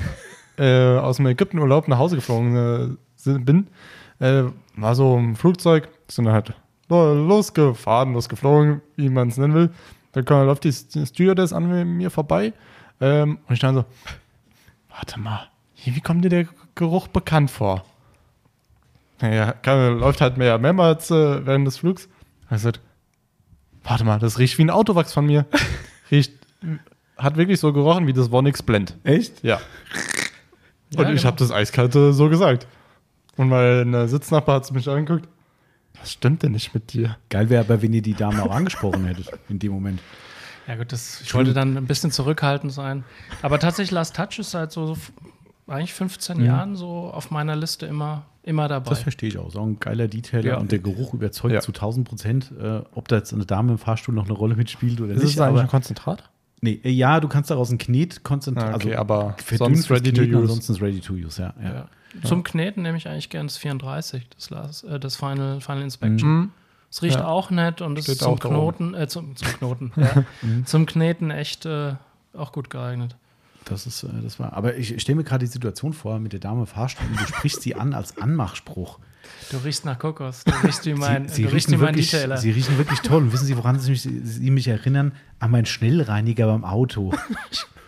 äh, 0.59 0.97
aus 0.97 1.17
dem 1.17 1.27
Ägyptenurlaub 1.27 1.89
nach 1.89 1.99
Hause 1.99 2.17
geflogen 2.17 2.99
äh, 3.27 3.31
bin, 3.39 3.67
äh, 4.21 4.45
war 4.77 4.95
so 4.95 5.17
im 5.17 5.35
Flugzeug, 5.35 5.89
sind 6.09 6.27
dann 6.27 6.35
halt 6.35 6.53
lo- 6.89 7.15
losgefahren, 7.15 8.13
losgeflogen, 8.13 8.81
wie 8.97 9.09
man 9.09 9.29
es 9.29 9.39
nennen 9.39 9.55
will. 9.55 9.71
Dann 10.13 10.25
kam- 10.25 10.47
läuft 10.47 10.65
die 10.65 10.71
St- 10.73 11.07
Stewardess 11.07 11.53
an 11.53 11.67
mir 11.97 12.11
vorbei 12.11 12.53
ähm, 13.01 13.39
und 13.47 13.55
ich 13.55 13.61
dann 13.61 13.75
so, 13.75 13.85
warte 14.91 15.21
mal, 15.21 15.49
wie 15.85 16.01
kommt 16.01 16.25
dir 16.25 16.29
der 16.29 16.47
Geruch 16.75 17.09
bekannt 17.09 17.51
vor? 17.51 17.85
Naja, 19.21 19.53
kann, 19.53 19.99
läuft 19.99 20.21
halt 20.21 20.37
mehr 20.37 20.59
mehrmals 20.59 21.11
äh, 21.11 21.45
während 21.47 21.67
des 21.67 21.79
Flugs. 21.79 22.09
Er 22.51 22.59
sagt, 22.59 22.81
warte 23.83 24.05
mal, 24.05 24.19
das 24.19 24.39
riecht 24.39 24.59
wie 24.59 24.63
ein 24.63 24.71
Autowachs 24.71 25.13
von 25.13 25.27
mir. 25.27 25.47
riecht, 26.11 26.33
hat 27.17 27.37
wirklich 27.37 27.61
so 27.61 27.73
gerochen 27.73 28.07
wie 28.07 28.13
das 28.13 28.31
Vonix 28.31 28.63
Blend. 28.63 28.97
Echt? 29.05 29.43
Ja. 29.43 29.61
Ja, 30.91 31.01
Und 31.01 31.09
ich 31.09 31.17
genau. 31.17 31.25
habe 31.25 31.37
das 31.37 31.51
eiskalt 31.51 31.95
äh, 31.95 32.13
so 32.13 32.29
gesagt. 32.29 32.67
Und 33.37 33.49
mein 33.49 34.09
Sitznachbar 34.09 34.57
hat 34.57 34.73
mich 34.73 34.89
angeguckt. 34.89 35.29
Was 36.01 36.13
stimmt 36.13 36.43
denn 36.43 36.53
nicht 36.53 36.75
mit 36.75 36.93
dir? 36.93 37.17
Geil 37.29 37.51
wäre 37.51 37.65
aber, 37.65 37.83
wenn 37.83 37.93
ihr 37.93 38.03
die 38.03 38.15
Dame 38.15 38.43
auch 38.43 38.51
angesprochen 38.55 39.05
hättet 39.05 39.31
in 39.49 39.59
dem 39.59 39.73
Moment. 39.73 40.01
Ja 40.69 40.77
gut, 40.77 40.93
das, 40.93 41.23
ich 41.23 41.35
wollte 41.35 41.55
dann 41.55 41.77
ein 41.79 41.87
bisschen 41.87 42.11
zurückhaltend 42.13 42.73
sein. 42.73 43.03
Aber 43.43 43.59
tatsächlich, 43.59 43.91
Last 43.91 44.15
Touch 44.15 44.39
ist 44.39 44.51
seit 44.51 44.71
so 44.71 44.97
eigentlich 45.67 45.95
15 45.95 46.45
Jahren 46.45 46.77
so 46.77 47.11
auf 47.11 47.31
meiner 47.31 47.57
Liste 47.57 47.87
immer, 47.87 48.27
immer 48.43 48.69
dabei. 48.69 48.91
Das 48.91 49.01
verstehe 49.01 49.31
ich 49.31 49.39
auch. 49.39 49.51
So 49.51 49.63
ein 49.63 49.81
geiler 49.81 50.09
Detailer 50.09 50.51
Ja. 50.53 50.57
und 50.59 50.71
der 50.71 50.79
Geruch 50.79 51.15
überzeugt 51.15 51.55
Ja. 51.55 51.61
zu 51.61 51.73
1000 51.73 52.07
Prozent. 52.09 52.53
Äh, 52.61 52.83
ob 52.95 53.09
da 53.09 53.17
jetzt 53.17 53.33
eine 53.33 53.47
Dame 53.47 53.73
im 53.73 53.79
Fahrstuhl 53.79 54.15
noch 54.15 54.25
eine 54.27 54.35
Rolle 54.35 54.57
mitspielt 54.57 55.01
oder 55.01 55.15
Ist 55.15 55.23
nicht. 55.23 55.35
es 55.35 55.41
eigentlich 55.41 55.51
aber, 55.53 55.61
ein 55.63 55.69
Konzentrat? 55.69 56.29
nee, 56.61 56.81
äh, 56.85 56.91
ja, 56.91 57.21
du 57.21 57.29
kannst 57.29 57.51
daraus 57.51 57.71
ein 57.71 57.79
Knet 57.79 58.23
konzentrieren. 58.23 58.73
Ah, 58.73 58.77
okay, 58.77 58.95
aber 58.95 59.37
verdünnt 59.43 59.79
sonst 59.79 59.91
ready 59.91 60.13
to 60.13 60.21
Kneten, 60.23 60.35
use. 60.35 60.43
Ansonsten 60.43 60.73
ist 60.75 60.83
ready 60.83 61.01
to 61.01 61.15
use, 61.15 61.41
ja. 61.41 61.55
ja. 61.63 61.73
ja. 61.73 61.89
Zum 62.25 62.43
Kneten 62.43 62.83
nehme 62.83 62.97
ich 62.99 63.09
eigentlich 63.09 63.31
gerne 63.31 63.47
das 63.49 63.57
34, 63.59 64.29
das, 64.35 64.51
Last, 64.51 64.85
äh, 64.85 64.99
das 65.01 65.17
Final, 65.17 65.61
Final 65.61 65.83
Inspection. 65.83 66.31
Mhm. 66.31 66.51
Es 66.91 67.03
riecht 67.03 67.17
Ja. 67.17 67.27
auch 67.27 67.51
nett 67.51 67.81
und 67.83 67.99
es 67.99 68.09
ist 68.09 68.21
zum. 68.21 68.39
Knoten, 68.39 68.95
äh, 68.95 69.09
zum, 69.09 69.37
zum 69.37 69.49
Knoten, 69.49 69.93
ja. 69.97 70.25
zum 70.65 70.87
Kneten 70.87 71.31
echt 71.31 71.67
äh, 71.67 71.95
auch 72.35 72.53
gut 72.53 72.71
geeignet. 72.71 73.17
Das 73.67 73.87
ist, 73.87 74.03
äh, 74.05 74.09
das 74.23 74.39
war. 74.41 74.53
Aber 74.55 74.77
ich 74.77 75.01
stelle 75.01 75.17
mir 75.17 75.25
gerade 75.25 75.45
die 75.45 75.51
Situation 75.53 75.93
vor 75.93 76.19
mit 76.19 76.33
der 76.33 76.41
Dame 76.41 76.61
im 76.61 76.67
Fahrstuhl 76.67 77.07
und 77.11 77.21
du 77.21 77.27
sprichst 77.27 77.61
sie 77.63 77.75
an 77.75 77.93
als 77.93 78.17
Anmachspruch. 78.19 78.99
Du 79.51 79.59
riechst 79.59 79.85
nach 79.85 79.99
Kokos, 79.99 80.45
du 80.45 80.53
riechst 80.65 80.87
wie 80.87 80.95
mein, 80.95 81.29
sie, 81.29 81.35
sie, 81.35 81.43
du 81.43 81.49
riechst 81.53 81.69
wie 81.69 81.75
riechen 81.75 81.81
mein 81.85 81.89
wirklich, 81.95 82.11
Detailer. 82.11 82.37
sie 82.39 82.51
riechen 82.51 82.79
wirklich 82.79 83.01
toll. 83.01 83.23
Und 83.25 83.33
wissen 83.33 83.45
Sie, 83.47 83.57
woran 83.59 83.79
sie 83.79 83.91
mich, 83.91 84.03
sie 84.03 84.51
mich 84.51 84.69
erinnern? 84.69 85.13
An 85.39 85.51
meinen 85.51 85.67
Schnellreiniger 85.67 86.47
beim 86.47 86.65
Auto. 86.65 87.13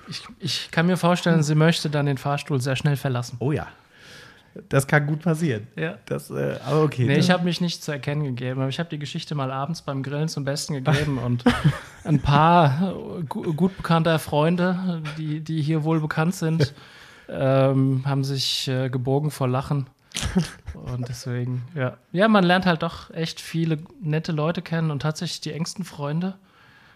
Ich, 0.09 0.23
ich 0.39 0.71
kann 0.71 0.87
mir 0.87 0.97
vorstellen, 0.99 1.43
sie 1.43 1.55
möchte 1.55 1.89
dann 1.89 2.05
den 2.07 2.19
Fahrstuhl 2.19 2.61
sehr 2.61 2.77
schnell 2.77 2.97
verlassen. 2.97 3.37
Oh 3.39 3.53
ja. 3.53 3.69
Das 4.69 4.87
kann 4.87 5.07
gut 5.07 5.23
passieren. 5.23 5.69
Ja. 5.77 5.99
Das, 6.07 6.31
äh, 6.31 6.59
aber 6.65 6.83
okay. 6.83 7.07
Nee, 7.07 7.19
ich 7.19 7.31
habe 7.31 7.45
mich 7.45 7.61
nicht 7.61 7.85
zu 7.85 7.93
erkennen 7.93 8.25
gegeben, 8.25 8.61
aber 8.61 8.69
ich 8.69 8.79
habe 8.79 8.89
die 8.89 8.99
Geschichte 8.99 9.35
mal 9.35 9.51
abends 9.53 9.83
beim 9.83 10.03
Grillen 10.03 10.29
zum 10.29 10.45
Besten 10.45 10.75
gegeben 10.75 11.19
und 11.19 11.45
ein 12.05 12.21
paar 12.21 12.95
äh, 13.19 13.23
gu 13.25 13.55
gut 13.55 13.77
bekannter 13.77 14.19
Freunde, 14.19 15.03
die, 15.17 15.41
die 15.41 15.63
hier 15.63 15.85
wohl 15.85 16.01
bekannt 16.01 16.35
sind, 16.35 16.75
ähm, 17.29 18.03
haben 18.05 18.25
sich 18.25 18.67
äh, 18.69 18.91
gebogen 18.91 19.31
vor 19.31 19.49
Lachen. 19.49 19.87
Und 20.75 21.09
deswegen, 21.09 21.63
ja. 21.75 21.97
Ja, 22.11 22.27
man 22.29 22.45
lernt 22.45 22.67
halt 22.67 22.83
doch 22.83 23.11
echt 23.11 23.41
viele 23.41 23.79
nette 24.01 24.33
Leute 24.33 24.63
kennen 24.63 24.91
und 24.91 25.03
tatsächlich 25.03 25.41
die 25.41 25.53
engsten 25.53 25.85
Freunde 25.85 26.35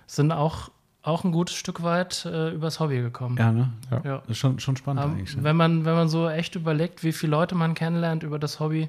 sind 0.07 0.33
auch, 0.33 0.71
auch 1.05 1.23
ein 1.23 1.33
gutes 1.33 1.55
Stück 1.55 1.83
weit 1.83 2.25
äh, 2.25 2.51
übers 2.51 2.81
Hobby 2.81 3.01
gekommen. 3.01 3.37
ja, 3.39 3.53
ne? 3.53 3.71
Ja. 3.91 4.19
Das 4.19 4.31
ist 4.31 4.39
schon, 4.39 4.59
schon 4.59 4.77
spannend 4.77 5.05
Ähm, 5.05 5.11
eigentlich. 5.13 5.35
Ja. 5.35 5.45
wenn, 5.45 5.55
man, 5.57 5.85
wenn 5.85 5.95
man 5.95 6.09
so 6.09 6.29
echt 6.29 6.57
überlegt, 6.57 7.05
wie 7.05 7.13
viele 7.13 7.31
Leute 7.33 7.55
man 7.55 7.75
kennenlernt 7.75 8.23
über 8.23 8.39
das 8.39 8.59
Hobby, 8.59 8.89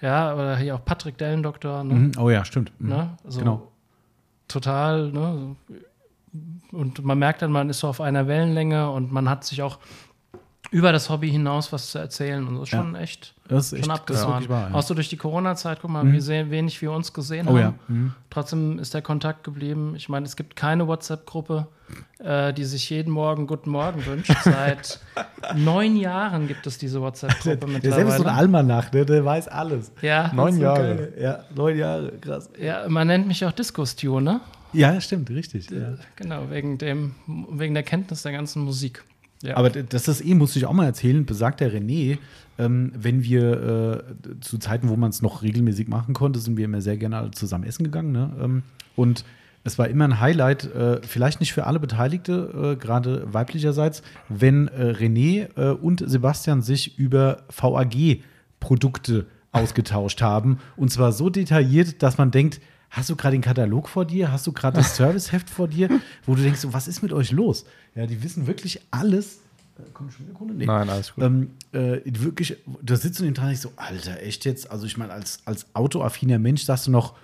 ja, 0.00 0.34
oder 0.34 0.56
hier 0.56 0.74
auch 0.74 0.84
Patrick 0.84 1.16
Dellendoktor, 1.18 1.84
ne? 1.84 1.94
Mhm. 1.94 2.12
Oh 2.18 2.30
ja, 2.30 2.44
stimmt. 2.44 2.72
Mhm. 2.80 2.88
ne? 2.88 3.10
So 3.28 3.38
Genau. 3.40 3.68
total, 4.48 5.10
ne? 5.12 5.54
Und 6.72 7.04
man 7.04 7.18
merkt 7.18 7.42
dann, 7.42 7.52
man 7.52 7.68
ist 7.68 7.80
so 7.80 7.88
auf 7.88 8.00
einer 8.00 8.26
Wellenlänge 8.26 8.90
und 8.90 9.12
man 9.12 9.28
hat 9.28 9.44
sich 9.44 9.60
auch 9.62 9.78
über 10.70 10.92
das 10.92 11.10
Hobby 11.10 11.30
hinaus 11.30 11.72
was 11.72 11.90
zu 11.90 11.98
erzählen 11.98 12.46
und 12.46 12.56
so. 12.56 12.62
Ist 12.62 12.72
Ja. 12.72 12.78
schon 12.82 12.94
echt, 12.94 13.34
Das 13.48 13.66
ist 13.66 13.72
echt 13.74 13.84
schon 13.86 13.94
abgefahren. 13.94 14.48
wahr. 14.48 14.70
Ja. 14.70 14.74
Auch 14.76 14.82
so 14.82 14.94
durch 14.94 15.08
die 15.08 15.16
Corona-Zeit, 15.16 15.78
guck 15.82 15.90
mal, 15.90 16.10
wie 16.12 16.20
sehr 16.20 16.50
wenig 16.50 16.80
wir 16.80 16.92
uns 16.92 17.12
gesehen 17.12 17.46
Oh 17.48 17.50
haben. 17.50 17.58
ja. 17.60 17.74
Mhm. 17.88 18.14
Trotzdem 18.30 18.78
ist 18.78 18.94
der 18.94 19.02
Kontakt 19.02 19.44
geblieben. 19.44 19.94
Ich 19.96 20.08
meine, 20.08 20.24
es 20.24 20.36
gibt 20.36 20.56
keine 20.56 20.86
WhatsApp-Gruppe, 20.86 21.66
äh, 22.20 22.54
die 22.54 22.64
sich 22.64 22.88
jeden 22.88 23.10
Morgen 23.12 23.46
Guten 23.46 23.68
Morgen 23.70 24.06
wünscht. 24.06 24.32
Seit 24.44 25.00
neun 25.56 25.96
Jahren 25.96 26.48
gibt 26.48 26.66
es 26.66 26.78
diese 26.78 27.00
WhatsApp-Gruppe 27.02 27.66
Der 27.66 27.66
selbst 27.66 27.82
so 27.82 27.98
ein 27.98 28.06
mittlerweile. 28.06 28.32
Almanach, 28.38 28.92
ne? 28.92 29.04
der 29.04 29.24
weiß 29.24 29.48
alles. 29.48 29.92
Ja, 30.00 30.30
Neun 30.32 30.58
Jahre. 30.58 30.96
geil. 30.96 31.12
Ja, 31.20 31.44
neun 31.54 31.76
Jahre, 31.76 32.12
krass. 32.20 32.48
ja, 32.58 32.88
man 32.88 33.08
nennt 33.08 33.26
mich 33.26 33.44
auch 33.44 33.52
Disco-Stew, 33.52 34.20
ne? 34.20 34.40
Ja, 34.72 34.98
stimmt, 35.02 35.28
richtig. 35.28 35.68
Ja. 35.70 35.94
Genau, 36.16 36.48
wegen, 36.48 36.78
dem, 36.78 37.14
wegen 37.50 37.74
der 37.74 37.82
Kenntnis 37.82 38.22
der 38.22 38.32
ganzen 38.32 38.62
Musik. 38.64 39.04
Ja. 39.42 39.56
Aber 39.56 39.70
das 39.70 40.08
ist 40.08 40.24
eh, 40.24 40.34
muss 40.34 40.56
ich 40.56 40.66
auch 40.66 40.72
mal 40.72 40.86
erzählen, 40.86 41.26
besagt 41.26 41.60
der 41.60 41.72
René, 41.72 42.18
ähm, 42.58 42.92
wenn 42.94 43.24
wir 43.24 44.04
äh, 44.24 44.40
zu 44.40 44.58
Zeiten, 44.58 44.88
wo 44.88 44.96
man 44.96 45.10
es 45.10 45.20
noch 45.20 45.42
regelmäßig 45.42 45.88
machen 45.88 46.14
konnte, 46.14 46.38
sind 46.38 46.56
wir 46.56 46.64
immer 46.64 46.80
sehr 46.80 46.96
gerne 46.96 47.18
alle 47.18 47.30
zusammen 47.32 47.64
essen 47.64 47.84
gegangen. 47.84 48.12
Ne? 48.12 48.30
Ähm, 48.40 48.62
und 48.94 49.24
es 49.64 49.78
war 49.78 49.88
immer 49.88 50.04
ein 50.04 50.20
Highlight, 50.20 50.64
äh, 50.74 51.00
vielleicht 51.02 51.40
nicht 51.40 51.52
für 51.52 51.66
alle 51.66 51.80
Beteiligte, 51.80 52.74
äh, 52.74 52.76
gerade 52.76 53.32
weiblicherseits, 53.32 54.02
wenn 54.28 54.68
äh, 54.68 54.92
René 54.92 55.48
äh, 55.56 55.72
und 55.72 56.02
Sebastian 56.08 56.62
sich 56.62 56.98
über 56.98 57.42
VAG-Produkte 57.48 59.26
ausgetauscht 59.52 60.22
haben. 60.22 60.58
Und 60.76 60.90
zwar 60.90 61.12
so 61.12 61.30
detailliert, 61.30 62.02
dass 62.02 62.18
man 62.18 62.30
denkt, 62.30 62.60
hast 62.92 63.10
du 63.10 63.16
gerade 63.16 63.34
den 63.34 63.42
Katalog 63.42 63.88
vor 63.88 64.04
dir? 64.04 64.30
Hast 64.30 64.46
du 64.46 64.52
gerade 64.52 64.76
das 64.76 64.96
Serviceheft 64.96 65.50
vor 65.50 65.66
dir? 65.66 65.88
Wo 66.24 66.34
du 66.34 66.42
denkst, 66.42 66.60
was 66.68 66.86
ist 66.86 67.02
mit 67.02 67.12
euch 67.12 67.32
los? 67.32 67.64
Ja, 67.94 68.06
die 68.06 68.22
wissen 68.22 68.46
wirklich 68.46 68.80
alles. 68.90 69.40
Äh, 69.78 69.82
Komm 69.92 70.10
schon 70.10 70.26
wieder 70.26 70.34
Kunde? 70.34 70.54
Nee. 70.54 70.66
Nein, 70.66 70.88
alles 70.88 71.14
gut. 71.14 71.24
Ähm, 71.24 71.50
äh, 71.72 72.00
wirklich, 72.04 72.58
da 72.82 72.96
sitzt 72.96 73.18
du 73.18 73.24
in 73.24 73.30
den 73.30 73.34
dran 73.34 73.48
und 73.48 73.58
so, 73.58 73.72
Alter, 73.76 74.22
echt 74.22 74.44
jetzt? 74.44 74.70
Also 74.70 74.86
ich 74.86 74.96
meine, 74.96 75.12
als, 75.12 75.40
als 75.46 75.66
autoaffiner 75.74 76.38
Mensch 76.38 76.62
sagst 76.64 76.86
du 76.86 76.90
noch, 76.90 77.14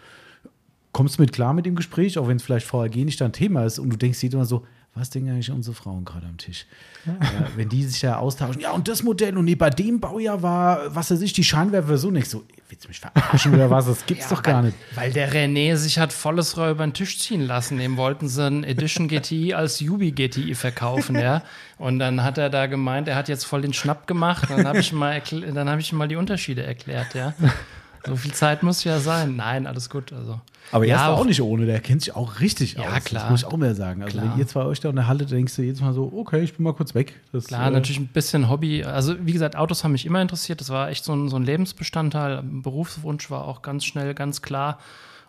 kommst 0.93 1.19
du 1.19 1.23
mit 1.23 1.33
klar 1.33 1.53
mit 1.53 1.67
dem 1.67 1.77
Gespräch, 1.77 2.19
auch 2.19 2.29
wenn 2.29 2.39
es 2.39 2.43
vielleicht 2.43 2.73
VAG 2.73 2.97
nicht 2.97 3.21
dein 3.21 3.33
Thema 3.33 3.65
ist 3.65 3.79
und 3.79 3.91
du 3.91 3.97
denkst 3.97 4.21
dir 4.21 4.33
immer 4.33 4.47
so, 4.47 4.67
was 4.95 5.11
denken 5.11 5.31
eigentlich 5.31 5.51
unsere 5.51 5.75
Frauen 5.75 6.05
gerade 6.05 6.27
am 6.27 6.37
Tisch? 6.37 6.67
Ja, 7.07 7.17
wenn 7.57 7.69
die 7.69 7.85
sich 7.85 8.03
ja 8.03 8.19
austauschen, 8.19 8.61
ja, 8.61 8.73
und 8.73 8.89
das 8.89 9.03
Modell 9.03 9.37
und 9.37 9.45
nee, 9.45 9.55
bei 9.55 9.71
dem 9.71 10.01
Baujahr 10.01 10.43
war, 10.43 10.95
was 10.95 11.11
weiß 11.11 11.21
ich, 11.21 11.33
die 11.33 11.45
Scheinwerfer 11.45 11.99
so 11.99 12.11
nicht 12.11 12.29
so, 12.29 12.45
willst 12.69 12.85
du 12.85 12.89
mich 12.89 13.01
verarschen 13.01 13.55
oder 13.55 13.71
was? 13.71 13.87
Das 13.87 14.05
gibt's 14.07 14.29
doch 14.29 14.43
gar 14.43 14.63
nicht. 14.63 14.77
Weil 14.95 15.13
der 15.13 15.33
René 15.33 15.77
sich 15.77 15.99
hat 15.99 16.13
volles 16.13 16.57
Rohr 16.57 16.71
über 16.71 16.87
den 16.87 16.95
Tisch 16.95 17.19
ziehen 17.19 17.43
lassen. 17.43 17.79
Dem 17.79 17.97
wollten 17.97 18.29
sie 18.29 18.45
ein 18.45 18.65
Edition 18.65 19.09
GTI 19.09 19.55
als 19.55 19.81
Yubi 19.81 20.13
GTI 20.13 20.55
verkaufen, 20.55 21.17
ja. 21.17 21.43
Und 21.79 21.99
dann 21.99 22.25
hat 22.25 22.39
er 22.39 22.51
da 22.51 22.67
gemeint, 22.67 23.09
er 23.09 23.17
hat 23.17 23.29
jetzt 23.29 23.45
voll 23.45 23.63
den 23.63 23.73
Schnapp 23.73 24.07
gemacht. 24.07 24.51
Dann 24.51 24.67
habe 24.67 24.79
ich, 24.79 24.93
mal 24.93 25.23
dann 25.55 25.71
hab 25.71 25.79
ich 25.79 25.93
ihm 25.93 25.99
mal 25.99 26.09
die 26.09 26.17
Unterschiede 26.17 26.65
erklärt, 26.65 27.15
ja. 27.15 27.35
So 28.09 28.17
viel 28.17 28.33
Zeit 28.33 28.63
muss 28.63 28.85
ja 28.85 28.99
sein. 29.01 29.37
Nein, 29.37 29.67
alles 29.67 29.89
gut. 29.91 30.13
Also. 30.13 30.41
Aber 30.73 30.85
er 30.85 30.91
ja, 30.91 30.97
ist 30.97 31.03
da 31.03 31.15
auch 31.15 31.25
nicht 31.25 31.41
ohne, 31.41 31.67
der 31.67 31.81
kennt 31.81 32.03
sich 32.03 32.15
auch 32.15 32.41
richtig 32.41 32.75
Ja, 32.75 32.97
aus. 32.97 33.05
klar. 33.05 33.23
Das 33.23 33.31
muss 33.31 33.41
ich 33.43 33.47
auch 33.47 33.57
mehr 33.57 33.75
sagen. 33.75 34.03
Also 34.03 34.19
Klar. 34.19 34.33
wenn 34.33 34.39
ihr 34.39 34.47
zwei 34.47 34.63
euch 34.65 34.81
da 34.81 34.89
unterhaltet, 34.91 35.31
denkst 35.31 35.57
du 35.57 35.63
jedes 35.63 35.81
Mal 35.81 35.93
so, 35.93 36.13
okay, 36.15 36.41
ich 36.43 36.55
bin 36.55 36.65
mal 36.65 36.75
kurz 36.75 36.95
weg. 36.95 37.15
Das, 37.33 37.47
Klar, 37.47 37.69
äh, 37.69 37.71
natürlich 37.71 37.99
ein 37.99 38.09
bisschen 38.09 38.49
Hobby. 38.51 38.85
Also, 38.85 39.15
wie 39.25 39.33
gesagt, 39.33 39.57
Autos 39.57 39.85
haben 39.85 39.93
mich 39.93 40.05
immer 40.07 40.21
interessiert. 40.21 40.61
Das 40.61 40.69
war 40.71 40.91
echt 40.91 41.05
so 41.05 41.15
ein, 41.15 41.29
so 41.29 41.37
ein 41.37 41.45
Lebensbestandteil. 41.45 42.43
Berufswunsch 42.43 43.31
war 43.31 43.47
auch 43.47 43.63
ganz 43.63 43.85
schnell, 43.85 44.15
ganz 44.15 44.43
klar. 44.43 44.79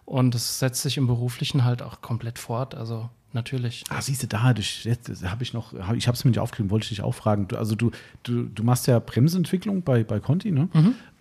Und 0.06 0.36
es 0.36 0.60
setzt 0.60 0.82
sich 0.82 0.98
im 0.98 1.08
Beruflichen 1.08 1.64
halt 1.64 1.82
auch 1.82 2.02
komplett 2.02 2.40
fort. 2.40 2.76
Also, 2.76 3.10
natürlich. 3.34 3.84
Ah, 3.90 4.02
siehst 4.02 4.24
du, 4.24 4.28
da 4.28 4.52
ich, 4.58 4.84
jetzt 4.86 5.24
habe 5.30 5.44
ich 5.44 5.54
noch, 5.54 5.74
hab- 5.74 5.96
ich 5.96 6.08
habe 6.08 6.16
es 6.16 6.24
mir 6.26 6.32
nicht 6.32 6.40
aufgeschrieben, 6.40 6.72
wollte 6.72 6.84
ich 6.86 6.90
dich 6.90 7.02
auch 7.02 7.14
fragen. 7.14 7.48
Du, 7.48 7.58
also 7.58 7.76
du, 7.76 7.92
du, 8.24 8.44
du 8.44 8.64
machst 8.64 8.88
ja 8.88 9.00
Bremsentwicklung 9.00 9.82
bei, 9.84 10.04
bei 10.04 10.20
Conti, 10.20 10.52
ne? 10.52 10.68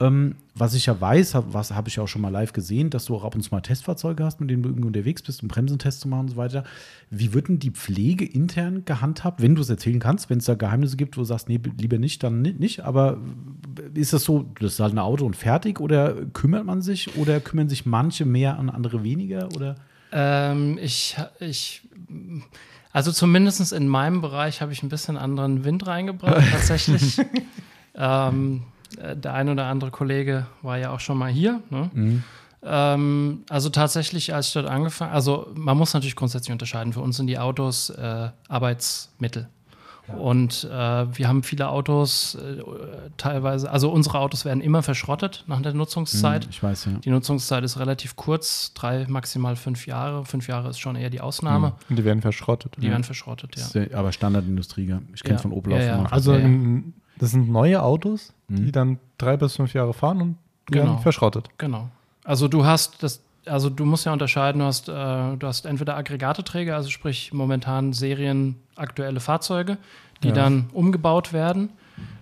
Ähm, 0.00 0.36
was 0.54 0.74
ich 0.74 0.86
ja 0.86 1.00
weiß, 1.00 1.34
hab, 1.34 1.52
was 1.52 1.72
habe 1.72 1.88
ich 1.88 1.96
ja 1.96 2.02
auch 2.02 2.08
schon 2.08 2.22
mal 2.22 2.28
live 2.30 2.52
gesehen, 2.52 2.90
dass 2.90 3.04
du 3.06 3.14
auch 3.16 3.24
ab 3.24 3.34
und 3.34 3.42
zu 3.42 3.50
mal 3.52 3.60
Testfahrzeuge 3.60 4.24
hast, 4.24 4.40
mit 4.40 4.48
denen 4.50 4.62
du 4.62 4.68
irgendwie 4.70 4.86
unterwegs 4.86 5.22
bist, 5.22 5.42
um 5.42 5.48
Bremsentests 5.48 6.00
zu 6.00 6.08
machen 6.08 6.20
und 6.22 6.28
so 6.30 6.36
weiter. 6.36 6.64
Wie 7.10 7.32
wird 7.34 7.48
denn 7.48 7.58
die 7.58 7.70
Pflege 7.70 8.24
intern 8.24 8.84
gehandhabt, 8.84 9.40
wenn 9.42 9.54
du 9.54 9.60
es 9.62 9.68
erzählen 9.70 10.00
kannst, 10.00 10.30
wenn 10.30 10.38
es 10.38 10.44
da 10.46 10.54
Geheimnisse 10.54 10.96
gibt, 10.96 11.16
wo 11.16 11.20
du 11.20 11.24
sagst, 11.26 11.48
nee, 11.48 11.60
lieber 11.78 11.98
nicht, 11.98 12.22
dann 12.22 12.42
ni- 12.42 12.52
nicht. 12.54 12.80
Aber 12.84 13.18
ist 13.94 14.12
das 14.12 14.24
so, 14.24 14.46
das 14.60 14.74
ist 14.74 14.80
halt 14.80 14.94
ein 14.94 14.98
Auto 14.98 15.26
und 15.26 15.36
fertig 15.36 15.78
oder 15.80 16.14
kümmert 16.32 16.64
man 16.64 16.80
sich 16.82 17.16
oder 17.16 17.40
kümmern 17.40 17.68
sich 17.68 17.86
manche 17.86 18.24
mehr 18.24 18.58
an 18.58 18.70
andere 18.70 19.04
weniger 19.04 19.48
oder? 19.54 19.76
Ähm, 20.12 20.78
ich, 20.80 21.16
ich, 21.40 21.82
also 22.92 23.12
zumindest 23.12 23.72
in 23.72 23.88
meinem 23.88 24.20
Bereich 24.20 24.60
habe 24.60 24.72
ich 24.72 24.82
ein 24.82 24.88
bisschen 24.88 25.16
anderen 25.16 25.64
Wind 25.64 25.86
reingebracht, 25.86 26.44
tatsächlich. 26.52 27.18
ähm, 27.94 28.62
äh, 29.00 29.16
der 29.16 29.34
ein 29.34 29.48
oder 29.48 29.66
andere 29.66 29.90
Kollege 29.90 30.46
war 30.62 30.78
ja 30.78 30.90
auch 30.90 31.00
schon 31.00 31.18
mal 31.18 31.30
hier. 31.30 31.62
Ne? 31.70 31.90
Ähm, 32.62 33.44
also 33.48 33.68
tatsächlich, 33.68 34.34
als 34.34 34.48
ich 34.48 34.52
dort 34.54 34.66
angefangen, 34.66 35.12
also 35.12 35.48
man 35.54 35.76
muss 35.76 35.94
natürlich 35.94 36.16
grundsätzlich 36.16 36.52
unterscheiden. 36.52 36.92
Für 36.92 37.00
uns 37.00 37.16
sind 37.16 37.26
die 37.28 37.38
Autos 37.38 37.90
äh, 37.90 38.30
Arbeitsmittel. 38.48 39.48
Und 40.16 40.64
äh, 40.64 40.70
wir 41.16 41.28
haben 41.28 41.42
viele 41.42 41.68
Autos, 41.68 42.34
äh, 42.36 42.62
teilweise, 43.16 43.70
also 43.70 43.90
unsere 43.90 44.18
Autos 44.20 44.44
werden 44.44 44.60
immer 44.62 44.82
verschrottet 44.82 45.44
nach 45.46 45.60
der 45.60 45.74
Nutzungszeit. 45.74 46.46
Ich 46.50 46.62
weiß, 46.62 46.86
ja. 46.86 46.92
Die 47.04 47.10
Nutzungszeit 47.10 47.64
ist 47.64 47.78
relativ 47.78 48.16
kurz, 48.16 48.72
drei, 48.74 49.06
maximal 49.08 49.56
fünf 49.56 49.86
Jahre. 49.86 50.24
Fünf 50.24 50.48
Jahre 50.48 50.70
ist 50.70 50.78
schon 50.78 50.96
eher 50.96 51.10
die 51.10 51.20
Ausnahme. 51.20 51.74
Und 51.90 51.96
die 51.98 52.04
werden 52.04 52.22
verschrottet. 52.22 52.76
Die 52.78 52.90
werden 52.90 53.04
verschrottet, 53.04 53.54
ja. 53.56 53.82
Ja 53.82 53.98
aber 53.98 54.12
Standardindustrie, 54.12 54.86
gell? 54.86 55.00
Ich 55.14 55.22
kenne 55.22 55.36
Ja. 55.36 55.42
von 55.42 55.52
Opel 55.52 55.72
Ja, 55.72 55.78
auch 55.96 56.02
ja. 56.04 56.06
Also 56.10 56.32
Ja, 56.32 56.38
ja. 56.48 56.80
das 57.18 57.30
sind 57.32 57.48
neue 57.50 57.82
Autos, 57.82 58.32
Mhm. 58.48 58.56
die 58.66 58.72
dann 58.72 58.98
drei 59.18 59.36
bis 59.36 59.56
fünf 59.56 59.74
Jahre 59.74 59.92
fahren 59.92 60.20
und 60.20 60.36
werden 60.70 60.86
Genau. 60.88 60.96
verschrottet. 60.98 61.48
Genau. 61.58 61.88
Also 62.24 62.48
du 62.48 62.64
hast 62.64 63.02
das, 63.02 63.20
also 63.48 63.70
du 63.70 63.84
musst 63.84 64.06
ja 64.06 64.12
unterscheiden, 64.12 64.60
du 64.60 64.64
hast, 64.66 64.88
äh, 64.88 64.92
du 64.92 65.46
hast 65.46 65.66
entweder 65.66 65.96
Aggregateträger, 65.96 66.76
also 66.76 66.90
sprich 66.90 67.32
momentan 67.32 67.92
serienaktuelle 67.92 69.20
Fahrzeuge, 69.20 69.78
die 70.22 70.28
Ja. 70.28 70.34
dann 70.34 70.68
umgebaut 70.72 71.32
werden 71.32 71.70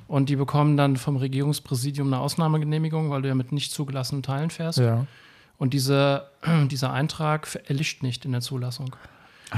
und 0.08 0.28
die 0.28 0.36
bekommen 0.36 0.76
dann 0.76 0.96
vom 0.96 1.16
Regierungspräsidium 1.16 2.06
eine 2.12 2.20
Ausnahmegenehmigung, 2.20 3.10
weil 3.10 3.22
du 3.22 3.28
ja 3.28 3.34
mit 3.34 3.52
nicht 3.52 3.72
zugelassenen 3.72 4.22
Teilen 4.22 4.50
fährst. 4.50 4.78
Ja. 4.78 5.06
Und 5.58 5.72
diese, 5.74 6.26
dieser 6.70 6.92
Eintrag 6.92 7.48
erlischt 7.66 8.02
nicht 8.02 8.24
in 8.24 8.32
der 8.32 8.40
Zulassung. 8.40 8.94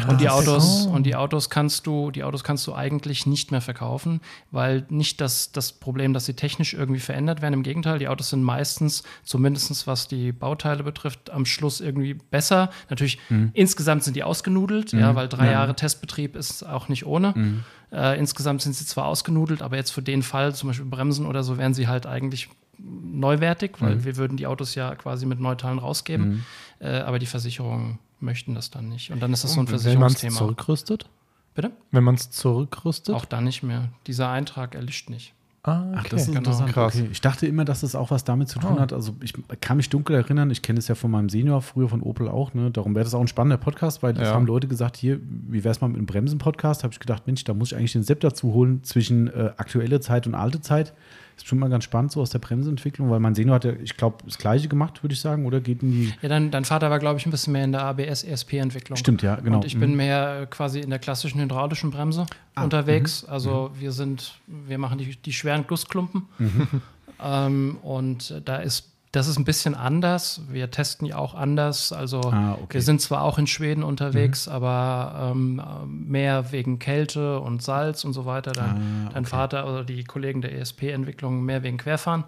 Und 0.06 0.20
die 0.20 0.28
Autos 0.28 0.86
und 0.86 1.04
die 1.04 1.16
Autos 1.16 1.48
kannst 1.48 1.86
du 1.86 2.10
die 2.10 2.22
Autos 2.22 2.44
kannst 2.44 2.66
du 2.66 2.74
eigentlich 2.74 3.26
nicht 3.26 3.50
mehr 3.50 3.62
verkaufen, 3.62 4.20
weil 4.50 4.84
nicht 4.90 5.20
das, 5.20 5.50
das 5.50 5.72
Problem, 5.72 6.12
dass 6.12 6.26
sie 6.26 6.34
technisch 6.34 6.74
irgendwie 6.74 7.00
verändert 7.00 7.40
werden. 7.40 7.54
Im 7.54 7.62
Gegenteil, 7.62 7.98
die 7.98 8.08
Autos 8.08 8.30
sind 8.30 8.42
meistens, 8.42 9.02
zumindest 9.24 9.86
was 9.86 10.06
die 10.06 10.32
Bauteile 10.32 10.82
betrifft, 10.82 11.30
am 11.30 11.46
Schluss 11.46 11.80
irgendwie 11.80 12.14
besser. 12.14 12.70
Natürlich 12.90 13.18
insgesamt 13.54 14.04
sind 14.04 14.14
die 14.14 14.24
ausgenudelt, 14.24 14.92
ja, 14.92 15.14
weil 15.14 15.28
drei 15.28 15.52
Jahre 15.52 15.74
Testbetrieb 15.74 16.36
ist 16.36 16.64
auch 16.64 16.88
nicht 16.88 17.06
ohne. 17.06 17.62
Äh, 17.90 18.18
insgesamt 18.18 18.60
sind 18.60 18.74
sie 18.74 18.84
zwar 18.84 19.06
ausgenudelt, 19.06 19.62
aber 19.62 19.76
jetzt 19.76 19.92
für 19.92 20.02
den 20.02 20.22
Fall, 20.22 20.54
zum 20.54 20.68
Beispiel 20.68 20.84
Bremsen 20.84 21.24
oder 21.24 21.42
so, 21.42 21.56
wären 21.56 21.72
sie 21.72 21.88
halt 21.88 22.06
eigentlich 22.06 22.50
neuwertig, 22.78 23.72
weil 23.80 24.04
wir 24.04 24.16
würden 24.16 24.36
die 24.36 24.46
Autos 24.46 24.74
ja 24.74 24.94
quasi 24.94 25.24
mit 25.24 25.40
Neuteilen 25.40 25.78
rausgeben. 25.78 26.44
Äh, 26.80 26.98
aber 26.98 27.18
die 27.18 27.26
Versicherungen 27.26 27.98
möchten 28.20 28.54
das 28.54 28.70
dann 28.70 28.88
nicht. 28.88 29.10
Und 29.10 29.20
dann 29.20 29.32
ist 29.32 29.44
das 29.44 29.52
so 29.54 29.60
ein 29.60 29.66
Wenn 29.68 29.72
man 29.72 29.76
es 29.76 29.82
Versicherungsthema. 29.84 30.36
zurückrüstet? 30.38 31.08
Bitte? 31.54 31.72
Wenn 31.90 32.04
man 32.04 32.14
es 32.14 32.30
zurückrüstet? 32.30 33.14
Auch 33.14 33.24
da 33.24 33.40
nicht 33.40 33.62
mehr. 33.62 33.88
Dieser 34.06 34.28
Eintrag 34.30 34.74
erlischt 34.74 35.10
nicht. 35.10 35.34
Ah, 35.64 35.82
okay. 35.90 35.94
Ach, 35.98 36.04
das 36.08 36.20
ist 36.22 36.26
genau. 36.28 36.38
interessant. 36.38 36.72
Krass. 36.72 36.94
Okay. 36.96 37.08
Ich 37.10 37.20
dachte 37.20 37.46
immer, 37.46 37.64
dass 37.64 37.82
es 37.82 37.94
auch 37.96 38.10
was 38.12 38.22
damit 38.24 38.48
zu 38.48 38.58
tun 38.60 38.78
Ah. 38.78 38.80
hat. 38.82 38.92
Also 38.92 39.14
ich 39.20 39.34
kann 39.60 39.76
mich 39.76 39.90
dunkel 39.90 40.14
erinnern, 40.16 40.50
ich 40.50 40.62
kenne 40.62 40.78
es 40.78 40.86
ja 40.88 40.94
von 40.94 41.10
meinem 41.10 41.28
Senior, 41.28 41.60
früher 41.60 41.88
von 41.88 42.00
Opel 42.00 42.28
auch. 42.28 42.54
Ne? 42.54 42.70
Darum 42.70 42.94
wäre 42.94 43.04
das 43.04 43.12
auch 43.12 43.20
ein 43.20 43.28
spannender 43.28 43.56
Podcast, 43.58 44.02
weil 44.02 44.14
das 44.14 44.28
Ja. 44.28 44.34
haben 44.34 44.46
Leute 44.46 44.68
gesagt, 44.68 44.96
hier, 44.96 45.18
wie 45.48 45.64
wäre 45.64 45.72
es 45.72 45.80
mal 45.80 45.88
mit 45.88 45.96
einem 45.96 46.06
Bremsen-Podcast? 46.06 46.84
Habe 46.84 46.92
ich 46.94 47.00
gedacht, 47.00 47.26
Mensch, 47.26 47.42
da 47.44 47.54
muss 47.54 47.72
ich 47.72 47.76
eigentlich 47.76 47.92
den 47.92 48.04
Sepp 48.04 48.20
dazu 48.20 48.54
holen 48.54 48.82
zwischen 48.84 49.26
äh, 49.28 49.50
aktuelle 49.56 50.00
Zeit 50.00 50.26
und 50.28 50.34
alte 50.36 50.60
Zeit. 50.60 50.94
Ist 51.38 51.46
schon 51.46 51.60
mal 51.60 51.70
ganz 51.70 51.84
spannend 51.84 52.10
so 52.10 52.20
aus 52.20 52.30
der 52.30 52.40
Bremsenentwicklung, 52.40 53.10
weil 53.10 53.20
mein 53.20 53.34
Senior 53.36 53.54
hat 53.54 53.64
ja, 53.64 53.72
ich 53.72 53.96
glaube, 53.96 54.18
das 54.24 54.38
Gleiche 54.38 54.66
gemacht, 54.66 55.04
würde 55.04 55.12
ich 55.12 55.20
sagen, 55.20 55.46
oder 55.46 55.60
geht 55.60 55.82
in 55.84 55.92
die. 55.92 56.12
Ja, 56.20 56.28
dein, 56.28 56.50
dein 56.50 56.64
Vater 56.64 56.90
war, 56.90 56.98
glaube 56.98 57.20
ich, 57.20 57.26
ein 57.26 57.30
bisschen 57.30 57.52
mehr 57.52 57.62
in 57.62 57.70
der 57.70 57.84
ABS-ESP-Entwicklung. 57.84 58.96
Stimmt, 58.96 59.22
ja, 59.22 59.36
genau. 59.36 59.58
Und 59.58 59.64
ich 59.64 59.78
bin 59.78 59.94
mehr 59.94 60.40
äh, 60.42 60.46
quasi 60.46 60.80
in 60.80 60.90
der 60.90 60.98
klassischen 60.98 61.40
hydraulischen 61.40 61.92
Bremse 61.92 62.26
Ah, 62.56 62.64
unterwegs. 62.64 63.24
Also 63.24 63.70
wir 63.78 63.92
sind, 63.92 64.34
wir 64.46 64.78
machen 64.78 64.98
die, 64.98 65.14
die 65.16 65.32
schweren 65.32 65.64
Gussklumpen. 65.68 66.26
ähm, 67.24 67.78
und 67.82 68.42
da 68.44 68.56
ist, 68.56 68.87
das 69.12 69.26
ist 69.26 69.38
ein 69.38 69.44
bisschen 69.44 69.74
anders. 69.74 70.42
Wir 70.50 70.70
testen 70.70 71.06
ja 71.06 71.16
auch 71.16 71.34
anders. 71.34 71.92
Also 71.92 72.20
Ah, 72.20 72.52
okay. 72.62 72.74
wir 72.74 72.82
sind 72.82 73.00
zwar 73.00 73.22
auch 73.22 73.38
in 73.38 73.46
Schweden 73.46 73.82
unterwegs, 73.82 74.48
aber 74.48 75.32
ähm, 75.32 75.60
äh, 75.60 75.86
mehr 75.86 76.52
wegen 76.52 76.78
Kälte 76.78 77.40
und 77.40 77.62
Salz 77.62 78.04
und 78.04 78.12
so 78.12 78.26
weiter. 78.26 78.52
Dein, 78.52 78.64
Ah, 79.06 79.10
dein 79.14 79.24
okay. 79.24 79.30
Vater 79.30 79.66
oder 79.66 79.84
die 79.84 80.04
Kollegen 80.04 80.42
der 80.42 80.52
ESP-Entwicklung 80.58 81.42
mehr 81.42 81.62
wegen 81.62 81.78
Querfahren. 81.78 82.24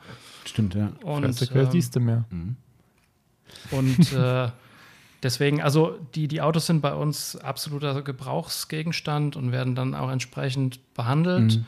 Stimmt, 0.46 0.74
ja. 0.74 0.92
Und, 1.02 1.24
Fresse, 1.24 1.46
quer 1.48 1.62
ähm, 1.64 1.70
siehst 1.70 1.96
du 1.96 2.00
mehr. 2.00 2.24
und 3.70 4.12
äh, 4.14 4.48
deswegen, 5.22 5.60
also 5.60 5.98
die, 6.14 6.28
die 6.28 6.40
Autos 6.40 6.66
sind 6.66 6.80
bei 6.80 6.94
uns 6.94 7.36
absoluter 7.36 8.00
Gebrauchsgegenstand 8.00 9.36
und 9.36 9.52
werden 9.52 9.74
dann 9.74 9.94
auch 9.94 10.10
entsprechend 10.10 10.80
behandelt. 10.94 11.60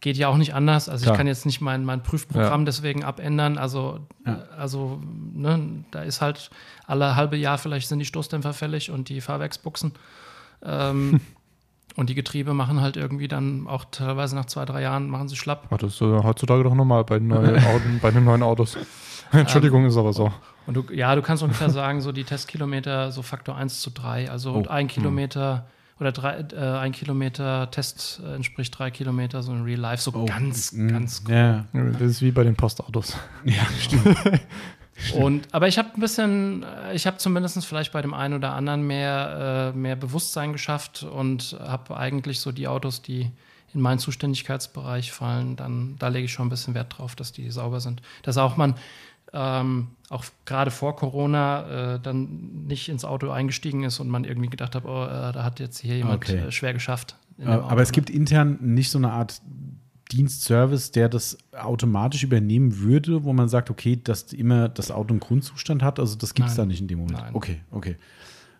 Geht 0.00 0.16
ja 0.16 0.28
auch 0.28 0.36
nicht 0.36 0.54
anders. 0.54 0.88
Also 0.88 1.02
Klar. 1.04 1.14
ich 1.14 1.18
kann 1.18 1.26
jetzt 1.26 1.44
nicht 1.44 1.60
mein, 1.60 1.84
mein 1.84 2.02
Prüfprogramm 2.04 2.60
Ja. 2.60 2.64
deswegen 2.66 3.02
abändern. 3.04 3.58
Also, 3.58 4.00
Ja. 4.24 4.38
also 4.56 5.00
ne, 5.34 5.84
da 5.90 6.02
ist 6.02 6.20
halt 6.20 6.50
alle 6.86 7.16
halbe 7.16 7.36
Jahr 7.36 7.58
vielleicht 7.58 7.88
sind 7.88 7.98
die 7.98 8.04
Stoßdämpfer 8.04 8.52
fällig 8.52 8.90
und 8.92 9.08
die 9.08 9.20
Fahrwerksbuchsen. 9.20 9.92
Ähm, 10.62 11.20
und 11.96 12.10
die 12.10 12.14
Getriebe 12.14 12.54
machen 12.54 12.80
halt 12.80 12.96
irgendwie 12.96 13.26
dann 13.26 13.66
auch 13.66 13.86
teilweise 13.90 14.36
nach 14.36 14.44
zwei, 14.46 14.64
drei 14.64 14.82
Jahren 14.82 15.08
machen 15.10 15.28
sie 15.28 15.36
schlapp. 15.36 15.66
Ach, 15.70 15.78
das 15.78 15.94
ist 15.94 16.00
äh, 16.00 16.22
heutzutage 16.22 16.62
doch 16.62 16.74
normal 16.74 17.04
bei 17.04 17.18
den 17.18 17.28
neuen, 17.28 17.56
Autos, 17.64 17.82
bei 18.00 18.10
den 18.12 18.24
neuen 18.24 18.42
Autos. 18.44 18.76
Entschuldigung, 19.32 19.84
ist 19.84 19.96
aber 19.96 20.12
so. 20.12 20.32
Und 20.66 20.74
du, 20.74 20.84
ja, 20.92 21.14
du 21.16 21.22
kannst 21.22 21.42
ungefähr 21.42 21.70
sagen, 21.70 22.00
so 22.00 22.12
die 22.12 22.24
Testkilometer 22.24 23.10
so 23.10 23.22
Faktor 23.22 23.56
1 23.56 23.80
zu 23.80 23.90
3. 23.90 24.30
Also 24.30 24.54
Oh, 24.54 24.68
ein 24.68 24.86
Kilometer 24.86 25.66
oder 26.00 26.12
drei, 26.12 26.44
äh, 26.52 26.78
ein 26.78 26.92
Kilometer 26.92 27.70
Test 27.70 28.20
äh, 28.24 28.34
entspricht 28.34 28.78
drei 28.78 28.90
Kilometer, 28.90 29.42
so 29.42 29.52
in 29.52 29.62
Real 29.62 29.80
Life, 29.80 30.02
so 30.02 30.12
Oh, 30.14 30.24
ganz, 30.24 30.72
mm, 30.72 30.88
ganz 30.88 31.22
Ja, 31.28 31.64
Das 31.72 32.02
ist 32.02 32.22
wie 32.22 32.30
bei 32.30 32.44
den 32.44 32.56
Postautos. 32.56 33.16
ja 33.44 33.66
stimmt. 33.80 34.16
Und, 35.14 35.46
aber 35.52 35.68
ich 35.68 35.78
habe 35.78 35.90
ein 35.94 36.00
bisschen, 36.00 36.64
äh, 36.64 36.94
ich 36.94 37.06
habe 37.06 37.18
zumindest 37.18 37.64
vielleicht 37.64 37.92
bei 37.92 38.02
dem 38.02 38.14
einen 38.14 38.34
oder 38.34 38.52
anderen 38.52 38.86
mehr, 38.86 39.72
äh, 39.74 39.76
mehr 39.76 39.96
Bewusstsein 39.96 40.52
geschafft 40.52 41.02
und 41.02 41.56
habe 41.60 41.96
eigentlich 41.96 42.40
so 42.40 42.52
die 42.52 42.68
Autos, 42.68 43.02
die 43.02 43.30
in 43.74 43.80
meinen 43.80 43.98
Zuständigkeitsbereich 43.98 45.12
fallen, 45.12 45.56
dann 45.56 45.96
da 45.98 46.08
lege 46.08 46.24
ich 46.24 46.32
schon 46.32 46.46
ein 46.46 46.50
bisschen 46.50 46.74
Wert 46.74 46.96
drauf, 46.96 47.14
dass 47.14 47.32
die 47.32 47.50
sauber 47.50 47.80
sind. 47.80 48.00
Dass 48.22 48.38
auch 48.38 48.56
man 48.56 48.74
ähm, 49.32 49.88
auch 50.08 50.24
gerade 50.46 50.70
vor 50.70 50.96
Corona 50.96 51.94
äh, 51.94 52.00
dann 52.00 52.64
nicht 52.66 52.88
ins 52.88 53.04
Auto 53.04 53.30
eingestiegen 53.30 53.84
ist 53.84 54.00
und 54.00 54.08
man 54.08 54.24
irgendwie 54.24 54.48
gedacht 54.48 54.74
hat, 54.74 54.84
oh, 54.86 55.04
äh, 55.04 55.32
da 55.32 55.44
hat 55.44 55.60
jetzt 55.60 55.78
hier 55.80 55.96
jemand 55.96 56.24
Okay. 56.24 56.36
äh, 56.38 56.50
schwer 56.52 56.72
geschafft. 56.72 57.16
dem 57.36 57.46
Aber 57.48 57.82
es 57.82 57.92
gibt 57.92 58.08
intern 58.10 58.58
nicht 58.60 58.90
so 58.90 58.98
eine 58.98 59.12
Art 59.12 59.40
Dienstservice, 60.10 60.90
der 60.92 61.08
das 61.10 61.36
automatisch 61.52 62.22
übernehmen 62.22 62.78
würde, 62.78 63.24
wo 63.24 63.32
man 63.34 63.48
sagt, 63.48 63.68
okay, 63.70 64.00
dass 64.02 64.32
immer 64.32 64.68
das 64.70 64.90
Auto 64.90 65.10
einen 65.12 65.20
Grundzustand 65.20 65.82
hat. 65.82 66.00
Also 66.00 66.16
das 66.16 66.32
gibt 66.34 66.48
es 66.48 66.54
da 66.54 66.64
nicht 66.64 66.80
in 66.80 66.88
dem 66.88 67.00
Moment. 67.00 67.18
Nein. 67.18 67.34
Okay, 67.34 67.60
okay. 67.70 67.96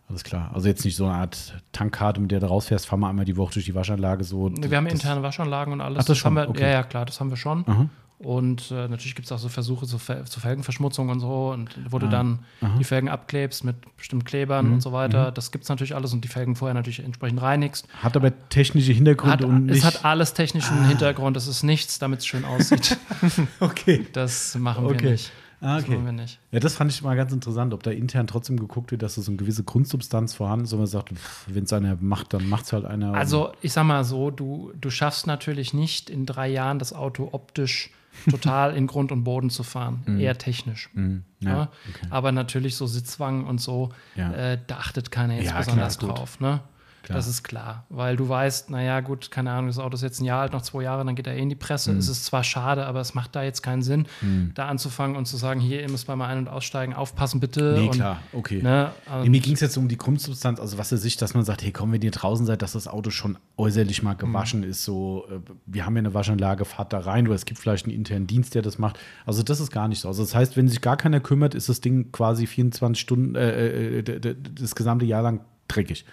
Alles 0.09 0.25
klar. 0.25 0.51
Also 0.55 0.69
jetzt 0.69 0.85
nicht 0.85 0.97
so 0.97 1.05
eine 1.07 1.15
Art 1.15 1.55
Tankkarte, 1.73 2.21
mit 2.21 2.31
der 2.31 2.41
du 2.41 2.47
rausfährst, 2.47 2.87
fahr 2.87 2.99
mal 2.99 3.11
einmal 3.11 3.25
die 3.25 3.37
Woche 3.37 3.55
durch 3.55 3.65
die 3.67 3.75
Waschanlage 3.75 4.25
so. 4.25 4.51
Wir 4.55 4.77
haben 4.77 4.85
das- 4.85 4.95
interne 4.95 5.23
Waschanlagen 5.23 5.73
und 5.73 5.81
alles. 5.81 6.01
Ach, 6.01 6.05
das 6.05 6.25
haben 6.25 6.35
schon, 6.37 6.45
wir, 6.45 6.49
okay. 6.51 6.63
Ja, 6.63 6.69
ja, 6.69 6.83
klar, 6.83 7.05
das 7.07 7.19
haben 7.21 7.31
wir 7.31 7.37
schon. 7.37 7.65
Aha. 7.67 7.89
Und 8.19 8.73
äh, 8.73 8.89
natürlich 8.89 9.15
gibt 9.15 9.27
es 9.27 9.33
auch 9.33 9.39
so 9.39 9.49
Versuche 9.49 9.87
zur, 9.87 10.01
Fel 10.01 10.25
zur 10.25 10.43
Felgenverschmutzung 10.43 11.09
und 11.09 11.21
so, 11.21 11.51
und 11.51 11.71
wo 11.89 12.01
du 12.01 12.07
Ah, 12.07 12.11
dann 12.11 12.41
aha. 12.61 12.77
die 12.77 12.83
Felgen 12.83 13.09
abklebst 13.09 13.63
mit 13.63 13.77
bestimmten 13.97 14.25
Klebern 14.25 14.67
Mhm, 14.67 14.73
und 14.75 14.81
so 14.81 14.93
weiter. 14.93 15.31
Das 15.31 15.53
gibt 15.53 15.63
es 15.63 15.69
natürlich 15.71 15.95
alles 15.95 16.13
und 16.13 16.25
die 16.25 16.29
Felgen 16.29 16.57
vorher 16.57 16.75
natürlich 16.75 16.99
entsprechend 17.05 17.41
reinigst. 17.41 17.87
Hat 18.03 18.17
aber 18.17 18.33
technische 18.49 18.93
Hintergründe 18.93 19.33
Hat, 19.35 19.45
und 19.45 19.67
nicht. 19.67 19.79
es 19.79 19.85
hat 19.85 20.05
alles 20.05 20.35
technischen 20.35 20.85
Hintergrund, 20.89 21.37
es 21.37 21.47
ist 21.47 21.63
nichts, 21.63 22.01
damit 22.01 22.19
es 22.21 22.27
schön 22.27 22.45
aussieht. 22.45 22.97
okay. 23.61 24.05
Das 24.13 24.57
machen 24.57 24.85
Okay. 24.87 25.05
wir 25.05 25.11
nicht. 25.13 25.33
Ah, 25.61 25.75
Das 25.77 25.85
okay. 25.85 25.93
machen 25.95 26.05
wir 26.07 26.13
nicht. 26.13 26.39
Ja, 26.53 26.61
das 26.61 26.75
fand 26.75 26.91
ich 26.93 27.03
mal 27.03 27.17
ganz 27.17 27.33
interessant, 27.33 27.73
ob 27.75 27.83
da 27.85 27.91
intern 27.93 28.27
trotzdem 28.27 28.59
geguckt 28.59 28.91
wird, 28.93 29.03
dass 29.03 29.15
so 29.17 29.29
eine 29.31 29.37
gewisse 29.37 29.65
Grundsubstanz 29.65 30.35
vorhanden 30.35 30.65
ist, 30.65 30.73
wo 30.73 30.77
man 30.77 30.87
sagt, 30.87 31.11
wenn 31.47 31.65
es 31.65 31.73
einer 31.73 31.97
macht, 32.01 32.33
dann 32.33 32.49
macht 32.49 32.65
es 32.67 32.73
halt 32.73 32.85
einer. 32.85 33.13
Also, 33.15 33.53
ich 33.61 33.73
sag 33.73 33.85
mal 33.85 34.05
so, 34.05 34.31
du, 34.31 34.73
du 34.81 34.91
schaffst 34.91 35.27
natürlich 35.27 35.75
nicht 35.75 36.11
in 36.11 36.27
drei 36.27 36.49
Jahren 36.49 36.79
das 36.79 36.93
Auto 36.93 37.29
optisch 37.33 37.91
total 38.31 38.77
in 38.77 38.87
Grund 38.87 39.13
und 39.13 39.25
Boden 39.25 39.51
zu 39.51 39.63
fahren. 39.63 40.03
Eher 40.21 40.37
technisch. 40.39 40.91
Mhm. 40.95 41.25
Ja, 41.41 41.51
ja, 41.51 41.63
okay. 41.89 42.07
Aber 42.11 42.33
natürlich 42.33 42.77
so 42.77 42.87
Sitzwangen 42.87 43.45
und 43.47 43.61
so, 43.61 43.91
äh, 44.17 44.59
da 44.67 44.77
achtet 44.77 45.11
keiner 45.11 45.35
jetzt 45.37 45.47
Ja, 45.51 45.59
besonders 45.59 45.99
klar, 45.99 46.15
drauf. 46.15 46.41
Ne? 46.41 46.61
Klar. 47.03 47.17
Das 47.17 47.27
ist 47.27 47.43
klar. 47.43 47.87
Weil 47.89 48.17
du 48.17 48.29
weißt, 48.29 48.71
naja, 48.71 49.01
gut, 49.01 49.31
keine 49.31 49.51
Ahnung, 49.53 49.69
das 49.69 49.79
Auto 49.79 49.95
ist 49.95 50.03
jetzt 50.03 50.21
ein 50.21 50.25
Jahr 50.25 50.43
alt, 50.43 50.53
noch 50.53 50.63
zwei 50.63 50.83
Jahre, 50.83 51.05
dann 51.05 51.15
geht 51.15 51.27
er 51.27 51.35
eh 51.35 51.41
in 51.41 51.49
die 51.49 51.55
Presse. 51.55 51.93
Mhm. 51.93 51.99
Es 51.99 52.09
ist 52.09 52.25
zwar 52.27 52.45
schade, 52.45 52.85
aber 52.87 53.01
es 53.01 53.15
macht 53.15 53.35
da 53.35 53.43
jetzt 53.43 53.63
keinen 53.63 53.83
Sinn, 53.83 54.07
da 54.55 54.69
anzufangen 54.69 55.17
und 55.17 55.27
zu 55.27 55.37
sagen, 55.37 55.61
hier, 55.61 55.81
ihr 55.81 55.91
müsst 55.91 56.07
bei 56.07 56.17
mal 56.17 56.27
ein- 56.27 56.39
und 56.39 56.49
aussteigen, 56.49 56.93
aufpassen 56.93 57.41
bitte. 57.41 57.75
Nee, 57.79 57.85
und, 57.87 57.91
klar, 57.93 58.21
okay. 58.33 58.61
Ne, 58.63 58.91
Nee, 59.23 59.31
mir 59.31 59.41
ging 59.41 59.55
es 59.55 59.61
jetzt 59.61 59.77
um 59.79 59.89
die 59.89 59.97
Grundsubstanz, 59.97 60.61
also 60.61 60.77
was 60.77 60.93
er 60.93 60.99
sich, 60.99 61.17
dass 61.17 61.35
man 61.35 61.45
sagt, 61.45 61.63
hey, 61.63 61.73
komm, 61.73 61.93
wenn 61.93 62.03
ihr 62.03 62.11
draußen 62.11 62.45
seid, 62.45 62.61
dass 62.63 62.73
das 62.73 62.89
Auto 62.89 63.11
schon 63.11 63.39
äußerlich 63.57 64.03
mal 64.03 64.15
gewaschen 64.15 64.63
ist, 64.63 64.85
so, 64.85 65.25
äh, 65.31 65.39
wir 65.67 65.87
haben 65.87 65.95
ja 65.97 66.01
eine 66.01 66.15
Waschanlage, 66.15 66.65
fahrt 66.65 66.93
da 66.93 66.99
rein, 67.01 67.27
oder 67.27 67.37
es 67.37 67.47
gibt 67.47 67.59
vielleicht 67.61 67.87
einen 67.87 67.95
internen 67.95 68.27
Dienst, 68.27 68.55
der 68.55 68.63
das 68.63 68.79
macht. 68.79 68.99
Also 69.25 69.43
das 69.43 69.61
ist 69.61 69.71
gar 69.71 69.89
nicht 69.89 70.01
so. 70.01 70.09
Also 70.09 70.23
das 70.23 70.35
heißt, 70.35 70.57
wenn 70.57 70.69
sich 70.69 70.81
gar 70.81 70.97
keiner 70.97 71.21
kümmert, 71.21 71.55
ist 71.55 71.69
das 71.69 71.81
Ding 71.81 72.13
quasi 72.13 72.47
24 72.47 73.01
Stunden, 73.01 73.35
äh, 73.35 73.99
äh, 73.99 74.03
d- 74.03 74.37
das 74.55 74.75
gesamte 74.75 75.05
Jahr 75.07 75.23
lang 75.23 75.41
dreckig. 75.69 76.05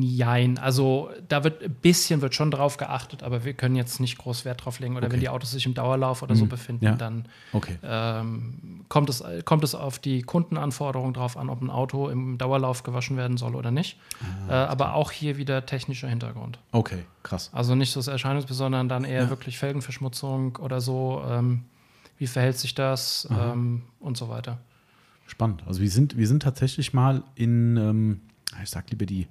Jein, 0.00 0.58
also 0.58 1.10
da 1.28 1.44
wird 1.44 1.62
ein 1.62 1.74
bisschen 1.74 2.22
wird 2.22 2.34
schon 2.34 2.50
drauf 2.50 2.76
geachtet, 2.78 3.22
aber 3.22 3.44
wir 3.44 3.52
können 3.54 3.76
jetzt 3.76 4.00
nicht 4.00 4.16
groß 4.18 4.44
Wert 4.44 4.64
drauf 4.64 4.80
legen. 4.80 4.96
Oder 4.96 5.06
Okay. 5.06 5.08
Mhm. 5.08 5.12
wenn 5.14 5.20
die 5.20 5.28
Autos 5.28 5.50
sich 5.50 5.66
im 5.66 5.74
Dauerlauf 5.74 6.22
oder 6.22 6.34
so 6.34 6.46
befinden, 6.46 6.84
Ja. 6.84 6.92
dann 6.96 7.26
Okay. 7.52 7.76
ähm, 7.82 8.84
kommt, 8.88 9.10
es, 9.10 9.22
kommt 9.44 9.64
es 9.64 9.74
auf 9.74 9.98
die 9.98 10.22
Kundenanforderungen 10.22 11.12
drauf 11.12 11.36
an, 11.36 11.50
ob 11.50 11.60
ein 11.60 11.70
Auto 11.70 12.08
im 12.08 12.38
Dauerlauf 12.38 12.82
gewaschen 12.84 13.16
werden 13.16 13.36
soll 13.36 13.54
oder 13.54 13.70
nicht. 13.70 13.98
Ah, 14.48 14.64
äh, 14.64 14.66
aber 14.66 14.94
auch 14.94 15.10
hier 15.10 15.36
wieder 15.36 15.66
technischer 15.66 16.08
Hintergrund. 16.08 16.58
Okay, 16.72 17.04
krass. 17.22 17.50
Also 17.52 17.74
nicht 17.74 17.92
so 17.92 18.00
das 18.00 18.08
Erscheinungsbild, 18.08 18.56
sondern 18.56 18.88
dann 18.88 19.04
eher 19.04 19.24
Ja. 19.24 19.28
wirklich 19.30 19.58
Felgenverschmutzung 19.58 20.56
oder 20.56 20.80
so. 20.80 21.22
Ähm, 21.28 21.64
wie 22.18 22.26
verhält 22.26 22.56
sich 22.58 22.74
das 22.74 23.28
ähm, 23.30 23.82
und 24.00 24.16
so 24.16 24.30
weiter. 24.30 24.58
Spannend. 25.26 25.64
Also 25.66 25.82
wir 25.82 25.90
sind, 25.90 26.16
wir 26.16 26.26
sind 26.26 26.42
tatsächlich 26.42 26.94
mal 26.94 27.22
in, 27.34 27.76
ähm, 27.76 28.20
ich 28.62 28.70
sag 28.70 28.90
lieber 28.90 29.06
die, 29.06 29.26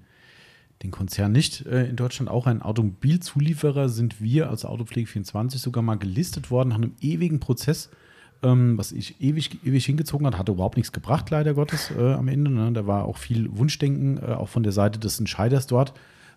den 0.83 0.91
Konzern 0.91 1.31
nicht, 1.31 1.65
äh, 1.65 1.87
in 1.87 1.95
Deutschland 1.95 2.29
auch 2.29 2.47
ein 2.47 2.61
Automobilzulieferer 2.61 3.89
sind 3.89 4.21
wir 4.21 4.49
als 4.49 4.65
Autopflege24 4.65 5.57
sogar 5.57 5.83
mal 5.83 5.97
gelistet 5.97 6.51
worden 6.51 6.69
nach 6.69 6.75
einem 6.75 6.93
ewigen 7.01 7.39
Prozess, 7.39 7.89
ähm, 8.43 8.77
was 8.77 8.91
ich 8.91 9.21
ewig, 9.21 9.65
ewig 9.65 9.85
hingezogen 9.85 10.27
hat, 10.27 10.37
hatte 10.37 10.51
überhaupt 10.51 10.77
nichts 10.77 10.91
gebracht, 10.91 11.29
leider 11.29 11.53
Gottes, 11.53 11.91
äh, 11.97 12.13
am 12.13 12.27
Ende. 12.27 12.51
Ne? 12.51 12.71
Da 12.73 12.85
war 12.85 13.05
auch 13.05 13.17
viel 13.17 13.55
Wunschdenken, 13.57 14.17
äh, 14.17 14.33
auch 14.33 14.49
von 14.49 14.63
der 14.63 14.71
Seite 14.71 14.99
des 14.99 15.19
Entscheiders 15.19 15.67
dort. 15.67 15.93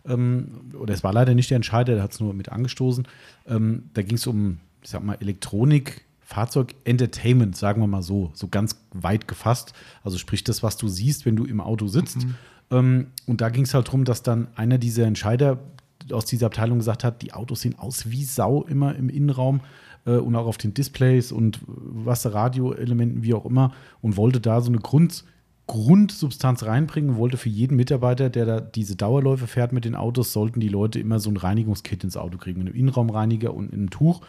Ähm, 0.06 0.72
oder 0.78 0.94
es 0.94 1.02
war 1.02 1.12
leider 1.12 1.34
nicht 1.34 1.50
der 1.50 1.56
Entscheider, 1.56 1.94
der 1.94 2.02
hat 2.02 2.12
es 2.12 2.20
nur 2.20 2.32
mit 2.34 2.50
angestoßen. 2.50 3.06
Ähm, 3.46 3.90
da 3.94 4.02
ging 4.02 4.16
es 4.16 4.26
um, 4.26 4.59
ich 4.82 4.90
sag 4.90 5.02
mal, 5.02 5.18
Elektronik, 5.20 6.05
Fahrzeug, 6.20 6.74
Entertainment, 6.84 7.56
sagen 7.56 7.82
wir 7.82 7.86
mal 7.86 8.02
so, 8.02 8.30
so 8.34 8.48
ganz 8.48 8.76
weit 8.92 9.26
gefasst. 9.26 9.72
Also 10.02 10.18
sprich 10.18 10.44
das, 10.44 10.62
was 10.62 10.76
du 10.76 10.88
siehst, 10.88 11.26
wenn 11.26 11.36
du 11.36 11.44
im 11.44 11.60
Auto 11.60 11.88
sitzt. 11.88 12.18
Ähm, 12.22 12.34
und 12.70 13.40
da 13.40 13.49
ging 13.49 13.65
es 13.65 13.74
halt 13.74 13.89
darum, 13.89 14.05
dass 14.05 14.23
dann 14.23 14.49
einer 14.55 14.78
dieser 14.78 15.07
Entscheider 15.07 15.59
aus 16.12 16.24
dieser 16.24 16.47
Abteilung 16.47 16.78
gesagt 16.78 17.05
hat, 17.05 17.23
die 17.23 17.32
Autos 17.32 17.62
sehen 17.62 17.78
aus 17.78 18.11
wie 18.11 18.24
Sau 18.24 18.65
immer 18.65 18.95
im 18.95 19.09
Innenraum 19.09 19.61
äh, 20.07 20.12
und 20.12 20.36
auch 20.36 20.47
auf 20.47 20.59
den 20.59 20.74
Displays 20.74 21.32
und 21.32 21.61
was 21.66 22.32
Radioelementen, 22.32 23.23
wie 23.23 23.35
auch 23.35 23.45
immer, 23.45 23.73
und 24.01 24.16
wollte 24.16 24.40
da 24.40 24.61
so 24.61 24.70
eine 24.70 24.78
Grund, 24.78 25.24
Grundsubstanz 25.66 26.65
reinbringen, 26.65 27.16
wollte 27.16 27.36
für 27.36 27.51
jeden 27.51 27.77
Mitarbeiter, 27.77 28.31
der 28.31 28.47
da 28.47 28.61
diese 28.61 28.97
Dauerläufe 28.97 29.47
fährt 29.47 29.73
mit 29.73 29.85
den 29.85 29.95
Autos, 29.95 30.32
sollten 30.32 30.61
die 30.61 30.69
Leute 30.69 30.99
immer 30.99 31.20
so 31.20 31.31
ein 31.31 31.36
Reinigungskit 31.36 32.05
ins 32.05 32.16
Auto 32.16 32.39
kriegen, 32.39 32.62
einen 32.62 32.74
Innenraumreiniger 32.74 33.53
und 33.53 33.73
ein 33.73 33.90
Tuch. 33.90 34.23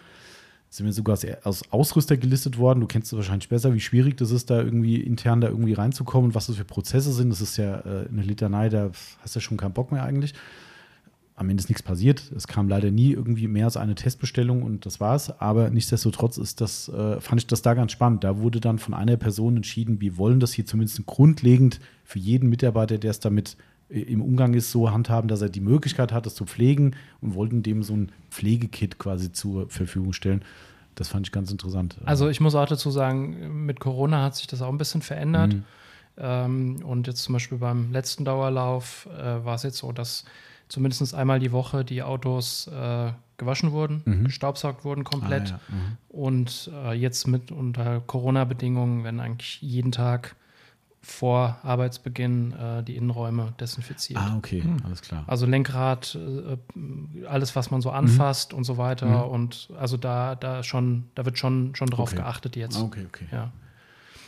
Sind 0.70 0.86
wir 0.86 0.94
sogar 0.94 1.18
als, 1.44 1.72
Ausrüster 1.72 2.16
gelistet 2.16 2.58
worden. 2.58 2.80
Du 2.80 2.88
kennst 2.88 3.12
es 3.12 3.18
wahrscheinlich 3.18 3.50
besser, 3.50 3.74
wie 3.74 3.80
schwierig 3.80 4.18
das 4.18 4.30
ist, 4.30 4.50
da 4.50 4.62
irgendwie 4.62 5.02
intern 5.02 5.42
da 5.42 5.48
irgendwie 5.48 5.74
reinzukommen, 5.74 6.36
was 6.36 6.48
das 6.48 6.58
für 6.58 6.66
Prozesse 6.66 7.12
sind. 7.12 7.30
Das 7.30 7.42
ist 7.42 7.58
ja 7.58 7.80
äh, 7.80 8.08
eine 8.08 8.22
Litanei, 8.22 8.70
da 8.70 8.92
hast 9.22 9.36
du 9.36 9.40
schon 9.40 9.58
keinen 9.58 9.74
Bock 9.74 9.92
mehr 9.92 10.04
eigentlich. 10.04 10.34
Am 11.36 11.50
Ende 11.50 11.62
ist 11.62 11.70
nichts 11.70 11.82
passiert. 11.82 12.32
Es 12.36 12.48
kam 12.48 12.68
leider 12.68 12.92
nie 12.92 13.14
irgendwie 13.14 13.48
mehr 13.48 13.66
als 13.66 13.78
eine 13.78 13.96
Testbestellung 13.96 14.62
und 14.62 14.86
das 14.86 15.00
war's. 15.00 15.40
Aber 15.40 15.70
nichtsdestotrotz 15.70 16.38
ist 16.38 16.62
das, 16.62 16.90
äh, 16.90 17.20
fand 17.20 17.42
ich 17.42 17.48
das 17.48 17.62
da 17.62 17.74
ganz 17.74 17.94
spannend. 17.94 18.24
Da 18.24 18.40
wurde 18.40 18.60
dann 18.60 18.78
von 18.78 18.94
einer 18.94 19.18
Person 19.18 19.56
entschieden, 19.56 20.02
wir 20.02 20.18
wollen 20.18 20.40
das 20.40 20.54
hier 20.54 20.66
zumindest 20.66 21.04
grundlegend 21.06 21.80
für 22.04 22.20
jeden 22.20 22.50
Mitarbeiter, 22.50 22.98
der 22.98 23.12
es 23.12 23.22
damit 23.22 23.56
im 23.90 24.22
Umgang 24.22 24.54
ist, 24.54 24.72
so 24.72 24.92
handhaben, 24.92 25.28
dass 25.28 25.42
er 25.42 25.50
die 25.50 25.62
Möglichkeit 25.62 26.12
hat, 26.12 26.26
das 26.26 26.36
zu 26.36 26.46
pflegen 26.46 26.96
und 27.22 27.34
wollten 27.34 27.64
dem 27.64 27.84
so 27.84 27.96
ein 27.96 28.12
Pflegekit 28.30 29.00
quasi 29.00 29.32
zur 29.32 29.68
Verfügung 29.70 30.14
stellen. 30.14 30.44
Das 30.96 31.08
fand 31.08 31.28
ich 31.28 31.32
ganz 31.32 31.52
interessant. 31.52 31.98
Also 32.06 32.30
ich 32.30 32.40
muss 32.40 32.56
auch 32.56 32.68
dazu 32.68 32.92
sagen, 32.92 33.66
mit 33.66 33.80
Corona 33.80 34.24
hat 34.24 34.36
sich 34.36 34.48
das 34.48 34.62
auch 34.62 34.70
ein 34.70 34.78
bisschen 34.78 35.02
verändert. 35.02 35.54
Mhm. 35.54 35.64
Ähm, 36.18 36.80
und 36.84 37.08
jetzt 37.08 37.24
zum 37.24 37.34
Beispiel 37.34 37.58
beim 37.58 37.92
letzten 37.92 38.26
Dauerlauf 38.26 39.08
äh, 39.18 39.44
war 39.46 39.56
es 39.56 39.64
jetzt 39.64 39.78
so, 39.78 39.92
dass 39.92 40.26
zumindest 40.68 41.16
einmal 41.16 41.40
die 41.40 41.52
Woche 41.52 41.84
die 41.84 42.04
Autos 42.04 42.68
äh, 42.68 43.12
gewaschen 43.38 43.72
wurden, 43.72 44.24
gestaubsaugt 44.26 44.84
wurden 44.84 45.06
komplett. 45.06 45.52
Mhm. 45.52 45.56
Ah, 45.56 45.60
ja. 45.70 45.76
Mhm. 45.76 45.98
Und 46.10 46.72
äh, 46.74 46.94
jetzt 46.94 47.26
mit 47.28 47.52
unter 47.52 48.02
Corona-Bedingungen 48.02 49.06
werden 49.06 49.22
eigentlich 49.22 49.62
jeden 49.62 49.94
Tag 49.94 50.36
vor 51.02 51.58
Arbeitsbeginn 51.64 52.52
äh, 52.52 52.84
die 52.84 52.96
Innenräume 52.98 53.54
desinfiziert. 53.60 54.20
Ah, 54.20 54.36
okay, 54.38 54.64
alles 54.84 55.02
klar. 55.02 55.24
Also 55.28 55.46
Lenkrad, 55.46 56.16
äh, 56.16 56.58
alles, 57.26 57.56
was 57.56 57.70
Mhm. 57.70 57.76
man 57.76 57.82
so 57.82 57.92
anfasst 57.92 58.54
und 58.54 58.66
so 58.66 58.78
weiter. 58.78 59.30
Und 59.30 59.70
also 59.80 59.96
da, 59.98 60.36
da 60.36 60.62
schon, 60.64 61.06
da 61.16 61.26
wird 61.26 61.38
schon, 61.38 61.74
schon 61.76 61.88
drauf 61.90 62.10
Okay. 62.12 62.18
geachtet 62.22 62.56
jetzt. 62.56 62.78
Ah, 62.78 62.84
okay, 62.84 63.06
okay. 63.08 63.26
Ja. 63.32 63.52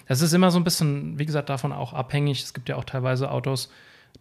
Es 0.08 0.22
ist 0.22 0.34
immer 0.34 0.50
so 0.52 0.60
ein 0.60 0.64
bisschen, 0.64 1.20
wie 1.20 1.26
gesagt, 1.26 1.50
davon 1.50 1.72
auch 1.72 1.94
abhängig. 1.94 2.42
Es 2.44 2.54
gibt 2.54 2.70
ja 2.70 2.76
auch 2.78 2.86
teilweise 2.86 3.30
Autos, 3.32 3.70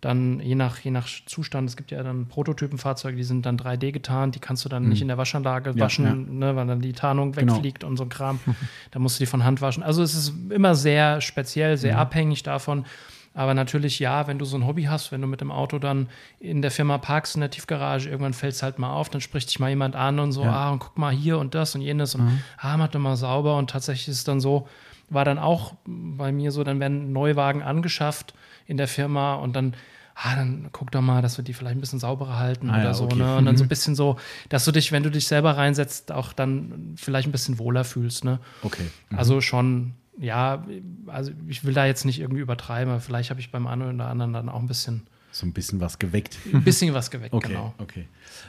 dann 0.00 0.40
je 0.40 0.54
nach, 0.54 0.78
je 0.78 0.90
nach 0.90 1.06
Zustand, 1.26 1.68
es 1.68 1.76
gibt 1.76 1.90
ja 1.90 2.02
dann 2.02 2.26
Prototypenfahrzeuge, 2.26 3.16
die 3.16 3.22
sind 3.24 3.44
dann 3.44 3.58
3D 3.58 3.92
getarnt, 3.92 4.34
die 4.34 4.38
kannst 4.38 4.64
du 4.64 4.68
dann 4.68 4.88
nicht 4.88 5.02
in 5.02 5.08
der 5.08 5.18
Waschanlage 5.18 5.72
Mhm. 5.72 5.76
Ja, 5.78 5.84
waschen, 5.84 6.04
ja. 6.06 6.14
Ne, 6.14 6.56
weil 6.56 6.66
dann 6.66 6.80
die 6.80 6.92
Tarnung 6.92 7.32
Genau. 7.32 7.52
wegfliegt 7.54 7.84
und 7.84 7.96
so 7.96 8.04
ein 8.04 8.08
Kram. 8.08 8.40
da 8.92 8.98
musst 8.98 9.18
du 9.18 9.22
die 9.22 9.26
von 9.26 9.44
Hand 9.44 9.60
waschen. 9.60 9.82
Also 9.82 10.02
es 10.02 10.14
ist 10.14 10.32
immer 10.50 10.74
sehr 10.74 11.20
speziell, 11.20 11.76
sehr 11.76 11.94
Mhm. 11.94 12.00
abhängig 12.00 12.42
davon. 12.42 12.86
Aber 13.34 13.54
natürlich, 13.54 14.00
ja, 14.00 14.26
wenn 14.26 14.38
du 14.40 14.44
so 14.44 14.56
ein 14.56 14.66
Hobby 14.66 14.84
hast, 14.84 15.12
wenn 15.12 15.20
du 15.20 15.28
mit 15.28 15.40
dem 15.40 15.52
Auto 15.52 15.78
dann 15.78 16.08
in 16.40 16.62
der 16.62 16.70
Firma 16.72 16.98
parkst, 16.98 17.36
in 17.36 17.40
der 17.42 17.50
Tiefgarage, 17.50 18.08
irgendwann 18.08 18.32
fällt 18.32 18.54
es 18.54 18.62
halt 18.62 18.78
mal 18.80 18.92
auf, 18.92 19.08
dann 19.08 19.20
spricht 19.20 19.50
dich 19.50 19.60
mal 19.60 19.68
jemand 19.68 19.94
an 19.94 20.18
und 20.18 20.32
so, 20.32 20.42
Ja. 20.42 20.50
ah, 20.52 20.70
und 20.70 20.80
guck 20.80 20.98
mal 20.98 21.12
hier 21.12 21.38
und 21.38 21.54
das 21.54 21.74
und 21.76 21.80
jenes 21.82 22.14
und 22.16 22.40
ah, 22.58 22.76
mach 22.76 22.88
doch 22.88 22.98
mal 22.98 23.16
sauber. 23.16 23.56
Und 23.56 23.70
tatsächlich 23.70 24.08
ist 24.08 24.16
es 24.16 24.24
dann 24.24 24.40
so, 24.40 24.66
war 25.10 25.24
dann 25.24 25.38
auch 25.38 25.74
bei 25.86 26.32
mir 26.32 26.50
so, 26.50 26.64
dann 26.64 26.80
werden 26.80 27.12
Neuwagen 27.12 27.62
angeschafft 27.62 28.34
in 28.70 28.76
der 28.76 28.88
Firma 28.88 29.34
und 29.34 29.54
dann 29.54 29.74
ah, 30.22 30.34
dann 30.36 30.68
guck 30.72 30.90
doch 30.90 31.00
mal, 31.00 31.22
dass 31.22 31.38
wir 31.38 31.44
die 31.44 31.54
vielleicht 31.54 31.76
ein 31.78 31.80
bisschen 31.80 31.98
sauberer 31.98 32.38
halten 32.38 32.68
Ah, 32.68 32.74
oder 32.74 32.84
ja, 32.84 32.94
so. 32.94 33.04
okay. 33.04 33.16
Ne? 33.20 33.36
Und 33.38 33.46
dann 33.46 33.56
so 33.56 33.62
ein 33.64 33.66
Mhm. 33.66 33.68
bisschen 33.70 33.94
so, 33.94 34.16
dass 34.50 34.66
du 34.66 34.72
dich, 34.72 34.92
wenn 34.92 35.02
du 35.02 35.10
dich 35.10 35.26
selber 35.26 35.56
reinsetzt, 35.56 36.12
auch 36.12 36.34
dann 36.34 36.92
vielleicht 36.96 37.26
ein 37.28 37.32
bisschen 37.32 37.58
wohler 37.58 37.84
fühlst. 37.84 38.24
Ne? 38.24 38.38
Okay. 38.62 38.82
Mhm. 39.08 39.18
Also 39.18 39.40
schon, 39.40 39.92
ja, 40.18 40.62
also 41.06 41.30
ich 41.48 41.64
will 41.64 41.72
da 41.72 41.86
jetzt 41.86 42.04
nicht 42.04 42.20
irgendwie 42.20 42.42
übertreiben, 42.42 42.92
aber 42.92 43.00
vielleicht 43.00 43.30
habe 43.30 43.40
ich 43.40 43.50
beim 43.50 43.66
einen 43.66 43.94
oder 43.94 44.08
anderen 44.08 44.34
dann 44.34 44.48
auch 44.50 44.60
ein 44.60 44.66
bisschen, 44.68 45.06
so 45.32 45.46
ein 45.46 45.52
bisschen 45.52 45.80
was 45.80 45.98
geweckt. 45.98 46.36
ein 46.52 46.64
bisschen 46.64 46.92
was 46.94 47.10
geweckt, 47.10 47.32
Okay, 47.34 47.48
genau. 47.48 47.74
okay. 47.78 48.06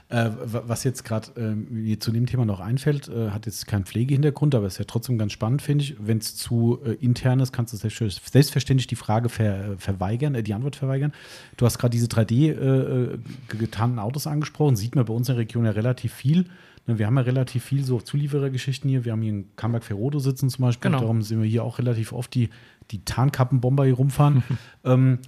Äh, 0.09 0.29
wa- 0.45 0.63
was 0.67 0.83
jetzt 0.83 1.03
gerade 1.05 1.31
mir 1.41 1.99
zu 1.99 2.11
dem 2.11 2.25
Thema 2.25 2.45
noch 2.45 2.59
einfällt, 2.59 3.07
äh, 3.07 3.29
hat 3.29 3.45
jetzt 3.45 3.67
keinen 3.67 3.85
Pflegehintergrund, 3.85 4.55
aber 4.55 4.67
ist 4.67 4.79
ja 4.79 4.85
trotzdem 4.85 5.17
ganz 5.17 5.31
spannend, 5.31 5.61
finde 5.61 5.83
ich. 5.83 5.95
Wenn 5.99 6.17
es 6.17 6.35
zu 6.35 6.79
äh, 6.85 6.93
intern 6.93 7.39
ist, 7.39 7.51
kannst 7.53 7.73
du 7.73 7.77
selbst- 7.77 8.21
selbstverständlich 8.31 8.87
die 8.87 8.95
Frage 8.95 9.29
ver, 9.29 9.75
verweigern, 9.77 10.35
äh, 10.35 10.43
die 10.43 10.53
Antwort 10.53 10.75
verweigern. 10.75 11.13
Du 11.57 11.65
hast 11.65 11.77
gerade 11.77 11.91
diese 11.91 12.07
3D 12.07 12.49
äh, 12.49 13.17
ge- 13.49 13.59
getarnten 13.59 13.99
Autos 13.99 14.25
angesprochen, 14.27 14.75
sieht 14.75 14.95
man 14.95 15.05
bei 15.05 15.13
uns 15.13 15.29
in 15.29 15.35
der 15.35 15.41
Region 15.41 15.65
ja 15.65 15.71
relativ 15.71 16.13
viel. 16.13 16.45
Ne, 16.87 16.97
Wir 16.97 17.05
haben 17.05 17.15
ja 17.17 17.21
relativ 17.23 17.63
viel 17.63 17.83
so 17.85 18.01
Zulieferergeschichten 18.01 18.89
hier. 18.89 19.05
Wir 19.05 19.11
haben 19.11 19.21
hier 19.21 19.31
in 19.33 19.45
Camberg-Ferrodo 19.55 20.17
sitzen 20.19 20.49
zum 20.49 20.65
Beispiel. 20.65 20.89
Genau. 20.89 21.01
Darum 21.01 21.21
sehen 21.21 21.39
wir 21.41 21.47
hier 21.47 21.63
auch 21.63 21.77
relativ 21.77 22.11
oft 22.11 22.33
die, 22.33 22.49
die 22.89 23.05
Tarnkappenbomber 23.05 23.85
hier 23.85 23.93
rumfahren. 23.93 24.41
ähm, 24.83 25.19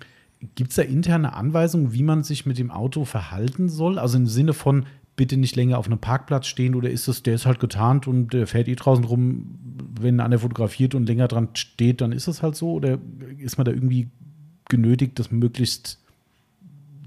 Gibt 0.55 0.71
es 0.71 0.75
da 0.75 0.81
interne 0.81 1.33
Anweisungen, 1.33 1.93
wie 1.93 2.03
man 2.03 2.23
sich 2.23 2.45
mit 2.45 2.57
dem 2.57 2.71
Auto 2.71 3.05
verhalten 3.05 3.69
soll? 3.69 3.97
Also 3.99 4.17
im 4.17 4.27
Sinne 4.27 4.53
von, 4.53 4.85
bitte 5.15 5.37
nicht 5.37 5.55
länger 5.55 5.77
auf 5.77 5.85
einem 5.85 5.99
Parkplatz 5.99 6.47
stehen 6.47 6.73
oder 6.75 6.89
ist 6.89 7.07
es, 7.07 7.21
der 7.23 7.35
ist 7.35 7.45
halt 7.45 7.59
getarnt 7.59 8.07
und 8.07 8.33
der 8.33 8.47
fährt 8.47 8.67
eh 8.67 8.75
draußen 8.75 9.03
rum, 9.05 9.59
wenn 9.99 10.19
einer 10.19 10.39
fotografiert 10.39 10.95
und 10.95 11.05
länger 11.07 11.27
dran 11.27 11.49
steht, 11.53 12.01
dann 12.01 12.11
ist 12.11 12.27
es 12.27 12.41
halt 12.41 12.55
so? 12.55 12.73
Oder 12.73 12.97
ist 13.37 13.57
man 13.57 13.65
da 13.65 13.71
irgendwie 13.71 14.09
genötigt, 14.69 15.19
das 15.19 15.31
möglichst 15.31 15.99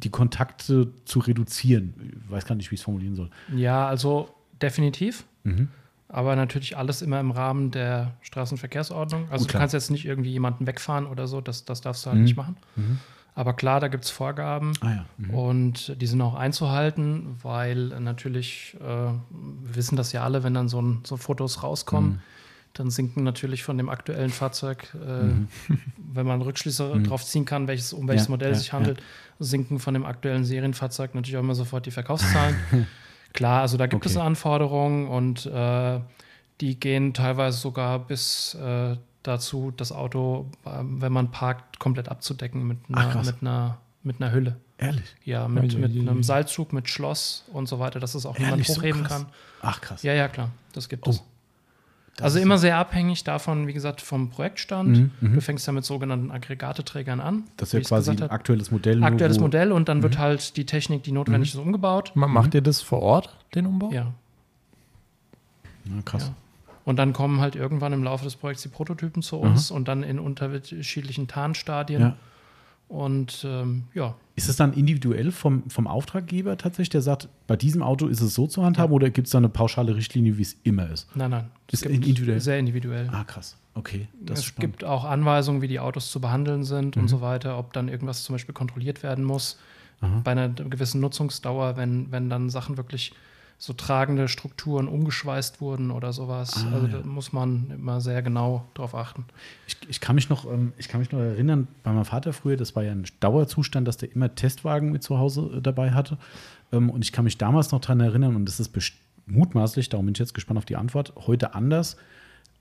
die 0.02 0.10
Kontakte 0.10 0.92
zu 1.04 1.18
reduzieren? 1.18 1.94
Ich 2.24 2.30
weiß 2.30 2.46
gar 2.46 2.54
nicht, 2.54 2.70
wie 2.70 2.74
ich 2.76 2.80
es 2.80 2.84
formulieren 2.84 3.16
soll. 3.16 3.30
Ja, 3.54 3.88
also 3.88 4.28
definitiv. 4.62 5.24
Mhm. 5.44 5.68
Aber 6.08 6.36
natürlich 6.36 6.76
alles 6.76 7.02
immer 7.02 7.18
im 7.18 7.32
Rahmen 7.32 7.72
der 7.72 8.12
Straßenverkehrsordnung. 8.20 9.26
Also 9.30 9.44
Gut, 9.46 9.54
du 9.54 9.58
kannst 9.58 9.74
jetzt 9.74 9.90
nicht 9.90 10.04
irgendwie 10.06 10.30
jemanden 10.30 10.66
wegfahren 10.66 11.06
oder 11.06 11.26
so, 11.26 11.40
das, 11.40 11.64
das 11.64 11.80
darfst 11.80 12.06
du 12.06 12.10
halt 12.10 12.18
Mhm. 12.18 12.24
nicht 12.24 12.36
machen. 12.36 12.56
Aber 13.36 13.52
klar, 13.52 13.78
da 13.80 13.88
gibt 13.88 14.04
es 14.04 14.10
Vorgaben 14.10 14.72
Ah 14.80 14.90
ja. 14.90 15.04
Mhm. 15.18 15.30
und 15.30 16.00
die 16.02 16.06
sind 16.06 16.20
auch 16.22 16.34
einzuhalten, 16.34 17.36
weil 17.42 17.88
natürlich, 18.00 18.76
äh, 18.80 18.84
wir 18.84 19.20
wissen 19.76 19.94
das 19.96 20.12
ja 20.12 20.24
alle, 20.24 20.42
wenn 20.42 20.54
dann 20.54 20.68
so, 20.68 20.80
ein, 20.80 21.00
so 21.04 21.16
Fotos 21.18 21.62
rauskommen, 21.62 22.12
Mhm. 22.14 22.18
dann 22.72 22.90
sinken 22.90 23.22
natürlich 23.24 23.62
von 23.62 23.76
dem 23.76 23.88
aktuellen 23.90 24.30
Fahrzeug, 24.30 24.88
äh, 24.94 25.34
wenn 26.12 26.26
man 26.26 26.40
Rückschlüsse 26.42 27.00
drauf 27.02 27.24
ziehen 27.24 27.44
kann, 27.44 27.68
welches, 27.68 27.92
um 27.92 28.08
welches 28.08 28.28
Mhm. 28.28 28.32
Ja, 28.32 28.36
Modell 28.36 28.48
ja, 28.48 28.52
es 28.56 28.62
sich 28.62 28.72
handelt, 28.72 29.02
sinken 29.38 29.78
von 29.80 29.92
dem 29.94 30.06
aktuellen 30.06 30.44
Serienfahrzeug 30.44 31.14
natürlich 31.14 31.36
auch 31.36 31.40
immer 31.42 31.54
sofort 31.54 31.84
die 31.86 31.90
Verkaufszahlen. 31.90 32.56
Klar, 33.34 33.60
also 33.60 33.76
da 33.76 33.86
gibt 33.86 34.06
es 34.06 34.16
Okay. 34.16 34.26
Anforderungen 34.26 35.08
und 35.08 35.44
äh, 35.44 36.00
die 36.62 36.80
gehen 36.80 37.12
teilweise 37.12 37.58
sogar 37.58 37.98
bis 37.98 38.54
äh, 38.54 38.96
dazu, 39.26 39.72
das 39.76 39.92
Auto, 39.92 40.46
ähm, 40.66 41.00
wenn 41.00 41.12
man 41.12 41.30
parkt, 41.30 41.78
komplett 41.78 42.08
abzudecken 42.08 42.66
mit 42.66 42.78
Ach, 42.92 43.02
einer, 43.04 43.12
krass. 43.12 43.26
mit 43.26 43.36
einer, 43.42 43.78
mit 44.02 44.20
einer 44.20 44.32
Hülle. 44.32 44.56
Ehrlich? 44.78 45.14
Ja, 45.24 45.48
mit, 45.48 45.78
mit 45.78 45.92
einem 45.96 46.22
Seilzug, 46.22 46.72
mit 46.72 46.88
Schloss 46.90 47.44
und 47.52 47.66
so 47.68 47.78
weiter, 47.78 47.98
dass 47.98 48.14
es 48.14 48.26
auch 48.26 48.34
niemand 48.38 48.52
Ehrlich, 48.52 48.68
so 48.68 48.76
hochheben 48.76 49.02
krass? 49.04 49.22
kann. 49.22 49.26
Ach 49.62 49.80
krass. 49.80 50.02
Ja, 50.02 50.12
ja, 50.12 50.28
klar, 50.28 50.50
das 50.72 50.88
gibt 50.88 51.06
Oh, 51.06 51.10
es. 51.10 51.22
Das 52.16 52.24
Also 52.24 52.38
immer 52.38 52.56
sehr 52.56 52.78
abhängig 52.78 53.24
davon, 53.24 53.66
wie 53.66 53.74
gesagt, 53.74 54.00
vom 54.00 54.30
Projektstand. 54.30 54.88
Mhm, 54.96 55.10
mhm. 55.20 55.34
Du 55.34 55.40
fängst 55.42 55.66
ja 55.66 55.72
mit 55.74 55.84
sogenannten 55.84 56.30
Aggregateträgern 56.30 57.20
an. 57.20 57.44
Das 57.58 57.68
ist 57.68 57.72
ja 57.74 57.80
quasi 57.80 58.10
ein 58.10 58.22
aktuelles 58.30 58.70
Modell. 58.70 59.02
aktuelles 59.04 59.38
Modell 59.38 59.70
und 59.72 59.88
dann 59.90 59.98
Mhm. 59.98 60.02
wird 60.04 60.18
halt 60.18 60.56
die 60.56 60.64
Technik, 60.64 61.02
die 61.02 61.12
notwendig 61.12 61.50
ist, 61.54 61.60
umgebaut. 61.60 62.12
Ma- 62.14 62.26
Macht 62.26 62.54
ihr 62.54 62.62
das 62.62 62.80
vor 62.80 63.02
Ort, 63.02 63.36
den 63.54 63.66
Umbau? 63.66 63.90
Ja. 63.92 64.12
Ja, 65.84 66.02
krass. 66.04 66.22
Ja. 66.28 66.34
Und 66.86 66.96
dann 66.98 67.12
kommen 67.12 67.40
halt 67.40 67.54
irgendwann 67.56 67.92
im 67.92 68.02
Laufe 68.04 68.24
des 68.24 68.36
Projekts 68.36 68.62
die 68.62 68.68
Prototypen 68.70 69.20
zu 69.20 69.36
uns 69.36 69.70
und 69.70 69.88
dann 69.88 70.02
in 70.02 70.18
unterschiedlichen 70.18 71.26
Tarnstadien. 71.28 72.00
Ja. 72.00 72.16
Und 72.88 73.44
ähm, 73.44 73.82
ja, 73.94 74.14
Ist 74.36 74.48
es 74.48 74.54
dann 74.54 74.72
individuell 74.72 75.32
vom, 75.32 75.68
vom 75.68 75.88
Auftraggeber 75.88 76.56
tatsächlich, 76.56 76.90
der 76.90 77.02
sagt, 77.02 77.28
bei 77.48 77.56
diesem 77.56 77.82
Auto 77.82 78.06
ist 78.06 78.20
es 78.20 78.34
so 78.34 78.46
zu 78.46 78.64
handhaben 78.64 78.92
oder 78.94 79.10
gibt 79.10 79.26
es 79.26 79.32
da 79.32 79.38
eine 79.38 79.48
pauschale 79.48 79.96
Richtlinie, 79.96 80.38
wie 80.38 80.42
es 80.42 80.56
immer 80.62 80.88
ist? 80.88 81.08
nein, 81.16 81.30
nein. 81.32 81.44
Ist 81.72 81.74
Es 81.74 81.82
gibt 81.82 81.94
individuell? 82.06 82.40
Sehr 82.40 82.58
individuell. 82.60 83.08
Ah, 83.12 83.24
krass. 83.24 83.56
Okay, 83.74 84.06
das 84.20 84.38
ist 84.38 84.46
es 84.50 84.54
gibt 84.54 84.84
auch 84.84 85.04
Anweisungen, 85.04 85.60
wie 85.62 85.68
die 85.68 85.80
Autos 85.80 86.10
zu 86.12 86.20
behandeln 86.20 86.62
sind 86.62 86.94
Mhm. 86.94 87.02
und 87.02 87.08
so 87.08 87.20
weiter, 87.20 87.58
ob 87.58 87.72
dann 87.72 87.88
irgendwas 87.88 88.22
zum 88.22 88.34
Beispiel 88.36 88.54
kontrolliert 88.54 89.02
werden 89.02 89.24
muss. 89.24 89.58
Aha. 90.00 90.20
Bei 90.22 90.30
einer 90.30 90.48
gewissen 90.48 91.00
Nutzungsdauer, 91.00 91.76
wenn, 91.76 92.12
wenn 92.12 92.30
dann 92.30 92.48
Sachen 92.50 92.76
wirklich 92.76 93.12
so 93.58 93.72
tragende 93.72 94.28
Strukturen 94.28 94.86
umgeschweißt 94.86 95.60
wurden 95.60 95.90
oder 95.90 96.12
sowas. 96.12 96.64
Ah, 96.66 96.74
also 96.74 96.86
ja. 96.86 96.98
da 96.98 97.06
muss 97.06 97.32
man 97.32 97.70
immer 97.70 98.00
sehr 98.00 98.22
genau 98.22 98.66
drauf 98.74 98.94
achten. 98.94 99.24
Ich, 99.66 99.76
ich, 99.88 100.00
kann 100.00 100.14
mich 100.14 100.28
noch, 100.28 100.44
ähm, 100.44 100.72
ich 100.76 100.88
kann 100.88 101.00
mich 101.00 101.10
noch 101.10 101.20
erinnern, 101.20 101.66
bei 101.82 101.92
meinem 101.92 102.04
Vater 102.04 102.32
früher, 102.32 102.56
das 102.56 102.76
war 102.76 102.82
ja 102.82 102.92
ein 102.92 103.06
Dauerzustand, 103.20 103.88
dass 103.88 103.96
der 103.96 104.12
immer 104.12 104.34
Testwagen 104.34 104.92
mit 104.92 105.02
zu 105.02 105.18
Hause 105.18 105.50
äh, 105.56 105.62
dabei 105.62 105.92
hatte. 105.92 106.18
Ähm, 106.70 106.90
und 106.90 107.02
ich 107.02 107.12
kann 107.12 107.24
mich 107.24 107.38
damals 107.38 107.72
noch 107.72 107.80
daran 107.80 108.00
erinnern, 108.00 108.36
und 108.36 108.44
das 108.44 108.60
ist 108.60 108.76
mutmaßlich, 109.26 109.88
darum 109.88 110.06
bin 110.06 110.14
ich 110.14 110.18
jetzt 110.18 110.34
gespannt 110.34 110.58
auf 110.58 110.66
die 110.66 110.76
Antwort, 110.76 111.14
heute 111.26 111.54
anders. 111.54 111.96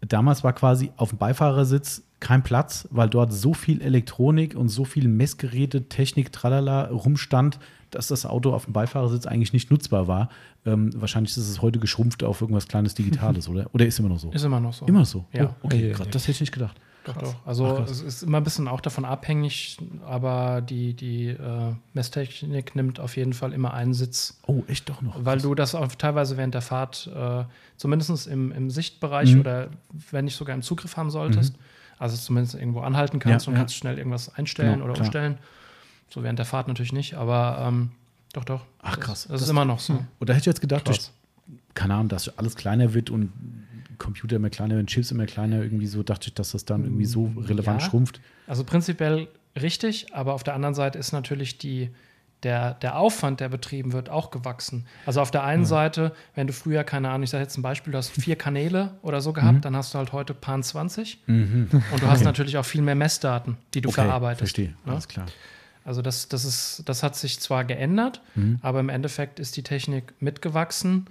Damals 0.01 0.43
war 0.43 0.53
quasi 0.53 0.91
auf 0.97 1.09
dem 1.09 1.17
Beifahrersitz 1.17 2.03
kein 2.19 2.43
Platz, 2.43 2.87
weil 2.91 3.09
dort 3.09 3.33
so 3.33 3.53
viel 3.53 3.81
Elektronik 3.81 4.55
und 4.55 4.69
so 4.69 4.85
viel 4.85 5.07
Messgeräte, 5.07 5.89
Technik, 5.89 6.31
tralala 6.31 6.85
rumstand, 6.85 7.59
dass 7.95 8.07
das 8.07 8.25
Auto 8.25 8.53
auf 8.53 8.65
dem 8.65 8.73
Beifahrersitz 8.73 9.25
eigentlich 9.25 9.53
nicht 9.53 9.71
nutzbar 9.71 10.07
war. 10.07 10.29
Ähm, 10.65 10.91
wahrscheinlich 10.99 11.31
ist 11.31 11.49
es 11.49 11.61
heute 11.61 11.79
geschrumpft 11.79 12.23
auf 12.23 12.41
irgendwas 12.41 12.67
kleines 12.67 12.93
Digitales, 12.95 13.49
oder? 13.49 13.67
Oder 13.73 13.85
ist 13.87 13.97
immer 13.99 14.09
noch 14.09 14.19
so? 14.19 14.31
Ist 14.31 14.43
immer 14.43 14.59
noch 14.59 14.73
so. 14.73 14.85
Immer 14.85 15.05
so. 15.05 15.25
Ja. 15.33 15.55
Oh, 15.63 15.65
okay, 15.67 15.91
ja. 15.91 16.05
das 16.05 16.23
hätte 16.23 16.31
ich 16.31 16.39
nicht 16.41 16.51
gedacht. 16.53 16.79
Doch, 17.05 17.17
doch. 17.17 17.35
Also 17.45 17.81
Ach, 17.83 17.87
es 17.89 18.01
ist 18.01 18.23
immer 18.23 18.37
ein 18.37 18.43
bisschen 18.43 18.67
auch 18.67 18.81
davon 18.81 19.05
abhängig, 19.05 19.77
aber 20.07 20.61
die, 20.61 20.95
die 20.95 21.27
äh, 21.27 21.73
Messtechnik 21.93 22.75
nimmt 22.75 22.99
auf 22.99 23.15
jeden 23.15 23.33
Fall 23.33 23.53
immer 23.53 23.73
einen 23.75 23.93
Sitz, 23.93 24.39
Oh, 24.47 24.63
echt 24.67 24.89
doch 24.89 25.01
noch. 25.03 25.15
weil 25.23 25.35
Krass. 25.35 25.43
du 25.43 25.53
das 25.55 25.75
auch 25.75 25.87
teilweise 25.95 26.35
während 26.35 26.55
der 26.55 26.61
Fahrt 26.63 27.09
äh, 27.15 27.43
zumindest 27.77 28.27
im, 28.27 28.51
im 28.51 28.69
Sichtbereich 28.71 29.33
Mhm. 29.35 29.39
oder 29.41 29.67
wenn 30.11 30.25
nicht 30.25 30.35
sogar 30.35 30.55
im 30.55 30.63
Zugriff 30.63 30.97
haben 30.97 31.11
solltest. 31.11 31.55
Also 31.99 32.17
zumindest 32.17 32.55
irgendwo 32.55 32.79
anhalten 32.81 33.19
kannst 33.19 33.45
Ja, 33.45 33.51
und 33.51 33.55
ja. 33.55 33.61
kannst 33.61 33.75
schnell 33.75 33.97
irgendwas 33.99 34.33
einstellen 34.35 34.73
Genau, 34.73 34.85
oder 34.85 34.93
klar. 34.95 35.05
umstellen. 35.05 35.37
So 36.15 36.23
während 36.23 36.39
der 36.39 36.45
Fahrt 36.45 36.69
natürlich 36.69 36.93
nicht, 36.93 37.15
aber 37.15 37.57
ähm, 37.67 37.91
doch, 38.31 38.45
doch. 38.45 38.61
Ach, 38.81 38.95
Das- 38.95 39.05
krass. 39.05 39.21
Das, 39.23 39.33
ist 39.35 39.41
Das- 39.41 39.49
immer 39.49 39.65
noch 39.65 39.79
so. 39.79 39.93
Und 40.17 40.29
da 40.29 40.33
hätte 40.33 40.39
ich 40.43 40.45
jetzt 40.45 40.61
gedacht, 40.61 40.87
durch, 40.87 41.11
keine 41.73 41.93
Ahnung, 41.95 42.07
dass 42.07 42.37
alles 42.37 42.55
kleiner 42.55 42.93
wird 42.93 43.09
und 43.09 43.33
Computer 43.97 44.37
immer 44.37 44.49
kleiner 44.49 44.75
werden, 44.75 44.87
Chips 44.87 45.11
immer 45.11 45.25
kleiner, 45.25 45.61
irgendwie 45.61 45.87
so 45.87 46.03
dachte 46.03 46.29
ich, 46.29 46.33
dass 46.33 46.51
das 46.51 46.63
dann 46.63 46.85
irgendwie 46.85 47.03
so 47.03 47.33
relevant 47.37 47.81
Ja. 47.81 47.89
schrumpft. 47.89 48.21
Also 48.47 48.63
prinzipiell 48.63 49.27
richtig, 49.61 50.13
aber 50.13 50.33
auf 50.35 50.43
der 50.43 50.53
anderen 50.53 50.73
Seite 50.73 50.97
ist 50.99 51.11
natürlich 51.11 51.57
die, 51.57 51.89
der, 52.43 52.75
der 52.75 52.97
Aufwand, 52.97 53.41
der 53.41 53.49
betrieben 53.49 53.91
wird, 53.91 54.09
auch 54.09 54.31
gewachsen. 54.31 54.85
Also 55.05 55.19
auf 55.19 55.31
der 55.31 55.43
einen 55.43 55.65
Seite, 55.65 56.13
wenn 56.33 56.47
du 56.47 56.53
früher, 56.53 56.85
keine 56.85 57.09
Ahnung, 57.09 57.23
ich 57.23 57.29
sage 57.31 57.43
jetzt 57.43 57.57
ein 57.57 57.61
Beispiel, 57.61 57.91
du 57.91 57.97
hast 57.97 58.09
vier 58.09 58.37
Kanäle 58.37 58.91
oder 59.01 59.19
so 59.19 59.33
gehabt, 59.33 59.55
Mhm. 59.57 59.61
dann 59.61 59.75
hast 59.75 59.93
du 59.93 59.97
halt 59.97 60.13
heute 60.13 60.33
Pan 60.33 60.63
20 60.63 61.19
und 61.27 61.69
du 61.99 62.07
hast 62.07 62.23
natürlich 62.23 62.57
auch 62.57 62.65
viel 62.65 62.81
mehr 62.81 62.95
Messdaten, 62.95 63.57
die 63.73 63.81
du 63.81 63.91
verarbeitest. 63.91 64.39
Verstehe, 64.39 64.69
ne? 64.85 64.91
alles 64.91 65.07
klar. 65.09 65.25
Also 65.85 66.01
das, 66.01 66.27
das, 66.27 66.43
ist, 66.43 66.81
das 66.85 67.03
hat 67.03 67.15
sich 67.15 67.39
zwar 67.39 67.63
geändert, 67.63 68.21
Mhm. 68.35 68.59
aber 68.61 68.79
im 68.81 68.89
Endeffekt 68.89 69.39
ist 69.39 69.55
die 69.55 69.63
Technik 69.63 70.13
mitgewachsen 70.19 71.05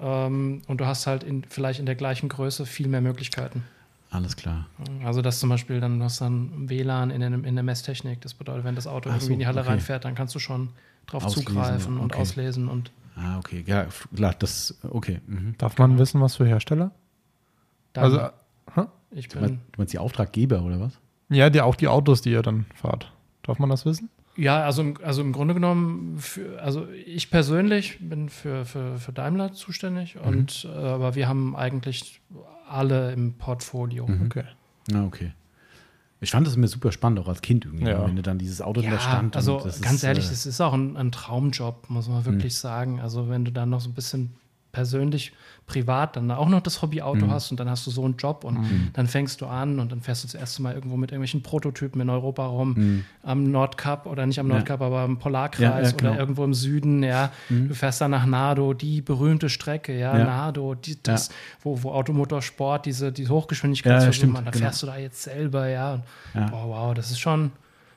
ähm, 0.00 0.62
und 0.66 0.80
du 0.80 0.86
hast 0.86 1.06
halt 1.06 1.22
in, 1.22 1.44
vielleicht 1.44 1.78
in 1.80 1.86
der 1.86 1.94
gleichen 1.94 2.28
Größe 2.28 2.66
viel 2.66 2.88
mehr 2.88 3.00
Möglichkeiten. 3.02 3.62
Alles 4.10 4.34
klar. 4.36 4.66
Also 5.04 5.20
dass 5.20 5.38
zum 5.40 5.50
Beispiel 5.50 5.80
dann 5.80 5.98
du 5.98 6.04
hast 6.04 6.20
dann 6.20 6.68
WLAN 6.70 7.10
in, 7.10 7.20
der- 7.20 7.32
in 7.44 7.54
der 7.54 7.62
Messtechnik. 7.64 8.20
Das 8.22 8.34
bedeutet, 8.34 8.64
wenn 8.64 8.74
das 8.74 8.86
Auto 8.86 9.10
Ach 9.10 9.14
irgendwie 9.14 9.26
so, 9.26 9.32
in 9.34 9.38
die 9.40 9.46
Halle 9.46 9.60
okay. 9.60 9.70
reinfährt, 9.70 10.04
dann 10.04 10.14
kannst 10.14 10.34
du 10.34 10.38
schon 10.38 10.70
drauf 11.06 11.24
Auslesen, 11.24 11.46
zugreifen 11.52 11.98
und 11.98 12.12
okay. 12.12 12.20
auslesen 12.22 12.68
und 12.68 12.90
Ah, 13.16 13.38
okay. 13.38 13.64
Ja, 13.66 13.86
klar, 14.14 14.34
das, 14.38 14.74
okay. 14.90 15.20
Mhm. 15.26 15.54
Darf 15.58 15.76
man 15.78 15.98
wissen, 15.98 16.20
was 16.20 16.36
für 16.36 16.46
Hersteller? 16.46 16.90
dann, 17.92 18.04
Also, 18.04 18.20
hä? 18.74 18.86
ich 19.10 19.28
Du, 19.28 19.38
meinst, 19.40 19.54
bin, 19.54 19.60
du 19.72 19.78
meinst 19.80 19.92
die 19.92 19.98
Auftraggeber 19.98 20.62
oder 20.62 20.80
was? 20.80 20.92
ja, 21.30 21.48
die, 21.50 21.60
auch 21.60 21.74
die 21.76 21.88
Autos, 21.88 22.22
die 22.22 22.30
ihr 22.30 22.42
dann 22.42 22.66
fahrt. 22.74 23.10
Darf 23.46 23.58
man 23.58 23.70
das 23.70 23.84
wissen? 23.86 24.08
ja, 24.36 24.62
also, 24.64 24.82
im- 24.82 24.98
also 25.02 25.22
im 25.22 25.32
Grunde 25.32 25.54
genommen, 25.54 26.18
für, 26.18 26.60
also 26.60 26.86
ich 27.06 27.30
persönlich 27.30 27.98
bin 28.00 28.28
für, 28.28 28.64
für, 28.66 28.98
für 28.98 29.12
Daimler 29.12 29.52
zuständig 29.52 30.14
Mhm. 30.16 30.20
und 30.22 30.68
äh, 30.70 30.76
aber 30.76 31.14
wir 31.14 31.26
haben 31.28 31.56
eigentlich 31.56 32.20
alle 32.68 33.12
im 33.12 33.34
Portfolio. 33.34 34.06
Mhm. 34.06 34.26
Okay. 34.26 34.44
Ah, 34.92 35.04
okay. 35.04 35.32
Ich 36.20 36.30
fand 36.30 36.46
das 36.46 36.56
immer 36.56 36.66
super 36.66 36.92
spannend, 36.92 37.18
auch 37.20 37.28
als 37.28 37.40
Kind 37.42 37.64
irgendwie, 37.66 37.84
Ja. 37.86 38.04
wenn 38.06 38.16
du 38.16 38.22
dann 38.22 38.38
dieses 38.38 38.60
Auto 38.62 38.80
da 38.80 38.88
Ja, 38.88 38.98
stand. 38.98 39.36
also 39.36 39.56
und 39.58 39.64
das 39.66 39.80
ganz 39.80 39.96
ist, 39.96 40.04
ehrlich, 40.04 40.26
äh, 40.26 40.30
das 40.30 40.46
ist 40.46 40.60
auch 40.60 40.72
ein, 40.72 40.96
ein 40.96 41.12
Traumjob, 41.12 41.88
muss 41.90 42.08
man 42.08 42.24
wirklich 42.24 42.56
sagen. 42.56 43.00
Also 43.00 43.28
wenn 43.28 43.44
du 43.44 43.52
dann 43.52 43.68
noch 43.70 43.80
so 43.80 43.88
ein 43.90 43.94
bisschen 43.94 44.34
persönlich 44.76 45.32
privat 45.66 46.14
dann 46.14 46.30
auch 46.30 46.48
noch 46.48 46.60
das 46.60 46.80
Hobbyauto 46.82 47.24
Mhm. 47.26 47.30
hast 47.30 47.50
und 47.50 47.58
dann 47.58 47.68
hast 47.68 47.84
du 47.86 47.90
so 47.90 48.04
einen 48.04 48.16
Job 48.18 48.44
und 48.44 48.58
dann 48.92 49.06
fängst 49.08 49.40
du 49.40 49.46
an 49.46 49.80
und 49.80 49.90
dann 49.90 50.00
fährst 50.00 50.22
du 50.22 50.28
das 50.28 50.34
erste 50.34 50.62
Mal 50.62 50.74
irgendwo 50.74 50.96
mit 50.96 51.10
irgendwelchen 51.10 51.42
Prototypen 51.42 52.00
in 52.02 52.08
Europa 52.10 52.46
rum, 52.46 53.02
am 53.24 53.50
Nordkap 53.50 54.06
oder 54.06 54.26
nicht 54.26 54.38
am 54.38 54.46
Mhm. 54.46 54.52
Ja. 54.52 54.56
Nordkap, 54.58 54.80
aber 54.82 55.00
am 55.00 55.18
Polarkreis 55.18 55.60
Ja, 55.60 55.80
ja, 55.80 55.90
genau. 55.90 56.10
oder 56.12 56.20
irgendwo 56.20 56.44
im 56.44 56.54
Süden, 56.54 57.02
ja. 57.02 57.32
Du 57.48 57.74
fährst 57.74 58.00
dann 58.00 58.10
nach 58.12 58.26
Nardo, 58.26 58.74
die 58.74 59.00
berühmte 59.00 59.48
Strecke, 59.48 59.98
ja. 59.98 60.12
Nardo, 60.16 60.74
die, 60.74 61.02
das, 61.02 61.30
wo, 61.62 61.82
wo 61.82 61.90
Automotorsport 61.92 62.86
diese, 62.86 63.10
diese 63.10 63.32
Ja, 64.02 64.06
ja, 64.06 64.12
stimmt, 64.12 64.32
machen, 64.34 64.44
da 64.44 64.50
genau. 64.52 64.62
fährst 64.66 64.82
du 64.82 64.86
da 64.86 64.96
jetzt 64.98 65.22
selber, 65.22 65.68
ja. 65.68 65.94
Und. 65.94 66.46
Boah, 66.50 66.68
wow, 66.68 66.94
das 66.94 67.10
ist 67.10 67.18
schon, 67.18 67.50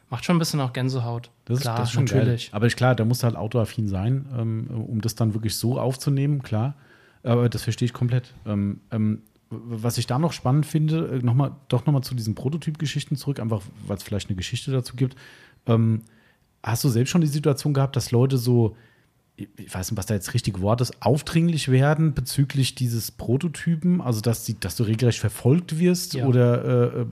macht 0.10 0.26
schon 0.26 0.36
ein 0.36 0.40
bisschen 0.40 0.60
auch 0.60 0.74
Gänsehaut. 0.74 1.32
Das 1.46 1.58
ist, 1.58 1.62
Klar, 1.64 1.78
das 1.78 1.90
ist 1.90 1.94
schon 1.94 2.06
natürlich. 2.06 2.48
Geil. 2.48 2.56
Aber 2.56 2.68
ich, 2.68 2.76
klar, 2.76 2.96
da 2.96 3.06
musst 3.06 3.24
du 3.24 3.26
halt 3.26 3.36
autoaffin 3.36 3.88
sein, 3.88 4.26
ähm, 4.38 4.68
um 4.70 5.02
das 5.02 5.16
dann 5.16 5.34
wirklich 5.34 5.56
so 5.56 5.80
aufzunehmen, 5.80 6.42
klar. 6.44 6.76
Aber 7.24 7.50
das 7.50 7.64
verstehe 7.64 7.86
ich 7.86 7.94
komplett. 7.94 8.34
Ähm, 8.46 8.80
ähm, 8.92 9.22
was 9.50 9.98
ich 9.98 10.06
da 10.08 10.20
noch 10.20 10.32
spannend 10.32 10.66
finde, 10.66 11.08
äh, 11.08 11.26
noch 11.26 11.34
mal, 11.34 11.52
doch 11.70 11.86
nochmal 11.86 12.04
zu 12.04 12.16
diesen 12.16 12.36
Prototyp-Geschichten 12.36 13.16
zurück, 13.16 13.40
einfach 13.40 13.62
weil 13.88 13.98
es 13.98 14.04
vielleicht 14.04 14.30
eine 14.30 14.36
Geschichte 14.38 14.72
dazu 14.72 14.96
gibt. 14.96 15.16
Ähm, 15.66 16.02
hast 16.64 16.84
du 16.84 16.90
selbst 16.90 17.10
schon 17.12 17.22
die 17.22 17.28
Situation 17.28 17.74
gehabt, 17.74 17.96
dass 17.96 18.12
Leute 18.12 18.38
so, 18.38 18.76
ich 19.36 19.48
ich 19.58 19.74
weiß 19.74 19.90
nicht, 19.92 19.98
was 19.98 20.06
da 20.06 20.14
jetzt 20.14 20.34
richtig 20.34 20.62
Wort 20.62 20.82
ist, 20.82 21.02
aufdringlich 21.02 21.70
werden 21.70 22.14
bezüglich 22.14 22.76
dieses 22.76 23.12
Prototypen? 23.12 24.02
Also, 24.02 24.22
dass, 24.22 24.44
die, 24.46 24.60
dass 24.60 24.76
du 24.76 24.84
regelrecht 24.84 25.20
verfolgt 25.20 25.80
wirst 25.80 26.14
Ja. 26.14 26.26
oder 26.28 26.92
äh, 26.96 27.06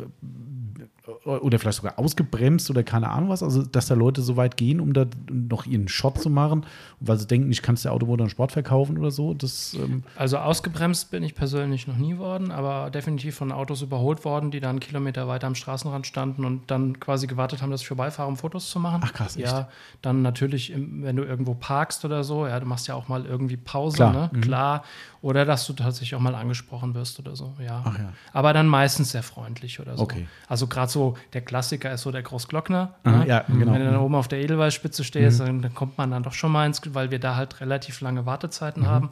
oder 1.26 1.60
vielleicht 1.60 1.78
sogar 1.78 1.98
ausgebremst 1.98 2.70
oder 2.70 2.84
keine 2.84 3.10
Ahnung 3.10 3.30
was, 3.30 3.42
also 3.44 3.64
dass 3.64 3.88
da 3.88 3.96
Leute 3.96 4.22
so 4.22 4.36
weit 4.38 4.58
gehen, 4.58 4.80
um 4.80 4.94
da 4.94 5.06
noch 5.30 5.66
ihren 5.66 5.88
Shot 5.88 6.20
zu 6.20 6.30
machen, 6.30 6.66
weil 7.00 7.18
sie 7.18 7.28
denken, 7.28 7.52
ich 7.52 7.62
kann 7.62 7.76
es 7.76 7.84
der 7.84 7.94
Automotor 7.94 8.26
und 8.26 8.30
Sport 8.30 8.52
verkaufen 8.52 8.98
oder 8.98 9.12
so. 9.12 9.34
Das, 9.34 9.74
ähm, 9.76 10.04
Also 10.16 10.38
ausgebremst 10.38 11.12
bin 11.12 11.24
ich 11.24 11.36
persönlich 11.36 11.88
noch 11.88 11.98
nie 11.98 12.18
worden, 12.18 12.52
aber 12.52 12.90
definitiv 12.90 13.36
von 13.36 13.52
Autos 13.52 13.82
überholt 13.82 14.26
worden, 14.26 14.52
die 14.52 14.60
dann 14.60 14.72
einen 14.72 14.80
Kilometer 14.80 15.28
weiter 15.28 15.48
am 15.48 15.56
Straßenrand 15.56 16.06
standen 16.08 16.46
und 16.46 16.70
dann 16.70 17.00
quasi 17.00 17.28
gewartet 17.28 17.62
haben, 17.62 17.72
dass 17.72 17.82
ich 17.82 17.88
vorbeifahre, 17.88 18.28
um 18.28 18.38
Fotos 18.38 18.70
zu 18.70 18.80
machen. 18.80 19.02
Ach, 19.04 19.14
krass, 19.14 19.38
echt? 19.38 19.46
Ja, 19.46 19.70
dann 20.02 20.22
natürlich, 20.22 20.74
wenn 20.76 21.16
du 21.16 21.24
irgendwo 21.24 21.54
parkst 21.54 22.04
oder 22.06 22.24
so, 22.24 22.48
ja, 22.48 22.60
du 22.60 22.66
machst 22.66 22.88
ja 22.88 22.96
auch 22.96 23.08
mal 23.08 23.26
irgendwie 23.26 23.58
Pause, 23.58 23.98
Klar, 23.98 24.14
ne? 24.14 24.30
mhm. 24.34 24.42
Klar. 24.42 24.84
Oder 25.22 25.46
dass 25.46 25.66
du 25.66 25.74
tatsächlich 25.74 26.16
auch 26.16 26.20
mal 26.20 26.36
angesprochen 26.36 26.94
wirst 26.94 27.20
oder 27.20 27.36
so, 27.36 27.54
ja. 27.60 27.82
Ach 27.86 27.98
ja. 27.98 28.14
Aber 28.34 28.54
dann 28.54 28.68
meistens 28.68 29.12
sehr 29.12 29.24
freundlich 29.24 29.80
oder 29.80 29.98
so. 29.98 30.04
Okay. 30.04 30.28
Also 30.48 30.68
gerade 30.68 30.92
so, 30.92 30.97
der 31.34 31.42
Klassiker 31.42 31.92
ist 31.92 32.02
so 32.02 32.12
der 32.12 32.24
Großglockner. 32.24 32.94
Aha, 33.04 33.18
ne? 33.20 33.28
ja, 33.28 33.40
genau. 33.48 33.74
Wenn 33.74 33.80
du 33.82 33.86
dann 33.92 33.98
oben 33.98 34.16
auf 34.16 34.28
der 34.28 34.40
Edelweißspitze 34.40 35.04
stehst, 35.04 35.40
Mhm. 35.40 35.46
dann, 35.46 35.62
dann 35.64 35.74
kommt 35.76 35.98
man 35.98 36.12
dann 36.12 36.24
doch 36.24 36.34
schon 36.34 36.52
mal 36.52 36.66
ins, 36.66 36.82
weil 36.94 37.12
wir 37.12 37.20
da 37.20 37.36
halt 37.36 37.60
relativ 37.62 38.02
lange 38.02 38.26
Wartezeiten 38.26 38.84
Mhm. 38.84 38.88
haben. 38.88 39.12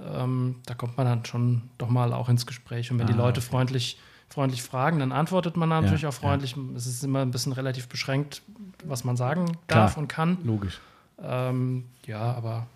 Ähm, 0.00 0.56
da 0.66 0.74
kommt 0.74 0.96
man 0.96 1.06
dann 1.06 1.24
schon 1.24 1.62
doch 1.78 1.88
mal 1.88 2.12
auch 2.12 2.28
ins 2.28 2.46
Gespräch. 2.46 2.90
Und 2.90 2.98
wenn 2.98 3.06
die 3.08 3.12
Ah, 3.14 3.16
Leute 3.16 3.40
okay. 3.40 3.48
freundlich, 3.50 3.98
freundlich 4.28 4.62
fragen, 4.62 4.98
dann 5.00 5.10
antwortet 5.12 5.56
man 5.56 5.68
natürlich 5.68 6.02
Ja, 6.02 6.08
auch 6.10 6.14
freundlich. 6.14 6.54
Es 6.76 6.86
ist 6.86 7.02
immer 7.02 7.20
ein 7.22 7.30
bisschen 7.30 7.52
relativ 7.52 7.88
beschränkt, 7.88 8.42
was 8.84 9.02
man 9.04 9.16
sagen 9.16 9.46
Klar. 9.66 9.86
darf 9.86 9.96
und 9.96 10.08
kann. 10.08 10.38
logisch. 10.44 10.80
Ähm, 11.20 11.84
ja, 12.06 12.20
aber 12.32 12.66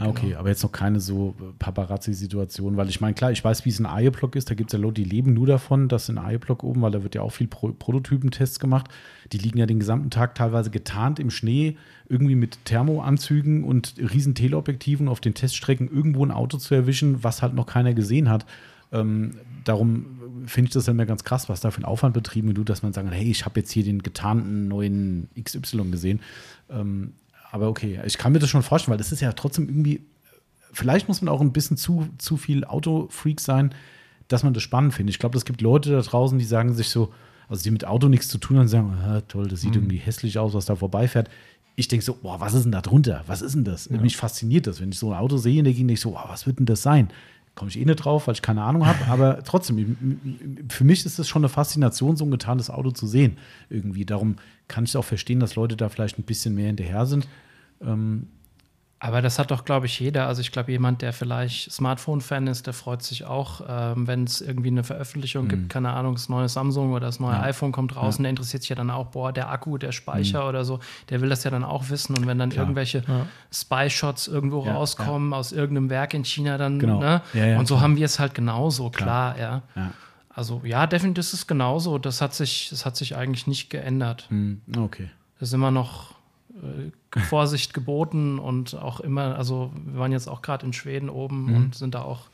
Ah, 0.00 0.06
okay, 0.06 0.36
aber 0.36 0.48
jetzt 0.48 0.62
noch 0.62 0.70
keine 0.70 1.00
so 1.00 1.34
äh, 1.40 1.52
Paparazzi-Situation, 1.58 2.76
weil 2.76 2.88
ich 2.88 3.00
meine, 3.00 3.14
klar, 3.14 3.32
ich 3.32 3.42
weiß, 3.42 3.64
wie 3.64 3.70
es 3.70 3.80
in 3.80 3.86
Eie-Block 3.86 4.36
ist. 4.36 4.48
Da 4.48 4.54
gibt 4.54 4.70
es 4.70 4.72
ja 4.72 4.78
Leute, 4.78 5.02
die 5.02 5.08
leben 5.08 5.34
nur 5.34 5.48
davon, 5.48 5.88
dass 5.88 6.08
in 6.08 6.18
Eie-Block 6.18 6.62
oben, 6.62 6.82
weil 6.82 6.92
da 6.92 7.02
wird 7.02 7.16
ja 7.16 7.22
auch 7.22 7.32
viel 7.32 7.48
Pro 7.48 7.72
Prototypentests 7.72 8.60
gemacht. 8.60 8.88
Die 9.32 9.38
liegen 9.38 9.58
ja 9.58 9.66
den 9.66 9.80
gesamten 9.80 10.10
Tag 10.10 10.36
teilweise 10.36 10.70
getarnt 10.70 11.18
im 11.18 11.30
Schnee, 11.30 11.76
irgendwie 12.08 12.36
mit 12.36 12.64
Thermoanzügen 12.64 13.64
und 13.64 13.94
riesen 13.98 14.36
Teleobjektiven 14.36 15.08
auf 15.08 15.20
den 15.20 15.34
Teststrecken 15.34 15.88
irgendwo 15.88 16.24
ein 16.24 16.30
Auto 16.30 16.58
zu 16.58 16.76
erwischen, 16.76 17.24
was 17.24 17.42
halt 17.42 17.54
noch 17.54 17.66
keiner 17.66 17.92
gesehen 17.92 18.28
hat. 18.28 18.46
Ähm, 18.92 19.34
darum 19.64 20.06
finde 20.46 20.68
ich 20.68 20.74
das 20.74 20.84
dann 20.84 20.94
immer 20.94 21.06
ganz 21.06 21.24
krass, 21.24 21.48
was 21.48 21.60
da 21.60 21.72
für 21.72 21.80
ein 21.80 21.84
Aufwand 21.84 22.14
betrieben 22.14 22.56
wird, 22.56 22.68
dass 22.68 22.84
man 22.84 22.92
sagt, 22.92 23.10
hey, 23.10 23.28
ich 23.28 23.44
habe 23.44 23.58
jetzt 23.58 23.72
hier 23.72 23.82
den 23.82 24.02
getarnten 24.02 24.68
neuen 24.68 25.28
XY 25.42 25.90
gesehen. 25.90 26.20
Ähm, 26.70 27.14
aber 27.50 27.68
okay, 27.68 28.00
ich 28.04 28.18
kann 28.18 28.32
mir 28.32 28.38
das 28.38 28.50
schon 28.50 28.62
vorstellen, 28.62 28.92
weil 28.92 28.98
das 28.98 29.12
ist 29.12 29.20
ja 29.20 29.32
trotzdem 29.32 29.68
irgendwie, 29.68 30.02
vielleicht 30.72 31.08
muss 31.08 31.22
man 31.22 31.32
auch 31.32 31.40
ein 31.40 31.52
bisschen 31.52 31.76
zu, 31.76 32.08
zu 32.18 32.36
viel 32.36 32.64
Autofreak 32.64 33.40
sein, 33.40 33.74
dass 34.28 34.42
man 34.42 34.54
das 34.54 34.62
spannend 34.62 34.94
findet. 34.94 35.14
Ich 35.14 35.18
glaube, 35.18 35.38
es 35.38 35.44
gibt 35.44 35.60
Leute 35.60 35.90
da 35.90 36.00
draußen, 36.00 36.38
die 36.38 36.44
sagen 36.44 36.74
sich 36.74 36.90
so, 36.90 37.12
also 37.48 37.62
die 37.62 37.70
mit 37.70 37.86
Auto 37.86 38.08
nichts 38.08 38.28
zu 38.28 38.38
tun 38.38 38.56
haben, 38.56 38.64
und 38.64 38.68
sagen, 38.68 38.92
ah, 39.02 39.22
toll, 39.22 39.48
das 39.48 39.62
sieht 39.62 39.74
irgendwie 39.74 39.96
hässlich 39.96 40.38
aus, 40.38 40.52
was 40.52 40.66
da 40.66 40.76
vorbeifährt. 40.76 41.30
Ich 41.76 41.88
denke 41.88 42.04
so, 42.04 42.14
boah, 42.14 42.40
was 42.40 42.52
ist 42.52 42.64
denn 42.64 42.72
da 42.72 42.82
drunter? 42.82 43.24
Was 43.26 43.40
ist 43.40 43.54
denn 43.54 43.64
das? 43.64 43.88
Mich 43.88 44.16
fasziniert 44.16 44.66
das. 44.66 44.80
Wenn 44.80 44.90
ich 44.90 44.98
so 44.98 45.12
ein 45.12 45.18
Auto 45.18 45.38
sehe, 45.38 45.62
denke 45.62 45.92
ich 45.92 46.00
so, 46.00 46.10
boah, 46.10 46.26
was 46.28 46.46
wird 46.46 46.58
denn 46.58 46.66
das 46.66 46.82
sein? 46.82 47.08
Komme 47.58 47.72
ich 47.72 47.80
eh 47.80 47.84
nicht 47.84 47.96
drauf, 47.96 48.28
weil 48.28 48.34
ich 48.34 48.42
keine 48.42 48.62
Ahnung 48.62 48.86
habe, 48.86 49.06
aber 49.08 49.42
trotzdem, 49.42 50.64
für 50.68 50.84
mich 50.84 51.04
ist 51.04 51.18
es 51.18 51.26
schon 51.26 51.42
eine 51.42 51.48
Faszination, 51.48 52.16
so 52.16 52.24
ein 52.24 52.30
getanes 52.30 52.70
Auto 52.70 52.92
zu 52.92 53.08
sehen. 53.08 53.36
Irgendwie. 53.68 54.04
Darum 54.04 54.36
kann 54.68 54.84
ich 54.84 54.96
auch 54.96 55.04
verstehen, 55.04 55.40
dass 55.40 55.56
Leute 55.56 55.76
da 55.76 55.88
vielleicht 55.88 56.20
ein 56.20 56.22
bisschen 56.22 56.54
mehr 56.54 56.68
hinterher 56.68 57.04
sind. 57.04 57.26
Ähm, 57.80 58.28
Aber 59.00 59.22
das 59.22 59.38
hat 59.38 59.52
doch, 59.52 59.64
glaube 59.64 59.86
ich, 59.86 60.00
jeder. 60.00 60.26
Also 60.26 60.40
ich 60.40 60.50
glaube, 60.50 60.72
jemand, 60.72 61.02
der 61.02 61.12
vielleicht 61.12 61.70
Smartphone-Fan 61.70 62.48
ist, 62.48 62.66
der 62.66 62.74
freut 62.74 63.00
sich 63.02 63.24
auch, 63.26 63.60
ähm, 63.68 64.08
wenn 64.08 64.24
es 64.24 64.40
irgendwie 64.40 64.70
eine 64.70 64.82
Veröffentlichung 64.82 65.46
gibt, 65.46 65.68
keine 65.68 65.90
Ahnung, 65.92 66.14
das 66.14 66.28
neue 66.28 66.48
Samsung 66.48 66.90
oder 66.92 67.06
das 67.06 67.20
neue 67.20 67.34
Mhm. 67.36 67.40
Ja. 67.42 67.46
iPhone 67.46 67.70
kommt 67.70 67.94
raus 67.94 68.16
und 68.16 68.24
der 68.24 68.30
interessiert 68.30 68.62
sich 68.64 68.70
ja 68.70 68.74
dann 68.76 68.90
auch, 68.90 69.06
boah, 69.06 69.32
der 69.32 69.50
Akku, 69.50 69.78
der 69.78 69.92
Speicher 69.92 70.48
oder 70.48 70.64
so, 70.64 70.80
der 71.10 71.20
will 71.20 71.28
das 71.28 71.44
ja 71.44 71.50
dann 71.52 71.62
auch 71.62 71.90
wissen. 71.90 72.16
Und 72.16 72.26
wenn 72.26 72.38
dann 72.38 72.48
Mhm. 72.48 72.52
Klar. 72.54 72.64
irgendwelche 72.64 73.04
Spy-Shots 73.52 74.26
irgendwo 74.28 74.64
Ja, 74.64 74.72
rauskommen 74.74 75.32
aus 75.32 75.52
irgendeinem 75.52 75.90
Werk 75.90 76.14
in 76.14 76.24
China, 76.24 76.58
dann, 76.58 76.78
Genau. 76.78 76.98
ne? 77.00 77.22
Ja, 77.34 77.46
ja, 77.46 77.58
und 77.58 77.66
so 77.66 77.74
klar. 77.74 77.84
haben 77.84 77.96
wir 77.96 78.04
es 78.04 78.18
halt 78.18 78.34
genauso, 78.34 78.90
klar, 78.90 79.38
ja. 79.38 79.62
ja. 79.76 79.90
Also 80.28 80.60
ja, 80.64 80.86
definitiv 80.86 81.20
ist 81.24 81.32
es 81.32 81.46
genauso. 81.46 81.98
Das 81.98 82.20
hat 82.20 82.34
sich, 82.34 82.68
das 82.70 82.86
hat 82.86 82.96
sich 82.96 83.16
eigentlich 83.16 83.46
nicht 83.46 83.70
geändert. 83.70 84.26
Hm, 84.28 84.60
okay. 84.76 85.10
Es 85.36 85.48
ist 85.48 85.54
immer 85.54 85.70
noch 85.70 86.14
Vorsicht 87.28 87.74
geboten 87.74 88.38
und 88.38 88.74
auch 88.74 89.00
immer, 89.00 89.36
also 89.36 89.72
wir 89.86 89.98
waren 90.00 90.12
jetzt 90.12 90.28
auch 90.28 90.42
gerade 90.42 90.66
in 90.66 90.72
Schweden 90.72 91.08
oben 91.10 91.44
Mhm. 91.46 91.56
und 91.56 91.74
sind 91.74 91.94
da 91.94 92.02
auch 92.02 92.28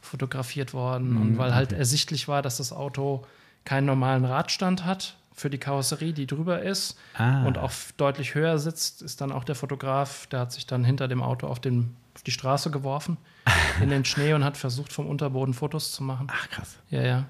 fotografiert 0.00 0.72
worden. 0.74 1.16
und 1.16 1.38
weil 1.38 1.54
halt 1.54 1.70
okay. 1.72 1.78
ersichtlich 1.80 2.28
war, 2.28 2.42
dass 2.42 2.58
das 2.58 2.72
Auto 2.72 3.24
keinen 3.64 3.86
normalen 3.86 4.24
Radstand 4.24 4.84
hat 4.84 5.16
für 5.32 5.50
die 5.50 5.58
Karosserie, 5.58 6.12
die 6.12 6.26
drüber 6.26 6.62
ist 6.62 6.96
Ah. 7.18 7.44
und 7.44 7.58
auch 7.58 7.72
deutlich 7.96 8.34
höher 8.34 8.58
sitzt, 8.58 9.02
ist 9.02 9.20
dann 9.20 9.32
auch 9.32 9.44
der 9.44 9.54
Fotograf, 9.56 10.26
der 10.28 10.40
hat 10.40 10.52
sich 10.52 10.66
dann 10.66 10.84
hinter 10.84 11.08
dem 11.08 11.22
Auto 11.22 11.46
auf, 11.48 11.58
den, 11.60 11.94
auf 12.14 12.22
die 12.22 12.30
Straße 12.30 12.70
geworfen, 12.70 13.16
in 13.82 13.90
den 13.90 14.04
Schnee 14.04 14.32
und 14.34 14.44
hat 14.44 14.56
versucht, 14.56 14.92
vom 14.92 15.06
Unterboden 15.08 15.52
Fotos 15.54 15.92
zu 15.92 16.02
machen. 16.04 16.28
Ach, 16.30 16.48
krass. 16.50 16.76
Ja, 16.90 17.02
ja, 17.02 17.24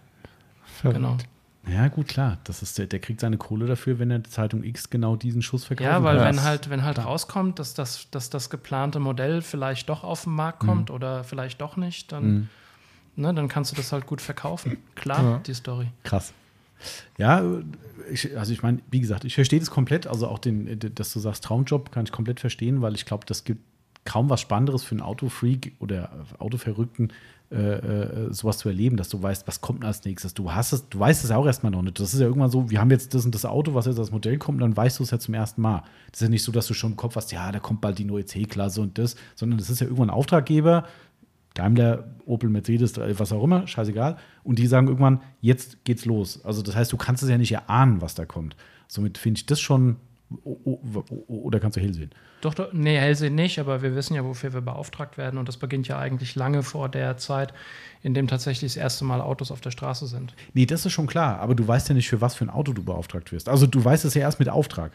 Verrückt. 0.81 0.99
genau. 0.99 1.17
Ja, 1.69 1.89
gut, 1.89 2.07
klar. 2.09 2.39
Das 2.45 2.63
ist 2.63 2.79
der, 2.79 2.87
der 2.87 3.01
kriegt 3.01 3.21
seine 3.21 3.39
Kohle 3.39 3.67
dafür, 3.67 3.99
wenn 3.99 4.11
er 4.11 4.21
die 4.21 4.31
Zeitung 4.31 4.63
X 4.63 4.89
genau 4.91 5.17
diesen 5.17 5.43
Schuss 5.43 5.65
verkauft. 5.65 5.89
Ja, 5.89 6.03
weil 6.05 6.21
wenn 6.21 6.43
halt, 6.43 6.71
wenn 6.71 6.85
halt 6.85 6.99
rauskommt, 7.05 7.59
dass 7.59 7.75
das, 7.75 8.09
dass 8.11 8.31
das 8.31 8.51
geplante 8.51 9.01
Modell 9.01 9.43
vielleicht 9.43 9.89
doch 9.89 10.05
auf 10.05 10.25
den 10.25 10.35
Markt 10.35 10.61
kommt 10.61 10.91
oder 10.91 11.25
vielleicht 11.25 11.61
doch 11.61 11.77
nicht, 11.77 12.13
dann, 12.13 12.25
Mhm. 12.35 12.49
ne, 13.17 13.35
dann 13.35 13.49
kannst 13.49 13.73
du 13.73 13.77
das 13.77 13.93
halt 13.93 14.07
gut 14.07 14.21
verkaufen. 14.21 14.77
Klar, 14.95 15.23
Ja. 15.23 15.39
die 15.39 15.55
Story. 15.55 15.89
Krass. 16.05 16.33
Ja, 17.19 17.43
ich, 18.13 18.37
also 18.39 18.53
ich 18.53 18.63
meine, 18.63 18.79
wie 18.91 19.01
gesagt, 19.01 19.25
ich 19.25 19.35
verstehe 19.35 19.59
das 19.59 19.71
komplett. 19.71 20.07
Also 20.07 20.29
auch 20.29 20.39
den, 20.39 20.79
dass 20.95 21.13
du 21.13 21.19
sagst 21.19 21.43
Traumjob, 21.45 21.91
kann 21.91 22.05
ich 22.05 22.13
komplett 22.13 22.39
verstehen, 22.39 22.81
weil 22.83 22.95
ich 22.95 23.07
glaube, 23.07 23.25
das 23.27 23.45
gibt 23.45 23.61
kaum 24.05 24.31
was 24.31 24.41
Spannenderes 24.41 24.85
für 24.85 24.93
einen 24.93 25.01
Autofreak 25.01 25.73
oder 25.81 26.11
Autoverrückten, 26.39 27.13
äh, 27.51 27.57
äh, 27.57 28.33
sowas 28.33 28.59
zu 28.59 28.69
erleben, 28.69 28.97
dass 28.97 29.09
du 29.09 29.23
weißt, 29.23 29.47
was 29.47 29.61
kommt 29.61 29.85
als 29.85 30.05
nächstes. 30.05 30.35
Du 30.35 30.53
hast 30.53 30.73
es, 30.73 30.89
du 30.89 30.99
weißt 30.99 31.23
es 31.23 31.31
ja 31.31 31.37
auch 31.37 31.47
erstmal 31.47 31.71
noch 31.71 31.83
nicht. 31.83 32.01
Das 32.01 32.13
ist 32.13 32.19
ja 32.19 32.27
irgendwann 32.27 32.51
so, 32.51 32.71
wir 32.71 32.81
haben 32.81 32.91
jetzt 32.91 33.15
das 33.15 33.25
und 33.25 33.35
das 33.37 33.45
Auto, 33.45 33.73
was 33.73 33.87
jetzt 33.87 34.01
als 34.01 34.11
Modell 34.11 34.37
kommt, 34.37 34.61
dann 34.61 34.77
weißt 34.77 34.99
du 34.99 35.05
es 35.05 35.13
ja 35.13 35.21
zum 35.21 35.33
ersten 35.35 35.63
Mal. 35.63 35.85
Das 36.11 36.21
ist 36.21 36.27
ja 36.27 36.29
nicht 36.29 36.43
so, 36.43 36.51
dass 36.51 36.67
du 36.67 36.75
schon 36.75 36.93
im 36.93 36.97
Kopf 36.97 37.15
hast, 37.15 37.31
ja, 37.31 37.53
da 37.53 37.61
kommt 37.61 37.81
bald 37.81 37.99
die 37.99 38.05
neue 38.05 38.25
C-Klasse 38.25 38.81
und 38.81 38.99
das, 38.99 39.15
sondern 39.37 39.59
das 39.59 39.71
ist 39.71 39.81
ja 39.81 39.87
irgendwann 39.87 40.11
ein 40.11 40.17
Auftraggeber, 40.17 40.87
Daimler, 41.55 42.05
Opel, 42.27 42.51
Mercedes, 42.51 42.99
was 42.99 43.33
auch 43.33 43.45
immer, 43.45 43.67
scheißegal. 43.67 44.17
Und 44.43 44.59
die 44.59 44.67
sagen 44.67 44.89
irgendwann, 44.89 45.23
jetzt 45.41 45.85
geht's 45.85 46.05
los. 46.05 46.45
Also 46.45 46.63
das 46.63 46.75
heißt, 46.75 46.93
du 46.93 46.97
kannst 46.97 47.23
es 47.23 47.31
ja 47.31 47.39
nicht 47.39 47.53
erahnen, 47.53 48.03
was 48.03 48.17
da 48.17 48.25
kommt. 48.25 48.57
Somit 48.89 49.19
finde 49.19 49.39
ich 49.39 49.47
das 49.47 49.61
schon, 49.61 49.97
oder 50.29 51.61
kannst 51.61 51.77
du 51.77 51.81
hell 51.81 51.95
sehen? 51.95 52.11
Doch, 52.41 52.55
doch, 52.55 52.73
nee, 52.73 52.99
Hellsehen 52.99 53.35
nicht, 53.35 53.59
aber 53.59 53.83
wir 53.83 53.95
wissen 53.95 54.15
ja, 54.15 54.25
wofür 54.25 54.53
wir 54.53 54.61
beauftragt 54.61 55.19
werden 55.19 55.39
und 55.39 55.49
das 55.49 55.57
beginnt 55.57 55.87
ja 55.89 55.99
eigentlich 55.99 56.35
lange 56.35 56.63
vor 56.63 56.89
der 56.89 57.17
Zeit, 57.17 57.55
in 58.03 58.13
dem 58.13 58.27
tatsächlich 58.27 58.73
das 58.73 58.77
erste 58.77 59.05
Mal 59.05 59.21
Autos 59.21 59.51
auf 59.51 59.61
der 59.61 59.71
Straße 59.71 60.07
sind. 60.07 60.35
Nee, 60.53 60.67
das 60.67 60.85
ist 60.85 60.93
schon 60.93 61.07
klar, 61.07 61.39
aber 61.39 61.55
du 61.55 61.67
weißt 61.67 61.89
ja 61.89 61.95
nicht, 61.95 62.09
für 62.09 62.21
was 62.21 62.35
für 62.35 62.45
ein 62.45 62.51
Auto 62.51 62.73
du 62.73 62.83
beauftragt 62.83 63.31
wirst. 63.31 63.49
Also 63.49 63.67
du 63.67 63.85
weißt 63.85 64.05
es 64.05 64.15
ja 64.15 64.23
erst 64.23 64.39
mit 64.39 64.49
Auftrag. 64.49 64.93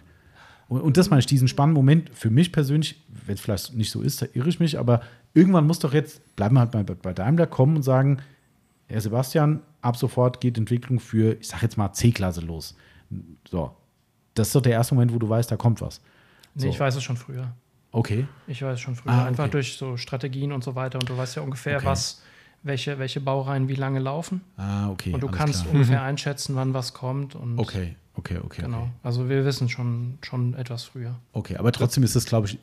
Und, 0.68 0.82
und 0.82 0.98
das 0.98 1.10
meine 1.10 1.20
ich, 1.20 1.26
diesen 1.26 1.48
spannenden 1.48 1.76
Moment, 1.76 2.10
für 2.14 2.30
mich 2.30 2.52
persönlich, 2.52 3.02
wenn 3.26 3.36
es 3.36 3.42
vielleicht 3.42 3.74
nicht 3.74 3.92
so 3.92 4.02
ist, 4.02 4.22
da 4.22 4.26
irre 4.34 4.50
ich 4.50 4.60
mich, 4.60 4.78
aber 4.78 5.02
irgendwann 5.34 5.66
muss 5.66 5.80
doch 5.80 5.94
jetzt, 5.94 6.36
bleiben 6.36 6.56
wir 6.56 6.62
halt 6.62 6.72
bei, 6.72 6.84
bei 6.84 7.14
Daimler 7.14 7.48
kommen 7.48 7.78
und 7.78 7.84
sagen, 7.84 8.20
Herr 8.88 9.02
Sebastian, 9.02 9.62
ab 9.82 9.96
sofort 9.96 10.42
geht 10.42 10.58
Entwicklung 10.58 11.00
für, 11.00 11.38
ich 11.40 11.48
sag 11.48 11.62
jetzt 11.62 11.78
mal, 11.78 11.94
C-Klasse 11.94 12.42
los. 12.42 12.76
So. 13.50 13.76
Das 14.34 14.48
ist 14.48 14.56
doch 14.56 14.62
der 14.62 14.74
erste 14.74 14.96
Moment, 14.96 15.14
wo 15.14 15.20
du 15.20 15.28
weißt, 15.28 15.52
da 15.52 15.58
kommt 15.58 15.82
was. 15.82 16.02
Nee, 16.56 16.64
So. 16.64 16.68
ich 16.70 16.80
weiß 16.80 16.96
es 16.96 17.04
schon 17.04 17.18
früher. 17.18 17.52
Okay. 17.92 18.26
Ich 18.48 18.62
weiß 18.62 18.80
schon 18.80 18.96
früher. 18.96 19.12
Ah, 19.12 19.26
Einfach 19.26 19.44
okay. 19.46 19.52
durch 19.52 19.76
so 19.78 19.98
Strategien 19.98 20.52
und 20.54 20.64
so 20.64 20.76
weiter. 20.76 20.98
Und 21.00 21.10
du 21.10 21.18
weißt 21.18 21.36
ja 21.36 21.42
ungefähr, 21.42 21.78
Okay. 21.78 21.86
was, 21.86 22.22
welche, 22.64 23.00
welche 23.00 23.22
Baureihen 23.22 23.68
wie 23.68 23.76
lange 23.76 24.00
laufen. 24.00 24.42
Ah, 24.58 24.90
okay. 24.90 25.14
und 25.14 25.22
du 25.22 25.28
kannst 25.28 25.64
klar. 25.64 25.74
ungefähr 25.74 26.04
einschätzen, 26.04 26.56
wann 26.56 26.74
was 26.74 26.94
kommt. 26.94 27.36
Und 27.36 27.58
Okay, 27.58 27.96
okay, 28.16 28.38
okay. 28.44 28.62
Genau. 28.64 28.82
Okay. 28.82 28.92
Also 29.04 29.30
wir 29.30 29.46
wissen 29.46 29.68
schon, 29.70 30.18
schon 30.22 30.54
etwas 30.54 30.84
früher. 30.84 31.16
okay, 31.34 31.58
aber 31.58 31.72
trotzdem 31.72 32.04
ist 32.04 32.16
das, 32.16 32.26
glaube 32.26 32.48
ich, 32.48 32.60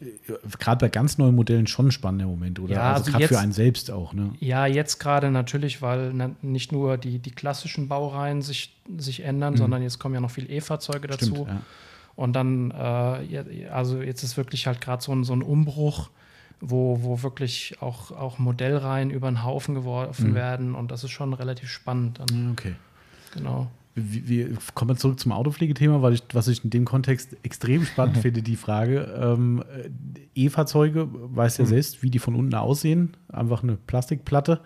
gerade 0.59 0.85
bei 0.85 0.89
ganz 0.89 1.19
neuen 1.19 1.35
Modellen 1.35 1.67
schon 1.67 1.89
ein 1.89 1.93
spannender 1.93 2.27
Moment, 2.27 2.61
oder? 2.61 2.75
Ja, 2.75 2.93
also 2.93 3.07
also 3.07 3.13
gerade 3.13 3.29
für 3.29 3.39
einen 3.41 3.53
selbst 3.53 3.91
auch, 3.91 4.13
ne? 4.13 4.33
Ja, 4.41 4.67
jetzt 4.67 4.99
gerade 4.99 5.31
natürlich, 5.31 5.83
weil 5.83 6.13
nicht 6.43 6.71
nur 6.73 6.97
die, 6.97 7.19
die 7.19 7.33
klassischen 7.33 7.89
Baureihen 7.89 8.43
sich, 8.43 8.77
sich 8.99 9.25
ändern, 9.25 9.57
sondern 9.57 9.83
jetzt 9.83 9.99
kommen 9.99 10.15
ja 10.15 10.21
noch 10.21 10.31
viel 10.31 10.51
E-Fahrzeuge 10.51 11.09
dazu. 11.09 11.27
Mhm. 11.27 11.35
Stimmt, 11.35 11.49
ja. 11.49 11.63
Und 12.15 12.33
dann, 12.33 12.73
äh, 12.73 13.69
also 13.71 14.03
jetzt 14.03 14.25
ist 14.25 14.37
wirklich 14.37 14.67
halt 14.67 14.81
gerade 14.81 15.01
so 15.01 15.13
ein, 15.13 15.23
so 15.23 15.33
ein 15.33 15.43
Umbruch, 15.43 16.11
wo, 16.61 16.99
wo 17.03 17.23
wirklich 17.23 17.77
auch, 17.81 18.11
auch 18.11 18.39
Modellreihen 18.39 19.11
über 19.11 19.31
den 19.31 19.45
Haufen 19.45 19.75
geworfen 19.75 20.35
werden. 20.35 20.75
Und 20.75 20.91
das 20.91 21.05
ist 21.05 21.11
schon 21.13 21.33
relativ 21.35 21.69
spannend. 21.71 22.19
Dann, 22.21 22.45
Ja, 22.47 22.51
Okay. 22.53 22.75
genau. 23.35 23.71
Wir, 24.01 24.29
wir 24.29 24.59
kommen 24.75 24.97
zurück 24.97 25.19
zum 25.19 25.33
Autopflegethema, 25.33 26.03
weil 26.03 26.13
ich, 26.15 26.23
was 26.33 26.47
ich 26.47 26.63
in 26.63 26.71
dem 26.71 26.85
Kontext 26.85 27.37
extrem 27.43 27.85
spannend 27.85 28.19
finde, 28.23 28.43
die 28.43 28.55
Frage. 28.55 29.13
Ähm, 29.21 29.65
äh, 30.35 30.45
E-Fahrzeuge, 30.45 31.09
weiß 31.13 31.59
ja 31.59 31.65
selbst, 31.67 32.03
wie 32.03 32.11
die 32.11 32.21
von 32.21 32.37
unten 32.37 32.55
aussehen. 32.55 33.17
Einfach 33.29 33.65
eine 33.65 33.77
Plastikplatte 33.77 34.61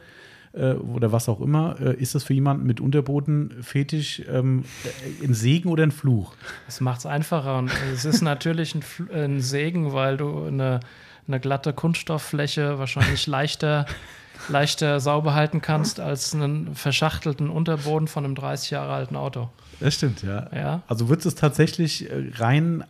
äh, 0.52 0.72
oder 0.74 1.12
was 1.12 1.30
auch 1.30 1.40
immer. 1.40 1.80
Äh, 1.80 1.94
ist 1.96 2.14
das 2.14 2.24
für 2.24 2.34
jemanden 2.34 2.66
mit 2.66 2.78
Unterboden-Fetisch 2.82 4.22
ähm, 4.28 4.64
äh, 4.84 5.24
ein 5.24 5.32
Segen 5.34 5.68
oder 5.70 5.82
ein 5.84 5.92
Fluch? 5.92 6.34
Das 6.66 6.80
macht 6.82 7.00
es 7.00 7.06
einfacher. 7.06 7.58
Und 7.58 7.70
es 7.94 8.04
ist 8.04 8.20
natürlich 8.22 8.74
ein, 8.74 8.82
Fl- 8.82 9.10
ein 9.12 9.40
Segen, 9.40 9.92
weil 9.94 10.18
du 10.18 10.44
eine, 10.44 10.80
eine 11.26 11.40
glatte 11.40 11.72
Kunststofffläche 11.72 12.78
wahrscheinlich 12.78 13.26
leichter, 13.26 13.86
leichter 14.48 15.00
sauber 15.00 15.34
halten 15.34 15.60
kannst 15.60 16.00
als 16.00 16.34
einen 16.34 16.74
verschachtelten 16.74 17.48
Unterboden 17.50 18.08
von 18.08 18.24
einem 18.24 18.34
30 18.34 18.70
Jahre 18.70 18.92
alten 18.92 19.16
Auto. 19.16 19.50
Das 19.80 19.94
stimmt, 19.94 20.22
ja. 20.22 20.48
Ja. 20.54 20.82
Also 20.88 21.08
würdest 21.08 21.26
du 21.26 21.28
es 21.30 21.34
tatsächlich 21.34 22.10
äh, 22.10 22.30
rein 22.34 22.84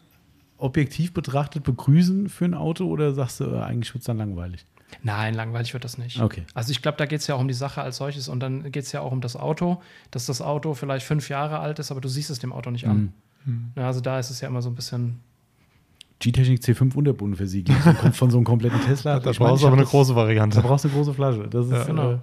objektiv 0.59 1.13
betrachtet 1.13 1.65
begrüßen 1.65 2.29
für 2.29 2.45
ein 2.45 2.55
Auto 2.55 2.87
oder 2.87 3.13
sagst 3.13 3.41
du, 3.41 3.45
äh, 3.45 3.61
eigentlich 3.61 3.93
wird 3.95 4.03
es 4.03 4.07
dann 4.07 4.19
langweilig? 4.19 4.65
Nein, 5.03 5.35
langweilig 5.35 5.73
wird 5.73 5.85
das 5.85 5.97
nicht. 5.97 6.21
Okay. 6.21 6.45
Also 6.53 6.71
ich 6.71 6.83
glaube, 6.83 6.99
da 6.99 7.07
geht 7.07 7.21
es 7.21 7.27
ja 7.27 7.35
auch 7.35 7.41
um 7.41 7.49
die 7.49 7.55
Sache 7.55 7.81
als 7.81 7.97
solches 7.97 8.29
und 8.29 8.41
dann 8.41 8.71
geht 8.71 8.85
es 8.85 8.93
ja 8.93 9.01
auch 9.01 9.11
um 9.11 9.23
das 9.23 9.37
Auto, 9.37 9.83
dass 10.11 10.27
das 10.27 10.43
Auto 10.43 10.75
vielleicht 10.75 11.07
fünf 11.07 11.31
Jahre 11.31 11.61
alt 11.61 11.79
ist, 11.79 11.91
aber 11.91 12.01
du 12.01 12.09
siehst 12.09 12.31
es 12.31 12.39
dem 12.39 12.53
Auto 12.53 12.71
nicht 12.71 12.87
an. 12.87 13.15
Ja, 13.77 13.87
also 13.87 14.01
da 14.01 14.19
ist 14.19 14.31
es 14.31 14.41
ja 14.41 14.49
immer 14.49 14.63
so 14.63 14.71
ein 14.71 14.75
bisschen. 14.75 15.21
G-Technik 16.23 16.61
C5 16.61 16.95
Unterbodenversiegelung 16.95 17.81
von, 17.83 17.97
kom- 17.97 18.13
von 18.13 18.31
so 18.31 18.39
einem 18.39 18.45
kompletten 18.45 18.81
Tesla. 18.87 19.19
Da 19.21 19.31
Ich 19.31 19.39
brauchst 19.39 19.63
du 19.63 19.67
aber 19.67 19.77
eine 19.77 19.87
große 19.87 20.15
Variante. 20.15 20.61
Da 20.61 20.67
brauchst 20.67 20.85
du 20.85 20.89
eine 20.89 20.97
große 20.97 21.15
Flasche. 21.15 21.49
Das 21.51 21.67
ist, 21.67 21.73
Ja. 21.73 21.85
Genau. 21.85 22.13
Äh, 22.13 22.19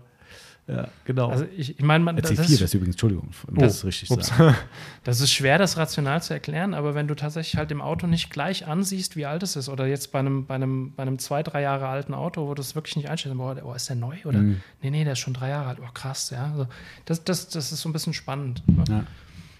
ja, 0.72 0.88
genau. 1.04 1.30
Also 1.30 1.46
ich, 1.58 1.80
ich 1.80 1.84
meine, 1.84 2.04
man- 2.04 2.16
Äh, 2.18 2.22
das, 2.22 2.32
C4, 2.34 2.36
das 2.38 2.52
ist, 2.62 2.74
übrigens, 2.76 2.94
Entschuldigung, 2.94 3.30
das 3.56 3.58
Oh, 3.58 3.66
ist 3.66 3.86
richtig. 3.86 4.12
ups. 4.12 4.28
sagen. 4.28 4.56
das 5.04 5.20
ist 5.20 5.32
schwer, 5.34 5.58
das 5.58 5.78
rational 5.78 6.22
zu 6.22 6.32
erklären, 6.34 6.76
aber 6.76 6.94
wenn 6.94 7.08
du 7.08 7.16
tatsächlich 7.16 7.58
halt 7.58 7.72
dem 7.72 7.82
Auto 7.82 8.06
nicht 8.06 8.30
gleich 8.30 8.68
ansiehst, 8.68 9.16
wie 9.16 9.26
alt 9.26 9.42
es 9.42 9.56
ist, 9.56 9.68
oder 9.68 9.88
jetzt 9.88 10.12
bei 10.12 10.20
einem, 10.20 10.46
bei 10.46 10.54
einem, 10.56 10.94
bei 10.96 11.02
einem 11.02 11.18
zwei, 11.18 11.42
drei 11.42 11.64
Jahre 11.64 11.88
alten 11.88 12.14
Auto, 12.14 12.48
wo 12.48 12.54
du 12.54 12.62
es 12.62 12.76
wirklich 12.76 12.96
nicht 12.98 13.10
einstellst, 13.10 13.36
boah, 13.36 13.56
oh, 13.64 13.74
ist 13.74 13.90
der 13.90 13.96
neu? 13.96 14.16
Oder 14.26 14.40
Mhm. 14.40 14.62
nee, 14.84 14.92
nee, 14.92 15.04
der 15.04 15.14
ist 15.14 15.20
schon 15.20 15.34
drei 15.34 15.50
Jahre 15.50 15.70
alt. 15.70 15.80
Oh, 15.82 15.90
krass, 15.92 16.30
ja. 16.30 16.52
Also 16.52 16.68
das, 17.06 17.24
das, 17.24 17.50
das 17.50 17.72
ist 17.72 17.82
so 17.82 17.90
ein 17.90 17.94
bisschen 17.94 18.14
spannend. 18.14 18.62
Ne? 18.68 18.84
Ja. 18.90 19.04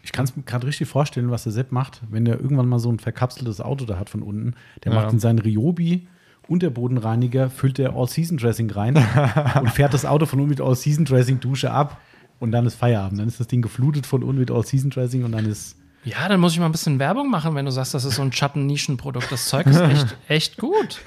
Ich 0.10 0.14
kann 0.14 0.26
es 0.26 0.36
mir 0.36 0.42
gerade 0.42 0.66
richtig 0.66 0.88
vorstellen, 0.90 1.30
was 1.30 1.44
der 1.44 1.52
Sepp 1.52 1.72
macht, 1.72 2.02
wenn 2.10 2.26
der 2.26 2.40
irgendwann 2.40 2.68
mal 2.68 2.80
so 2.80 2.92
ein 2.92 2.98
verkapseltes 2.98 3.62
Auto 3.62 3.86
da 3.86 4.00
hat 4.00 4.10
von 4.10 4.24
unten. 4.24 4.56
Der 4.84 4.92
Ja. 4.92 5.02
macht 5.02 5.14
in 5.14 5.20
seinen 5.20 5.38
Ryobi 5.38 6.08
Unterbodenreiniger, 6.48 7.50
füllt 7.50 7.78
der 7.78 7.94
All-Season-Dressing 7.94 8.72
rein 8.72 8.96
und 9.62 9.70
fährt 9.70 9.94
das 9.94 10.06
Auto 10.06 10.26
von 10.26 10.40
unten 10.40 10.50
mit 10.50 10.62
All-Season-Dressing-Dusche 10.62 11.72
ab 11.72 11.98
und 12.40 12.52
dann 12.52 12.66
ist 12.66 12.76
Feierabend. 12.76 13.20
Dann 13.20 13.28
ist 13.28 13.40
das 13.40 13.48
Ding 13.48 13.62
geflutet 13.62 14.06
von 14.06 14.24
unten 14.24 14.40
mit 14.40 14.52
All-Season-Dressing 14.52 15.24
und 15.24 15.32
dann 15.32 15.46
ist. 15.46 15.76
Ja, 16.06 16.28
dann 16.28 16.40
muss 16.40 16.54
ich 16.54 16.60
mal 16.60 16.66
ein 16.66 16.72
bisschen 16.72 16.98
Werbung 16.98 17.30
machen, 17.30 17.56
wenn 17.56 17.66
du 17.66 17.72
sagst, 17.72 17.94
das 17.94 18.04
ist 18.06 18.16
so 18.16 18.22
ein 18.24 18.32
Schatten-Nischenprodukt. 18.32 19.32
Das 19.32 19.48
Zeug 19.48 19.68
ist 19.68 19.80
echt, 19.80 20.18
echt 20.28 20.58
gut. 20.58 21.02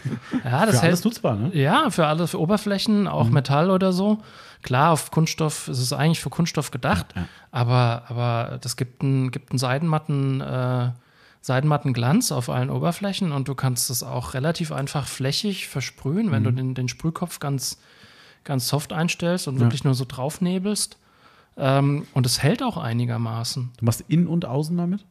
Ja, 0.44 0.64
das 0.66 0.76
Für 0.76 0.82
alles 0.82 0.82
hält, 0.82 1.04
nutzbar, 1.06 1.34
ne? 1.36 1.50
Ja, 1.54 1.90
für 1.90 2.06
alle, 2.06 2.26
für 2.28 2.38
Oberflächen, 2.38 3.08
auch 3.08 3.26
Mhm. 3.26 3.32
Metall 3.34 3.70
oder 3.70 3.92
so. 3.92 4.18
Klar, 4.62 4.92
auf 4.92 5.10
Kunststoff 5.10 5.68
ist 5.68 5.78
es 5.80 5.92
eigentlich 5.92 6.20
für 6.20 6.30
Kunststoff 6.30 6.70
gedacht, 6.70 7.06
aber, 7.50 8.04
aber 8.08 8.58
das 8.60 8.76
gibt 8.76 9.02
einen, 9.02 9.30
gibt 9.30 9.50
einen 9.50 9.58
Seidenmatten, 9.58 10.40
äh, 10.40 10.90
Seidenmattenglanz 11.40 12.30
auf 12.30 12.48
allen 12.48 12.70
Oberflächen 12.70 13.32
und 13.32 13.48
du 13.48 13.54
kannst 13.56 13.90
es 13.90 14.02
auch 14.04 14.34
relativ 14.34 14.70
einfach 14.70 15.08
flächig 15.08 15.66
versprühen, 15.68 16.30
wenn 16.30 16.42
Mhm. 16.42 16.44
du 16.44 16.52
den, 16.52 16.74
den 16.74 16.88
Sprühkopf 16.88 17.40
ganz, 17.40 17.78
ganz 18.44 18.68
soft 18.68 18.92
einstellst 18.92 19.48
und 19.48 19.58
wirklich 19.58 19.82
nur 19.84 19.94
so 19.94 20.04
draufnebelst. 20.06 20.96
Ähm, 21.56 22.06
und 22.14 22.24
es 22.24 22.42
hält 22.42 22.62
auch 22.62 22.76
einigermaßen. 22.76 23.70
Du 23.76 23.84
machst 23.84 24.04
innen 24.08 24.26
und 24.28 24.44
außen 24.46 24.76
damit? 24.76 25.04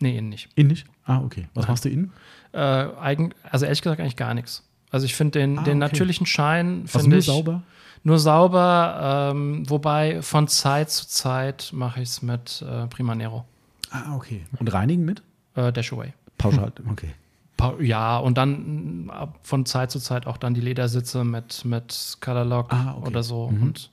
Nee, 0.00 0.18
innen 0.18 0.28
nicht. 0.28 0.50
Innen 0.54 0.68
nicht? 0.68 0.86
Ah, 1.06 1.18
okay. 1.24 1.48
Was 1.54 1.66
machst 1.66 1.84
du 1.86 1.88
innen? 1.88 2.12
Äh, 2.52 2.58
eigen, 2.58 3.32
also 3.50 3.64
ehrlich 3.64 3.80
gesagt 3.82 4.00
eigentlich 4.00 4.16
gar 4.16 4.34
nichts. 4.34 4.62
Also 4.90 5.06
ich 5.06 5.14
finde 5.16 5.38
den, 5.40 5.58
Ah, 5.58 5.62
den 5.62 5.82
okay. 5.82 5.90
natürlichen 5.92 6.26
Schein 6.26 6.84
finde 6.86 7.16
ich 7.18 7.24
sauber? 7.24 7.62
Nur 8.04 8.18
sauber, 8.18 9.30
ähm, 9.34 9.68
wobei 9.68 10.22
von 10.22 10.46
Zeit 10.48 10.90
zu 10.90 11.08
Zeit 11.08 11.70
mache 11.72 12.00
ich 12.02 12.10
es 12.10 12.22
mit 12.22 12.62
äh, 12.62 12.86
Prima 12.86 13.14
Nero, 13.14 13.44
Ah, 13.90 14.14
okay. 14.16 14.44
Und 14.58 14.72
reinigen 14.72 15.04
mit? 15.04 15.22
äh, 15.56 15.72
Dashaway. 15.72 16.12
Pauschal, 16.38 16.72
okay. 16.90 17.10
Pa- 17.56 17.74
Ja, 17.80 18.18
und 18.18 18.36
dann 18.36 19.08
ab- 19.10 19.38
von 19.42 19.64
Zeit 19.66 19.90
zu 19.92 20.00
Zeit 20.00 20.26
auch 20.26 20.36
dann 20.36 20.52
die 20.54 20.60
Ledersitze 20.60 21.22
mit, 21.24 21.64
mit 21.64 22.18
Colorlock 22.20 22.72
Ah, 22.72 22.94
okay. 22.98 23.06
oder 23.08 23.22
so. 23.22 23.44
Und, 23.44 23.90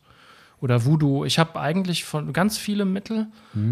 oder 0.62 0.86
Voodoo. 0.86 1.26
Ich 1.26 1.38
habe 1.40 1.60
eigentlich 1.60 2.06
von 2.06 2.32
ganz 2.34 2.58
viele 2.58 2.86
Mittel 2.86 3.28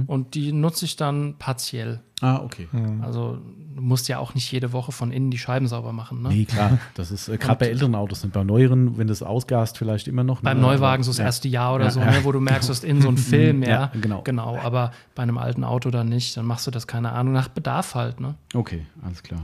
und 0.08 0.34
die 0.36 0.52
nutze 0.52 0.84
ich 0.86 0.96
dann 0.98 1.36
partiell. 1.40 2.02
Ah, 2.22 2.38
okay. 2.44 2.68
Also 3.02 3.40
du 3.76 3.82
musst 3.82 4.10
ja 4.10 4.18
auch 4.20 4.34
nicht 4.36 4.52
jede 4.52 4.74
Woche 4.74 4.92
von 4.92 5.10
innen 5.12 5.32
die 5.32 5.38
Scheiben 5.38 5.68
sauber 5.68 5.94
machen. 5.94 6.22
Ne? 6.22 6.30
Nee, 6.30 6.46
klar. 6.46 6.80
Das 6.96 7.12
ist 7.12 7.30
äh, 7.30 7.38
gerade 7.38 7.60
bei 7.60 7.68
älteren 7.68 7.96
Autos. 7.96 8.28
Bei 8.28 8.44
neueren, 8.44 8.98
wenn 8.98 9.08
das 9.08 9.24
ausgast, 9.24 9.78
vielleicht 9.78 10.10
immer 10.10 10.26
noch. 10.26 10.42
Beim 10.42 10.58
ne? 10.58 10.64
Neuwagen 10.64 11.04
so 11.04 11.12
das 11.12 11.20
Ja. 11.20 11.26
erste 11.26 11.48
Jahr 11.48 11.76
oder 11.76 11.86
Ja, 11.86 11.92
so, 11.92 12.00
ja. 12.02 12.12
ne, 12.12 12.24
wo 12.26 12.34
du 12.34 12.42
merkst, 12.42 12.68
du 12.68 12.74
hast 12.74 12.84
in 12.84 13.02
so 13.02 13.08
einem 13.08 13.18
Film, 13.32 13.64
ja. 13.64 13.70
Ja, 13.70 13.92
genau. 14.02 14.22
Genau, 14.24 14.58
aber 14.58 14.92
bei 15.16 15.24
einem 15.24 15.38
alten 15.38 15.64
Auto 15.64 15.92
dann 15.92 16.10
nicht, 16.10 16.36
dann 16.36 16.46
machst 16.46 16.68
du 16.68 16.72
das, 16.72 16.88
keine 16.88 17.14
Ahnung, 17.14 17.32
nach 17.32 17.48
Bedarf 17.48 17.96
halt, 17.96 18.20
ne? 18.20 18.36
Okay, 18.54 18.86
alles 19.02 19.24
klar. 19.24 19.40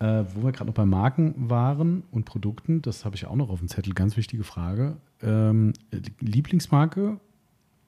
Äh, 0.00 0.24
wo 0.32 0.44
wir 0.44 0.52
gerade 0.52 0.66
noch 0.66 0.74
bei 0.74 0.86
Marken 0.86 1.34
waren 1.50 2.04
und 2.12 2.24
Produkten, 2.24 2.82
das 2.82 3.04
habe 3.04 3.16
ich 3.16 3.26
auch 3.26 3.34
noch 3.34 3.50
auf 3.50 3.58
dem 3.58 3.68
Zettel, 3.68 3.94
ganz 3.94 4.16
wichtige 4.16 4.44
Frage. 4.44 4.96
Ähm, 5.22 5.72
Lieblingsmarke 6.20 7.18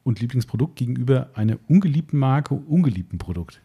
und 0.02 0.20
Lieblingsprodukt 0.20 0.74
gegenüber 0.74 1.30
einer 1.34 1.58
ungeliebten 1.68 2.18
Marke, 2.18 2.54
ungeliebten 2.54 3.18
Produkt. 3.18 3.60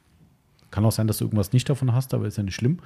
Kann 0.69 0.85
auch 0.85 0.91
sein, 0.91 1.07
dass 1.07 1.17
du 1.17 1.25
irgendwas 1.25 1.53
nicht 1.53 1.67
davon 1.69 1.93
hast, 1.93 2.13
aber 2.13 2.27
ist 2.27 2.37
ja 2.37 2.43
nicht 2.43 2.55
schlimm. 2.55 2.79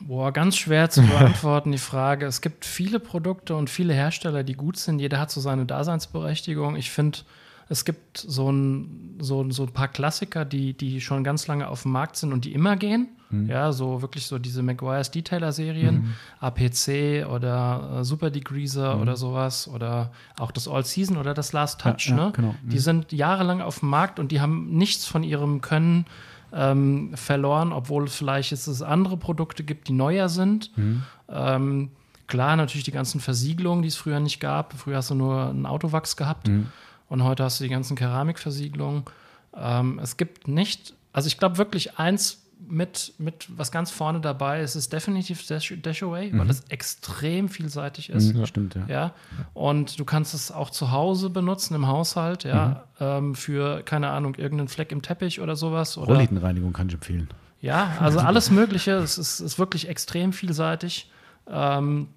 Boah, 0.00 0.32
ganz 0.32 0.56
schwer 0.56 0.90
zu 0.90 1.02
beantworten, 1.02 1.72
die 1.72 1.78
Frage. 1.78 2.26
Es 2.26 2.40
gibt 2.40 2.64
viele 2.64 3.00
Produkte 3.00 3.54
und 3.54 3.70
viele 3.70 3.94
Hersteller, 3.94 4.42
die 4.42 4.54
gut 4.54 4.76
sind. 4.76 4.98
Jeder 4.98 5.18
hat 5.18 5.30
so 5.30 5.40
seine 5.40 5.66
Daseinsberechtigung. 5.66 6.76
Ich 6.76 6.90
finde, 6.90 7.20
es 7.70 7.84
gibt 7.84 8.18
so 8.18 8.50
ein, 8.50 9.16
so, 9.20 9.48
so 9.50 9.62
ein 9.62 9.72
paar 9.72 9.86
Klassiker, 9.86 10.44
die, 10.44 10.74
die 10.74 11.00
schon 11.00 11.22
ganz 11.22 11.46
lange 11.46 11.68
auf 11.68 11.82
dem 11.82 11.92
Markt 11.92 12.16
sind 12.16 12.32
und 12.32 12.44
die 12.44 12.52
immer 12.52 12.76
gehen. 12.76 13.08
Ja, 13.46 13.70
so 13.70 14.02
wirklich 14.02 14.26
so 14.26 14.40
diese 14.40 14.60
Maguire's 14.60 15.12
Detailer-Serien, 15.12 16.14
APC 16.40 17.24
oder 17.32 17.98
äh, 18.00 18.04
Super 18.04 18.30
Degreaser 18.30 19.00
oder 19.00 19.16
sowas 19.16 19.68
oder 19.68 20.10
auch 20.36 20.50
das 20.50 20.66
All 20.66 20.84
Season 20.84 21.16
oder 21.16 21.32
das 21.32 21.52
Last 21.52 21.80
Touch. 21.80 22.08
Ja, 22.08 22.16
ja, 22.16 22.24
ne? 22.24 22.32
genau. 22.34 22.54
Die 22.64 22.80
sind 22.80 23.12
jahrelang 23.12 23.60
auf 23.60 23.78
dem 23.78 23.90
Markt 23.90 24.18
und 24.18 24.32
die 24.32 24.40
haben 24.40 24.70
nichts 24.70 25.06
von 25.06 25.22
ihrem 25.22 25.60
Können 25.60 26.06
ähm, 26.52 27.12
verloren, 27.14 27.72
obwohl 27.72 28.02
es 28.06 28.16
vielleicht 28.16 28.50
jetzt 28.50 28.66
es 28.66 28.82
andere 28.82 29.16
Produkte 29.16 29.62
gibt, 29.62 29.86
die 29.86 29.92
neuer 29.92 30.28
sind. 30.28 30.72
Ähm, 31.28 31.92
klar, 32.26 32.56
natürlich 32.56 32.82
die 32.82 32.90
ganzen 32.90 33.20
Versiegelungen, 33.20 33.82
die 33.82 33.88
es 33.88 33.96
früher 33.96 34.18
nicht 34.18 34.40
gab. 34.40 34.72
Früher 34.72 34.96
hast 34.96 35.10
du 35.10 35.14
nur 35.14 35.50
einen 35.50 35.66
Autowachs 35.66 36.16
gehabt 36.16 36.50
und 37.10 37.24
heute 37.24 37.44
hast 37.44 37.60
du 37.60 37.64
die 37.64 37.70
ganzen 37.70 37.96
Keramikversiegelungen. 37.96 39.04
Ähm, 39.54 39.98
es 40.02 40.16
gibt 40.16 40.48
nicht, 40.48 40.94
also 41.12 41.26
ich 41.26 41.36
glaube 41.36 41.58
wirklich 41.58 41.98
eins 41.98 42.46
mit, 42.68 43.14
mit 43.18 43.48
was 43.56 43.72
ganz 43.72 43.90
vorne 43.90 44.20
dabei 44.20 44.60
ist, 44.60 44.76
ist 44.76 44.92
definitiv 44.92 45.44
Dash, 45.46 45.74
Dashaway, 45.82 46.30
weil 46.36 46.48
es 46.48 46.60
extrem 46.68 47.48
vielseitig 47.48 48.10
ist. 48.10 48.34
Ja. 48.34 48.46
Stimmt, 48.46 48.74
ja. 48.74 48.84
Ja, 48.86 49.14
und 49.54 49.98
du 49.98 50.04
kannst 50.04 50.34
es 50.34 50.52
auch 50.52 50.70
zu 50.70 50.90
Hause 50.92 51.30
benutzen, 51.30 51.74
im 51.74 51.86
Haushalt, 51.88 52.44
ja, 52.44 52.84
ähm, 53.00 53.34
für, 53.34 53.82
keine 53.82 54.10
Ahnung, 54.10 54.34
irgendeinen 54.36 54.68
Fleck 54.68 54.92
im 54.92 55.02
Teppich 55.02 55.40
oder 55.40 55.56
sowas. 55.56 55.98
Oder, 55.98 56.12
Rolllädenreinigung 56.12 56.72
kann 56.72 56.88
ich 56.88 56.94
empfehlen. 56.94 57.28
ja, 57.60 57.96
also 57.98 58.20
alles 58.20 58.50
Mögliche. 58.50 58.92
Es 58.92 59.18
ist, 59.18 59.40
ist 59.40 59.58
wirklich 59.58 59.88
extrem 59.88 60.32
vielseitig. 60.32 61.10
Ähm, 61.48 62.08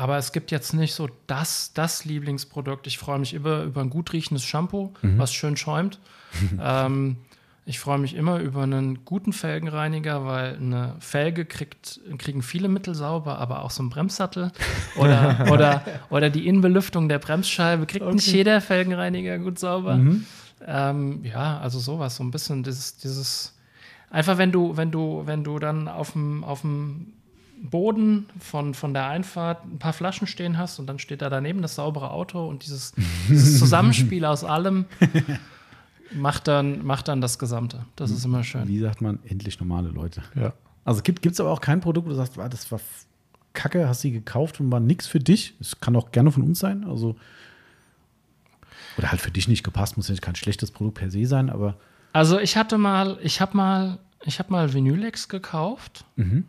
aber 0.00 0.16
es 0.16 0.32
gibt 0.32 0.50
jetzt 0.50 0.72
nicht 0.72 0.94
so 0.94 1.10
das, 1.26 1.74
das 1.74 2.06
Lieblingsprodukt. 2.06 2.86
Ich 2.86 2.96
freue 2.96 3.18
mich 3.18 3.34
über, 3.34 3.64
über 3.64 3.82
ein 3.82 3.90
gut 3.90 4.14
riechendes 4.14 4.46
Shampoo, 4.46 4.94
was 5.02 5.30
schön 5.34 5.58
schäumt. 5.58 5.98
ähm, 6.58 7.18
Ich 7.66 7.78
freue 7.80 7.98
mich 7.98 8.14
immer 8.14 8.38
über 8.38 8.62
einen 8.62 9.04
guten 9.04 9.34
Felgenreiniger, 9.34 10.24
weil 10.24 10.56
eine 10.56 10.96
Felge 11.00 11.44
kriegt, 11.44 12.00
kriegen 12.16 12.40
viele 12.40 12.68
Mittel 12.68 12.94
sauber, 12.94 13.36
aber 13.40 13.62
auch 13.62 13.70
so 13.70 13.82
ein 13.82 13.90
Bremssattel 13.90 14.52
oder, 14.96 15.46
oder, 15.52 15.84
oder 16.08 16.30
die 16.30 16.48
Innenbelüftung 16.48 17.10
der 17.10 17.18
Bremsscheibe 17.18 17.84
kriegt 17.84 18.06
okay. 18.06 18.14
nicht 18.14 18.32
jeder 18.32 18.62
Felgenreiniger 18.62 19.38
gut 19.38 19.58
sauber. 19.58 19.96
Mhm. 19.96 20.24
Ähm, 20.66 21.24
ja, 21.26 21.58
also 21.58 21.78
sowas, 21.78 22.16
so 22.16 22.24
ein 22.24 22.30
bisschen 22.30 22.62
dieses, 22.62 22.96
dieses 22.96 23.54
einfach 24.08 24.38
wenn 24.38 24.50
du, 24.50 24.78
wenn 24.78 24.90
du, 24.90 25.26
wenn 25.26 25.44
du 25.44 25.58
dann 25.58 25.88
auf 25.88 26.12
dem, 26.12 26.42
auf 26.42 26.62
dem 26.62 27.12
Boden 27.62 28.26
von, 28.38 28.74
von 28.74 28.94
der 28.94 29.06
Einfahrt 29.06 29.64
ein 29.64 29.78
paar 29.78 29.92
Flaschen 29.92 30.26
stehen 30.26 30.56
hast 30.56 30.78
und 30.78 30.86
dann 30.86 30.98
steht 30.98 31.22
da 31.22 31.28
daneben 31.28 31.62
das 31.62 31.74
saubere 31.74 32.10
Auto 32.10 32.46
und 32.48 32.64
dieses, 32.64 32.94
dieses 33.28 33.58
Zusammenspiel 33.58 34.24
aus 34.24 34.44
allem 34.44 34.86
macht 36.14 36.48
dann, 36.48 36.84
macht 36.84 37.08
dann 37.08 37.20
das 37.20 37.38
Gesamte. 37.38 37.84
Das 37.96 38.10
ist 38.10 38.24
immer 38.24 38.42
schön. 38.44 38.66
Wie 38.66 38.78
sagt 38.78 39.02
man, 39.02 39.18
endlich 39.26 39.60
normale 39.60 39.88
Leute. 39.88 40.22
Ja. 40.34 40.54
Also 40.84 41.02
gibt 41.02 41.24
es 41.26 41.40
aber 41.40 41.50
auch 41.50 41.60
kein 41.60 41.80
Produkt, 41.80 42.06
wo 42.06 42.10
du 42.10 42.16
sagst, 42.16 42.38
ah, 42.38 42.48
das 42.48 42.70
war 42.72 42.80
kacke, 43.52 43.88
hast 43.88 44.00
sie 44.00 44.12
gekauft 44.12 44.60
und 44.60 44.70
war 44.72 44.80
nichts 44.80 45.06
für 45.06 45.18
dich. 45.18 45.54
Es 45.60 45.80
kann 45.80 45.96
auch 45.96 46.12
gerne 46.12 46.32
von 46.32 46.42
uns 46.42 46.58
sein. 46.58 46.84
Also, 46.84 47.16
oder 48.96 49.10
halt 49.10 49.20
für 49.20 49.30
dich 49.30 49.48
nicht 49.48 49.64
gepasst, 49.64 49.96
muss 49.96 50.08
ja 50.08 50.14
kein 50.16 50.36
schlechtes 50.36 50.70
Produkt 50.70 50.98
per 50.98 51.10
se 51.10 51.26
sein, 51.26 51.50
aber. 51.50 51.76
Also 52.12 52.38
ich 52.38 52.56
hatte 52.56 52.78
mal, 52.78 53.18
ich 53.22 53.40
habe 53.40 53.56
mal, 53.56 53.98
ich 54.24 54.38
habe 54.38 54.50
mal 54.50 54.72
Vinylex 54.72 55.28
gekauft. 55.28 56.04
Mhm. 56.16 56.44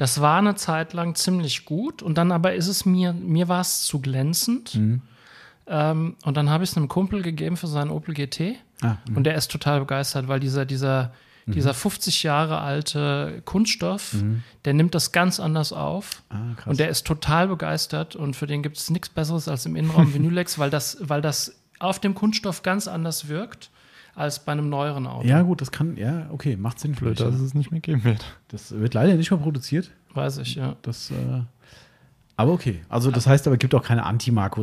Das 0.00 0.22
war 0.22 0.38
eine 0.38 0.54
Zeit 0.54 0.94
lang 0.94 1.14
ziemlich 1.14 1.66
gut 1.66 2.00
und 2.00 2.16
dann 2.16 2.32
aber 2.32 2.54
ist 2.54 2.68
es 2.68 2.86
mir, 2.86 3.12
mir 3.12 3.48
war 3.48 3.60
es 3.60 3.82
zu 3.82 4.00
glänzend. 4.00 4.74
Mhm. 4.74 5.02
Ähm, 5.66 6.16
und 6.24 6.38
dann 6.38 6.48
habe 6.48 6.64
ich 6.64 6.70
es 6.70 6.76
einem 6.78 6.88
Kumpel 6.88 7.20
gegeben 7.20 7.58
für 7.58 7.66
seinen 7.66 7.90
Opel 7.90 8.14
GT. 8.14 8.56
Ah, 8.80 8.96
und 9.14 9.24
der 9.24 9.34
ist 9.34 9.50
total 9.50 9.80
begeistert, 9.80 10.26
weil 10.26 10.40
dieser, 10.40 10.64
dieser, 10.64 11.12
mhm. 11.44 11.52
dieser 11.52 11.74
50 11.74 12.22
Jahre 12.22 12.62
alte 12.62 13.42
Kunststoff, 13.44 14.14
mhm. 14.14 14.42
der 14.64 14.72
nimmt 14.72 14.94
das 14.94 15.12
ganz 15.12 15.38
anders 15.38 15.74
auf. 15.74 16.22
Ah, 16.30 16.56
und 16.64 16.80
der 16.80 16.88
ist 16.88 17.06
total 17.06 17.48
begeistert. 17.48 18.16
Und 18.16 18.36
für 18.36 18.46
den 18.46 18.62
gibt 18.62 18.78
es 18.78 18.88
nichts 18.88 19.10
Besseres 19.10 19.48
als 19.48 19.66
im 19.66 19.76
Innenraum 19.76 20.14
Vinylex, 20.14 20.58
weil 20.58 20.70
das, 20.70 20.96
weil 21.02 21.20
das 21.20 21.60
auf 21.78 21.98
dem 21.98 22.14
Kunststoff 22.14 22.62
ganz 22.62 22.88
anders 22.88 23.28
wirkt 23.28 23.68
als 24.14 24.44
bei 24.44 24.52
einem 24.52 24.68
neueren 24.68 25.06
Auto. 25.06 25.26
Ja, 25.26 25.42
gut, 25.42 25.60
das 25.60 25.70
kann, 25.70 25.96
ja, 25.96 26.26
okay, 26.30 26.56
macht 26.56 26.78
Sinn. 26.80 26.92
Blöd, 26.92 27.20
dass 27.20 27.34
es 27.34 27.54
nicht 27.54 27.70
mehr 27.70 27.80
geben 27.80 28.04
wird. 28.04 28.24
Das 28.48 28.72
wird 28.72 28.94
leider 28.94 29.14
nicht 29.14 29.30
mehr 29.30 29.40
produziert. 29.40 29.90
Weiß 30.14 30.38
ich, 30.38 30.56
ja. 30.56 30.76
Das, 30.82 31.10
äh, 31.10 31.42
aber 32.40 32.52
okay. 32.52 32.80
Also 32.88 33.10
das 33.10 33.26
heißt 33.26 33.46
aber, 33.46 33.56
es 33.56 33.60
gibt 33.60 33.74
auch 33.74 33.82
keine 33.82 34.06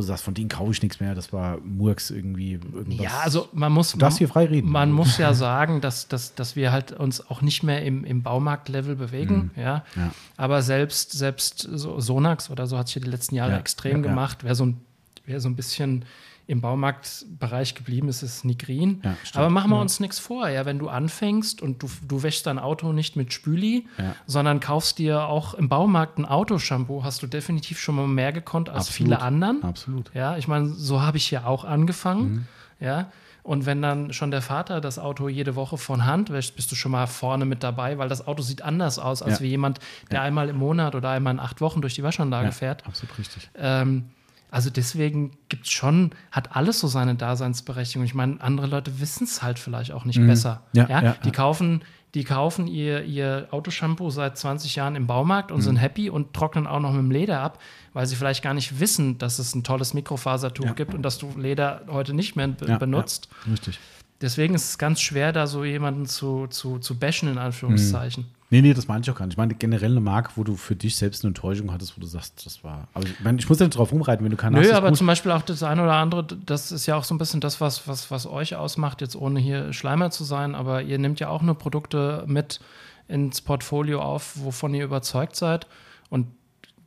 sagst, 0.00 0.24
von 0.24 0.34
denen 0.34 0.48
kaufe 0.48 0.72
ich 0.72 0.82
nichts 0.82 0.98
mehr. 0.98 1.14
Das 1.14 1.32
war 1.32 1.58
Murks 1.58 2.10
irgendwie 2.10 2.54
irgendwas. 2.54 2.98
Ja, 2.98 3.20
also 3.22 3.48
man 3.52 3.70
muss. 3.70 3.92
Du 3.92 3.98
darfst 3.98 4.18
hier 4.18 4.26
frei 4.26 4.46
reden. 4.46 4.68
Man 4.68 4.90
muss 4.90 5.16
ja 5.16 5.32
sagen, 5.32 5.80
dass, 5.80 6.08
dass, 6.08 6.34
dass 6.34 6.56
wir 6.56 6.72
halt 6.72 6.90
uns 6.90 7.30
auch 7.30 7.40
nicht 7.40 7.62
mehr 7.62 7.84
im, 7.84 8.02
im 8.04 8.24
Baumarkt-Level 8.24 8.96
bewegen. 8.96 9.52
Mhm. 9.54 9.62
Ja? 9.62 9.84
ja? 9.94 10.10
Aber 10.36 10.62
selbst, 10.62 11.12
selbst 11.12 11.68
so 11.72 12.00
Sonax 12.00 12.50
oder 12.50 12.66
so 12.66 12.76
hat 12.76 12.88
sich 12.88 13.00
die 13.00 13.08
letzten 13.08 13.36
Jahre 13.36 13.52
ja. 13.52 13.58
extrem 13.58 14.02
ja, 14.02 14.08
gemacht. 14.08 14.38
Wer 14.42 14.56
so, 14.56 14.66
ein, 14.66 14.80
wer 15.24 15.38
so 15.38 15.48
ein 15.48 15.54
bisschen 15.54 16.04
im 16.48 16.62
Baumarktbereich 16.62 17.74
geblieben 17.74 18.08
ist, 18.08 18.22
ist 18.22 18.42
Nigrin. 18.42 19.02
Ja, 19.04 19.16
Aber 19.34 19.50
machen 19.50 19.70
wir 19.70 19.76
ja. 19.76 19.82
uns 19.82 20.00
nichts 20.00 20.18
vor, 20.18 20.48
ja, 20.48 20.64
wenn 20.64 20.78
du 20.78 20.88
anfängst 20.88 21.60
und 21.60 21.82
du, 21.82 21.90
du 22.08 22.22
wäschst 22.22 22.46
dein 22.46 22.58
Auto 22.58 22.94
nicht 22.94 23.16
mit 23.16 23.34
Spüli, 23.34 23.86
ja. 23.98 24.14
sondern 24.26 24.58
kaufst 24.58 24.98
dir 24.98 25.24
auch 25.24 25.52
im 25.52 25.68
Baumarkt 25.68 26.18
ein 26.18 26.24
Autoshampoo, 26.24 27.04
hast 27.04 27.22
du 27.22 27.26
definitiv 27.26 27.78
schon 27.78 27.96
mal 27.96 28.06
mehr 28.06 28.32
gekonnt 28.32 28.70
als 28.70 28.88
Absolut. 28.88 28.96
viele 28.96 29.20
anderen. 29.20 29.62
Absolut. 29.62 30.10
Ja, 30.14 30.38
ich 30.38 30.48
meine, 30.48 30.68
so 30.68 31.02
habe 31.02 31.18
ich 31.18 31.30
ja 31.30 31.44
auch 31.44 31.64
angefangen. 31.64 32.30
Mhm. 32.30 32.46
Ja. 32.80 33.12
Und 33.42 33.66
wenn 33.66 33.82
dann 33.82 34.14
schon 34.14 34.30
der 34.30 34.40
Vater 34.42 34.80
das 34.80 34.98
Auto 34.98 35.28
jede 35.28 35.54
Woche 35.54 35.76
von 35.76 36.06
Hand 36.06 36.30
wäscht, 36.30 36.56
bist 36.56 36.72
du 36.72 36.76
schon 36.76 36.92
mal 36.92 37.06
vorne 37.06 37.44
mit 37.44 37.62
dabei, 37.62 37.98
weil 37.98 38.08
das 38.08 38.26
Auto 38.26 38.42
sieht 38.42 38.62
anders 38.62 38.98
aus 38.98 39.22
als 39.22 39.42
wie 39.42 39.48
jemand, 39.48 39.80
der 40.10 40.22
einmal 40.22 40.48
im 40.48 40.56
Monat 40.56 40.94
oder 40.94 41.10
einmal 41.10 41.34
in 41.34 41.40
acht 41.40 41.60
Wochen 41.60 41.82
durch 41.82 41.94
die 41.94 42.02
Waschanlage 42.02 42.52
fährt. 42.52 42.86
Absolut 42.86 43.18
richtig. 43.18 43.50
Ähm, 43.54 44.10
also 44.50 44.70
deswegen 44.70 45.32
gibt 45.48 45.66
es 45.66 45.72
schon, 45.72 46.12
hat 46.30 46.56
alles 46.56 46.80
so 46.80 46.86
seine 46.86 47.14
Daseinsberechtigung. 47.14 48.04
Ich 48.04 48.14
meine, 48.14 48.40
andere 48.40 48.66
Leute 48.66 49.00
wissen 49.00 49.24
es 49.24 49.42
halt 49.42 49.58
vielleicht 49.58 49.92
auch 49.92 50.04
nicht 50.04 50.18
mhm. 50.18 50.26
besser. 50.26 50.62
Ja, 50.72 50.88
ja? 50.88 51.02
ja, 51.02 51.16
die 51.24 51.32
kaufen, 51.32 51.82
die 52.14 52.24
kaufen 52.24 52.66
ihr, 52.66 53.04
ihr 53.04 53.48
Autoshampoo 53.50 54.08
seit 54.10 54.38
20 54.38 54.76
Jahren 54.76 54.96
im 54.96 55.06
Baumarkt 55.06 55.52
und 55.52 55.58
mhm. 55.58 55.62
sind 55.62 55.76
happy 55.76 56.08
und 56.08 56.32
trocknen 56.32 56.66
auch 56.66 56.80
noch 56.80 56.92
mit 56.92 57.00
dem 57.00 57.10
Leder 57.10 57.40
ab, 57.40 57.60
weil 57.92 58.06
sie 58.06 58.16
vielleicht 58.16 58.42
gar 58.42 58.54
nicht 58.54 58.80
wissen, 58.80 59.18
dass 59.18 59.38
es 59.38 59.54
ein 59.54 59.64
tolles 59.64 59.92
Mikrofasertuch 59.92 60.64
ja. 60.64 60.72
gibt 60.72 60.94
und 60.94 61.02
dass 61.02 61.18
du 61.18 61.30
Leder 61.36 61.82
heute 61.88 62.14
nicht 62.14 62.36
mehr 62.36 62.48
benutzt. 62.48 63.28
richtig. 63.50 63.78
Deswegen 64.20 64.54
ist 64.54 64.70
es 64.70 64.78
ganz 64.78 65.00
schwer, 65.00 65.32
da 65.32 65.46
so 65.46 65.64
jemanden 65.64 66.06
zu, 66.06 66.48
zu, 66.48 66.78
zu 66.78 66.98
bashen, 66.98 67.28
in 67.28 67.38
Anführungszeichen. 67.38 68.24
Mhm. 68.24 68.37
Nee, 68.50 68.62
nee, 68.62 68.72
das 68.72 68.88
meine 68.88 69.02
ich 69.02 69.10
auch 69.10 69.14
gar 69.14 69.26
nicht. 69.26 69.34
Ich 69.34 69.38
meine 69.38 69.54
generell 69.54 69.90
eine 69.90 70.00
Marke, 70.00 70.32
wo 70.36 70.44
du 70.44 70.56
für 70.56 70.74
dich 70.74 70.96
selbst 70.96 71.22
eine 71.22 71.30
Enttäuschung 71.30 71.70
hattest, 71.70 71.96
wo 71.96 72.00
du 72.00 72.06
sagst, 72.06 72.46
das 72.46 72.64
war. 72.64 72.88
Aber 72.94 73.04
ich, 73.06 73.20
meine, 73.20 73.38
ich 73.38 73.48
muss 73.48 73.58
ja 73.58 73.66
nicht 73.66 73.76
drauf 73.76 73.92
rumreiten, 73.92 74.24
wenn 74.24 74.30
du 74.30 74.38
keine 74.38 74.56
Nö, 74.56 74.62
hast. 74.62 74.70
Nö, 74.70 74.76
aber 74.76 74.92
zum 74.94 75.06
Beispiel 75.06 75.32
auch 75.32 75.42
das 75.42 75.62
eine 75.62 75.82
oder 75.82 75.94
andere, 75.94 76.24
das 76.24 76.72
ist 76.72 76.86
ja 76.86 76.96
auch 76.96 77.04
so 77.04 77.14
ein 77.14 77.18
bisschen 77.18 77.40
das, 77.40 77.60
was, 77.60 77.86
was, 77.86 78.10
was 78.10 78.26
euch 78.26 78.56
ausmacht, 78.56 79.02
jetzt 79.02 79.16
ohne 79.16 79.38
hier 79.38 79.74
Schleimer 79.74 80.10
zu 80.10 80.24
sein, 80.24 80.54
aber 80.54 80.82
ihr 80.82 80.98
nehmt 80.98 81.20
ja 81.20 81.28
auch 81.28 81.42
nur 81.42 81.56
Produkte 81.56 82.24
mit 82.26 82.60
ins 83.06 83.42
Portfolio 83.42 84.00
auf, 84.00 84.32
wovon 84.36 84.72
ihr 84.72 84.84
überzeugt 84.84 85.36
seid. 85.36 85.66
Und 86.08 86.28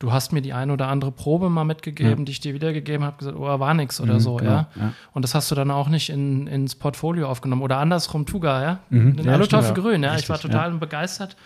du 0.02 0.12
hast 0.12 0.34
mir 0.34 0.42
die 0.42 0.52
eine 0.52 0.74
oder 0.74 0.88
andere 0.88 1.12
Probe 1.12 1.50
mal 1.50 1.64
mitgegeben, 1.64 2.20
ja. 2.20 2.26
die 2.26 2.32
ich 2.32 2.40
dir 2.40 2.54
wiedergegeben 2.56 3.06
habe, 3.06 3.18
gesagt, 3.18 3.38
oh, 3.38 3.60
war 3.60 3.74
nix 3.76 4.02
oder 4.02 4.16
mhm, 4.16 4.20
so, 4.20 4.36
genau, 4.38 4.52
ja? 4.52 4.70
ja? 4.76 4.94
Und 5.14 5.22
das 5.22 5.36
hast 5.36 5.52
du 5.52 5.56
dann 5.56 5.70
auch 5.70 5.90
nicht 5.90 6.10
in, 6.10 6.48
ins 6.48 6.74
Portfolio 6.74 7.30
aufgenommen. 7.30 7.62
Oder 7.62 7.78
andersrum, 7.78 8.26
Tuga, 8.26 8.64
ja? 8.64 8.80
Mhm, 8.90 9.18
Den 9.18 9.26
ja, 9.28 9.34
Alutoffel 9.34 9.76
grün, 9.76 10.02
ja. 10.02 10.10
Richtig, 10.10 10.26
ich 10.26 10.30
war 10.30 10.40
total 10.40 10.72
begeistert. 10.72 11.38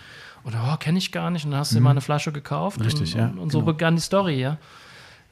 Oder, 0.46 0.72
oh, 0.72 0.78
kenne 0.78 0.98
ich 0.98 1.12
gar 1.12 1.32
nicht. 1.32 1.44
Und 1.44 1.52
dann 1.52 1.60
hast 1.60 1.72
du 1.72 1.76
mhm. 1.76 1.80
dir 1.80 1.84
mal 1.84 1.92
eine 1.92 2.02
Flasche 2.02 2.32
gekauft. 2.32 2.80
Richtig, 2.80 3.14
und, 3.14 3.20
ja. 3.20 3.28
Und, 3.28 3.40
und 3.40 3.52
so 3.52 3.60
genau. 3.60 3.74
begann 3.74 3.96
die 3.96 4.02
Story, 4.02 4.40
ja. 4.40 4.58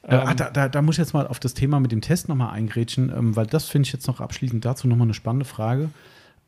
Äh, 0.02 0.16
ähm, 0.16 0.36
da, 0.36 0.50
da, 0.50 0.68
da, 0.68 0.82
muss 0.82 0.96
ich 0.96 0.98
jetzt 0.98 1.14
mal 1.14 1.26
auf 1.26 1.40
das 1.40 1.54
Thema 1.54 1.80
mit 1.80 1.92
dem 1.92 2.02
Test 2.02 2.28
nochmal 2.28 2.50
eingrätschen, 2.50 3.10
ähm, 3.16 3.34
weil 3.36 3.46
das 3.46 3.68
finde 3.68 3.86
ich 3.86 3.92
jetzt 3.94 4.06
noch 4.06 4.20
abschließend 4.20 4.62
dazu 4.62 4.86
nochmal 4.86 5.06
eine 5.06 5.14
spannende 5.14 5.46
Frage. 5.46 5.88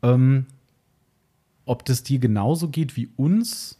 Ähm, 0.03 0.45
ob 1.65 1.83
das 1.85 2.03
dir 2.03 2.19
genauso 2.19 2.67
geht 2.69 2.95
wie 2.95 3.09
uns, 3.17 3.79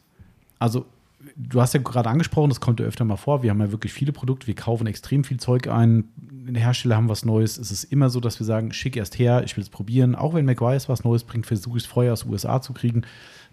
also 0.58 0.88
du 1.36 1.62
hast 1.62 1.74
ja 1.74 1.82
gerade 1.82 2.10
angesprochen, 2.10 2.50
das 2.50 2.62
kommt 2.62 2.80
ja 2.80 2.86
öfter 2.86 3.06
mal 3.06 3.18
vor. 3.18 3.44
Wir 3.44 3.52
haben 3.52 3.60
ja 3.60 3.72
wirklich 3.72 3.94
viele 3.94 4.12
Produkte, 4.12 4.48
wir 4.48 4.56
kaufen 4.56 4.88
extrem 4.88 5.24
viel 5.24 5.38
Zeug 5.38 5.68
ein. 5.68 6.06
Der 6.18 6.62
Hersteller 6.62 6.96
haben 6.96 7.10
was 7.10 7.26
Neues. 7.26 7.58
Es 7.58 7.72
ist 7.72 7.84
immer 7.86 8.10
so, 8.10 8.20
dass 8.20 8.40
wir 8.40 8.46
sagen, 8.46 8.72
schick 8.72 8.96
erst 8.96 9.20
her, 9.20 9.44
ich 9.46 9.58
will 9.58 9.64
es 9.64 9.70
probieren. 9.70 10.16
Auch 10.16 10.34
wenn 10.34 10.46
McGuire's 10.46 10.88
was 10.88 11.04
Neues 11.04 11.24
bringt, 11.24 11.46
versuche 11.46 11.78
ich 11.78 11.84
es 11.84 11.90
vorher 11.90 12.14
aus 12.14 12.22
den 12.22 12.32
USA 12.32 12.62
zu 12.62 12.74
kriegen. 12.74 13.04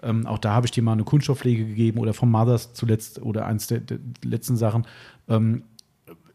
Ähm, 0.02 0.26
auch 0.26 0.38
da 0.38 0.52
habe 0.52 0.66
ich 0.66 0.70
dir 0.70 0.82
mal 0.82 0.92
eine 0.92 1.04
Kunststoffpflege 1.04 1.66
gegeben 1.66 1.98
oder 1.98 2.14
vom 2.14 2.30
Mothers 2.30 2.72
zuletzt 2.74 3.20
oder 3.22 3.46
eins 3.46 3.66
der, 3.66 3.80
der 3.80 3.98
letzten 4.22 4.56
Sachen. 4.56 4.86
Ähm, 5.28 5.64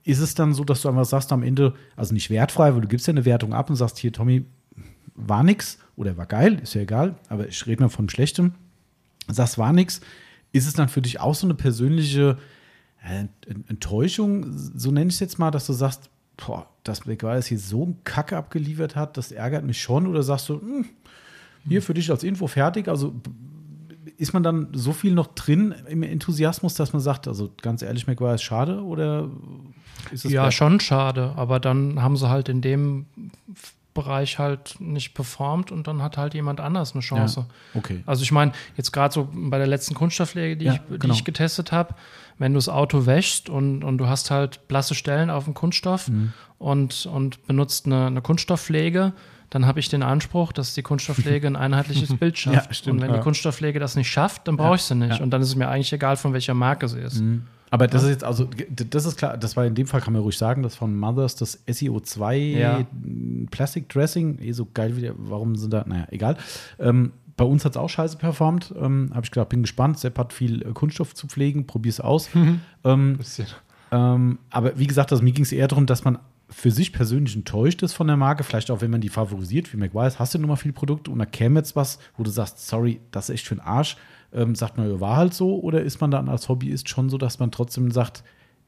ist 0.03 0.20
es 0.20 0.34
dann 0.34 0.53
so, 0.53 0.64
dass 0.64 0.82
du 0.82 0.90
einfach 0.90 1.06
sagst 1.06 1.32
am 1.32 1.44
Ende, 1.44 1.74
also 1.95 2.14
nicht 2.14 2.30
wertfrei, 2.30 2.74
weil 2.74 2.82
du 2.82 2.88
gibst 2.88 3.07
ja 3.07 3.11
eine 3.11 3.26
Wertung 3.26 3.53
ab 3.53 3.70
und 3.70 3.76
sagst, 3.76 3.98
hier, 3.98 4.11
Tommy, 4.11 4.45
war 5.14 5.44
nix 5.44 5.78
oder 5.95 6.18
war 6.18 6.26
geil, 6.26 6.60
ist 6.64 6.74
ja 6.74 6.82
egal, 6.82 7.16
aber 7.28 7.48
ich 7.48 7.66
rede 7.68 7.84
mal 7.84 7.90
von 7.90 8.10
Schlechtem. 8.10 8.53
Sagst, 9.28 9.57
war 9.57 9.74
nix 9.74 10.02
ist 10.51 10.67
es 10.67 10.73
dann 10.73 10.89
für 10.89 11.01
dich 11.01 11.19
auch 11.19 11.35
so 11.35 11.45
eine 11.47 11.53
persönliche 11.53 12.38
äh, 13.03 13.26
Enttäuschung, 13.67 14.45
so 14.53 14.91
nenne 14.91 15.07
ich 15.09 15.15
es 15.15 15.19
jetzt 15.19 15.39
mal, 15.39 15.51
dass 15.51 15.65
du 15.65 15.73
sagst, 15.73 16.09
boah, 16.38 16.67
dass 16.84 17.05
McGuire 17.05 17.41
hier 17.41 17.59
so 17.59 17.85
ein 17.85 17.97
Kacke 18.03 18.38
abgeliefert 18.38 18.95
hat, 18.95 19.17
das 19.17 19.31
ärgert 19.31 19.63
mich 19.63 19.81
schon? 19.81 20.07
Oder 20.07 20.23
sagst 20.23 20.49
du, 20.49 20.59
hm, 20.59 20.85
hier 21.67 21.81
für 21.81 21.93
dich 21.93 22.09
als 22.11 22.23
Info 22.23 22.47
fertig? 22.47 22.88
Also 22.88 23.13
ist 24.17 24.34
man 24.34 24.43
dann 24.43 24.69
so 24.73 24.91
viel 24.91 25.13
noch 25.13 25.27
drin 25.27 25.73
im 25.88 26.03
Enthusiasmus, 26.03 26.73
dass 26.73 26.93
man 26.93 27.01
sagt, 27.01 27.27
also 27.27 27.51
ganz 27.61 27.81
ehrlich, 27.81 28.07
McGuire 28.07 28.35
ist 28.35 28.43
schade? 28.43 28.84
Oder 28.84 29.30
ist 30.11 30.26
es 30.26 30.31
Ja, 30.31 30.51
schon 30.51 30.80
schade, 30.80 31.34
aber 31.35 31.59
dann 31.59 32.01
haben 32.01 32.17
sie 32.17 32.30
halt 32.30 32.49
in 32.49 32.61
dem 32.61 33.05
Bereich 34.03 34.39
halt 34.39 34.76
nicht 34.80 35.13
performt 35.13 35.71
und 35.71 35.88
dann 35.88 36.01
hat 36.01 36.17
halt 36.17 36.34
jemand 36.34 36.59
anders 36.59 36.93
eine 36.93 37.01
Chance. 37.01 37.47
Ja, 37.73 37.80
okay. 37.80 38.03
Also 38.05 38.23
ich 38.23 38.31
meine, 38.31 38.53
jetzt 38.77 38.91
gerade 38.91 39.13
so 39.13 39.27
bei 39.31 39.57
der 39.57 39.67
letzten 39.67 39.95
Kunststoffpflege, 39.95 40.57
die, 40.57 40.65
ja, 40.65 40.73
ich, 40.73 40.81
die 40.89 40.99
genau. 40.99 41.13
ich 41.13 41.23
getestet 41.26 41.71
habe, 41.71 41.95
wenn 42.38 42.53
du 42.53 42.57
das 42.57 42.69
Auto 42.69 43.05
wäschst 43.05 43.49
und, 43.49 43.84
und 43.84 43.97
du 43.97 44.07
hast 44.07 44.31
halt 44.31 44.67
blasse 44.67 44.95
Stellen 44.95 45.30
auf 45.30 45.45
dem 45.45 45.53
Kunststoff 45.53 46.07
mhm. 46.07 46.34
und, 46.57 47.05
und 47.05 47.45
benutzt 47.45 47.85
eine, 47.85 48.07
eine 48.07 48.21
Kunststoffpflege, 48.21 49.13
dann 49.49 49.65
habe 49.65 49.80
ich 49.80 49.89
den 49.89 50.03
Anspruch, 50.03 50.53
dass 50.53 50.73
die 50.73 50.84
Kunststoffpflege 50.84 51.47
ein 51.47 51.55
einheitliches 51.55 52.15
Bild 52.19 52.38
schafft. 52.38 52.67
Ja, 52.67 52.73
stimmt, 52.73 53.01
und 53.01 53.07
wenn 53.07 53.13
die 53.13 53.21
Kunststoffpflege 53.21 53.80
das 53.80 53.95
nicht 53.95 54.09
schafft, 54.09 54.47
dann 54.47 54.57
brauche 54.57 54.76
ich 54.76 54.84
sie 54.84 54.95
nicht. 54.95 55.21
Und 55.21 55.31
dann 55.31 55.41
ist 55.41 55.49
es 55.49 55.55
mir 55.55 55.67
eigentlich 55.67 55.91
egal, 55.91 56.17
von 56.17 56.34
welcher 56.34 56.53
Marke 56.53 56.88
sie 56.88 56.99
ist. 56.99 57.21
Mhm. 57.21 57.47
Aber 57.71 57.87
das 57.87 58.03
ist 58.03 58.09
jetzt, 58.09 58.23
also, 58.23 58.49
das 58.69 59.05
ist 59.05 59.17
klar, 59.17 59.37
das 59.37 59.55
war 59.55 59.65
in 59.65 59.75
dem 59.75 59.87
Fall, 59.87 60.01
kann 60.01 60.13
man 60.13 60.21
ruhig 60.21 60.37
sagen, 60.37 60.63
das 60.63 60.75
von 60.75 60.95
Mothers, 60.95 61.35
das 61.35 61.65
SEO2 61.67 62.33
ja. 62.35 62.87
Plastic 63.51 63.89
Dressing, 63.89 64.39
eh 64.39 64.51
so 64.51 64.67
geil 64.73 64.97
wie, 64.97 65.11
warum 65.15 65.55
sind 65.55 65.71
da, 65.71 65.83
naja, 65.87 66.07
egal. 66.09 66.37
Ähm, 66.79 67.11
bei 67.39 67.45
uns 67.45 67.63
hat 67.63 67.71
es 67.71 67.77
auch 67.77 67.89
scheiße 67.89 68.17
performt. 68.17 68.73
Ähm, 68.77 69.11
Habe 69.13 69.23
ich 69.23 69.31
gedacht, 69.31 69.47
bin 69.47 69.61
gespannt. 69.61 69.97
Sepp 69.97 70.19
hat 70.19 70.33
viel 70.33 70.61
äh, 70.61 70.73
Kunststoff 70.73 71.15
zu 71.15 71.25
pflegen, 71.27 71.65
probier 71.65 71.89
es 71.89 72.01
aus. 72.01 72.29
Mhm. 72.39 72.61
Ähm, 72.83 73.19
ähm, 73.91 74.39
aber 74.49 74.77
wie 74.77 74.87
gesagt, 74.87 75.11
also 75.11 75.23
mir 75.23 75.31
ging 75.31 75.43
es 75.43 75.51
eher 75.51 75.67
darum, 75.67 75.85
dass 75.85 76.03
man 76.03 76.19
für 76.49 76.71
sich 76.71 76.93
persönlich 76.93 77.35
enttäuscht 77.35 77.81
ist 77.83 77.93
von 77.93 78.07
der 78.07 78.17
Marke, 78.17 78.43
vielleicht 78.43 78.71
auch 78.71 78.81
wenn 78.81 78.91
man 78.91 79.01
die 79.01 79.09
favorisiert, 79.09 79.71
wie 79.73 79.77
McWise, 79.77 80.19
hast 80.19 80.33
du 80.33 80.39
nun 80.39 80.49
mal 80.49 80.55
viele 80.55 80.73
Produkte 80.73 81.11
und 81.11 81.19
da 81.19 81.25
käme 81.25 81.59
jetzt 81.59 81.75
was, 81.75 81.99
wo 82.17 82.23
du 82.23 82.29
sagst, 82.29 82.67
sorry, 82.67 82.99
das 83.11 83.29
ist 83.29 83.35
echt 83.35 83.47
für 83.47 83.55
den 83.55 83.61
Arsch, 83.61 83.97
ähm, 84.34 84.56
sagt 84.56 84.77
man, 84.77 84.99
war 84.99 85.18
halt 85.18 85.34
so, 85.34 85.60
oder 85.60 85.81
ist 85.81 86.01
man 86.01 86.11
dann 86.11 86.30
als 86.30 86.49
Hobbyist 86.49 86.89
schon 86.89 87.10
so, 87.10 87.18
dass 87.18 87.39
man 87.39 87.51
trotzdem 87.51 87.91
sagt, 87.91 88.23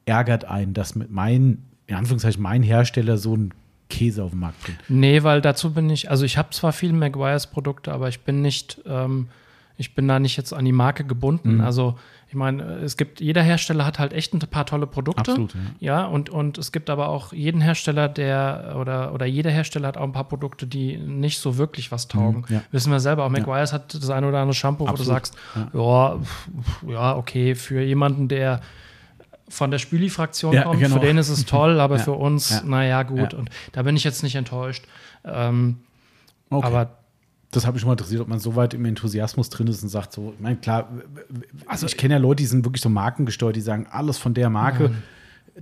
ärgert 0.05 0.45
einen, 0.45 0.73
dass 0.73 0.95
mit 0.95 1.11
mein, 1.11 1.63
in 1.87 1.95
Anführungszeichen, 1.95 2.41
mein 2.41 2.63
Hersteller 2.63 3.17
so 3.17 3.35
ein 3.35 3.53
Käse 3.89 4.23
auf 4.23 4.31
den 4.31 4.39
Markt 4.39 4.63
bringt? 4.63 4.79
Nee, 4.89 5.23
weil 5.23 5.41
dazu 5.41 5.73
bin 5.73 5.89
ich, 5.89 6.09
also 6.09 6.25
ich 6.25 6.37
habe 6.37 6.49
zwar 6.51 6.73
viele 6.73 6.93
McGuire's 6.93 7.47
Produkte, 7.47 7.91
aber 7.91 8.09
ich 8.09 8.21
bin 8.21 8.41
nicht, 8.41 8.81
ähm, 8.85 9.27
ich 9.77 9.93
bin 9.95 10.07
da 10.07 10.19
nicht 10.19 10.37
jetzt 10.37 10.53
an 10.53 10.65
die 10.65 10.71
Marke 10.71 11.03
gebunden. 11.03 11.55
Mhm. 11.55 11.61
Also 11.61 11.97
ich 12.31 12.35
meine, 12.35 12.63
es 12.77 12.95
gibt, 12.95 13.19
jeder 13.19 13.43
Hersteller 13.43 13.85
hat 13.85 13.99
halt 13.99 14.13
echt 14.13 14.33
ein 14.33 14.39
paar 14.39 14.65
tolle 14.65 14.87
Produkte. 14.87 15.31
Absolut, 15.31 15.53
ja. 15.53 15.59
Ja, 15.79 16.05
und, 16.05 16.29
und 16.29 16.57
es 16.57 16.71
gibt 16.71 16.89
aber 16.89 17.09
auch 17.09 17.33
jeden 17.33 17.59
Hersteller, 17.59 18.07
der 18.07 18.77
oder, 18.79 19.13
oder 19.13 19.25
jeder 19.25 19.51
Hersteller 19.51 19.89
hat 19.89 19.97
auch 19.97 20.03
ein 20.03 20.13
paar 20.13 20.29
Produkte, 20.29 20.65
die 20.65 20.95
nicht 20.95 21.39
so 21.39 21.57
wirklich 21.57 21.91
was 21.91 22.07
taugen. 22.07 22.45
Mhm, 22.47 22.55
ja. 22.55 22.61
Wissen 22.71 22.89
wir 22.89 23.01
selber, 23.01 23.25
auch 23.25 23.29
McGuire's 23.29 23.73
hat 23.73 23.93
das 23.93 24.09
eine 24.09 24.29
oder 24.29 24.37
andere 24.39 24.53
Shampoo, 24.53 24.83
wo 24.83 24.85
du 24.85 24.91
Absolut, 24.91 25.09
sagst, 25.13 25.35
ja, 25.73 26.19
ja, 26.87 27.17
okay, 27.17 27.53
für 27.55 27.81
jemanden, 27.81 28.29
der 28.29 28.61
von 29.49 29.69
der 29.69 29.79
Spüli-Fraktion 29.79 30.53
Ja, 30.53 30.63
kommt, 30.63 30.79
genau. 30.79 30.95
für 30.95 31.05
den 31.05 31.17
ist 31.17 31.27
es 31.27 31.45
toll, 31.45 31.81
aber 31.81 31.97
Ja, 31.97 32.03
für 32.03 32.13
uns, 32.13 32.49
ja. 32.49 32.61
naja, 32.63 33.03
gut. 33.03 33.33
Ja. 33.33 33.39
Und 33.39 33.49
da 33.73 33.81
bin 33.83 33.97
ich 33.97 34.05
jetzt 34.05 34.23
nicht 34.23 34.35
enttäuscht. 34.35 34.85
Ähm, 35.25 35.79
Okay. 36.53 36.67
Aber 36.67 36.89
das 37.51 37.65
habe 37.67 37.77
ich 37.77 37.81
schon 37.81 37.87
mal 37.89 37.93
interessiert, 37.93 38.21
ob 38.21 38.27
man 38.27 38.39
so 38.39 38.55
weit 38.55 38.73
im 38.73 38.85
Enthusiasmus 38.85 39.49
drin 39.49 39.67
ist 39.67 39.83
und 39.83 39.89
sagt 39.89 40.13
so, 40.13 40.33
ich 40.35 40.41
meine, 40.41 40.55
klar, 40.57 40.89
also 41.65 41.85
ich 41.85 41.97
kenne 41.97 42.13
ja 42.15 42.19
Leute, 42.19 42.37
die 42.43 42.47
sind 42.47 42.63
wirklich 42.65 42.81
so 42.81 42.89
markengesteuert, 42.89 43.55
die 43.55 43.61
sagen, 43.61 43.87
alles 43.91 44.17
von 44.17 44.33
der 44.33 44.49
Marke, 44.49 44.91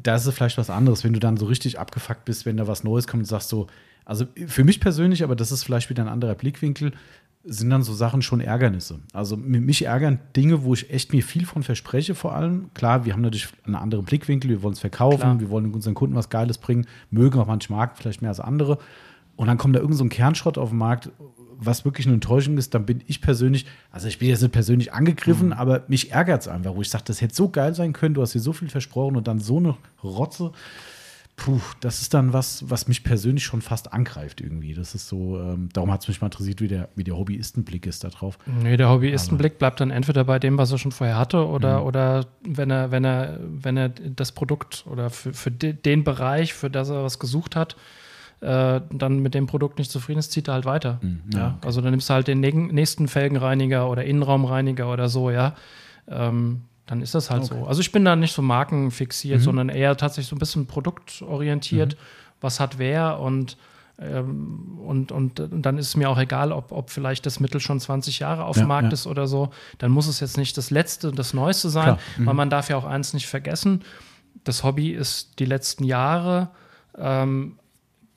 da 0.02 0.16
ist 0.16 0.26
es 0.28 0.36
vielleicht 0.36 0.58
was 0.60 0.70
anderes, 0.70 1.04
wenn 1.04 1.14
du 1.14 1.20
dann 1.20 1.38
so 1.38 1.48
richtig 1.48 1.80
abgefuckt 1.80 2.26
bist, 2.26 2.46
wenn 2.46 2.58
da 2.58 2.68
was 2.68 2.84
Neues 2.84 3.08
kommt 3.08 3.22
und 3.22 3.26
sagst 3.26 3.50
so, 3.50 3.68
also 4.06 4.26
für 4.48 4.64
mich 4.64 4.80
persönlich, 4.80 5.24
aber 5.24 5.36
das 5.36 5.52
ist 5.52 5.64
vielleicht 5.64 5.90
wieder 5.90 6.04
ein 6.04 6.10
anderer 6.10 6.36
Blickwinkel, 6.36 6.94
sind 7.44 7.70
dann 7.70 7.84
so 7.84 7.94
Sachen 7.94 8.22
schon 8.22 8.42
Ärgernisse. 8.42 9.00
Also 9.14 9.38
mi- 9.38 9.60
mich 9.62 9.86
ärgern 9.86 10.20
Dinge, 10.36 10.64
wo 10.64 10.74
ich 10.74 10.90
echt 10.92 11.14
mir 11.14 11.24
viel 11.24 11.46
von 11.46 11.64
verspreche, 11.64 12.14
vor 12.14 12.36
allem. 12.36 12.70
Klar, 12.74 13.06
wir 13.06 13.14
haben 13.14 13.22
natürlich 13.22 13.48
einen 13.66 13.76
anderen 13.76 14.06
Blickwinkel, 14.06 14.50
wir 14.52 14.62
wollen 14.62 14.74
es 14.74 14.80
verkaufen, 14.80 15.20
Klar. 15.22 15.40
wir 15.40 15.50
wollen 15.50 15.74
unseren 15.74 15.94
Kunden 15.96 16.16
was 16.16 16.30
Geiles 16.30 16.58
bringen, 16.58 16.86
mögen 17.12 17.40
auch 17.40 17.48
manche 17.48 17.72
Marken 17.72 17.96
vielleicht 17.98 18.22
mehr 18.22 18.30
als 18.30 18.40
andere. 18.42 18.78
Und 19.38 19.48
dann 19.48 19.58
kommt 19.58 19.76
da 19.76 19.80
irgend 19.80 19.96
so 19.96 20.04
ein 20.04 20.10
Kernschrott 20.10 20.58
auf 20.58 20.70
den 20.70 20.78
Markt, 20.80 21.12
was 21.60 21.86
wirklich 21.86 22.08
eine 22.08 22.16
Enttäuschung 22.16 22.58
ist, 22.58 22.74
dann 22.74 22.86
bin 22.86 23.04
ich 23.08 23.22
persönlich, 23.22 23.66
also 23.92 24.08
ich 24.08 24.18
bin 24.20 24.30
jetzt 24.30 24.42
nicht 24.42 24.52
persönlich 24.52 24.94
angegriffen, 24.94 25.52
aber 25.54 25.84
mich 25.88 26.12
ärgert 26.12 26.42
es 26.42 26.48
einfach, 26.48 26.76
wo 26.76 26.82
ich 26.82 26.90
sage, 26.90 27.04
das 27.08 27.22
hätte 27.22 27.36
so 27.36 27.50
geil 27.50 27.76
sein 27.76 27.94
können, 27.94 28.16
du 28.16 28.22
hast 28.22 28.34
dir 28.34 28.40
so 28.40 28.54
viel 28.54 28.70
versprochen 28.70 29.18
und 29.18 29.28
dann 29.28 29.40
so 29.40 29.58
eine 29.58 29.76
Rotze. 30.04 30.52
Puh, 31.36 31.62
das 31.80 32.02
ist 32.02 32.14
dann 32.14 32.34
was, 32.34 32.70
was 32.70 32.90
mich 32.90 33.04
persönlich 33.04 33.46
schon 33.46 33.62
fast 33.62 33.94
angreift 33.94 34.42
irgendwie. 34.42 34.74
Das 34.74 34.94
ist 34.94 35.08
so, 35.08 35.40
ähm, 35.40 35.70
darum 35.72 35.90
hat 35.90 36.02
es 36.02 36.10
mich 36.10 36.20
mal 36.20 36.28
interessiert, 36.28 36.60
wie 36.60 36.68
der, 36.68 36.90
wie 36.96 37.06
der 37.06 37.18
Hobbyistenblick 37.18 37.86
ist 37.86 38.04
da 38.04 38.10
drauf. 38.10 38.38
Nee, 38.46 38.76
der 38.76 38.90
Hobbyistenblick 38.90 39.58
bleibt 39.58 39.80
dann 39.80 39.90
entweder 39.90 40.26
bei 40.26 40.38
dem, 40.38 40.58
was 40.58 40.72
er 40.74 40.78
schon 40.78 40.92
vorher 40.92 41.18
hatte, 41.18 41.48
oder, 41.48 41.86
oder 41.86 42.26
wenn 42.44 42.70
er, 42.70 42.92
wenn 42.92 43.06
er, 43.06 43.40
wenn 43.42 43.78
er 43.78 43.88
das 43.88 44.34
Produkt 44.34 44.84
oder 44.90 45.10
für, 45.10 45.32
für 45.32 45.50
de, 45.50 45.72
den 45.72 46.04
Bereich, 46.04 46.54
für 46.54 46.70
das 46.70 46.90
er 46.90 47.06
was 47.06 47.20
gesucht 47.20 47.56
hat, 47.56 47.78
äh, 48.42 48.82
dann 48.92 49.20
mit 49.20 49.34
dem 49.34 49.48
Produkt 49.48 49.80
nicht 49.80 49.92
zufrieden 49.92 50.20
ist, 50.20 50.32
zieht 50.32 50.48
er 50.48 50.54
halt 50.56 50.66
weiter. 50.66 51.00
ja, 51.34 51.40
ja, 51.40 51.58
Also 51.66 51.82
dann 51.82 51.92
nimmst 51.92 52.10
du 52.10 52.14
halt 52.14 52.28
den 52.28 52.40
nächsten 52.40 53.08
Felgenreiniger 53.08 53.90
oder 53.90 54.04
Innenraumreiniger 54.06 54.92
oder 54.92 55.10
so, 55.10 55.30
ja. 55.30 55.56
Ähm, 56.08 56.62
dann 56.86 57.02
ist 57.02 57.14
das 57.14 57.30
halt 57.30 57.46
so. 57.46 57.66
Also 57.68 57.82
ich 57.82 57.92
bin 57.92 58.04
da 58.04 58.16
nicht 58.16 58.34
so 58.34 58.42
markenfixiert, 58.42 59.42
sondern 59.42 59.70
eher 59.70 59.96
tatsächlich 59.96 60.28
so 60.30 60.36
ein 60.36 60.40
bisschen 60.40 60.66
produktorientiert, 60.66 61.98
was 62.42 62.60
hat 62.60 62.78
wer 62.80 63.20
und 63.20 63.58
ähm, 64.02 64.80
und, 64.86 65.12
und, 65.12 65.40
und 65.42 65.62
dann 65.62 65.78
ist 65.78 65.88
es 65.90 65.96
mir 65.98 66.10
auch 66.10 66.18
egal, 66.18 66.54
ob, 66.54 66.72
ob 66.72 66.90
vielleicht 66.90 67.26
das 67.26 67.42
Mittel 67.42 67.60
schon 67.60 67.82
20 67.82 68.20
Jahre 68.20 68.46
auf 68.46 68.56
Ja, 68.56 68.64
dem 68.64 68.70
Markt 68.70 68.88
ja. 68.88 68.94
ist 68.94 69.06
oder 69.08 69.28
so. 69.28 69.50
Dann 69.78 69.92
muss 69.92 70.08
es 70.08 70.22
jetzt 70.22 70.38
nicht 70.38 70.58
das 70.58 70.72
Letzte, 70.72 71.12
das 71.12 71.34
Neueste 71.34 71.70
sein, 71.70 71.84
Klar. 71.84 72.00
weil 72.20 72.34
man 72.34 72.50
darf 72.50 72.70
ja 72.70 72.78
auch 72.78 72.86
eins 72.86 73.14
nicht 73.14 73.28
vergessen. 73.28 73.82
Das 74.46 74.64
Hobby 74.64 74.92
ist 74.92 75.38
die 75.40 75.46
letzten 75.46 75.84
Jahre 75.84 76.50
ähm, 76.98 77.59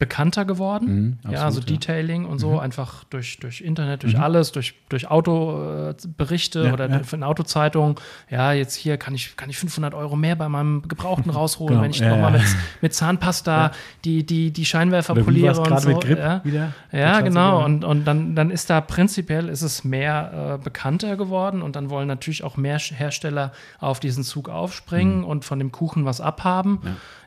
bekannter 0.03 0.45
geworden. 0.45 1.19
Mhm, 1.23 1.31
ja, 1.31 1.43
also 1.45 1.61
absolut, 1.61 1.71
ja. 1.71 1.77
Detailing 1.77 2.25
und 2.25 2.41
so, 2.41 2.59
einfach 2.59 3.05
durch, 3.05 3.39
durch 3.39 3.61
Internet, 3.61 4.03
durch 4.03 4.19
alles, 4.19 4.51
durch, 4.51 4.75
durch 4.89 5.09
Autoberichte 5.09 6.65
Ja, 6.65 6.73
oder 6.73 6.91
ja. 6.91 7.03
von 7.05 7.23
Autozeitungen. 7.23 7.95
Ja, 8.29 8.53
jetzt 8.53 8.75
hier 8.75 8.97
kann 8.97 9.15
ich, 9.15 9.37
kann 9.37 9.49
ich 9.49 9.59
500 9.59 9.95
Euro 9.95 10.17
mehr 10.17 10.35
bei 10.35 10.49
meinem 10.49 10.83
Gebrauchten 10.89 11.31
rausholen, 11.39 11.75
Genau, 11.75 11.85
wenn 11.85 11.91
ich 11.93 12.01
ja, 12.01 12.09
nochmal 12.09 12.33
ja. 12.33 12.41
mit, 12.41 12.49
mit 12.81 12.95
Zahnpasta 12.95 13.71
die, 14.05 14.27
die, 14.27 14.51
die 14.51 14.65
Scheinwerfer 14.65 15.13
Oder 15.13 15.23
poliere 15.23 15.61
und 15.61 15.81
so. 15.81 15.89
mit 15.91 16.01
Grip 16.01 16.19
ja. 16.19 16.45
wieder? 16.45 16.73
Der 16.91 17.01
Ja, 17.01 17.21
genau. 17.21 17.65
Und, 17.65 17.85
und 17.85 18.05
dann, 18.05 18.35
dann 18.35 18.51
ist 18.51 18.71
da 18.71 18.81
prinzipiell 18.81 19.49
ist 19.49 19.63
es 19.63 19.85
mehr 19.85 20.59
äh, 20.59 20.65
bekannter 20.65 21.17
geworden 21.17 21.63
und 21.63 21.77
dann 21.77 21.91
wollen 21.91 22.09
natürlich 22.09 22.43
auch 22.43 22.57
mehr 22.57 22.79
Hersteller 22.79 23.53
auf 23.79 24.01
diesen 24.01 24.25
Zug 24.25 24.49
aufspringen 24.49 25.23
und 25.23 25.45
von 25.45 25.61
dem 25.61 25.71
Kuchen 25.71 26.05
was 26.05 26.21
abhaben. 26.21 26.81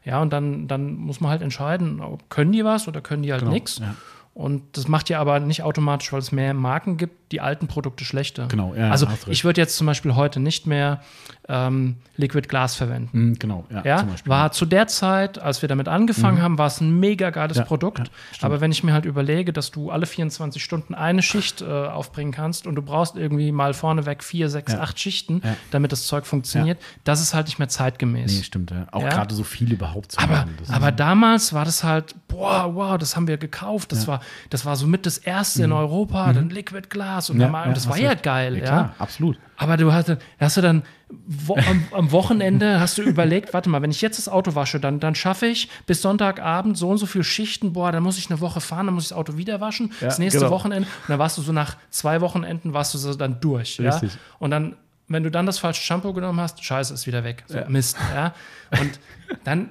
Ja, 0.06 0.22
und 0.22 0.32
dann, 0.32 0.68
dann 0.68 0.96
muss 0.96 1.20
man 1.20 1.32
halt 1.32 1.42
entscheiden, 1.42 2.02
können 2.30 2.52
die 2.52 2.64
was 2.64 2.88
oder 2.88 3.02
können 3.02 3.24
die 3.24 3.32
halt 3.32 3.42
Genau, 3.42 3.54
nichts. 3.54 3.80
ja. 3.80 3.96
Und 4.36 4.62
das 4.78 4.88
macht 4.88 5.10
ja 5.10 5.20
aber 5.20 5.40
nicht 5.40 5.64
automatisch, 5.64 6.12
weil 6.14 6.20
es 6.20 6.32
mehr 6.32 6.54
Marken 6.54 6.98
gibt, 6.98 7.25
die 7.32 7.42
alten 7.42 7.68
Produkte 7.68 8.06
schlechter. 8.06 8.48
Genau, 8.48 8.76
ja, 8.76 8.92
also 8.92 9.08
ich 9.28 9.44
würde 9.44 9.60
jetzt 9.60 9.78
zum 9.78 9.88
Beispiel 9.88 10.16
heute 10.16 10.40
nicht 10.40 10.68
mehr 10.68 11.02
ähm, 11.48 11.98
Liquid 12.18 12.48
Glass 12.48 12.76
verwenden. 12.76 13.10
Mhm, 13.30 13.40
genau, 13.40 13.66
ja, 13.72 13.84
Ja, 13.84 13.98
zum 14.00 14.10
Beispiel. 14.10 14.30
war 14.30 14.52
zu 14.52 14.66
der 14.66 14.88
Zeit, 14.88 15.40
als 15.40 15.62
wir 15.62 15.70
damit 15.70 15.88
angefangen 15.88 16.42
haben, 16.42 16.58
war 16.58 16.68
es 16.68 16.82
ein 16.82 17.00
mega 17.00 17.30
geiles 17.32 17.58
Ja, 17.58 17.64
Produkt. 17.64 18.10
Aber 18.42 18.62
wenn 18.62 18.72
ich 18.72 18.84
mir 18.84 18.94
halt 18.94 19.06
überlege, 19.06 19.54
dass 19.54 19.72
du 19.72 19.92
alle 19.92 20.06
24 20.06 20.64
Stunden 20.64 20.94
eine 20.96 21.22
Schicht 21.22 21.62
äh, 21.62 21.66
aufbringen 21.66 22.32
kannst 22.32 22.68
und 22.68 22.76
du 22.76 22.82
brauchst 22.82 23.16
irgendwie 23.16 23.52
mal 23.52 23.74
vorneweg 23.74 24.24
vier, 24.24 24.50
sechs, 24.50 24.74
acht 24.76 25.00
Schichten, 25.00 25.42
damit 25.72 25.92
das 25.92 26.06
Zeug 26.08 26.26
funktioniert, 26.26 26.80
das 27.04 27.22
ist 27.22 27.34
halt 27.34 27.48
nicht 27.48 27.60
mehr 27.60 27.70
zeitgemäß. 27.70 28.32
Nee, 28.38 28.44
stimmt, 28.44 28.72
ja. 28.72 28.88
Auch 28.92 29.02
gerade 29.08 29.34
so 29.36 29.44
viel 29.44 29.72
überhaupt 29.72 30.14
zu 30.14 30.20
Aber, 30.20 30.34
machen. 30.34 30.56
aber 30.72 30.92
damals 30.92 31.54
war 31.54 31.66
das 31.66 31.84
halt, 31.84 32.16
boah, 32.28 32.74
wow, 32.76 32.98
das 32.98 33.16
haben 33.16 33.28
wir 33.28 33.38
gekauft. 33.38 33.92
Das, 33.92 34.08
war, 34.08 34.22
das 34.50 34.66
war 34.66 34.76
so 34.76 34.88
mit 34.88 35.06
das 35.06 35.18
erste 35.18 35.64
in 35.64 35.72
Europa, 35.72 36.34
dann 36.34 36.50
Liquid 36.50 36.88
Glass. 36.90 37.15
Und, 37.30 37.38
Mhm. 37.38 37.42
Ja, 37.42 37.46
dann 37.48 37.52
mal, 37.52 37.62
ja, 37.64 37.68
und 37.70 37.78
das 37.78 37.90
war 37.90 37.98
ja 37.98 38.14
geil. 38.14 38.54
Ja, 38.58 38.60
Ja, 38.60 38.66
klar, 38.66 38.96
absolut. 39.00 39.40
Aber 39.58 39.78
du 39.78 39.92
hast, 39.94 40.16
hast 40.40 40.58
du 40.58 40.62
dann 40.62 40.84
wo, 41.28 41.56
am, 41.56 41.84
am 41.92 42.12
Wochenende 42.12 42.80
hast 42.80 42.98
du 42.98 43.04
überlegt, 43.04 43.54
warte 43.54 43.70
mal, 43.70 43.82
wenn 43.82 43.92
ich 43.92 44.02
jetzt 44.02 44.18
das 44.18 44.28
Auto 44.28 44.56
wasche, 44.56 44.80
dann, 44.80 45.00
dann 45.00 45.16
schaffe 45.16 45.46
ich 45.46 45.70
bis 45.86 46.02
Sonntagabend 46.02 46.78
so 46.78 46.90
und 46.90 46.98
so 46.98 47.06
viele 47.06 47.24
Schichten, 47.24 47.74
boah, 47.74 47.92
dann 47.92 48.04
muss 48.04 48.18
ich 48.18 48.30
eine 48.30 48.42
Woche 48.42 48.60
fahren, 48.60 48.88
dann 48.88 48.96
muss 48.96 49.04
ich 49.06 49.10
das 49.10 49.18
Auto 49.18 49.38
wieder 49.38 49.62
waschen. 49.62 49.92
das 50.02 50.20
nächste 50.20 50.40
genau. 50.40 50.52
Wochenende, 50.52 50.88
und 50.88 51.10
dann 51.10 51.20
warst 51.20 51.38
du 51.38 51.42
so 51.42 51.52
nach 51.52 51.78
zwei 51.90 52.22
Wochenenden, 52.22 52.74
warst 52.74 52.94
du 52.94 52.98
so 52.98 53.14
dann 53.14 53.40
durch. 53.40 53.78
Ja? 53.78 53.92
Richtig. 53.92 54.12
Und 54.40 54.52
dann, 54.52 54.76
wenn 55.08 55.24
du 55.24 55.30
dann 55.32 55.46
das 55.46 55.60
falsche 55.60 55.84
Shampoo 55.84 56.12
genommen 56.14 56.40
hast, 56.42 56.64
scheiße, 56.64 56.94
ist 56.94 57.06
wieder 57.08 57.24
weg. 57.24 57.44
So, 57.48 57.60
Mist. 57.68 57.98
Ja? 58.14 58.34
Und 58.82 59.00
dann, 59.44 59.70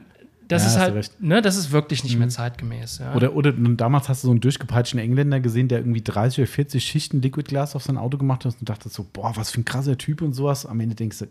das 0.49 0.63
Ja, 0.63 0.69
ist 0.69 0.79
halt, 0.79 1.11
ne, 1.21 1.43
das 1.43 1.57
ist 1.57 1.71
wirklich 1.73 2.05
nicht 2.05 2.19
mehr 2.19 2.29
zeitgemäß. 2.29 2.99
Ja? 2.99 3.15
Oder, 3.15 3.35
oder 3.35 3.53
damals 3.53 4.09
hast 4.09 4.23
du 4.23 4.29
so 4.29 4.33
einen 4.33 4.41
durchgepeitschten 4.41 5.01
Engländer 5.01 5.41
gesehen, 5.41 5.69
der 5.69 5.79
irgendwie 5.79 6.03
30 6.03 6.41
oder 6.41 6.47
40 6.47 6.85
Schichten 6.85 7.23
Liquid 7.23 7.49
Glass 7.49 7.75
auf 7.77 7.83
sein 7.83 7.97
Auto 7.99 8.19
gemacht 8.19 8.45
hat 8.45 8.57
und 8.59 8.69
dachtest 8.69 8.95
so, 8.95 9.07
boah, 9.13 9.37
was 9.37 9.51
für 9.51 9.61
ein 9.61 9.65
krasser 9.65 9.97
Typ 9.99 10.23
und 10.23 10.35
sowas. 10.35 10.67
Am 10.67 10.81
Ende 10.81 10.95
denkst 10.95 11.19
du, 11.19 11.27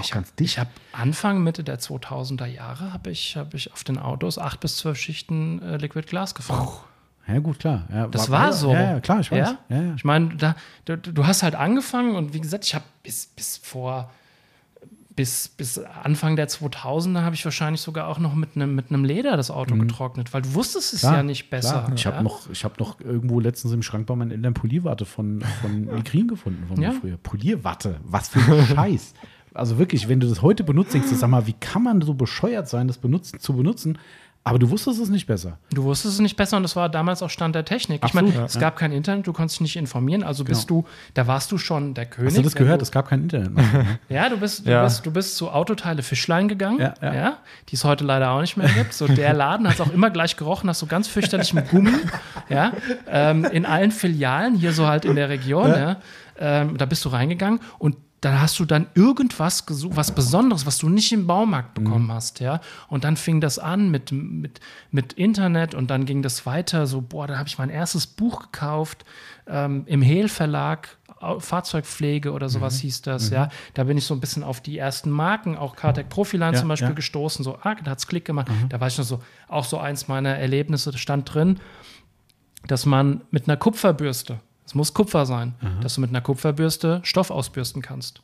ich 0.00 0.10
ganz 0.10 0.30
habe 0.32 0.42
ich 0.42 0.58
hab 0.58 0.68
Anfang, 0.92 1.42
Mitte 1.42 1.62
der 1.62 1.78
2000er 1.78 2.46
Jahre 2.46 2.92
habe 2.92 3.10
ich, 3.10 3.36
hab 3.36 3.54
ich 3.54 3.72
auf 3.72 3.84
den 3.84 3.98
Autos 3.98 4.38
acht 4.38 4.60
bis 4.60 4.78
zwölf 4.78 4.98
Schichten 4.98 5.62
äh, 5.62 5.76
Liquid 5.76 6.06
Glass 6.08 6.34
gefahren. 6.34 6.68
Ja, 7.28 7.38
gut, 7.40 7.58
klar. 7.58 7.86
Ja, 7.92 8.06
Das 8.06 8.30
war, 8.30 8.52
so. 8.52 8.72
Ja, 8.72 8.92
ja, 8.92 9.00
klar, 9.00 9.20
ich 9.20 9.30
weiß. 9.32 9.54
Ja? 9.68 9.94
Ich 9.96 10.04
meine, 10.04 10.56
du, 10.84 10.96
du 10.98 11.26
hast 11.26 11.42
halt 11.42 11.56
angefangen 11.56 12.14
und 12.14 12.34
wie 12.34 12.40
gesagt, 12.40 12.64
ich 12.64 12.74
habe 12.74 12.84
bis, 13.02 13.26
bis 13.26 13.56
vor 13.56 14.10
bis, 15.16 15.48
bis 15.48 15.78
Anfang 15.78 16.36
der 16.36 16.48
2000er 16.48 17.22
habe 17.22 17.34
ich 17.34 17.44
wahrscheinlich 17.44 17.80
sogar 17.80 18.06
auch 18.08 18.18
noch 18.18 18.34
mit 18.34 18.50
einem 18.54 18.74
mit 18.74 18.90
Leder 18.90 19.36
das 19.36 19.50
Auto 19.50 19.74
getrocknet, 19.74 20.32
weil 20.34 20.42
du 20.42 20.54
wusstest 20.54 20.92
es 20.92 21.02
Mhm. 21.02 21.06
Klar, 21.06 21.16
ja 21.16 21.22
nicht 21.22 21.50
besser. 21.50 21.82
Klar. 21.84 21.92
Ich 21.94 22.04
ja? 22.04 22.12
habe 22.12 22.22
noch, 22.24 22.50
ich 22.50 22.64
hab 22.64 22.78
noch 22.78 23.00
irgendwo 23.00 23.40
letztens 23.40 23.72
im 23.72 23.82
Schrank 23.82 24.06
bei 24.06 24.14
meinen 24.14 24.30
Eltern 24.30 24.54
Polierwatte 24.54 25.06
von, 25.06 25.42
von 25.62 25.84
Migrin 25.94 26.28
gefunden 26.28 26.66
von 26.68 26.78
mir 26.78 26.92
Ja. 26.92 26.92
früher. 26.92 27.16
Polierwatte, 27.16 27.98
was 28.04 28.28
für 28.28 28.40
ein 28.40 28.66
Scheiß. 28.76 29.14
Also 29.54 29.78
wirklich, 29.78 30.06
wenn 30.08 30.20
du 30.20 30.28
das 30.28 30.42
heute 30.42 30.64
benutzt, 30.64 30.92
denkst 30.92 31.08
du, 31.08 31.14
sag 31.14 31.30
mal, 31.30 31.46
wie 31.46 31.54
kann 31.54 31.82
man 31.82 32.02
so 32.02 32.12
bescheuert 32.12 32.68
sein, 32.68 32.88
das 32.88 32.98
benutzen, 32.98 33.40
zu 33.40 33.54
benutzen? 33.54 33.98
Aber 34.46 34.60
du 34.60 34.70
wusstest 34.70 35.00
es 35.00 35.08
nicht 35.08 35.26
besser. 35.26 35.58
Du 35.74 35.82
wusstest 35.82 36.14
es 36.14 36.20
nicht 36.20 36.36
besser 36.36 36.56
und 36.56 36.62
das 36.62 36.76
war 36.76 36.88
damals 36.88 37.20
auch 37.20 37.30
Stand 37.30 37.56
der 37.56 37.64
Technik. 37.64 38.04
Absolut, 38.04 38.28
ich 38.28 38.34
meine, 38.34 38.42
ja. 38.42 38.46
es 38.46 38.56
gab 38.60 38.76
kein 38.76 38.92
Internet, 38.92 39.26
du 39.26 39.32
konntest 39.32 39.56
dich 39.56 39.62
nicht 39.62 39.76
informieren, 39.76 40.22
also 40.22 40.44
bist 40.44 40.70
du, 40.70 40.84
da 41.14 41.26
warst 41.26 41.50
du 41.50 41.58
schon 41.58 41.94
der 41.94 42.06
König. 42.06 42.28
Hast 42.30 42.38
du 42.38 42.42
das 42.42 42.54
gehört? 42.54 42.80
Du, 42.80 42.84
Es 42.84 42.92
gab 42.92 43.08
kein 43.08 43.22
Internet. 43.24 43.50
mehr. 43.50 43.98
ja, 44.08 44.28
du 44.28 44.36
bist, 44.36 44.64
du, 44.64 44.70
Ja. 44.70 44.84
Bist, 44.84 45.04
du 45.04 45.10
bist 45.10 45.36
zu 45.36 45.50
Autoteile 45.50 46.04
Fischlein 46.04 46.46
gegangen, 46.46 46.78
Ja, 46.78 46.94
ja, 47.02 47.12
ja. 47.14 47.36
die 47.70 47.74
es 47.74 47.82
heute 47.82 48.04
leider 48.04 48.30
auch 48.30 48.40
nicht 48.40 48.56
mehr 48.56 48.68
gibt. 48.68 48.92
So 48.92 49.08
der 49.08 49.34
Laden 49.34 49.66
hat 49.66 49.74
es 49.74 49.80
auch 49.80 49.92
immer 49.92 50.10
gleich 50.10 50.36
gerochen, 50.36 50.68
nach 50.68 50.76
so 50.76 50.86
ganz 50.86 51.08
fürchterlichem 51.08 51.66
Gummi, 51.68 51.90
ja, 52.48 52.72
ähm, 53.08 53.44
in 53.46 53.66
allen 53.66 53.90
Filialen, 53.90 54.54
hier 54.54 54.70
so 54.72 54.86
halt 54.86 55.04
in 55.04 55.16
der 55.16 55.28
Region, 55.28 55.70
ja. 55.70 55.96
Ähm, 56.38 56.76
da 56.76 56.86
bist 56.86 57.04
du 57.04 57.08
reingegangen 57.08 57.58
und 57.78 57.96
da 58.20 58.40
hast 58.40 58.58
du 58.58 58.64
dann 58.64 58.86
irgendwas 58.94 59.66
gesucht, 59.66 59.96
was 59.96 60.14
Besonderes, 60.14 60.64
was 60.64 60.78
du 60.78 60.88
nicht 60.88 61.12
im 61.12 61.26
Baumarkt 61.26 61.74
bekommen 61.74 62.10
hast, 62.10 62.40
ja. 62.40 62.60
Und 62.88 63.04
dann 63.04 63.16
fing 63.16 63.40
das 63.40 63.58
an 63.58 63.90
mit, 63.90 64.10
mit, 64.10 64.60
mit 64.90 65.12
Internet 65.12 65.74
und 65.74 65.90
dann 65.90 66.06
ging 66.06 66.22
das 66.22 66.46
weiter. 66.46 66.86
So, 66.86 67.02
boah, 67.02 67.26
da 67.26 67.38
habe 67.38 67.48
ich 67.48 67.58
mein 67.58 67.68
erstes 67.68 68.06
Buch 68.06 68.44
gekauft 68.44 69.04
ähm, 69.46 69.84
im 69.86 70.02
Hehl 70.02 70.28
Verlag, 70.28 70.96
Fahrzeugpflege 71.38 72.32
oder 72.32 72.48
sowas 72.48 72.78
hieß 72.80 73.02
das, 73.02 73.30
ja. 73.30 73.48
Da 73.74 73.84
bin 73.84 73.96
ich 73.96 74.04
so 74.04 74.14
ein 74.14 74.20
bisschen 74.20 74.42
auf 74.42 74.60
die 74.60 74.78
ersten 74.78 75.10
Marken, 75.10 75.56
auch 75.56 75.76
Kartek 75.76 76.08
Profiline 76.08 76.52
Ja, 76.52 76.58
zum 76.58 76.68
Beispiel 76.68 76.90
ja. 76.90 76.94
gestoßen. 76.94 77.42
So, 77.44 77.58
ah, 77.62 77.74
da 77.74 77.92
hat's 77.92 78.06
Klick 78.06 78.24
gemacht. 78.24 78.48
Da 78.68 78.80
war 78.80 78.88
ich 78.88 78.98
noch 78.98 79.04
so, 79.04 79.22
auch 79.48 79.64
so 79.64 79.78
eins 79.78 80.08
meiner 80.08 80.36
Erlebnisse, 80.36 80.90
da 80.90 80.98
stand 80.98 81.32
drin, 81.32 81.58
dass 82.66 82.86
man 82.86 83.22
mit 83.30 83.48
einer 83.48 83.56
Kupferbürste, 83.56 84.40
es 84.66 84.74
muss 84.74 84.92
Kupfer 84.94 85.24
sein, 85.26 85.54
dass 85.80 85.94
du 85.94 86.00
mit 86.00 86.10
einer 86.10 86.20
Kupferbürste 86.20 87.00
Stoff 87.04 87.30
ausbürsten 87.30 87.82
kannst. 87.82 88.20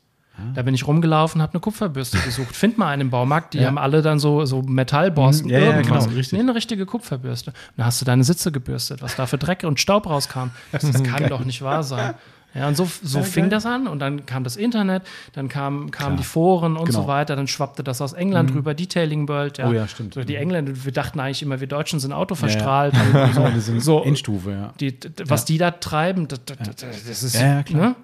Da 0.55 0.63
bin 0.63 0.73
ich 0.73 0.87
rumgelaufen, 0.87 1.43
habe 1.43 1.53
eine 1.53 1.59
Kupferbürste 1.59 2.17
gesucht. 2.17 2.55
Find 2.55 2.79
mal 2.79 2.87
einen 2.87 3.03
im 3.03 3.09
Baumarkt, 3.11 3.53
die 3.53 3.59
Ja. 3.59 3.67
haben 3.67 3.77
alle 3.77 4.01
dann 4.01 4.17
so, 4.17 4.45
so 4.45 4.63
Metallborsten, 4.63 5.47
ja, 5.47 5.59
ja, 5.59 5.65
irgendwas. 5.77 6.05
genau, 6.05 6.17
richtig. 6.17 6.33
Nee, 6.33 6.39
eine 6.43 6.55
richtige 6.55 6.87
Kupferbürste. 6.87 7.51
Und 7.51 7.57
dann 7.77 7.85
hast 7.85 8.01
du 8.01 8.05
deine 8.05 8.23
Sitze 8.23 8.51
gebürstet, 8.51 9.03
was 9.03 9.15
da 9.15 9.27
für 9.27 9.37
Dreck 9.37 9.63
und 9.63 9.79
Staub 9.79 10.07
rauskam. 10.09 10.49
Das, 10.71 10.89
das 10.91 11.03
kann 11.03 11.27
doch 11.29 11.45
nicht 11.45 11.61
wahr 11.61 11.83
sein. 11.83 12.15
Ja, 12.55 12.67
und 12.67 12.77
so, 12.77 12.87
so 13.01 13.19
Ja, 13.19 13.23
fing 13.23 13.49
das 13.49 13.65
an 13.65 13.87
und 13.87 13.99
dann 13.99 14.25
kam 14.27 14.43
das 14.43 14.55
Internet, 14.57 15.03
dann 15.33 15.49
kamen, 15.49 15.89
kamen 15.89 15.91
Klar. 15.91 16.17
die 16.17 16.23
Foren 16.23 16.77
und 16.77 16.85
Genau. 16.85 17.01
so 17.01 17.07
weiter, 17.07 17.35
dann 17.35 17.47
schwappte 17.47 17.83
das 17.83 17.99
aus 17.99 18.13
England 18.13 18.53
rüber, 18.53 18.73
Detailing 18.75 19.27
World. 19.27 19.57
Ja. 19.57 19.69
Oh 19.69 19.73
ja, 19.73 19.87
stimmt. 19.87 20.13
So, 20.13 20.23
die 20.23 20.35
Engländer, 20.35 20.71
wir 20.85 20.91
dachten 20.91 21.19
eigentlich 21.19 21.41
immer, 21.41 21.59
wir 21.59 21.67
Deutschen 21.67 21.99
sind 21.99 22.13
autoverstrahlt. 22.13 22.93
Ja, 22.93 23.25
Und 23.25 23.33
so, 23.33 23.41
Das 23.41 23.65
sind 23.65 23.81
so, 23.81 24.03
Endstufe, 24.03 24.51
ja. 24.51 24.73
die, 24.79 24.97
was 25.25 25.45
die 25.45 25.57
da 25.57 25.71
treiben, 25.71 26.27
das, 26.27 26.41
das, 26.45 27.23
ist. 27.23 27.35
Ja, 27.35 27.55
ja, 27.55 27.63
klar. 27.63 27.81
Ne? 27.89 27.95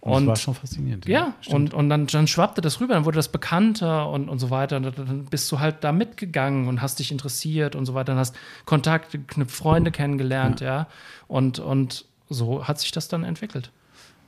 Und, 0.00 0.26
das 0.26 0.28
war 0.30 0.36
schon 0.36 0.54
faszinierend. 0.54 1.06
ja, 1.06 1.34
stimmt. 1.42 1.54
und, 1.54 1.74
und 1.74 1.88
dann, 1.88 2.08
dann 2.08 2.26
schwappte 2.26 2.60
das 2.60 2.80
rüber, 2.80 2.94
dann 2.94 3.04
wurde 3.04 3.14
das 3.16 3.28
bekannter 3.28 4.08
und, 4.10 4.28
und 4.28 4.40
so 4.40 4.50
weiter. 4.50 4.78
Und 4.78 4.98
dann 4.98 5.26
bist 5.26 5.50
du 5.52 5.60
halt 5.60 5.84
da 5.84 5.92
mitgegangen 5.92 6.66
und 6.66 6.82
hast 6.82 6.98
dich 6.98 7.12
interessiert 7.12 7.76
und 7.76 7.86
so 7.86 7.94
weiter. 7.94 8.06
Dann 8.06 8.18
hast 8.18 8.34
Kontakte 8.64 9.18
geknüpft, 9.20 9.54
Freunde 9.54 9.92
kennengelernt, 9.92 10.60
ja. 10.60 10.88
Und, 11.28 11.60
und 11.60 12.04
so 12.28 12.66
hat 12.66 12.80
sich 12.80 12.90
das 12.90 13.06
dann 13.06 13.22
entwickelt. 13.22 13.70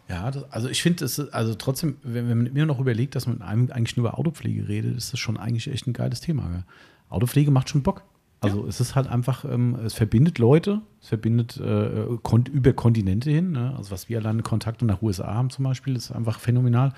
Ja, 0.08 0.30
das, 0.30 0.50
also 0.52 0.68
ich 0.68 0.82
finde, 0.82 1.06
also 1.32 1.54
trotzdem, 1.54 1.96
wenn, 2.02 2.28
wenn 2.28 2.42
man 2.42 2.52
mir 2.52 2.66
noch 2.66 2.78
überlegt, 2.78 3.14
dass 3.14 3.26
man 3.26 3.40
einem 3.42 3.70
eigentlich 3.70 3.96
nur 3.96 4.08
über 4.08 4.18
Autopflege 4.18 4.68
redet, 4.68 4.96
ist 4.96 5.12
das 5.12 5.20
schon 5.20 5.36
eigentlich 5.36 5.68
echt 5.68 5.86
ein 5.86 5.92
geiles 5.92 6.20
Thema. 6.20 6.48
Gell? 6.48 6.64
Autopflege 7.08 7.50
macht 7.50 7.70
schon 7.70 7.82
Bock. 7.82 8.02
Also 8.44 8.66
es 8.66 8.80
ist 8.80 8.94
halt 8.94 9.06
einfach, 9.06 9.44
ähm, 9.44 9.76
es 9.84 9.94
verbindet 9.94 10.38
Leute, 10.38 10.82
es 11.00 11.08
verbindet 11.08 11.56
äh, 11.58 12.06
kon 12.22 12.44
über 12.44 12.72
Kontinente 12.72 13.30
hin. 13.30 13.52
Ne? 13.52 13.74
Also 13.76 13.90
was 13.90 14.08
wir 14.08 14.18
alleine 14.18 14.42
Kontakte 14.42 14.84
nach 14.84 15.00
USA 15.00 15.32
haben 15.34 15.48
zum 15.50 15.64
Beispiel, 15.64 15.96
ist 15.96 16.12
einfach 16.12 16.40
phänomenal. 16.40 16.92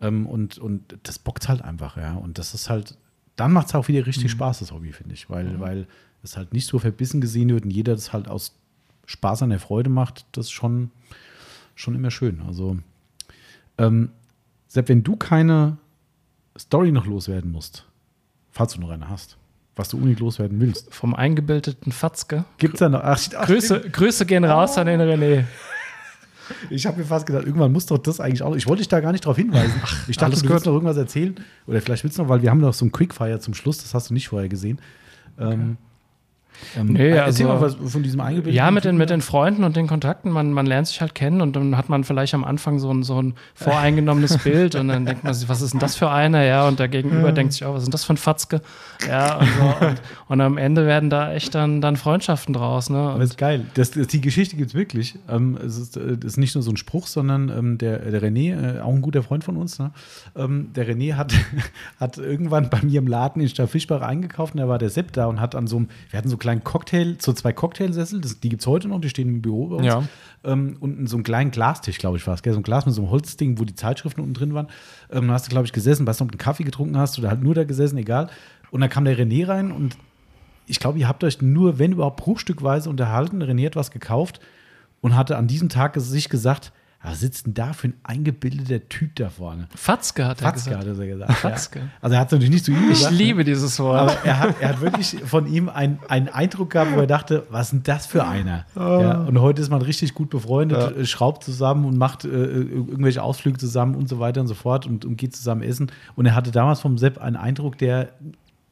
Ähm, 0.00 0.26
und, 0.26 0.58
und 0.58 0.98
das 1.02 1.18
bockt 1.18 1.48
halt 1.48 1.62
einfach, 1.62 1.96
ja. 1.96 2.14
Und 2.14 2.38
das 2.38 2.54
ist 2.54 2.70
halt, 2.70 2.96
dann 3.36 3.52
macht 3.52 3.68
es 3.68 3.74
auch 3.74 3.88
wieder 3.88 4.06
richtig 4.06 4.30
Spaß, 4.30 4.60
das 4.60 4.72
Hobby, 4.72 4.92
finde 4.92 5.14
ich. 5.14 5.28
Weil, 5.28 5.60
weil 5.60 5.86
es 6.22 6.36
halt 6.36 6.52
nicht 6.52 6.66
so 6.66 6.78
verbissen 6.78 7.20
gesehen 7.20 7.50
wird 7.50 7.64
und 7.64 7.70
jeder 7.70 7.94
das 7.94 8.12
halt 8.12 8.28
aus 8.28 8.54
Spaß 9.06 9.42
an 9.42 9.50
der 9.50 9.60
Freude 9.60 9.90
macht, 9.90 10.26
das 10.32 10.50
schon, 10.50 10.90
schon 11.76 11.94
immer 11.94 12.10
schön. 12.10 12.42
Also, 12.46 12.78
ähm, 13.78 14.10
Sepp, 14.66 14.88
wenn 14.88 15.04
du 15.04 15.14
keine 15.14 15.76
Story 16.58 16.90
noch 16.90 17.06
loswerden 17.06 17.52
musst, 17.52 17.86
falls 18.50 18.72
du 18.74 18.80
noch 18.80 18.90
eine 18.90 19.08
hast, 19.08 19.36
was 19.76 19.90
du 19.90 19.96
unbedingt 19.98 20.20
loswerden 20.20 20.58
willst, 20.58 20.92
Vom 20.92 21.14
eingebildeten 21.14 21.92
Fatzke. 21.92 22.44
gibt 22.58 22.74
es 22.74 22.80
da 22.80 22.88
noch. 22.88 23.00
Ach, 23.02 23.20
ach, 23.36 23.46
Grüße, 23.46 23.90
Grüße 23.90 24.26
gehen 24.26 24.44
raus 24.44 24.76
an 24.78 24.86
den 24.88 25.00
René. 25.00 25.44
Ich 26.70 26.86
habe 26.86 26.98
mir 26.98 27.04
fast 27.04 27.26
gedacht, 27.26 27.44
irgendwann 27.44 27.72
muss 27.72 27.86
doch 27.86 27.98
das 27.98 28.20
eigentlich 28.20 28.42
auch. 28.42 28.54
Ich 28.54 28.66
wollte 28.66 28.80
dich 28.80 28.88
da 28.88 29.00
gar 29.00 29.12
nicht 29.12 29.24
darauf 29.24 29.36
hinweisen. 29.36 29.80
ich 30.08 30.16
dachte, 30.16 30.40
du 30.40 30.48
willst 30.48 30.64
noch 30.64 30.72
irgendwas 30.72 30.96
erzählen. 30.96 31.34
Oder 31.66 31.80
vielleicht 31.80 32.04
willst 32.04 32.18
du 32.18 32.22
noch, 32.22 32.28
weil 32.28 32.40
wir 32.42 32.50
haben 32.50 32.60
noch 32.60 32.72
so 32.72 32.84
ein 32.84 32.92
Quickfire 32.92 33.40
zum 33.40 33.52
Schluss, 33.54 33.78
das 33.78 33.94
hast 33.94 34.10
du 34.10 34.14
nicht 34.14 34.28
vorher 34.28 34.48
gesehen. 34.48 34.80
Ähm, 35.38 35.76
ähm, 36.76 36.88
Nee, 36.88 37.08
erzähl 37.10 37.46
also- 37.46 37.48
mal 37.48 37.60
was 37.60 37.92
von 37.92 38.02
diesem 38.02 38.20
eingebildeten. 38.20 38.56
Ja, 38.56 38.70
mit 38.70 38.84
den, 38.84 38.96
mit 38.96 39.10
den 39.10 39.20
Freunden 39.20 39.64
und 39.64 39.76
den 39.76 39.86
Kontakten, 39.86 40.30
man, 40.30 40.52
man 40.52 40.66
lernt 40.66 40.86
sich 40.88 41.00
halt 41.00 41.14
kennen 41.14 41.40
und 41.40 41.56
dann 41.56 41.76
hat 41.76 41.88
man 41.88 42.04
vielleicht 42.04 42.34
am 42.34 42.44
Anfang 42.44 42.78
so 42.78 42.92
ein, 42.92 43.02
so 43.02 43.20
ein 43.20 43.34
voreingenommenes 43.54 44.38
Bild 44.44 44.74
und 44.74 44.88
dann 44.88 45.06
denkt 45.06 45.24
man 45.24 45.34
sich, 45.34 45.48
was 45.48 45.60
ist 45.62 45.72
denn 45.72 45.80
das 45.80 45.96
für 45.96 46.10
einer? 46.10 46.42
Ja, 46.44 46.66
und 46.68 46.78
der 46.78 46.88
Gegenüber 46.88 47.32
denkt 47.32 47.52
sich 47.52 47.64
auch, 47.64 47.74
was 47.74 47.82
ist 47.82 47.86
denn 47.86 47.92
das 47.92 48.04
für 48.04 48.14
ein 48.14 48.18
Fatzke? 48.18 48.60
Ja, 49.08 49.38
und, 49.38 49.48
so. 49.48 49.86
und, 49.86 50.00
und 50.28 50.40
am 50.40 50.58
Ende 50.58 50.86
werden 50.86 51.10
da 51.10 51.32
echt 51.32 51.54
dann, 51.54 51.80
dann 51.80 51.96
Freundschaften 51.96 52.54
draus. 52.54 52.90
Ne? 52.90 52.98
Aber 52.98 53.14
Und, 53.14 53.20
das 53.20 53.30
ist 53.30 53.38
geil. 53.38 53.66
Das, 53.74 53.90
das, 53.90 54.06
die 54.08 54.20
Geschichte 54.20 54.56
gibt 54.56 54.70
es 54.70 54.74
wirklich. 54.74 55.16
Ähm, 55.28 55.58
es 55.64 55.76
ist, 55.78 55.96
äh, 55.96 56.16
das 56.16 56.32
ist 56.32 56.36
nicht 56.36 56.54
nur 56.54 56.62
so 56.62 56.70
ein 56.70 56.76
Spruch, 56.76 57.06
sondern 57.06 57.48
ähm, 57.48 57.78
der, 57.78 57.98
der 57.98 58.22
René, 58.22 58.78
äh, 58.78 58.80
auch 58.80 58.92
ein 58.94 59.02
guter 59.02 59.22
Freund 59.22 59.44
von 59.44 59.56
uns, 59.56 59.78
ne? 59.78 59.90
ähm, 60.36 60.70
der 60.74 60.88
René 60.88 61.14
hat, 61.14 61.32
hat 62.00 62.18
irgendwann 62.18 62.70
bei 62.70 62.80
mir 62.82 62.98
im 62.98 63.06
Laden 63.06 63.40
in 63.42 63.48
Stadt-Fischbach 63.48 64.00
eingekauft 64.02 64.54
und 64.54 64.60
da 64.60 64.68
war 64.68 64.78
der 64.78 64.90
Sepp 64.90 65.12
da 65.12 65.26
und 65.26 65.40
hat 65.40 65.54
an 65.54 65.66
so 65.66 65.76
einem, 65.76 65.88
wir 66.10 66.18
hatten 66.18 66.28
so 66.28 66.36
kleinen 66.46 66.64
Cocktail, 66.64 67.16
so 67.18 67.32
zwei 67.32 67.52
Cocktailsessel, 67.52 68.20
das, 68.20 68.38
die 68.38 68.48
gibt 68.48 68.62
es 68.62 68.66
heute 68.66 68.86
noch, 68.88 69.00
die 69.00 69.08
stehen 69.08 69.28
im 69.28 69.42
Büro 69.42 69.66
bei 69.66 69.76
uns. 69.76 69.86
Ja. 69.86 70.02
Ähm, 70.44 70.76
und 70.78 71.08
so 71.08 71.16
einen 71.16 71.24
kleinen 71.24 71.50
Glastisch, 71.50 71.98
glaube 71.98 72.16
ich, 72.16 72.26
war 72.26 72.34
es, 72.34 72.40
so 72.44 72.50
ein 72.50 72.62
Glas 72.62 72.86
mit 72.86 72.94
so 72.94 73.02
einem 73.02 73.10
Holzding, 73.10 73.58
wo 73.58 73.64
die 73.64 73.74
Zeitschriften 73.74 74.20
unten 74.20 74.34
drin 74.34 74.54
waren. 74.54 74.68
Ähm, 75.10 75.26
da 75.26 75.34
hast 75.34 75.46
du, 75.46 75.50
glaube 75.50 75.66
ich, 75.66 75.72
gesessen, 75.72 76.06
weißt 76.06 76.20
du, 76.20 76.24
ob 76.24 76.30
du 76.30 76.34
einen 76.34 76.44
Kaffee 76.44 76.62
getrunken 76.62 76.96
hast 76.96 77.18
oder 77.18 77.30
halt 77.30 77.42
nur 77.42 77.54
da 77.54 77.64
gesessen, 77.64 77.98
egal. 77.98 78.30
Und 78.70 78.80
dann 78.80 78.90
kam 78.90 79.04
der 79.04 79.18
René 79.18 79.48
rein 79.48 79.72
und 79.72 79.96
ich 80.68 80.78
glaube, 80.78 80.98
ihr 80.98 81.08
habt 81.08 81.24
euch 81.24 81.42
nur, 81.42 81.78
wenn 81.78 81.92
überhaupt, 81.92 82.16
bruchstückweise 82.16 82.88
unterhalten. 82.90 83.42
René 83.42 83.66
hat 83.66 83.76
was 83.76 83.90
gekauft 83.90 84.40
und 85.00 85.16
hatte 85.16 85.36
an 85.36 85.46
diesem 85.48 85.68
Tag 85.68 85.96
sich 85.96 86.28
gesagt, 86.28 86.72
was 87.06 87.20
sitzt 87.20 87.46
denn 87.46 87.54
da 87.54 87.72
für 87.72 87.88
ein 87.88 87.94
eingebildeter 88.02 88.88
Typ 88.88 89.14
da 89.16 89.30
vorne? 89.30 89.68
Fatzke 89.74 90.26
hat 90.26 90.40
er 90.42 90.48
Fatzke 90.48 90.70
gesagt. 90.70 90.88
hat 90.88 90.98
er 90.98 91.06
gesagt. 91.06 91.32
Fatzke. 91.34 91.78
Ja. 91.78 91.84
Also 92.02 92.14
er 92.14 92.20
hat 92.20 92.26
es 92.28 92.32
natürlich 92.32 92.50
nicht 92.52 92.64
zu 92.64 92.72
ihm 92.72 92.82
Ich 92.84 92.98
gesagt. 92.98 93.12
ne? 93.12 93.18
liebe 93.18 93.44
dieses 93.44 93.78
Wort. 93.78 93.98
Aber 94.00 94.16
er 94.24 94.38
hat, 94.40 94.54
er 94.60 94.68
hat 94.70 94.80
wirklich 94.80 95.16
von 95.24 95.46
ihm 95.46 95.68
ein- 95.68 95.98
einen 96.08 96.28
Eindruck 96.28 96.70
gehabt, 96.70 96.92
wo 96.94 97.00
er 97.00 97.06
dachte, 97.06 97.46
was 97.50 97.66
ist 97.66 97.70
denn 97.72 97.82
das 97.84 98.06
für 98.06 98.24
einer? 98.26 98.64
Ja, 98.74 99.20
und 99.22 99.40
heute 99.40 99.62
ist 99.62 99.70
man 99.70 99.82
richtig 99.82 100.14
gut 100.14 100.30
befreundet, 100.30 100.78
Ja. 100.78 100.90
äh, 100.90 101.06
schraubt 101.06 101.44
zusammen 101.44 101.84
und 101.84 101.96
macht 101.96 102.24
äh, 102.24 102.28
irgendwelche 102.28 103.22
Ausflüge 103.22 103.58
zusammen 103.58 103.94
und 103.94 104.08
so 104.08 104.18
weiter 104.18 104.40
und 104.40 104.46
so 104.48 104.54
fort 104.54 104.86
und, 104.86 105.04
und 105.04 105.16
geht 105.16 105.34
zusammen 105.36 105.62
essen. 105.62 105.90
Und 106.16 106.26
er 106.26 106.34
hatte 106.34 106.50
damals 106.50 106.80
vom 106.80 106.98
Sepp 106.98 107.18
einen 107.18 107.36
Eindruck, 107.36 107.78
der 107.78 108.10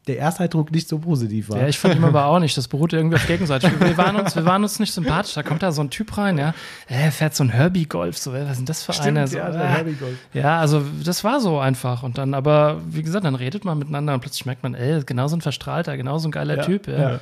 der 0.07 0.19
erste 0.19 0.45
Eindruck 0.45 0.71
nicht 0.71 0.89
so 0.89 0.99
positiv 0.99 1.49
war. 1.49 1.61
Ja, 1.61 1.69
ich 1.69 1.79
fand 1.79 1.95
ihn 1.95 2.05
aber 2.05 2.27
auch 2.27 2.39
nicht. 2.39 2.57
Das 2.57 2.69
beruhte 2.69 2.97
irgendwie 2.97 3.17
auf 3.17 3.27
gegenseitig. 3.27 3.71
Wir 3.81 3.97
waren 3.97 4.17
uns, 4.17 4.37
wir 4.37 4.45
waren 4.45 4.63
uns 4.63 4.79
nicht 4.79 4.93
sympathisch. 4.93 5.35
Da 5.35 5.43
kommt 5.43 5.63
da 5.63 5.73
so 5.73 5.83
ein 5.83 5.89
Typ 5.89 6.17
rein, 6.19 6.37
ja. 6.37 6.55
Er 6.89 7.11
fährt 7.11 7.35
so 7.35 7.43
ein 7.43 7.49
Herbie-Golf. 7.49 8.19
So, 8.19 8.33
was 8.35 8.51
ist 8.51 8.59
denn 8.59 8.67
das 8.67 8.83
für 8.83 9.01
einer? 9.03 9.27
So, 9.27 9.39
ja, 9.39 9.49
ah. 9.49 9.59
Herbie-Golf. 9.59 10.19
Ja, 10.35 10.61
also 10.61 10.83
das 11.03 11.25
war 11.25 11.41
so 11.41 11.59
einfach. 11.59 12.03
Und 12.03 12.19
dann, 12.19 12.35
aber 12.35 12.83
wie 12.87 13.03
gesagt, 13.03 13.25
dann 13.25 13.35
redet 13.35 13.65
man 13.65 13.79
miteinander 13.79 14.13
und 14.13 14.21
plötzlich 14.21 14.45
merkt 14.45 14.63
man, 14.63 14.75
ey, 14.75 15.03
genau 15.05 15.27
so 15.29 15.37
ein 15.37 15.41
Verstrahlter, 15.41 15.97
genau 15.97 16.19
so 16.19 16.29
ein 16.29 16.33
geiler 16.33 16.57
Ja, 16.59 16.65
Typ. 16.65 16.87
Ja. 16.87 17.21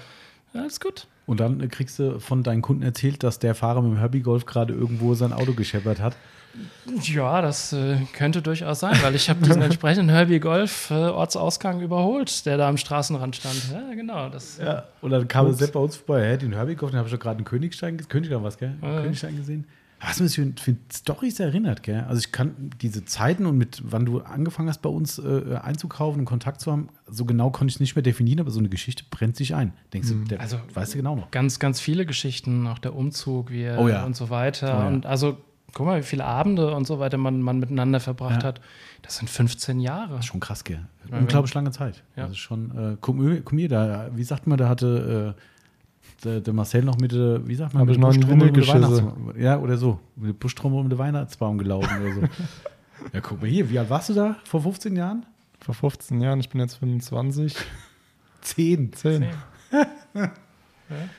ja. 0.55 0.62
Ist 0.65 0.81
gut. 0.81 1.07
Und 1.26 1.41
dann 1.41 1.68
kriegst 1.68 1.99
du 1.99 2.18
von 2.18 2.42
deinen 2.42 2.62
Kunden 2.62 2.83
erzählt, 2.83 3.23
dass 3.23 3.39
der 3.39 3.55
Fahrer 3.55 3.83
mit 3.83 3.92
dem 3.92 3.99
Herbie-Golf 3.99 4.44
gerade 4.44 4.75
irgendwo 4.75 5.15
sein 5.15 5.33
Auto 5.33 5.52
gescheppert 5.52 6.01
hat. 6.01 6.17
Ja, 7.01 7.41
das 7.41 7.73
äh, 7.73 7.97
könnte 8.12 8.42
durchaus 8.42 8.81
sein, 8.81 8.97
weil 9.02 9.15
ich 9.15 9.31
habe 9.31 9.41
diesen 9.42 9.62
entsprechenden 9.62 10.10
Herbie 10.10 10.41
Golf 10.41 10.91
äh, 10.91 10.94
Ortsausgang 10.94 11.81
überholt, 11.81 12.44
der 12.44 12.59
da 12.59 12.68
am 12.68 12.76
Straßenrand 12.76 13.36
stand. 13.36 13.73
Ja, 13.73 13.94
genau. 13.94 14.28
Das, 14.28 14.59
Ja. 14.59 14.84
Und 15.01 15.12
dann 15.12 15.26
kam. 15.28 15.52
Sepp 15.55 15.73
bei 15.73 15.81
uns 15.81 15.97
vorbei, 15.97 16.28
hä, 16.28 16.36
den 16.36 16.52
Herbie-Golf, 16.52 16.91
den 16.92 16.99
habe 16.99 17.09
ich 17.09 17.15
doch 17.15 17.20
gerade 17.20 17.36
einen 17.36 17.44
Königstein, 17.47 17.97
gesehen. 17.97 18.10
Königstein 18.10 18.42
was, 18.42 18.59
gell? 18.59 18.75
Ja. 18.83 19.01
Königstein 19.01 19.36
gesehen. 19.36 19.67
Was 20.05 20.20
mich 20.20 20.34
für, 20.34 20.52
für 20.60 20.76
Storys 20.92 21.39
erinnert, 21.40 21.82
gell? 21.82 22.05
Also 22.08 22.18
ich 22.20 22.32
kann 22.32 22.70
diese 22.81 23.05
Zeiten 23.05 23.47
und 23.47 23.56
mit 23.56 23.82
wann 23.84 24.05
du 24.05 24.20
angefangen 24.20 24.68
hast, 24.68 24.82
bei 24.82 24.89
uns 24.90 25.18
äh, 25.18 25.56
einzukaufen 25.62 26.20
und 26.20 26.24
Kontakt 26.26 26.60
zu 26.60 26.72
haben, 26.72 26.89
so 27.06 27.24
genau 27.24 27.50
konnte 27.50 27.70
ich 27.70 27.76
es 27.76 27.81
nicht 27.81 27.94
mehr 27.94 28.02
definieren, 28.02 28.40
aber 28.40 28.50
so 28.50 28.58
eine 28.58 28.68
Geschichte 28.68 29.05
brennt 29.10 29.36
sich 29.36 29.55
ein. 29.55 29.72
Denkst 29.92 30.08
du, 30.08 30.14
der, 30.24 30.40
Also- 30.40 30.58
weißt 30.74 30.94
du 30.94 30.98
genau 30.98 31.14
noch? 31.16 31.31
ganz, 31.31 31.58
ganz 31.58 31.78
viele 31.81 32.05
Geschichten, 32.06 32.66
auch 32.66 32.78
der 32.78 32.97
Umzug 32.97 33.50
wie 33.50 33.62
er 33.62 33.78
Oh 33.78 33.89
ja. 33.89 34.05
und 34.05 34.16
so 34.16 34.28
weiter. 34.28 34.76
Oh 34.76 34.81
ja. 34.82 34.89
Und 34.89 35.06
also, 35.06 35.39
guck 35.72 35.86
mal, 35.86 36.00
wie 36.00 36.05
viele 36.06 36.24
Abende 36.24 36.74
und 36.74 36.86
so 36.86 36.98
weiter 36.98 37.16
man, 37.16 37.40
man 37.40 37.58
miteinander 37.60 38.00
verbracht 38.00 38.42
Ja. 38.42 38.48
hat. 38.48 38.60
Das 39.02 39.16
sind 39.18 39.31
15 39.31 39.78
Jahre. 39.81 40.10
Das 40.10 40.20
ist 40.20 40.26
schon 40.26 40.40
krass, 40.40 40.64
gell? 40.64 40.81
Unglaublich 41.10 41.55
lange 41.55 41.70
Zeit. 41.70 42.02
Ja. 42.16 42.24
Das 42.24 42.32
ist 42.32 42.39
schon, 42.39 42.76
äh, 42.76 42.97
guck, 43.00 43.16
mir- 43.16 43.36
guck 43.40 43.52
mir 43.52 43.68
da, 43.68 44.08
wie 44.14 44.24
sagt 44.24 44.47
man, 44.47 44.58
da 44.58 44.68
hatte 44.68 45.36
äh, 45.39 45.42
der, 46.25 46.41
der 46.41 46.52
Marcel 46.55 46.83
noch 46.83 46.99
mit, 46.99 47.12
der, 47.12 47.47
wie 47.47 47.55
sagt 47.55 47.75
man, 47.75 47.81
Hab 47.83 47.86
mit 47.89 47.97
ich 47.97 48.01
noch 48.01 48.10
einen 48.10 48.52
Buschtrommel 48.52 48.99
um. 48.99 49.09
Weihnachtsbaum- 49.09 49.41
Ja, 49.41 49.59
oder 49.59 49.76
so. 49.76 49.99
Mit 50.17 50.28
der 50.28 50.34
Buschtrommel 50.34 50.78
um 50.81 50.89
den 50.89 50.99
Weihnachtsbaum 50.99 51.59
gelaufen 51.59 51.89
oder 52.02 52.15
so. 52.15 52.20
ja, 53.12 53.20
guck 53.20 53.41
mal 53.41 53.49
hier, 53.51 53.68
wie 53.70 53.78
alt 53.78 53.91
warst 53.91 54.09
du 54.10 54.15
da? 54.15 54.36
Vor 54.44 54.62
15 54.62 54.97
Jahren? 54.97 55.26
Vor 55.60 55.75
15 55.75 56.20
Jahren, 56.20 56.41
ich 56.41 56.49
bin 56.49 56.60
jetzt 56.60 56.76
25. 56.76 57.57
10. 58.42 58.92
10. 58.92 59.26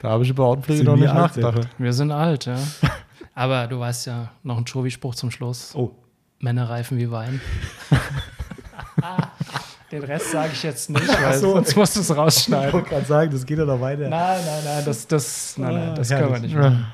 Da 0.02 0.10
habe 0.10 0.24
ich 0.24 0.30
über 0.30 0.46
Autopflege 0.46 0.78
Sind 0.78 0.86
noch 0.88 0.96
nicht 0.96 1.14
nachgedacht. 1.14 1.68
Wir 1.78 1.94
sind 1.94 2.12
alt, 2.12 2.46
ja. 2.46 2.58
Aber 3.36 3.68
du 3.68 3.80
weißt 3.80 4.06
ja, 4.08 4.32
noch 4.44 4.58
ein 4.58 4.66
Chovi-Spruch 4.66 5.16
zum 5.16 5.32
Schluss. 5.32 5.74
Oh. 5.76 5.92
Männer 6.40 6.70
reifen 6.70 6.98
wie 6.98 7.10
Wein. 7.10 7.42
Den 9.94 10.04
Rest 10.04 10.32
sage 10.32 10.50
ich 10.54 10.64
jetzt 10.64 10.90
nicht, 10.90 11.08
weil 11.24 11.38
so. 11.38 11.54
sonst 11.54 11.76
musst 11.76 11.96
du 11.96 12.00
es 12.02 12.10
Ich 12.10 12.18
rausschneiden. 12.18 12.74
wollte 12.74 12.90
gerade 12.90 13.06
sagen, 13.06 13.32
das 13.32 13.46
geht 13.46 13.58
ja 13.60 13.66
noch 13.66 13.80
weiter. 13.80 14.10
Nein, 14.10 14.40
nein, 14.46 14.64
nein, 14.66 14.84
das, 14.86 15.08
das, 15.08 15.56
nein, 15.58 15.74
nein, 15.76 15.90
Ah, 15.90 15.94
das 15.94 16.10
können 16.10 16.32
wir 16.34 16.40
nicht 16.40 16.56
machen. 16.56 16.86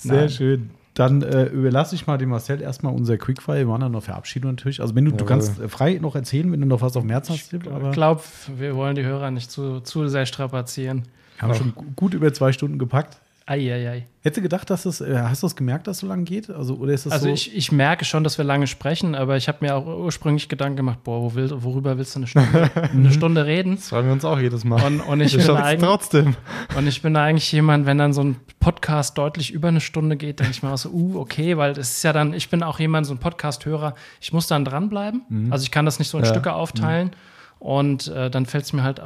Sehr 0.00 0.14
Nein. 0.20 0.28
schön. 0.30 0.70
Dann 0.92 1.22
äh, 1.22 1.46
überlasse 1.46 1.94
ich 1.96 2.06
mal 2.06 2.18
dem 2.18 2.28
Marcel 2.28 2.60
erstmal 2.60 2.94
unser 2.94 3.16
Quickfire. 3.18 3.56
Wir 3.58 3.68
waren 3.68 3.80
dann 3.80 3.90
noch 3.92 4.02
Verabschiedung 4.04 4.52
natürlich. 4.52 4.80
Also, 4.80 4.94
wenn 4.94 5.04
du, 5.06 5.10
du 5.10 5.16
Jawohl. 5.16 5.26
kannst 5.28 5.58
äh, 5.58 5.68
frei 5.68 5.94
noch 6.00 6.14
erzählen, 6.14 6.52
wenn 6.52 6.60
du 6.60 6.66
noch 6.68 6.82
was 6.82 6.96
auf 6.96 7.02
dem 7.02 7.10
Herzen 7.10 7.32
hast. 7.32 7.52
Ich 7.52 7.60
glaube, 7.92 8.20
wir 8.56 8.76
wollen 8.76 8.94
die 8.94 9.02
Hörer 9.04 9.30
nicht 9.32 9.50
zu, 9.50 9.80
zu 9.80 10.06
sehr 10.08 10.26
strapazieren. 10.26 11.02
haben 11.38 11.48
wir 11.48 11.54
schon 11.56 11.74
gu- 11.74 11.84
gut 11.96 12.14
über 12.14 12.32
zwei 12.32 12.52
Stunden 12.52 12.78
gepackt. 12.78 13.18
Eieiei. 13.46 14.06
Hättest 14.22 14.38
du 14.38 14.42
gedacht, 14.42 14.70
dass 14.70 14.84
das, 14.84 15.02
äh, 15.02 15.18
hast 15.18 15.42
du 15.42 15.46
das 15.46 15.54
gemerkt, 15.54 15.86
dass 15.86 15.98
es 15.98 16.00
so 16.00 16.06
lange 16.06 16.24
geht? 16.24 16.48
Also, 16.48 16.76
oder 16.76 16.94
ist 16.94 17.04
das 17.04 17.12
Also 17.12 17.26
so? 17.26 17.32
ich, 17.32 17.54
ich 17.54 17.70
merke 17.72 18.06
schon, 18.06 18.24
dass 18.24 18.38
wir 18.38 18.44
lange 18.44 18.66
sprechen, 18.66 19.14
aber 19.14 19.36
ich 19.36 19.48
habe 19.48 19.58
mir 19.60 19.76
auch 19.76 19.84
ursprünglich 19.84 20.48
Gedanken 20.48 20.76
gemacht, 20.76 21.00
boah, 21.04 21.20
wo 21.20 21.34
will, 21.34 21.50
worüber 21.62 21.98
willst 21.98 22.14
du 22.14 22.20
eine 22.20 22.26
Stunde, 22.26 22.70
eine 22.92 23.12
Stunde 23.12 23.44
reden? 23.44 23.76
Das 23.76 23.90
fragen 23.90 24.06
wir 24.06 24.14
uns 24.14 24.24
auch 24.24 24.38
jedes 24.38 24.64
Mal. 24.64 24.82
Und, 24.82 25.00
und, 25.00 25.20
ich 25.20 25.36
ich 25.36 25.46
bin 25.46 25.56
eigentlich, 25.56 25.86
trotzdem. 25.86 26.36
und 26.74 26.86
ich 26.86 27.02
bin 27.02 27.14
eigentlich 27.16 27.52
jemand, 27.52 27.84
wenn 27.84 27.98
dann 27.98 28.14
so 28.14 28.24
ein 28.24 28.36
Podcast 28.60 29.18
deutlich 29.18 29.52
über 29.52 29.68
eine 29.68 29.82
Stunde 29.82 30.16
geht, 30.16 30.40
denke 30.40 30.52
ich 30.52 30.62
mir 30.62 30.72
auch 30.72 30.78
so, 30.78 30.88
uh, 30.88 31.18
okay, 31.18 31.58
weil 31.58 31.72
es 31.72 31.90
ist 31.90 32.02
ja 32.02 32.14
dann, 32.14 32.32
ich 32.32 32.48
bin 32.48 32.62
auch 32.62 32.78
jemand, 32.78 33.06
so 33.06 33.12
ein 33.12 33.18
Podcast-Hörer, 33.18 33.94
ich 34.22 34.32
muss 34.32 34.46
dann 34.46 34.64
dranbleiben. 34.64 35.48
Also 35.50 35.64
ich 35.64 35.70
kann 35.70 35.84
das 35.84 35.98
nicht 35.98 36.08
so 36.08 36.16
in 36.16 36.24
Ja. 36.24 36.30
Stücke 36.30 36.54
aufteilen. 36.54 37.10
Und 37.58 38.08
äh, 38.08 38.30
dann 38.30 38.46
fällt 38.46 38.64
es 38.64 38.72
mir 38.72 38.82
halt 38.82 39.00
äh, 39.00 39.02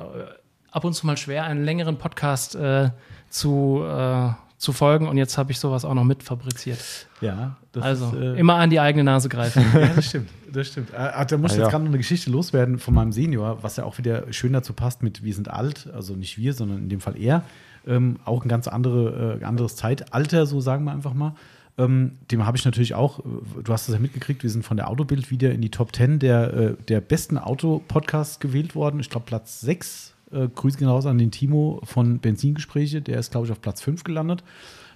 ab 0.71 0.85
und 0.85 0.93
zu 0.95 1.07
mal 1.07 1.17
schwer, 1.17 1.45
einen 1.45 1.65
längeren 1.65 1.99
Podcast 1.99 2.55
äh, 2.55 2.91
zu, 3.31 3.83
äh, 3.85 4.31
zu 4.57 4.73
folgen. 4.73 5.07
Und 5.09 5.17
jetzt 5.17 5.39
habe 5.39 5.53
ich 5.53 5.59
sowas 5.59 5.85
auch 5.85 5.95
noch 5.95 6.05
mit 6.05 6.23
fabriziert. 6.23 6.79
ja, 7.21 7.57
das 7.73 7.83
Also 7.85 8.07
ist, 8.07 8.15
äh, 8.15 8.35
immer 8.39 8.55
an 8.57 8.71
die 8.71 8.81
eigene 8.81 9.05
Nase 9.05 9.29
greifen. 9.29 9.65
Ja, 9.75 9.89
das 9.95 10.07
stimmt. 10.07 10.31
Das 10.53 10.67
stimmt. 10.69 10.91
Äh, 10.95 11.27
da 11.27 11.37
muss 11.37 11.53
ich 11.53 11.59
Ah, 11.59 11.61
jetzt 11.61 11.67
ja. 11.67 11.69
gerade 11.69 11.85
noch 11.85 11.91
eine 11.91 11.99
Geschichte 11.99 12.31
loswerden 12.31 12.79
von 12.79 12.95
meinem 12.95 13.13
Senior, 13.13 13.59
was 13.63 13.77
ja 13.77 13.85
auch 13.85 13.99
wieder 13.99 14.33
schön 14.33 14.53
dazu 14.53 14.73
passt 14.73 15.03
mit 15.03 15.23
Wir 15.23 15.35
sind 15.35 15.51
alt, 15.51 15.89
also 15.93 16.15
nicht 16.15 16.39
wir, 16.39 16.55
sondern 16.55 16.79
in 16.79 16.89
dem 16.89 17.01
Fall 17.01 17.17
er. 17.21 17.43
Ähm, 17.87 18.17
auch 18.25 18.43
ein 18.45 18.49
ganz 18.49 18.67
andere, 18.69 19.39
äh, 19.41 19.45
anderes 19.45 19.77
Zeitalter, 19.77 20.47
so 20.47 20.61
sagen 20.61 20.85
wir 20.85 20.93
einfach 20.93 21.15
mal. 21.15 21.35
Ähm, 21.77 22.19
dem 22.33 22.45
habe 22.45 22.57
ich 22.57 22.65
natürlich 22.65 22.95
auch, 22.95 23.21
äh, 23.21 23.23
du 23.63 23.73
hast 23.73 23.89
es 23.89 23.95
ja 23.95 24.01
mitgekriegt, 24.01 24.43
wir 24.43 24.51
sind 24.51 24.65
von 24.65 24.77
der 24.77 24.89
Autobild 24.91 25.31
wieder 25.31 25.53
in 25.53 25.61
die 25.61 25.71
Top 25.71 25.95
10 25.95 26.19
der, 26.19 26.53
äh, 26.55 26.75
der 26.89 27.01
besten 27.01 27.39
Autopodcasts 27.39 28.41
gewählt 28.41 28.75
worden. 28.75 28.99
Ich 29.01 29.11
glaube, 29.11 29.27
Platz 29.27 29.61
6. 29.61 30.15
Äh, 30.33 30.49
Grüße 30.49 30.79
gehen 30.79 30.89
raus 30.89 31.07
an 31.07 31.19
den 31.19 31.31
Timo 31.31 31.81
von 31.85 32.19
Benzingespräche, 32.19 33.01
der 33.03 33.19
ist, 33.19 33.31
glaube 33.31 33.47
ich, 33.47 33.53
auf 33.53 33.61
Platz 33.61 33.81
5 33.83 34.05
gelandet. 34.05 34.43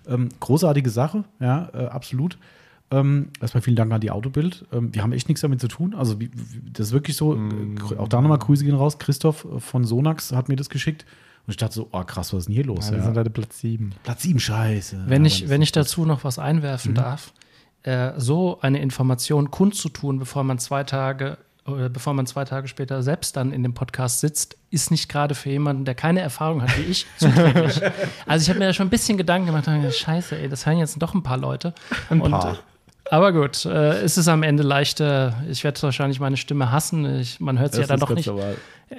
Ähm, 0.06 0.28
großartige 0.40 0.90
Sache, 0.90 1.24
ja, 1.40 1.68
äh, 1.74 1.86
absolut. 1.86 2.36
Ähm, 2.90 3.28
erstmal 3.40 3.62
vielen 3.62 3.76
Dank 3.76 3.90
an 3.92 4.00
die 4.02 4.10
Autobild. 4.10 4.66
Ähm, 4.72 4.94
wir 4.94 5.02
haben 5.02 5.12
echt 5.12 5.28
nichts 5.28 5.40
damit 5.40 5.60
zu 5.60 5.68
tun. 5.68 5.94
Also, 5.94 6.20
wie, 6.20 6.30
wie, 6.34 6.70
das 6.72 6.88
ist 6.88 6.92
wirklich 6.92 7.16
so. 7.16 7.34
Mm. 7.34 7.76
Äh, 7.76 7.80
grü- 7.80 7.96
auch 7.96 8.08
da 8.08 8.20
nochmal 8.20 8.38
Grüße 8.38 8.64
gehen 8.64 8.74
raus. 8.74 8.98
Christoph 8.98 9.46
äh, 9.46 9.60
von 9.60 9.84
Sonax 9.84 10.32
hat 10.32 10.48
mir 10.50 10.56
das 10.56 10.68
geschickt. 10.68 11.06
Und 11.46 11.52
ich 11.52 11.56
dachte 11.56 11.74
so, 11.74 11.88
oh 11.92 12.04
krass, 12.04 12.32
was 12.32 12.40
ist 12.40 12.46
denn 12.48 12.54
hier 12.54 12.64
los? 12.64 12.86
Ja, 12.86 12.92
wir 12.92 12.98
Ja. 12.98 13.04
sind 13.04 13.14
leider 13.14 13.30
Platz 13.30 13.60
7. 13.60 13.94
Platz 14.02 14.22
7, 14.22 14.38
scheiße. 14.38 15.04
Wenn 15.06 15.22
Ja, 15.24 15.28
ich, 15.28 15.48
wenn 15.48 15.62
ich 15.62 15.72
dazu 15.72 16.04
noch 16.04 16.22
was 16.24 16.38
einwerfen 16.38 16.94
darf, 16.94 17.32
äh, 17.84 18.12
so 18.18 18.60
eine 18.60 18.80
Information 18.82 19.50
kundzutun, 19.50 20.18
bevor 20.18 20.44
man 20.44 20.58
zwei 20.58 20.84
Tage, 20.84 21.38
äh, 21.66 21.88
bevor 21.88 22.14
man 22.14 22.26
zwei 22.26 22.44
Tage 22.44 22.68
später 22.68 23.02
selbst 23.02 23.36
dann 23.36 23.52
in 23.52 23.62
dem 23.62 23.74
Podcast 23.74 24.20
sitzt, 24.20 24.56
ist 24.70 24.90
nicht 24.90 25.08
gerade 25.08 25.34
für 25.34 25.50
jemanden, 25.50 25.84
der 25.84 25.94
keine 25.94 26.20
Erfahrung 26.20 26.62
hat 26.62 26.76
wie 26.78 26.82
ich, 26.82 27.06
zuträglich. 27.18 27.80
also 28.26 28.42
ich 28.42 28.48
habe 28.48 28.58
mir 28.58 28.66
da 28.66 28.72
schon 28.72 28.86
ein 28.86 28.90
bisschen 28.90 29.16
Gedanken 29.16 29.46
gemacht, 29.46 29.66
dachte, 29.66 29.92
scheiße, 29.92 30.38
ey, 30.38 30.48
das 30.48 30.66
hören 30.66 30.78
jetzt 30.78 31.00
doch 31.00 31.14
ein 31.14 31.22
paar 31.22 31.38
Leute. 31.38 31.74
Ein 32.10 32.20
Und, 32.20 32.32
paar. 32.32 32.54
äh, 32.54 32.56
aber 33.10 33.32
gut, 33.32 33.64
äh, 33.66 34.00
es 34.02 34.16
ist 34.16 34.28
am 34.28 34.42
Ende 34.42 34.62
leichter. 34.62 35.34
Ich 35.50 35.64
werde 35.64 35.82
wahrscheinlich 35.82 36.18
meine 36.18 36.36
Stimme 36.36 36.72
hassen. 36.72 37.20
Ich, 37.20 37.40
man 37.40 37.58
hört 37.58 37.74
sie 37.74 37.80
ja 37.82 37.86
dann 37.86 37.96
ist 37.98 38.02
doch 38.02 38.14
nicht 38.14 38.30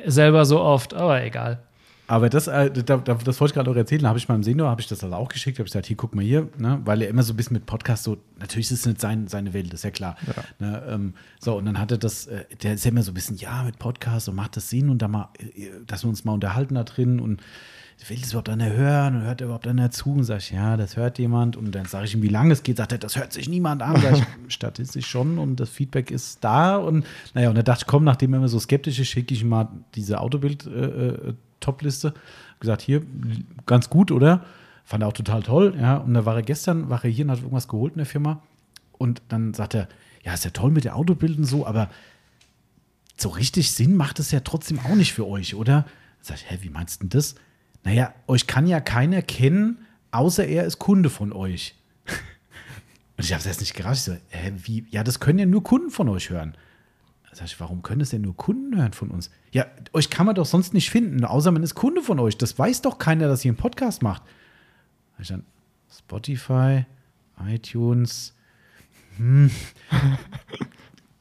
selber 0.06 0.46
so 0.46 0.62
oft, 0.62 0.94
aber 0.94 1.24
egal. 1.24 1.60
Aber 2.08 2.30
das, 2.30 2.48
äh, 2.48 2.70
da, 2.70 2.98
da, 2.98 3.14
das 3.14 3.40
wollte 3.40 3.52
ich 3.52 3.56
gerade 3.56 3.72
auch 3.72 3.76
erzählen. 3.76 4.02
Da 4.02 4.10
habe 4.10 4.20
ich 4.20 4.28
meinem 4.28 4.44
Senior, 4.44 4.70
habe 4.70 4.82
ich 4.82 4.88
das 4.88 5.04
also 5.04 5.16
auch 5.16 5.30
geschickt, 5.30 5.58
habe 5.58 5.68
ich 5.68 5.72
gesagt, 5.72 5.86
hier, 5.86 5.96
guck 5.96 6.14
mal 6.14 6.24
hier, 6.24 6.50
ne? 6.58 6.82
weil 6.84 7.02
er 7.02 7.08
immer 7.08 7.24
so 7.24 7.34
ein 7.34 7.38
bisschen 7.38 7.54
mit 7.54 7.66
Podcast 7.66 8.04
so, 8.04 8.18
natürlich 8.40 8.72
ist 8.72 8.80
es 8.80 8.86
nicht 8.86 9.00
sein, 9.00 9.28
seine 9.28 9.54
Welt, 9.54 9.74
ist 9.74 9.84
ja 9.84 9.92
klar. 9.92 10.18
Ne? 10.60 10.84
Ähm, 10.88 11.14
so, 11.40 11.58
und 11.58 11.66
dann 11.66 11.80
hat 11.80 11.92
er 11.92 11.98
das, 11.98 12.28
äh, 12.28 12.44
der 12.62 12.74
ist 12.74 12.84
ja 12.84 12.92
immer 12.92 13.04
so 13.04 13.12
ein 13.12 13.14
bisschen, 13.14 13.38
ja, 13.38 13.64
mit 13.64 13.80
Podcast 13.80 14.28
und 14.28 14.36
macht 14.36 14.58
das 14.58 14.70
Sinn 14.70 14.90
und 14.90 15.02
da 15.02 15.08
mal, 15.08 15.30
äh, 15.40 15.70
dass 15.88 16.04
wir 16.04 16.10
uns 16.10 16.26
mal 16.26 16.34
unterhalten 16.34 16.76
da 16.76 16.84
drin 16.84 17.20
und 17.20 17.42
will 18.10 18.18
das 18.20 18.32
überhaupt 18.32 18.50
einer 18.50 18.72
hören 18.72 19.16
und 19.16 19.22
hört 19.22 19.42
überhaupt 19.42 19.68
einer 19.68 19.92
zu 19.92 20.12
und 20.12 20.24
sag 20.24 20.40
ich, 20.40 20.52
ja, 20.52 20.78
das 20.78 20.98
hört 20.98 21.20
jemand 21.20 21.56
und 21.56 21.74
dann 21.74 21.86
sage 21.86 22.06
ich 22.06 22.14
ihm, 22.14 22.22
wie 22.22 22.28
lange 22.28 22.52
es 22.52 22.64
geht, 22.64 22.78
sagt 22.78 22.92
er, 22.92 22.98
das 22.98 23.16
hört 23.16 23.32
sich 23.32 23.48
niemand 23.48 23.82
an, 23.82 23.96
sag 24.02 24.18
ich, 24.18 24.24
statistisch 24.54 25.08
schon 25.08 25.38
und 25.38 25.58
das 25.58 25.70
Feedback 25.70 26.12
ist 26.12 26.44
da 26.44 26.76
und 26.76 27.06
naja, 27.34 27.50
und 27.50 27.56
da 27.56 27.64
dachte 27.64 27.86
komm, 27.88 28.04
nachdem 28.04 28.34
er 28.34 28.40
immer 28.40 28.48
so 28.48 28.60
skeptisch 28.60 29.00
ist, 29.00 29.08
schicke 29.08 29.34
ich 29.34 29.42
ihm 29.42 29.50
mal 29.50 29.70
diese 29.96 30.20
Autobild 30.20 30.66
äh, 30.68 30.86
äh, 30.86 31.34
Top-Liste, 31.64 32.14
gesagt, 32.60 32.82
hier, 32.82 33.04
ganz 33.66 33.90
gut, 33.90 34.12
oder? 34.12 34.46
Fand 34.86 35.04
er 35.04 35.08
auch 35.08 35.14
total 35.14 35.44
toll, 35.44 35.76
ja, 35.80 35.98
und 35.98 36.14
da 36.14 36.26
war 36.26 36.36
er 36.36 36.42
gestern, 36.42 36.90
war 36.90 37.04
er 37.04 37.10
hier 37.10 37.26
und 37.26 37.32
hat 37.32 37.40
irgendwas 37.40 37.68
geholt 37.68 37.94
in 37.94 38.00
der 38.00 38.06
Firma 38.06 38.42
und 38.98 39.22
dann 39.30 39.54
sagt 39.54 39.76
er, 39.76 39.88
ja, 40.24 40.34
ist 40.34 40.46
ja 40.46 40.52
toll 40.52 40.72
mit 40.72 40.86
der 40.86 40.96
Autobild 40.96 41.38
und 41.38 41.46
so, 41.46 41.66
aber 41.66 41.90
so 43.18 43.30
richtig 43.30 43.72
Sinn 43.72 43.96
macht 43.96 44.20
es 44.20 44.32
ja 44.32 44.40
trotzdem 44.40 44.80
auch 44.80 44.96
nicht 44.96 45.14
für 45.14 45.28
euch, 45.28 45.56
oder? 45.56 45.86
Sag 46.22 46.38
ich, 46.38 46.50
hä, 46.50 46.60
wie 46.62 46.70
meinst 46.70 47.02
du 47.02 47.08
denn 47.08 47.10
das? 47.10 47.36
Naja, 47.84 48.14
euch 48.28 48.48
kann 48.48 48.66
ja 48.68 48.80
keiner 48.80 49.22
kennen, 49.22 49.86
außer 50.12 50.46
er 50.46 50.64
ist 50.64 50.80
Kunde 50.80 51.10
von 51.10 51.34
euch. 51.34 51.76
Und 53.18 53.26
ich 53.26 53.34
habe 53.34 53.44
das 53.44 53.60
nicht 53.60 53.74
gerafft. 53.74 53.96
Ich 53.98 54.04
so, 54.04 54.18
hä, 54.30 54.54
wie? 54.64 54.86
Ja, 54.90 55.04
das 55.04 55.20
können 55.20 55.40
ja 55.40 55.46
nur 55.46 55.64
Kunden 55.64 55.92
von 55.92 56.08
euch 56.10 56.30
hören. 56.30 56.56
Sag 57.34 57.46
ich, 57.46 57.60
warum 57.60 57.82
können 57.82 58.00
das 58.00 58.10
denn 58.10 58.22
nur 58.22 58.36
Kunden 58.36 58.78
hören 58.78 58.94
von 58.94 59.10
uns? 59.10 59.30
Ja, 59.52 59.66
euch 59.92 60.10
kann 60.10 60.26
man 60.26 60.36
doch 60.36 60.46
sonst 60.46 60.74
nicht 60.74 60.90
finden, 60.90 61.26
außer 61.26 61.52
man 61.52 61.64
ist 61.64 61.76
Kunde 61.76 62.02
von 62.02 62.20
euch. 62.20 62.38
Das 62.38 62.58
weiß 62.58 62.82
doch 62.82 62.98
keiner, 62.98 63.28
dass 63.28 63.44
ihr 63.44 63.50
einen 63.50 63.58
Podcast 63.58 64.02
macht. 64.02 64.24
Da 65.16 65.22
ich 65.22 65.28
dann 65.28 65.44
Spotify, 65.90 66.86
iTunes, 67.48 68.34
hm. 69.18 69.52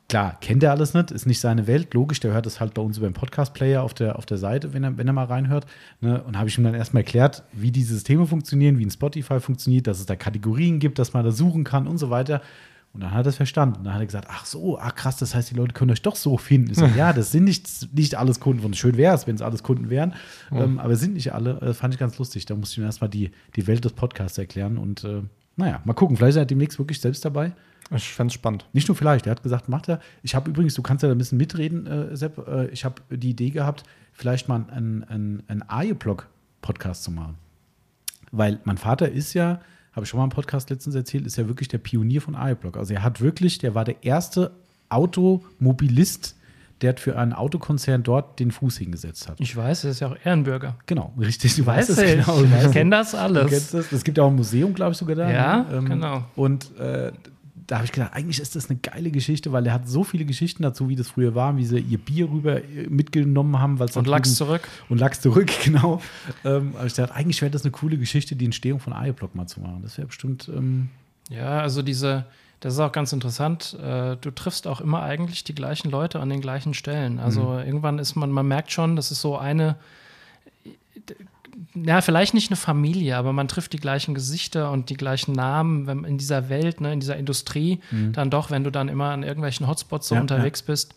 Klar, 0.08 0.36
kennt 0.42 0.62
er 0.62 0.72
alles 0.72 0.92
nicht, 0.92 1.10
ist 1.10 1.24
nicht 1.24 1.40
seine 1.40 1.66
Welt. 1.66 1.94
Logisch, 1.94 2.20
der 2.20 2.34
hört 2.34 2.46
es 2.46 2.60
halt 2.60 2.74
bei 2.74 2.82
uns 2.82 2.98
über 2.98 3.08
den 3.08 3.14
Podcast-Player 3.14 3.82
auf 3.82 3.94
der, 3.94 4.18
auf 4.18 4.26
der 4.26 4.36
Seite, 4.36 4.74
wenn 4.74 4.84
er, 4.84 4.98
wenn 4.98 5.06
er 5.06 5.14
mal 5.14 5.24
reinhört. 5.24 5.64
Ne? 6.02 6.22
Und 6.22 6.36
habe 6.36 6.50
ich 6.50 6.58
ihm 6.58 6.64
dann 6.64 6.74
erstmal 6.74 7.02
erklärt, 7.02 7.44
wie 7.54 7.70
diese 7.70 7.94
Systeme 7.94 8.26
funktionieren, 8.26 8.78
wie 8.78 8.84
ein 8.84 8.90
Spotify 8.90 9.40
funktioniert, 9.40 9.86
dass 9.86 10.00
es 10.00 10.04
da 10.06 10.14
Kategorien 10.14 10.80
gibt, 10.80 10.98
dass 10.98 11.14
man 11.14 11.24
da 11.24 11.30
suchen 11.30 11.64
kann 11.64 11.86
und 11.86 11.96
so 11.96 12.10
weiter. 12.10 12.42
Und 12.94 13.00
dann 13.00 13.12
hat 13.12 13.24
er 13.24 13.30
es 13.30 13.36
verstanden. 13.36 13.84
Dann 13.84 13.94
hat 13.94 14.00
er 14.00 14.06
gesagt, 14.06 14.28
ach 14.30 14.44
so, 14.44 14.78
ach 14.78 14.94
krass, 14.94 15.16
das 15.16 15.34
heißt, 15.34 15.50
die 15.50 15.54
Leute 15.54 15.72
können 15.72 15.90
euch 15.90 16.02
doch 16.02 16.16
so 16.16 16.36
finden. 16.36 16.70
Ich 16.72 16.76
so, 16.76 16.84
ja, 16.96 17.12
das 17.12 17.32
sind 17.32 17.44
nicht, 17.44 17.94
nicht 17.94 18.16
alles 18.16 18.38
Kunden. 18.38 18.64
Und 18.64 18.76
schön 18.76 18.96
wäre 18.96 19.14
es, 19.14 19.26
wenn 19.26 19.34
es 19.34 19.42
alles 19.42 19.62
Kunden 19.62 19.88
wären. 19.88 20.14
Ähm, 20.50 20.78
aber 20.78 20.92
es 20.92 21.00
sind 21.00 21.14
nicht 21.14 21.32
alle. 21.32 21.54
Das 21.54 21.78
fand 21.78 21.94
ich 21.94 22.00
ganz 22.00 22.18
lustig. 22.18 22.44
Da 22.44 22.54
musste 22.54 22.74
ich 22.74 22.78
ihm 22.78 22.84
erstmal 22.84 23.08
die, 23.08 23.30
die 23.56 23.66
Welt 23.66 23.84
des 23.84 23.94
Podcasts 23.94 24.36
erklären. 24.36 24.76
Und 24.76 25.04
äh, 25.04 25.22
naja, 25.56 25.80
mal 25.84 25.94
gucken. 25.94 26.16
Vielleicht 26.16 26.32
ist 26.32 26.36
er 26.36 26.44
demnächst 26.44 26.78
wirklich 26.78 27.00
selbst 27.00 27.24
dabei. 27.24 27.52
Ich 27.94 28.12
fände 28.12 28.28
es 28.28 28.34
spannend. 28.34 28.66
Nicht 28.72 28.88
nur 28.88 28.96
vielleicht, 28.96 29.26
er 29.26 29.32
hat 29.32 29.42
gesagt, 29.42 29.68
macht 29.68 29.88
er. 29.88 30.00
Ich 30.22 30.34
habe 30.34 30.50
übrigens, 30.50 30.74
du 30.74 30.82
kannst 30.82 31.02
ja 31.02 31.08
da 31.08 31.14
ein 31.14 31.18
bisschen 31.18 31.38
mitreden, 31.38 31.86
äh, 31.86 32.16
Sepp. 32.16 32.46
Äh, 32.46 32.68
ich 32.68 32.84
habe 32.84 33.02
die 33.10 33.30
Idee 33.30 33.50
gehabt, 33.50 33.84
vielleicht 34.12 34.48
mal 34.48 34.64
einen, 34.70 35.04
einen, 35.04 35.42
einen 35.48 35.62
Aje-Blog-Podcast 35.66 37.04
zu 37.04 37.10
machen. 37.10 37.36
Weil 38.30 38.60
mein 38.64 38.78
Vater 38.78 39.10
ist 39.10 39.34
ja, 39.34 39.60
habe 39.92 40.04
ich 40.04 40.08
schon 40.08 40.18
mal 40.18 40.24
im 40.24 40.30
Podcast 40.30 40.70
letztens 40.70 40.94
erzählt, 40.94 41.26
ist 41.26 41.36
ja 41.36 41.46
wirklich 41.48 41.68
der 41.68 41.78
Pionier 41.78 42.20
von 42.22 42.34
Aje-Blog. 42.34 42.76
Also 42.76 42.94
er 42.94 43.02
hat 43.02 43.20
wirklich, 43.20 43.58
der 43.58 43.74
war 43.74 43.84
der 43.84 44.02
erste 44.04 44.52
Automobilist, 44.88 46.36
der 46.80 46.96
für 46.96 47.16
einen 47.16 47.32
Autokonzern 47.32 48.02
dort 48.02 48.40
den 48.40 48.50
Fuß 48.50 48.78
hingesetzt 48.78 49.28
hat. 49.28 49.40
Ich 49.40 49.54
weiß, 49.56 49.84
er 49.84 49.90
ist 49.92 50.00
ja 50.00 50.08
auch 50.08 50.16
Ehrenbürger. 50.24 50.76
Genau, 50.86 51.12
richtig. 51.18 51.54
Du 51.56 51.64
Weiß 51.64 51.88
es 51.90 51.98
ich. 51.98 52.16
genau. 52.16 52.38
Du 52.40 52.44
Ich 52.44 52.50
weißt 52.52 52.72
kenne 52.72 52.90
das 52.90 53.12
Du 53.12 53.18
alles. 53.18 53.48
kennst 53.50 53.74
das? 53.74 53.92
Es 53.92 54.02
gibt 54.02 54.18
ja 54.18 54.24
auch 54.24 54.28
ein 54.30 54.34
Museum, 54.36 54.74
glaube 54.74 54.92
ich, 54.92 54.98
sogar 54.98 55.14
da. 55.16 55.30
Ja, 55.30 55.58
ne? 55.62 55.84
genau. 55.88 56.24
Und 56.34 56.76
äh, 56.78 57.12
da 57.66 57.76
habe 57.76 57.84
ich 57.84 57.92
gedacht, 57.92 58.12
eigentlich 58.14 58.40
ist 58.40 58.56
das 58.56 58.70
eine 58.70 58.78
geile 58.78 59.10
Geschichte, 59.10 59.52
weil 59.52 59.66
er 59.66 59.74
hat 59.74 59.88
so 59.88 60.04
viele 60.04 60.24
Geschichten 60.24 60.62
dazu, 60.62 60.88
wie 60.88 60.96
das 60.96 61.08
früher 61.08 61.34
war, 61.34 61.56
wie 61.56 61.64
sie 61.64 61.78
ihr 61.78 61.98
Bier 61.98 62.30
rüber 62.30 62.62
äh, 62.62 62.86
mitgenommen 62.88 63.58
haben. 63.58 63.78
weil's 63.78 63.96
Und 63.96 64.06
Lachs 64.06 64.34
zurück. 64.34 64.68
Und 64.88 64.98
Lachs 64.98 65.20
zurück, 65.20 65.50
genau. 65.64 66.00
ähm, 66.44 66.74
aber 66.76 66.86
ich 66.86 66.94
dachte, 66.94 67.14
eigentlich 67.14 67.40
wäre 67.42 67.50
das 67.50 67.62
eine 67.62 67.70
coole 67.70 67.98
Geschichte, 67.98 68.36
die 68.36 68.44
Entstehung 68.44 68.80
von 68.80 68.92
Aeoblock 68.92 69.34
mal 69.34 69.46
zu 69.46 69.60
machen. 69.60 69.80
Das 69.82 69.96
wäre 69.98 70.06
bestimmt. 70.06 70.48
Ähm, 70.48 70.88
Ja, 71.30 71.60
also 71.60 71.82
diese, 71.82 72.26
das 72.60 72.74
ist 72.74 72.80
auch 72.80 72.92
ganz 72.92 73.12
interessant. 73.12 73.76
Äh, 73.82 74.16
du 74.16 74.30
triffst 74.30 74.66
auch 74.66 74.80
immer 74.80 75.02
eigentlich 75.02 75.44
die 75.44 75.54
gleichen 75.54 75.90
Leute 75.90 76.20
an 76.20 76.30
den 76.30 76.40
gleichen 76.40 76.74
Stellen. 76.74 77.18
Also 77.18 77.58
irgendwann 77.58 77.98
ist 77.98 78.14
man, 78.14 78.30
man 78.30 78.46
merkt 78.46 78.72
schon, 78.72 78.96
das 78.96 79.10
ist 79.10 79.20
so 79.20 79.36
eine, 79.36 79.76
ja, 81.74 82.00
vielleicht 82.00 82.34
nicht 82.34 82.50
eine 82.50 82.56
Familie, 82.56 83.16
aber 83.16 83.32
man 83.32 83.48
trifft 83.48 83.72
die 83.72 83.78
gleichen 83.78 84.14
Gesichter 84.14 84.70
und 84.70 84.90
die 84.90 84.94
gleichen 84.96 85.32
Namen 85.32 85.86
wenn, 85.86 86.04
in 86.04 86.18
dieser 86.18 86.48
Welt, 86.48 86.80
ne, 86.80 86.92
in 86.92 87.00
dieser 87.00 87.16
Industrie, 87.16 87.80
dann 88.12 88.30
doch, 88.30 88.50
wenn 88.50 88.64
du 88.64 88.70
dann 88.70 88.88
immer 88.88 89.10
an 89.10 89.22
irgendwelchen 89.22 89.66
Hotspots 89.68 90.08
so 90.08 90.14
Ja, 90.14 90.20
unterwegs 90.20 90.62
bist. 90.62 90.94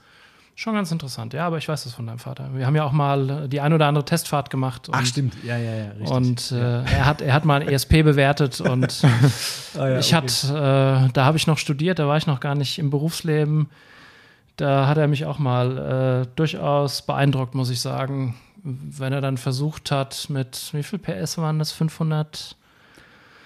Schon 0.58 0.74
ganz 0.76 0.90
interessant, 0.90 1.34
ja, 1.34 1.46
aber 1.46 1.58
ich 1.58 1.68
weiß 1.68 1.84
das 1.84 1.94
von 1.94 2.08
deinem 2.08 2.18
Vater. 2.20 2.50
Wir 2.56 2.66
haben 2.66 2.78
ja 2.78 2.86
auch 2.86 2.94
mal 2.94 3.30
äh, 3.44 3.50
die 3.50 3.60
ein 3.60 3.74
oder 3.74 3.88
andere 3.88 4.06
Testfahrt 4.06 4.50
gemacht. 4.50 4.88
und- 4.88 5.06
stimmt. 5.06 5.36
Ja, 5.44 5.58
ja, 5.58 5.76
ja. 5.76 5.86
Richtig. 5.92 6.10
und 6.12 6.52
äh, 6.54 6.82
er, 6.84 7.06
hat, 7.06 7.22
er 7.22 7.34
hat 7.34 7.44
mal 7.44 7.62
ein 7.62 7.68
ESP 7.68 8.04
bewertet 8.04 8.62
und 8.62 9.04
Ah, 9.78 9.90
ja, 9.90 10.00
ich 10.00 10.16
okay. 10.16 10.28
hatte, 10.28 11.08
äh, 11.08 11.12
da 11.12 11.26
habe 11.26 11.36
ich 11.38 11.46
noch 11.48 11.58
studiert, 11.58 12.00
da 12.00 12.08
war 12.08 12.16
ich 12.16 12.26
noch 12.26 12.40
gar 12.40 12.56
nicht 12.56 12.80
im 12.80 12.90
Berufsleben. 12.90 13.68
Da 14.56 14.88
hat 14.88 14.98
er 14.98 15.10
mich 15.10 15.26
auch 15.26 15.40
mal 15.40 16.24
äh, 16.24 16.28
durchaus 16.38 17.02
beeindruckt, 17.02 17.54
muss 17.56 17.70
ich 17.70 17.82
sagen, 17.82 18.36
wenn 18.66 19.14
er 19.14 19.22
dann 19.22 19.38
versucht 19.38 19.92
hat, 19.92 20.28
mit 20.30 20.70
wie 20.74 20.84
viel 20.84 21.00
PS 21.00 21.38
waren 21.38 21.60
das? 21.60 21.72
500? 21.72 22.56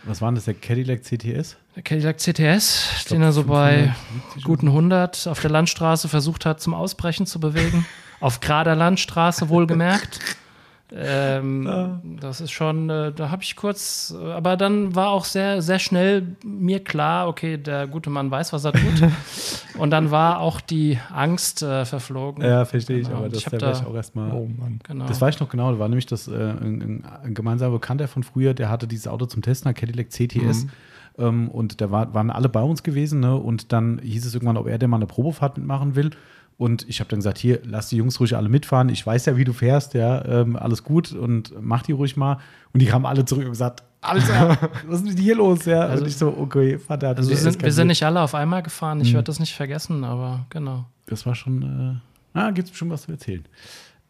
Was 0.04 0.22
war 0.22 0.30
denn 0.30 0.36
das, 0.36 0.46
der 0.46 0.54
Cadillac 0.54 1.04
CTS? 1.04 1.58
Der 1.76 1.84
Cadillac 1.84 2.18
CTS, 2.18 3.06
glaub, 3.06 3.08
den 3.10 3.22
er 3.22 3.34
so 3.34 3.44
bei 3.44 3.94
570 4.34 4.44
guten 4.46 4.68
100 4.68 5.28
auf 5.28 5.42
der 5.42 5.50
Landstraße 5.50 6.08
versucht 6.08 6.46
hat, 6.46 6.62
zum 6.62 6.74
Ausbrechen 6.74 7.26
zu 7.26 7.40
bewegen. 7.40 7.86
auf 8.20 8.40
gerader 8.40 8.76
Landstraße 8.76 9.50
wohlgemerkt. 9.50 10.20
Ähm, 10.92 12.18
Das 12.20 12.42
ist 12.42 12.52
schon, 12.52 12.90
äh, 12.90 13.12
da 13.12 13.30
habe 13.30 13.44
ich 13.44 13.56
kurz, 13.56 14.16
äh, 14.20 14.32
aber 14.32 14.58
dann 14.58 14.96
war 14.96 15.10
auch 15.10 15.26
sehr, 15.26 15.62
sehr 15.62 15.80
schnell 15.80 16.36
mir 16.44 16.84
klar, 16.84 17.28
okay, 17.28 17.58
der 17.58 17.88
gute 17.88 18.10
Mann 18.10 18.32
weiß, 18.32 18.54
was 18.54 18.66
er 18.66 18.74
tut. 18.74 19.10
Und 19.78 19.92
dann 19.92 20.12
war 20.12 20.40
auch 20.40 20.60
die 20.62 20.98
Angst 21.14 21.62
äh, 21.62 21.86
verflogen. 21.86 22.44
Ja, 22.44 22.66
verstehe 22.66 23.00
ich, 23.00 23.06
Genau, 23.08 23.18
aber 23.18 23.26
und 23.28 23.36
das 23.36 23.44
ich 23.44 23.46
da 23.46 23.62
wäre 23.62 23.72
ich 23.72 23.86
auch 23.86 23.96
erstmal. 23.96 24.32
Oh 24.32 24.48
Mann. 24.58 24.80
Genau. 24.84 25.06
Das 25.06 25.22
weiß 25.22 25.36
ich 25.36 25.42
noch 25.42 25.50
genau, 25.50 25.72
da 25.72 25.80
war 25.80 25.88
nämlich 25.88 26.06
das, 26.08 26.28
äh, 26.28 26.34
ein, 26.34 26.82
ein, 26.82 27.04
ein 27.24 27.34
gemeinsamer 27.34 27.74
Bekannter 27.74 28.08
von 28.08 28.24
früher, 28.24 28.54
der 28.54 28.70
hatte 28.70 28.88
dieses 28.88 29.08
Auto 29.08 29.26
zum 29.26 29.42
Testen, 29.42 29.70
ein 29.70 29.76
Cadillac 29.76 30.10
CTS. 30.10 30.68
Ähm, 31.18 31.50
und 31.50 31.82
da 31.82 31.92
war, 31.92 32.14
waren 32.14 32.30
alle 32.30 32.50
bei 32.50 32.62
uns 32.62 32.84
gewesen, 32.84 33.20
ne? 33.20 33.36
Und 33.36 33.72
dann 33.72 34.00
hieß 34.00 34.26
es 34.26 34.34
irgendwann, 34.34 34.58
ob 34.58 34.68
er 34.68 34.78
denn 34.78 34.90
mal 34.90 34.98
eine 34.98 35.06
Probefahrt 35.08 35.58
mitmachen 35.58 35.96
will. 35.96 36.12
Und 36.60 36.88
ich 36.90 37.00
habe 37.00 37.10
dann 37.10 37.20
gesagt, 37.20 37.38
hier, 37.38 37.62
lass 37.64 37.88
die 37.90 37.96
Jungs 37.96 38.20
ruhig 38.20 38.36
alle 38.36 38.50
mitfahren. 38.50 38.90
Ich 38.90 39.04
weiß 39.08 39.26
ja, 39.28 39.38
wie 39.38 39.46
du 39.46 39.54
fährst, 39.54 39.94
ja, 39.94 40.24
ähm, 40.26 40.58
alles 40.58 40.84
gut 40.84 41.14
und 41.14 41.54
mach 41.60 41.84
die 41.84 41.94
ruhig 41.94 42.18
mal. 42.18 42.38
Und 42.74 42.82
die 42.82 42.86
kamen 42.86 43.06
alle 43.06 43.24
zurück 43.24 43.46
und 43.46 43.52
gesagt, 43.52 43.82
Alter, 44.02 44.58
was 44.88 45.00
ist 45.00 45.06
mit 45.08 45.18
hier 45.20 45.36
los? 45.36 45.64
Ja, 45.66 45.82
Also- 45.88 46.04
und 46.04 46.10
ich 46.10 46.18
so, 46.18 46.28
okay, 46.38 46.78
Vater, 46.78 47.16
also 47.16 47.30
wir 47.30 47.38
sind, 47.38 47.62
wir 47.64 47.72
sind 47.72 47.88
nicht 47.88 48.04
alle 48.04 48.20
auf 48.22 48.36
einmal 48.36 48.62
gefahren, 48.62 48.98
Mhm. 48.98 49.04
ich 49.06 49.14
werde 49.14 49.24
das 49.24 49.40
nicht 49.40 49.56
vergessen, 49.56 50.04
aber 50.04 50.46
genau. 50.50 50.86
Das 51.06 51.26
war 51.26 51.34
schon, 51.34 52.02
äh, 52.36 52.38
ah, 52.38 52.52
gibt 52.52 52.66
es 52.66 52.72
bestimmt 52.72 52.92
was 52.92 53.04
zu 53.04 53.12
erzählen. 53.14 53.46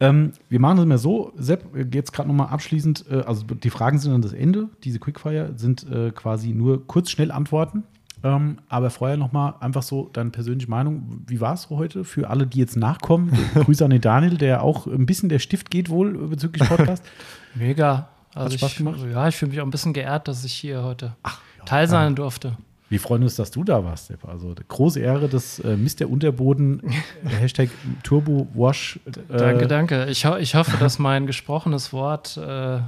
Ähm, 0.00 0.32
wir 0.48 0.58
machen 0.60 0.78
es 0.78 0.84
immer 0.84 0.98
so, 0.98 1.32
Sepp, 1.36 1.64
jetzt 1.94 2.12
gerade 2.12 2.28
nochmal 2.28 2.48
abschließend, 2.48 3.04
äh, 3.12 3.20
also 3.20 3.44
die 3.44 3.70
Fragen 3.70 3.98
sind 4.00 4.12
an 4.12 4.22
das 4.22 4.32
Ende, 4.32 4.68
diese 4.82 4.98
Quickfire 4.98 5.52
sind 5.56 5.88
äh, 5.88 6.10
quasi 6.10 6.50
nur 6.52 6.84
kurz, 6.88 7.10
schnell 7.10 7.30
Antworten. 7.30 7.84
Ähm, 8.22 8.58
aber 8.68 8.90
vorher 8.90 9.16
nochmal 9.16 9.54
einfach 9.60 9.82
so 9.82 10.10
deine 10.12 10.30
persönliche 10.30 10.68
Meinung. 10.68 11.22
Wie 11.26 11.40
war 11.40 11.54
es 11.54 11.62
so 11.62 11.78
heute 11.78 12.04
für 12.04 12.28
alle, 12.28 12.46
die 12.46 12.58
jetzt 12.58 12.76
nachkommen? 12.76 13.32
Grüße 13.54 13.84
an 13.84 13.90
den 13.90 14.00
Daniel, 14.00 14.36
der 14.36 14.62
auch 14.62 14.86
ein 14.86 15.06
bisschen 15.06 15.28
der 15.28 15.38
Stift 15.38 15.70
geht 15.70 15.88
wohl 15.88 16.12
bezüglich 16.28 16.68
Podcast. 16.68 17.02
Mega. 17.54 18.08
Also 18.34 18.58
Spaß 18.58 18.72
ich, 18.72 18.76
gemacht? 18.78 19.00
Ja, 19.10 19.28
ich 19.28 19.36
fühle 19.36 19.50
mich 19.50 19.60
auch 19.60 19.66
ein 19.66 19.70
bisschen 19.70 19.92
geehrt, 19.92 20.28
dass 20.28 20.44
ich 20.44 20.52
hier 20.52 20.82
heute 20.82 21.16
teil 21.64 21.88
sein 21.88 22.14
durfte. 22.14 22.56
Wir 22.90 22.98
freuen 22.98 23.22
uns, 23.22 23.36
dass 23.36 23.52
du 23.52 23.62
da 23.62 23.84
warst, 23.84 24.08
Sepp. 24.08 24.24
Also 24.28 24.52
große 24.66 24.98
Ehre, 24.98 25.28
das 25.28 25.60
äh, 25.60 25.76
der 25.76 26.10
Unterboden, 26.10 26.82
Hashtag 27.24 27.70
Turbo 28.02 28.48
Wash. 28.52 28.98
Äh, 29.06 29.36
Danke, 29.36 29.68
danke. 29.68 30.06
Ich, 30.06 30.26
ho 30.26 30.36
ich 30.36 30.56
hoffe, 30.56 30.76
dass 30.76 30.98
mein 30.98 31.28
gesprochenes 31.28 31.92
Wort 31.92 32.36
äh, 32.36 32.78
äh, 32.78 32.80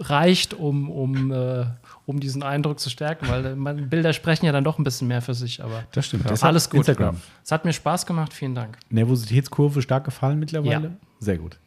reicht, 0.00 0.52
um, 0.52 0.90
um, 0.90 1.32
äh, 1.32 1.64
um 2.06 2.20
diesen 2.20 2.42
Eindruck 2.42 2.80
zu 2.80 2.90
stärken, 2.90 3.28
weil 3.28 3.46
äh, 3.46 3.54
meine 3.54 3.82
Bilder 3.82 4.12
sprechen 4.12 4.46
ja 4.46 4.52
dann 4.52 4.64
doch 4.64 4.78
ein 4.78 4.84
bisschen 4.84 5.08
mehr 5.08 5.22
für 5.22 5.34
sich. 5.34 5.62
Aber 5.62 5.84
Das 5.92 6.06
stimmt. 6.06 6.24
Ja, 6.24 6.30
Deshalb 6.30 6.50
alles 6.50 6.68
gut. 6.68 6.78
Instagram. 6.78 7.16
es 7.44 7.52
hat 7.52 7.64
mir 7.64 7.72
Spaß 7.72 8.06
gemacht. 8.06 8.32
Vielen 8.32 8.54
Dank. 8.54 8.78
Nervositätskurve 8.90 9.82
stark 9.82 10.04
gefallen 10.04 10.38
mittlerweile? 10.38 10.88
Ja. 10.88 10.96
Sehr 11.18 11.38
gut. 11.38 11.58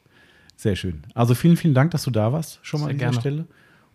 Sehr 0.57 0.75
schön. 0.75 1.03
Also 1.13 1.35
vielen, 1.35 1.57
vielen 1.57 1.73
Dank, 1.73 1.91
dass 1.91 2.03
du 2.03 2.11
da 2.11 2.31
warst, 2.31 2.59
schon 2.63 2.79
mal 2.81 2.85
Sehr 2.87 2.91
an 2.91 2.97
dieser 2.97 3.09
gerne. 3.11 3.21
Stelle. 3.21 3.45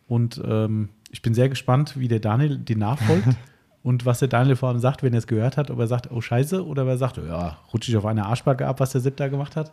Und 0.09 0.43
ähm, 0.45 0.89
ich 1.11 1.23
bin 1.23 1.35
sehr 1.35 1.49
gespannt, 1.49 1.99
wie 1.99 2.09
der 2.09 2.21
Daniel 2.21 2.59
den 2.59 2.79
nachfolgt 2.79 3.29
und 3.83 4.07
was 4.07 4.19
der 4.19 4.29
Daniel 4.29 4.57
vor 4.57 4.69
allem 4.69 4.79
sagt, 4.79 5.03
wenn 5.03 5.13
er 5.15 5.19
es 5.19 5.27
gehört 5.27 5.57
hat, 5.57 5.71
ob 5.71 5.79
er 5.79 5.87
sagt, 5.87 6.11
oh 6.11 6.21
Scheiße, 6.21 6.65
oder 6.67 6.83
ob 6.83 6.89
er 6.89 6.99
sagt, 6.99 7.17
ja, 7.19 7.59
rutsche 7.73 7.91
ich 7.91 7.97
auf 7.97 8.05
eine 8.07 8.27
Arschbacke 8.27 8.67
ab, 8.67 8.81
was 8.81 8.93
der 8.93 9.01
Sepp 9.01 9.17
da 9.17 9.29
gemacht 9.29 9.57
hat. 9.57 9.73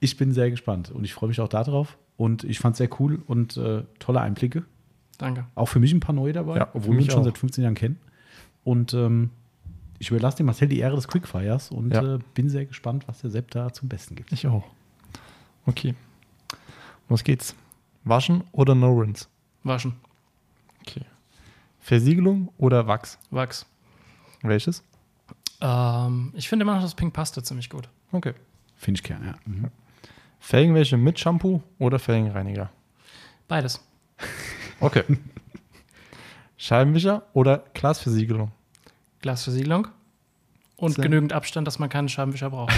Ich 0.00 0.16
bin 0.16 0.32
sehr 0.32 0.50
gespannt 0.50 0.90
und 0.90 1.04
ich 1.04 1.14
freue 1.14 1.28
mich 1.28 1.40
auch 1.40 1.48
darauf. 1.48 1.96
Und 2.16 2.44
ich 2.44 2.58
fand 2.58 2.74
es 2.74 2.78
sehr 2.78 2.90
cool 3.00 3.22
und 3.26 3.56
äh, 3.56 3.82
tolle 3.98 4.20
Einblicke. 4.20 4.64
Danke. 5.22 5.46
Auch 5.54 5.66
für 5.66 5.78
mich 5.78 5.92
ein 5.92 6.00
paar 6.00 6.14
neue 6.16 6.32
dabei, 6.32 6.56
Ja, 6.58 6.68
obwohl 6.74 6.90
wir 6.90 6.96
mich 6.96 7.04
uns 7.06 7.12
schon 7.14 7.22
seit 7.24 7.38
15 7.38 7.62
Jahren 7.62 7.76
kennen. 7.76 7.96
Und 8.64 8.92
ähm, 8.92 9.30
ich 10.00 10.10
überlasse 10.10 10.38
dem 10.38 10.46
Marcel 10.46 10.66
die 10.66 10.80
Ehre 10.80 10.96
des 10.96 11.06
Quickfires 11.06 11.70
und 11.70 11.92
Ja. 11.94 12.16
äh, 12.16 12.18
bin 12.34 12.48
sehr 12.48 12.66
gespannt, 12.66 13.06
was 13.06 13.20
der 13.20 13.30
Sepp 13.30 13.52
da 13.52 13.72
zum 13.72 13.88
Besten 13.88 14.16
gibt. 14.16 14.32
Ich 14.32 14.48
auch. 14.48 14.64
Okay. 15.64 15.94
Los 17.08 17.22
geht's. 17.22 17.54
Waschen 18.02 18.42
oder 18.50 18.74
No 18.74 18.92
Rinse? 18.98 19.26
Waschen. 19.62 19.94
Okay. 20.80 21.02
Versiegelung 21.78 22.48
oder 22.58 22.88
Wachs? 22.88 23.16
Wachs. 23.30 23.64
Welches? 24.42 24.82
Ähm, 25.60 26.32
ich 26.34 26.48
finde 26.48 26.64
immer 26.64 26.74
noch 26.74 26.82
das 26.82 26.96
Pink 26.96 27.12
Pasta 27.14 27.44
ziemlich 27.44 27.70
gut. 27.70 27.88
Okay. 28.10 28.34
Finde 28.74 28.98
ich 28.98 29.04
gern, 29.04 29.24
ja. 29.24 29.34
Mhm. 29.46 29.68
Felgenwäsche 30.40 30.96
mit 30.96 31.20
Shampoo 31.20 31.62
oder 31.78 32.00
Felgenreiniger? 32.00 32.70
Beides. 33.46 33.80
Okay. 34.82 35.04
Scheibenwischer 36.56 37.22
oder 37.32 37.64
Glasversiegelung? 37.74 38.52
Glasversiegelung. 39.20 39.88
Und 40.76 40.94
Sehr- 40.96 41.04
genügend 41.04 41.32
Abstand, 41.32 41.66
dass 41.66 41.78
man 41.78 41.88
keinen 41.88 42.08
Scheibenwischer 42.08 42.50
braucht. 42.50 42.72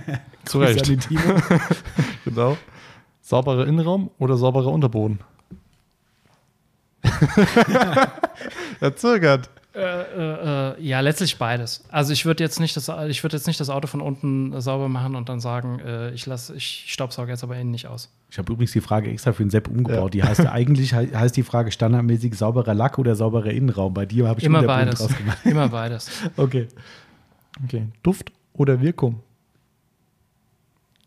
Zu 0.46 0.58
Grüße 0.58 0.70
Recht. 0.74 0.80
an 0.80 0.86
die 0.88 0.96
Timo. 0.96 1.20
Genau. 2.24 2.56
Sauberer 3.22 3.66
Innenraum 3.66 4.10
oder 4.18 4.36
sauberer 4.36 4.68
Unterboden? 4.72 5.20
er 8.80 8.96
zögert. 8.96 9.50
Äh, 9.72 9.78
äh, 9.78 10.72
äh, 10.78 10.82
ja, 10.82 10.98
letztlich 10.98 11.38
beides. 11.38 11.84
Also 11.90 12.12
ich 12.12 12.26
würde 12.26 12.42
jetzt 12.42 12.58
nicht 12.58 12.76
das, 12.76 12.90
ich 13.08 13.22
würde 13.22 13.36
jetzt 13.36 13.46
nicht 13.46 13.60
das 13.60 13.70
Auto 13.70 13.86
von 13.86 14.00
unten 14.00 14.60
sauber 14.60 14.88
machen 14.88 15.14
und 15.14 15.28
dann 15.28 15.38
sagen, 15.38 15.78
äh, 15.78 16.10
ich 16.10 16.26
lasse, 16.26 16.56
ich 16.56 16.86
staubsauge 16.88 17.30
jetzt 17.30 17.44
aber 17.44 17.56
innen 17.56 17.70
nicht 17.70 17.86
aus. 17.86 18.10
Ich 18.30 18.38
habe 18.38 18.52
übrigens 18.52 18.72
die 18.72 18.80
Frage 18.80 19.08
extra 19.10 19.32
für 19.32 19.44
den 19.44 19.50
Sepp 19.50 19.68
umgebaut. 19.68 20.14
Ja. 20.16 20.22
Die 20.22 20.28
heißt 20.28 20.40
ja 20.40 20.50
eigentlich 20.52 20.92
he- 20.96 21.14
heißt 21.14 21.36
die 21.36 21.44
Frage 21.44 21.70
standardmäßig 21.70 22.34
sauberer 22.34 22.74
Lack 22.74 22.98
oder 22.98 23.14
sauberer 23.14 23.50
Innenraum. 23.50 23.94
Bei 23.94 24.06
dir 24.06 24.26
habe 24.26 24.40
ich 24.40 24.46
Immer 24.46 24.62
beides. 24.64 24.98
draus 24.98 25.16
gemacht. 25.16 25.38
Immer 25.44 25.68
beides. 25.68 26.10
Okay. 26.36 26.66
Okay. 27.64 27.86
Duft 28.02 28.32
oder 28.54 28.80
Wirkung? 28.80 29.20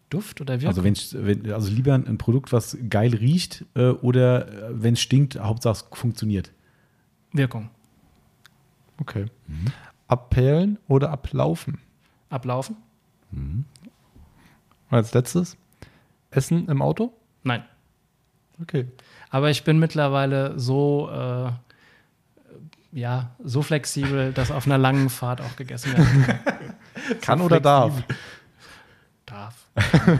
Duft 0.09 0.39
oder 0.41 0.53
Wirkung? 0.61 0.69
Also, 0.69 0.83
wenn's, 0.83 1.15
wenn, 1.19 1.51
also 1.51 1.69
lieber 1.71 1.93
ein 1.95 2.17
Produkt, 2.17 2.53
was 2.53 2.77
geil 2.89 3.13
riecht 3.15 3.65
äh, 3.75 3.89
oder 3.89 4.47
wenn 4.69 4.93
es 4.93 5.01
stinkt, 5.01 5.39
Hauptsache 5.39 5.85
es 5.91 5.97
funktioniert. 5.99 6.51
Wirkung. 7.33 7.69
Okay. 8.99 9.25
Abperlen 10.07 10.77
oder 10.87 11.11
ablaufen? 11.11 11.79
Ablaufen? 12.29 12.77
Und 13.31 13.65
als 14.89 15.13
letztes, 15.13 15.57
Essen 16.31 16.67
im 16.67 16.81
Auto? 16.81 17.13
Nein. 17.43 17.63
Okay. 18.61 18.87
Aber 19.29 19.49
ich 19.49 19.63
bin 19.63 19.79
mittlerweile 19.79 20.57
so, 20.59 21.09
äh, 21.11 21.51
ja, 22.97 23.31
so 23.43 23.61
flexibel, 23.61 24.31
dass 24.31 24.51
auf 24.51 24.65
einer 24.65 24.77
langen 24.77 25.09
Fahrt 25.09 25.41
auch 25.41 25.55
gegessen 25.55 25.93
werden 25.93 26.23
kann. 26.23 26.39
Kann 27.21 27.41
oder 27.41 27.59
darf? 27.59 28.03
darf. 29.25 29.67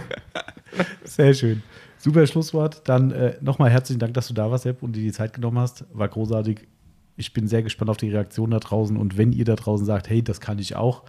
Sehr 1.04 1.34
schön. 1.34 1.62
Super 1.98 2.26
Schlusswort. 2.28 2.88
Dann 2.90 3.12
äh, 3.12 3.38
nochmal 3.42 3.70
herzlichen 3.70 4.00
Dank, 4.00 4.14
dass 4.16 4.28
du 4.28 4.34
da 4.34 4.50
warst, 4.50 4.64
Sepp, 4.64 4.84
und 4.84 4.94
dir 4.94 5.04
die 5.04 5.12
Zeit 5.12 5.34
genommen 5.34 5.60
hast. 5.60 5.86
War 5.94 6.08
großartig. 6.08 6.68
Ich 7.16 7.34
bin 7.34 7.48
sehr 7.48 7.64
gespannt 7.64 7.90
auf 7.90 7.98
die 7.98 8.10
Reaktion 8.10 8.52
da 8.52 8.60
draußen. 8.60 8.98
Und 8.98 9.18
wenn 9.18 9.32
ihr 9.32 9.46
da 9.46 9.56
draußen 9.56 9.86
sagt, 9.86 10.10
hey, 10.10 10.24
das 10.24 10.42
kann 10.42 10.60
ich 10.60 10.76
auch, 10.76 11.04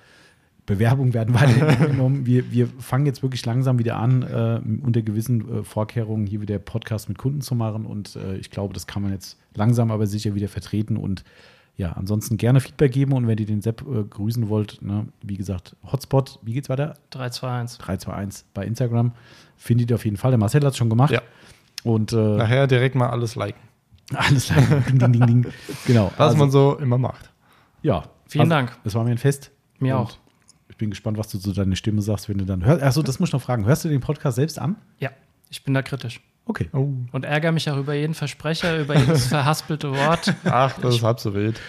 Bewerbungen 0.66 1.12
werden 1.15 1.34
weiterhin 1.41 1.92
genommen. 1.92 2.26
Wir, 2.26 2.50
wir 2.50 2.68
fangen 2.78 3.07
jetzt 3.07 3.23
wirklich 3.23 3.44
langsam 3.44 3.78
wieder 3.78 3.97
an, 3.97 4.23
äh, 4.23 4.60
unter 4.84 5.02
gewissen 5.02 5.60
äh, 5.60 5.65
Vorkehrungen 5.65 6.26
hier 6.26 6.41
wieder 6.41 6.58
Podcast 6.58 7.08
mit 7.08 7.18
Kunden 7.18 7.41
zu 7.41 7.55
machen. 7.55 7.86
Und 7.86 8.16
äh, 8.16 8.36
ich 8.36 8.50
glaube, 8.50 8.74
das 8.74 8.86
kann 8.86 9.02
man 9.02 9.12
jetzt 9.12 9.39
langsam 9.55 9.91
aber 9.91 10.07
sicher 10.07 10.34
wieder 10.34 10.49
vertreten. 10.49 10.97
Und 10.97 11.24
ja, 11.76 11.92
ansonsten 11.92 12.36
gerne 12.36 12.60
Feedback 12.60 12.92
geben. 12.92 13.12
Und 13.12 13.26
wenn 13.26 13.39
ihr 13.39 13.47
den 13.47 13.60
Sepp 13.60 13.83
äh, 13.83 14.05
grüßen 14.05 14.49
wollt, 14.49 14.81
ne, 14.81 15.07
wie 15.23 15.36
gesagt, 15.36 15.76
Hotspot, 15.91 16.39
wie 16.42 16.55
geht's 16.55 16.68
weiter? 16.68 16.94
3, 17.10 17.31
2, 17.31 17.49
1. 17.49 17.78
321 17.78 18.47
bei 18.55 18.65
Instagram. 18.65 19.12
Findet 19.57 19.91
ihr 19.91 19.97
auf 19.97 20.05
jeden 20.05 20.16
Fall. 20.16 20.31
Der 20.31 20.39
Marcel 20.39 20.62
hat 20.62 20.73
es 20.73 20.76
schon 20.76 20.91
gemacht. 20.91 21.12
Ja. 21.12 21.23
Und 21.83 22.12
äh, 22.12 22.16
Nachher 22.16 22.66
direkt 22.66 22.94
mal 22.94 23.10
alles 23.10 23.36
liken. 23.36 23.60
Alles 24.12 24.47
klar. 24.47 24.62
ding, 24.89 24.99
ding, 24.99 25.12
ding, 25.12 25.26
ding. 25.26 25.47
Genau. 25.86 26.12
Was 26.16 26.28
also, 26.28 26.36
man 26.39 26.50
so 26.50 26.78
immer 26.78 26.99
macht. 26.99 27.31
ja. 27.83 28.05
Vielen 28.28 28.50
also, 28.50 28.66
Dank. 28.66 28.78
Es 28.84 28.94
war 28.94 29.05
mir 29.05 29.12
ein 29.12 29.18
Fest. 29.18 29.50
Mir 29.78 29.99
auch. 29.99 30.16
Ich 30.68 30.76
bin 30.76 30.91
gespannt, 30.91 31.18
was 31.18 31.28
du 31.28 31.39
zu 31.39 31.52
deiner 31.52 31.76
Stimme 31.76 32.02
sagst, 32.02 32.28
wenn 32.28 32.39
du 32.39 32.44
dann 32.44 32.65
hörst. 32.65 32.83
Achso, 32.83 33.02
das 33.02 33.20
muss 33.20 33.28
ich 33.28 33.33
noch 33.33 33.42
fragen. 33.42 33.65
Hörst 33.66 33.84
du 33.84 33.89
den 33.89 34.00
Podcast 34.00 34.36
selbst 34.36 34.58
an? 34.58 34.76
Ja, 34.99 35.10
ich 35.50 35.62
bin 35.62 35.74
da 35.74 35.83
kritisch. 35.83 36.20
Okay. 36.47 36.68
Oh. 36.73 36.89
Und 37.12 37.24
ärgere 37.24 37.52
mich 37.52 37.70
auch 37.70 37.76
über 37.76 37.94
jeden 37.94 38.15
Versprecher, 38.15 38.81
über 38.81 38.99
jedes 38.99 39.26
verhaspelte 39.28 39.92
Wort. 39.92 40.34
Ach, 40.44 40.78
das 40.81 40.97
ist 40.97 41.02
halb 41.02 41.20
so 41.20 41.34
wild. 41.34 41.60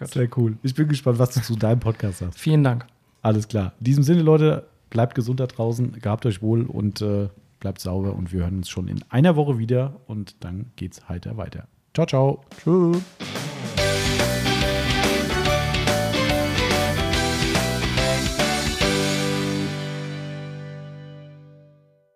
Sehr 0.00 0.28
cool. 0.36 0.58
Ich 0.62 0.74
bin 0.74 0.88
gespannt, 0.88 1.18
was 1.18 1.30
du 1.30 1.40
zu 1.40 1.56
deinem 1.56 1.80
Podcast 1.80 2.18
sagst. 2.18 2.38
Vielen 2.38 2.64
Dank. 2.64 2.86
Alles 3.22 3.48
klar. 3.48 3.72
In 3.78 3.84
diesem 3.84 4.02
Sinne, 4.02 4.22
Leute, 4.22 4.66
bleibt 4.90 5.14
gesund 5.14 5.40
da 5.40 5.46
draußen, 5.46 6.00
gehabt 6.00 6.26
euch 6.26 6.42
wohl 6.42 6.66
und 6.66 7.00
äh, 7.00 7.28
bleibt 7.64 7.80
sauber. 7.80 8.14
Und 8.14 8.32
wir 8.32 8.42
hören 8.42 8.58
uns 8.58 8.68
schon 8.68 8.88
in 8.88 9.00
einer 9.08 9.36
Woche 9.36 9.58
wieder 9.58 10.00
und 10.06 10.44
dann 10.44 10.70
geht's 10.76 11.08
heiter 11.08 11.36
weiter. 11.38 11.66
Ciao, 11.94 12.06
ciao. 12.06 12.44
Tschüss. 12.62 13.02